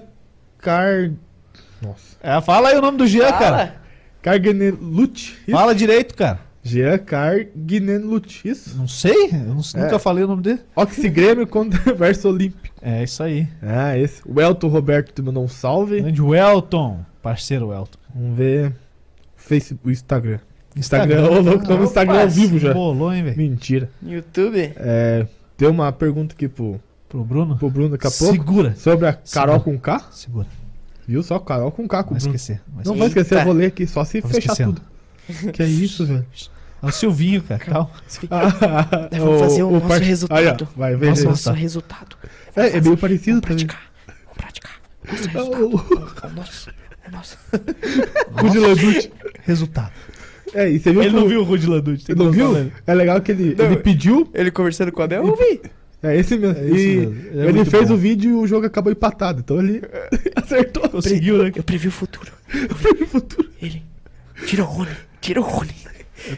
Car... 0.58 1.12
Nossa. 1.82 2.18
É, 2.22 2.42
fala 2.42 2.70
aí 2.70 2.78
o 2.78 2.82
nome 2.82 2.98
do 2.98 3.06
Jean, 3.06 3.32
cara. 3.32 3.58
Fala. 3.58 3.76
Cargnelut. 4.24 5.38
Isso? 5.48 5.52
Fala 5.52 5.76
direito, 5.76 6.16
cara. 6.16 6.40
Jean 6.64 6.98
Cargnelut. 6.98 8.42
Isso? 8.48 8.76
Não 8.78 8.88
sei, 8.88 9.28
eu 9.32 9.54
não- 9.54 9.62
É. 9.76 9.84
nunca 9.84 10.00
falei 10.00 10.24
o 10.24 10.28
nome 10.28 10.42
dele. 10.42 10.60
Oxy 10.76 11.08
Grêmio 11.08 11.46
contra 11.48 11.94
Verso 11.94 12.28
Olímpico. 12.30 12.76
É 12.82 13.04
isso 13.04 13.22
aí. 13.24 13.48
Ah, 13.62 13.98
esse. 13.98 14.22
O 14.26 14.42
Elton 14.42 14.68
Roberto 14.68 15.14
te 15.14 15.22
mandou 15.22 15.44
um 15.44 15.48
salve. 15.48 16.02
Grande 16.02 16.22
Welton, 16.22 17.06
parceiro 17.22 17.68
Welton. 17.70 17.98
Vamos 18.14 18.38
ver. 18.38 18.74
Facebook, 19.36 19.88
o 19.88 19.92
Instagram. 19.92 20.40
Instagram, 20.80 21.24
ô 21.30 21.40
louco, 21.42 21.62
estamos 21.64 21.78
no 21.80 21.84
Instagram 21.86 22.22
ao 22.22 22.30
vivo 22.30 22.60
já. 22.60 22.74
Bolou, 22.74 23.14
hein, 23.14 23.24
velho? 23.24 23.38
Mentira. 23.38 23.90
YouTube. 24.04 24.74
É, 24.76 25.26
tem 25.56 25.68
uma 25.68 25.92
pergunta 25.92 26.34
aqui 26.36 26.48
pro, 26.48 26.80
Pro 27.10 27.24
Bruno. 27.24 27.58
pro 27.58 27.70
Bruno 27.70 27.90
daqui 27.92 28.08
a 28.08 28.12
pouco. 28.12 28.34
Segura. 28.34 28.76
Sobre 28.76 29.08
a 29.08 29.14
Carol 29.14 29.60
Segura. 29.60 29.60
com 29.60 29.80
K. 29.80 30.08
Segura. 30.12 30.48
Viu 31.08 31.24
só? 31.24 31.40
Carol 31.40 31.72
com 31.72 31.88
K 31.88 32.04
com 32.04 32.10
Vai 32.12 32.18
o 32.18 32.22
Bruno. 32.22 32.36
esquecer. 32.36 32.62
Vai 32.68 32.84
Não 32.86 32.96
vai 32.98 33.08
esquecer, 33.08 33.34
eu 33.36 33.38
Eita. 33.40 33.46
vou 33.46 33.54
ler 33.58 33.66
aqui, 33.68 33.88
só 33.88 34.04
se 34.04 34.22
Tava 34.22 34.34
fechar 34.34 34.52
esquecendo. 34.54 34.82
tudo. 35.26 35.52
que 35.54 35.64
é 35.64 35.66
isso, 35.66 36.06
velho? 36.06 36.26
É 36.84 36.86
o 36.86 36.92
Silvinho, 36.92 37.42
cara. 37.42 37.60
Calma. 37.64 37.90
Ah, 38.30 39.10
Vamos 39.18 39.40
fazer 39.42 39.64
o 39.64 39.72
nosso 39.72 39.88
par- 39.88 40.02
resultado. 40.02 40.40
Aí, 40.40 40.48
ó, 40.48 40.66
vai, 40.78 40.96
veja 40.96 41.10
Nossa, 41.12 41.22
aí. 41.24 41.28
nossa. 41.30 41.54
resultado. 41.54 42.16
É, 42.56 42.78
é 42.78 42.82
meio 42.82 42.98
parecido 42.98 43.42
também. 43.42 43.66
Praticar. 43.66 43.82
Vamos 45.06 45.28
praticar. 45.28 45.44
O 45.44 46.28
O 46.28 46.34
nosso. 46.36 46.70
O 47.08 47.12
nosso. 47.12 47.38
Landucci. 48.60 49.12
Resultado. 49.44 49.92
É, 50.54 50.70
e 50.70 50.80
você 50.80 50.92
viu 50.92 51.02
Ele 51.02 51.10
que 51.12 51.16
não 51.16 51.26
o- 51.26 51.30
viu 51.30 51.40
o 51.42 51.44
Rudy 51.44 51.68
Landucci. 51.68 52.12
Ele 52.12 52.20
não 52.24 52.32
viu? 52.32 52.72
É 52.86 52.94
legal 52.94 53.20
que 53.22 53.32
ele, 53.32 53.56
Não. 53.56 53.66
ele 53.66 53.78
pediu. 53.78 54.30
Ele 54.34 54.50
conversando 54.52 54.92
com 54.92 55.02
o 55.02 55.04
Abel, 55.04 55.26
eu 55.28 55.36
vi. 55.36 55.62
É 56.04 56.16
esse 56.18 56.38
mesmo. 56.38 56.58
É 56.58 56.68
esse 56.70 56.88
e 56.88 56.98
mesmo. 56.98 57.16
Ele 57.32 57.42
é 57.42 57.50
ele 57.50 57.66
fez 57.66 57.88
bom. 57.90 57.94
o 57.96 57.98
vídeo 57.98 58.32
e 58.32 58.34
o 58.36 58.48
jogo 58.48 58.66
acabou 58.66 58.92
empatado. 58.92 59.40
Então 59.40 59.60
ele 59.60 59.82
acertou. 60.36 60.88
Conseguiu, 60.90 61.38
né? 61.44 61.52
Eu 61.56 61.64
previ 61.64 61.88
o 61.88 61.92
futuro. 61.92 62.32
no 63.00 63.08
futuro. 63.08 63.50
Ele. 63.62 63.82
Tira 64.46 64.64
o 64.64 64.66
Rony. 64.68 64.92
Tira 65.20 65.42
o 65.42 65.44
Rony. 65.44 65.76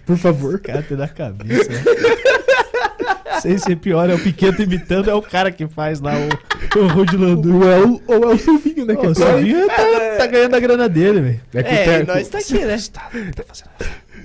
Por 0.06 0.18
favor. 0.18 0.60
Cara, 0.60 0.81
tem 0.81 0.98
na 0.98 1.07
cabeça. 1.07 1.69
né? 1.69 1.84
Sem 3.41 3.57
ser 3.57 3.76
pior, 3.78 4.10
é 4.10 4.14
o 4.16 4.20
Piqueto 4.20 4.61
imitando, 4.61 5.10
é 5.10 5.14
o 5.14 5.22
cara 5.22 5.52
que 5.52 5.68
faz 5.68 5.99
lá 6.02 6.14
o, 6.16 6.80
o 6.80 6.88
Rudy 6.88 7.18
Landucci. 7.18 7.56
Ou 7.56 7.72
é 7.72 7.80
o, 7.80 8.02
ou 8.07 8.32
é 8.32 8.36
o 8.36 8.38
Silvinho, 8.38 8.86
né? 8.86 8.95
que 8.95 9.06
é 9.06 9.10
o. 9.10 9.16
Silvinho 9.16 9.68
tá, 9.68 9.76
tá 10.18 10.28
ganhando 10.28 10.56
a 10.56 10.60
grana 10.60 10.90
dele, 10.90 11.22
velho. 11.22 11.41
É, 11.53 11.64
que 11.64 11.70
É, 11.70 11.86
técnico- 11.86 12.14
nós 12.14 12.28
tá 12.28 12.38
aqui, 12.40 12.53
né? 12.53 12.72
Resultado. 12.74 13.18
Ele 13.18 13.32
tá 13.34 13.44
fazendo, 13.48 13.70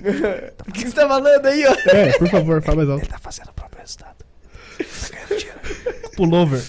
O 0.67 0.71
que 0.71 0.81
você 0.87 0.95
tá 0.95 1.07
falando 1.07 1.45
aí, 1.45 1.65
ó? 1.65 1.75
É, 1.89 2.11
por 2.17 2.27
favor, 2.29 2.61
fala 2.61 2.77
mais 2.77 2.89
alto. 2.89 3.03
ele 3.03 3.11
tá 3.11 3.17
fazendo 3.19 3.49
o 3.49 3.53
próprio 3.53 3.81
resultado. 3.81 4.15
Tá 4.77 5.09
ganhando 5.13 5.37
dinheiro. 5.39 6.09
Pullover. 6.15 6.61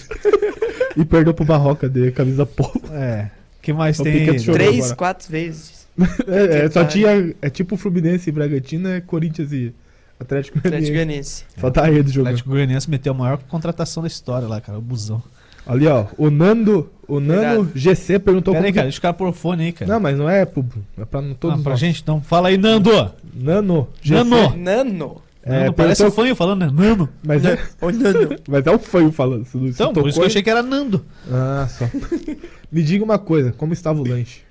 E 0.95 1.05
perdeu 1.05 1.33
pro 1.33 1.45
Barroca 1.45 1.87
de 1.87 2.11
camisa 2.11 2.45
polo. 2.45 2.81
É. 2.93 3.29
que 3.61 3.71
mais 3.73 3.99
O 3.99 4.03
tem? 4.03 4.25
Três, 4.37 4.77
agora. 4.85 4.95
quatro 4.95 5.29
vezes. 5.31 5.77
É, 6.27 6.65
é, 6.65 6.69
só 6.69 6.81
Cara. 6.81 6.85
tinha. 6.87 7.35
É 7.41 7.49
tipo 7.49 7.75
Fluminense 7.75 8.29
e 8.29 8.31
Bragantino, 8.31 8.87
é 8.89 9.01
Corinthians 9.01 9.51
e 9.51 9.73
Atlético 10.19 10.57
Atlético 10.59 10.93
Goianiense. 10.93 11.43
Só 11.59 11.69
tá 11.69 11.85
aí 11.85 12.01
do 12.01 12.11
jogo. 12.11 12.27
Atlético 12.27 12.49
Goianiense 12.49 12.89
meteu 12.89 13.13
a 13.13 13.15
maior 13.15 13.37
contratação 13.47 14.01
da 14.01 14.07
história 14.07 14.47
lá, 14.47 14.59
cara. 14.59 14.77
O 14.77 14.81
busão. 14.81 15.21
Ali, 15.65 15.85
ó. 15.87 16.05
O 16.17 16.29
Nando. 16.29 16.89
O 17.07 17.19
Nano. 17.19 17.69
GC 17.75 18.19
perguntou 18.19 18.53
Pera 18.53 18.65
aí, 18.65 18.71
como 18.71 18.75
cara. 18.75 18.83
que- 18.83 18.87
Deixa 18.87 18.99
o 18.99 19.01
cara 19.01 19.13
pôr 19.13 19.27
o 19.29 19.33
fone 19.33 19.65
aí, 19.65 19.71
cara. 19.73 19.91
Não, 19.91 19.99
mas 19.99 20.17
não 20.17 20.29
é 20.29 20.45
pro. 20.45 20.65
É 20.97 21.05
pra 21.05 21.21
todos 21.39 21.59
Ah, 21.59 21.63
pra 21.63 21.71
nós. 21.71 21.79
gente, 21.79 22.01
então. 22.01 22.21
Fala 22.21 22.47
aí, 22.49 22.57
Nando. 22.57 22.89
Nano. 23.33 23.87
GC. 24.01 24.23
Nano. 24.23 24.57
Nano. 24.57 25.21
É, 25.43 25.59
Nando, 25.59 25.73
parece 25.73 26.01
perguntou- 26.01 26.07
o 26.07 26.11
fanho 26.25 26.35
falando, 26.35 26.59
né? 26.65 26.71
Nando. 26.73 27.07
Mas 27.23 27.45
é, 27.45 27.57
Ô, 27.81 27.91
Nano. 27.91 28.29
mas 28.49 28.65
é 28.67 28.71
o 28.71 28.79
fanho 28.79 29.11
falando. 29.11 29.45
Se, 29.45 29.51
se 29.51 29.57
Então, 29.67 29.93
por 29.93 30.07
isso 30.09 30.17
que 30.17 30.23
eu 30.23 30.27
achei 30.27 30.41
que 30.41 30.49
era 30.49 30.61
Nando. 30.63 31.05
Ah, 31.31 31.67
só. 31.69 31.85
Me 32.71 32.81
diga 32.83 33.03
uma 33.03 33.17
coisa, 33.19 33.53
como 33.53 33.71
estava 33.71 33.99
o 34.01 34.07
lanche? 34.07 34.41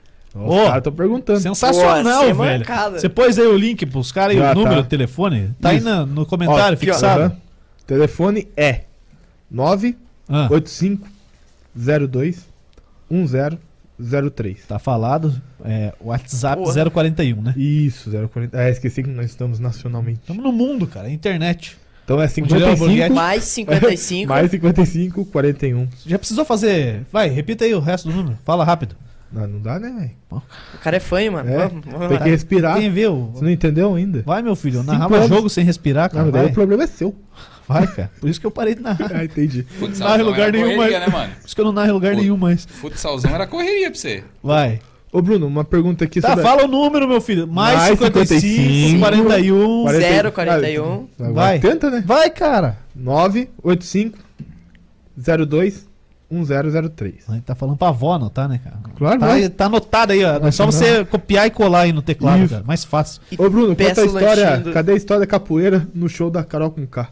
Os 0.45 0.51
Ô, 0.55 0.65
caras 0.65 0.77
estão 0.79 0.93
perguntando. 0.93 1.41
Sensacional, 1.41 2.23
Pô, 2.25 2.29
é 2.29 2.33
velho. 2.33 2.59
mancada. 2.61 2.99
Você 3.01 3.09
pôs 3.09 3.39
aí 3.39 3.47
o 3.47 3.57
link 3.57 3.87
pros 3.87 4.13
caras 4.13 4.37
e 4.37 4.39
Já 4.39 4.53
o 4.53 4.55
número, 4.55 4.75
tá. 4.77 4.81
o 4.81 4.85
telefone? 4.85 5.51
Tá 5.61 5.71
aí 5.71 5.77
Isso. 5.79 5.87
na- 5.87 6.05
no 6.05 6.27
comentário 6.27 6.63
Ó, 6.63 6.73
aqui, 6.75 6.87
fixado. 6.87 7.21
aham. 7.23 7.37
Telefone 7.87 8.49
é 8.57 8.81
985 9.51 11.07
Ah, 11.09 11.99
02 12.09 12.47
1003. 13.99 14.67
tá 14.67 14.79
falado. 14.79 15.41
É, 15.65 15.93
WhatsApp 16.01 16.63
Porra. 16.63 16.91
041, 16.91 17.41
né? 17.41 17.55
Isso, 17.57 18.11
040. 18.11 18.61
É, 18.61 18.71
esqueci 18.71 19.03
que 19.03 19.09
nós 19.09 19.27
estamos 19.27 19.59
nacionalmente. 19.59 20.21
Estamos 20.21 20.43
no 20.43 20.53
mundo, 20.53 20.87
cara. 20.87 21.09
Internet. 21.11 21.77
Então 22.05 22.21
é 22.23 22.27
Guilherme 22.29 22.77
55 22.77 22.79
Borghetti. 22.87 23.13
Mais 23.13 23.45
55. 23.45 24.29
mais 24.33 24.51
55 24.51 25.25
41. 25.27 25.89
Já 26.07 26.19
precisou 26.19 26.45
fazer. 26.45 27.05
Vai, 27.13 27.29
repita 27.31 27.65
aí 27.65 27.75
o 27.75 27.81
resto 27.81 28.09
do 28.09 28.15
número. 28.15 28.39
Fala 28.45 28.65
rápido. 28.65 28.95
Não, 29.33 29.47
não 29.47 29.61
dá, 29.61 29.79
né, 29.79 29.91
velho? 29.91 30.43
O 30.75 30.79
cara 30.83 30.97
é 30.97 31.01
fã, 31.01 31.19
mano. 31.31 31.51
É, 31.51 31.67
Vamos, 31.69 31.85
vamos 31.85 32.09
Tem 32.09 32.17
lá. 32.19 32.25
que 32.25 32.31
respirar. 32.31 32.79
Quem 32.79 32.91
viu? 32.91 33.31
Você 33.35 33.45
não 33.45 33.51
entendeu 33.51 33.95
ainda? 33.95 34.23
Vai, 34.25 34.41
meu 34.43 34.55
filho. 34.57 34.79
Eu 34.79 34.85
narrava 34.85 35.17
anos. 35.17 35.29
jogo 35.29 35.49
sem 35.51 35.65
respirar, 35.65 36.05
Não, 36.13 36.21
cara. 36.21 36.33
daí 36.33 36.43
Vai, 36.43 36.51
o 36.51 36.55
problema 36.55 36.85
é 36.85 36.87
seu. 36.87 37.15
vai, 37.69 37.87
cara. 37.89 38.11
Por 38.21 38.31
isso 38.31 38.41
que 38.41 38.47
eu 38.47 38.51
parei 38.51 38.75
de 38.75 38.81
narrar. 38.83 39.11
Ah, 39.15 39.25
entendi. 39.25 39.63
Futsalzão 39.65 40.09
Não, 40.19 40.25
em 40.25 40.29
lugar 40.29 40.49
era 40.49 40.53
nenhum, 40.53 40.77
correria, 40.77 41.01
mas- 41.01 41.09
né, 41.09 41.13
mano? 41.19 41.33
Por 41.41 41.47
isso 41.47 41.55
que 41.55 41.61
eu 41.61 41.65
não 41.65 41.73
narro 41.73 41.89
em 41.89 41.93
lugar 41.93 42.15
Pô. 42.15 42.21
nenhum 42.21 42.37
mais. 42.37 42.65
Futsalzão 42.67 43.35
era 43.35 43.47
correria 43.47 43.91
pra 43.91 43.99
você. 43.99 44.25
Vai. 44.43 44.81
Ô, 45.13 45.21
Bruno, 45.23 45.47
uma 45.47 45.65
pergunta 45.65 46.05
aqui 46.05 46.21
Tá, 46.21 46.29
sobre. 46.31 46.43
fala 46.45 46.65
o 46.65 46.69
número, 46.69 47.09
meu 47.09 47.21
filho. 47.21 47.47
Mais, 47.49 47.77
Mais 47.79 47.89
55, 47.99 48.41
55, 48.41 48.99
41. 49.01 49.83
40. 49.85 50.31
041. 50.33 51.09
Ah, 51.19 51.33
Vai. 51.33 51.59
Tenta, 51.59 51.91
né? 51.91 52.03
Vai, 52.07 52.29
cara. 52.31 52.79
985 52.95 54.19
02 55.17 55.87
1003. 56.31 57.15
A 57.29 57.35
gente 57.35 57.45
tá 57.45 57.55
falando 57.55 57.77
pra 57.77 57.89
avó 57.89 58.15
anotar, 58.15 58.49
né, 58.49 58.61
cara? 58.63 58.77
Claro, 58.97 59.21
Tá, 59.21 59.27
vai. 59.27 59.43
aí- 59.45 59.49
tá 59.49 59.67
anotado 59.67 60.13
aí, 60.13 60.25
ó. 60.25 60.37
É 60.47 60.51
só 60.51 60.67
você 60.67 61.05
copiar 61.05 61.47
e 61.47 61.51
colar 61.51 61.81
aí 61.83 61.93
no 61.93 62.03
teclado, 62.03 62.43
Isso. 62.43 62.55
cara. 62.55 62.65
Mais 62.67 62.85
fácil. 62.85 63.21
Ô, 63.39 63.49
Bruno, 63.49 63.77
conta 63.77 64.01
a 64.03 64.05
história. 64.05 64.57
do- 64.59 64.73
Cadê 64.73 64.93
a 64.93 64.97
história 64.97 65.21
da 65.21 65.27
capoeira 65.27 65.87
no 65.95 66.09
show 66.09 66.31
da 66.31 66.43
Carol 66.43 66.71
com 66.71 66.87
K? 66.87 67.09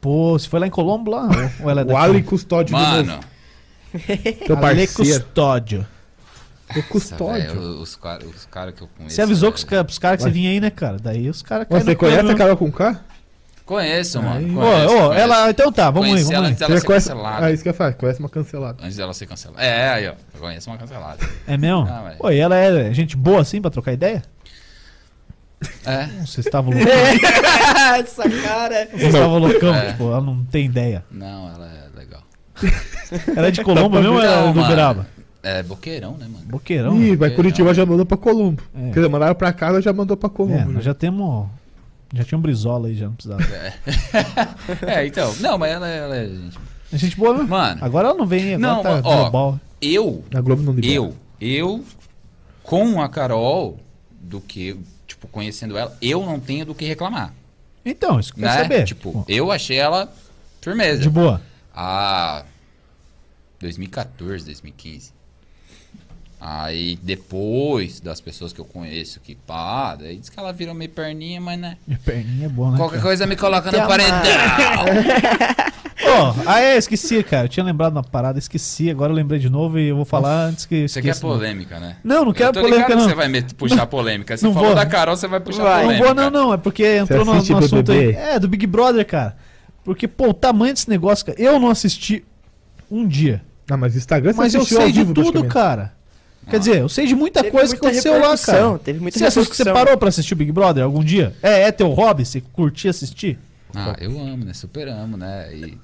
Pô, 0.00 0.38
você 0.38 0.48
foi 0.48 0.60
lá 0.60 0.66
em 0.66 0.70
Colombo 0.70 1.10
lá? 1.10 1.28
Ou- 1.62 1.70
ela 1.70 1.80
é 1.82 1.84
O? 1.84 1.96
Ali 1.96 2.22
Custódio 2.22 2.74
de 2.76 2.82
Mano, 2.82 3.12
novo. 3.12 3.24
Teu 4.46 4.56
Ale 4.56 4.86
parceiro. 4.86 4.92
Custódio. 5.22 5.86
O 6.76 6.82
Custódio. 6.84 7.54
velho, 7.54 7.80
os 7.80 7.94
caras 7.94 8.26
os 8.28 8.46
cara 8.46 8.72
que 8.72 8.82
eu 8.82 8.88
conheço. 8.96 9.14
Você 9.14 9.22
avisou 9.22 9.52
pros, 9.52 9.64
ca- 9.64 9.84
pros 9.84 9.98
caras 9.98 10.16
que 10.18 10.22
você 10.24 10.30
vinha 10.30 10.50
aí, 10.50 10.60
né, 10.60 10.70
cara? 10.70 10.96
Daí 10.98 11.28
os 11.28 11.42
caras 11.42 11.66
Você 11.70 11.94
conhece 11.94 12.28
a. 12.30 12.34
Carol 12.34 12.56
com 12.56 12.72
K? 12.72 13.00
Conheço, 13.64 14.22
mano. 14.22 14.36
Aí. 14.36 14.52
Conheço, 14.54 14.88
conheço. 14.94 15.12
ela. 15.14 15.50
Então 15.50 15.72
tá, 15.72 15.90
vamos 15.90 16.06
aí, 16.08 16.12
Conheci 16.12 16.24
vamos 16.24 16.36
ela 16.36 16.46
aí. 16.46 16.50
antes 16.52 16.60
dela 16.68 16.80
ser 16.80 16.86
conhece... 16.86 17.08
cancelada. 17.08 17.46
Ah, 17.46 17.52
isso 17.52 17.62
que 17.62 17.68
eu 17.68 17.74
falo, 17.74 17.94
conhece 17.94 18.20
uma 18.20 18.28
cancelada. 18.28 18.84
Antes 18.84 18.96
dela 18.96 19.14
ser 19.14 19.26
cancelada. 19.26 19.62
É, 19.64 19.88
aí, 19.88 20.08
ó. 20.08 20.12
Eu 20.34 20.40
conheço 20.40 20.70
uma 20.70 20.76
cancelada. 20.76 21.18
É 21.46 21.56
mesmo? 21.56 21.86
Ah, 21.88 22.00
mas- 22.04 22.16
Pô, 22.18 22.30
e 22.30 22.38
ela 22.38 22.56
é 22.56 22.92
gente 22.92 23.16
boa 23.16 23.40
assim 23.40 23.62
pra 23.62 23.70
trocar 23.70 23.92
ideia? 23.92 24.22
É. 25.86 26.06
Você 26.26 26.40
estava 26.40 26.68
loucão. 26.68 26.84
Essa 27.98 28.28
cara. 28.28 28.88
Você 28.92 29.06
estava 29.06 29.38
loucão, 29.38 29.74
É. 29.74 29.92
tipo, 29.92 30.04
ela 30.04 30.20
não 30.20 30.44
tem 30.44 30.66
ideia. 30.66 31.02
Não, 31.10 31.48
ela 31.54 31.66
é 31.66 31.98
legal. 31.98 32.22
Ela 33.36 33.48
é 33.48 33.50
de 33.50 33.62
Colombo 33.64 33.96
mesmo 34.00 34.14
ou 34.16 34.22
ela 34.22 34.48
é 34.48 34.52
do. 34.52 34.60
Uberaba? 34.60 35.06
É 35.42 35.62
boqueirão, 35.62 36.12
né, 36.18 36.26
mano? 36.30 36.44
Boqueirão. 36.46 36.96
Ih, 37.00 37.16
vai 37.16 37.28
É, 37.30 37.32
Curitiba 37.34 37.72
já 37.74 37.84
mandou 37.84 38.04
pra 38.06 38.16
Colombo. 38.16 38.62
É. 38.74 38.88
Quer 38.88 38.94
dizer, 39.00 39.08
mandaram 39.08 39.34
pra 39.34 39.52
cá, 39.52 39.68
ela 39.68 39.80
já 39.82 39.92
mandou 39.92 40.16
pra 40.16 40.28
Colombo. 40.28 40.54
É, 40.58 40.64
né? 40.64 40.72
nós 40.74 40.84
já 40.84 40.94
temos. 40.94 41.46
Já 42.14 42.24
tinha 42.24 42.38
um 42.38 42.40
brisola 42.42 42.88
aí, 42.88 42.94
já 42.94 43.06
não 43.06 43.14
precisava. 43.14 43.42
É, 44.86 45.06
então. 45.06 45.34
Não, 45.40 45.58
mas 45.58 45.72
ela, 45.72 45.88
ela 45.88 46.16
é 46.16 46.26
gente. 46.28 46.58
É 46.92 46.98
gente 46.98 47.16
boa, 47.16 47.36
né? 47.36 47.42
Mano, 47.42 47.84
Agora 47.84 48.08
ela 48.08 48.16
não 48.16 48.26
vem, 48.26 48.54
agora 48.54 48.58
Não, 48.74 48.82
tá 48.82 49.00
ó, 49.02 49.16
global. 49.22 49.60
eu, 49.82 50.24
Na 50.30 50.40
Globo 50.40 50.62
não 50.62 50.72
libera. 50.72 50.92
eu, 50.94 51.14
eu, 51.40 51.84
com 52.62 53.02
a 53.02 53.08
Carol, 53.08 53.80
do 54.20 54.40
que, 54.40 54.78
tipo, 55.06 55.26
conhecendo 55.28 55.76
ela, 55.76 55.96
eu 56.00 56.24
não 56.24 56.38
tenho 56.38 56.64
do 56.64 56.74
que 56.74 56.84
reclamar. 56.84 57.32
Então, 57.84 58.20
isso 58.20 58.32
que 58.32 58.40
eu 58.40 58.44
Né? 58.44 58.52
saber. 58.62 58.84
Tipo, 58.84 59.12
Pô, 59.12 59.24
eu 59.28 59.50
achei 59.50 59.76
ela 59.76 60.10
firmeza. 60.60 61.02
de 61.02 61.10
boa. 61.10 61.40
Ah, 61.74 62.44
2014, 63.60 64.44
2015. 64.44 65.12
Aí 66.46 66.98
depois 67.02 68.00
das 68.00 68.20
pessoas 68.20 68.52
que 68.52 68.60
eu 68.60 68.66
conheço 68.66 69.18
que 69.18 69.34
pá, 69.34 69.94
daí 69.94 70.18
diz 70.18 70.28
que 70.28 70.38
ela 70.38 70.52
virou 70.52 70.74
meio 70.74 70.90
perninha, 70.90 71.40
mas 71.40 71.58
né. 71.58 71.78
Minha 71.86 71.98
perninha 72.04 72.44
é 72.44 72.48
boa, 72.50 72.70
né? 72.70 72.76
Qualquer 72.76 72.96
cara? 72.96 73.08
coisa 73.08 73.26
me 73.26 73.34
coloca 73.34 73.72
no 73.72 73.88
paredão. 73.88 74.12
Ó, 76.06 76.34
ah, 76.44 76.60
é, 76.60 76.76
esqueci, 76.76 77.22
cara. 77.22 77.46
Eu 77.46 77.48
tinha 77.48 77.64
lembrado 77.64 77.94
na 77.94 78.02
parada, 78.02 78.38
esqueci. 78.38 78.90
Agora 78.90 79.10
eu 79.10 79.16
lembrei 79.16 79.38
de 79.38 79.48
novo 79.48 79.78
e 79.78 79.88
eu 79.88 79.96
vou 79.96 80.04
falar 80.04 80.48
antes 80.48 80.66
que. 80.66 80.86
Você 80.86 81.00
quer 81.00 81.12
esqueça. 81.12 81.26
polêmica, 81.26 81.80
né? 81.80 81.96
Não, 82.04 82.26
não 82.26 82.32
quero 82.34 82.50
eu 82.50 82.52
tô 82.52 82.60
polêmica, 82.60 82.94
não. 82.94 83.06
que 83.06 83.08
você 83.08 83.14
vai 83.14 83.42
puxar 83.56 83.86
polêmica. 83.86 84.36
Se 84.36 84.44
não 84.44 84.52
falou 84.52 84.68
vou. 84.68 84.76
da 84.76 84.84
Carol, 84.84 85.16
você 85.16 85.26
vai 85.26 85.40
puxar 85.40 85.62
Vai. 85.62 85.76
Não 85.76 85.82
polêmica. 85.82 86.04
vou, 86.04 86.14
não, 86.14 86.30
não. 86.30 86.52
É 86.52 86.58
porque 86.58 86.84
entrou 86.84 87.24
no, 87.24 87.32
no 87.32 87.56
assunto 87.56 87.90
aí. 87.90 88.12
É, 88.12 88.38
do 88.38 88.48
Big 88.48 88.66
Brother, 88.66 89.06
cara. 89.06 89.34
Porque, 89.82 90.06
pô, 90.06 90.28
o 90.28 90.34
tamanho 90.34 90.74
desse 90.74 90.90
negócio, 90.90 91.24
cara. 91.24 91.40
Eu 91.40 91.58
não 91.58 91.70
assisti 91.70 92.22
um 92.90 93.08
dia. 93.08 93.40
Ah, 93.70 93.78
mas 93.78 93.94
o 93.94 93.96
Instagram 93.96 94.32
você 94.32 94.38
Mas 94.38 94.54
eu 94.54 94.62
sei 94.66 94.92
de 94.92 95.06
tudo, 95.06 95.42
cara. 95.44 95.94
Quer 96.50 96.58
dizer, 96.58 96.76
eu 96.78 96.88
sei 96.88 97.06
de 97.06 97.14
muita 97.14 97.40
Teve 97.40 97.50
coisa 97.50 97.74
que 97.74 97.82
muita 97.82 97.98
aconteceu 97.98 98.20
lá, 98.20 98.36
cara. 98.38 98.78
teve 98.78 99.00
muita 99.00 99.18
você, 99.18 99.24
assiste, 99.26 99.56
você 99.56 99.64
parou 99.64 99.96
pra 99.96 100.08
assistir 100.08 100.34
o 100.34 100.36
Big 100.36 100.52
Brother 100.52 100.84
algum 100.84 101.02
dia? 101.02 101.34
É, 101.42 101.62
é 101.62 101.72
teu 101.72 101.88
hobby? 101.90 102.24
Você 102.24 102.42
curtia 102.52 102.90
assistir? 102.90 103.38
Ah, 103.74 103.96
eu 104.00 104.10
amo, 104.20 104.44
né? 104.44 104.52
Super 104.54 104.86
amo, 104.88 105.16
né? 105.16 105.48
E 105.52 105.76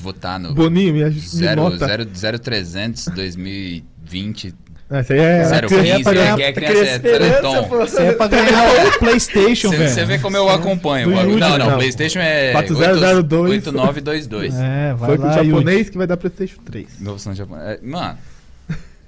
votar 0.00 0.40
no 0.40 0.52
Boninho, 0.54 0.92
me, 0.92 1.04
aj- 1.04 1.14
me 1.14 1.20
0, 1.20 1.62
nota. 1.70 1.86
0, 1.86 2.38
0300 2.42 3.06
2020. 3.14 4.54
Ah, 4.90 5.00
Isso 5.00 5.12
aí 5.14 5.18
é... 5.20 5.44
Zero 5.44 5.68
criança- 5.68 5.86
é 5.88 5.92
15, 5.92 6.02
pra 6.02 6.12
ganhar- 6.12 6.32
é, 6.32 6.36
que 6.36 6.42
é 6.42 6.52
Cria 6.52 6.68
criança, 6.68 6.90
é 6.90 6.98
Teleton. 6.98 7.84
Isso 7.84 7.98
aí 7.98 8.06
é 8.08 8.12
pra 8.12 8.26
ganhar 8.28 8.64
o 8.94 8.98
Playstation, 8.98 9.68
Você 9.70 9.76
velho. 9.78 9.90
você 9.90 10.04
vê 10.04 10.18
como 10.18 10.36
eu 10.36 10.48
acompanho. 10.50 11.08
O 11.08 11.12
bagulho. 11.14 11.30
Yudi, 11.30 11.40
não, 11.40 11.58
não, 11.58 11.70
não. 11.70 11.76
PlayStation 11.78 12.18
é 12.18 12.52
4002. 12.52 13.50
8922. 13.50 14.54
É, 14.54 14.94
vai 14.94 15.08
Foi 15.08 15.18
lá, 15.18 15.36
Yuri. 15.36 15.48
japonês 15.48 15.88
que 15.90 15.96
vai 15.96 16.06
dar 16.06 16.16
Playstation 16.18 16.60
3. 16.64 16.86
Novo 17.00 17.18
São 17.18 17.34
Japonês. 17.34 17.64
É, 17.68 17.78
Mano, 17.82 18.18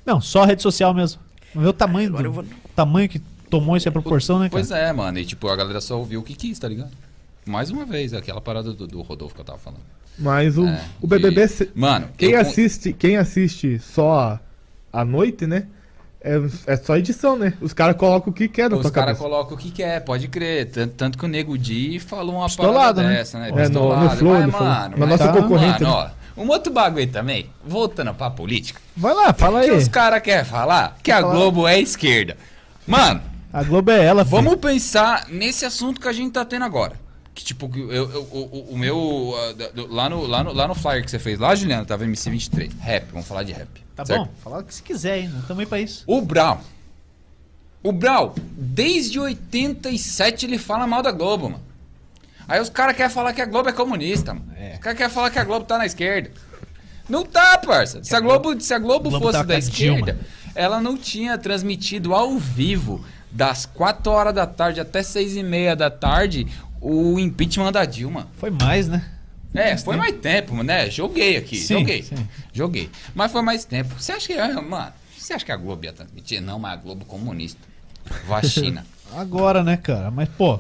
Não, 0.05 0.21
só 0.21 0.45
rede 0.45 0.63
social 0.63 0.93
mesmo. 0.95 1.21
Vê 1.55 1.67
o 1.67 1.73
tamanho, 1.73 2.11
do, 2.11 2.33
vou- 2.33 2.45
tamanho 2.75 3.09
que 3.09 3.19
tomou 3.49 3.77
essa 3.77 3.91
proporção, 3.91 4.39
né, 4.39 4.47
cara? 4.49 4.51
pois 4.51 4.71
é, 4.71 4.93
mano. 4.93 5.19
E 5.19 5.25
tipo, 5.25 5.49
a 5.49 5.57
galera 5.57 5.81
só 5.81 5.99
ouviu 5.99 6.21
o 6.21 6.23
que 6.23 6.35
quis, 6.35 6.59
tá 6.59 6.69
ligado? 6.69 6.91
Mais 7.47 7.71
uma 7.71 7.85
vez, 7.85 8.13
aquela 8.15 8.41
parada 8.41 8.73
do, 8.73 8.87
do 8.87 9.03
Rodolfo 9.03 9.35
que 9.35 9.41
eu 9.41 9.45
tava 9.45 9.59
falando. 9.59 9.83
Mas 10.19 10.57
o, 10.59 10.67
É, 10.67 10.81
o 11.01 11.07
BBB... 11.07 11.43
e- 11.45 11.49
se- 11.49 11.71
Mano, 11.75 12.09
Quem 12.17 12.31
eu 12.33 12.41
assiste, 12.41 12.93
quem 12.93 13.17
assiste 13.17 13.79
só 13.79 14.39
à 14.93 15.05
noite, 15.05 15.47
né? 15.47 15.67
É, 16.21 16.41
é 16.67 16.77
só 16.79 16.97
edição, 16.97 17.37
né? 17.37 17.53
Os 17.61 17.75
caras 17.75 17.97
colocam 17.97 18.31
o 18.31 18.35
que 18.35 18.49
quer 18.49 18.71
na 18.71 18.77
Os 18.79 18.89
caras 18.91 19.19
colocam 19.19 19.55
o 19.55 19.59
que 19.61 19.71
quer, 19.71 20.01
pode 20.03 20.27
crer. 20.29 20.71
Tanto, 20.71 20.95
tanto 20.95 21.19
que 21.19 21.25
o 21.25 21.29
Nego 21.29 21.59
Di 21.59 21.99
falou 22.01 22.37
uma 22.37 22.47
Pistolado, 22.47 22.75
parada 22.97 23.03
né? 23.03 23.17
dessa, 23.17 23.39
né? 23.39 23.49
É, 23.49 23.51
no- 23.51 23.57
Pistolado. 23.59 24.05
no 24.05 24.11
Flow 24.17 24.33
Mas, 24.33 24.51
falou. 24.53 24.69
mano, 24.69 24.97
Na 24.97 25.07
mas- 25.07 25.09
nossa 25.21 25.33
tá, 25.33 25.43
concorrente. 25.43 25.83
Mano, 25.83 25.97
né? 25.97 26.11
ó, 26.11 26.24
um 26.37 26.49
outro 26.49 26.73
bagulho 26.73 27.11
também, 27.11 27.51
voltando 27.65 28.13
pra 28.15 28.31
política, 28.31 28.81
Vai 28.97 29.15
lá, 29.15 29.33
fala 29.33 29.63
que 29.63 29.71
aí. 29.71 29.77
os 29.77 29.89
caras 29.89 30.21
querem 30.23 30.45
falar 30.45 30.97
que 31.03 31.11
a 31.13 31.21
Fala. 31.21 31.33
Globo 31.35 31.67
é 31.69 31.79
esquerda. 31.81 32.37
Mano, 32.87 33.23
A 33.53 33.63
Globo 33.63 33.91
é 33.91 34.05
ela, 34.05 34.25
filho. 34.25 34.37
vamos 34.43 34.57
pensar 34.57 35.27
nesse 35.29 35.65
assunto 35.65 36.01
que 36.01 36.09
a 36.09 36.13
gente 36.13 36.33
tá 36.33 36.45
tendo 36.45 36.65
agora. 36.65 37.03
Que 37.35 37.43
tipo, 37.45 37.69
que 37.69 37.81
eu, 37.81 37.91
eu- 37.93 38.29
o, 38.31 38.69
o- 38.75 38.79
meu. 38.79 39.33
lá, 39.91 40.09
no, 40.09 40.25
lá, 40.27 40.45
no, 40.45 40.53
lá 40.53 40.69
no 40.69 40.75
flyer 40.75 41.05
que 41.05 41.11
você 41.11 41.19
fez 41.19 41.37
lá, 41.39 41.53
Juliano, 41.55 41.85
tava 41.85 42.05
MC23. 42.05 42.71
Rap, 42.79 43.07
vamos 43.11 43.27
falar 43.27 43.43
de 43.43 43.53
rap. 43.53 43.69
Tá 43.97 44.05
certo? 44.07 44.27
bom, 44.27 44.31
fala 44.43 44.59
o 44.61 44.65
que 44.65 44.73
você 44.75 44.83
quiser, 44.83 45.19
hein? 45.21 45.29
Não 45.35 45.43
também 45.43 45.67
pra 45.67 45.81
isso. 45.81 46.05
O 46.07 46.21
Brau. 46.21 46.61
O 47.83 47.91
Brau, 47.93 48.35
desde 48.57 49.19
87 49.19 50.47
ele 50.47 50.59
fala 50.59 50.87
mal 50.87 51.03
da 51.03 51.11
Globo, 51.11 51.51
mano. 51.51 51.63
Aí 52.47 52.61
os 52.61 52.69
caras 52.69 52.97
querem 52.97 53.11
falar 53.13 53.33
que 53.33 53.41
a 53.41 53.47
Globo 53.47 53.69
é 53.69 53.73
comunista, 53.73 54.35
mano. 54.35 54.53
É. 54.57 54.75
Os 54.75 54.79
caras 54.81 54.99
querem 54.99 55.13
falar 55.13 55.31
que 55.31 55.39
a 55.39 55.45
Globo 55.45 55.65
tá 55.65 55.79
na 55.79 55.87
esquerda. 55.87 56.31
Não 57.09 57.25
tá, 57.25 57.59
parça. 57.59 58.03
Se 58.03 58.15
a 58.15 58.21
Globo, 58.21 58.59
se 58.61 58.73
a 58.73 58.79
Globo, 58.79 59.11
Globo 59.11 59.27
fosse 59.27 59.39
tá 59.39 59.45
da 59.45 59.59
esquerda, 59.59 60.13
Dilma. 60.13 60.21
ela 60.55 60.81
não 60.81 60.97
tinha 60.97 61.37
transmitido 61.39 62.15
ao 62.15 62.39
vivo, 62.39 63.05
das 63.31 63.67
4 63.67 64.11
horas 64.13 64.35
da 64.35 64.47
tarde 64.47 64.81
até 64.81 65.03
6 65.03 65.37
e 65.37 65.43
meia 65.43 65.75
da 65.77 65.91
tarde, 65.91 66.47
o 66.81 67.19
impeachment 67.19 67.73
da 67.73 67.85
Dilma. 67.85 68.29
Foi 68.39 68.51
mais, 68.51 68.89
né? 68.89 69.05
É, 69.53 69.69
Mais 69.71 69.83
foi 69.85 69.95
tempo. 69.95 70.03
mais 70.09 70.21
tempo, 70.21 70.63
né? 70.63 70.91
Joguei 70.91 71.37
aqui, 71.37 71.57
Sim, 71.59 71.79
joguei. 71.81 72.03
sim. 72.03 72.29
Joguei. 72.53 72.91
Mas 73.15 73.31
foi 73.31 73.41
mais 73.43 73.65
tempo. 73.65 73.95
Você 74.01 74.13
acha 74.13 74.27
que, 74.27 74.33
ah, 74.39 74.61
mano, 74.61 74.93
você 75.17 75.33
acha 75.33 75.45
que 75.45 75.53
a 75.53 75.57
Globo 75.57 75.85
ia 75.85 75.93
transmitir? 75.93 76.41
Não, 76.41 76.59
mas 76.59 76.73
a 76.73 76.77
Globo 76.77 77.05
comunista. 77.05 77.61
Vacina. 78.27 78.85
Agora, 79.17 79.63
né, 79.63 79.77
cara? 79.77 80.11
Mas, 80.11 80.29
pô, 80.31 80.59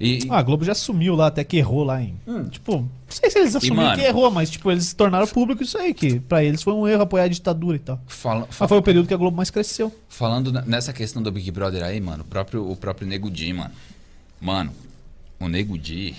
E, 0.00 0.20
ah, 0.30 0.38
a 0.38 0.42
Globo 0.42 0.64
já 0.64 0.72
assumiu 0.72 1.16
lá, 1.16 1.26
até 1.26 1.42
que 1.42 1.56
errou 1.56 1.82
lá 1.82 2.00
em. 2.00 2.14
Tipo, 2.50 2.76
não 2.82 2.88
sei 3.08 3.30
se 3.30 3.38
eles 3.40 3.56
assumiram 3.56 3.82
mano- 3.82 3.96
que 4.00 4.06
errou, 4.06 4.30
mas, 4.30 4.48
tipo, 4.48 4.70
eles 4.70 4.84
se 4.86 4.94
tornaram 4.96 5.26
público 5.26 5.62
isso 5.62 5.76
aí, 5.76 5.92
que 5.92 6.20
pra 6.20 6.44
eles 6.44 6.62
foi 6.62 6.72
um 6.72 6.86
erro 6.86 7.02
apoiar 7.02 7.24
a 7.24 7.28
ditadura 7.28 7.76
e 7.76 7.80
tal. 7.80 8.00
fala- 8.06 8.46
Mas 8.46 8.54
fa- 8.56 8.68
foi 8.68 8.78
o 8.78 8.82
período 8.82 9.08
que 9.08 9.14
a 9.14 9.16
Globo 9.16 9.36
mais 9.36 9.50
cresceu. 9.50 9.92
falando 10.08 10.52
nessa 10.52 10.92
questão 10.92 11.20
do 11.22 11.32
Big 11.32 11.50
Brother 11.50 11.82
aí, 11.82 12.00
mano, 12.00 12.22
o 12.22 12.26
próprio, 12.26 12.70
o 12.70 12.76
próprio 12.76 13.08
Nego 13.08 13.28
Di, 13.30 13.52
mano. 13.52 13.72
Mano, 14.40 14.72
o 15.40 15.48
Nego 15.48 15.76
Di, 15.76 16.14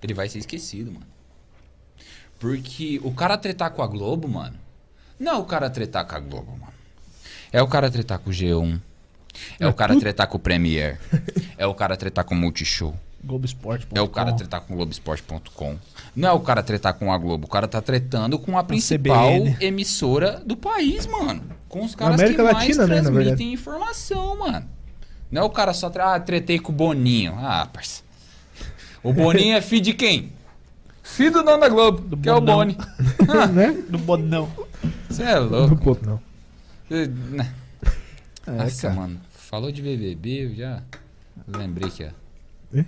ele 0.00 0.14
vai 0.14 0.28
ser 0.28 0.38
esquecido, 0.38 0.92
mano. 0.92 1.06
Porque 2.38 3.00
o 3.02 3.12
cara 3.12 3.36
tretar 3.38 3.70
com 3.70 3.82
a 3.82 3.86
Globo, 3.86 4.28
mano, 4.28 4.56
não 5.18 5.32
é 5.32 5.36
o 5.38 5.44
cara 5.44 5.70
tretar 5.70 6.06
com 6.06 6.14
a 6.14 6.20
Globo, 6.20 6.52
mano. 6.52 6.72
É 7.52 7.62
o 7.62 7.66
cara 7.68 7.90
tretar 7.90 8.18
com 8.18 8.30
o 8.30 8.32
G1. 8.32 8.78
É 9.58 9.66
o 9.66 9.72
cara 9.72 9.98
tretar 9.98 10.26
com 10.28 10.36
o 10.36 10.40
Premiere. 10.40 10.98
É 11.58 11.66
o 11.66 11.74
cara 11.74 11.96
tretar 11.96 12.24
com 12.24 12.34
o 12.34 12.38
Multishow. 12.38 12.94
Globo 13.24 13.44
Esporte. 13.44 13.88
É 13.92 14.00
o 14.00 14.08
cara 14.08 14.32
tretar 14.32 14.60
com 14.60 14.74
o 14.74 14.76
Globoesporte.com. 14.76 15.76
Não 16.14 16.28
é 16.28 16.32
o 16.32 16.38
cara 16.40 16.62
tretar 16.62 16.94
com 16.94 17.12
a 17.12 17.18
Globo. 17.18 17.46
O 17.46 17.50
cara 17.50 17.66
tá 17.66 17.80
tretando 17.80 18.38
com 18.38 18.56
a 18.56 18.62
principal 18.62 19.32
CBN. 19.32 19.56
emissora 19.60 20.40
do 20.46 20.56
país, 20.56 21.06
mano. 21.06 21.42
Com 21.68 21.84
os 21.84 21.94
caras 21.96 22.20
América 22.20 22.44
que 22.44 22.52
mais 22.52 22.68
Latina, 22.68 22.86
né, 22.86 22.94
na 22.96 23.02
transmitem 23.02 23.24
verdade. 23.24 23.52
informação, 23.52 24.38
mano. 24.38 24.66
Não 25.30 25.42
é 25.42 25.44
o 25.44 25.50
cara 25.50 25.72
só... 25.74 25.90
Ah, 25.98 26.20
tretei 26.20 26.60
com 26.60 26.70
o 26.70 26.74
Boninho. 26.74 27.34
Ah, 27.36 27.66
parça. 27.72 28.02
O 29.02 29.12
Boninho 29.12 29.56
é 29.56 29.60
filho 29.60 29.82
de 29.82 29.92
quem? 29.92 30.32
Filho 31.02 31.32
do 31.32 31.42
dono 31.42 31.58
da 31.60 31.68
Globo, 31.68 32.00
Do 32.02 32.16
que 32.16 32.28
é 32.28 32.32
o 32.32 32.40
Bonão. 32.40 32.58
Boni. 32.58 32.78
Ah, 33.28 33.46
né? 33.50 33.72
Do 33.90 33.98
Bonão. 33.98 34.48
Você 35.08 35.22
é 35.24 35.38
louco. 35.38 35.76
pô, 35.76 35.96
não. 36.06 36.20
Eh, 36.90 37.06
né. 37.06 37.52
É, 38.46 38.50
Nossa, 38.52 38.82
cara. 38.88 38.94
mano. 39.00 39.20
Falou 39.56 39.72
de 39.72 39.80
BBB, 39.80 40.44
eu 40.44 40.54
já 40.54 40.82
lembrei 41.48 41.88
que 41.88 42.02
é. 42.04 42.10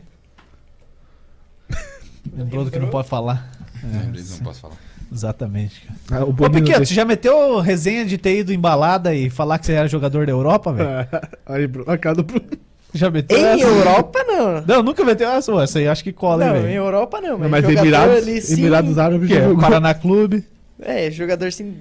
Lembrou 2.36 2.62
do 2.62 2.70
que 2.70 2.78
não 2.78 2.90
pode 2.90 3.08
falar. 3.08 3.50
Lembrei 3.82 4.22
que 4.22 4.30
não 4.32 4.38
posso 4.40 4.60
falar. 4.60 4.76
Exatamente, 5.10 5.80
cara. 5.80 6.20
Ah, 6.20 6.24
o 6.26 6.28
Ô, 6.28 6.46
não 6.46 6.84
você 6.84 6.92
já 6.92 7.06
meteu 7.06 7.58
resenha 7.60 8.04
de 8.04 8.18
ter 8.18 8.40
ido 8.40 8.52
embalada 8.52 9.14
e 9.14 9.30
falar 9.30 9.58
que 9.58 9.64
você 9.64 9.72
era 9.72 9.88
jogador 9.88 10.26
da 10.26 10.32
Europa, 10.32 10.70
velho? 10.70 11.08
Aí, 11.46 11.66
Bruno, 11.66 11.90
a 11.90 11.96
cara 11.96 12.16
do 12.16 12.22
Bruno. 12.22 12.44
Já 12.92 13.10
meteu 13.10 13.38
Em 13.38 13.44
essa? 13.44 13.64
Europa, 13.64 14.22
não. 14.24 14.60
Não, 14.66 14.82
nunca 14.82 15.02
meteu 15.06 15.30
essa, 15.30 15.50
ué, 15.54 15.64
essa 15.64 15.78
aí 15.78 15.88
acho 15.88 16.04
que 16.04 16.12
cola, 16.12 16.44
hein, 16.44 16.50
Não, 16.50 16.58
em 16.58 16.62
velho. 16.64 16.74
Europa 16.74 17.18
não. 17.22 17.38
Mas, 17.38 17.50
mas 17.50 17.62
jogador 17.62 17.80
Emirados, 17.80 18.16
ali, 18.16 18.42
sim. 18.42 18.52
Emirados 18.60 18.98
Árabes 18.98 19.26
Que 19.26 19.38
é 19.38 19.48
o. 19.48 19.56
Paraná 19.56 19.94
Clube. 19.94 20.44
É, 20.78 21.10
jogador 21.10 21.50
sim 21.50 21.76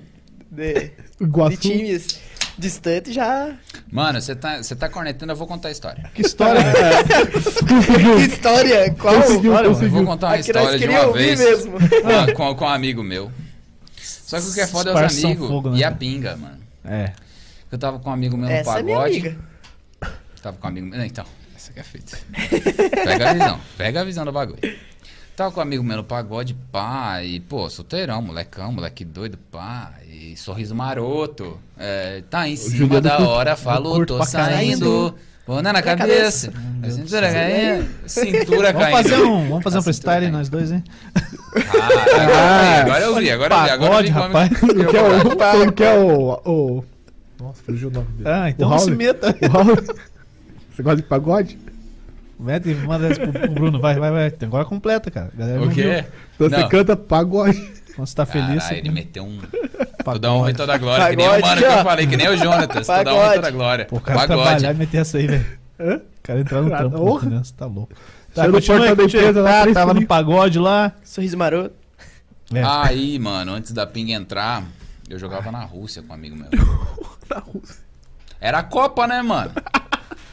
de, 0.49 0.73
de 0.80 0.91
Iguaçu. 1.19 1.57
times 1.57 2.26
distantes 2.57 3.13
já. 3.13 3.53
Mano, 3.91 4.19
você 4.21 4.35
tá, 4.35 4.57
você 4.61 4.75
tá 4.75 4.89
cornetando, 4.89 5.31
eu 5.31 5.35
vou 5.35 5.47
contar 5.47 5.69
a 5.69 5.71
história. 5.71 6.09
Que 6.13 6.21
história. 6.21 6.61
Que 8.17 8.21
história? 8.34 8.93
Qual? 8.95 9.15
Conseguiu, 9.21 9.53
Olha, 9.53 9.69
conseguiu. 9.69 9.91
vou 9.91 10.05
contar 10.05 10.27
uma 10.27 10.34
Aqui 10.34 10.41
história 10.41 10.79
de 10.79 10.88
uma 10.88 11.13
vez 11.13 11.39
mesmo. 11.39 11.73
com, 11.79 12.34
com, 12.35 12.55
com 12.55 12.65
um 12.65 12.69
amigo 12.69 13.03
meu. 13.03 13.31
Só 14.01 14.39
que 14.41 14.47
o 14.47 14.53
que 14.53 14.59
é 14.61 14.67
foda 14.67 14.91
é 14.91 15.05
os 15.05 15.23
amigos 15.23 15.47
fogo, 15.47 15.69
né, 15.69 15.77
e 15.77 15.84
a 15.84 15.88
cara? 15.88 15.95
pinga, 15.95 16.35
mano. 16.38 16.57
é. 16.85 17.13
Eu 17.69 17.77
tava 17.77 17.99
com 17.99 18.09
um 18.09 18.13
amigo 18.13 18.38
meu 18.38 18.47
no 18.47 18.53
Essa 18.55 18.79
é 18.79 18.84
minha 18.84 18.95
pagode. 18.97 19.17
amiga. 19.19 19.38
Tava 20.41 20.55
com 20.57 20.67
um 20.67 20.69
amigo 20.69 20.88
meu. 20.88 21.03
Então, 21.03 21.25
essa 21.53 21.71
aqui 21.71 21.79
é 21.81 21.84
fita. 21.84 22.17
Pega 23.03 23.29
a 23.29 23.34
visão. 23.34 23.59
Pega 23.77 24.01
a 24.01 24.03
visão 24.05 24.23
do 24.25 24.31
bagulho. 24.31 24.59
Tava 25.38 25.51
com 25.51 25.59
um 25.59 25.64
amigo 25.64 25.84
meu 25.84 25.97
no 25.97 26.03
pagode, 26.03 26.55
pá, 26.72 27.22
e, 27.23 27.39
pô, 27.39 27.69
solteirão, 27.69 28.22
molecão, 28.23 28.72
moleque 28.72 29.05
doido, 29.05 29.38
pá, 29.51 29.91
e 30.09 30.35
sorriso 30.35 30.73
maroto. 30.73 31.59
É, 31.77 32.23
tá 32.27 32.49
em 32.49 32.55
cima 32.55 32.76
Juliano 32.77 33.01
da 33.01 33.18
curto- 33.18 33.30
hora, 33.30 33.51
eu 33.51 33.57
falou, 33.57 34.03
tô 34.03 34.18
pra 34.18 34.26
caralho. 34.26 34.55
saindo. 34.55 35.15
Bona 35.45 35.72
na 35.72 35.81
cabeça. 35.84 36.51
A 36.81 36.89
cintura 36.89 37.30
caindo. 37.31 37.88
Cintura 38.07 38.73
Vamos 38.73 38.89
caindo. 38.89 39.09
fazer 39.09 39.22
um, 39.23 39.47
vamos 39.49 39.64
fazer 39.64 39.77
um 39.77 39.81
freestyle 39.84 40.15
cintura 40.26 40.31
nós 40.39 40.49
dois, 40.49 40.72
hein? 40.72 40.84
Ah, 41.72 42.81
agora 42.81 43.03
eu 43.05 43.15
vi, 43.15 43.31
agora 43.31 43.55
eu 43.55 43.64
vi, 43.64 43.69
agora 43.69 43.93
eu 43.93 44.03
vi. 44.03 44.11
Pagode, 44.11 44.11
Agora 44.11 44.11
eu 44.11 44.11
vi 44.11 44.11
como- 44.11 44.23
rapaz. 44.34 44.59
Como 44.59 44.73
que 44.89 44.97
é 44.97 45.01
o. 45.03 45.59
Como 45.61 45.72
que 45.72 45.84
é 45.84 45.93
o. 45.93 46.41
o... 46.80 46.85
Nossa, 47.39 47.61
fugiu 47.64 47.89
o 47.89 47.91
nome 47.91 48.07
dele. 48.14 48.27
Ah, 48.30 48.49
então 48.49 48.68
o 48.68 48.72
não 48.72 48.80
se 48.80 48.85
Raul. 48.88 48.97
meta. 48.97 49.35
O 49.41 49.47
Raul. 49.47 49.76
Você 50.76 50.84
gosta 50.84 50.97
de 50.97 51.03
pagode? 51.03 51.57
Mete 52.39 52.69
e 52.69 52.76
manda 52.76 53.07
essa 53.07 53.19
pro, 53.19 53.31
pro 53.31 53.49
Bruno, 53.49 53.80
vai, 53.80 53.95
vai, 53.99 54.11
vai. 54.11 54.34
Agora 54.43 54.64
completa, 54.65 55.09
cara. 55.09 55.31
A 55.34 55.38
galera 55.39 55.61
O 55.64 55.69
quê? 55.72 56.05
Então 56.35 56.49
você 56.49 56.57
Não. 56.57 56.69
canta 56.69 56.95
pagode. 56.95 57.57
Quando 57.95 58.07
você 58.07 58.15
tá 58.15 58.26
feliz, 58.27 58.64
Caralho, 58.64 58.77
ele 58.77 58.89
meteu 58.91 59.23
um. 59.23 59.39
Pagode. 59.39 60.03
Toda 60.03 60.31
honra 60.34 60.51
e 60.51 60.53
toda 60.53 60.77
glória. 60.77 61.09
Que 61.09 61.15
nem 61.15 61.26
o 61.27 61.30
Pagode, 61.31 61.47
mano 61.49 61.61
que 61.61 61.68
eu 61.80 61.84
falei, 61.84 62.07
que 62.07 62.18
nem 62.18 62.30
o 62.30 62.38
Jonatas. 62.38 62.85
Toda 62.88 62.99
honra 62.99 63.05
e 63.05 63.15
Pagode. 63.18 63.35
toda 63.35 63.51
glória. 63.51 63.85
Pô, 63.85 63.95
o 63.97 64.01
cara 64.01 64.19
Pagode. 64.19 64.43
trabalhar 64.43 64.72
e 64.72 64.77
meter 64.77 64.97
essa 65.01 65.18
aí, 65.18 65.27
velho. 65.27 65.45
O 65.80 66.01
cara 66.22 66.39
entrar 66.41 66.61
no 66.61 66.73
Ah, 66.73 66.77
trampo, 66.77 66.97
porra. 66.97 67.30
né? 67.30 67.41
Você 67.43 67.53
tá 67.57 67.65
louco. 67.65 67.93
Tá, 68.35 68.41
Saiu 68.43 68.51
continua 68.53 68.95
da 68.95 69.03
empresa 69.03 69.41
lá, 69.41 69.51
Tá, 69.51 69.61
três 69.61 69.73
tava 69.73 69.93
no 69.95 70.05
pagode 70.05 70.59
lá. 70.59 70.91
Sorriso 71.03 71.35
maroto. 71.38 71.73
É. 72.53 72.61
Aí, 72.64 73.18
mano, 73.18 73.51
antes 73.53 73.72
da 73.72 73.88
Ping 73.88 74.11
entrar, 74.11 74.64
eu 75.09 75.18
jogava 75.18 75.51
na 75.51 75.64
Rússia 75.64 76.03
com 76.03 76.11
um 76.11 76.15
amigo 76.15 76.35
meu. 76.35 76.47
Na 77.30 77.39
Rússia. 77.39 77.77
Era 78.39 78.59
a 78.59 78.64
Copa, 78.64 79.07
né, 79.07 79.22
mano? 79.23 79.51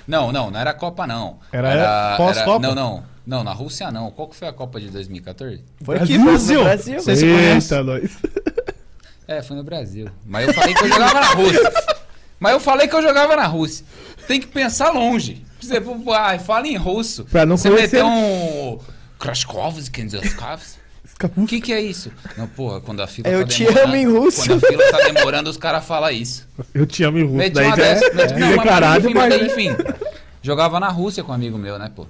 Não, 0.07 0.31
não, 0.33 0.51
não 0.51 0.61
era 0.61 0.71
a 0.71 0.75
Copa, 0.75 1.07
não. 1.07 1.39
Era 1.53 2.15
pós-Copa? 2.17 2.59
Não, 2.67 2.75
não. 2.75 3.05
Não, 3.27 3.43
na 3.43 3.53
Rússia 3.53 3.91
não. 3.91 4.11
Qual 4.11 4.29
que 4.29 4.37
foi 4.37 4.49
a 4.49 4.53
Copa 4.53 4.79
de 4.79 4.91
2014? 4.91 5.65
Foi 5.83 5.97
Brasil, 5.97 6.17
aqui, 6.17 6.25
Brasil. 6.25 6.59
no 6.59 6.65
Brasil. 6.65 7.01
Você 7.01 7.17
se 7.17 7.25
conhece? 7.25 7.83
Nós. 7.83 8.11
É, 9.27 9.43
foi 9.43 9.57
no 9.57 9.65
Brasil. 9.65 10.11
Mas 10.27 10.47
eu 10.49 10.53
falei 10.55 10.75
que 10.75 10.85
eu 10.85 10.89
jogava 10.89 11.21
na 11.21 11.29
Rússia. 11.29 11.73
Mas 12.39 12.53
eu 12.53 12.61
falei 12.61 12.89
que 12.89 12.95
eu 12.95 13.03
jogava 13.03 13.35
na 13.37 13.47
Rússia. 13.47 13.87
Tem 14.27 14.39
que 14.39 14.47
pensar 14.47 14.91
longe. 14.91 15.43
Você 15.61 15.81
fala 16.45 16.69
em 16.69 16.77
russo. 16.77 17.25
Pra 17.25 17.47
não 17.47 17.57
Você 17.57 17.71
conhecer. 17.71 18.03
meteu 18.03 18.07
um. 18.07 18.79
Krashkovs, 19.19 19.89
Kenzaskavs. 19.89 20.79
O 21.37 21.47
que, 21.47 21.61
que 21.61 21.73
é 21.73 21.81
isso? 21.81 22.11
Não, 22.37 22.47
porra, 22.49 22.81
quando 22.81 23.01
a 23.01 23.07
fila 23.07 23.29
Eu 23.29 23.41
tá 23.43 23.49
te 23.49 23.65
demorando. 23.65 23.87
amo 23.87 23.97
em 23.97 24.07
russo. 24.07 24.41
Quando 24.47 24.65
a 24.65 24.69
fila 24.69 24.91
tá 24.91 24.99
demorando, 25.13 25.49
os 25.51 25.57
caras 25.57 25.85
falam 25.85 26.11
isso. 26.11 26.47
Eu 26.75 26.85
te 26.87 27.03
amo 27.05 27.19
em 27.19 27.23
russo. 27.23 27.37
Meti 27.37 27.51
Daí 27.55 27.67
uma 27.67 27.77
já 27.77 27.83
dessa, 27.83 28.05
é, 28.07 28.15
meti- 28.15 28.35
é 28.35 28.39
não, 28.39 28.47
mas 28.49 28.57
declarado, 28.57 29.05
enfim, 29.07 29.15
mas... 29.15 29.29
mas 29.41 29.53
enfim. 29.53 29.71
Jogava 30.43 30.79
na 30.81 30.89
Rússia 30.89 31.23
com 31.25 31.33
um 31.33 31.35
amigo 31.35 31.57
meu, 31.57 31.79
né, 31.79 31.91
pô? 31.95 32.07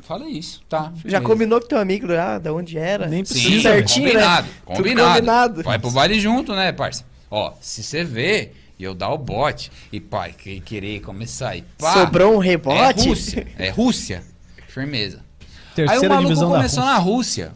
Fala 0.00 0.28
isso, 0.28 0.62
tá. 0.68 0.92
Já 1.04 1.18
beleza. 1.18 1.20
combinou 1.22 1.60
com 1.60 1.66
teu 1.66 1.78
amigo 1.78 2.06
lá, 2.06 2.38
da 2.38 2.52
onde 2.52 2.78
era? 2.78 3.08
Nem 3.08 3.24
Sim, 3.24 3.32
precisa. 3.34 3.62
certinho, 3.62 4.04
né? 4.06 4.12
combinado, 4.12 4.46
Tudo 4.48 4.76
combinado. 4.76 5.08
combinado. 5.14 5.62
Vai 5.64 5.78
pro 5.80 5.90
baile 5.90 6.20
junto, 6.20 6.54
né, 6.54 6.70
parça? 6.70 7.04
Ó, 7.28 7.52
se 7.60 7.82
você 7.82 8.04
vê 8.04 8.52
e 8.78 8.84
eu 8.84 8.94
dar 8.94 9.08
o 9.10 9.18
bote 9.18 9.72
e 9.90 9.98
pai, 9.98 10.32
que 10.36 10.60
querer 10.60 11.00
começar 11.00 11.56
e 11.56 11.62
pá. 11.76 11.92
Sobrou 11.94 12.36
um 12.38 12.42
É 12.42 12.46
rebote? 12.46 13.08
Rússia, 13.08 13.46
é 13.58 13.70
Rússia. 13.70 14.22
Firmeza. 14.68 15.16
Aí 15.18 15.82
o 15.82 15.86
Terceira 15.88 16.14
maluco 16.14 16.34
começou 16.34 16.56
Rússia. 16.62 16.82
na 16.84 16.98
Rússia. 16.98 17.52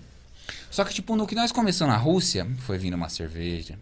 Só 0.71 0.85
que, 0.85 0.95
tipo, 0.95 1.17
no 1.17 1.27
que 1.27 1.35
nós 1.35 1.51
começamos 1.51 1.93
na 1.93 1.99
Rússia, 2.01 2.47
foi 2.61 2.79
vindo 2.79 2.95
uma 2.95 3.09
cerveja. 3.09 3.77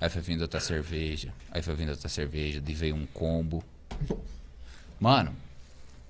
Aí 0.00 0.10
foi 0.10 0.20
vindo 0.20 0.42
outra 0.42 0.60
cerveja. 0.60 1.32
Aí 1.50 1.62
foi 1.62 1.74
vindo 1.74 1.90
outra 1.90 2.08
cerveja. 2.08 2.60
Daí 2.60 2.74
veio 2.74 2.94
um 2.94 3.06
combo. 3.06 3.64
Mano, 5.00 5.32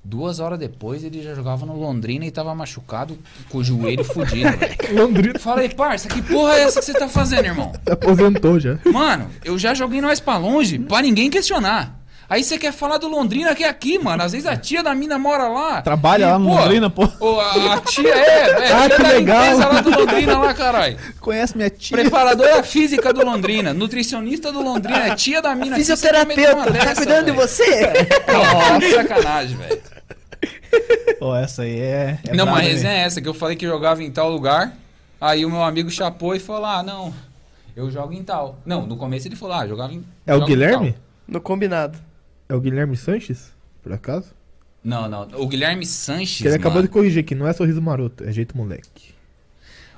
duas 0.02 0.40
horas 0.40 0.58
depois 0.58 1.04
ele 1.04 1.22
já 1.22 1.34
jogava 1.34 1.64
no 1.64 1.78
Londrina 1.78 2.24
e 2.26 2.30
tava 2.30 2.54
machucado 2.54 3.18
com 3.48 3.58
o 3.58 3.64
joelho 3.64 4.04
fudido. 4.04 4.50
Londrina 4.92 5.38
Falei, 5.38 5.68
parça, 5.68 6.08
que 6.08 6.20
porra 6.22 6.54
é 6.54 6.62
essa 6.62 6.80
que 6.80 6.86
você 6.86 6.92
tá 6.94 7.08
fazendo, 7.08 7.46
irmão? 7.46 7.72
se 7.72 7.92
aposentou 7.92 8.58
já. 8.58 8.78
Mano, 8.92 9.30
eu 9.44 9.56
já 9.58 9.74
joguei 9.74 10.00
nós 10.00 10.18
pra 10.18 10.36
longe 10.36 10.78
pra 10.78 11.02
ninguém 11.02 11.30
questionar. 11.30 12.00
Aí 12.28 12.42
você 12.42 12.58
quer 12.58 12.72
falar 12.72 12.98
do 12.98 13.06
Londrina 13.08 13.54
que 13.54 13.62
é 13.62 13.68
aqui, 13.68 13.98
mano. 13.98 14.22
Às 14.22 14.32
vezes 14.32 14.46
a 14.46 14.56
tia 14.56 14.82
da 14.82 14.94
mina 14.94 15.16
mora 15.18 15.48
lá. 15.48 15.80
Trabalha 15.80 16.24
E, 16.24 16.26
lá 16.26 16.38
no 16.38 16.48
pô, 16.48 16.54
Londrina, 16.56 16.90
pô. 16.90 17.02
A, 17.40 17.74
a 17.74 17.80
tia 17.80 18.12
é, 18.14 18.50
é 18.50 18.72
Ah, 18.74 18.88
tia 18.88 18.96
que 18.96 19.02
da 19.02 19.08
legal. 19.10 19.44
empresa 19.44 19.68
lá 19.68 19.80
do 19.80 19.90
Londrina 19.90 20.38
lá, 20.38 20.54
caralho. 20.54 20.98
Conhece 21.20 21.56
minha 21.56 21.70
tia? 21.70 21.96
Preparadora 21.96 22.62
física 22.64 23.12
do 23.12 23.24
Londrina, 23.24 23.72
nutricionista 23.72 24.50
do 24.50 24.60
Londrina, 24.60 25.06
é 25.08 25.14
tia 25.14 25.40
da 25.40 25.54
mina. 25.54 25.76
Fisioterapeuta, 25.76 26.64
tá 26.64 26.70
dessa, 26.70 26.94
cuidando 26.96 27.26
de 27.26 27.32
velho? 27.32 27.40
você? 27.48 27.92
Que 28.80 28.90
sacanagem, 28.94 29.56
velho. 29.56 29.82
Pô, 31.18 31.34
essa 31.34 31.62
aí 31.62 31.78
é. 31.80 32.18
é 32.28 32.34
não, 32.34 32.46
mas 32.46 32.64
né? 32.64 32.70
resenha 32.72 32.92
é 32.92 32.98
essa, 33.04 33.20
que 33.20 33.28
eu 33.28 33.34
falei 33.34 33.56
que 33.56 33.66
jogava 33.66 34.02
em 34.02 34.10
tal 34.10 34.30
lugar, 34.30 34.76
aí 35.20 35.44
o 35.46 35.50
meu 35.50 35.62
amigo 35.62 35.88
chapou 35.90 36.34
e 36.34 36.38
falou, 36.40 36.66
ah, 36.66 36.82
não, 36.82 37.14
eu 37.74 37.90
jogo 37.90 38.12
em 38.12 38.22
tal. 38.22 38.58
Não, 38.66 38.84
no 38.86 38.96
começo 38.96 39.26
ele 39.28 39.36
falou, 39.36 39.56
ah, 39.56 39.66
jogava 39.66 39.92
em 39.94 40.04
É 40.26 40.34
o 40.34 40.44
Guilherme? 40.44 40.92
tal. 40.92 41.00
No 41.28 41.40
combinado. 41.40 41.98
É 42.48 42.54
o 42.54 42.60
Guilherme 42.60 42.96
Sanches? 42.96 43.52
Por 43.82 43.92
acaso? 43.92 44.34
Não, 44.82 45.08
não, 45.08 45.22
o 45.34 45.46
Guilherme 45.48 45.84
Sanches, 45.84 46.38
Que 46.42 46.46
ele 46.48 46.54
acabou 46.56 46.74
mano, 46.76 46.86
de 46.88 46.92
corrigir 46.92 47.24
que 47.24 47.34
não 47.34 47.46
é 47.46 47.52
sorriso 47.52 47.82
maroto, 47.82 48.22
é 48.24 48.30
jeito 48.32 48.56
moleque. 48.56 49.14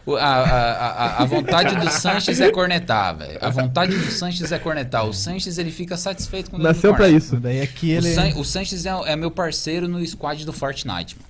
o- 0.07 0.17
a, 0.17 0.23
a, 0.25 0.73
a, 0.73 1.23
a 1.23 1.25
vontade 1.27 1.77
do 1.77 1.91
Sanches 1.91 2.41
é 2.41 2.51
cornetar, 2.51 3.15
velho. 3.19 3.39
A 3.43 3.51
vontade 3.51 3.95
do 3.97 4.11
Sanches 4.11 4.51
é 4.51 4.59
cornetar. 4.59 5.05
O 5.07 5.13
Sanches, 5.13 5.59
ele 5.59 5.71
fica 5.71 5.97
satisfeito 5.99 6.51
quando 6.51 6.63
Nasceu 6.63 6.91
ele 6.91 6.97
pra 6.97 7.05
corneta. 7.07 7.25
isso. 7.25 7.37
Daí 7.39 7.61
aqui 7.61 7.89
O, 7.93 7.99
ele. 7.99 8.15
San, 8.15 8.29
o 8.39 8.45
Sanches 8.45 8.87
é, 8.87 8.91
é 9.13 9.15
meu 9.17 9.31
parceiro 9.31 9.87
no 9.87 10.05
squad 10.07 10.45
do 10.47 10.53
Fortnite, 10.55 11.17
mano. 11.17 11.29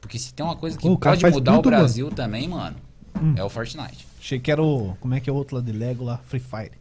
Porque 0.00 0.18
se 0.18 0.32
tem 0.32 0.44
uma 0.46 0.54
coisa 0.56 0.78
que 0.78 0.86
Ô, 0.86 0.92
o 0.92 0.98
pode 0.98 1.24
mudar 1.26 1.52
tudo, 1.56 1.66
o 1.66 1.70
Brasil 1.70 2.10
também, 2.10 2.48
mano, 2.48 2.76
é 3.36 3.42
o 3.42 3.48
Fortnite. 3.48 4.06
Achei 4.20 4.38
que 4.38 4.50
era 4.52 4.62
o. 4.62 4.96
Como 5.00 5.14
é 5.14 5.20
que 5.20 5.28
é 5.28 5.32
o 5.32 5.36
outro 5.36 5.56
lá 5.56 5.62
de 5.62 5.72
Lego 5.72 6.04
lá? 6.04 6.18
Free 6.28 6.40
Fire. 6.40 6.72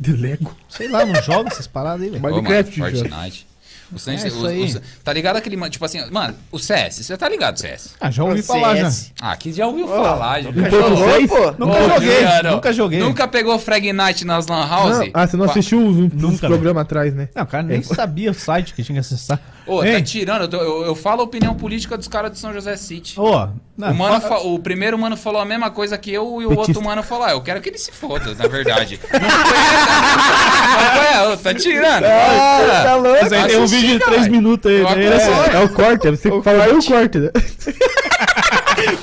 De 0.00 0.12
Lego. 0.12 0.56
Sei 0.68 0.88
lá, 0.88 1.04
não 1.04 1.14
joga 1.22 1.48
essas 1.50 1.66
paradas 1.66 2.00
aí, 2.02 2.08
velho. 2.10 2.18
Ô, 2.18 2.22
mano, 2.22 2.36
Minecraft, 2.42 2.76
já. 2.78 2.84
Fortnite. 2.90 3.46
O 3.92 3.98
Sanches, 3.98 4.24
É 4.24 4.28
isso 4.28 4.38
o- 4.38 4.44
o- 4.44 4.46
aí. 4.46 4.76
tá 5.02 5.12
ligado 5.12 5.34
aquele, 5.36 5.56
mano, 5.56 5.68
tipo 5.68 5.84
assim, 5.84 6.00
mano, 6.12 6.32
o 6.52 6.60
CS, 6.60 7.02
você 7.04 7.16
tá 7.16 7.28
ligado, 7.28 7.56
CS? 7.58 7.90
Ah, 8.00 8.08
já 8.08 8.22
ouvi 8.22 8.38
O 8.38 8.44
falar 8.44 8.76
já. 8.76 8.88
Ah, 9.20 9.36
que 9.36 9.52
já 9.52 9.66
ouviu 9.66 9.88
falar, 9.88 10.40
já. 10.42 10.48
Um 10.48 10.52
ponto 10.52 10.96
seis? 11.12 11.30
Nunca 11.58 11.82
joguei, 11.88 12.50
nunca 12.50 12.72
joguei. 12.72 13.00
Nunca 13.00 13.26
pegou 13.28 13.58
Frag 13.58 13.92
Night 13.92 14.24
nas 14.24 14.46
Lan 14.46 14.64
House? 14.68 14.98
Não, 14.98 15.10
ah, 15.12 15.26
você 15.26 15.36
não 15.36 15.44
assistiu 15.44 15.84
os, 15.84 15.96
os 15.96 16.12
Nunca, 16.12 16.46
programas 16.46 16.82
atrás, 16.82 17.12
né? 17.12 17.28
Não, 17.34 17.42
o 17.42 17.46
cara 17.46 17.64
nem 17.64 17.82
sabia 17.82 18.30
o 18.30 18.34
site 18.34 18.74
que 18.74 18.84
tinha 18.84 18.94
que 18.94 19.00
acessar. 19.00 19.40
Ô, 19.72 19.84
Ei, 19.84 19.92
tá 19.92 20.00
tirando, 20.02 20.42
eu, 20.42 20.48
tô- 20.48 20.56
eu- 20.56 20.84
eu 20.86 20.94
falo 20.96 21.20
a 21.20 21.24
opinião 21.24 21.54
política 21.54 21.96
dos 21.96 22.08
caras 22.08 22.32
de 22.32 22.38
São 22.38 22.52
José 22.52 22.76
City. 22.76 23.18
Ô, 23.20 23.48
não, 23.76 23.92
o, 23.92 23.94
mano 23.94 24.20
fa- 24.20 24.38
o 24.40 24.58
primeiro 24.58 24.98
mano 24.98 25.16
falou 25.16 25.40
a 25.40 25.44
mesma 25.44 25.70
coisa 25.70 25.96
que 25.96 26.12
eu 26.12 26.42
e 26.42 26.46
o 26.46 26.48
Petista. 26.48 26.72
outro 26.72 26.82
mano 26.82 27.02
falou, 27.02 27.24
ah, 27.24 27.30
eu 27.32 27.40
quero 27.40 27.60
que 27.60 27.68
ele 27.68 27.78
se 27.78 27.92
foda, 27.92 28.34
na 28.34 28.48
verdade. 28.48 28.98
Não 29.12 29.20
foi 29.20 29.58
essa. 29.58 31.26
Não 31.28 31.36
foi, 31.36 31.36
tá 31.36 31.54
tirando. 31.54 32.04
Ah, 32.04 32.80
tá 32.84 32.96
louco? 32.96 33.18
Mas 33.22 33.32
aí 33.32 33.46
tem 33.48 33.58
um 33.58 33.66
vídeo 33.66 33.88
de 33.94 33.98
caralho. 34.00 34.16
3 34.20 34.28
minutos 34.28 34.70
aí. 34.72 35.04
Era 35.04 35.20
só- 35.20 35.44
É 35.46 35.60
o 35.64 35.68
corte, 35.68 36.08
é 36.08 36.10
você 36.10 36.30
que 36.30 36.42
fala 36.42 36.64
bem 36.64 36.76
o 36.78 36.84
corte, 36.84 37.18
né? 37.18 37.30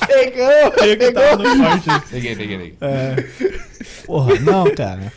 Pegou, 0.08 0.72
que 0.72 1.12
tava 1.12 1.38
pegou. 1.38 1.56
no 1.56 1.64
corte. 1.64 1.90
Peguei, 2.10 2.36
peguei, 2.36 2.58
peguei. 2.58 2.78
É. 2.82 3.16
Porra, 4.06 4.36
não, 4.40 4.70
cara. 4.76 5.12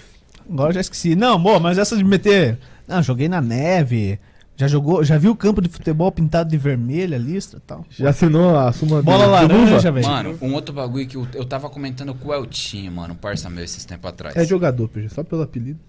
Agora 0.51 0.71
eu 0.71 0.75
já 0.75 0.81
esqueci. 0.81 1.15
Não, 1.15 1.39
boa, 1.41 1.59
mas 1.61 1.79
essa 1.79 1.97
de 1.97 2.05
meter. 2.05 2.59
Não, 2.87 3.03
joguei 3.03 3.29
na 3.29 3.41
neve. 3.41 4.19
Já 4.61 4.69
jogou, 4.69 5.03
já 5.03 5.17
viu 5.17 5.31
o 5.33 5.37
campo 5.37 5.63
de 5.63 5.71
futebol 5.71 6.13
pintado 6.13 6.51
de 6.51 6.59
vermelho, 6.59 7.15
a 7.15 7.19
listra 7.19 7.57
e 7.57 7.63
tal. 7.63 7.83
Já 7.89 8.11
assinou 8.11 8.59
a 8.59 8.71
suma 8.73 9.01
Bola 9.01 9.25
do 9.25 9.31
laranja, 9.31 9.91
velho. 9.91 10.07
Mano, 10.07 10.39
um 10.43 10.53
outro 10.53 10.75
bagulho 10.75 11.07
que 11.07 11.17
eu, 11.17 11.27
eu 11.33 11.47
tava 11.47 11.71
comentando 11.71 12.13
com 12.13 12.29
o 12.29 12.35
Eltinho, 12.35 12.93
mano, 12.93 13.15
um 13.15 13.17
parça 13.17 13.49
meu 13.49 13.65
esses 13.65 13.87
tempos 13.87 14.11
atrás. 14.11 14.37
É 14.37 14.45
jogador, 14.45 14.87
PG, 14.87 15.09
só 15.09 15.25
pelo 15.25 15.41
apelido. 15.41 15.81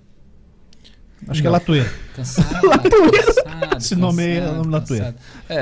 Acho 1.27 1.41
que 1.41 1.48
é 1.48 1.49
Latueira. 1.52 1.93
Cansado, 2.15 2.49
cansado, 2.69 3.77
Esse 3.77 3.95
nome 3.95 4.38
é 4.38 4.41
o 4.49 4.56
nome 4.56 4.72
da 4.72 4.80
cansado. 4.81 5.15
É. 5.49 5.61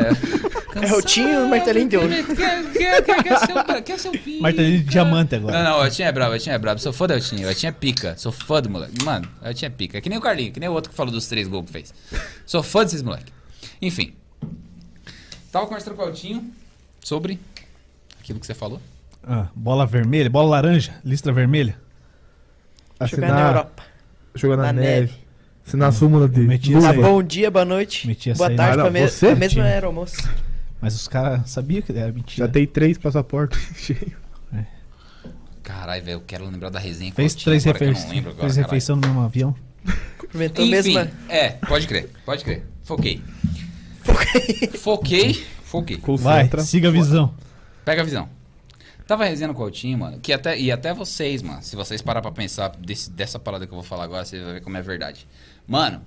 É 0.88 0.94
o 0.94 1.02
Tinho 1.02 1.30
e 1.30 1.38
o 1.44 1.50
Martelinho 1.50 1.90
de 1.90 1.98
ouro. 1.98 2.10
Quer, 2.10 2.26
quer, 2.26 3.04
quer, 3.04 3.24
quer, 3.24 3.40
ser 3.40 3.58
o, 3.58 3.84
quer 3.84 4.00
ser 4.00 4.08
o 4.10 4.12
pica. 4.12 4.42
Martelinho 4.42 4.78
de 4.80 4.84
diamante 4.86 5.36
agora. 5.36 5.58
Não, 5.64 5.72
não, 5.72 5.80
o 5.80 5.86
Eltinho 5.86 6.08
é 6.08 6.12
brabo, 6.12 6.32
o 6.32 6.36
Eltinho 6.36 6.54
é 6.54 6.58
brabo. 6.58 6.80
Sou 6.80 6.94
fã 6.94 7.08
do 7.08 7.14
Eltinho, 7.14 7.48
o 7.48 7.52
Eltinho 7.52 7.70
é 7.70 7.74
pica. 7.74 8.16
Sou 8.18 8.32
fã 8.32 8.62
do 8.62 8.70
moleque. 8.70 9.04
Mano, 9.04 9.28
o 9.42 9.48
Eltinho 9.48 9.68
é 9.68 9.70
pica. 9.70 9.98
É 9.98 10.02
que 10.02 10.10
nem 10.10 10.18
o 10.18 10.22
Carlinho, 10.22 10.52
que 10.54 10.60
nem 10.60 10.70
o 10.70 10.72
outro 10.74 10.90
que 10.92 10.96
falou 10.96 11.12
dos 11.12 11.28
três 11.28 11.48
gols 11.48 11.66
que 11.66 11.72
fez. 11.74 11.94
Sou 12.46 12.64
fã 12.64 12.84
desses 12.84 13.02
moleque. 13.02 13.32
Enfim. 13.82 14.14
Tava 15.52 15.66
conversando 15.66 15.96
com 15.96 16.04
o 16.04 16.08
Eltinho 16.08 16.50
sobre 17.04 17.40
aquilo 18.20 18.40
que 18.40 18.46
você 18.46 18.54
falou. 18.54 18.80
Ah, 19.24 19.48
bola 19.54 19.86
vermelha, 19.86 20.30
bola 20.30 20.50
laranja, 20.52 20.96
listra 21.04 21.34
vermelha. 21.34 21.76
Jogar 23.02 23.28
na 23.28 23.34
Assinar, 23.34 23.48
Europa. 23.50 23.84
jogar 24.36 24.58
na, 24.58 24.64
Na 24.64 24.74
neve. 24.74 24.88
neve. 25.02 25.14
Assinar 25.70 25.90
a 25.90 25.92
súmula 25.92 26.28
de. 26.28 26.48
Bom 27.00 27.22
dia, 27.22 27.52
boa 27.52 27.64
noite. 27.64 28.08
Meti 28.08 28.34
Boa 28.34 28.50
tarde 28.56 28.78
não. 28.78 28.86
pra, 28.86 28.92
me... 28.92 29.08
Você? 29.08 29.28
pra 29.28 29.36
mesma 29.36 29.68
era 29.68 29.86
almoço. 29.86 30.18
Mas 30.82 30.96
os 30.96 31.08
caras 31.08 31.48
sabiam 31.48 31.82
que 31.84 31.92
era 31.92 32.12
mentira. 32.12 32.48
Já 32.48 32.52
tem 32.52 32.66
três 32.66 32.98
passaportes 32.98 33.60
cheios. 33.78 34.14
Caralho, 35.62 36.04
velho, 36.04 36.16
eu 36.16 36.22
quero 36.22 36.46
lembrar 36.50 36.70
da 36.72 36.80
resenha. 36.80 37.14
Fez 37.14 37.36
três, 37.36 37.68
agora 37.68 37.78
que 37.78 37.84
eu 37.84 37.90
refe... 37.90 38.02
não 38.08 38.10
lembro 38.16 38.30
agora, 38.32 38.40
três 38.42 38.54
caralho. 38.56 38.72
refeições 38.72 39.00
no 39.00 39.08
mesmo 39.08 39.22
avião. 39.22 39.56
Cumprimentou 40.18 40.66
Enfim, 40.66 40.72
mesmo. 40.96 41.12
é, 41.30 41.50
pode 41.68 41.86
crer, 41.88 42.10
pode 42.26 42.44
crer. 42.44 42.66
Foquei. 42.84 43.22
Foquei. 44.80 45.46
Foquei. 45.64 45.98
Vai, 46.18 46.46
Concentra. 46.46 46.62
siga 46.64 46.88
a 46.88 46.92
visão. 46.92 47.36
Pega 47.86 48.02
a 48.02 48.06
visão. 48.06 48.28
Tava 49.06 49.26
resenhando 49.26 49.54
com 49.54 49.62
o 49.62 49.66
Altinho, 49.66 49.98
mano. 50.00 50.20
Que 50.20 50.34
até, 50.34 50.60
e 50.60 50.72
até 50.72 50.94
vocês, 50.94 51.44
mano. 51.44 51.62
Se 51.62 51.76
vocês 51.76 52.02
parar 52.02 52.22
pra 52.24 52.32
pensar 52.32 52.70
desse- 52.80 53.12
dessa 53.12 53.38
parada 53.38 53.68
que 53.68 53.72
eu 53.72 53.76
vou 53.76 53.84
falar 53.84 54.04
agora, 54.06 54.26
vocês 54.26 54.42
vão 54.44 54.54
ver 54.54 54.62
como 54.62 54.76
é 54.78 54.82
verdade. 54.82 55.28
Mano, 55.70 56.02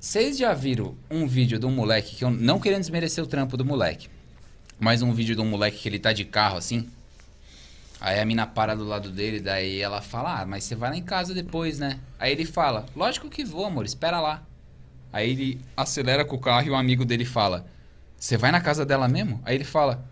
vocês 0.00 0.38
já 0.38 0.54
viram 0.54 0.96
um 1.10 1.26
vídeo 1.28 1.58
de 1.58 1.66
um 1.66 1.70
moleque 1.70 2.16
que 2.16 2.24
eu 2.24 2.30
não 2.30 2.58
querendo 2.58 2.80
desmerecer 2.80 3.22
o 3.22 3.26
trampo 3.26 3.58
do 3.58 3.64
moleque. 3.64 4.08
Mas 4.80 5.02
um 5.02 5.12
vídeo 5.12 5.34
de 5.36 5.42
um 5.42 5.46
moleque 5.46 5.76
que 5.76 5.86
ele 5.86 5.98
tá 5.98 6.14
de 6.14 6.24
carro 6.24 6.56
assim. 6.56 6.88
Aí 8.00 8.18
a 8.18 8.24
mina 8.24 8.46
para 8.46 8.74
do 8.74 8.84
lado 8.84 9.10
dele, 9.10 9.38
daí 9.38 9.78
ela 9.80 10.00
fala: 10.00 10.40
Ah, 10.40 10.46
mas 10.46 10.64
você 10.64 10.74
vai 10.74 10.88
lá 10.88 10.96
em 10.96 11.02
casa 11.02 11.34
depois, 11.34 11.78
né? 11.78 12.00
Aí 12.18 12.32
ele 12.32 12.46
fala: 12.46 12.86
Lógico 12.96 13.28
que 13.28 13.44
vou, 13.44 13.66
amor, 13.66 13.84
espera 13.84 14.18
lá. 14.18 14.42
Aí 15.12 15.30
ele 15.30 15.60
acelera 15.76 16.24
com 16.24 16.34
o 16.36 16.40
carro 16.40 16.66
e 16.66 16.70
o 16.70 16.74
amigo 16.74 17.04
dele 17.04 17.26
fala: 17.26 17.66
Você 18.16 18.38
vai 18.38 18.50
na 18.50 18.62
casa 18.62 18.86
dela 18.86 19.06
mesmo? 19.08 19.42
Aí 19.44 19.54
ele 19.54 19.62
fala: 19.64 20.02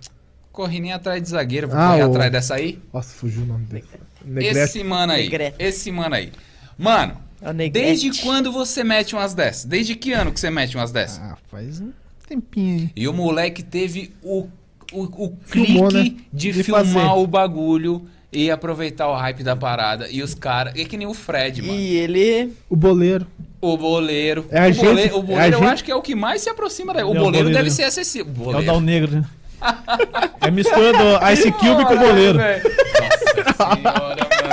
Corri 0.52 0.78
nem 0.78 0.92
atrás 0.92 1.20
de 1.22 1.30
zagueiro, 1.30 1.68
vou 1.68 1.78
Ah, 1.78 1.88
correr 1.92 2.04
o- 2.04 2.10
atrás 2.10 2.30
dessa 2.30 2.54
aí. 2.54 2.80
Nossa, 2.92 3.14
fugiu 3.14 3.42
o 3.44 3.46
nome 3.46 3.64
dele. 3.64 3.86
Negrete. 4.24 4.58
Esse 4.58 4.84
mano 4.84 5.12
aí. 5.14 5.22
Negrete. 5.24 5.56
Esse 5.58 5.90
mano 5.90 6.14
aí. 6.14 6.32
Mano. 6.78 7.29
Desde 7.72 8.22
quando 8.22 8.52
você 8.52 8.84
mete 8.84 9.14
umas 9.14 9.34
dessas? 9.34 9.64
Desde 9.64 9.94
que 9.94 10.12
ano 10.12 10.32
que 10.32 10.40
você 10.40 10.50
mete 10.50 10.76
umas 10.76 10.92
dessas? 10.92 11.18
Ah, 11.20 11.36
faz 11.50 11.80
um 11.80 11.90
tempinho, 12.28 12.80
hein? 12.82 12.90
E 12.94 13.08
o 13.08 13.12
moleque 13.12 13.62
teve 13.62 14.12
o, 14.22 14.46
o, 14.92 15.02
o 15.04 15.36
Filmou, 15.44 15.88
clique 15.88 16.16
né? 16.16 16.22
de, 16.32 16.52
De 16.52 16.62
filmar 16.62 16.84
fazer. 16.84 17.18
o 17.18 17.26
bagulho 17.26 18.06
e 18.32 18.50
aproveitar 18.50 19.08
o 19.08 19.14
hype 19.16 19.42
da 19.42 19.56
parada. 19.56 20.08
E 20.10 20.22
os 20.22 20.34
caras. 20.34 20.74
É 20.76 20.84
que 20.84 20.96
nem 20.96 21.06
o 21.06 21.14
Fred, 21.14 21.62
mano. 21.62 21.74
E 21.74 21.96
ele. 21.96 22.52
O 22.68 22.76
boleiro. 22.76 23.26
O 23.60 23.76
boleiro. 23.76 24.46
É 24.50 24.60
a 24.60 24.68
o 24.68 24.72
gente- 24.72 24.84
boleiro, 24.86 25.14
o 25.14 25.18
é 25.18 25.20
a 25.20 25.22
boleiro 25.22 25.54
eu 25.56 25.58
gente- 25.60 25.68
acho 25.72 25.84
que 25.84 25.90
é 25.90 25.94
o 25.96 26.00
que 26.02 26.14
mais 26.14 26.40
se 26.42 26.48
aproxima 26.50 26.94
da. 26.94 27.00
O 27.00 27.02
É 27.02 27.04
o 27.04 27.06
boleiro 27.14 27.30
boleiro. 27.30 27.52
deve 27.52 27.70
ser 27.70 27.82
acessível. 27.84 28.28
É 28.28 28.30
o 28.30 28.44
Boleiro. 28.44 28.66
Dal 28.66 28.80
Negro, 28.80 29.12
né? 29.20 29.24
É 30.40 30.48
a 30.48 30.50
mistura 30.50 30.92
do 30.92 31.32
Ice 31.32 31.52
Cube 31.52 31.84
com 31.84 31.94
o 31.94 31.98
goleiro. 31.98 32.38
velho. 32.38 32.62
Nossa 32.64 33.74
senhora, 33.74 34.00
mano. 34.00 34.49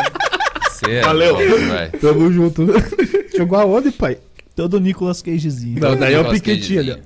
Cê 0.87 0.95
é 0.95 1.01
Valeu. 1.01 1.35
velho. 1.37 1.91
Tamo 1.99 2.31
junto. 2.31 2.65
Jogou 3.37 3.59
aonde, 3.59 3.91
pai? 3.91 4.17
Todo 4.55 4.79
Nicolas 4.79 5.21
Cagezinho. 5.21 5.79
Não, 5.79 5.95
daí 5.95 6.13
é 6.15 6.19
o 6.19 6.29
Piquetinho. 6.29 6.97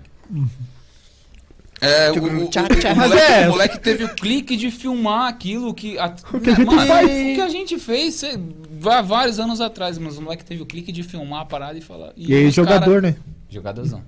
É, 1.84 2.12
o, 2.12 2.44
o, 2.44 2.48
Tchá, 2.48 2.64
o- 2.64 2.76
tchá. 2.76 2.94
o 2.94 2.96
Mas 2.96 3.10
moleque, 3.10 3.32
é- 3.34 3.48
o 3.48 3.52
moleque 3.52 3.80
teve 3.80 4.04
o 4.04 4.10
clique 4.16 4.56
de 4.56 4.70
filmar 4.70 5.28
aquilo 5.28 5.74
que. 5.74 5.98
A, 5.98 6.10
que 6.44 6.50
a 6.50 6.54
gente 6.54 6.66
mano, 6.68 6.88
faz. 6.88 7.08
O 7.10 7.36
que 7.36 7.42
a 7.42 7.50
gente 7.50 7.80
fez 7.80 8.14
cê, 8.16 8.40
vá- 8.80 9.02
vários 9.02 9.40
anos 9.40 9.60
atrás, 9.60 9.98
mas 9.98 10.16
o 10.18 10.22
moleque 10.22 10.46
teve 10.46 10.62
o 10.62 10.66
clique 10.66 10.92
de 10.92 11.02
filmar 11.02 11.42
a 11.42 11.46
parada 11.46 11.78
e 11.78 11.82
falar. 11.82 12.14
E 12.16 12.34
aí, 12.36 12.46
os 12.46 12.56
cara- 12.56 12.68
jogador, 12.74 13.02
né? 13.02 13.16
Jogadorzão. 13.50 14.04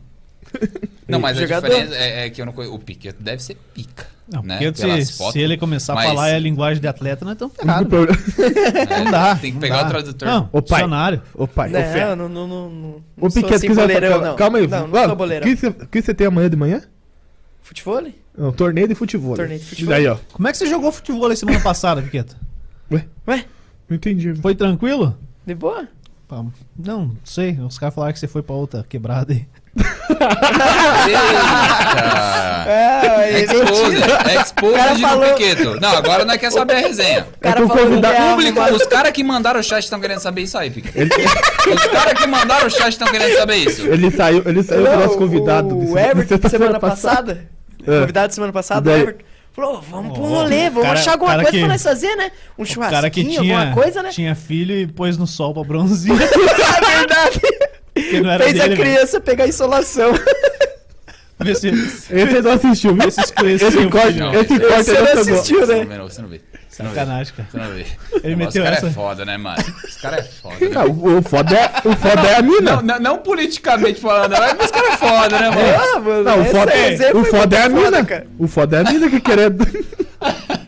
Não, 1.08 1.20
mas 1.20 1.38
Jogador. 1.38 1.66
a 1.66 1.70
diferença 1.70 1.96
é, 1.96 2.26
é 2.26 2.30
que 2.30 2.42
eu 2.42 2.46
não 2.46 2.54
conheço. 2.54 2.74
O 2.74 2.80
Piquet 2.80 3.14
deve 3.20 3.44
ser 3.44 3.56
pica. 3.74 4.08
Não, 4.32 4.42
né? 4.42 4.58
se, 4.74 5.06
se 5.06 5.40
ele 5.40 5.58
começar 5.58 5.94
Mas- 5.96 6.06
a 6.06 6.10
falar 6.10 6.34
a 6.34 6.40
linguagem 6.40 6.80
de 6.82 6.88
atleta, 6.88 7.26
nós 7.26 7.34
estamos 7.34 7.54
O 7.58 7.62
único 7.62 7.90
ferrados. 7.90 8.24
problema- 8.34 8.90
É, 8.90 9.04
Não 9.04 9.12
dá. 9.12 9.36
Tem 9.36 9.52
que 9.52 9.56
não 9.56 9.60
pegar 9.62 9.82
dá. 9.82 9.86
o 9.86 9.90
tradutor. 9.90 10.28
Não, 10.28 10.50
Ô, 10.52 10.62
pai. 10.62 10.80
dicionário. 10.80 11.22
Ô, 11.36 11.46
pai. 11.48 11.70
Não, 11.70 12.16
não, 12.16 12.30
não, 12.30 12.48
não, 12.48 12.70
não. 12.70 13.04
Não 13.18 13.30
sou 13.30 13.42
Piquet, 13.42 13.54
assim 13.56 13.68
que 13.68 13.74
você 13.74 13.82
boleirão, 13.82 14.10
calma, 14.12 14.28
não. 14.28 14.36
calma 14.38 14.58
aí. 14.60 14.68
Não, 14.68 14.88
não 14.88 15.04
sou 15.06 15.16
boleirão. 15.16 15.48
O 15.52 15.56
que 15.88 16.02
você- 16.02 16.12
o 16.12 16.16
tem 16.16 16.28
amanhã 16.28 16.50
de 16.50 16.56
manhã? 16.56 16.82
Futebol? 17.62 18.02
Não, 18.38 18.52
torneio 18.54 18.88
de 18.88 18.96
futebol. 18.96 19.36
Torneio 19.36 19.60
de 19.60 19.66
futebol. 19.66 19.94
Daí, 19.94 20.08
ó. 20.08 20.18
Como 20.32 20.48
é 20.48 20.52
que 20.54 20.58
você 20.58 20.68
jogou 20.68 20.92
futebol 20.92 21.30
aí 21.30 21.36
semana 21.38 21.60
passada, 21.60 22.02
Piqueta? 22.02 22.36
Ué? 22.92 23.06
Ué? 23.28 23.46
Não 23.90 23.98
entendi. 23.98 24.34
Foi 24.36 24.56
tranquilo? 24.56 25.18
De 25.46 25.54
boa? 25.54 25.88
Pá, 26.28 26.44
Não, 26.78 27.12
sei. 27.26 27.60
Os 27.60 27.78
caras 27.78 27.94
falaram 27.94 28.14
que 28.14 28.20
você 28.20 28.28
foi 28.28 28.42
pra 28.42 28.56
outra 28.56 28.86
quebrada 28.88 29.34
aí. 29.34 29.46
Eita! 31.08 31.20
É, 32.66 33.42
Expose, 33.42 33.96
expose 34.42 34.76
cara 34.76 34.94
de 34.96 35.02
falou- 35.02 35.34
Piqueto. 35.34 35.80
Não, 35.80 35.90
agora 35.98 36.24
não 36.26 36.38
quer 36.38 36.52
saber 36.52 36.76
a 36.76 36.80
resenha. 36.80 37.28
O 37.36 37.40
cara 37.40 37.56
É 37.60 37.62
que 37.62 37.64
o 37.64 37.70
convidado- 37.70 38.14
é 38.16 38.30
Público, 38.30 38.62
os 38.76 38.86
caras 38.88 39.12
que 39.12 39.24
mandaram 39.24 39.60
o 39.60 39.64
chat 39.64 39.84
estão 39.84 40.00
querendo 40.00 40.20
saber 40.20 40.42
isso 40.44 40.58
aí, 40.58 40.70
Piquet. 40.70 40.92
Os 41.74 41.86
caras 41.88 42.14
que 42.14 42.28
mandaram 42.28 42.68
o 42.68 42.70
chat 42.70 42.90
estão 42.90 43.08
querendo 43.08 43.36
saber 43.38 43.56
isso. 43.58 43.82
Ele 43.88 44.12
saiu, 44.12 44.44
ele 44.46 44.64
saiu 44.64 44.86
com 44.86 44.92
o 44.94 45.00
nosso 45.00 45.18
convidado. 45.18 45.78
O 45.78 45.98
Everton, 45.98 46.38
de 46.38 46.50
semana 46.50 46.80
passada. 46.80 47.46
É. 47.86 48.00
Convidado 48.02 48.28
de 48.30 48.36
semana 48.36 48.54
passada, 48.54 48.90
o? 48.90 48.94
Everton. 48.94 49.24
Falou, 49.52 49.82
vamos 49.88 50.14
pro 50.14 50.24
Ó, 50.24 50.28
rolê, 50.28 50.68
vamos 50.70 50.84
cara- 50.88 51.00
achar 51.00 51.12
alguma 51.12 51.36
coisa 51.36 51.52
que- 51.52 51.60
pra 51.60 51.68
nós 51.68 51.84
fazer, 51.84 52.16
né? 52.16 52.32
Um 52.58 52.64
O 52.64 52.66
cara 52.66 53.10
que 53.10 53.22
churrasquinho, 53.22 53.42
tinha, 53.42 53.60
alguma 53.60 53.76
coisa, 53.84 54.02
né? 54.02 54.10
tinha 54.10 54.34
filho 54.36 54.76
e 54.76 54.88
pôs 54.88 55.16
no 55.16 55.28
sol 55.28 55.54
pra 55.54 55.64
bronzear. 55.64 56.18
É 56.18 56.98
verdade. 56.98 57.40
Não 57.96 58.38
Fez 58.38 58.54
dele, 58.54 58.74
a 58.74 58.78
criança 58.78 59.22
pegar 59.22 59.48
insolação. 59.48 60.14
Vê 61.40 61.56
se, 61.56 61.68
Esse 61.70 62.08
você 62.10 62.42
não 62.42 62.52
assistiu, 62.52 62.96
viu? 62.96 63.08
Esse 63.08 63.22
Esse 63.22 63.34
corte, 63.34 63.48
esse 63.66 63.90
corte 63.90 64.20
não 64.20 64.32
não 65.04 65.22
assistiu, 65.22 65.68
né? 65.68 65.86
não 65.86 65.98
não, 65.98 66.10
você 66.10 66.22
não 66.22 66.30
vê. 66.30 66.42
Você 66.70 66.82
não 66.82 66.90
vê. 66.90 66.96
Sacanagem, 67.00 67.34
cara. 67.36 67.50
Você 67.52 67.58
não 67.58 67.70
vê. 67.76 67.86
Ele 68.24 68.36
meteu 68.36 68.64
Os 68.64 68.68
caras 68.70 68.78
essa. 68.80 68.88
é 68.88 68.92
foda, 68.92 69.26
né, 69.26 69.38
mano? 69.38 69.64
Os 69.88 69.96
caras 69.98 70.20
é 70.20 70.24
foda. 70.24 70.56
né? 70.60 70.70
Não, 70.70 70.90
o, 70.90 71.22
foda 71.22 71.56
é, 71.56 71.72
o 71.88 71.96
foda 71.96 72.28
é 72.28 72.36
a 72.36 72.42
mina. 72.42 72.72
Não, 72.78 72.82
não, 72.82 73.00
não 73.00 73.18
politicamente 73.20 74.02
falando, 74.02 74.32
mas 74.32 74.66
os 74.66 74.72
caras 74.72 74.94
é 74.94 74.98
foda, 74.98 75.40
né, 75.40 75.50
mano? 75.52 75.84
Ah, 75.96 76.00
mano, 76.00 76.24
Não, 76.24 76.42
o 76.42 76.46
foda, 76.46 76.72
resenha 76.72 77.16
o 77.16 77.24
foda 77.26 77.56
é 77.56 77.60
a 77.60 77.70
foda, 77.70 77.82
mina. 77.92 78.06
cara. 78.06 78.28
O 78.40 78.48
foda 78.48 78.78
é 78.78 78.80
a 78.80 78.92
mina 78.92 79.10
que 79.10 79.20
querendo. 79.22 79.68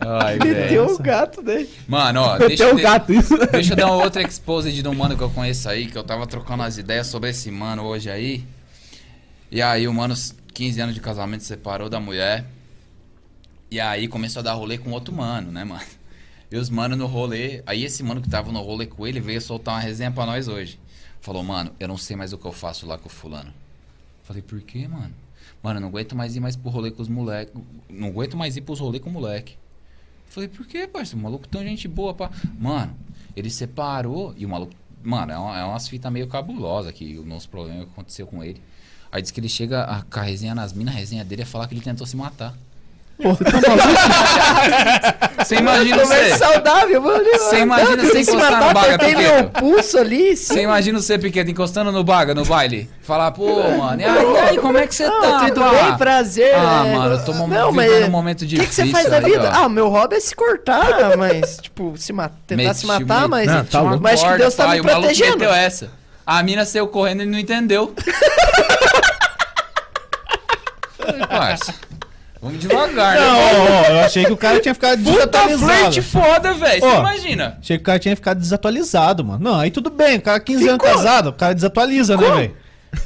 Ai, 0.00 0.38
Meteu 0.38 0.86
o 0.86 0.98
gato, 0.98 1.42
né? 1.42 1.66
Mano, 1.88 2.20
ó, 2.20 2.38
deixa, 2.38 2.64
Meteu 2.64 2.72
o 2.72 2.76
de- 2.76 2.82
gato, 2.82 3.12
isso. 3.12 3.36
deixa 3.52 3.72
eu 3.72 3.76
dar 3.76 3.86
uma 3.86 4.02
outra 4.04 4.22
exposed 4.22 4.72
de 4.82 4.88
um 4.88 4.94
mano 4.94 5.16
que 5.16 5.22
eu 5.22 5.30
conheço 5.30 5.68
aí, 5.68 5.86
que 5.86 5.96
eu 5.96 6.04
tava 6.04 6.26
trocando 6.26 6.62
as 6.62 6.78
ideias 6.78 7.06
sobre 7.06 7.30
esse 7.30 7.50
mano 7.50 7.82
hoje 7.84 8.10
aí. 8.10 8.44
E 9.50 9.60
aí 9.62 9.86
o 9.86 9.92
mano, 9.94 10.14
15 10.52 10.80
anos 10.80 10.94
de 10.94 11.00
casamento, 11.00 11.44
separou 11.44 11.88
da 11.88 12.00
mulher. 12.00 12.44
E 13.70 13.80
aí 13.80 14.06
começou 14.08 14.40
a 14.40 14.42
dar 14.42 14.52
rolê 14.54 14.78
com 14.78 14.90
outro 14.90 15.12
mano, 15.14 15.50
né, 15.50 15.64
mano? 15.64 15.82
E 16.50 16.56
os 16.56 16.70
mano 16.70 16.94
no 16.96 17.06
rolê. 17.06 17.62
Aí 17.66 17.84
esse 17.84 18.02
mano 18.02 18.20
que 18.20 18.28
tava 18.28 18.52
no 18.52 18.60
rolê 18.62 18.86
com 18.86 19.06
ele 19.06 19.18
veio 19.20 19.40
soltar 19.40 19.74
uma 19.74 19.80
resenha 19.80 20.10
pra 20.10 20.26
nós 20.26 20.46
hoje. 20.46 20.78
Falou, 21.20 21.42
mano, 21.42 21.72
eu 21.80 21.88
não 21.88 21.96
sei 21.96 22.14
mais 22.16 22.32
o 22.32 22.38
que 22.38 22.44
eu 22.46 22.52
faço 22.52 22.86
lá 22.86 22.96
com 22.98 23.08
o 23.08 23.10
fulano. 23.12 23.52
Falei, 24.22 24.42
por 24.42 24.60
quê, 24.60 24.86
mano? 24.86 25.12
Mano, 25.62 25.78
eu 25.78 25.80
não 25.80 25.88
aguento 25.88 26.14
mais 26.14 26.36
ir 26.36 26.40
mais 26.40 26.54
pro 26.54 26.70
rolê 26.70 26.90
com 26.90 27.00
os 27.02 27.08
moleques. 27.08 27.54
Não 27.88 28.08
aguento 28.08 28.36
mais 28.36 28.56
ir 28.56 28.60
pros 28.60 28.78
rolê 28.78 29.00
com 29.00 29.08
o 29.08 29.12
moleque. 29.12 29.56
Falei, 30.34 30.48
por 30.48 30.66
quê, 30.66 30.88
parceiro? 30.88 31.20
O 31.20 31.22
maluco 31.22 31.46
tão 31.46 31.62
gente 31.62 31.86
boa, 31.86 32.12
pá. 32.12 32.28
Mano, 32.58 32.92
ele 33.36 33.48
separou 33.48 34.34
e 34.36 34.44
o 34.44 34.48
maluco. 34.48 34.74
Mano, 35.00 35.30
é, 35.30 35.38
uma, 35.38 35.58
é 35.60 35.64
umas 35.64 35.86
fitas 35.86 36.10
meio 36.10 36.26
cabulosas 36.26 36.92
que 36.92 37.16
o 37.16 37.24
nosso 37.24 37.48
problema 37.48 37.84
aconteceu 37.84 38.26
com 38.26 38.42
ele. 38.42 38.60
Aí 39.12 39.22
diz 39.22 39.30
que 39.30 39.38
ele 39.38 39.48
chega 39.48 39.84
a, 39.84 40.02
com 40.02 40.18
a 40.18 40.22
resenha 40.22 40.52
nas 40.52 40.72
minas, 40.72 40.92
a 40.92 40.98
resenha 40.98 41.24
dele 41.24 41.42
é 41.42 41.44
falar 41.44 41.68
que 41.68 41.74
ele 41.74 41.80
tentou 41.80 42.04
se 42.04 42.16
matar. 42.16 42.52
Você 45.38 45.56
imagina 45.56 46.04
você. 46.04 46.36
saudável, 46.36 47.00
mano. 47.00 47.24
Você 47.24 47.58
imagina 47.60 48.02
você 48.02 48.32
matar, 48.36 48.68
no 48.68 48.74
baga, 48.74 48.98
meu 49.08 49.44
pulso 49.50 49.98
ali. 49.98 50.36
Você 50.36 50.62
imagina 50.62 51.00
você, 51.00 51.18
Piquet, 51.18 51.48
encostando 51.50 51.92
no 51.92 52.02
baga, 52.02 52.34
no 52.34 52.44
baile. 52.44 52.90
Falar, 53.02 53.30
pô, 53.30 53.62
mano, 53.76 54.00
e 54.00 54.04
aí, 54.04 54.24
e 54.32 54.36
aí, 54.38 54.58
como 54.58 54.78
é 54.78 54.86
que 54.86 54.94
você 54.94 55.06
Não, 55.06 55.20
tá? 55.20 55.46
tudo 55.48 55.60
pá? 55.60 55.70
bem, 55.70 55.96
prazer. 55.96 56.54
Ah, 56.56 56.84
é, 56.86 56.94
mano, 56.96 57.14
eu 57.14 57.24
tô 57.24 57.32
não, 57.34 57.46
vivendo 57.46 57.72
mas 57.74 58.04
um 58.04 58.10
momento 58.10 58.42
O 58.42 58.46
que, 58.48 58.56
que 58.56 58.74
você 58.74 58.82
difícil 58.82 58.90
faz 58.92 59.10
da 59.10 59.18
aí, 59.18 59.24
vida? 59.32 59.50
ó. 59.54 59.58
Ah, 59.62 59.66
o 59.66 59.70
meu 59.70 59.88
hobby 59.88 60.16
é 60.16 60.20
se 60.20 60.34
cortar, 60.34 61.14
mas, 61.16 61.58
tipo, 61.58 61.94
se 61.96 62.12
ma- 62.12 62.30
tentar 62.46 62.62
Meti- 62.62 62.80
se 62.80 62.86
matar, 62.86 63.28
mas. 63.28 63.46
Não, 63.46 63.64
tá 63.64 63.82
mas 64.00 64.20
acho 64.22 64.32
que 64.32 64.38
Deus 64.38 64.54
tá 64.54 64.64
pai, 64.66 64.74
me 64.76 64.80
o 64.80 64.84
maluco 64.84 65.02
protegendo. 65.02 65.38
meteu 65.38 65.52
essa. 65.54 65.90
A 66.26 66.42
mina 66.42 66.64
saiu 66.64 66.88
correndo 66.88 67.22
e 67.22 67.26
não 67.26 67.38
entendeu. 67.38 67.94
Falei, 70.96 71.26
parça, 71.28 71.74
Vamos 72.44 72.60
devagar, 72.60 73.16
Não, 73.16 73.32
né? 73.36 73.40
ó, 73.42 73.90
ó, 73.90 73.92
eu 73.94 74.00
achei 74.00 74.24
que 74.26 74.32
o 74.32 74.36
cara 74.36 74.60
tinha 74.60 74.74
ficado 74.74 74.98
Puta 75.02 75.12
desatualizado. 75.12 75.64
flerte 75.72 76.02
foda, 76.02 76.52
velho. 76.54 76.80
Você 76.80 76.96
imagina? 76.96 77.58
Achei 77.60 77.78
que 77.78 77.82
o 77.82 77.84
cara 77.86 77.98
tinha 77.98 78.14
ficado 78.14 78.38
desatualizado, 78.38 79.24
mano. 79.24 79.42
Não, 79.42 79.58
aí 79.58 79.70
tudo 79.70 79.88
bem, 79.90 80.18
o 80.18 80.20
cara 80.20 80.38
15 80.38 80.68
anos 80.68 80.82
casado, 80.86 81.28
o 81.30 81.32
cara 81.32 81.54
desatualiza, 81.54 82.16
né, 82.18 82.30
velho? 82.30 82.54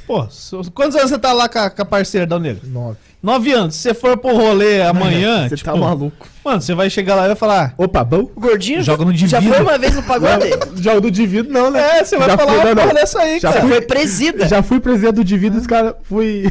Pô, 0.06 0.26
quantos 0.74 0.96
anos 0.96 1.10
você 1.10 1.18
tá 1.18 1.32
lá 1.32 1.48
com 1.48 1.58
a, 1.60 1.70
com 1.70 1.80
a 1.80 1.84
parceira 1.84 2.26
da? 2.26 2.38
Nove. 2.38 2.96
Nove 3.22 3.52
anos. 3.52 3.74
Se 3.74 3.82
você 3.82 3.94
for 3.94 4.16
pro 4.18 4.36
rolê 4.36 4.82
amanhã, 4.82 5.48
Você 5.48 5.56
tipo, 5.56 5.70
tá 5.70 5.76
maluco. 5.76 6.26
mano, 6.44 6.60
você 6.60 6.74
vai 6.74 6.90
chegar 6.90 7.14
lá 7.14 7.24
e 7.24 7.28
vai 7.28 7.36
falar. 7.36 7.74
Opa, 7.78 8.04
bom? 8.04 8.28
O 8.36 8.40
gordinho 8.40 8.82
Joga 8.82 9.04
no 9.04 9.16
já 9.16 9.38
divino. 9.38 9.54
foi 9.54 9.64
uma 9.64 9.78
vez 9.78 9.94
no 9.94 10.02
pagode? 10.02 10.50
Jogo 10.82 11.00
do 11.00 11.10
Divido 11.10 11.50
não, 11.50 11.70
né? 11.70 11.98
É, 12.00 12.04
você 12.04 12.16
vai 12.18 12.28
Já 12.28 12.36
falar 12.36 12.50
fui, 12.52 12.58
uma 12.60 12.64
não, 12.66 12.74
porra 12.74 12.86
não. 12.88 12.94
dessa 12.94 13.20
aí, 13.20 13.40
Já 13.40 13.48
cara. 13.48 13.60
fui- 13.62 13.70
Foi 13.70 13.80
presida. 13.82 14.46
Já 14.48 14.62
fui 14.62 14.78
presidente 14.80 15.14
do 15.14 15.24
Divido, 15.24 15.58
os 15.58 15.66
caras 15.66 15.94
fui. 16.04 16.44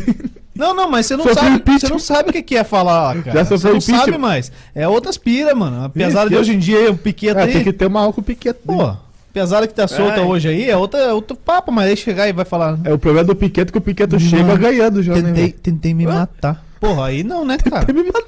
Não, 0.57 0.73
não, 0.73 0.89
mas 0.89 1.05
você 1.05 1.15
não 1.15 1.23
Sofreu 1.25 1.43
sabe. 1.51 1.79
Você 1.79 1.87
não 1.89 1.99
sabe 1.99 2.29
o 2.29 2.43
que 2.43 2.55
é 2.55 2.63
falar, 2.63 3.21
cara. 3.23 3.37
Já 3.37 3.43
você 3.45 3.67
não 3.67 3.77
impeachment. 3.77 3.99
sabe 3.99 4.17
mais. 4.17 4.51
É 4.75 4.87
outras 4.87 5.17
pira, 5.17 5.53
mano. 5.55 5.85
Apesar 5.85 6.21
Ih, 6.25 6.29
de 6.29 6.35
que- 6.35 6.41
hoje 6.41 6.53
em 6.55 6.59
dia 6.59 6.91
o 6.91 6.97
Piqueta 6.97 7.41
É, 7.41 7.43
aí. 7.43 7.53
tem 7.53 7.63
que 7.63 7.73
ter 7.73 7.85
uma 7.85 8.01
álcool 8.01 8.21
piquete. 8.23 8.59
Pô, 8.65 8.95
apesar 9.29 9.61
de 9.61 9.67
que 9.67 9.73
tá 9.73 9.87
solta 9.87 10.15
Ai. 10.21 10.25
hoje 10.25 10.47
aí, 10.49 10.69
é, 10.69 10.75
outra, 10.75 10.99
é 10.99 11.13
outro 11.13 11.35
papo, 11.37 11.71
mas 11.71 11.87
aí 11.89 11.95
chegar 11.97 12.27
e 12.27 12.33
vai 12.33 12.45
falar. 12.45 12.79
É 12.83 12.91
o 12.93 12.97
problema 12.97 13.25
do 13.25 13.35
Piquete 13.35 13.71
que 13.71 13.77
o 13.77 13.81
Piquete 13.81 14.13
Mano, 14.15 14.27
chega 14.29 14.55
ganhando 14.57 15.03
já, 15.03 15.13
né? 15.13 15.21
Tentei, 15.21 15.43
velho? 15.47 15.53
tentei 15.61 15.93
me 15.93 16.05
matar. 16.05 16.65
Porra, 16.79 17.07
aí 17.07 17.23
não, 17.23 17.45
né, 17.45 17.57
cara? 17.57 17.85
Tentei 17.85 18.03
me 18.03 18.11
matar. 18.11 18.27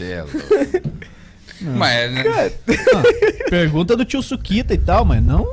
É 0.00 0.22
louco. 0.22 0.88
Mas, 1.60 2.12
né? 2.12 2.24
Ah, 2.26 3.50
pergunta 3.50 3.96
do 3.96 4.04
tio 4.04 4.22
Suquita 4.22 4.74
e 4.74 4.78
tal, 4.78 5.04
mas 5.04 5.22
não 5.22 5.46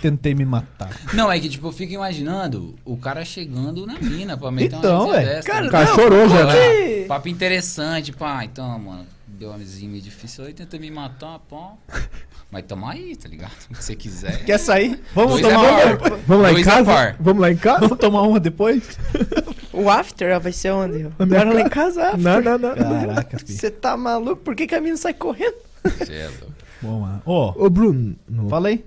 tentei 0.00 0.34
me 0.34 0.44
matar. 0.44 0.90
Não, 1.14 1.30
é 1.30 1.38
que 1.40 1.48
tipo, 1.48 1.66
eu 1.68 1.72
fico 1.72 1.92
imaginando 1.92 2.74
o 2.84 2.96
cara 2.96 3.24
chegando 3.24 3.86
na 3.86 3.94
mina 3.98 4.36
pra 4.36 4.50
meter 4.50 4.76
Então, 4.76 5.04
uma 5.06 5.14
velho, 5.14 5.26
dessa. 5.26 5.48
cara, 5.48 5.62
né? 5.62 5.68
O 5.68 5.70
cara 5.70 5.84
Não, 5.86 5.94
chorou 5.94 6.28
já, 6.28 6.44
né? 6.46 7.02
é, 7.02 7.04
Papo 7.06 7.28
interessante, 7.28 8.12
pá. 8.12 8.44
Então, 8.44 8.78
mano, 8.78 9.06
deu 9.38 9.50
uma 9.50 9.58
mesinha 9.58 9.90
meio 9.90 10.02
difícil 10.02 10.44
aí, 10.44 10.52
tenta 10.54 10.78
me 10.78 10.90
matar, 10.90 11.38
pá. 11.40 11.72
Mas 12.50 12.62
tamo 12.64 12.86
aí, 12.86 13.14
tá 13.16 13.28
ligado? 13.28 13.52
Se 13.58 13.68
você 13.74 13.96
quiser. 13.96 14.44
Quer 14.44 14.58
sair? 14.58 15.00
Vamos 15.14 15.40
Dois 15.40 15.54
tomar 15.54 15.80
é 15.80 15.84
uma. 15.94 16.16
Vamos 16.26 16.42
lá 16.42 16.50
em 16.50 16.54
Dois 16.54 16.66
é 16.66 16.70
casa? 16.70 16.84
par. 16.84 17.16
Vamos 17.20 17.42
lá 17.42 17.50
em 17.52 17.56
casa? 17.56 17.80
Vamos 17.80 17.98
tomar 17.98 18.22
uma 18.22 18.40
depois? 18.40 18.98
O 19.72 19.90
after 19.90 20.40
vai 20.40 20.52
ser 20.52 20.70
onde? 20.70 21.06
Na 21.18 21.42
lá 21.42 21.60
em 21.60 21.68
casa, 21.68 22.04
after. 22.10 22.20
Não, 22.22 22.40
não, 22.40 22.58
não. 22.58 22.74
Caraca. 22.74 23.38
Você 23.44 23.70
tá 23.70 23.96
maluco? 23.96 24.36
Por 24.42 24.54
que, 24.54 24.66
que 24.66 24.74
a 24.74 24.80
mina 24.80 24.96
sai 24.96 25.12
correndo? 25.14 25.56
Cê 26.04 26.14
é 26.14 26.28
louco. 26.28 26.52
Bom, 26.82 27.00
mano. 27.00 27.22
Ô, 27.26 27.64
Ô, 27.66 27.70
Bruno, 27.70 28.14
no- 28.28 28.48
fala 28.48 28.68
aí. 28.68 28.84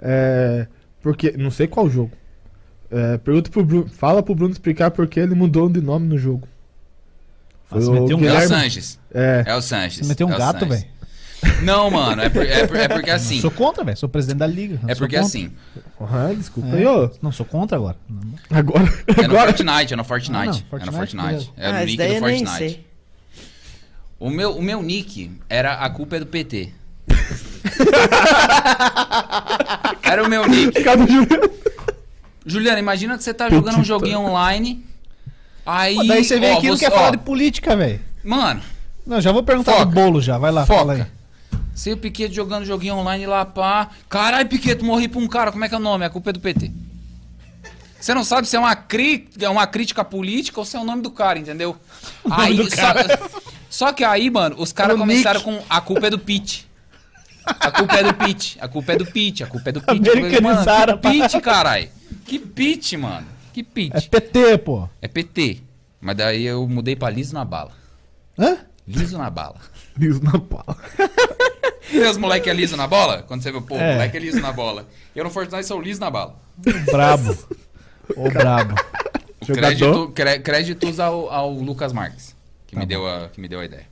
é, 0.00 0.66
porque, 1.02 1.32
não 1.36 1.50
sei 1.50 1.66
qual 1.66 1.88
jogo. 1.90 2.12
É, 2.90 3.18
pergunta 3.18 3.50
pro 3.50 3.64
Bruno, 3.64 3.88
fala 3.88 4.22
pro 4.22 4.34
Bruno 4.34 4.52
explicar 4.52 4.90
por 4.90 5.06
que 5.06 5.18
ele 5.20 5.34
mudou 5.34 5.68
de 5.68 5.80
nome 5.80 6.06
no 6.06 6.16
jogo. 6.18 6.46
Ah, 7.74 7.90
o 7.90 7.92
meteu 7.92 8.06
um 8.06 8.10
É 8.10 8.14
o 8.14 8.18
Guilherme- 8.18 8.48
Sanches. 8.48 8.98
É, 9.14 9.44
É 9.46 9.54
o 9.54 9.62
Sanches. 9.62 9.98
Você 10.00 10.06
meteu 10.08 10.26
um 10.26 10.32
é 10.32 10.38
gato, 10.38 10.66
velho. 10.66 10.84
Não, 11.62 11.90
mano, 11.90 12.22
é, 12.22 12.28
por- 12.28 12.46
é 12.46 12.66
por- 12.68 12.76
é 12.76 12.86
porque 12.88 13.10
assim. 13.14 13.40
Sou 13.40 13.50
contra, 13.50 13.82
velho. 13.82 13.96
Sou 13.96 14.08
presidente 14.08 14.38
da 14.38 14.46
liga. 14.46 14.78
É 14.86 14.94
porque 14.94 15.16
contra. 15.16 15.26
assim. 15.26 15.50
ah, 16.00 16.32
desculpa 16.36 16.68
É. 16.76 16.78
aí, 16.78 16.86
ô. 16.86 17.10
Não, 17.20 17.32
sou 17.32 17.44
contra 17.44 17.76
agora. 17.76 17.96
Agora, 18.50 18.84
É 19.08 19.14
no 19.16 19.24
agora. 19.24 19.52
Fortnite, 19.52 19.92
é 19.92 19.96
no 19.96 20.04
Fortnite. 20.04 20.38
Ah, 20.38 20.44
não, 20.44 20.52
é 20.80 20.86
no 20.86 20.92
Fortnite, 20.92 20.96
Fortnite. 20.96 21.26
beleza. 21.26 21.48
É 21.56 21.72
no 21.72 21.78
ah, 21.78 21.84
nick 21.84 21.96
do 21.96 22.02
eu 22.04 22.20
Fortnite. 22.20 22.86
O 24.20 24.30
meu, 24.30 24.56
o 24.56 24.62
meu 24.62 24.80
nick 24.82 25.32
era 25.48 25.72
A 25.74 25.90
Culpa 25.90 26.14
é 26.16 26.20
do 26.20 26.26
PT. 26.26 26.68
era 30.02 30.22
o 30.24 30.28
meu 30.28 30.46
nick. 30.46 30.80
Juliano. 30.80 31.26
Juliana, 32.44 32.78
imagina 32.78 33.16
que 33.16 33.24
você 33.24 33.32
tá 33.34 33.48
jogando 33.50 33.78
um 33.78 33.84
joguinho 33.84 34.20
online. 34.20 34.84
Aí. 35.64 35.96
Pô, 35.96 36.04
daí 36.04 36.24
você 36.24 36.38
vem 36.40 36.52
ó, 36.52 36.58
aqui 36.58 36.66
e 36.66 36.70
não 36.70 36.78
quer 36.78 36.90
falar 36.90 37.08
ó, 37.08 37.10
de 37.10 37.18
política, 37.18 37.76
velho. 37.76 38.00
Mano, 38.24 38.62
Não, 39.06 39.20
já 39.20 39.32
vou 39.32 39.42
perguntar 39.42 39.72
Foca. 39.72 39.84
do 39.86 39.90
bolo 39.92 40.20
já. 40.20 40.38
Vai 40.38 40.50
lá, 40.52 40.64
fala 40.66 40.92
aí. 40.94 40.98
foca. 41.00 41.10
Se 41.74 41.90
o 41.92 41.96
Piquet 41.96 42.30
jogando 42.32 42.64
joguinho 42.64 42.96
online 42.96 43.26
lá, 43.26 43.44
pá. 43.44 43.88
Caralho, 44.08 44.48
Piquet, 44.48 44.82
morri 44.82 45.08
pra 45.08 45.20
um 45.20 45.26
cara. 45.26 45.50
Como 45.50 45.64
é 45.64 45.68
que 45.68 45.74
é 45.74 45.78
o 45.78 45.80
nome? 45.80 46.04
A 46.04 46.10
culpa 46.10 46.30
é 46.30 46.32
do 46.32 46.40
PT. 46.40 46.70
Você 47.98 48.12
não 48.14 48.24
sabe 48.24 48.48
se 48.48 48.56
é 48.56 48.58
uma, 48.58 48.74
cri... 48.74 49.28
é 49.40 49.48
uma 49.48 49.66
crítica 49.66 50.04
política 50.04 50.58
ou 50.58 50.66
se 50.66 50.76
é 50.76 50.80
o 50.80 50.84
nome 50.84 51.02
do 51.02 51.10
cara, 51.10 51.38
entendeu? 51.38 51.76
Aí, 52.30 52.58
só... 52.68 53.28
só 53.70 53.92
que 53.92 54.02
aí, 54.04 54.28
mano, 54.28 54.56
os 54.58 54.72
caras 54.72 54.96
O 54.96 54.98
começaram 54.98 55.40
com 55.40 55.62
a 55.70 55.80
culpa 55.80 56.08
é 56.08 56.10
do 56.10 56.18
Pete. 56.18 56.66
A 57.46 57.70
culpa 57.70 57.94
é 57.96 58.02
do 58.02 58.14
Pete. 58.14 58.58
A 58.60 58.68
culpa 58.68 58.92
é 58.92 58.96
do 58.96 59.06
Pete. 59.06 59.42
A 59.44 59.46
culpa 59.46 59.68
é 59.70 59.72
do 59.72 59.80
Pete. 59.82 60.10
Americanizaram, 60.10 60.98
Mano, 61.00 61.00
que 61.00 61.20
Pete, 61.22 61.40
caralho. 61.40 61.88
Que 62.26 62.38
Pete, 62.38 62.96
mano. 62.96 63.26
Que 63.52 63.60
É 63.60 63.64
Pete. 63.64 64.08
PT, 64.08 64.58
pô. 64.58 64.88
É 65.00 65.08
PT. 65.08 65.58
Mas 66.00 66.16
daí 66.16 66.44
eu 66.44 66.66
mudei 66.68 66.96
pra 66.96 67.10
liso 67.10 67.34
na 67.34 67.44
bala. 67.44 67.70
Hã? 68.38 68.58
Liso 68.86 69.16
na 69.18 69.30
bala. 69.30 69.56
Liso 69.96 70.22
na 70.22 70.38
pala. 70.38 70.76
Tem 71.90 72.08
os 72.08 72.16
moleque 72.16 72.48
é 72.48 72.54
liso 72.54 72.76
na 72.76 72.86
bola? 72.86 73.22
Quando 73.22 73.42
você 73.42 73.52
vê, 73.52 73.60
pô, 73.60 73.74
o 73.74 73.78
É. 73.78 73.92
moleque 73.92 74.16
é 74.16 74.20
liso 74.20 74.40
na 74.40 74.50
bola. 74.52 74.88
Eu 75.14 75.22
no 75.24 75.30
Fortnite 75.30 75.66
sou 75.66 75.80
liso 75.80 76.00
na 76.00 76.10
bala. 76.10 76.34
Brabo. 76.90 77.36
Ô, 78.16 78.30
brabo. 78.30 78.74
Jogador. 79.42 79.60
Crédito, 79.76 80.12
cré- 80.14 80.38
créditos 80.38 80.98
ao, 80.98 81.30
ao 81.30 81.52
Lucas 81.52 81.92
Marques, 81.92 82.34
que, 82.66 82.74
Tá 82.74 82.80
me 82.80 82.86
deu 82.86 83.06
a, 83.06 83.28
que 83.28 83.40
me 83.40 83.48
deu 83.48 83.60
a 83.60 83.64
ideia. 83.64 83.86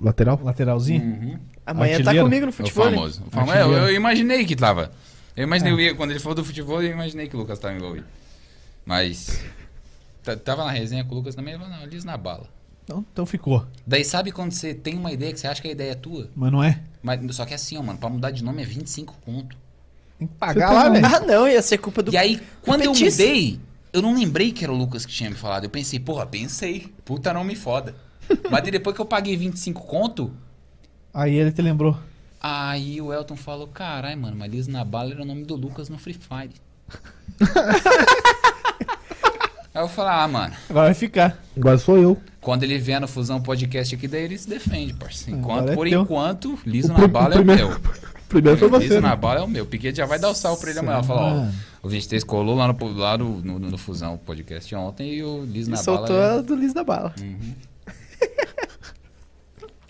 Lateral? 0.00 0.40
Lateralzinho. 0.42 1.02
Uhum. 1.04 1.38
Amanhã 1.64 1.92
tá 1.92 1.98
Artilheiro. 2.10 2.24
comigo 2.26 2.46
no 2.46 2.50
O 2.50 2.52
futebol. 2.52 2.86
hein? 2.88 2.94
famoso. 2.94 3.22
O 3.26 3.30
famo- 3.30 3.52
é, 3.52 3.58
Artilheiro. 3.58 3.84
eu, 3.84 3.88
eu 3.90 3.94
imaginei 3.94 4.44
que 4.44 4.56
tava. 4.56 4.90
Eu 5.36 5.44
imaginei, 5.44 5.72
É. 5.72 5.76
eu 5.76 5.80
ia- 5.80 5.94
quando 5.94 6.10
ele 6.10 6.20
falou 6.20 6.34
do 6.34 6.44
futebol, 6.44 6.82
eu 6.82 6.90
imaginei 6.90 7.28
que 7.28 7.36
o 7.36 7.38
Lucas 7.38 7.58
tava 7.58 7.74
envolvido. 7.74 8.06
Mas. 8.84 9.42
Tava 10.44 10.64
na 10.64 10.70
resenha 10.70 11.04
com 11.04 11.12
o 11.12 11.18
Lucas 11.18 11.34
também, 11.34 11.54
eu 11.54 11.60
falei, 11.60 11.78
não, 11.78 11.86
liso 11.86 12.06
na 12.06 12.16
bala. 12.16 12.48
Então, 12.84 13.04
então 13.12 13.26
ficou. 13.26 13.66
Daí 13.86 14.04
sabe 14.04 14.30
quando 14.30 14.52
você 14.52 14.74
tem 14.74 14.96
uma 14.96 15.12
ideia 15.12 15.32
que 15.32 15.40
você 15.40 15.46
acha 15.46 15.60
que 15.60 15.68
a 15.68 15.72
ideia 15.72 15.92
é 15.92 15.94
tua? 15.94 16.30
Mas 16.34 16.52
não 16.52 16.62
é? 16.62 16.80
Mas 17.02 17.34
só 17.36 17.44
que 17.44 17.54
assim, 17.54 17.76
ó, 17.78 17.82
mano, 17.82 17.98
pra 17.98 18.08
mudar 18.08 18.30
de 18.30 18.42
nome 18.44 18.62
é 18.62 18.64
25 18.64 19.16
conto. 19.24 19.56
Tem 20.18 20.28
que 20.28 20.34
pagar 20.34 20.72
lá, 20.72 20.84
tá 20.84 20.90
velho. 20.90 21.06
Ah, 21.06 21.20
não, 21.20 21.48
ia 21.48 21.60
ser 21.62 21.78
culpa 21.78 22.02
do. 22.02 22.12
E 22.12 22.16
aí, 22.16 22.40
quando 22.62 22.82
eu 22.82 22.92
mudei, 22.94 23.58
eu 23.92 24.00
não 24.02 24.14
lembrei 24.14 24.52
que 24.52 24.64
era 24.64 24.72
o 24.72 24.76
Lucas 24.76 25.04
que 25.04 25.12
tinha 25.12 25.30
me 25.30 25.36
falado. 25.36 25.64
Eu 25.64 25.70
pensei, 25.70 25.98
porra, 25.98 26.26
pensei. 26.26 26.92
Puta, 27.04 27.32
não 27.32 27.44
me 27.44 27.54
foda. 27.54 27.94
Mas 28.50 28.62
depois 28.64 28.94
que 28.94 29.00
eu 29.02 29.06
paguei 29.06 29.36
25 29.36 29.82
conto, 29.86 30.32
Aí 31.12 31.36
ele 31.36 31.52
te 31.52 31.62
lembrou. 31.62 31.96
aí 32.40 33.00
o 33.00 33.12
Elton 33.12 33.36
falou, 33.36 33.68
carai, 33.68 34.16
mano, 34.16 34.36
mas 34.36 34.50
Liso 34.50 34.70
na 34.70 34.84
bala 34.84 35.12
era 35.12 35.22
o 35.22 35.24
nome 35.24 35.44
do 35.44 35.54
Lucas 35.54 35.88
no 35.88 35.96
Free 35.96 36.14
Fire. 36.14 36.50
Aí 39.74 39.82
eu 39.82 39.88
falei, 39.88 40.12
ah, 40.12 40.28
mano, 40.28 40.54
Agora 40.70 40.86
vai 40.86 40.94
ficar. 40.94 41.38
Agora 41.56 41.78
sou 41.78 41.98
eu. 41.98 42.16
quando 42.40 42.62
ele 42.62 42.78
vier 42.78 43.00
no 43.00 43.08
Fusão 43.08 43.40
Podcast 43.40 43.94
aqui, 43.94 44.06
daí 44.08 44.22
ele 44.24 44.38
se 44.38 44.48
defende, 44.48 44.94
parceiro. 44.94 45.38
Enquanto, 45.40 45.58
Agora 45.60 45.72
é 45.72 45.74
por 45.74 45.88
teu. 45.88 46.02
enquanto, 46.02 46.58
Liso 46.66 46.92
O 46.92 46.98
na 46.98 47.06
bala 47.08 47.34
é 47.36 47.38
o 47.40 47.44
meu. 47.44 47.80
Primeiro 48.28 48.58
foi 48.58 48.68
você. 48.68 48.86
Liso 48.88 49.00
na 49.00 49.10
né? 49.10 49.16
bala 49.16 49.40
é 49.40 49.42
o 49.42 49.48
meu. 49.48 49.64
Piquet 49.66 49.94
já 49.94 50.06
vai 50.06 50.18
dar 50.18 50.28
o 50.30 50.34
sal 50.34 50.56
pra 50.56 50.70
ele 50.70 50.78
amanhã. 50.80 51.02
Fala, 51.02 51.20
ó, 51.20 51.30
Mano. 51.36 51.54
o 51.82 51.88
23 51.88 52.24
colou 52.24 52.56
lá 52.56 52.66
no, 52.66 52.88
lá 52.94 53.16
no, 53.18 53.40
no, 53.40 53.58
no 53.58 53.78
Fusão 53.78 54.16
Podcast 54.18 54.74
ontem 54.74 55.14
e 55.14 55.22
o 55.22 55.44
Liso 55.44 55.70
E 55.70 55.72
na 55.72 55.76
soltou 55.76 56.16
bala... 56.16 56.34
é- 56.34 56.38
a 56.38 56.40
do 56.42 56.54
Liz 56.56 56.72
da 56.72 56.82
Bala. 56.82 57.14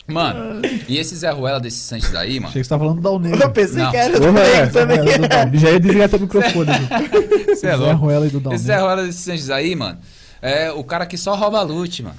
Mano, 0.06 0.60
e 0.86 0.98
esse 0.98 1.16
Zé 1.16 1.30
Ruela 1.30 1.58
desse 1.58 1.78
Sanches 1.78 2.14
aí, 2.14 2.34
mano? 2.34 2.48
Achei 2.48 2.60
que 2.60 2.64
você 2.66 2.68
tava 2.68 2.84
falando 2.84 3.00
do 3.00 3.02
Dal 3.02 3.40
Eu 3.40 3.50
pensei 3.50 3.82
Não. 3.82 3.90
que 3.90 3.96
era 3.96 4.16
é. 4.16 4.20
também. 4.66 4.98
Era 4.98 5.18
do 5.18 5.28
Dal. 5.28 5.50
Já 5.54 5.70
ia 5.70 5.80
desligar 5.80 6.08
teu 6.10 6.20
microfone. 6.20 6.70
aqui. 6.90 7.44
Você 7.54 7.66
é 7.66 7.70
Zé 7.70 7.76
louco. 7.76 7.96
Ruela 7.96 8.26
e 8.26 8.30
do 8.30 8.38
Dal 8.40 8.52
Esse 8.52 8.64
Zé. 8.64 8.76
Ruela 8.78 9.02
desse 9.04 9.18
Sanches 9.22 9.48
aí, 9.48 9.74
mano, 9.74 9.98
é 10.42 10.70
o 10.70 10.84
cara 10.84 11.06
que 11.06 11.16
só 11.16 11.34
rouba 11.34 11.62
loot, 11.62 12.02
mano. 12.02 12.16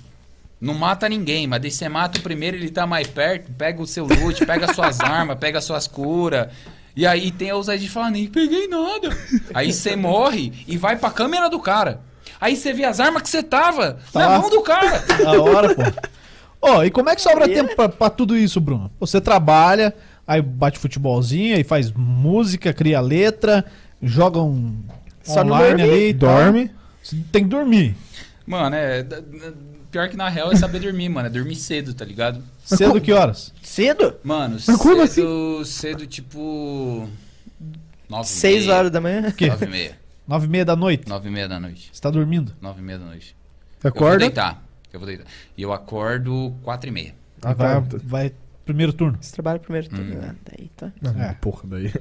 Não 0.60 0.74
mata 0.74 1.08
ninguém, 1.08 1.46
mas 1.46 1.62
daí 1.62 1.70
você 1.70 1.88
mata 1.88 2.18
o 2.18 2.22
primeiro, 2.24 2.58
ele 2.58 2.70
tá 2.72 2.88
mais 2.88 3.06
perto, 3.06 3.52
pega 3.56 3.80
o 3.82 3.86
seu 3.86 4.08
loot, 4.08 4.44
pega 4.48 4.74
suas 4.74 5.00
armas, 5.02 5.38
pega 5.38 5.62
suas 5.62 5.86
curas. 5.86 6.48
E 6.96 7.06
aí 7.06 7.30
tem 7.30 7.52
a 7.52 7.56
ousadia 7.56 7.88
de 7.88 7.94
falar, 7.94 8.10
nem 8.10 8.26
peguei 8.26 8.68
nada. 8.68 9.16
Aí 9.54 9.72
você 9.72 9.94
morre 9.98 10.52
e 10.68 10.76
vai 10.76 10.96
pra 10.96 11.12
câmera 11.12 11.50
do 11.50 11.60
cara. 11.60 12.00
Aí 12.42 12.56
você 12.56 12.74
vê 12.74 12.84
as 12.84 13.00
armas 13.00 13.22
que 13.22 13.30
você 13.30 13.44
tava 13.44 14.00
Tá 14.12 14.20
na 14.22 14.28
lá. 14.30 14.40
mão 14.40 14.50
do 14.50 14.62
cara. 14.62 15.00
Da 15.24 15.42
hora, 15.42 15.76
pô. 15.76 15.82
Ó, 16.68 16.84
e 16.84 16.90
como 16.92 17.10
é 17.10 17.16
que 17.16 17.22
sobra 17.22 17.48
tempo 17.48 17.76
pra, 17.76 17.90
pra 17.90 18.10
tudo 18.10 18.36
isso, 18.38 18.60
Bruno? 18.60 18.92
Você 19.00 19.22
trabalha, 19.22 19.94
aí 20.28 20.42
bate 20.42 20.80
futebolzinho, 20.80 21.56
aí 21.56 21.64
faz 21.64 21.92
música, 21.92 22.74
cria 22.74 23.00
letra, 23.00 23.64
joga 24.02 24.42
um 24.42 24.76
Só 25.24 25.42
online 25.42 25.82
ali. 25.82 26.14
Dorme. 26.14 26.72
Você 27.04 27.16
Tem 27.32 27.44
que 27.44 27.50
dormir. 27.50 27.96
Mano, 28.48 28.76
é. 28.76 29.06
Pior 29.92 30.10
que 30.10 30.18
na 30.18 30.28
real 30.28 30.52
é 30.52 30.56
saber 30.56 30.80
dormir, 30.80 31.08
mano. 31.08 31.28
É 31.28 31.30
dormir 31.30 31.56
cedo, 31.56 31.94
tá 31.94 32.04
ligado? 32.04 32.44
Cedo 32.64 32.90
como- 32.90 33.02
que 33.02 33.14
horas? 33.14 33.54
Cedo? 33.62 34.16
Mano, 34.24 34.58
Mas 34.68 35.12
cedo, 35.12 35.64
cedo, 35.66 36.06
tipo. 36.08 37.08
Nove 38.10 38.24
e 38.24 38.28
Seis 38.28 38.66
meia, 38.66 38.78
horas 38.78 38.92
da 38.92 39.00
manhã. 39.02 39.22
Nove 39.22 39.66
e 39.66 39.70
meia. 39.70 39.98
Nove 40.28 40.46
e 40.48 40.50
meia 40.50 40.66
da 40.66 40.76
noite. 40.76 41.08
Nove 41.08 41.30
e 41.30 41.32
meia 41.32 41.48
da 41.48 41.60
noite. 41.60 41.90
Você 41.94 42.02
tá 42.02 42.10
dormindo? 42.10 42.54
Nove 42.60 42.82
e 42.82 42.84
meia 42.84 42.98
da 43.00 43.06
noite. 43.06 43.36
Você 43.80 43.88
Eu 43.88 43.92
vou 43.94 44.02
acorda. 44.08 44.18
deitar. 44.20 44.65
Eu 44.96 45.00
vou 45.00 45.08
deitar. 45.08 45.26
E 45.58 45.62
eu 45.62 45.74
acordo 45.74 46.56
quatro 46.64 46.90
e 46.90 46.92
meia. 46.92 47.14
Ah, 47.42 47.54
vai, 47.54 47.82
tá. 47.82 47.98
vai 48.04 48.34
primeiro 48.66 48.94
turno. 48.94 49.18
Você 49.22 49.34
trabalha 49.34 49.60
primeiro 49.60 49.90
tudo. 49.90 50.02
Hum. 50.02 50.20
Ah, 50.24 50.34
daí 50.50 50.70
tá. 50.76 50.92
É. 51.20 51.34
Porra, 51.34 51.62
daí. 51.66 51.94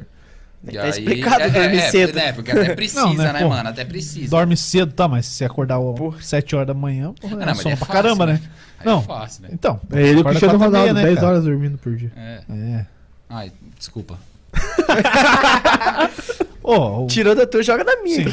Daí 0.62 0.76
E 0.76 0.78
tá 0.78 0.82
aí- 0.84 0.90
explicado 0.90 1.42
é, 1.42 1.50
dormir 1.50 1.76
é, 1.76 1.90
cedo. 1.90 2.18
É, 2.18 2.32
porque 2.32 2.50
até 2.52 2.74
precisa, 2.74 3.02
Não, 3.02 3.12
né, 3.14 3.32
né, 3.32 3.40
pô? 3.40 3.48
mano? 3.50 3.68
Até 3.68 3.84
precisa. 3.84 4.30
Dorme 4.30 4.56
cedo, 4.56 4.92
tá, 4.94 5.06
mas 5.06 5.26
se 5.26 5.44
acordar 5.44 5.78
Porra. 5.78 6.22
sete 6.22 6.56
horas 6.56 6.68
da 6.68 6.72
manhã, 6.74 7.12
porra, 7.20 7.34
Ah, 7.34 7.36
é 7.36 7.40
não, 7.40 7.46
mas 7.46 7.58
sono 7.58 7.74
é 7.74 7.76
pra 7.76 7.86
fácil, 7.86 8.02
caramba, 8.02 8.26
né? 8.26 8.40
Aí 8.78 8.86
Não. 8.86 9.00
É 9.00 9.02
fácil, 9.02 9.42
né? 9.42 9.48
Então. 9.52 9.78
É 9.92 10.00
ele 10.00 10.12
e 10.12 10.16
o 10.16 10.20
acorda 10.20 10.30
Cristiano 10.38 10.54
e 10.54 10.58
meia, 10.58 10.70
Ronaldo, 10.70 10.94
né, 10.94 11.02
10 11.02 11.14
cara? 11.16 11.26
horas 11.26 11.44
dormindo 11.44 11.76
por 11.78 11.94
dia. 11.96 12.12
É. 12.16 12.40
É. 12.48 12.86
Ai, 13.28 13.52
desculpa. 13.76 14.18
Ô, 16.62 17.04
o- 17.04 17.06
Tirou 17.08 17.34
da 17.34 17.46
tua, 17.46 17.62
joga 17.62 17.84
na 17.84 18.02
minha. 18.02 18.24
Pô, 18.24 18.30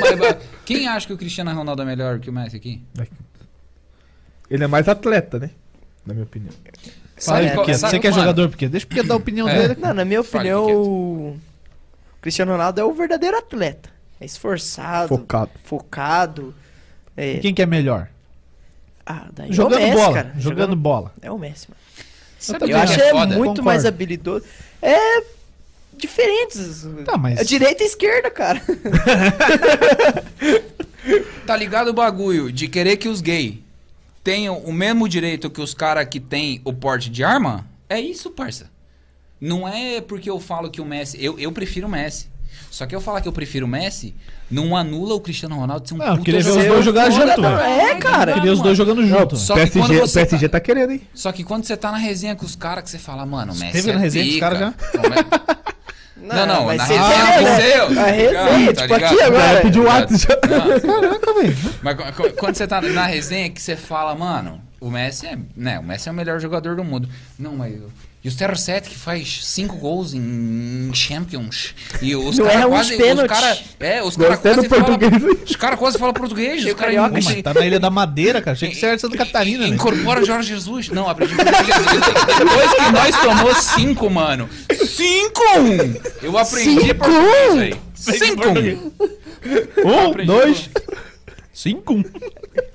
mas- 0.00 0.18
mas 0.18 0.36
quem 0.64 0.86
acha 0.86 1.06
que 1.06 1.12
o 1.12 1.18
Cristiano 1.18 1.52
Ronaldo 1.52 1.82
é 1.82 1.84
melhor 1.84 2.20
que 2.20 2.30
o 2.30 2.32
Messi 2.32 2.56
aqui? 2.56 2.80
Ele 4.52 4.64
é 4.64 4.66
mais 4.66 4.88
atleta, 4.88 5.38
né? 5.38 5.50
Na 6.04 6.12
minha 6.14 6.24
opinião. 6.24 6.52
fala 7.16 7.38
aí, 7.38 7.46
É, 7.46 7.56
Piquet. 7.56 7.78
Você 7.78 7.98
que 7.98 8.06
é 8.08 8.12
jogador, 8.12 8.48
Piquet. 8.50 8.68
Deixa 8.68 8.84
o 8.84 8.88
Piquet 8.88 9.06
dar 9.06 9.14
a 9.14 9.16
opinião 9.16 9.48
É. 9.48 9.68
dele. 9.68 9.80
Não, 9.80 9.94
na 9.94 10.04
minha 10.04 10.20
opinião, 10.20 10.66
o 10.66 11.36
Cristiano 12.20 12.52
Ronaldo 12.52 12.80
é 12.80 12.84
o 12.84 12.92
verdadeiro 12.92 13.38
atleta. 13.38 13.88
É 14.20 14.24
esforçado, 14.24 15.08
Focado. 15.08 15.50
focado. 15.64 16.54
É... 17.16 17.38
Quem 17.38 17.52
que 17.54 17.62
é 17.62 17.66
melhor? 17.66 18.08
Ah, 19.04 19.26
daí 19.32 19.52
Jogando 19.52 19.80
é 19.80 19.84
o 19.84 19.88
Messi, 19.88 19.96
bola. 20.02 20.14
cara. 20.14 20.32
Jogando 20.38 20.76
bola. 20.76 21.12
É 21.20 21.30
o 21.30 21.38
Messi, 21.38 21.66
mano. 21.70 21.80
Sabe 22.38 22.70
Eu 22.70 22.76
acho 22.78 22.92
é 22.92 22.96
que 22.96 23.02
é 23.02 23.10
foda? 23.10 23.26
muito 23.26 23.38
Concordo. 23.40 23.62
mais 23.64 23.84
habilidoso. 23.86 24.44
É 24.80 25.22
diferentes. 25.96 26.86
Tá, 27.04 27.16
mas- 27.16 27.38
É 27.40 27.44
direita 27.44 27.82
e 27.82 27.86
esquerda, 27.86 28.30
cara. 28.30 28.60
Tá 31.46 31.56
ligado 31.56 31.88
o 31.88 31.92
bagulho 31.92 32.52
de 32.52 32.68
querer 32.68 32.96
que 32.96 33.08
os 33.08 33.20
gays 33.20 33.56
tenham 34.22 34.58
o 34.58 34.72
mesmo 34.72 35.08
direito 35.08 35.50
que 35.50 35.60
os 35.60 35.74
caras 35.74 36.06
que 36.08 36.20
têm 36.20 36.60
o 36.64 36.72
porte 36.72 37.10
de 37.10 37.24
arma? 37.24 37.66
É 37.88 38.00
isso, 38.00 38.30
parça. 38.30 38.70
não 39.40 39.66
é 39.68 40.00
porque 40.00 40.30
eu 40.30 40.38
falo 40.40 40.70
que 40.70 40.80
o 40.80 40.84
Messi. 40.84 41.22
Eu, 41.22 41.38
eu 41.38 41.50
prefiro 41.52 41.86
o 41.86 41.90
Messi. 41.90 42.30
Só 42.70 42.86
que 42.86 42.94
eu 42.94 43.00
falar 43.00 43.20
que 43.20 43.28
eu 43.28 43.32
prefiro 43.32 43.66
o 43.66 43.68
Messi 43.68 44.14
não 44.50 44.76
anula 44.76 45.14
o 45.14 45.20
Cristiano 45.20 45.56
Ronaldo 45.56 45.86
ser 45.88 45.94
um 45.94 45.98
Não, 45.98 46.06
eu 46.06 46.12
puta 46.12 46.24
queria 46.24 46.40
ver 46.42 46.50
os 46.50 46.54
jogador. 46.54 46.72
dois 46.72 46.84
jogar 46.84 47.10
junto. 47.10 47.46
É, 47.46 47.94
cara. 47.96 48.32
Queria 48.34 48.52
os 48.52 48.60
dois 48.62 48.76
jogando 48.78 49.06
junto. 49.06 49.36
Só 49.36 49.54
que 49.54 49.70
quando 49.70 49.88
PSG, 49.88 50.00
você 50.00 50.20
PSG 50.20 50.48
tá- 50.48 50.58
tá 50.58 50.60
querendo, 50.60 50.92
hein? 50.92 51.02
Só 51.14 51.32
que 51.32 51.44
quando 51.44 51.64
você 51.64 51.76
tá 51.76 51.90
na 51.90 51.98
resenha 51.98 52.34
com 52.36 52.44
os 52.46 52.54
caras 52.56 52.84
que 52.84 52.90
você 52.90 52.98
fala, 52.98 53.24
mano, 53.26 53.52
o 53.52 53.56
Messi 53.56 53.72
teve 53.72 53.90
é 53.90 53.94
na 53.94 54.00
resenha 54.00 54.24
com 54.26 54.32
os 54.34 54.40
caras 54.40 54.58
já? 54.58 54.74
Não, 56.22 56.46
não, 56.46 56.66
vai 56.66 56.76
na 56.76 56.84
resenha 56.84 57.24
resenha, 57.24 57.36
com 57.36 57.42
né? 57.44 57.60
seu. 57.60 58.00
A 58.00 58.06
resenha, 58.06 58.72
Tá 58.74 58.82
tipo 58.82 58.94
ligado? 58.94 59.12
aqui 59.12 59.22
agora. 59.22 59.72
Tá 59.72 59.80
WhatsApp. 59.80 60.48
Caraca, 60.48 61.34
velho. 61.34 61.56
Mas 61.82 61.96
qu- 61.96 62.12
qu- 62.22 62.32
quando 62.36 62.54
você 62.56 62.66
tá 62.66 62.80
na 62.80 63.06
resenha 63.06 63.50
que 63.50 63.60
você 63.60 63.76
fala, 63.76 64.14
mano, 64.14 64.60
o 64.80 64.90
Messi 64.90 65.26
é, 65.26 65.38
né, 65.56 65.78
o 65.78 65.82
Messi 65.82 66.08
é 66.08 66.12
o 66.12 66.14
melhor 66.14 66.38
jogador 66.40 66.76
do 66.76 66.84
mundo. 66.84 67.08
Não, 67.38 67.56
mas 67.56 67.74
e 68.24 68.28
o 68.28 68.30
CR7 68.30 68.82
que 68.82 68.96
faz 68.96 69.40
cinco 69.44 69.76
gols 69.78 70.14
em 70.14 70.90
Champions 70.94 71.74
e 72.00 72.14
os 72.14 72.38
caras 72.38 72.52
erra 72.54 72.66
uns 72.66 72.70
quase, 72.70 72.94
os 72.94 73.22
cara, 73.24 73.58
é, 73.80 74.02
os 74.02 74.16
caras 74.16 74.38
do 74.38 74.42
quase 74.42 74.68
falam, 74.68 74.84
português. 74.84 75.22
os 75.50 75.56
cara 75.56 75.76
quase 75.76 75.98
falam 75.98 76.14
português, 76.14 76.64
os 76.64 76.72
caras 76.74 76.94
Pô, 76.94 77.08
mas 77.10 77.42
tá 77.42 77.52
na 77.52 77.66
Ilha 77.66 77.80
da 77.80 77.90
Madeira, 77.90 78.40
cara. 78.40 78.56
Tinha 78.56 78.70
que 78.70 78.76
ser 78.76 78.94
de 78.94 79.00
Santa 79.00 79.16
Catarina, 79.16 79.66
né? 79.66 79.74
Incorpora 79.74 80.24
Jorge 80.24 80.48
Jesus. 80.48 80.88
Não, 80.90 81.08
aprendi 81.08 81.34
português. 81.34 81.66
Depois 82.38 82.70
que 82.74 82.92
nós 82.92 83.20
tomou 83.20 83.54
cinco, 83.56 84.08
mano. 84.08 84.48
Cinco! 84.72 85.42
Eu 86.22 86.38
aprendi 86.38 86.80
Cinco? 86.80 86.94
português 86.94 87.58
aí. 87.58 87.74
Cinco! 87.94 88.48
Um, 89.84 90.24
dois, 90.24 90.70
cinco. 91.52 92.04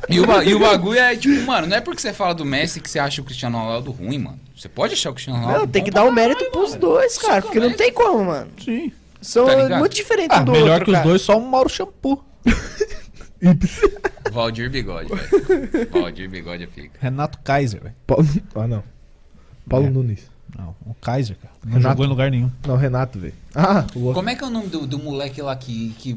E 0.10 0.20
o, 0.20 0.44
e 0.44 0.54
o 0.54 0.60
bagulho 0.60 1.00
é 1.00 1.16
tipo, 1.16 1.42
mano, 1.46 1.68
não 1.68 1.78
é 1.78 1.82
porque 1.82 2.02
você 2.02 2.12
fala 2.12 2.34
do 2.34 2.44
Messi 2.44 2.82
que 2.82 2.90
você 2.90 3.00
acha 3.00 3.22
o 3.22 3.24
Cristiano 3.24 3.58
Ronaldo 3.58 3.92
ruim, 3.92 4.18
mano. 4.18 4.47
Você 4.58 4.68
pode 4.68 4.94
achar 4.94 5.12
o 5.12 5.14
Cristiano 5.14 5.40
Ronaldo 5.40 5.60
Não, 5.62 5.68
tem 5.68 5.84
que 5.84 5.92
dar 5.92 6.04
o 6.04 6.12
mérito 6.12 6.40
caralho, 6.40 6.52
pros 6.52 6.70
mano. 6.72 6.82
dois, 6.82 7.18
cara. 7.20 7.42
Porque 7.44 7.60
não 7.60 7.74
tem 7.74 7.94
como, 7.94 8.26
mano. 8.26 8.50
Sim. 8.64 8.92
São 9.22 9.46
Tá 9.46 9.56
ligado? 9.56 9.80
muito 9.80 9.96
diferentes 9.96 10.36
Ah, 10.38 10.42
um 10.42 10.46
do 10.46 10.52
melhor 10.52 10.70
outro, 10.80 10.86
que 10.86 10.92
os 10.92 10.98
cara. 10.98 11.08
dois, 11.10 11.22
só 11.22 11.38
um 11.38 11.48
Mauro 11.48 11.70
Shampoo. 11.70 12.24
Valdir 14.32 14.70
Bigode, 14.70 15.10
velho. 15.14 15.90
Valdir 15.92 16.30
Bigode 16.30 16.64
é 16.64 16.68
pica. 16.68 16.98
Renato 17.00 17.38
Kaiser, 17.40 17.82
velho. 17.82 17.96
Paulo... 18.06 18.26
Ah, 18.56 18.68
não. 18.68 18.84
Paulo 19.70 19.88
É. 19.88 19.90
Nunes. 19.90 20.30
Não, 20.58 20.76
o 20.86 20.94
Kaiser, 20.96 21.36
cara. 21.38 21.54
Não 21.64 21.74
Renato. 21.74 21.90
jogou 21.94 22.06
em 22.06 22.10
lugar 22.10 22.32
nenhum. 22.32 22.50
Não, 22.66 22.76
Renato, 22.78 23.20
velho. 23.20 23.34
Ah, 23.54 23.86
o 23.96 24.00
outro. 24.00 24.14
Como 24.16 24.30
é 24.30 24.36
que 24.36 24.44
é 24.44 24.48
o 24.48 24.50
nome 24.50 24.68
do, 24.68 24.88
do 24.88 24.98
moleque 24.98 25.42
lá 25.42 25.56
que, 25.56 25.94
que. 26.00 26.16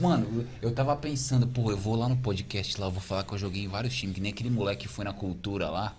Mano, 0.00 0.44
eu 0.60 0.70
tava 0.72 0.94
pensando, 0.96 1.46
pô, 1.46 1.70
eu 1.70 1.76
vou 1.76 1.94
lá 1.96 2.08
no 2.08 2.16
podcast 2.16 2.78
lá, 2.80 2.88
eu 2.88 2.90
vou 2.90 3.00
falar 3.00 3.22
que 3.22 3.32
eu 3.32 3.38
joguei 3.38 3.64
em 3.64 3.68
vários 3.68 3.94
times, 3.94 4.14
que 4.14 4.20
nem 4.20 4.32
aquele 4.32 4.50
moleque 4.50 4.86
que 4.86 4.92
foi 4.92 5.04
na 5.04 5.12
cultura 5.12 5.70
lá. 5.70 5.94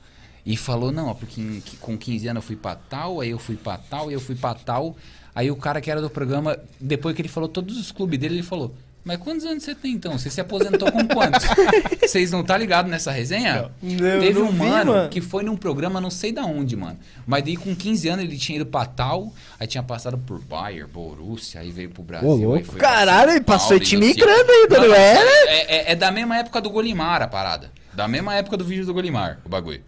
E 0.45 0.55
falou, 0.57 0.91
não, 0.91 1.07
ó, 1.07 1.13
porque 1.13 1.39
em- 1.41 1.61
que 1.61 1.77
com 1.77 1.97
15 1.97 2.27
anos 2.27 2.43
eu 2.43 2.47
fui 2.47 2.55
pra 2.55 2.75
tal, 2.75 3.21
aí 3.21 3.29
eu 3.29 3.39
fui 3.39 3.55
pra 3.55 3.77
tal, 3.77 4.07
aí 4.07 4.13
eu 4.13 4.21
fui 4.21 4.35
pra 4.35 4.53
tal. 4.53 4.95
Aí 5.35 5.51
o 5.51 5.55
cara 5.55 5.79
que 5.79 5.91
era 5.91 6.01
do 6.01 6.09
programa, 6.09 6.57
depois 6.79 7.15
que 7.15 7.21
ele 7.21 7.29
falou 7.29 7.47
todos 7.47 7.77
os 7.77 7.91
clubes 7.91 8.19
dele, 8.19 8.35
ele 8.35 8.43
falou. 8.43 8.73
Mas 9.01 9.17
quantos 9.17 9.45
anos 9.45 9.63
você 9.63 9.73
tem 9.73 9.93
então? 9.93 10.17
Você 10.19 10.29
se 10.29 10.41
aposentou 10.41 10.91
com 10.91 11.07
quantos? 11.07 11.45
Vocês 12.01 12.31
não 12.31 12.43
tá 12.43 12.57
ligado 12.57 12.87
nessa 12.89 13.11
resenha? 13.11 13.71
Não, 13.81 13.97
Teve 14.19 14.39
não 14.39 14.47
um 14.47 14.51
vi, 14.51 14.57
mano, 14.57 14.91
mano. 14.91 15.09
que 15.09 15.21
foi 15.21 15.41
num 15.41 15.55
programa, 15.55 16.01
não 16.01 16.09
sei 16.09 16.31
da 16.33 16.43
onde, 16.43 16.75
mano. 16.75 16.97
Mas 17.25 17.43
daí 17.43 17.55
com 17.55 17.73
15 17.73 18.09
anos 18.09 18.25
ele 18.25 18.37
tinha 18.37 18.57
ido 18.57 18.65
pra 18.65 18.85
tal, 18.85 19.31
aí 19.57 19.65
tinha 19.67 19.81
passado 19.81 20.17
por 20.17 20.39
Bayern, 20.41 20.91
Borussia, 20.91 21.61
aí 21.61 21.71
veio 21.71 21.89
pro 21.89 22.03
Brasil. 22.03 22.27
Ô, 22.27 22.35
louco. 22.35 22.57
aí 22.73 22.77
Caralho, 22.77 23.31
ele 23.31 23.41
passou 23.41 23.79
time 23.79 24.07
e 24.09 24.13
grande 24.13 24.51
ainda, 24.51 24.79
não 24.79 24.93
é? 24.93 25.13
É, 25.47 25.75
é- 25.77 25.91
é 25.93 25.95
da 25.95 26.11
mesma 26.11 26.37
época 26.37 26.59
do 26.59 26.69
Golimar 26.69 27.21
a 27.21 27.27
parada. 27.27 27.71
Da 27.93 28.07
mesma 28.07 28.35
época 28.35 28.57
do 28.57 28.65
vídeo 28.65 28.85
do 28.85 28.93
Golimar, 28.93 29.39
o 29.45 29.49
bagulho. 29.49 29.81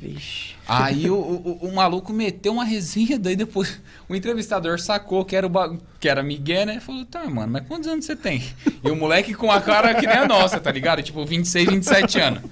Vixe. 0.00 0.54
Aí 0.66 1.10
o, 1.10 1.14
o, 1.16 1.58
o 1.62 1.74
maluco 1.74 2.12
meteu 2.12 2.52
uma 2.52 2.64
resenha, 2.64 3.18
daí 3.18 3.34
depois 3.34 3.80
o 4.08 4.14
entrevistador 4.14 4.78
sacou 4.78 5.24
que 5.24 5.34
era, 5.34 5.46
o 5.46 5.50
ba- 5.50 5.76
que 5.98 6.08
era 6.08 6.22
Miguel, 6.22 6.66
né? 6.66 6.78
Falou, 6.78 7.04
tá, 7.04 7.24
mano, 7.28 7.52
mas 7.54 7.66
quantos 7.66 7.88
anos 7.88 8.04
você 8.04 8.14
tem? 8.14 8.42
E 8.84 8.88
o 8.90 8.94
moleque 8.94 9.34
com 9.34 9.50
a 9.50 9.60
cara 9.60 9.94
que 9.94 10.06
nem 10.06 10.16
a 10.16 10.26
nossa, 10.28 10.60
tá 10.60 10.70
ligado? 10.70 11.02
Tipo, 11.02 11.24
26, 11.26 11.68
27 11.70 12.20
anos. 12.20 12.42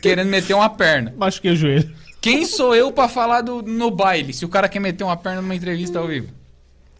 Querendo 0.00 0.28
meter 0.28 0.54
uma 0.54 0.70
perna. 0.70 1.12
Machuquei 1.16 1.52
o 1.52 1.56
joelho. 1.56 1.94
Quem 2.20 2.46
sou 2.46 2.74
eu 2.74 2.90
pra 2.90 3.06
falar 3.08 3.42
do, 3.42 3.60
no 3.62 3.90
baile, 3.90 4.32
se 4.32 4.44
o 4.44 4.48
cara 4.48 4.68
quer 4.68 4.80
meter 4.80 5.04
uma 5.04 5.16
perna 5.16 5.42
numa 5.42 5.54
entrevista 5.54 5.98
ao 5.98 6.06
vivo? 6.08 6.28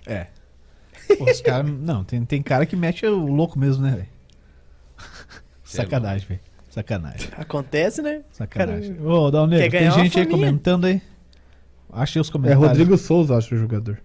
É. 0.07 0.27
Pô, 1.17 1.25
os 1.25 1.41
caras. 1.41 1.71
Não, 1.71 2.05
tem, 2.05 2.23
tem 2.25 2.43
cara 2.43 2.67
que 2.67 2.77
mete 2.77 3.07
o 3.07 3.17
louco 3.27 3.59
mesmo, 3.59 3.83
né, 3.85 3.93
velho? 3.93 4.09
É 4.99 5.07
Sacanagem, 5.65 6.27
velho. 6.29 6.41
Sacanagem. 6.79 7.29
Acontece, 7.37 8.01
né? 8.03 8.23
Sacanagem. 8.31 8.95
Cara, 8.95 9.09
Ô, 9.09 9.31
Dal 9.31 9.47
Negro, 9.47 9.71
quer 9.71 9.79
tem 9.81 9.91
gente 9.91 10.19
aí 10.21 10.27
comentando 10.27 10.85
aí. 10.85 11.03
Achei 11.93 12.21
os 12.21 12.29
É 12.29 12.33
comentários. 12.33 12.69
Rodrigo 12.69 12.97
Souza, 12.97 13.37
acho, 13.37 13.55
o 13.55 13.59
jogador. 13.59 13.99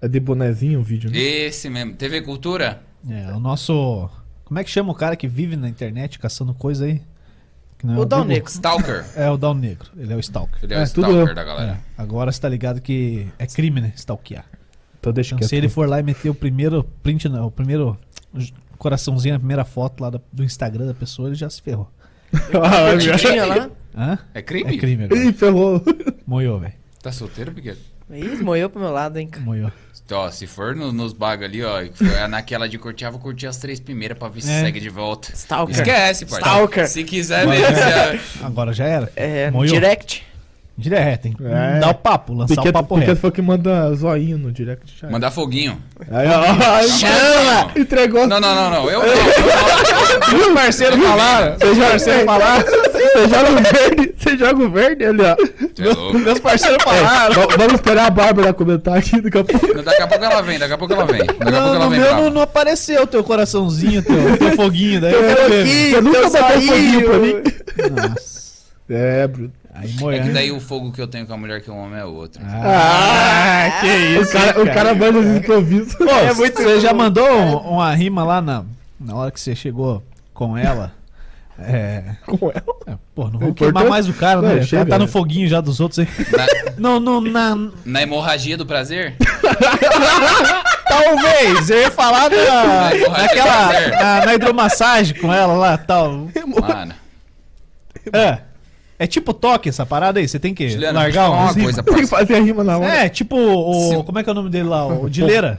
É 0.00 0.06
de 0.08 0.20
bonezinho 0.20 0.78
o 0.80 0.82
vídeo, 0.82 1.10
né? 1.10 1.18
Esse 1.18 1.68
mesmo. 1.68 1.94
TV 1.94 2.22
Cultura? 2.22 2.82
É, 3.08 3.32
o 3.32 3.40
nosso. 3.40 4.08
Como 4.44 4.58
é 4.60 4.64
que 4.64 4.70
chama 4.70 4.92
o 4.92 4.94
cara 4.94 5.16
que 5.16 5.26
vive 5.26 5.56
na 5.56 5.68
internet 5.68 6.18
caçando 6.18 6.54
coisa 6.54 6.84
aí? 6.84 7.02
Que 7.78 7.86
não 7.86 7.94
é 7.94 7.98
O 7.98 8.04
Dal 8.04 8.20
Google. 8.20 8.34
Negro. 8.34 8.50
Stalker. 8.50 9.04
É 9.16 9.30
o 9.30 9.36
Dal 9.36 9.54
Negro. 9.54 9.90
Ele 9.96 10.12
é 10.12 10.16
o 10.16 10.20
Stalker. 10.20 10.58
Ele 10.62 10.74
é, 10.74 10.76
É, 10.78 10.80
o 10.80 10.84
Stalker 10.84 11.34
da 11.34 11.42
É, 11.42 11.44
galera. 11.44 11.80
agora 11.98 12.30
você 12.30 12.40
tá 12.40 12.48
ligado 12.48 12.80
que 12.80 13.26
é 13.38 13.46
crime, 13.46 13.80
né? 13.80 13.92
Stalkear. 13.96 14.44
Então 15.00 15.12
deixa 15.12 15.34
Então, 15.34 15.48
se 15.48 15.56
ele 15.56 15.68
for 15.68 15.88
lá 15.88 15.98
e 15.98 16.02
meter 16.02 16.28
o 16.30 16.34
primeiro 16.34 16.84
print, 17.02 17.28
não, 17.28 17.46
o 17.46 17.50
primeiro 17.50 17.98
coraçãozinho, 18.80 19.36
a 19.36 19.38
primeira 19.38 19.64
foto 19.64 20.00
lá 20.02 20.10
do 20.10 20.42
Instagram 20.42 20.86
da 20.86 20.94
pessoa, 20.94 21.28
ele 21.28 21.36
já 21.36 21.48
se 21.48 21.62
ferrou. 21.62 21.88
Ah, 22.62 22.98
já- 22.98 23.16
Tinha 23.18 23.44
lá. 23.44 23.70
Hã? 23.96 24.18
É 24.34 24.40
crime? 24.42 24.74
É 24.74 24.78
crime 24.78 25.04
agora. 25.04 25.20
Ih, 25.24 25.32
ferrou. 25.32 25.82
Moiou, 26.26 26.58
velho. 26.60 26.72
Tá 27.02 27.10
solteiro, 27.12 27.52
porque 27.52 27.74
Ih, 28.12 28.36
moeu 28.42 28.68
pro 28.70 28.80
meu 28.80 28.90
lado, 28.90 29.18
hein, 29.18 29.28
cara. 29.28 29.44
Moiou. 29.44 29.70
Ó, 30.12 30.30
se 30.30 30.46
for 30.46 30.74
no- 30.74 30.92
nos 30.92 31.12
bagos 31.12 31.44
ali, 31.44 31.62
ó, 31.62 31.80
naquela 32.28 32.68
de 32.68 32.76
curtir, 32.78 33.04
eu 33.04 33.12
vou 33.12 33.20
curtir 33.20 33.46
as 33.46 33.56
três 33.58 33.78
primeiras 33.78 34.18
pra 34.18 34.28
ver 34.28 34.40
se 34.42 34.50
É. 34.50 34.60
segue 34.62 34.80
de 34.80 34.88
volta. 34.88 35.30
Stalker. 35.32 35.74
Esquece, 35.76 36.26
pai. 36.26 36.40
Stalker. 36.40 36.88
Se 36.88 37.04
quiser 37.04 37.46
ver, 37.46 38.20
se- 38.20 38.44
Agora 38.44 38.72
já 38.72 38.84
era. 38.86 39.12
É, 39.14 39.50
Moiou. 39.50 39.72
direct. 39.72 40.24
Direto, 40.80 41.22
tem 41.22 41.32
que 41.32 41.44
É. 41.44 41.78
dar 41.78 41.90
o 41.90 41.94
papo, 41.94 42.32
lançar 42.32 42.54
o 42.54 42.56
Piquet, 42.56 42.72
papo 42.72 42.94
Piquet 42.94 43.06
reto. 43.10 43.20
foi 43.20 43.30
que 43.30 43.42
manda 43.42 43.94
zoinho 43.94 44.38
no 44.38 44.50
direct. 44.50 44.92
Já. 45.00 45.08
mandar 45.10 45.30
foguinho. 45.30 45.78
Aí, 46.10 46.26
ó, 46.28 46.82
Chama! 46.88 47.70
Entregou. 47.76 48.26
Não, 48.26 48.40
não, 48.40 48.54
não, 48.54 48.70
não. 48.70 48.90
Eu 48.90 49.00
não. 49.00 50.40
Os 50.48 50.54
parceiros 50.54 50.98
falaram. 51.02 51.56
Você 51.58 51.74
joga, 51.74 51.98
você, 51.98 52.24
você 53.12 53.28
joga 53.28 53.50
o 53.50 53.62
verde, 53.62 54.14
você 54.16 54.36
joga 54.36 54.64
o 54.64 54.70
verde 54.70 55.04
ali, 55.04 55.22
ó. 55.22 55.36
É. 55.36 56.18
Meus 56.18 56.38
parceiros 56.40 56.82
falaram. 56.82 57.34
Va- 57.34 57.56
Vamos 57.56 57.74
esperar 57.74 58.06
a 58.06 58.10
Bárbara 58.10 58.52
comentar 58.52 58.96
aqui 58.98 59.20
daqui 59.20 59.38
a 59.38 59.44
pouco. 59.44 59.82
Daqui 59.82 60.02
a 60.02 60.06
pouco 60.06 60.24
ela 60.24 60.42
vem, 60.42 60.58
daqui 60.58 60.72
a 60.72 60.78
pouco 60.78 60.94
ela 60.94 61.04
vem. 61.06 61.18
Daqui 61.24 61.32
a 61.42 61.60
pouco 61.62 61.76
ela 61.76 61.88
vem 61.88 62.00
meu 62.00 62.16
não, 62.16 62.30
não 62.30 62.42
apareceu 62.42 63.02
o 63.02 63.06
teu 63.06 63.22
coraçãozinho, 63.24 64.02
teu, 64.02 64.36
teu 64.38 64.52
foguinho. 64.56 65.00
Daí 65.00 65.12
eu 65.14 65.22
quero 65.22 65.48
ver. 65.48 65.66
Ih, 65.66 65.90
Você 65.90 66.00
nunca 66.00 66.20
teu 66.20 66.30
bateu 66.30 66.62
foguinho 66.62 67.04
pra 67.04 67.18
mim. 67.18 67.42
Nossa. 68.08 68.40
É, 68.88 69.26
Bruno. 69.28 69.52
Aí 69.72 69.88
É 69.96 70.00
moiando. 70.00 70.26
que 70.28 70.34
daí 70.34 70.50
o 70.52 70.60
fogo 70.60 70.90
que 70.92 71.00
eu 71.00 71.06
tenho 71.06 71.26
com 71.26 71.32
a 71.32 71.36
mulher 71.36 71.60
que 71.62 71.70
o 71.70 71.76
homem 71.76 71.98
é 72.00 72.04
outro. 72.04 72.42
Ah, 72.44 73.78
que 73.80 73.86
isso. 73.86 74.30
O 74.30 74.32
cara, 74.32 74.62
o 74.62 74.66
cara 74.66 74.94
manda 74.94 75.18
os 75.18 75.26
improvisos. 75.36 75.94
Pô, 75.94 76.04
É 76.08 76.32
muito 76.34 76.60
você 76.60 76.80
já 76.80 76.90
bom. 76.92 76.98
mandou 76.98 77.28
um- 77.30 77.56
uma 77.74 77.94
rima 77.94 78.24
lá 78.24 78.40
na, 78.40 78.64
na 78.98 79.14
hora 79.14 79.30
que 79.30 79.40
você 79.40 79.54
chegou 79.54 80.02
com 80.34 80.56
ela? 80.58 80.92
É. 81.62 82.02
Com 82.26 82.50
ela. 82.50 82.64
é, 82.86 82.94
Pô, 83.14 83.24
não 83.28 83.36
O 83.36 83.38
vamos 83.38 83.54
queimar 83.54 83.84
mais 83.86 84.08
o 84.08 84.14
cara, 84.14 84.40
Não, 84.40 84.48
né? 84.56 84.62
Chega, 84.62 84.78
cara 84.84 84.90
tá 84.90 84.98
no 84.98 85.04
né? 85.04 85.10
foguinho 85.10 85.46
já 85.46 85.60
dos 85.60 85.78
outros 85.78 85.98
aí. 86.00 86.08
Na, 86.32 86.46
Não, 86.78 86.98
não, 86.98 87.20
na. 87.20 87.54
na 87.84 88.02
hemorragia 88.02 88.56
do 88.56 88.64
prazer? 88.66 89.14
Talvez, 90.88 91.70
eu 91.70 91.78
ia 91.82 91.90
falar 91.90 92.30
na, 92.30 93.18
naquela. 93.18 93.90
Na, 93.90 94.26
na 94.26 94.34
hidromassagem 94.34 95.16
com 95.20 95.32
ela 95.32 95.52
lá 95.54 95.78
tal. 95.78 96.28
Mano. 96.60 96.94
É. 98.12 98.38
É 99.00 99.06
tipo 99.06 99.32
toque 99.32 99.66
essa 99.70 99.86
parada 99.86 100.20
aí, 100.20 100.28
você 100.28 100.38
tem 100.38 100.52
que 100.52 100.68
Juliano, 100.68 100.98
largar 100.98 101.30
uma 101.30 101.54
coisa, 101.54 101.80
Tem 101.82 101.94
que 102.02 102.06
fazer 102.06 102.34
a 102.34 102.40
rima 102.40 102.62
na 102.62 102.76
hora. 102.76 102.86
É, 102.86 103.08
tipo 103.08 103.34
o. 103.34 103.88
Se- 103.88 104.04
Como 104.04 104.18
é 104.18 104.22
que 104.22 104.28
é 104.28 104.32
o 104.32 104.34
nome 104.34 104.50
dele 104.50 104.68
lá? 104.68 104.86
O 104.86 105.08
Dileira. 105.10 105.58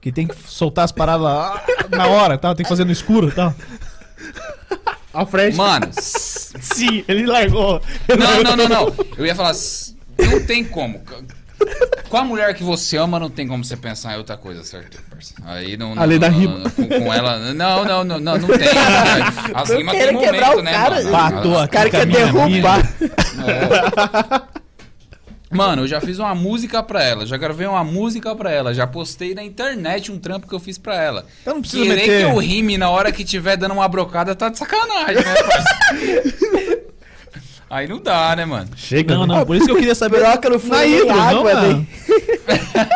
Que 0.00 0.12
tem 0.12 0.24
que 0.24 0.36
soltar 0.46 0.84
as 0.84 0.92
paradas 0.92 1.22
lá 1.22 1.64
ah, 1.66 1.96
na 1.96 2.06
hora, 2.06 2.38
tal, 2.38 2.54
tem 2.54 2.62
que 2.62 2.68
fazer 2.68 2.84
no 2.84 2.92
escuro 2.92 3.26
e 3.26 3.32
tal. 3.32 3.52
A 5.12 5.26
frente. 5.26 5.56
Mano, 5.56 5.88
Sim, 5.98 7.02
ele 7.08 7.26
largou. 7.26 7.82
não, 8.08 8.42
não, 8.44 8.56
não, 8.56 8.68
não. 8.68 8.94
Eu 9.18 9.26
ia 9.26 9.34
falar, 9.34 9.52
não 10.16 10.46
tem 10.46 10.62
como. 10.64 11.00
Com 12.08 12.16
a 12.18 12.24
mulher 12.24 12.54
que 12.54 12.62
você 12.62 12.96
ama, 12.96 13.18
não 13.18 13.28
tem 13.28 13.48
como 13.48 13.64
você 13.64 13.76
pensar 13.76 14.14
em 14.14 14.18
outra 14.18 14.36
coisa, 14.36 14.62
certo? 14.62 14.98
Aí 15.44 15.76
não. 15.76 15.94
não 15.94 16.02
A 16.02 16.04
lei 16.06 16.18
da 16.18 16.30
não- 16.30 16.38
rima. 16.38 16.58
não- 16.58 16.70
Com, 16.70 16.86
com 16.88 17.12
ela. 17.12 17.38
Não, 17.52 17.84
não, 17.84 18.04
não, 18.04 18.20
não, 18.20 18.38
não 18.38 18.48
tem. 18.48 18.68
As 19.54 19.70
rimas 19.70 19.94
quero 19.96 20.18
tem 20.18 20.18
quebrar 20.20 20.48
momento, 20.50 20.60
o 20.60 20.62
né, 20.62 20.72
cara. 20.72 20.94
mano? 20.96 21.10
Batou 21.10 21.62
O 21.64 21.68
cara 21.68 21.90
quer 21.90 22.06
derrubar. 22.06 22.80
É. 24.42 24.56
Mano, 25.50 25.82
eu 25.82 25.86
já 25.88 26.00
fiz 26.00 26.18
uma 26.18 26.34
música 26.34 26.82
pra 26.82 27.02
ela, 27.02 27.24
já 27.24 27.36
gravei 27.36 27.66
uma 27.68 27.82
música 27.84 28.34
pra 28.34 28.50
ela, 28.50 28.74
já 28.74 28.84
postei 28.86 29.32
na 29.32 29.42
internet 29.44 30.10
um 30.10 30.18
trampo 30.18 30.46
que 30.48 30.54
eu 30.54 30.58
fiz 30.60 30.76
pra 30.76 31.00
ela. 31.00 31.24
Eu 31.46 31.54
não 31.54 31.60
preciso 31.60 31.84
Querer 31.84 31.94
meter- 31.96 32.18
que 32.18 32.24
eu 32.24 32.36
rime 32.36 32.76
na 32.76 32.90
hora 32.90 33.10
que 33.12 33.24
tiver 33.24 33.56
dando 33.56 33.72
uma 33.74 33.88
brocada 33.88 34.34
tá 34.34 34.48
de 34.48 34.58
sacanagem, 34.58 35.14
né, 35.16 35.34
parceiro? 35.42 36.75
Aí 37.68 37.88
não 37.88 38.00
dá, 38.00 38.36
né, 38.36 38.44
mano? 38.44 38.68
Chega, 38.76 39.14
Não, 39.14 39.26
né? 39.26 39.34
não, 39.34 39.44
por 39.46 39.56
isso 39.56 39.66
que 39.66 39.72
eu 39.72 39.76
queria 39.76 39.94
saber. 39.94 40.18
Piroca 40.24 40.48
no 40.50 40.58
fundo, 40.60 40.70
Na 40.76 40.80
nem 40.82 40.94
hidro, 40.94 41.06
não, 41.16 41.44
na- 41.44 41.52
daí. 41.54 41.86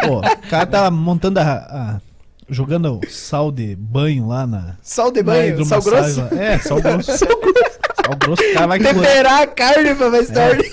Pô, 0.06 0.18
o 0.20 0.48
cara 0.48 0.66
tá 0.66 0.90
montando 0.90 1.40
a. 1.40 1.42
a- 1.42 2.00
jogando 2.48 3.00
sal 3.08 3.50
de 3.52 3.74
banho 3.76 4.28
lá 4.28 4.46
na. 4.46 4.76
Sal 4.82 5.10
de 5.10 5.22
na 5.22 5.32
banho, 5.32 5.64
sal 5.64 5.78
hidromassagem 5.80 6.14
grosso. 6.24 6.34
lá. 6.36 6.42
É, 6.42 6.58
sal 6.60 6.80
grosso. 6.80 7.18
sal 7.18 8.16
grosso, 8.18 8.42
o 8.42 8.54
cara 8.54 8.66
vai. 8.68 8.78
Temperar 8.78 9.42
a 9.42 9.46
carne 9.48 9.94
pra 9.94 10.08
mais 10.10 10.28
tarde. 10.30 10.70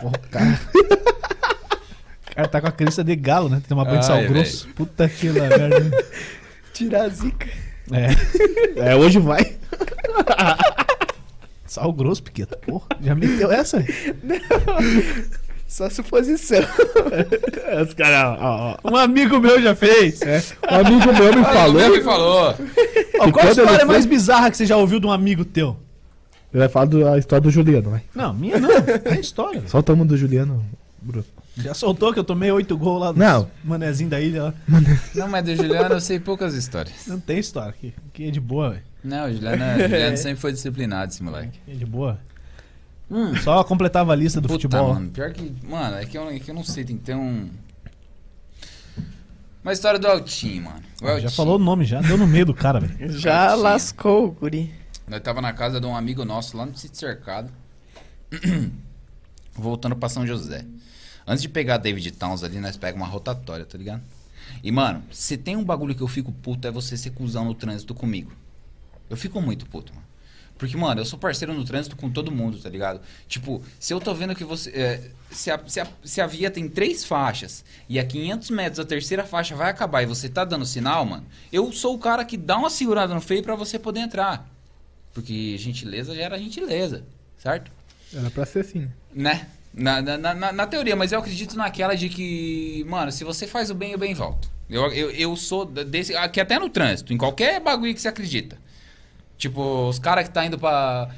Pô, 0.00 0.08
o 0.08 0.28
cara. 0.30 0.60
O 2.30 2.34
cara 2.36 2.48
tá 2.48 2.60
com 2.60 2.66
a 2.68 2.72
crença 2.72 3.02
de 3.02 3.16
galo, 3.16 3.48
né? 3.48 3.56
Tem 3.56 3.62
que 3.62 3.68
tomar 3.70 3.84
banho 3.86 3.98
de 3.98 4.06
sal 4.06 4.16
Ai, 4.18 4.26
grosso. 4.28 4.68
Puta 4.76 5.08
que 5.08 5.28
lá, 5.30 5.48
merda. 5.48 6.04
Tirar 6.72 7.02
a 7.06 7.08
zica. 7.08 7.48
É. 7.90 8.90
É, 8.92 8.94
hoje 8.94 9.18
vai. 9.18 9.56
Sal 11.68 11.92
grosso, 11.92 12.22
Piqueta. 12.22 12.56
Porra, 12.56 12.86
já 13.00 13.14
meteu 13.14 13.52
essa? 13.52 13.84
Só 15.68 15.90
suposição. 15.90 16.60
Os 17.86 17.92
caras, 17.92 18.38
ó, 18.40 18.78
ó. 18.82 18.90
Um 18.90 18.96
amigo 18.96 19.38
meu 19.38 19.60
já 19.60 19.74
fez. 19.74 20.22
É, 20.22 20.42
um 20.72 20.86
amigo 20.86 21.12
meu 21.12 21.36
me 21.36 21.44
falou. 21.44 21.80
Ele 21.80 22.02
falou. 22.02 22.54
Ó, 23.20 23.30
qual 23.30 23.46
a 23.46 23.50
história 23.50 23.76
foi- 23.80 23.84
mais 23.84 24.06
bizarra 24.06 24.50
que 24.50 24.56
você 24.56 24.64
já 24.64 24.78
ouviu 24.78 24.98
de 24.98 25.06
um 25.06 25.12
amigo 25.12 25.44
teu? 25.44 25.76
Ele 26.52 26.60
vai 26.60 26.68
falar 26.70 26.86
da 26.86 27.18
história 27.18 27.42
do 27.42 27.50
Juliano, 27.50 27.90
vai. 27.90 28.02
Não, 28.14 28.32
minha 28.32 28.58
não. 28.58 28.70
É 29.04 29.20
história. 29.20 29.62
Solta 29.66 29.92
uma 29.92 30.06
do 30.06 30.16
Juliano, 30.16 30.64
Bruno. 31.02 31.24
Já 31.58 31.74
soltou 31.74 32.12
que 32.14 32.18
eu 32.18 32.24
tomei 32.24 32.50
oito 32.50 32.78
gols 32.78 33.00
lá 33.02 33.12
do 33.12 33.18
Não. 33.18 33.50
manezinho 33.62 34.08
da 34.08 34.20
ilha 34.20 34.44
lá. 34.44 34.54
Não, 35.14 35.28
mas 35.28 35.44
do 35.44 35.54
Juliano 35.54 35.96
eu 35.96 36.00
sei 36.00 36.18
poucas 36.18 36.54
histórias. 36.54 36.94
Não 37.06 37.20
tem 37.20 37.38
história 37.38 37.68
aqui. 37.70 37.92
Aqui 38.08 38.28
é 38.28 38.30
de 38.30 38.40
boa, 38.40 38.70
velho. 38.70 38.82
Não, 39.02 39.26
o 39.26 39.32
Juliano, 39.32 39.64
o 39.64 39.88
Juliano 39.88 40.16
sempre 40.18 40.40
foi 40.40 40.52
disciplinado, 40.52 41.12
esse 41.12 41.22
moleque. 41.22 41.58
É 41.68 41.74
de 41.74 41.86
boa. 41.86 42.18
Só 43.42 43.64
completava 43.64 44.12
a 44.12 44.16
lista 44.16 44.40
do 44.40 44.48
Puta, 44.48 44.54
futebol. 44.62 44.94
mano, 44.94 45.10
pior 45.10 45.32
que. 45.32 45.54
Mano, 45.66 45.96
é 45.96 46.04
que, 46.04 46.18
eu, 46.18 46.28
é 46.28 46.38
que 46.38 46.50
eu 46.50 46.54
não 46.54 46.64
sei, 46.64 46.84
tem 46.84 46.96
que 46.98 47.04
ter 47.04 47.14
um. 47.16 47.48
Uma 49.62 49.72
história 49.72 49.98
do 49.98 50.06
Altinho, 50.06 50.64
mano. 50.64 50.82
O 51.00 51.06
já 51.06 51.12
Altinho. 51.12 51.30
falou 51.30 51.56
o 51.56 51.58
nome, 51.58 51.84
já 51.84 52.00
deu 52.00 52.16
no 52.18 52.26
meio 52.26 52.44
do 52.46 52.54
cara, 52.54 52.80
velho. 52.80 53.12
Já 53.18 53.46
Tinha. 53.48 53.54
lascou 53.56 54.26
o 54.26 54.30
guri. 54.32 54.72
Nós 55.06 55.20
tava 55.22 55.40
na 55.40 55.52
casa 55.52 55.80
de 55.80 55.86
um 55.86 55.96
amigo 55.96 56.24
nosso 56.24 56.56
lá 56.56 56.66
no 56.66 56.76
sítio 56.76 56.98
cercado. 56.98 57.50
Voltando 59.54 59.96
pra 59.96 60.08
São 60.08 60.26
José. 60.26 60.64
Antes 61.26 61.42
de 61.42 61.48
pegar 61.48 61.78
David 61.78 62.12
Towns 62.12 62.42
ali, 62.44 62.60
nós 62.60 62.76
pegamos 62.76 63.06
uma 63.06 63.12
rotatória, 63.12 63.64
tá 63.64 63.76
ligado? 63.76 64.02
E, 64.62 64.70
mano, 64.70 65.02
se 65.10 65.36
tem 65.36 65.56
um 65.56 65.64
bagulho 65.64 65.94
que 65.94 66.02
eu 66.02 66.08
fico 66.08 66.30
puto 66.32 66.66
é 66.66 66.70
você 66.70 66.96
ser 66.96 67.10
cuzão 67.10 67.44
no 67.44 67.54
trânsito 67.54 67.94
comigo. 67.94 68.32
Eu 69.08 69.16
fico 69.16 69.40
muito 69.40 69.66
puto, 69.66 69.94
mano. 69.94 70.06
Porque, 70.58 70.76
mano, 70.76 71.00
eu 71.00 71.04
sou 71.04 71.18
parceiro 71.18 71.54
no 71.54 71.64
trânsito 71.64 71.94
com 71.94 72.10
todo 72.10 72.32
mundo, 72.32 72.58
tá 72.58 72.68
ligado? 72.68 73.00
Tipo, 73.28 73.62
se 73.78 73.94
eu 73.94 74.00
tô 74.00 74.12
vendo 74.12 74.34
que 74.34 74.42
você. 74.42 74.70
é, 74.70 75.10
se, 75.30 75.52
a, 75.52 75.60
se, 75.68 75.78
a, 75.78 75.86
se 76.02 76.20
a 76.20 76.26
via 76.26 76.50
tem 76.50 76.68
três 76.68 77.04
faixas 77.04 77.64
e 77.88 77.98
a 77.98 78.04
500 78.04 78.50
metros 78.50 78.80
a 78.80 78.84
terceira 78.84 79.22
faixa 79.24 79.54
vai 79.54 79.70
acabar 79.70 80.02
e 80.02 80.06
você 80.06 80.28
tá 80.28 80.44
dando 80.44 80.66
sinal, 80.66 81.04
mano, 81.04 81.24
eu 81.52 81.70
sou 81.70 81.94
o 81.94 81.98
cara 81.98 82.24
que 82.24 82.36
dá 82.36 82.58
uma 82.58 82.70
segurada 82.70 83.14
no 83.14 83.20
freio 83.20 83.42
pra 83.42 83.54
você 83.54 83.78
poder 83.78 84.00
entrar. 84.00 84.50
Porque 85.14 85.56
gentileza 85.58 86.14
gera 86.14 86.36
gentileza, 86.36 87.04
certo? 87.38 87.70
Era 88.12 88.28
pra 88.30 88.44
ser 88.44 88.60
assim. 88.60 88.90
Né? 89.14 89.46
Na, 89.72 90.02
na, 90.02 90.34
na, 90.34 90.52
na 90.52 90.66
teoria, 90.66 90.96
mas 90.96 91.12
eu 91.12 91.20
acredito 91.20 91.56
naquela 91.56 91.94
de 91.94 92.08
que, 92.08 92.84
mano, 92.88 93.12
se 93.12 93.22
você 93.22 93.46
faz 93.46 93.70
o 93.70 93.74
bem, 93.74 93.94
o 93.94 93.98
bem 93.98 94.12
volta. 94.12 94.48
Eu, 94.68 94.90
eu, 94.92 95.10
eu 95.12 95.36
sou 95.36 95.64
desse. 95.64 96.16
Aqui 96.16 96.40
até 96.40 96.58
no 96.58 96.68
trânsito, 96.68 97.12
em 97.12 97.16
qualquer 97.16 97.60
bagulho 97.60 97.94
que 97.94 98.00
você 98.00 98.08
acredita. 98.08 98.58
Tipo, 99.38 99.88
os 99.88 99.98
caras 99.98 100.24
que 100.28 100.34
tá 100.34 100.44
indo 100.44 100.58
pra. 100.58 101.08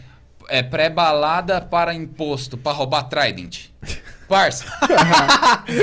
É, 0.49 0.63
pré-balada 0.63 1.61
para 1.61 1.95
imposto, 1.95 2.57
pra 2.59 2.73
roubar 2.73 3.05
Trident. 3.05 3.67
Parça, 4.29 4.65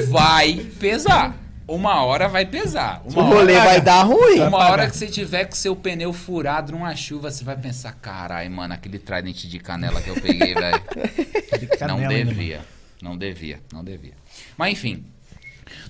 vai 0.10 0.56
pesar. 0.80 1.36
Uma 1.68 2.04
hora 2.06 2.30
vai 2.30 2.46
pesar. 2.46 3.02
O 3.04 3.10
Uma 3.12 3.24
rolê 3.24 3.56
hora, 3.56 3.66
vai 3.66 3.82
dar 3.82 4.04
ruim. 4.04 4.40
uma 4.40 4.70
hora 4.70 4.90
que 4.90 4.96
você 4.96 5.08
tiver 5.08 5.46
com 5.46 5.56
seu 5.56 5.76
pneu 5.76 6.14
furado 6.14 6.72
numa 6.72 6.96
chuva, 6.96 7.30
você 7.30 7.44
vai 7.44 7.58
pensar, 7.58 7.92
carai, 7.94 8.48
mano, 8.48 8.74
aquele 8.74 9.00
Trident 9.00 9.46
de 9.46 9.60
canela 9.60 10.02
que 10.02 10.10
eu 10.10 10.16
peguei, 10.16 10.54
velho. 10.54 10.82
Não 11.88 11.98
ainda, 11.98 12.14
devia. 12.26 12.62
Não 13.02 13.18
devia, 13.18 13.60
não 13.72 13.84
devia. 13.84 14.14
Mas 14.58 14.72
enfim. 14.74 15.06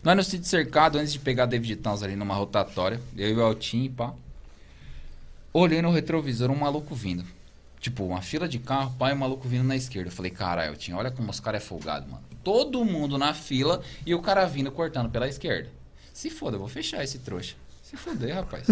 Nós 0.03 0.15
no 0.15 0.23
sítio 0.23 0.45
cercado, 0.45 0.97
antes 0.97 1.13
de 1.13 1.19
pegar 1.19 1.45
David 1.45 1.77
Towns 1.77 2.01
ali 2.03 2.15
numa 2.15 2.33
rotatória, 2.33 2.99
eu 3.15 3.29
e 3.29 3.33
o 3.35 3.43
Altinho 3.43 3.85
e 3.85 3.89
pá. 3.89 4.13
Olhei 5.59 5.81
no 5.81 5.89
retrovisor 5.89 6.51
um 6.51 6.55
maluco 6.55 6.93
vindo. 6.93 7.25
Tipo, 7.79 8.03
uma 8.05 8.21
fila 8.21 8.47
de 8.47 8.59
carro, 8.59 8.93
pai, 8.99 9.11
um 9.11 9.17
maluco 9.17 9.47
vindo 9.47 9.63
na 9.63 9.75
esquerda. 9.75 10.09
Eu 10.09 10.13
falei, 10.13 10.29
caralho, 10.29 10.69
Altinho, 10.69 10.95
olha 10.97 11.09
como 11.09 11.31
os 11.31 11.39
caras 11.39 11.63
é 11.63 11.65
folgado, 11.65 12.07
mano. 12.07 12.23
Todo 12.43 12.85
mundo 12.85 13.17
na 13.17 13.33
fila 13.33 13.81
e 14.05 14.13
o 14.13 14.21
cara 14.21 14.45
vindo 14.45 14.71
cortando 14.71 15.09
pela 15.09 15.27
esquerda. 15.27 15.67
Se 16.13 16.29
foda, 16.29 16.57
eu 16.57 16.59
vou 16.59 16.67
fechar 16.67 17.03
esse 17.03 17.17
trouxa. 17.17 17.55
Se 17.81 17.97
foder, 17.97 18.35
rapaz. 18.35 18.67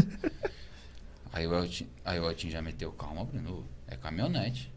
aí, 1.34 1.48
o 1.48 1.56
Altinho, 1.56 1.90
aí 2.06 2.20
o 2.20 2.26
Altinho 2.28 2.54
já 2.54 2.62
meteu, 2.62 2.92
calma, 2.92 3.24
Bruno, 3.24 3.64
é 3.88 3.96
caminhonete. 3.96 4.72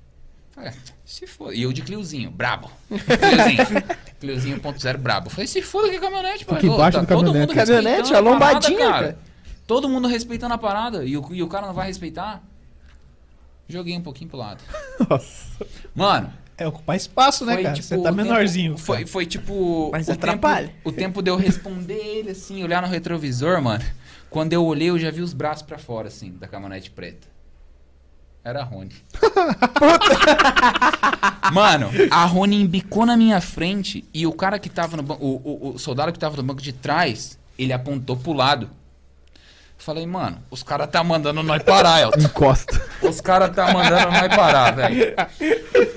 Falei, 0.52 0.70
"Ah, 0.70 0.92
se 1.04 1.26
foda. 1.26 1.54
E 1.54 1.60
eu 1.62 1.72
de 1.74 1.82
Cliozinho, 1.82 2.30
brabo. 2.30 2.70
Cliozinho. 2.88 3.84
Cliozinho 4.18 4.60
1.0 4.60 4.96
brabo. 4.96 5.28
Falei, 5.28 5.46
se 5.46 5.60
foda 5.60 5.90
que 5.90 5.96
é 5.96 6.00
caminhonete, 6.00 6.46
pai. 6.46 6.58
Fica 6.60 6.72
Ô, 6.72 6.74
embaixo 6.74 7.00
do 7.00 7.06
todo 7.06 7.16
caminhonete. 7.18 7.48
mundo 7.48 7.54
Caminhonete, 7.54 8.00
a 8.14 8.14
parada, 8.14 8.20
lombadinha, 8.30 8.78
cara. 8.78 8.92
cara. 8.92 9.27
Todo 9.68 9.88
mundo 9.88 10.08
respeitando 10.08 10.54
a 10.54 10.58
parada 10.58 11.04
e 11.04 11.16
o, 11.16 11.28
e 11.32 11.42
o 11.42 11.46
cara 11.46 11.66
não 11.66 11.74
vai 11.74 11.86
respeitar. 11.88 12.42
Joguei 13.68 13.94
um 13.96 14.00
pouquinho 14.02 14.30
pro 14.30 14.38
lado. 14.38 14.62
Nossa. 15.08 15.64
Mano, 15.94 16.32
É 16.56 16.66
ocupar 16.66 16.96
espaço, 16.96 17.44
né, 17.44 17.52
foi, 17.54 17.62
cara? 17.64 17.74
tipo, 17.76 17.86
Você 17.86 17.94
tá 17.96 18.00
o 18.00 18.04
tempo- 18.04 18.16
menorzinho. 18.16 18.78
foi, 18.78 19.06
foi 19.06 19.26
tipo. 19.26 19.90
Mas 19.92 20.08
o 20.08 20.12
atrapalha. 20.12 20.68
Tempo, 20.68 20.88
o 20.88 20.92
tempo 20.92 21.22
de 21.22 21.30
eu 21.30 21.36
responder 21.36 21.98
ele, 22.02 22.30
assim, 22.30 22.64
olhar 22.64 22.80
no 22.82 22.88
retrovisor, 22.88 23.60
mano. 23.62 23.84
Quando 24.30 24.54
eu 24.54 24.64
olhei, 24.64 24.88
eu 24.88 24.98
já 24.98 25.10
vi 25.10 25.20
os 25.20 25.34
braços 25.34 25.62
pra 25.62 25.78
fora, 25.78 26.08
assim, 26.08 26.32
da 26.32 26.48
caminhonete 26.48 26.90
preta. 26.90 27.28
Era 28.42 28.62
a 28.62 28.64
Rony. 28.64 28.94
Mano, 31.52 31.88
a 32.10 32.24
Rony 32.24 32.60
embicou 32.62 33.04
na 33.04 33.16
minha 33.16 33.40
frente 33.40 34.04
e 34.12 34.26
o 34.26 34.32
cara 34.32 34.58
que 34.58 34.68
tava 34.68 34.96
no 34.96 35.02
banco, 35.02 35.24
o, 35.24 35.36
o, 35.44 35.74
o 35.74 35.78
soldado 35.78 36.12
que 36.12 36.18
tava 36.18 36.36
no 36.36 36.42
banco 36.42 36.60
de 36.62 36.72
trás, 36.72 37.38
ele 37.58 37.72
apontou 37.72 38.16
pro 38.16 38.32
lado. 38.32 38.70
Falei, 39.78 40.04
mano, 40.06 40.38
os 40.50 40.62
caras 40.62 40.90
tá 40.90 41.02
mandando 41.02 41.42
nós 41.42 41.62
parar, 41.62 42.02
Elton. 42.02 42.18
Encosta. 42.20 42.82
Os 43.02 43.20
caras 43.20 43.54
tá 43.54 43.72
mandando 43.72 44.10
nós 44.10 44.28
parar, 44.36 44.72
velho. 44.74 45.14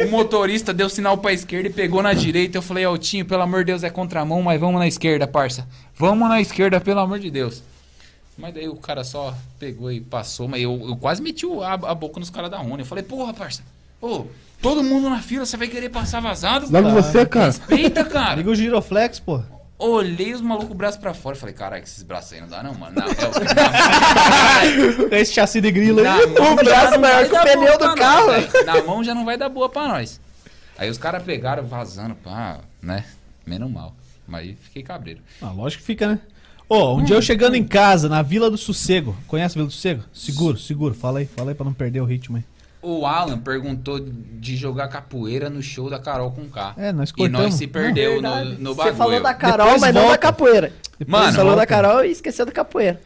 O 0.08 0.10
motorista 0.12 0.72
deu 0.74 0.88
sinal 0.90 1.18
pra 1.18 1.34
esquerda 1.34 1.68
e 1.68 1.74
pegou 1.74 2.02
na 2.02 2.14
direita. 2.14 2.58
Eu 2.58 2.62
falei, 2.62 2.86
Altinho, 2.86 3.26
pelo 3.26 3.42
amor 3.42 3.60
de 3.62 3.72
Deus, 3.72 3.84
é 3.84 3.90
contramão, 3.90 4.42
mas 4.42 4.60
vamos 4.60 4.80
na 4.80 4.88
esquerda, 4.88 5.28
parça. 5.28 5.68
Vamos 5.96 6.30
na 6.30 6.40
esquerda, 6.40 6.80
pelo 6.80 7.00
amor 7.02 7.20
de 7.20 7.30
Deus. 7.32 7.64
Mas 8.38 8.54
daí 8.54 8.70
o 8.70 8.76
cara 8.76 9.04
só 9.04 9.34
pegou 9.60 9.92
e 9.92 10.00
passou, 10.00 10.48
mas 10.48 10.62
eu, 10.62 10.80
eu 10.88 10.96
quase 10.96 11.22
meti 11.22 11.46
o- 11.46 11.62
a, 11.62 11.74
a 11.74 11.94
boca 11.96 12.20
nos 12.20 12.30
caras 12.30 12.50
da 12.50 12.58
Rony. 12.58 12.80
Eu 12.84 12.86
falei, 12.86 13.04
porra, 13.04 13.34
parça. 13.34 13.62
Ô, 14.02 14.26
todo 14.62 14.84
mundo 14.84 15.10
na 15.10 15.20
fila, 15.22 15.46
você 15.46 15.58
vai 15.58 15.68
querer 15.68 15.90
passar 15.90 16.22
vazado? 16.22 16.68
Logo 16.72 16.88
cara? 16.88 17.02
você, 17.02 17.26
cara. 17.26 17.46
Respeita, 17.48 18.06
cara. 18.06 18.36
Liga 18.36 18.50
o 18.52 18.56
giroflex, 18.56 19.20
pô. 19.20 19.42
Olhei 19.82 20.32
os 20.32 20.42
malucos 20.42 20.78
braço 20.78 21.00
pra 21.00 21.12
fora. 21.12 21.36
Falei, 21.36 21.56
caralho, 21.56 21.82
esses 21.84 22.04
braços 22.04 22.34
aí 22.34 22.42
não 22.42 22.48
dá 22.48 22.62
não, 22.62 22.76
mano. 22.76 22.96
Não, 22.96 23.08
é, 25.12 25.20
Esse 25.20 25.34
chassi 25.34 25.60
de 25.60 25.72
grilo 25.72 26.02
aí. 26.02 26.24
O 26.24 26.56
braço 26.56 27.00
maior 27.00 27.28
que 27.28 27.36
o 27.36 27.42
pneu 27.42 27.80
do 27.80 27.96
carro. 27.96 28.28
nós. 28.28 28.66
Na 28.66 28.84
mão 28.84 29.04
já 29.04 29.16
não 29.16 29.26
vai 29.26 29.38
dar 29.38 29.50
boa 29.50 29.68
pra 29.68 29.88
nós. 29.88 30.22
Aí 30.78 30.88
os 30.88 31.00
caras 31.00 31.24
pegaram 31.24 31.66
vazando, 31.66 32.14
pá, 32.14 32.60
né? 32.80 33.06
Menos 33.44 33.72
mal. 33.72 33.96
Mas 34.28 34.42
aí 34.42 34.56
fiquei 34.62 34.84
cabreiro. 34.84 35.20
Ah, 35.42 35.52
lógico 35.52 35.82
que 35.82 35.88
fica, 35.88 36.08
né? 36.08 36.20
Ô, 36.70 36.96
um 36.98 37.04
dia 37.04 37.16
eu 37.16 37.22
chegando 37.22 37.56
em 37.56 37.64
casa, 37.64 38.08
na 38.08 38.22
Vila 38.22 38.52
do 38.52 38.58
Sossego. 38.58 39.18
Conhece 39.28 39.54
a 39.54 39.58
Vila 39.58 39.68
do 39.68 39.74
Sossego? 39.74 40.04
Seguro, 40.14 40.60
seguro. 40.60 40.94
Fala 40.94 41.20
aí, 41.20 41.26
fala 41.26 41.52
aí 41.52 41.56
pra 41.56 41.66
não 41.66 41.74
perder 41.74 42.02
o 42.02 42.06
ritmo 42.06 42.38
aí. 42.38 42.44
O 42.82 43.06
Alan 43.06 43.38
perguntou 43.40 44.00
de 44.00 44.56
jogar 44.58 44.88
capoeira 44.88 45.50
no 45.50 45.62
show 45.62 45.88
da 45.90 46.00
Carol 46.00 46.32
com 46.32 46.50
K. 46.50 46.74
É, 46.78 46.92
nós 46.92 47.10
E 47.10 47.14
cortamos. 47.14 47.42
nós 47.42 47.54
se 47.54 47.68
perdeu 47.68 48.16
no, 48.22 48.22
Verdade. 48.32 48.50
no 48.62 48.70
Você 48.74 48.78
bagulho. 48.78 48.96
falou 48.96 49.22
da 49.22 49.34
Carol, 49.36 49.66
Depois 49.68 49.82
mas 49.82 49.94
não 49.94 50.02
volta. 50.02 50.16
da 50.16 50.22
capoeira. 50.22 50.74
Depois 50.98 51.08
Mano, 51.08 51.26
Você 51.32 51.38
falou 51.38 51.52
volta. 51.52 51.62
da 51.62 51.68
Carol 51.68 52.06
e 52.06 52.12
esqueceu 52.12 52.46
da 52.46 52.52
capoeira. 52.52 53.00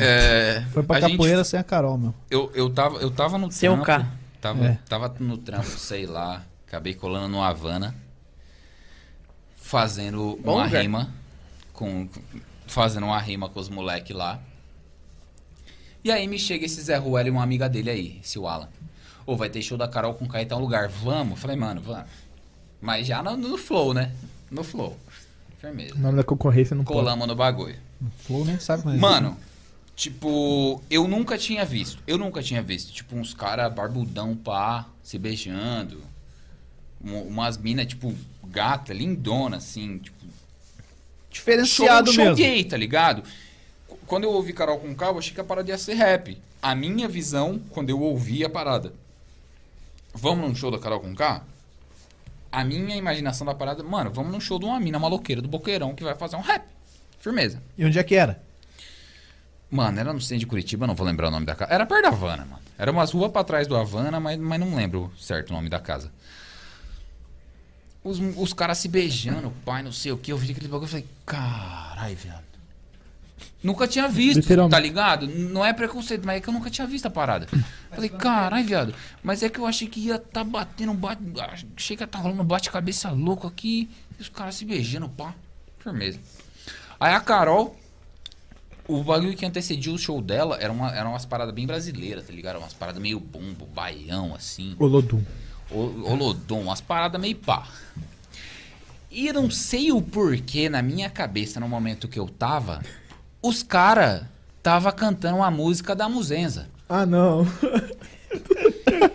É, 0.00 0.64
Foi 0.72 0.82
pra 0.82 0.96
a 0.96 1.00
gente- 1.00 1.12
capoeira 1.12 1.44
sem 1.44 1.58
a 1.60 1.62
Carol, 1.64 1.96
meu. 1.96 2.14
eu, 2.30 2.50
eu, 2.54 2.70
tava, 2.70 2.98
eu 2.98 3.10
tava 3.10 3.38
no 3.38 3.50
Sem 3.52 3.68
o 3.68 3.72
trampo. 3.72 3.86
K. 3.86 4.06
Tava, 4.40 4.64
É. 4.64 4.78
tava 4.88 5.14
no 5.20 5.36
trampo, 5.36 5.66
sei 5.78 6.06
lá. 6.06 6.42
Acabei 6.66 6.94
colando 6.94 7.28
no 7.28 7.42
Havana. 7.42 7.94
Fazendo 9.56 10.38
Bom 10.42 10.54
uma 10.56 10.64
lugar. 10.64 10.82
rima. 10.82 11.08
Com, 11.72 12.08
fazendo 12.66 13.06
uma 13.06 13.18
rima 13.20 13.48
com 13.48 13.60
os 13.60 13.68
moleques 13.68 14.14
lá. 14.14 14.40
E 16.02 16.10
aí 16.10 16.26
me 16.26 16.38
chega 16.38 16.64
esse 16.66 16.80
Zé 16.80 16.96
Ruel 16.96 17.26
e 17.26 17.30
uma 17.30 17.42
amiga 17.42 17.68
dele 17.68 17.90
aí, 17.90 18.20
esse 18.24 18.38
o 18.38 18.48
Ô, 19.26 19.36
vai 19.36 19.48
ter 19.48 19.62
show 19.62 19.76
da 19.78 19.86
Carol 19.88 20.14
com 20.14 20.26
K 20.26 20.42
em 20.42 20.46
tal 20.46 20.58
lugar. 20.60 20.88
Vamos? 20.88 21.38
Falei, 21.40 21.56
mano, 21.56 21.80
vamos. 21.80 22.04
Mas 22.80 23.06
já 23.06 23.22
no, 23.22 23.36
no 23.36 23.58
flow, 23.58 23.92
né? 23.94 24.12
No 24.50 24.64
flow. 24.64 24.96
Firmeza. 25.60 25.94
O 25.94 25.98
nome 25.98 26.16
da 26.16 26.24
concorrência 26.24 26.74
não 26.74 26.84
pode. 26.84 26.98
Colamos 26.98 27.28
no 27.28 27.34
bagulho. 27.34 27.76
Flow 28.20 28.44
nem 28.44 28.58
sabe 28.58 28.84
mais. 28.86 28.98
Mano, 28.98 29.36
tipo, 29.94 30.82
eu 30.90 31.06
nunca 31.06 31.36
tinha 31.36 31.64
visto. 31.64 32.02
Eu 32.06 32.16
nunca 32.16 32.42
tinha 32.42 32.62
visto. 32.62 32.92
Tipo, 32.92 33.16
uns 33.16 33.34
caras 33.34 33.72
barbudão, 33.72 34.34
pá, 34.34 34.86
se 35.02 35.18
beijando. 35.18 36.02
um- 37.02 37.22
umas 37.22 37.56
minas, 37.56 37.86
tipo, 37.86 38.14
gata, 38.44 38.92
lindona, 38.92 39.56
assim, 39.58 39.96
tipo, 39.98 40.22
Diferenciado 41.30 42.06
show, 42.12 42.14
show 42.14 42.24
mesmo. 42.24 42.36
gay, 42.36 42.64
tá 42.64 42.76
ligado? 42.76 43.22
Qu- 43.86 43.96
Quando 44.06 44.24
eu 44.24 44.30
ouvi 44.32 44.52
Carol 44.52 44.78
com 44.78 44.94
K, 44.94 45.06
eu 45.06 45.18
achei 45.18 45.32
que 45.32 45.40
a 45.40 45.44
parada 45.44 45.68
ia 45.70 45.78
ser 45.78 45.94
rap. 45.94 46.36
A 46.60 46.74
minha 46.74 47.08
visão, 47.08 47.58
quando 47.70 47.88
eu 47.90 48.00
ouvi 48.00 48.44
a 48.44 48.50
parada, 48.50 48.92
vamos 50.14 50.48
num 50.48 50.54
show 50.54 50.70
da 50.70 50.78
Carol 50.78 51.00
com 51.00 51.14
K? 51.14 51.42
A 52.52 52.64
minha 52.64 52.96
imaginação 52.96 53.46
da 53.46 53.54
parada, 53.54 53.82
mano, 53.82 54.10
vamos 54.10 54.32
num 54.32 54.40
show 54.40 54.58
de 54.58 54.64
uma 54.64 54.80
mina 54.80 54.98
maloqueira 54.98 55.40
do 55.40 55.48
Boqueirão 55.48 55.94
que 55.94 56.02
vai 56.02 56.14
fazer 56.14 56.36
um 56.36 56.40
rap. 56.40 56.64
Firmeza. 57.20 57.62
E 57.76 57.84
onde 57.84 57.98
é 57.98 58.02
que 58.02 58.14
era? 58.14 58.42
Mano, 59.70 60.00
era 60.00 60.12
no 60.12 60.20
centro 60.20 60.40
de 60.40 60.46
Curitiba, 60.46 60.86
não 60.86 60.94
vou 60.94 61.06
lembrar 61.06 61.28
o 61.28 61.30
nome 61.30 61.46
da 61.46 61.54
casa. 61.54 61.72
Era 61.72 61.86
perto 61.86 62.02
da 62.02 62.08
Havana, 62.08 62.44
mano. 62.44 62.62
Era 62.76 62.90
umas 62.90 63.12
ruas 63.12 63.30
pra 63.30 63.44
trás 63.44 63.68
do 63.68 63.76
Havana, 63.76 64.18
mas, 64.18 64.38
mas 64.38 64.58
não 64.58 64.74
lembro 64.74 65.12
certo 65.16 65.50
o 65.50 65.52
nome 65.52 65.68
da 65.68 65.78
casa. 65.78 66.10
Os, 68.02 68.18
os 68.18 68.52
caras 68.52 68.78
se 68.78 68.88
beijando, 68.88 69.52
pai, 69.64 69.82
não 69.82 69.92
sei 69.92 70.10
o 70.10 70.18
que. 70.18 70.32
Eu 70.32 70.38
vi 70.38 70.50
aquele 70.50 70.66
bagulho 70.66 70.88
e 70.88 70.90
falei, 70.90 71.06
carai, 71.24 72.14
viado. 72.14 72.49
Nunca 73.62 73.86
tinha 73.86 74.08
visto, 74.08 74.38
tá 74.70 74.80
ligado? 74.80 75.26
Não 75.28 75.62
é 75.64 75.72
preconceito, 75.72 76.22
mas 76.24 76.36
é 76.38 76.40
que 76.40 76.48
eu 76.48 76.52
nunca 76.54 76.70
tinha 76.70 76.86
visto 76.86 77.04
a 77.06 77.10
parada. 77.10 77.46
Falei, 77.90 78.08
carai, 78.08 78.62
viado. 78.62 78.94
Mas 79.22 79.42
é 79.42 79.48
que 79.50 79.58
eu 79.58 79.66
achei 79.66 79.86
que 79.86 80.00
ia 80.00 80.18
tá 80.18 80.42
batendo 80.42 80.94
bate. 80.94 81.22
Achei 81.76 81.94
que 81.96 82.02
ia 82.02 82.06
tá 82.06 82.18
rolando 82.18 82.42
um 82.42 82.44
bate-cabeça 82.46 83.10
louco 83.10 83.46
aqui. 83.46 83.90
E 84.18 84.22
os 84.22 84.28
caras 84.30 84.54
se 84.54 84.64
beijando, 84.64 85.08
pá. 85.10 85.34
Firmeza. 85.78 86.18
Aí 86.98 87.12
a 87.12 87.20
Carol, 87.20 87.76
o 88.88 89.02
bagulho 89.04 89.36
que 89.36 89.44
antecedia 89.44 89.92
o 89.92 89.98
show 89.98 90.22
dela 90.22 90.56
era 90.58 90.72
uma, 90.72 90.94
eram 90.96 91.10
umas 91.10 91.26
paradas 91.26 91.54
bem 91.54 91.66
brasileiras, 91.66 92.26
tá 92.26 92.32
ligado? 92.32 92.58
Umas 92.58 92.72
paradas 92.72 93.00
meio 93.00 93.20
bumbo, 93.20 93.66
baião, 93.66 94.34
assim. 94.34 94.74
Olodum. 94.78 95.22
O- 95.70 96.10
Olodum, 96.10 96.62
umas 96.62 96.80
paradas 96.80 97.20
meio 97.20 97.36
pá. 97.36 97.68
E 99.10 99.32
não 99.32 99.50
sei 99.50 99.90
o 99.92 100.00
porquê, 100.00 100.68
na 100.68 100.80
minha 100.82 101.10
cabeça, 101.10 101.58
no 101.60 101.68
momento 101.68 102.06
que 102.08 102.18
eu 102.18 102.28
tava, 102.28 102.80
os 103.42 103.62
cara 103.62 104.28
tava 104.62 104.92
cantando 104.92 105.36
uma 105.38 105.50
música 105.50 105.94
da 105.94 106.08
Muzenza. 106.08 106.68
Ah, 106.88 107.06
não. 107.06 107.46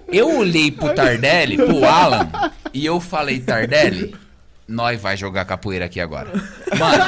Eu 0.08 0.38
olhei 0.38 0.72
pro 0.72 0.94
Tardelli, 0.94 1.58
pro 1.58 1.84
Alan, 1.86 2.30
e 2.74 2.86
eu 2.86 3.00
falei, 3.02 3.40
Tardelli, 3.40 4.16
nós 4.68 5.00
vai 5.02 5.16
jogar 5.18 5.46
capoeira 5.46 5.86
aqui 5.86 6.00
agora. 6.00 6.32
Mano, 6.78 7.04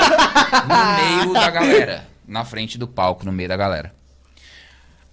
no 0.68 1.22
meio 1.24 1.34
da 1.34 1.50
galera. 1.50 2.08
Na 2.28 2.44
frente 2.44 2.78
do 2.78 2.88
palco, 2.88 3.26
no 3.26 3.32
meio 3.32 3.48
da 3.48 3.56
galera. 3.56 3.94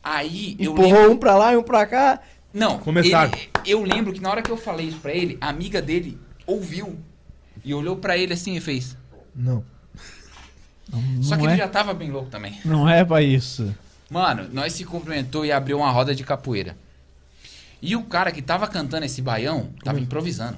Aí 0.02 0.57
eu 0.58 0.73
Empurrou 0.73 0.92
lembro... 0.92 1.12
um 1.12 1.16
pra 1.16 1.36
lá 1.36 1.52
e 1.52 1.57
um 1.57 1.62
pra 1.62 1.86
cá. 1.86 2.20
Não, 2.52 2.78
Começaram. 2.78 3.33
ele- 3.33 3.50
eu 3.65 3.83
lembro 3.83 4.12
que 4.12 4.20
na 4.20 4.31
hora 4.31 4.42
que 4.42 4.50
eu 4.50 4.57
falei 4.57 4.86
isso 4.86 4.99
pra 4.99 5.12
ele, 5.12 5.39
a 5.41 5.49
amiga 5.49 5.81
dele 5.81 6.18
ouviu 6.47 6.99
e 7.65 7.73
olhou 7.73 7.97
pra 7.97 8.18
ele 8.18 8.33
assim 8.34 8.57
e 8.57 8.60
fez. 8.60 8.97
Não. 9.34 9.65
Não, 10.95 11.23
Só 11.23 11.37
que 11.37 11.43
não 11.43 11.51
ele 11.51 11.61
é, 11.61 11.65
já 11.65 11.69
tava 11.69 11.93
bem 11.95 12.11
louco 12.11 12.29
também. 12.31 12.59
não 12.65 12.89
é 12.89 13.05
pra 13.05 13.23
isso. 13.23 13.75
Mano, 14.11 14.49
nós 14.53 14.73
se 14.73 14.85
cumprimentou 14.85 15.45
e 15.45 15.51
abriu 15.53 15.79
uma 15.79 15.91
roda 15.91 16.15
de 16.15 16.23
capoeira. 16.25 16.77
E 17.83 17.97
o 17.97 18.03
cara 18.03 18.31
que 18.33 18.41
tava 18.41 18.67
cantando 18.67 19.05
esse 19.05 19.21
baião 19.21 19.69
tava 19.83 19.99
improvisando. 20.01 20.57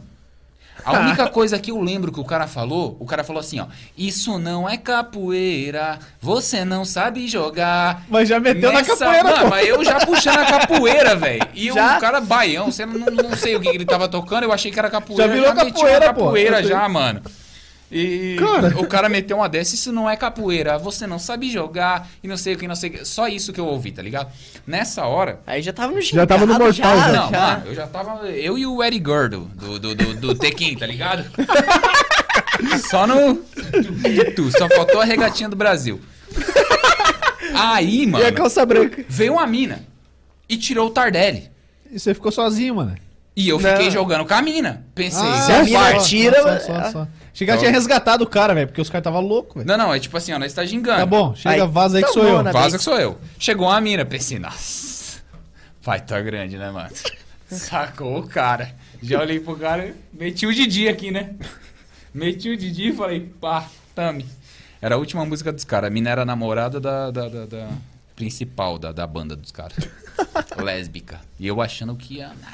A 0.85 0.93
única 1.01 1.27
coisa 1.31 1.59
que 1.59 1.71
eu 1.71 1.81
lembro 1.81 2.13
que 2.13 2.21
o 2.21 2.25
cara 2.25 2.47
falou, 2.47 2.97
o 3.01 3.07
cara 3.07 3.25
falou 3.25 3.41
assim, 3.41 3.59
ó. 3.61 3.67
Isso 3.97 4.39
não 4.39 4.69
é 4.69 4.77
capoeira, 4.77 5.99
você 6.21 6.65
não 6.65 6.85
sabe 6.85 7.27
jogar. 7.27 8.05
Mas 8.09 8.29
já 8.29 8.39
meteu 8.39 8.71
na 8.73 8.79
Nessa- 8.81 8.97
capoeira, 8.97 9.25
Mano, 9.25 9.43
pô. 9.45 9.49
mas 9.49 9.67
eu 9.67 9.83
já 9.85 10.05
puxando 10.05 10.39
a 10.39 10.45
capoeira, 10.61 11.17
velho. 11.17 11.49
E 11.55 11.73
Já? 11.73 11.97
o 11.97 12.01
cara 12.01 12.21
baião, 12.21 12.71
você 12.71 12.85
não, 12.85 12.99
não 12.99 13.37
sei 13.37 13.57
o 13.57 13.61
que, 13.61 13.69
ele 13.69 13.85
tava 13.87 14.09
tocando, 14.09 14.45
eu 14.45 14.53
achei 14.53 14.71
que 14.71 14.79
era 14.79 14.91
capoeira. 14.91 15.27
Já 15.27 15.33
virou 15.33 15.49
uma 15.51 15.55
capoeira, 15.65 16.13
pô. 16.13 16.25
capoeira 16.27 16.57
sei. 16.59 16.69
já, 16.69 16.89
mano. 16.89 17.23
E 17.91 18.35
Cara. 18.39 18.77
o 18.81 18.87
cara 18.87 19.09
meteu 19.09 19.37
uma 19.37 19.49
dessa, 19.49 19.75
isso 19.77 19.93
não 19.93 20.11
é 20.11 20.17
capoeira, 20.17 20.77
você 20.77 21.07
não 21.07 21.21
sabe 21.21 21.49
jogar 21.49 22.09
e 22.23 22.27
não 22.27 22.37
sei 22.37 22.55
o 22.55 22.59
que, 22.59 22.67
não 22.67 22.75
sei 22.75 22.91
o 22.91 22.93
que. 22.95 23.05
Só 23.05 23.29
isso 23.29 23.53
que 23.53 23.61
eu 23.61 23.67
ouvi, 23.67 23.93
tá 23.93 24.03
ligado? 24.03 24.33
Nessa 24.67 25.05
hora. 25.07 25.41
Aí 25.47 25.63
já 25.63 25.73
tava 25.73 25.93
no 25.93 26.01
Já 26.03 26.27
tava 26.27 26.45
no 26.47 26.55
gingado, 26.55 26.65
mortal, 26.65 26.99
já. 26.99 27.13
não, 27.13 27.31
mano, 27.31 27.63
eu 27.67 27.75
já 27.77 27.87
tava. 27.87 28.29
Eu 28.29 28.59
e 28.59 28.67
o 28.67 28.83
Eric 28.83 29.01
Gordo 29.05 29.49
do, 29.55 29.79
do, 29.79 29.95
do, 29.95 30.15
do 30.15 30.35
Tekken, 30.35 30.77
tá 30.77 30.87
ligado? 30.87 31.25
Só 32.91 33.07
no. 33.07 33.37
Tu, 34.35 34.51
só 34.53 34.69
faltou 34.69 35.01
a 35.01 35.05
regatinha 35.05 35.49
do 35.49 35.57
Brasil. 35.57 36.01
Aí, 37.55 38.05
E 38.05 38.09
a 38.09 38.09
mano, 38.09 38.33
calça 38.33 38.65
branca. 38.67 39.05
veio 39.09 39.35
uma 39.35 39.47
mina 39.47 39.81
e 40.49 40.57
tirou 40.57 40.87
o 40.89 40.91
Tardelli. 40.91 41.51
E 41.91 41.99
você 41.99 42.15
ficou 42.15 42.33
sozinho, 42.33 42.75
mano. 42.77 42.95
E 43.35 43.49
eu 43.49 43.61
Não. 43.61 43.71
fiquei 43.71 43.91
jogando 43.91 44.25
com 44.27 44.35
a 44.35 44.41
mina. 44.43 44.85
Pensei, 44.95 45.21
se 45.45 45.53
a 45.53 45.63
mina 45.63 45.99
tira- 45.99 46.61
Só, 46.61 46.67
só, 46.83 46.91
só. 46.93 47.09
Chegar 47.37 47.53
Então- 47.53 47.65
tinha 47.65 47.71
resgatado 47.71 48.25
o 48.25 48.27
cara, 48.27 48.55
velho, 48.55 48.67
porque 48.67 48.81
os 48.81 48.89
caras 48.89 49.05
tava 49.05 49.19
louco, 49.21 49.59
velho. 49.59 49.69
Não, 49.69 49.77
não, 49.77 49.93
é 49.95 50.01
tipo 50.01 50.17
assim, 50.17 50.33
ó, 50.33 50.39
nós 50.39 50.55
tá 50.55 50.65
gingando. 50.65 51.01
Tá 51.01 51.05
bom, 51.05 51.35
chega, 51.35 51.63
Aí, 51.65 51.69
vaza 51.71 51.99
aí 51.99 52.03
que 52.03 52.09
tá 52.09 52.15
sou 52.15 52.23
bom, 52.23 52.31
eu. 52.31 52.43
né? 52.43 52.51
Vaza 52.51 52.79
que 52.79 52.83
sou 52.85 52.99
eu. 52.99 53.19
Chegou 53.39 53.67
uma 53.69 53.79
mina, 53.79 54.07
pensei, 54.07 54.39
nossa, 54.39 55.21
vai 55.83 56.01
tá 56.01 56.19
grande, 56.23 56.57
né, 56.57 56.71
mano? 56.71 56.89
Sacou 57.51 58.21
o 58.21 58.27
cara. 58.27 58.75
Já 59.03 59.21
olhei 59.21 59.39
pro 59.39 59.55
cara, 59.55 59.95
meti 60.15 60.47
o 60.47 60.55
Didi 60.55 60.89
aqui, 60.89 61.11
né? 61.11 61.35
Meti 62.15 62.49
o 62.49 62.57
Didi 62.57 62.89
e 62.89 62.93
falei, 62.95 63.21
pá, 63.39 63.69
tame. 63.95 64.27
Era 64.81 64.95
a 64.95 64.99
última 64.99 65.23
música 65.27 65.53
dos 65.53 65.63
caras. 65.65 65.89
A 65.89 65.91
mina 65.93 66.09
era 66.09 66.23
a 66.23 66.25
namorada 66.25 66.81
da, 66.81 67.11
da, 67.11 67.29
da- 67.29 67.45
da 67.47 67.69
principal 68.17 68.79
da, 68.79 68.93
da 68.93 69.07
banda 69.07 69.37
dos 69.37 69.53
caras. 69.53 69.77
Lésbica. 70.57 71.21
E 71.39 71.47
eu 71.47 71.61
achando 71.61 71.95
que 71.97 72.15
ia. 72.15 72.33
Ah, 72.43 72.53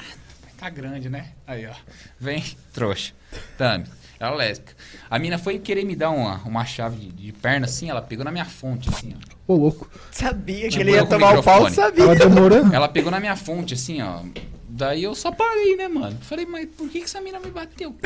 tá 0.57 0.69
grande, 0.69 1.07
né? 1.09 1.29
Aí, 1.47 1.65
ó. 1.65 1.73
Vem, 2.19 2.43
trouxa. 2.73 3.13
Tame. 3.57 3.85
Era 4.23 4.33
lésbica. 4.33 4.73
A 5.09 5.19
mina 5.19 5.37
foi 5.37 5.59
querer 5.59 5.83
me 5.83 5.97
dar 5.97 6.09
uma, 6.11 6.37
uma 6.45 6.63
chave 6.63 6.95
de, 6.95 7.11
de 7.11 7.33
perna 7.33 7.65
assim, 7.65 7.89
ela 7.89 8.01
pegou 8.01 8.23
na 8.23 8.31
minha 8.31 8.45
fonte, 8.45 8.87
assim, 8.87 9.13
ó. 9.13 9.53
Ô, 9.53 9.57
louco. 9.57 9.89
Sabia 10.11 10.69
que 10.69 10.79
ele 10.79 10.91
ia 10.91 11.05
tomar 11.05 11.37
o 11.37 11.43
pau, 11.43 11.69
sabia. 11.69 12.05
Tava 12.05 12.15
demorando. 12.15 12.73
Ela 12.73 12.87
pegou 12.87 13.11
na 13.11 13.19
minha 13.19 13.35
fonte, 13.35 13.73
assim, 13.73 14.01
ó. 14.01 14.21
Daí 14.69 15.03
eu 15.03 15.13
só 15.13 15.29
parei, 15.29 15.75
né, 15.75 15.89
mano? 15.89 16.17
Falei, 16.21 16.45
mas 16.45 16.69
por 16.69 16.89
que, 16.89 16.99
que 16.99 17.03
essa 17.03 17.19
mina 17.19 17.37
me 17.37 17.51
bateu? 17.51 17.97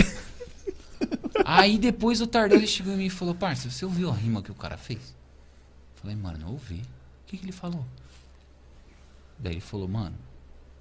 Aí 1.46 1.78
depois 1.78 2.20
o 2.20 2.26
Tardelli 2.26 2.66
chegou 2.66 2.94
em 2.94 2.98
mim 2.98 3.06
e 3.06 3.10
falou, 3.12 3.36
parça, 3.36 3.70
você 3.70 3.86
ouviu 3.86 4.10
a 4.10 4.14
rima 4.14 4.42
que 4.42 4.50
o 4.50 4.56
cara 4.56 4.76
fez? 4.76 5.16
Falei, 6.02 6.16
mano, 6.16 6.40
não 6.40 6.50
ouvi. 6.54 6.80
O 6.80 7.28
que, 7.28 7.38
que 7.38 7.46
ele 7.46 7.52
falou? 7.52 7.86
Daí 9.38 9.54
ele 9.54 9.62
falou, 9.62 9.88
mano, 9.88 10.16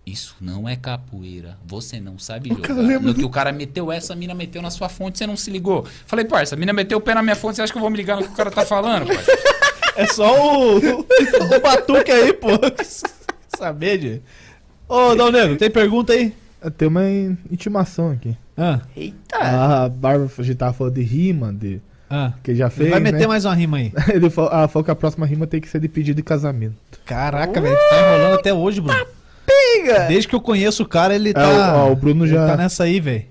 isso 0.06 0.36
não 0.40 0.68
é 0.68 0.76
capoeira. 0.76 1.58
Você 1.66 1.98
não 1.98 2.16
sabe 2.16 2.50
jogar. 2.50 3.00
No 3.00 3.12
que 3.12 3.24
o 3.24 3.28
cara 3.28 3.50
meteu 3.50 3.90
essa, 3.90 4.12
a 4.12 4.16
mina 4.16 4.34
meteu 4.34 4.62
na 4.62 4.70
sua 4.70 4.88
fonte, 4.88 5.18
você 5.18 5.26
não 5.26 5.36
se 5.36 5.50
ligou. 5.50 5.84
Falei, 6.06 6.24
parça, 6.24 6.54
a 6.54 6.58
mina 6.58 6.72
meteu 6.72 6.98
o 6.98 7.00
pé 7.00 7.12
na 7.12 7.24
minha 7.24 7.34
fonte, 7.34 7.56
você 7.56 7.62
acha 7.62 7.72
que 7.72 7.78
eu 7.78 7.82
vou 7.82 7.90
me 7.90 7.96
ligar 7.96 8.16
no 8.16 8.22
que 8.22 8.28
o 8.28 8.36
cara 8.36 8.50
tá 8.50 8.64
falando, 8.64 9.06
parça? 9.06 9.32
É 9.96 10.04
só 10.06 10.30
o, 10.30 10.76
o 11.00 11.60
batuque 11.62 12.10
aí, 12.10 12.30
pô. 12.34 12.48
Saber 13.56 13.96
de. 13.96 14.22
Ô, 14.86 15.14
Dal 15.14 15.32
Negro, 15.32 15.56
tem 15.56 15.70
pergunta 15.70 16.12
aí? 16.12 16.34
Tem 16.76 16.86
uma 16.86 17.08
in- 17.08 17.38
intimação 17.50 18.10
aqui. 18.10 18.36
Ah, 18.58 18.80
Eita. 18.94 19.38
A 19.38 19.88
Bárbara 19.88 20.30
a 20.36 20.42
gente 20.42 20.56
tava 20.56 20.74
falando 20.74 20.96
de 20.96 21.02
rima, 21.02 21.50
de, 21.50 21.80
ah. 22.10 22.34
que 22.42 22.50
ele 22.50 22.58
já 22.58 22.68
fez. 22.68 22.90
Vai 22.90 23.00
meter 23.00 23.20
né? 23.20 23.26
mais 23.26 23.46
uma 23.46 23.54
rima 23.54 23.78
aí. 23.78 23.90
Ele 24.12 24.28
falou, 24.28 24.50
ela 24.50 24.68
falou 24.68 24.84
que 24.84 24.90
a 24.90 24.94
próxima 24.94 25.24
rima 25.24 25.46
tem 25.46 25.62
que 25.62 25.68
ser 25.68 25.80
de 25.80 25.88
pedido 25.88 26.16
de 26.16 26.22
casamento. 26.22 26.76
Caraca, 27.06 27.58
velho, 27.58 27.74
tá 27.88 27.98
enrolando 27.98 28.34
até 28.38 28.52
hoje, 28.52 28.82
Bruno. 28.82 29.06
Pega. 29.46 30.06
Desde 30.08 30.28
que 30.28 30.34
eu 30.34 30.40
conheço 30.40 30.82
o 30.82 30.86
cara, 30.88 31.14
ele 31.14 31.30
É, 31.30 31.32
tá. 31.32 31.76
o- 31.76 31.88
ó, 31.88 31.92
o 31.92 31.96
Bruno 31.96 32.24
ele 32.24 32.32
já- 32.34 32.46
tá 32.46 32.56
nessa 32.56 32.84
aí, 32.84 32.98
velho. 33.00 33.24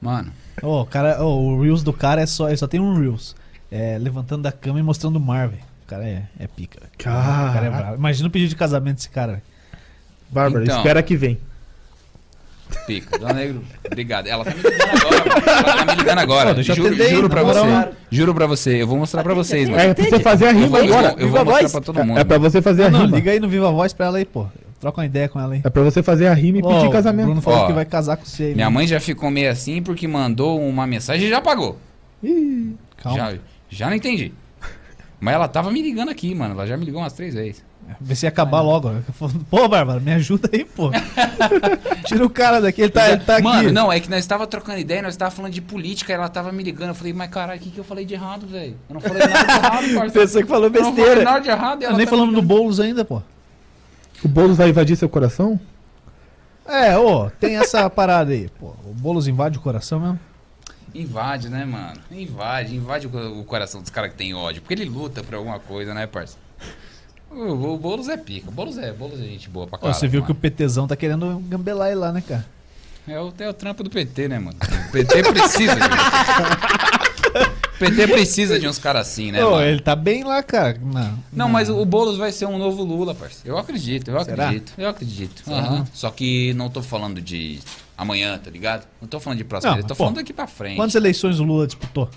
Mano, 0.00 0.32
Ô, 0.62 0.80
o 0.82 0.86
cara, 0.86 1.22
ô, 1.22 1.52
o 1.54 1.62
Reels 1.62 1.82
do 1.82 1.92
cara 1.92 2.22
é 2.22 2.26
só. 2.26 2.48
Ele 2.48 2.56
só 2.56 2.66
tem 2.66 2.80
um 2.80 2.98
Reels. 2.98 3.34
É 3.70 3.98
levantando 3.98 4.42
da 4.42 4.52
cama 4.52 4.78
e 4.78 4.82
mostrando 4.82 5.16
o 5.16 5.20
mar, 5.20 5.48
velho. 5.48 5.62
O 5.84 5.86
cara 5.88 6.04
é, 6.04 6.22
é 6.38 6.46
pica, 6.46 6.78
velho. 6.80 6.92
O 6.94 6.96
cara 6.98 7.66
é 7.66 7.70
bravo. 7.70 7.94
Imagina 7.96 8.28
o 8.28 8.30
pedido 8.30 8.48
de 8.50 8.56
casamento 8.56 8.96
desse 8.96 9.10
cara, 9.10 9.32
velho. 9.32 9.42
Bárbara, 10.30 10.64
Então. 10.64 10.76
espera 10.78 11.02
que 11.02 11.14
vem. 11.16 11.38
Pica. 12.86 13.18
Dona 13.18 13.32
Negro, 13.34 13.62
obrigado. 13.84 14.26
Ela 14.26 14.44
tá 14.44 14.52
me 14.54 14.62
ligando 14.62 14.78
agora. 14.92 15.24
mano. 15.24 15.42
Ela 15.46 15.74
tá 15.76 15.84
me 15.86 15.94
ligando 15.94 16.18
agora. 16.18 16.48
Pô, 16.50 16.54
deixa 16.54 16.72
eu 16.72 16.76
juro, 16.76 16.88
atender 16.94 17.10
juro 17.10 17.28
pra 17.30 17.44
moral. 17.44 17.64
você. 17.66 17.88
Juro 18.10 18.34
pra 18.34 18.46
você. 18.46 18.82
Eu 18.82 18.86
vou 18.86 18.98
mostrar 18.98 19.22
pra 19.22 19.34
vocês, 19.34 19.68
mano. 19.68 19.80
É 19.82 19.94
pra 19.94 20.04
você 20.04 20.20
fazer 20.20 20.46
a 20.46 20.50
Eu 20.52 20.54
rima 20.54 20.68
vou, 20.68 20.78
eu 20.80 20.86
vou- 20.88 20.98
agora. 20.98 21.12
eu 21.14 21.18
vou 21.18 21.26
Viva 21.28 21.44
mostrar 21.44 21.60
voz. 21.62 21.72
pra 21.72 21.80
todo 21.80 22.04
mundo. 22.04 22.18
É 22.20 22.24
pra 22.24 22.38
você 22.38 22.62
fazer 22.62 22.84
a 22.84 22.90
Não, 22.90 23.00
rima. 23.06 23.16
liga 23.16 23.30
aí 23.32 23.40
no 23.40 23.48
Viva 23.48 23.70
Voz 23.72 23.92
pra 23.92 24.06
ela 24.06 24.18
aí, 24.18 24.24
pô. 24.24 24.46
Troca 24.80 25.00
uma 25.00 25.06
ideia 25.06 25.28
com 25.28 25.40
ela 25.40 25.54
aí. 25.54 25.62
É 25.64 25.70
pra 25.70 25.82
você 25.82 26.02
fazer 26.02 26.26
a 26.26 26.34
rima 26.34 26.58
e 26.58 26.62
Ó, 26.62 26.78
pedir 26.80 26.92
casamento. 26.92 27.26
Bruno 27.26 27.40
falou 27.42 27.60
Ó, 27.60 27.66
que 27.66 27.72
vai 27.72 27.84
casar 27.84 28.16
com 28.16 28.24
você 28.26 28.44
aí. 28.44 28.54
Minha 28.54 28.66
né? 28.68 28.72
mãe 28.74 28.86
já 28.86 29.00
ficou 29.00 29.30
meio 29.30 29.50
assim 29.50 29.82
porque 29.82 30.06
mandou 30.06 30.60
uma 30.60 30.86
mensagem 30.86 31.26
e 31.26 31.30
já 31.30 31.40
pagou. 31.40 31.78
Ih, 32.22 32.74
Calma. 33.02 33.18
Já, 33.18 33.38
já 33.70 33.88
não 33.88 33.96
entendi. 33.96 34.32
Mas 35.18 35.34
ela 35.34 35.48
tava 35.48 35.70
me 35.70 35.80
ligando 35.80 36.10
aqui, 36.10 36.34
mano. 36.34 36.52
Ela 36.54 36.66
já 36.66 36.76
me 36.76 36.84
ligou 36.84 37.00
umas 37.00 37.12
três 37.14 37.34
vezes. 37.34 37.64
Vê 38.00 38.14
se 38.14 38.26
ia 38.26 38.28
acabar 38.28 38.60
logo. 38.60 38.90
Pô, 39.50 39.68
Bárbara, 39.68 39.98
me 40.00 40.12
ajuda 40.12 40.50
aí, 40.52 40.64
pô. 40.64 40.90
Tira 42.06 42.24
o 42.24 42.30
cara 42.30 42.60
daqui, 42.60 42.82
ele 42.82 42.90
tá, 42.90 43.08
ele 43.10 43.20
tá 43.24 43.40
Mano, 43.40 43.60
aqui. 43.60 43.72
não, 43.72 43.92
é 43.92 43.98
que 44.00 44.10
nós 44.10 44.26
tava 44.26 44.46
trocando 44.46 44.78
ideia, 44.78 45.02
nós 45.02 45.16
tava 45.16 45.30
falando 45.30 45.52
de 45.52 45.60
política, 45.62 46.12
ela 46.12 46.28
tava 46.28 46.52
me 46.52 46.62
ligando. 46.62 46.88
Eu 46.88 46.94
falei, 46.94 47.12
mas 47.12 47.30
caralho, 47.30 47.58
o 47.60 47.62
que, 47.62 47.70
que 47.70 47.78
eu 47.78 47.84
falei 47.84 48.04
de 48.04 48.14
errado, 48.14 48.46
velho? 48.46 48.76
Eu 48.88 48.94
não 48.94 49.00
falei 49.00 49.26
nada 49.26 49.44
de 49.44 49.50
errado, 49.50 49.70
parceiro. 49.94 50.12
Pensou 50.12 50.42
que 50.42 50.48
falou 50.48 50.66
Eu 50.66 50.70
não 50.72 50.80
falei 50.80 50.94
besteira. 50.94 51.24
nada 51.24 51.40
de 51.40 51.48
errado. 51.48 51.82
Eu 51.82 51.88
ela 51.88 51.96
nem 51.96 52.06
tá 52.06 52.10
falamos 52.10 52.34
do. 52.34 52.42
Boulos 52.42 52.80
ainda, 52.80 53.04
pô. 53.04 53.22
o 54.24 54.28
Boulos 54.28 54.56
vai 54.56 54.68
invadir 54.68 54.96
seu 54.96 55.08
coração? 55.08 55.58
É, 56.68 56.96
ô, 56.98 57.30
tem 57.30 57.56
essa 57.56 57.88
parada 57.90 58.32
aí. 58.32 58.48
Pô, 58.60 58.74
o 58.84 58.92
Boulos 58.92 59.26
invade 59.28 59.58
o 59.58 59.60
coração 59.60 60.00
mesmo? 60.00 60.20
Invade, 60.94 61.48
né, 61.50 61.64
mano? 61.64 62.00
Invade, 62.10 62.74
invade 62.74 63.06
o, 63.06 63.10
co- 63.10 63.18
o 63.40 63.44
coração 63.44 63.80
dos 63.82 63.90
caras 63.90 64.10
que 64.12 64.16
tem 64.16 64.32
ódio. 64.34 64.62
Porque 64.62 64.74
ele 64.74 64.84
luta 64.86 65.22
por 65.22 65.34
alguma 65.34 65.58
coisa, 65.58 65.92
né, 65.92 66.06
parça? 66.06 66.36
O, 67.30 67.74
o 67.74 67.78
Boulos 67.78 68.08
é 68.08 68.16
pica. 68.16 68.48
O 68.48 68.52
Boulos 68.52 68.78
é, 68.78 68.92
Boulos 68.92 69.20
é 69.20 69.24
gente 69.24 69.48
boa 69.48 69.66
pra 69.66 69.78
caralho. 69.78 69.98
você 69.98 70.06
viu 70.08 70.22
que 70.24 70.30
o 70.32 70.34
mano. 70.34 70.50
PTzão 70.50 70.86
tá 70.86 70.96
querendo 70.96 71.38
gambelar 71.48 71.88
ele 71.88 71.96
lá, 72.00 72.12
né, 72.12 72.22
cara? 72.26 72.46
É 73.06 73.20
o, 73.20 73.32
é 73.38 73.48
o 73.48 73.52
trampo 73.54 73.82
do 73.84 73.90
PT, 73.90 74.28
né, 74.28 74.38
mano? 74.38 74.56
O 74.88 74.92
PT 74.92 75.22
precisa 75.22 75.74
de 75.76 75.80
O 77.76 77.78
PT 77.78 78.08
precisa 78.08 78.58
de 78.58 78.66
uns 78.66 78.78
caras 78.78 79.06
assim, 79.06 79.30
né, 79.30 79.44
Ô, 79.44 79.50
mano? 79.52 79.62
ele 79.66 79.80
tá 79.80 79.94
bem 79.94 80.24
lá, 80.24 80.42
cara. 80.42 80.80
Na- 80.82 81.10
Não, 81.32 81.46
na- 81.46 81.48
mas 81.48 81.68
o 81.68 81.84
Boulos 81.84 82.16
vai 82.16 82.32
ser 82.32 82.46
um 82.46 82.56
novo 82.58 82.82
Lula, 82.82 83.14
parceiro. 83.14 83.54
Eu 83.56 83.58
acredito, 83.58 84.10
eu 84.10 84.24
Será? 84.24 84.44
acredito. 84.46 84.72
Eu 84.78 84.88
acredito. 84.88 85.42
Aham. 85.48 85.86
Só 85.92 86.10
que 86.10 86.54
não 86.54 86.70
tô 86.70 86.82
falando 86.82 87.20
de 87.20 87.60
amanhã, 87.98 88.38
tá 88.38 88.50
ligado? 88.50 88.86
Não 89.00 89.06
tô 89.06 89.20
falando 89.20 89.38
de 89.38 89.44
próximo, 89.44 89.72
Não, 89.72 89.78
eu 89.78 89.84
tô 89.84 89.88
pô, 89.94 90.04
falando 90.04 90.16
daqui 90.16 90.32
pra 90.32 90.46
frente. 90.46 90.76
Quantas 90.76 90.94
eleições 90.94 91.38
o 91.38 91.44
Lula 91.44 91.66
disputou? 91.66 92.08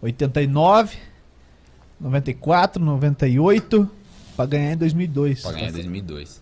89, 0.00 0.96
94, 2.00 2.82
98, 2.82 3.90
pra 4.38 4.46
ganhar 4.46 4.74
em 4.74 4.76
2002. 4.76 5.42
Pra 5.42 5.50
ganhar 5.50 5.68
em 5.68 5.72
2002. 5.72 6.40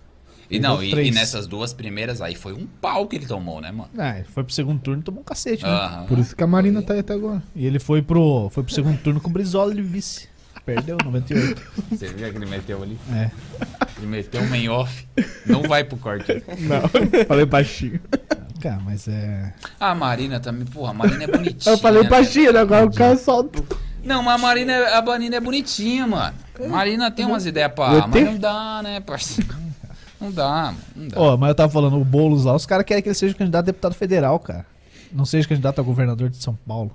E 0.51 0.61
não, 0.61 0.83
e, 0.83 0.93
e 0.93 1.11
nessas 1.11 1.47
duas 1.47 1.73
primeiras 1.73 2.21
aí 2.21 2.35
foi 2.35 2.53
um 2.53 2.67
pau 2.67 3.07
que 3.07 3.17
ele 3.17 3.27
tomou, 3.27 3.59
né, 3.61 3.73
mano? 3.73 3.89
Ele 3.95 4.25
foi 4.25 4.45
pro 4.45 4.53
segundo 4.53 4.81
turno 4.81 5.01
e 5.01 5.03
tomou 5.03 5.23
um 5.23 5.25
cacete, 5.25 5.65
né? 5.65 5.71
Aham. 5.71 6.05
Por 6.07 6.19
isso 6.19 6.37
que 6.37 6.45
a 6.45 6.47
Marina 6.47 6.83
tá 6.83 6.93
aí 6.93 7.01
até 7.01 7.15
agora. 7.15 7.43
E 7.55 7.67
ele 7.67 7.79
foi 7.79 8.03
pro, 8.03 8.51
foi 8.51 8.63
pro 8.63 8.73
segundo 8.73 8.99
turno 8.99 9.19
com 9.19 9.31
o 9.31 9.33
Brizola 9.33 9.75
de 9.75 9.81
vice. 9.81 10.29
Perdeu, 10.65 10.99
98. 11.03 11.63
Você 11.91 12.09
viu 12.09 12.31
que 12.31 12.37
ele 12.37 12.47
meteu 12.47 12.83
ali? 12.83 12.99
É. 13.13 13.31
Ele 13.97 14.07
meteu 14.07 14.43
um 14.43 14.49
main 14.49 14.69
off. 14.69 15.09
Não 15.47 15.63
vai 15.63 15.83
pro 15.83 15.97
corte. 15.97 16.31
Não, 16.61 17.25
falei 17.27 17.47
baixinho. 17.47 18.01
Cara, 18.61 18.81
mas 18.85 19.09
é. 19.09 19.55
Ah, 19.81 19.93
a 19.93 19.95
Marina 19.95 20.39
também, 20.39 20.67
porra, 20.67 20.91
a 20.91 20.95
Marina 20.95 21.25
é 21.25 21.27
bonitinha. 21.27 21.75
Eu 21.75 21.79
falei 21.79 22.03
né? 22.03 22.09
baixinho, 22.09 22.53
né? 22.53 22.61
agora 22.61 22.85
o 22.85 22.93
cara 22.93 23.17
solta. 23.17 23.63
Não, 24.07 24.23
mas 24.23 24.35
a 24.35 24.39
Marina, 24.39 24.73
é- 24.73 24.95
a 24.97 25.03
Marina 25.03 25.37
é 25.37 25.41
bonitinha, 25.41 26.07
mano. 26.07 26.35
A 26.65 26.69
Marina 26.69 27.11
tem 27.11 27.27
umas 27.27 27.45
ideias 27.45 27.69
Eu 27.71 27.75
pra. 27.75 28.07
Mas 28.07 28.25
não 28.25 28.39
dá, 28.39 28.81
né, 28.83 29.01
parceiro? 29.01 29.55
Não 30.19 30.33
dá, 30.33 30.73
mano. 30.73 30.79
Não 30.97 31.09
dá. 31.09 31.21
Ó, 31.21 31.37
mas 31.37 31.49
eu 31.51 31.55
tava 31.55 31.71
falando, 31.71 32.01
o 32.01 32.05
Boulos 32.05 32.47
lá, 32.47 32.55
os 32.55 32.65
caras 32.65 32.87
querem 32.87 33.03
que 33.03 33.09
ele 33.11 33.15
seja 33.15 33.35
candidato 33.35 33.65
a 33.65 33.67
deputado 33.67 33.95
federal, 33.95 34.39
cara. 34.39 34.65
Não 35.13 35.27
seja 35.27 35.47
candidato 35.47 35.79
a 35.79 35.85
governador 35.85 36.31
de 36.31 36.39
São 36.39 36.55
Paulo. 36.67 36.91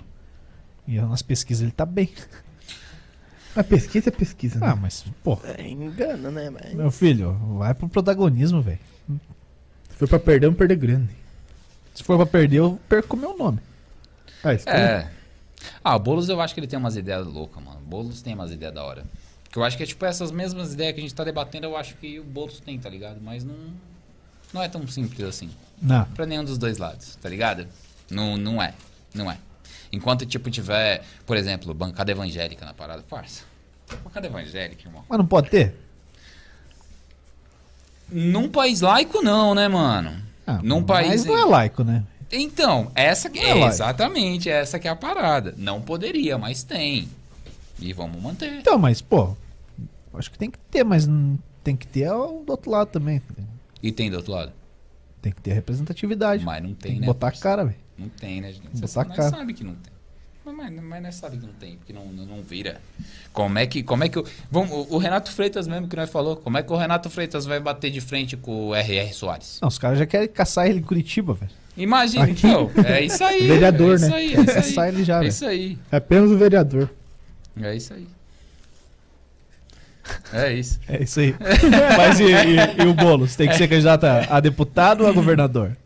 E 0.88 1.00
nas 1.00 1.22
pesquisas 1.22 1.62
ele 1.62 1.70
tá 1.70 1.86
bem. 1.86 2.10
Mas 3.54 3.64
pesquisa 3.66 4.08
é 4.08 4.12
pesquisa, 4.12 4.58
né? 4.58 4.66
Ah, 4.70 4.74
mas, 4.74 5.04
pô, 5.22 5.38
É, 5.44 5.68
engana, 5.68 6.30
né, 6.30 6.48
mas... 6.48 6.72
meu 6.72 6.90
filho, 6.90 7.38
vai 7.58 7.74
pro 7.74 7.86
protagonismo, 7.86 8.62
velho. 8.62 8.78
Se 9.90 9.96
for 9.98 10.08
pra 10.08 10.18
perder, 10.18 10.46
vamos 10.46 10.58
perder 10.58 10.76
grande. 10.76 11.10
Se 11.94 12.02
for 12.02 12.16
pra 12.16 12.24
perder, 12.24 12.56
eu 12.60 12.80
perco 12.88 13.14
o 13.14 13.20
meu 13.20 13.36
nome. 13.36 13.58
Ah, 14.42 14.54
isso 14.54 14.66
É. 14.68 15.06
Ah, 15.82 15.96
o 15.96 15.98
Boulos 15.98 16.28
eu 16.28 16.40
acho 16.40 16.54
que 16.54 16.60
ele 16.60 16.66
tem 16.66 16.78
umas 16.78 16.96
ideias 16.96 17.26
loucas, 17.26 17.62
mano. 17.62 17.78
O 17.78 17.88
Boulos 17.88 18.22
tem 18.22 18.34
umas 18.34 18.50
ideias 18.50 18.74
da 18.74 18.82
hora. 18.84 19.04
Que 19.50 19.58
eu 19.58 19.64
acho 19.64 19.76
que 19.76 19.82
é 19.82 19.86
tipo 19.86 20.04
essas 20.04 20.30
mesmas 20.30 20.72
ideias 20.72 20.94
que 20.94 21.00
a 21.00 21.02
gente 21.02 21.14
tá 21.14 21.24
debatendo, 21.24 21.66
eu 21.66 21.76
acho 21.76 21.94
que 21.96 22.18
o 22.18 22.24
Boulos 22.24 22.60
tem, 22.60 22.78
tá 22.78 22.88
ligado? 22.88 23.20
Mas 23.22 23.44
não. 23.44 23.54
Não 24.52 24.62
é 24.62 24.68
tão 24.68 24.86
simples 24.86 25.22
assim. 25.26 25.50
Não. 25.80 26.04
Pra 26.06 26.26
nenhum 26.26 26.44
dos 26.44 26.58
dois 26.58 26.78
lados, 26.78 27.16
tá 27.16 27.28
ligado? 27.28 27.66
Não, 28.10 28.36
não 28.36 28.62
é. 28.62 28.74
Não 29.14 29.30
é. 29.30 29.38
Enquanto, 29.90 30.24
tipo, 30.24 30.50
tiver, 30.50 31.02
por 31.26 31.36
exemplo, 31.36 31.72
bancada 31.74 32.10
evangélica 32.10 32.64
na 32.64 32.72
parada, 32.72 33.02
farsa. 33.08 33.44
Bancada 34.04 34.26
evangélica, 34.26 34.86
irmão. 34.88 35.04
Mas 35.08 35.18
não 35.18 35.26
pode 35.26 35.50
ter? 35.50 35.74
Num 38.10 38.48
país 38.48 38.80
laico, 38.80 39.22
não, 39.22 39.54
né, 39.54 39.68
mano? 39.68 40.20
Ah, 40.46 40.60
Num 40.62 40.78
mas 40.80 40.86
país. 40.86 41.24
não 41.24 41.38
é 41.38 41.44
laico, 41.44 41.82
né? 41.84 42.04
Então, 42.32 42.90
essa 42.94 43.28
que 43.28 43.38
é 43.38 43.50
é, 43.50 43.66
exatamente, 43.66 44.48
essa 44.48 44.78
que 44.78 44.88
é 44.88 44.90
a 44.90 44.96
parada. 44.96 45.54
Não 45.58 45.82
poderia, 45.82 46.38
mas 46.38 46.62
tem. 46.62 47.08
E 47.78 47.92
vamos 47.92 48.20
manter. 48.22 48.60
Então, 48.60 48.78
mas, 48.78 49.02
pô, 49.02 49.36
acho 50.14 50.30
que 50.30 50.38
tem 50.38 50.50
que 50.50 50.58
ter, 50.70 50.82
mas 50.82 51.06
tem 51.62 51.76
que 51.76 51.86
ter 51.86 52.08
do 52.08 52.44
outro 52.48 52.70
lado 52.70 52.88
também. 52.88 53.20
E 53.82 53.92
tem 53.92 54.10
do 54.10 54.16
outro 54.16 54.32
lado? 54.32 54.52
Tem 55.20 55.30
que 55.30 55.40
ter 55.42 55.52
representatividade. 55.52 56.44
Mas 56.44 56.62
não 56.62 56.74
tem, 56.74 56.92
tem 56.92 57.00
né? 57.00 57.06
botar 57.06 57.28
a 57.28 57.32
cara, 57.32 57.64
velho. 57.64 57.76
Não 57.98 58.08
tem, 58.08 58.40
né, 58.40 58.52
gente? 58.52 58.68
Botar 58.68 58.86
Você 58.86 58.98
a 58.98 59.04
cara. 59.04 59.30
sabe 59.30 59.52
que 59.52 59.62
não 59.62 59.74
tem. 59.74 59.92
Mas, 60.44 60.72
mas, 60.82 61.02
nós 61.02 61.14
sabe 61.14 61.36
que 61.36 61.46
não 61.46 61.52
tem, 61.52 61.76
porque 61.76 61.92
não, 61.92 62.06
não, 62.06 62.26
não 62.26 62.42
vira. 62.42 62.80
Como 63.32 63.58
é 63.58 63.66
que. 63.66 63.82
Como 63.82 64.02
é 64.02 64.08
que 64.08 64.18
o, 64.18 64.24
vamos, 64.50 64.88
o 64.90 64.98
Renato 64.98 65.30
Freitas 65.30 65.68
mesmo 65.68 65.86
que 65.86 65.94
nós 65.94 66.10
falou, 66.10 66.34
como 66.36 66.58
é 66.58 66.62
que 66.64 66.72
o 66.72 66.76
Renato 66.76 67.08
Freitas 67.08 67.44
vai 67.44 67.60
bater 67.60 67.90
de 67.90 68.00
frente 68.00 68.36
com 68.36 68.68
o 68.68 68.74
R.R. 68.74 69.12
Soares? 69.12 69.58
Não, 69.62 69.68
os 69.68 69.78
caras 69.78 70.00
já 70.00 70.06
querem 70.06 70.26
caçar 70.26 70.66
ele 70.66 70.80
em 70.80 70.82
Curitiba, 70.82 71.34
velho. 71.34 71.61
Imagina, 71.76 72.24
Aqui. 72.24 72.46
então. 72.46 72.70
É 72.84 73.00
isso 73.02 73.24
aí. 73.24 73.46
Vereador, 73.46 73.92
é 73.92 73.94
isso 73.96 74.08
né? 74.10 74.14
Aí, 74.16 74.24
é 74.24 74.28
isso 74.32 74.40
aí. 74.40 74.46
Caçar 74.56 74.88
ele 74.88 75.04
já, 75.04 75.16
É 75.16 75.18
velho. 75.20 75.28
isso 75.30 75.46
aí. 75.46 75.78
É 75.90 75.96
apenas 75.96 76.30
o 76.30 76.36
vereador. 76.36 76.90
É 77.60 77.74
isso 77.74 77.94
aí. 77.94 78.06
É 80.32 80.52
isso. 80.52 80.80
É 80.88 81.02
isso 81.02 81.20
aí. 81.20 81.34
Mas 81.96 82.20
e, 82.20 82.24
e- 82.24 82.82
e 82.84 82.86
o 82.86 82.92
Boulos? 82.94 83.36
Tem 83.36 83.48
que 83.48 83.54
ser 83.56 83.68
candidato 83.68 84.04
a, 84.04 84.36
a 84.36 84.40
deputado 84.40 85.02
ou 85.04 85.08
a 85.08 85.12
governador? 85.12 85.76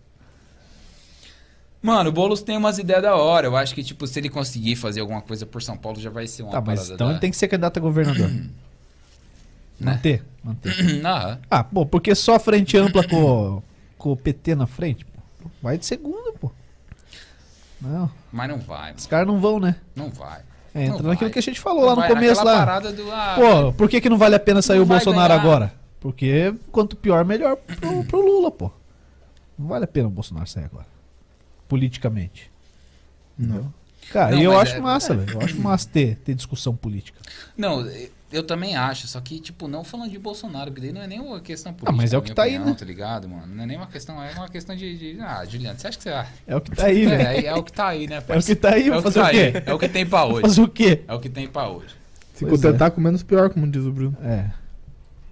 Mano, 1.82 2.10
o 2.10 2.12
Boulos 2.12 2.42
tem 2.42 2.56
umas 2.56 2.78
ideias 2.78 3.02
da 3.02 3.14
hora. 3.14 3.46
Eu 3.46 3.56
acho 3.56 3.74
que, 3.74 3.84
tipo, 3.84 4.06
se 4.06 4.18
ele 4.18 4.28
conseguir 4.28 4.74
fazer 4.74 5.00
alguma 5.00 5.20
coisa 5.20 5.46
por 5.46 5.62
São 5.62 5.76
Paulo, 5.76 6.00
já 6.00 6.10
vai 6.10 6.26
ser 6.26 6.42
uma 6.42 6.50
Tá, 6.52 6.60
mas 6.60 6.90
então 6.90 7.06
da... 7.08 7.12
ele 7.12 7.20
tem 7.20 7.30
que 7.30 7.36
ser 7.36 7.46
candidato 7.46 7.76
a 7.76 7.80
governador. 7.80 8.30
Manter, 9.78 10.22
manter. 10.42 10.72
Ah, 11.04 11.38
Ah, 11.50 11.62
pô, 11.62 11.84
porque 11.84 12.14
só 12.14 12.40
frente 12.40 12.76
ampla 12.78 13.06
com, 13.06 13.62
com 13.98 14.10
o 14.12 14.16
PT 14.16 14.54
na 14.54 14.66
frente, 14.66 15.04
pô. 15.48 15.54
Vai 15.62 15.78
de 15.78 15.86
segundo, 15.86 16.32
pô. 16.40 16.50
Não, 17.80 18.10
mas 18.32 18.48
não 18.48 18.58
vai, 18.58 18.86
mano. 18.86 18.96
os 18.98 19.06
caras 19.06 19.26
não 19.26 19.38
vão, 19.40 19.60
né? 19.60 19.76
Não 19.94 20.10
vai. 20.10 20.40
É, 20.74 20.84
entra 20.84 21.02
Não 21.02 21.10
naquilo 21.10 21.28
vai. 21.28 21.30
que 21.30 21.38
a 21.38 21.42
gente 21.42 21.60
falou 21.60 21.84
lá 21.84 21.90
no 21.94 22.00
Vai 22.02 22.08
começo 22.10 22.44
lá. 22.44 22.58
parada 22.58 22.92
do... 22.92 23.10
Ah, 23.10 23.34
Pô, 23.38 23.72
por 23.72 23.88
que, 23.88 24.00
que 24.00 24.08
não 24.10 24.18
vale 24.18 24.34
a 24.34 24.40
pena 24.40 24.60
sair 24.60 24.76
Não 24.78 24.84
o 24.84 24.86
Bolsonaro 24.86 25.28
ganhar. 25.28 25.40
agora? 25.40 25.74
Porque 26.00 26.54
quanto 26.70 26.96
pior, 26.96 27.24
melhor 27.24 27.56
pro, 27.56 28.04
pro 28.04 28.20
Lula, 28.20 28.50
pô. 28.50 28.70
Não 29.58 29.66
vale 29.68 29.84
a 29.84 29.88
pena 29.88 30.08
o 30.08 30.10
Bolsonaro 30.10 30.46
sair 30.46 30.64
agora. 30.64 30.86
Politicamente. 31.68 32.50
Não. 33.38 33.72
Cara, 34.12 34.32
Não, 34.32 34.38
e 34.38 34.44
eu 34.44 34.58
acho 34.58 34.76
é- 34.76 34.80
massa, 34.80 35.14
velho. 35.16 35.38
Eu 35.38 35.44
acho 35.44 35.58
massa 35.60 35.88
ter, 35.88 36.16
ter 36.18 36.34
discussão 36.34 36.76
política. 36.76 37.18
Não, 37.56 37.82
eu 38.32 38.42
também 38.42 38.76
acho, 38.76 39.06
só 39.06 39.20
que, 39.20 39.38
tipo, 39.40 39.68
não 39.68 39.84
falando 39.84 40.10
de 40.10 40.18
Bolsonaro, 40.18 40.70
porque 40.70 40.80
daí 40.80 40.92
não 40.92 41.00
é 41.02 41.06
nem 41.06 41.20
uma 41.20 41.40
questão 41.40 41.72
política. 41.72 41.92
Ah, 41.92 41.96
mas 41.96 42.12
é 42.12 42.18
o 42.18 42.22
que 42.22 42.34
tá 42.34 42.42
aí, 42.42 42.50
opinião, 42.56 42.70
né? 42.72 42.76
Tá 42.78 42.84
ligado, 42.84 43.28
mano? 43.28 43.46
Não 43.54 43.62
é 43.62 43.66
nem 43.66 43.76
uma 43.76 43.86
questão, 43.86 44.22
é 44.22 44.32
uma 44.32 44.48
questão 44.48 44.74
de... 44.74 45.14
de- 45.14 45.20
Ah, 45.20 45.44
Juliano, 45.44 45.78
você 45.78 45.86
acha 45.88 45.96
que 45.96 46.02
você... 46.02 46.10
Ah, 46.10 46.26
É 46.46 46.56
o 46.56 46.60
que 46.60 46.70
tá 46.72 46.86
aí, 46.86 47.06
velho. 47.06 47.22
é, 47.22 47.44
é 47.46 47.54
o 47.54 47.62
que 47.62 47.72
tá 47.72 47.86
aí, 47.88 48.06
né, 48.06 48.16
É 48.28 48.36
o 48.38 48.42
que 48.42 48.54
tá 48.56 48.70
aí, 48.74 48.88
É 48.88 48.92
o 48.92 48.96
que 48.96 49.02
fazer 49.02 49.20
tá 49.20 49.26
o 49.26 49.30
quê? 49.30 49.38
aí. 49.56 49.62
É 49.66 49.74
o 49.74 49.78
que 49.78 49.88
tem 49.88 50.06
pra 50.06 50.24
hoje. 50.26 50.40
Fazer 50.42 50.60
o 50.62 50.68
quê? 50.68 51.02
É 51.06 51.14
o 51.14 51.20
que 51.20 51.28
tem 51.28 51.46
pra 51.48 51.68
hoje. 51.68 51.94
Se 52.34 52.44
Pois 52.44 52.60
contentar 52.60 52.90
com 52.90 53.00
menos 53.00 53.22
pior, 53.22 53.48
como 53.50 53.66
diz 53.70 53.84
o 53.84 53.92
Bruno. 53.92 54.16
É. 54.22 54.50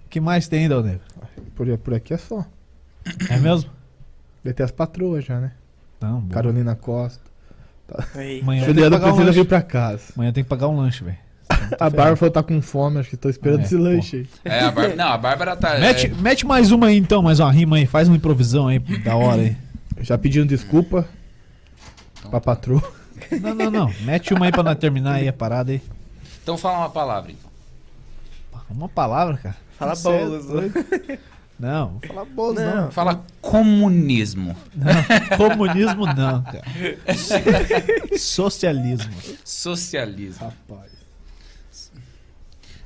O 0.05 0.09
que 0.09 0.19
mais 0.19 0.47
tem, 0.47 0.67
Dal 0.69 0.81
Negro? 0.81 1.01
Por, 1.55 1.77
por 1.79 1.93
aqui 1.93 2.13
é 2.13 2.17
só. 2.17 2.45
É 3.29 3.37
mesmo? 3.37 3.69
Deve 4.43 4.53
ter 4.55 4.63
as 4.63 4.71
patroas 4.71 5.23
já, 5.25 5.39
né? 5.39 5.51
Não. 6.01 6.27
Carolina 6.29 6.75
Costa. 6.75 7.21
Aí. 8.15 8.41
Amanhã 8.41 8.61
tem 8.65 8.73
que 8.73 8.79
Juliano 8.81 8.95
pagar 8.95 9.05
um 9.05 9.09
precisa 9.09 9.25
lanche. 9.27 9.39
vir 9.41 9.47
pra 9.47 9.61
casa. 9.61 10.03
Amanhã 10.15 10.31
tem 10.33 10.43
que 10.43 10.49
pagar 10.49 10.67
um 10.67 10.77
lanche, 10.77 11.03
velho. 11.03 11.17
A 11.79 11.89
Bárbara 11.89 12.15
falou 12.15 12.31
que 12.31 12.33
tá 12.35 12.43
com 12.43 12.61
fome, 12.61 12.99
acho 12.99 13.09
que 13.09 13.17
tô 13.17 13.29
esperando 13.29 13.61
é, 13.61 13.63
esse 13.63 13.75
lanche 13.75 14.17
aí. 14.17 14.53
É, 14.53 14.59
a 14.61 14.71
Bárbara... 14.71 14.95
Não, 14.95 15.07
a 15.07 15.17
Bárbara 15.17 15.55
tá... 15.55 15.77
Mete, 15.79 16.07
é- 16.07 16.09
mete 16.21 16.45
mais 16.45 16.71
uma 16.71 16.87
aí 16.87 16.97
então, 16.97 17.21
mais 17.21 17.39
uma 17.39 17.51
rima 17.51 17.77
aí. 17.77 17.85
Faz 17.85 18.07
uma 18.07 18.17
improvisão 18.17 18.67
aí, 18.67 18.79
da 18.79 19.15
hora 19.15 19.41
aí. 19.41 19.57
Já 20.01 20.17
pedindo 20.17 20.47
desculpa 20.47 21.07
Então 22.19 22.29
pra 22.31 22.39
tá. 22.39 22.45
patroa. 22.45 22.83
Não, 23.41 23.53
não, 23.55 23.71
não. 23.71 23.93
Mete 24.01 24.33
uma 24.33 24.45
aí 24.45 24.51
pra 24.51 24.61
nós 24.63 24.77
terminar 24.77 25.15
aí 25.15 25.27
a 25.27 25.33
parada 25.33 25.71
aí. 25.71 25.81
Então 26.43 26.57
fala 26.57 26.79
uma 26.79 26.89
palavra, 26.89 27.31
então. 27.31 27.49
Uma 28.69 28.89
palavra, 28.89 29.37
cara. 29.37 29.55
Fala 29.77 29.93
é 29.93 29.95
bolos. 29.95 30.45
doido. 30.47 30.73
Não, 31.59 31.91
vou 31.91 32.01
falar 32.07 32.25
bolos 32.25 32.55
não. 32.61 32.75
Não. 32.83 32.91
Fala 32.91 33.23
comunismo. 33.41 34.55
Não, 34.75 35.37
Comunismo 35.37 36.05
não, 36.05 36.41
cara. 36.43 36.63
Socialismo. 38.17 39.13
Socialismo. 39.45 40.45
Rapaz. 40.67 40.91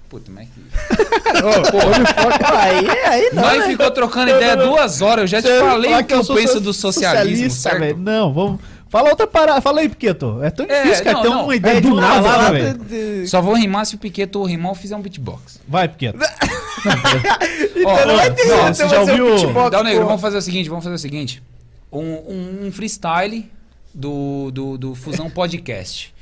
Puta, 0.10 0.32
mas 0.32 0.48
que... 0.50 0.60
aí, 2.58 2.90
aí 3.06 3.30
não, 3.34 3.44
Nós 3.44 3.60
né? 3.60 3.68
ficou 3.68 3.92
trocando 3.92 4.32
ideia 4.32 4.58
duas 4.58 5.02
horas. 5.02 5.22
Eu 5.24 5.28
já 5.28 5.42
te 5.42 5.60
falei 5.60 5.94
o 5.94 6.04
que 6.04 6.14
eu 6.14 6.24
sou 6.24 6.36
penso 6.36 6.54
so- 6.54 6.60
do 6.60 6.74
socialismo, 6.74 7.50
certo? 7.52 7.80
velho. 7.80 7.98
Não, 7.98 8.34
vamos. 8.34 8.60
Fala 8.90 9.10
outra 9.12 9.28
parada. 9.28 9.62
Fala 9.62 9.82
aí, 9.82 9.90
Piqueto. 9.90 10.40
É 10.42 10.50
tão 10.50 10.66
É, 10.66 10.82
difícil, 10.82 11.04
cara. 11.04 11.18
não, 11.18 11.22
Tem 11.22 11.32
não. 11.32 11.44
uma 11.44 11.56
ideia 11.56 11.78
É 11.78 11.82
do 11.82 11.94
nada, 11.94 12.50
né, 12.52 12.74
velho. 12.90 13.28
Só 13.28 13.40
vou 13.40 13.54
rimar 13.54 13.86
se 13.86 13.94
o 13.94 13.98
Piqueto 14.00 14.44
rimar 14.44 14.70
ou 14.70 14.76
fizer 14.76 14.96
um 14.96 15.02
beatbox. 15.02 15.60
Vai, 15.68 15.88
Piqueto. 15.88 16.18
Ó, 17.86 18.06
não 18.06 18.14
ó, 18.14 18.18
vai 18.18 18.32
ter 18.34 18.46
não, 18.48 18.74
você 18.74 18.84
já 18.84 18.90
ser 18.90 18.98
um 18.98 19.00
ouviu- 19.02 19.36
beatbox, 19.36 19.72
Dá 19.72 19.80
o 19.82 19.84
negro, 19.84 20.06
vamos 20.06 20.22
fazer 20.22 20.38
o 20.38 20.42
seguinte, 20.42 20.70
vamos 20.70 20.84
fazer 20.84 20.96
o 20.96 21.00
seguinte. 21.00 21.44
Um, 21.92 22.00
um- 22.00 22.60
um 22.68 22.72
freestyle 22.72 23.52
do, 23.94 24.50
do, 24.52 24.78
do 24.78 24.96
Fusão 24.96 25.30
Podcast. 25.30 26.14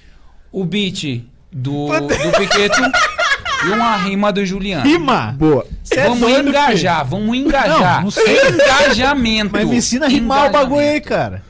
O 0.51 0.66
beat 0.66 1.24
do, 1.51 1.88
do 1.88 2.38
Piqueto 2.38 2.82
e 3.66 3.69
uma 3.69 3.98
rima 3.98 4.32
do 4.32 4.45
Juliano. 4.45 4.84
Rima! 4.86 5.36
Boa. 5.38 5.66
Cê 5.84 6.00
é 6.00 6.03
vamos 6.03 6.19
doido, 6.19 6.50
engajar, 6.50 7.06
vamos 7.06 7.36
engajar. 7.36 7.95
Não, 7.98 8.03
não 8.03 8.11
sei. 8.11 8.38
Engajamento. 8.50 9.52
Mas 9.53 9.68
me 9.68 9.77
ensina 9.77 10.06
a 10.06 10.10
rimar 10.10 10.48
o 10.48 10.52
bagulho 10.52 10.88
aí, 10.88 11.02
cara. 11.02 11.44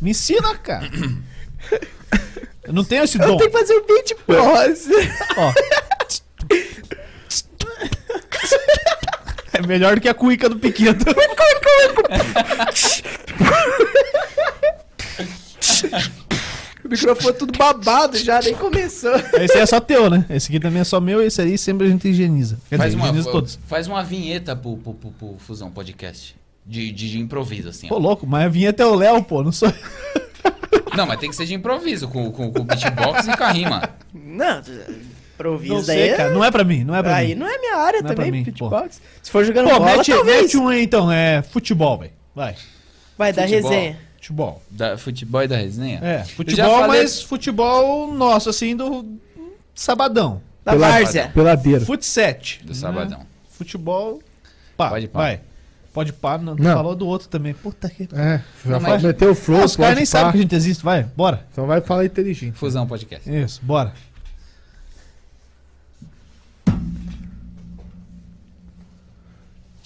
Me 0.00 0.10
ensina, 0.10 0.54
cara. 0.56 0.88
Eu 2.64 2.72
não 2.72 2.84
tenho 2.84 3.02
esse 3.04 3.18
Eu 3.18 3.26
dom. 3.26 3.36
tenho 3.38 3.50
que 3.50 3.58
fazer 3.58 3.74
o 3.74 3.84
beat, 3.86 4.14
porra. 4.26 4.64
Ó. 5.36 5.52
É 9.54 9.62
melhor 9.66 9.94
do 9.96 10.00
que 10.00 10.08
a 10.08 10.14
cuica 10.14 10.48
do 10.48 10.56
Piquito. 10.58 11.04
O 16.88 16.90
microfone 16.90 17.34
tudo 17.36 17.56
babado 17.56 18.16
já, 18.16 18.40
nem 18.40 18.54
começou. 18.54 19.14
Esse 19.34 19.56
aí 19.56 19.60
é 19.60 19.66
só 19.66 19.78
teu, 19.78 20.08
né? 20.08 20.24
Esse 20.30 20.48
aqui 20.48 20.58
também 20.58 20.80
é 20.80 20.84
só 20.84 20.98
meu 21.00 21.22
e 21.22 21.26
esse 21.26 21.40
aí 21.42 21.58
sempre 21.58 21.86
a 21.86 21.90
gente 21.90 22.08
higieniza. 22.08 22.58
Quer 22.70 22.78
Faz 22.78 22.90
dizer, 22.92 22.96
uma, 23.02 23.06
higieniza 23.08 23.30
todos. 23.30 23.58
faz 23.66 23.86
uma 23.86 24.02
vinheta 24.02 24.56
pro, 24.56 24.76
pro, 24.78 24.94
pro, 24.94 25.10
pro 25.10 25.34
Fusão 25.38 25.70
Podcast. 25.70 26.34
De, 26.64 26.90
de, 26.92 27.10
de 27.10 27.18
improviso, 27.18 27.68
assim. 27.68 27.86
ó. 27.86 27.90
Pô, 27.90 27.98
louco, 27.98 28.26
mas 28.26 28.44
a 28.44 28.48
vinheta 28.48 28.82
é 28.82 28.86
o 28.86 28.94
Léo, 28.94 29.22
pô, 29.22 29.42
não 29.42 29.52
sou. 29.52 29.72
Não, 30.96 31.06
mas 31.06 31.18
tem 31.20 31.30
que 31.30 31.36
ser 31.36 31.46
de 31.46 31.54
improviso, 31.54 32.08
com, 32.08 32.30
com, 32.32 32.50
com 32.52 32.64
beatbox 32.64 33.26
e 33.28 33.36
com 33.36 33.44
a 33.44 33.52
rima. 33.52 33.90
Não, 34.12 34.60
improviso 35.34 35.74
Não 35.74 35.82
daí. 35.82 35.96
sei, 36.08 36.12
cara. 36.14 36.30
Não 36.30 36.42
é 36.44 36.50
pra 36.50 36.64
mim, 36.64 36.84
não 36.84 36.94
é 36.94 37.02
pra 37.02 37.14
aí 37.16 37.28
mim. 37.28 37.34
não 37.36 37.46
é 37.46 37.58
minha 37.58 37.76
área 37.76 38.02
Não 38.02 38.10
é 38.10 38.14
também, 38.14 38.30
mim, 38.32 38.42
beatbox. 38.42 39.00
Se 39.22 39.30
for 39.30 39.44
jogando 39.44 39.68
Pô, 39.70 39.78
bola, 39.78 39.96
mete, 39.98 40.10
talvez. 40.10 40.42
mete 40.42 40.56
um 40.56 40.68
aí 40.68 40.82
então, 40.82 41.10
é 41.12 41.42
futebol, 41.42 41.98
velho. 41.98 42.12
Vai. 42.34 42.54
Vai 43.16 43.32
dar 43.32 43.48
Futebol. 43.48 43.70
resenha. 43.70 43.98
Futebol. 44.28 44.62
Da 44.70 44.98
futebol 44.98 45.42
e 45.42 45.48
da 45.48 45.56
resenha? 45.56 46.00
É, 46.02 46.22
futebol, 46.24 46.80
falei- 46.80 47.00
mas 47.02 47.22
futebol 47.22 48.12
nosso, 48.12 48.50
assim, 48.50 48.76
do 48.76 49.16
sabadão. 49.74 50.42
Da 50.62 50.72
Pela- 50.72 50.88
várzea. 50.90 51.28
Peladeiro. 51.32 51.86
Futset. 51.86 52.60
Do 52.62 52.74
sabadão. 52.74 53.20
Futebol. 53.50 54.20
Pá, 54.76 54.90
Pode 54.90 55.08
pá. 55.08 55.18
Vai. 55.20 55.40
Pode 55.94 56.12
pá, 56.12 56.36
não, 56.36 56.54
Não. 56.54 56.74
falou 56.74 56.94
do 56.94 57.06
outro 57.06 57.26
também. 57.28 57.54
Puta 57.54 57.88
que. 57.88 58.06
É, 58.14 58.42
já 58.66 58.78
mas- 58.78 59.02
meteu 59.02 59.30
o 59.30 59.34
flow, 59.34 59.60
Não, 59.60 59.64
os 59.64 59.76
caras 59.76 59.96
nem 59.96 60.04
sabem 60.04 60.32
que 60.32 60.38
a 60.38 60.40
gente 60.42 60.54
existe. 60.54 60.84
Vai, 60.84 61.04
bora. 61.16 61.46
Só 61.54 61.64
vai 61.64 61.80
falar 61.80 62.04
inteligente. 62.04 62.52
Fusão 62.54 62.86
Podcast. 62.86 63.28
Isso, 63.34 63.60
bora. 63.62 63.94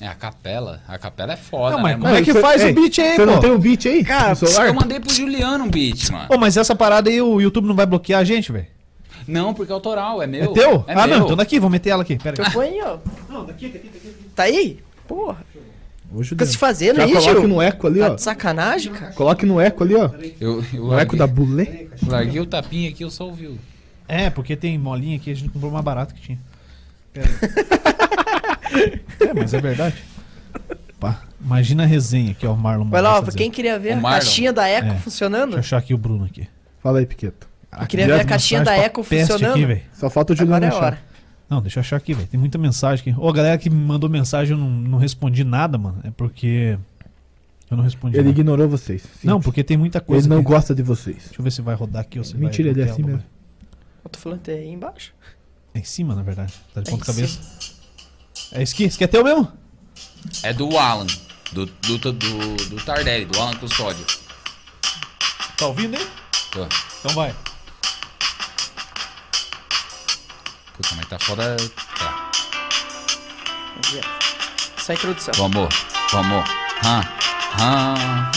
É, 0.03 0.09
a 0.09 0.15
capela. 0.17 0.81
A 0.89 0.99
capela 0.99 1.35
é 1.35 1.37
foda, 1.37 1.77
Não, 1.77 1.83
mas 1.85 1.93
né, 1.93 1.99
como 2.01 2.05
mano? 2.13 2.17
é 2.17 2.23
que 2.23 2.35
faz 2.35 2.65
o 2.65 2.73
beat 2.75 2.99
aí, 2.99 3.15
Você 3.15 3.25
não 3.25 3.35
pô? 3.35 3.41
tem 3.41 3.51
o 3.53 3.59
beat 3.59 3.87
aí? 3.87 4.03
Cara? 4.03 4.37
Eu 4.67 4.75
mandei 4.75 4.99
pro 4.99 5.15
Juliano 5.15 5.63
um 5.63 5.71
beat, 5.71 6.11
mano. 6.11 6.27
Pô, 6.27 6.37
mas 6.37 6.57
essa 6.57 6.75
parada 6.75 7.09
aí 7.09 7.23
o 7.23 7.41
YouTube 7.41 7.69
não 7.69 7.77
vai 7.77 7.87
bloquear 7.87 8.21
a 8.21 8.25
gente, 8.25 8.51
velho? 8.51 8.67
Não, 9.29 9.55
porque 9.55 9.71
é 9.71 9.75
autoral, 9.75 10.21
é 10.21 10.27
meu. 10.27 10.43
É 10.43 10.49
teu? 10.49 10.85
É 10.89 10.95
ah, 10.95 11.07
meu. 11.07 11.19
não, 11.19 11.25
então 11.27 11.37
daqui, 11.37 11.61
vou 11.61 11.71
meter 11.71 11.91
ela 11.91 12.03
aqui. 12.03 12.17
Pera 12.17 12.35
aí. 12.37 12.47
Eu 12.49 12.53
ponho 12.53 12.69
aí, 12.73 12.81
ó. 12.83 12.99
Não, 13.33 13.47
daqui, 13.47 13.69
daqui, 13.69 13.89
daqui. 13.95 14.15
Tá 14.35 14.43
aí? 14.43 14.81
Porra. 15.07 15.37
Ô, 16.13 16.25
Fica 16.25 16.45
se 16.47 16.59
fazendo 16.59 16.97
Já 16.97 17.05
aí, 17.05 17.13
coloque 17.13 17.39
Gil. 17.41 17.49
no 17.49 17.63
eco 17.63 17.87
ali, 17.87 18.01
Tá 18.01 18.07
ó. 18.11 18.15
de 18.17 18.23
sacanagem, 18.23 18.93
cara. 18.93 19.13
Coloque 19.13 19.47
no 19.47 19.61
eco 19.61 19.85
ali, 19.85 19.95
ó. 19.95 20.11
Eu, 20.41 20.65
eu 20.75 20.87
No 20.87 20.99
eco 20.99 21.17
da 21.17 21.29
bulê. 21.29 21.87
larguei 22.09 22.41
o 22.41 22.47
tapinha 22.47 22.91
aqui, 22.91 23.05
eu 23.05 23.11
só 23.11 23.25
ouvi. 23.27 23.57
É, 24.09 24.29
porque 24.29 24.57
tem 24.57 24.77
molinha 24.77 25.17
aqui, 25.17 25.31
a 25.31 25.35
gente 25.35 25.49
comprou 25.51 25.71
mais 25.71 25.85
barato 25.85 26.13
que 26.13 26.21
tinha. 26.21 26.39
Aí. 27.15 29.01
é, 29.29 29.35
mas 29.35 29.53
é 29.55 29.61
verdade. 29.61 29.97
Pá, 30.99 31.23
imagina 31.41 31.83
a 31.83 31.87
resenha 31.87 32.31
aqui, 32.33 32.47
ó, 32.47 32.53
o 32.53 32.57
Marlon. 32.57 32.89
Vai 32.89 33.03
lá, 33.03 33.19
ó, 33.19 33.23
pra 33.23 33.33
quem 33.33 33.51
queria 33.51 33.79
ver 33.79 33.91
O 33.91 33.99
a 33.99 34.01
Marlon. 34.01 34.19
caixinha 34.19 34.53
da 34.53 34.69
Eco 34.69 34.89
É. 34.89 34.99
funcionando. 34.99 35.53
Deixa 35.55 35.57
eu 35.57 35.61
achar 35.61 35.77
aqui 35.79 35.95
o 35.95 35.99
Bruno 35.99 36.25
aqui. 36.25 36.49
Fala 36.81 36.99
aí, 37.01 37.07
Piqueto. 37.07 37.49
Eu 37.81 37.87
queria 37.87 38.07
ver 38.07 38.21
a 38.21 38.25
caixinha 38.25 38.61
da 38.61 38.71
mensagem 38.73 38.87
Eco 38.87 39.03
funcionando. 39.03 39.53
Aqui, 39.55 39.65
velho. 39.67 39.83
Só 39.95 40.11
falta 40.11 40.33
o 40.33 40.37
Juliano 40.37 40.57
Agora 40.57 40.67
é 40.67 40.69
a 40.69 40.79
achar. 40.79 40.87
hora. 40.87 40.99
Não, 41.49 41.61
deixa 41.61 41.79
eu 41.79 41.81
achar 41.83 41.97
aqui, 41.97 42.15
velho. 42.15 42.27
Tem 42.29 42.39
muita 42.39 42.59
mensagem 42.59 43.01
aqui. 43.13 43.21
Ô, 43.21 43.29
a 43.29 43.33
galera 43.33 43.59
que 43.59 43.69
me 43.71 43.77
mandou 43.77 44.09
mensagem, 44.09 44.53
eu 44.57 44.59
não, 44.63 44.71
não 44.71 44.99
respondi 44.99 45.43
nada, 45.45 45.77
mano. 45.79 45.99
É 46.05 46.11
porque. 46.11 46.79
Eu 47.71 47.77
não 47.77 47.85
respondi. 47.85 48.17
Ele 48.17 48.29
nada. 48.29 48.41
ignorou 48.41 48.69
vocês. 48.69 49.03
Sim. 49.03 49.27
Não, 49.27 49.41
porque 49.41 49.65
tem 49.65 49.77
muita 49.77 50.01
coisa. 50.01 50.27
Ele 50.27 50.35
não 50.35 50.41
aqui. 50.43 50.49
gosta 50.49 50.75
de 50.75 50.83
vocês. 50.83 51.17
Deixa 51.25 51.41
eu 51.41 51.45
ver 51.45 51.51
se 51.51 51.63
vai 51.63 51.75
rodar 51.75 52.03
aqui 52.03 52.19
ou 52.19 52.25
se 52.25 52.37
Mentira, 52.37 52.71
vai 52.73 52.83
ele 52.83 52.89
é 52.89 52.93
assim 52.93 53.03
o 53.03 53.07
mesmo. 53.07 53.23
Eu 54.05 54.11
tô 54.11 54.19
falando 54.19 54.39
até 54.41 54.53
aí 54.55 54.69
embaixo. 54.71 55.15
É 55.75 55.79
em 55.79 55.85
cima, 55.85 56.15
na 56.15 56.23
verdade. 56.23 56.53
Tá 56.75 56.81
de 56.81 56.89
É 56.89 56.91
ponta 56.91 57.05
cabeça. 57.07 57.41
É 58.53 58.63
esse 58.63 58.75
aqui? 58.75 58.85
Esse 58.85 58.97
aqui 58.97 59.05
é 59.05 59.07
teu 59.07 59.25
mesmo? 59.25 59.51
É 60.43 60.53
do 60.53 60.77
Alan. 60.79 61.07
Do, 61.53 61.67
do, 61.67 61.99
do, 61.99 62.13
do, 62.13 62.57
do 62.57 62.77
Tardelli, 62.85 63.27
do 63.27 63.41
Alan 63.41 63.55
Custódio. 63.57 64.05
Tá 65.57 65.67
ouvindo 65.67 65.97
aí? 65.97 66.11
Tô. 66.51 66.65
Então 66.65 67.15
vai. 67.15 67.35
Puta, 70.77 70.95
mas 70.97 71.07
tá 71.07 71.19
foda. 71.19 71.57
Tá. 71.99 72.31
Vamos 73.71 73.91
ver. 73.91 74.05
Só 74.79 74.93
a 74.93 74.95
introdução. 74.95 75.35
Vamos, 75.37 75.69
vamos. 76.11 76.51
Hã, 76.85 77.01
hã. 77.61 78.33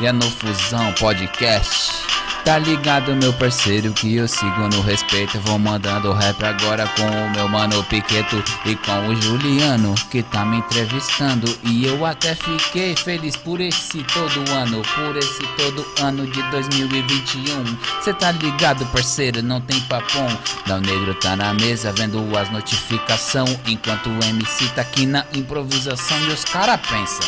E 0.00 0.06
é 0.06 0.12
no 0.12 0.30
Fusão 0.30 0.92
Podcast. 0.94 1.99
Tá 2.44 2.58
ligado, 2.58 3.14
meu 3.14 3.32
parceiro, 3.34 3.92
que 3.92 4.16
eu 4.16 4.26
sigo 4.26 4.68
no 4.68 4.80
respeito. 4.80 5.38
Vou 5.40 5.58
mandando 5.58 6.12
rap 6.12 6.42
agora 6.42 6.86
com 6.96 7.04
o 7.04 7.30
meu 7.30 7.48
mano 7.48 7.84
Piqueto 7.84 8.42
e 8.64 8.74
com 8.76 9.08
o 9.08 9.16
Juliano, 9.20 9.94
que 10.10 10.22
tá 10.22 10.44
me 10.44 10.56
entrevistando. 10.58 11.46
E 11.62 11.86
eu 11.86 12.04
até 12.04 12.34
fiquei 12.34 12.96
feliz 12.96 13.36
por 13.36 13.60
esse 13.60 14.02
todo 14.04 14.50
ano, 14.52 14.82
por 14.82 15.16
esse 15.16 15.46
todo 15.56 15.86
ano 16.00 16.26
de 16.26 16.42
2021. 16.50 17.76
Cê 18.02 18.14
tá 18.14 18.32
ligado, 18.32 18.86
parceiro, 18.86 19.42
não 19.42 19.60
tem 19.60 19.78
papão. 19.82 20.26
Dal 20.66 20.80
Negro 20.80 21.14
tá 21.14 21.36
na 21.36 21.52
mesa 21.54 21.92
vendo 21.92 22.20
as 22.36 22.50
notificações, 22.50 23.58
enquanto 23.66 24.08
o 24.08 24.24
MC 24.24 24.66
tá 24.70 24.80
aqui 24.80 25.04
na 25.06 25.24
improvisação 25.34 26.18
e 26.22 26.32
os 26.32 26.44
cara 26.44 26.78
pensa. 26.78 27.20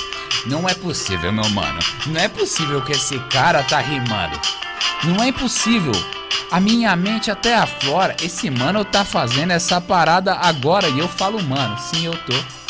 Não 0.46 0.68
é 0.68 0.74
possível, 0.74 1.32
meu 1.32 1.48
mano. 1.50 1.78
Não 2.06 2.20
é 2.20 2.28
possível 2.28 2.82
que 2.82 2.92
esse 2.92 3.18
cara 3.28 3.62
tá 3.62 3.78
rimando. 3.78 4.40
Não 5.04 5.22
é 5.22 5.28
impossível. 5.28 5.92
A 6.50 6.60
minha 6.60 6.94
mente 6.94 7.30
até 7.30 7.54
aflora. 7.54 8.16
Esse 8.22 8.50
mano 8.50 8.84
tá 8.84 9.04
fazendo 9.04 9.52
essa 9.52 9.80
parada 9.80 10.34
agora. 10.34 10.88
E 10.88 10.98
eu 10.98 11.08
falo, 11.08 11.42
mano, 11.42 11.78
sim, 11.78 12.06
eu 12.06 12.12
tô. 12.12 12.61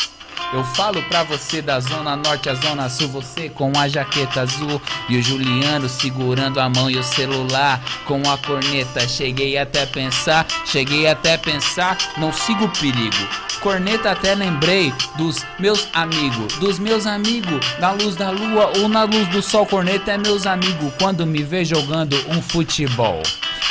Eu 0.51 0.63
falo 0.63 1.01
pra 1.03 1.23
você 1.23 1.61
da 1.61 1.79
zona 1.79 2.15
norte 2.15 2.49
à 2.49 2.55
zona 2.55 2.89
sul, 2.89 3.07
você 3.07 3.49
com 3.49 3.71
a 3.77 3.87
jaqueta 3.87 4.41
azul 4.41 4.81
e 5.09 5.17
o 5.17 5.21
Juliano 5.21 5.87
segurando 5.87 6.59
a 6.59 6.69
mão 6.69 6.89
e 6.89 6.97
o 6.97 7.03
celular 7.03 7.81
com 8.05 8.21
a 8.29 8.37
corneta. 8.37 9.07
Cheguei 9.07 9.57
até 9.57 9.85
pensar, 9.85 10.45
cheguei 10.65 11.07
até 11.07 11.37
pensar, 11.37 11.97
não 12.17 12.31
sigo 12.31 12.65
o 12.65 12.69
perigo. 12.69 13.27
Corneta 13.61 14.11
até 14.11 14.35
lembrei 14.35 14.93
dos 15.15 15.45
meus 15.57 15.87
amigos, 15.93 16.53
dos 16.59 16.77
meus 16.77 17.07
amigos, 17.07 17.65
na 17.79 17.91
luz 17.91 18.15
da 18.15 18.29
lua 18.29 18.73
ou 18.77 18.89
na 18.89 19.03
luz 19.03 19.27
do 19.29 19.41
sol. 19.41 19.65
Corneta 19.65 20.11
é 20.11 20.17
meus 20.17 20.45
amigos 20.45 20.93
quando 20.99 21.25
me 21.25 21.41
vê 21.41 21.63
jogando 21.63 22.17
um 22.27 22.41
futebol. 22.41 23.23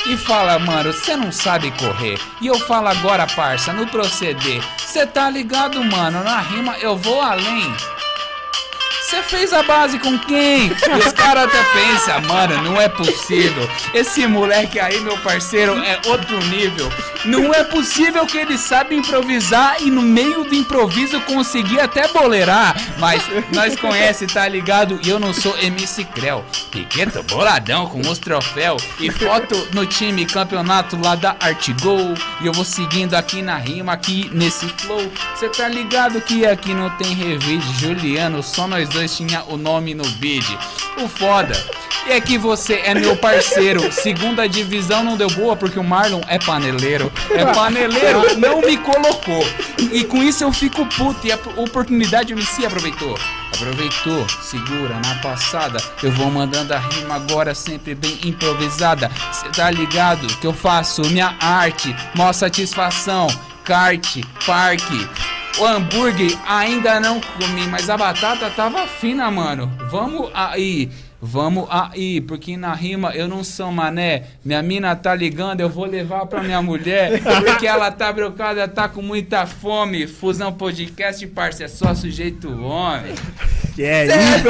E 0.07 0.17
fala, 0.17 0.59
mano, 0.59 0.93
cê 0.93 1.17
não 1.17 1.31
sabe 1.31 1.71
correr. 1.73 2.19
E 2.41 2.47
eu 2.47 2.59
falo 2.59 2.89
agora, 2.89 3.27
parça, 3.27 3.73
no 3.73 3.87
proceder. 3.87 4.63
Cê 4.79 5.07
tá 5.07 5.31
ligado, 5.31 5.83
mano, 5.85 6.23
na 6.25 6.41
rima 6.41 6.77
eu 6.79 6.97
vou 6.97 7.21
além. 7.21 7.75
Cê 9.13 9.23
fez 9.23 9.53
a 9.53 9.63
base 9.63 9.99
com 9.99 10.19
quem? 10.21 10.69
E 10.69 10.73
os 10.99 11.13
caras 11.13 11.45
até 11.45 11.63
pensam, 11.75 12.23
mano, 12.23 12.63
não 12.63 12.81
é 12.81 12.89
possível. 12.89 13.69
Esse 13.93 14.27
moleque 14.27 14.81
aí, 14.81 14.99
meu 15.01 15.19
parceiro, 15.19 15.75
é 15.85 16.01
outro 16.07 16.39
nível. 16.47 16.91
Não 17.27 17.53
é 17.53 17.63
possível 17.63 18.25
que 18.25 18.39
ele 18.39 18.57
sabe 18.57 18.97
improvisar 18.97 19.77
e 19.83 19.91
no 19.91 20.01
meio 20.01 20.45
do 20.45 20.55
improviso 20.55 21.21
conseguir 21.21 21.79
até 21.79 22.09
boleirar. 22.09 22.75
Mas 22.99 23.23
nós 23.55 23.77
conhece, 23.77 24.27
tá 24.27 24.49
ligado? 24.49 24.99
E 25.05 25.11
eu 25.11 25.21
não 25.21 25.35
sou 25.35 25.59
MC 25.59 26.05
Creu. 26.05 26.43
Piqueto 26.71 27.23
boladão 27.25 27.87
com 27.87 28.01
os 28.01 28.19
troféus. 28.19 28.83
E 28.99 29.11
foto 29.11 29.69
no 29.75 29.85
time 29.85 30.25
campeonato 30.25 30.99
lá 30.99 31.17
da 31.17 31.37
Artgol. 31.39 32.15
E 32.41 32.47
eu 32.47 32.53
vou 32.55 32.65
seguindo 32.65 33.13
aqui 33.13 33.43
na 33.43 33.59
rima, 33.59 33.93
aqui 33.93 34.31
nesse 34.33 34.67
flow. 34.69 35.13
Cê 35.37 35.51
tá 35.51 35.69
ligado 35.69 36.19
que 36.23 36.47
aqui 36.47 36.73
não 36.73 36.89
tem 36.97 37.13
revide. 37.13 37.63
Juliano, 37.79 38.43
só 38.43 38.67
nós 38.67 38.89
dois 38.89 39.02
tinha 39.09 39.45
o 39.45 39.57
nome 39.57 39.95
no 39.95 40.05
bid. 40.05 40.59
O 41.03 41.09
foda. 41.09 41.55
É 42.09 42.21
que 42.21 42.37
você 42.37 42.75
é 42.85 42.95
meu 42.95 43.17
parceiro. 43.17 43.93
Segunda 43.93 44.49
divisão 44.49 45.05
não 45.05 45.17
deu 45.17 45.29
boa 45.31 45.57
porque 45.57 45.79
o 45.79 45.85
Marlon 45.85 46.21
é 46.27 46.39
paneleiro. 46.39 47.13
É 47.31 47.45
paneleiro, 47.47 48.39
não 48.39 48.61
me 48.61 48.77
colocou. 48.77 49.47
E 49.93 50.03
com 50.05 50.23
isso 50.23 50.43
eu 50.43 50.53
fico 50.53 50.85
puto. 50.87 51.27
E 51.27 51.33
a 51.33 51.39
oportunidade 51.57 52.35
o 52.35 52.37
MC 52.37 52.67
aproveitou. 52.67 53.17
Aproveitou, 53.55 54.27
segura 54.41 54.99
na 55.05 55.15
passada. 55.23 55.79
Eu 56.03 56.11
vou 56.11 56.31
mandando 56.31 56.75
a 56.75 56.79
rima 56.79 57.15
agora, 57.15 57.55
sempre 57.55 57.95
bem 57.95 58.19
improvisada. 58.25 59.11
Cê 59.31 59.49
tá 59.51 59.71
ligado 59.71 60.27
que 60.39 60.47
eu 60.47 60.53
faço 60.53 61.03
minha 61.03 61.37
arte, 61.41 61.95
mó 62.15 62.33
satisfação. 62.33 63.29
Kart, 63.65 64.19
parque. 64.45 65.09
O 65.59 65.67
hambúrguer 65.67 66.39
ainda 66.47 66.99
não 66.99 67.21
comi, 67.21 67.67
mas 67.69 67.89
a 67.91 67.97
batata 67.97 68.51
tava 68.51 68.87
fina, 68.87 69.31
mano. 69.31 69.71
Vamos 69.91 70.31
aí. 70.35 70.91
Vamos 71.25 71.69
aí, 71.71 72.21
porque 72.21 72.57
na 72.57 72.75
rima 72.75 73.11
eu 73.15 73.29
não 73.29 73.45
sou 73.45 73.71
mané. 73.71 74.25
Minha 74.45 74.61
mina 74.61 74.97
tá 74.97 75.15
ligando, 75.15 75.61
eu 75.61 75.69
vou 75.69 75.85
levar 75.85 76.27
pra 76.27 76.43
minha 76.43 76.61
mulher. 76.61 77.23
Porque 77.45 77.65
ela 77.65 77.93
tá 77.93 78.13
brocada, 78.13 78.67
tá 78.67 78.89
com 78.89 79.03
muita 79.03 79.47
fome. 79.47 80.09
Fusão 80.09 80.53
podcast, 80.53 81.25
parça, 81.29 81.63
é 81.63 81.69
só 81.69 81.95
sujeito 81.95 82.51
homem. 82.65 83.15
Que 83.77 83.85
é 83.85 84.07
é! 84.09 84.43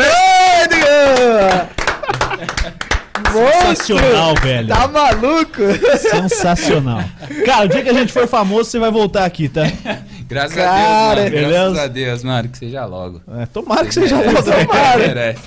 Sensacional, 3.33 4.35
velho. 4.37 4.69
Tá 4.69 4.89
maluco? 4.89 5.63
Sensacional. 5.99 7.05
Cara, 7.45 7.67
o 7.67 7.69
dia 7.69 7.83
que 7.83 7.91
a 7.91 7.95
gente 7.95 8.13
for 8.13 8.27
famoso, 8.27 8.71
você 8.71 8.79
vai 8.79 8.91
voltar 8.91 9.27
aqui, 9.27 9.49
tá? 9.49 9.63
Graças 10.33 10.55
Cara, 10.57 11.11
a 11.27 11.29
Deus, 11.29 11.31
mano. 11.31 11.31
beleza? 11.31 11.63
Graças 11.63 11.79
a 11.79 11.87
Deus, 11.89 12.25
mano. 12.25 12.49
Que 12.49 12.59
seja 12.59 12.85
logo. 12.85 13.21
É, 13.39 13.47
tomara 13.47 13.87
que 13.87 13.95
seja 13.95 14.17
merecem, 14.17 14.35
logo. 14.35 14.45
Vocês 14.51 14.67
Tomara. 14.67 14.99
merecem. 14.99 15.43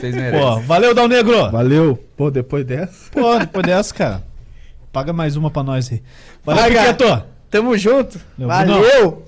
Vocês 0.00 0.14
merecem. 0.14 0.40
Pô, 0.40 0.60
valeu, 0.60 0.94
Dal 0.94 1.08
Negro. 1.08 1.50
Valeu. 1.50 1.96
Pô, 2.16 2.30
depois 2.30 2.64
dessa. 2.64 3.10
Pô, 3.10 3.38
depois 3.38 3.66
dessa, 3.66 3.94
cara. 3.94 4.24
Paga 4.92 5.12
mais 5.12 5.36
uma 5.36 5.50
pra 5.50 5.62
nós 5.62 5.90
aí. 5.92 6.02
Valeu, 6.44 6.62
Paga. 6.62 6.94
Piqueto. 6.94 7.24
Tamo 7.50 7.76
junto. 7.76 8.20
Meu, 8.38 8.48
Valeu! 8.48 9.24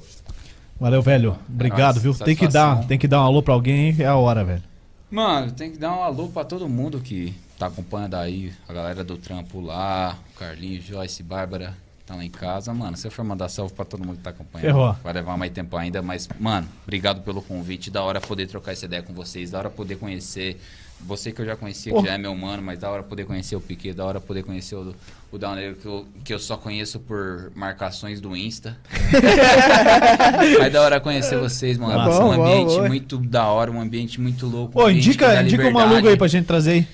Valeu, 0.81 1.03
velho. 1.03 1.39
Obrigado, 1.49 1.97
Nossa, 1.97 2.01
viu? 2.01 2.15
Tem 2.15 2.35
que, 2.35 2.49
dar, 2.49 2.85
tem 2.87 2.99
que 2.99 3.07
dar 3.07 3.21
um 3.21 3.25
alô 3.25 3.43
pra 3.43 3.55
alguém, 3.55 3.95
é 3.99 4.07
a 4.07 4.17
hora, 4.17 4.45
velho. 4.45 4.63
Mano, 5.11 5.53
tem 5.53 5.71
que 5.71 5.79
dar 5.79 5.93
um 5.97 6.03
alô 6.03 6.29
pra 6.29 6.43
todo 6.45 6.69
mundo 6.69 6.99
que 7.01 7.35
tá 7.59 7.67
acompanhando 7.67 8.15
aí, 8.15 8.53
a 8.69 8.73
galera 8.73 9.05
do 9.05 9.17
trampo 9.17 9.61
lá, 9.61 10.17
o 10.35 10.39
Carlinhos, 10.39 10.85
Joyce, 10.85 11.23
Bárbara, 11.23 11.75
tá 12.13 12.17
lá 12.17 12.25
em 12.25 12.31
casa. 12.31 12.73
Mano, 12.75 12.97
se 12.97 13.07
eu 13.07 13.11
for 13.11 13.25
mandar 13.25 13.49
salve 13.49 13.73
pra 13.73 13.85
todo 13.85 14.05
mundo 14.05 14.19
que 14.19 14.23
tá 14.23 14.31
acompanhando, 14.31 14.67
Ferrou. 14.67 14.97
vai 15.03 15.13
levar 15.13 15.37
mais 15.37 15.51
tempo 15.51 15.77
ainda, 15.77 16.03
mas, 16.03 16.29
mano, 16.39 16.69
obrigado 16.85 17.23
pelo 17.23 17.43
convite. 17.43 17.91
Da 17.91 18.03
hora 18.03 18.21
poder 18.21 18.47
trocar 18.47 18.73
essa 18.73 18.85
ideia 18.85 19.03
com 19.03 19.13
vocês, 19.13 19.51
da 19.51 19.59
hora 19.59 19.71
poder 19.71 19.97
conhecer. 19.97 20.61
Você 21.05 21.33
que 21.33 21.43
eu 21.43 21.47
já 21.47 21.57
conhecia, 21.57 21.93
que 21.93 22.07
já 22.07 22.13
é 22.13 22.19
meu 22.19 22.33
mano, 22.37 22.63
mas 22.63 22.79
da 22.79 22.89
hora 22.89 23.03
poder 23.03 23.25
conhecer 23.25 23.57
o 23.57 23.61
Piquet, 23.61 23.93
da 23.93 24.05
hora 24.05 24.21
poder 24.21 24.45
conhecer 24.45 24.77
o, 24.77 24.95
o 25.33 25.39
Downer, 25.39 25.75
que 25.75 25.85
eu, 25.85 26.07
que 26.23 26.33
eu 26.33 26.39
só 26.39 26.57
conheço 26.57 27.01
por 27.01 27.51
marcações 27.57 28.21
do 28.21 28.37
Insta. 28.37 28.77
mas 30.61 30.73
da 30.73 30.81
hora 30.81 31.01
conhecer 31.01 31.37
vocês, 31.41 31.77
mano. 31.77 31.99
Um 31.99 32.05
Bom, 32.05 32.37
bom, 32.37 32.43
ambiente 32.45 32.81
bom. 32.81 32.87
muito 32.87 33.19
da 33.19 33.47
hora, 33.47 33.73
um 33.73 33.81
ambiente 33.81 34.21
muito 34.21 34.47
louco. 34.47 34.75
Pô, 34.75 34.85
um 34.85 34.93
que 34.93 34.99
indica, 34.99 35.43
indica 35.43 35.67
um 35.67 35.73
maluco 35.73 36.07
aí 36.07 36.17
pra 36.17 36.29
gente 36.29 36.47
trazer 36.47 36.71
aí. 36.71 36.87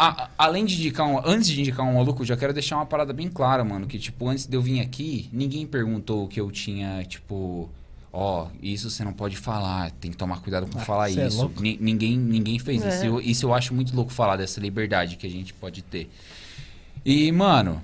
A- 0.00 0.28
além 0.36 0.64
de 0.64 0.74
indicar 0.74 1.06
um, 1.06 1.18
antes 1.24 1.48
de 1.48 1.60
indicar 1.60 1.86
um 1.86 1.94
maluco, 1.94 2.22
eu 2.22 2.26
já 2.26 2.36
quero 2.36 2.52
deixar 2.52 2.76
uma 2.76 2.86
parada 2.86 3.12
bem 3.12 3.28
clara, 3.28 3.64
mano, 3.64 3.86
que 3.86 3.98
tipo, 3.98 4.28
antes 4.28 4.46
de 4.46 4.56
eu 4.56 4.60
vir 4.62 4.80
aqui, 4.80 5.28
ninguém 5.32 5.66
perguntou 5.66 6.24
o 6.24 6.28
que 6.28 6.40
eu 6.40 6.50
tinha, 6.50 7.04
tipo, 7.04 7.68
ó, 8.12 8.48
isso 8.60 8.90
você 8.90 9.04
não 9.04 9.12
pode 9.12 9.36
falar, 9.36 9.90
tem 9.92 10.10
que 10.10 10.16
tomar 10.16 10.40
cuidado 10.40 10.66
com 10.66 10.78
falar 10.80 11.08
cê 11.10 11.20
é 11.20 11.26
isso. 11.28 11.50
Ni- 11.60 11.78
ninguém, 11.80 12.16
ninguém 12.18 12.58
fez 12.58 12.84
É. 12.84 12.88
isso. 12.88 13.04
Eu- 13.04 13.20
isso 13.20 13.46
eu 13.46 13.54
acho 13.54 13.72
muito 13.74 13.94
louco 13.94 14.10
falar 14.12 14.36
dessa 14.36 14.58
liberdade 14.60 15.16
que 15.16 15.26
a 15.26 15.30
gente 15.30 15.54
pode 15.54 15.82
ter. 15.82 16.10
E, 17.04 17.30
mano, 17.30 17.80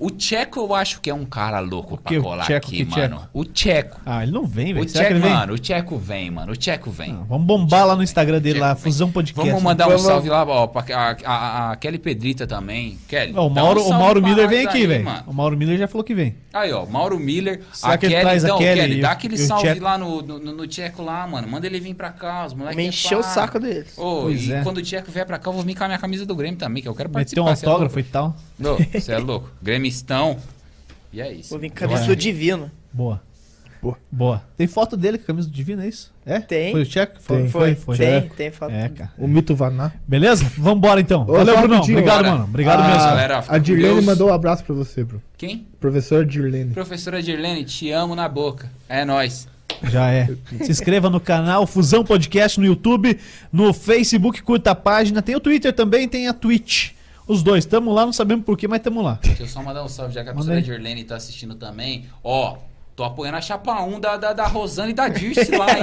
o 0.00 0.10
Tcheco 0.10 0.60
eu 0.60 0.74
acho 0.74 1.00
que 1.00 1.10
é 1.10 1.14
um 1.14 1.24
cara 1.24 1.60
louco 1.60 1.96
que 1.98 2.14
pra 2.14 2.18
o 2.20 2.22
colar 2.22 2.44
Tcheco, 2.44 2.66
aqui, 2.66 2.84
mano. 2.84 2.94
Tcheco? 3.16 3.28
O 3.32 3.44
Tcheco. 3.44 4.00
Ah, 4.04 4.22
ele 4.22 4.32
não 4.32 4.46
vem, 4.46 4.72
O 4.72 4.76
velho. 4.76 4.88
Será 4.88 5.04
que 5.04 5.10
Tcheco, 5.10 5.12
ele 5.12 5.20
vem? 5.20 5.30
mano, 5.38 5.52
o 5.52 5.58
Tcheco 5.58 5.98
vem, 5.98 6.30
mano. 6.30 6.52
O 6.52 6.56
Tcheco 6.56 6.90
vem. 6.90 7.12
Ah, 7.20 7.24
vamos 7.28 7.46
bombar 7.46 7.86
lá 7.86 7.94
no 7.94 8.02
Instagram 8.02 8.40
dele 8.40 8.58
lá, 8.58 8.68
Tcheco, 8.70 8.82
vem. 8.82 8.92
Fusão 8.92 9.12
Podcast. 9.12 9.48
Vamos 9.50 9.62
mandar 9.62 9.86
um 9.86 9.90
Vamos- 9.90 10.02
salve 10.06 10.28
lá, 10.28 10.44
ó, 10.44 10.66
pra 10.66 10.84
a, 10.96 11.16
a, 11.24 11.72
a 11.72 11.76
Kelly 11.76 11.98
Pedrita 11.98 12.46
também. 12.46 12.98
Kelly. 13.06 13.32
Ó, 13.36 13.46
o 13.46 13.50
dá 13.50 13.62
um 13.62 13.64
Mauro, 13.66 13.82
o 13.84 13.90
Mauro 13.90 14.22
Miller 14.22 14.48
vem 14.48 14.66
aqui, 14.66 14.86
velho. 14.86 15.06
O 15.26 15.32
Mauro 15.34 15.56
Miller 15.56 15.78
já 15.78 15.86
falou 15.86 16.02
que 16.04 16.14
vem. 16.14 16.34
Aí, 16.52 16.72
ó, 16.72 16.84
Mauro 16.86 17.18
Miller, 17.18 17.60
Será 17.72 17.92
a 17.94 17.98
que 17.98 18.06
ele 18.06 18.14
Kelly, 18.14 18.24
traz 18.26 18.44
a 18.44 18.48
então, 18.48 18.58
Kelly 18.58 18.80
Kelly, 18.80 18.98
e 18.98 19.02
dá 19.02 19.08
o- 19.08 19.12
aquele 19.12 19.36
e 19.36 19.42
o 19.42 19.46
salve 19.46 19.66
Tcheco? 19.68 19.84
lá 19.84 19.98
no, 19.98 20.22
no, 20.22 20.38
no 20.38 20.66
Tcheco 20.66 21.02
lá, 21.02 21.26
mano. 21.26 21.46
Manda 21.46 21.66
ele 21.66 21.78
vir 21.78 21.94
pra 21.94 22.10
cá, 22.10 22.46
os 22.46 22.54
moleques. 22.54 22.76
Me 22.76 22.84
é 22.84 22.86
encheu 22.88 23.18
o 23.18 23.22
saco 23.22 23.60
deles. 23.60 23.96
Ô, 23.98 24.30
e 24.30 24.52
é. 24.52 24.62
quando 24.62 24.78
o 24.78 24.82
Tcheco 24.82 25.10
vier 25.12 25.26
pra 25.26 25.38
cá, 25.38 25.50
eu 25.50 25.54
vou 25.54 25.62
vir 25.62 25.74
com 25.76 25.84
a 25.84 25.86
minha 25.86 25.98
camisa 25.98 26.24
do 26.26 26.34
Grêmio 26.34 26.58
também, 26.58 26.82
que 26.82 26.88
eu 26.88 26.94
quero 26.94 27.08
Meteu 27.08 27.44
participar. 27.44 27.50
um 27.52 27.56
cê 27.56 27.66
é 27.66 27.68
autógrafo 27.68 27.98
e 28.00 28.02
tal. 28.02 28.34
Você 28.60 29.12
é 29.12 29.18
louco. 29.18 29.50
Gremistão. 29.62 30.36
E 31.12 31.20
é 31.20 31.32
isso. 31.32 31.50
Vou 31.50 31.58
vir 31.58 31.70
com 31.70 31.76
a 31.76 31.88
camisa 31.88 32.06
do 32.06 32.14
Divino. 32.14 32.70
Boa. 32.92 33.20
Boa. 33.82 33.96
Boa. 34.12 34.42
Tem 34.58 34.66
foto 34.66 34.94
dele 34.94 35.16
com 35.16 35.24
a 35.24 35.26
camisa 35.28 35.48
do 35.48 35.54
Divino, 35.54 35.82
é 35.82 35.88
isso? 35.88 36.12
É? 36.26 36.38
Tem. 36.38 36.70
Foi 36.72 36.82
o 36.82 36.86
Tcheco? 36.86 37.18
que 37.18 37.26
Tem. 37.26 37.48
Foi, 37.48 37.74
foi. 37.74 37.96
Tem, 37.96 38.28
tem 38.28 38.50
foto. 38.50 38.70
É, 38.72 38.90
cara. 38.90 39.10
O 39.16 39.26
mito 39.26 39.54
Vaná. 39.56 39.90
Beleza? 40.06 40.44
Vambora 40.58 41.00
então. 41.00 41.22
Ô, 41.22 41.32
Valeu, 41.32 41.56
Brunão. 41.56 41.76
rapidinho, 41.78 41.98
Obrigado, 41.98 42.24
mano. 42.26 42.44
Obrigado 42.44 42.80
Ah, 42.80 42.88
mesmo. 42.88 43.02
galera, 43.04 43.44
A 43.48 43.56
Dirlene 43.58 44.02
mandou 44.02 44.28
um 44.28 44.32
abraço 44.34 44.62
pra 44.64 44.74
você, 44.74 45.02
bro. 45.02 45.22
Quem? 45.38 45.66
Professor 45.80 46.26
Dirlene. 46.26 46.74
Professora 46.74 47.22
Dirlene, 47.22 47.64
te 47.64 47.90
amo 47.90 48.14
na 48.14 48.28
boca. 48.28 48.70
É 48.86 49.02
nóis. 49.04 49.48
Já 49.84 50.10
é. 50.12 50.28
Se 50.62 50.70
inscreva 50.70 51.08
no 51.08 51.18
canal 51.18 51.66
Fusão 51.66 52.04
Podcast 52.04 52.60
no 52.60 52.66
YouTube, 52.66 53.18
no 53.50 53.72
Facebook, 53.72 54.42
curta 54.42 54.72
a 54.72 54.74
página. 54.74 55.22
Tem 55.22 55.34
o 55.34 55.40
Twitter 55.40 55.72
também, 55.72 56.06
tem 56.06 56.28
a 56.28 56.34
Twitch. 56.34 56.90
Os 57.26 57.42
dois. 57.42 57.64
Tamo 57.64 57.92
lá, 57.92 58.04
não 58.04 58.12
sabemos 58.12 58.44
porquê, 58.44 58.66
mas 58.66 58.80
tamo 58.80 59.02
lá. 59.02 59.18
Deixa 59.22 59.42
eu 59.42 59.46
só 59.46 59.62
mandar 59.62 59.84
um 59.84 59.88
salve, 59.88 60.12
já 60.14 60.22
que 60.24 60.30
a 60.30 60.32
professora 60.32 60.58
aí. 60.58 60.62
Dirlene 60.62 61.04
tá 61.04 61.16
assistindo 61.16 61.54
também. 61.54 62.06
Ó, 62.24 62.56
tô 62.96 63.04
apoiando 63.04 63.36
a 63.38 63.40
chapa 63.40 63.80
1 63.82 64.00
da, 64.00 64.16
da, 64.16 64.32
da 64.32 64.46
Rosana 64.46 64.90
e 64.90 64.92
da 64.92 65.08
Dirce 65.08 65.50
lá, 65.56 65.66
hein. 65.70 65.82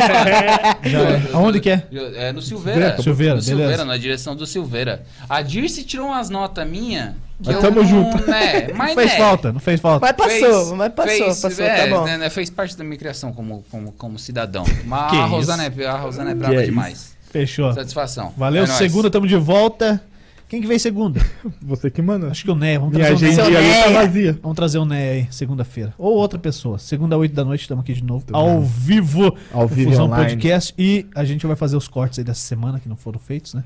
Já 0.91 0.99
é. 1.01 1.21
Aonde 1.33 1.59
que 1.59 1.69
é? 1.69 1.87
É 2.15 2.31
no 2.33 2.41
Silveira. 2.41 3.01
Silveira, 3.01 3.35
no 3.35 3.41
Silveira, 3.41 3.71
beleza. 3.71 3.85
na 3.85 3.97
direção 3.97 4.35
do 4.35 4.45
Silveira. 4.45 5.03
A 5.29 5.41
Dirce 5.41 5.83
tirou 5.83 6.07
umas 6.07 6.29
notas 6.29 6.67
minhas. 6.67 7.13
Mas 7.43 7.59
tamo 7.59 7.81
não- 7.81 7.87
junto. 7.87 8.17
Né, 8.29 8.67
Não 8.69 8.75
mas 8.75 8.93
fez 8.95 9.11
né, 9.11 9.17
falta, 9.17 9.53
não 9.53 9.59
fez 9.59 9.79
falta. 9.79 10.03
Mas 10.07 10.15
passou, 10.15 10.75
mas 10.75 10.91
passou, 10.91 11.11
fez, 11.25 11.39
passou, 11.39 11.65
é, 11.65 11.85
tá 11.87 11.95
bom. 11.95 12.03
né, 12.03 12.17
né, 12.17 12.29
fez 12.31 12.49
parte 12.49 12.75
da 12.75 12.83
minha 12.83 12.97
criação 12.97 13.31
como, 13.31 13.63
como, 13.69 13.91
como 13.91 14.17
cidadão. 14.17 14.63
Mas 14.85 15.11
Que 15.11 15.17
a 15.17 15.19
isso. 15.21 15.29
Rosana, 15.29 15.63
é, 15.65 15.85
a 15.85 15.97
Rosana 15.97 16.31
é 16.31 16.33
brava 16.35 16.55
é 16.55 16.63
demais. 16.65 17.15
Fechou. 17.29 17.71
Satisfação. 17.73 18.33
Valeu, 18.35 18.63
É 18.63 18.67
nóis. 18.67 18.77
segunda, 18.79 19.11
tamo 19.11 19.27
de 19.27 19.35
volta. 19.35 20.01
Quem 20.49 20.61
que 20.61 20.67
vem 20.67 20.79
segunda? 20.79 21.19
Você 21.61 21.91
que 21.91 22.01
manda. 22.01 22.27
Acho 22.29 22.43
que 22.45 22.51
o 22.51 22.55
Né. 22.55 22.79
Vamos 22.79 22.93
Minha 22.95 23.07
trazer 23.07 23.25
o 23.25 23.29
agenda 23.29 23.45
ali 23.45 23.55
tá 23.55 23.61
Neia. 23.89 23.93
vazia. 23.93 24.39
Vamos 24.41 24.55
trazer 24.55 24.77
o 24.77 24.85
Né 24.85 25.09
aí, 25.09 25.27
segunda-feira. 25.29 25.93
Ou 25.97 26.13
outra 26.15 26.39
pessoa. 26.39 26.77
Segunda, 26.79 27.17
8 27.17 27.35
da 27.35 27.43
noite, 27.43 27.61
estamos 27.61 27.83
aqui 27.83 27.93
de 27.93 28.03
novo. 28.03 28.25
Ao 28.31 28.59
bem. 28.59 28.61
vivo. 28.63 29.35
Ao 29.51 29.67
vivo 29.67 29.89
Fusão 29.91 30.05
online. 30.05 30.25
Podcast. 30.31 30.73
E 30.77 31.05
a 31.13 31.25
gente 31.25 31.45
vai 31.45 31.55
fazer 31.55 31.75
os 31.75 31.87
cortes 31.87 32.17
aí 32.19 32.23
dessa 32.25 32.39
semana 32.41 32.79
que 32.79 32.87
não 32.87 32.95
foram 32.95 33.19
feitos, 33.19 33.53
né? 33.53 33.63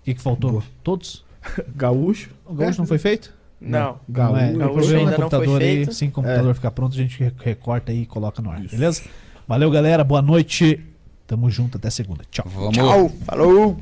O 0.00 0.04
que, 0.04 0.14
que 0.14 0.22
faltou? 0.22 0.50
Boa. 0.52 0.62
Todos? 0.82 1.24
Gaúcho. 1.76 2.30
O 2.46 2.54
Gaúcho 2.54 2.78
não 2.78 2.86
foi 2.86 2.98
feito? 2.98 3.32
Não. 3.64 4.00
Gaúcho. 4.08 4.32
Não 4.32 4.38
é. 4.40 4.52
Gaúcho 4.54 4.74
problema 4.74 4.98
ainda 4.98 5.10
no 5.12 5.18
não 5.22 5.30
foi 5.30 5.38
computador 5.38 5.62
aí. 5.62 5.68
feito. 5.76 5.90
Assim 5.90 6.06
que 6.06 6.10
o 6.10 6.14
computador 6.14 6.54
ficar 6.56 6.70
pronto, 6.72 6.94
a 6.94 6.96
gente 6.96 7.22
re- 7.22 7.32
recorta 7.44 7.92
aí 7.92 8.02
e 8.02 8.06
coloca 8.06 8.42
no 8.42 8.50
ar. 8.50 8.58
Beleza? 8.60 9.02
Valeu, 9.46 9.70
galera. 9.70 10.02
Boa 10.02 10.20
noite. 10.20 10.80
Tamo 11.28 11.48
junto. 11.48 11.76
Até 11.78 11.88
segunda. 11.88 12.24
Tchau. 12.28 12.44
Vamos. 12.52 12.74
Tchau. 12.76 13.12
Falou. 13.24 13.76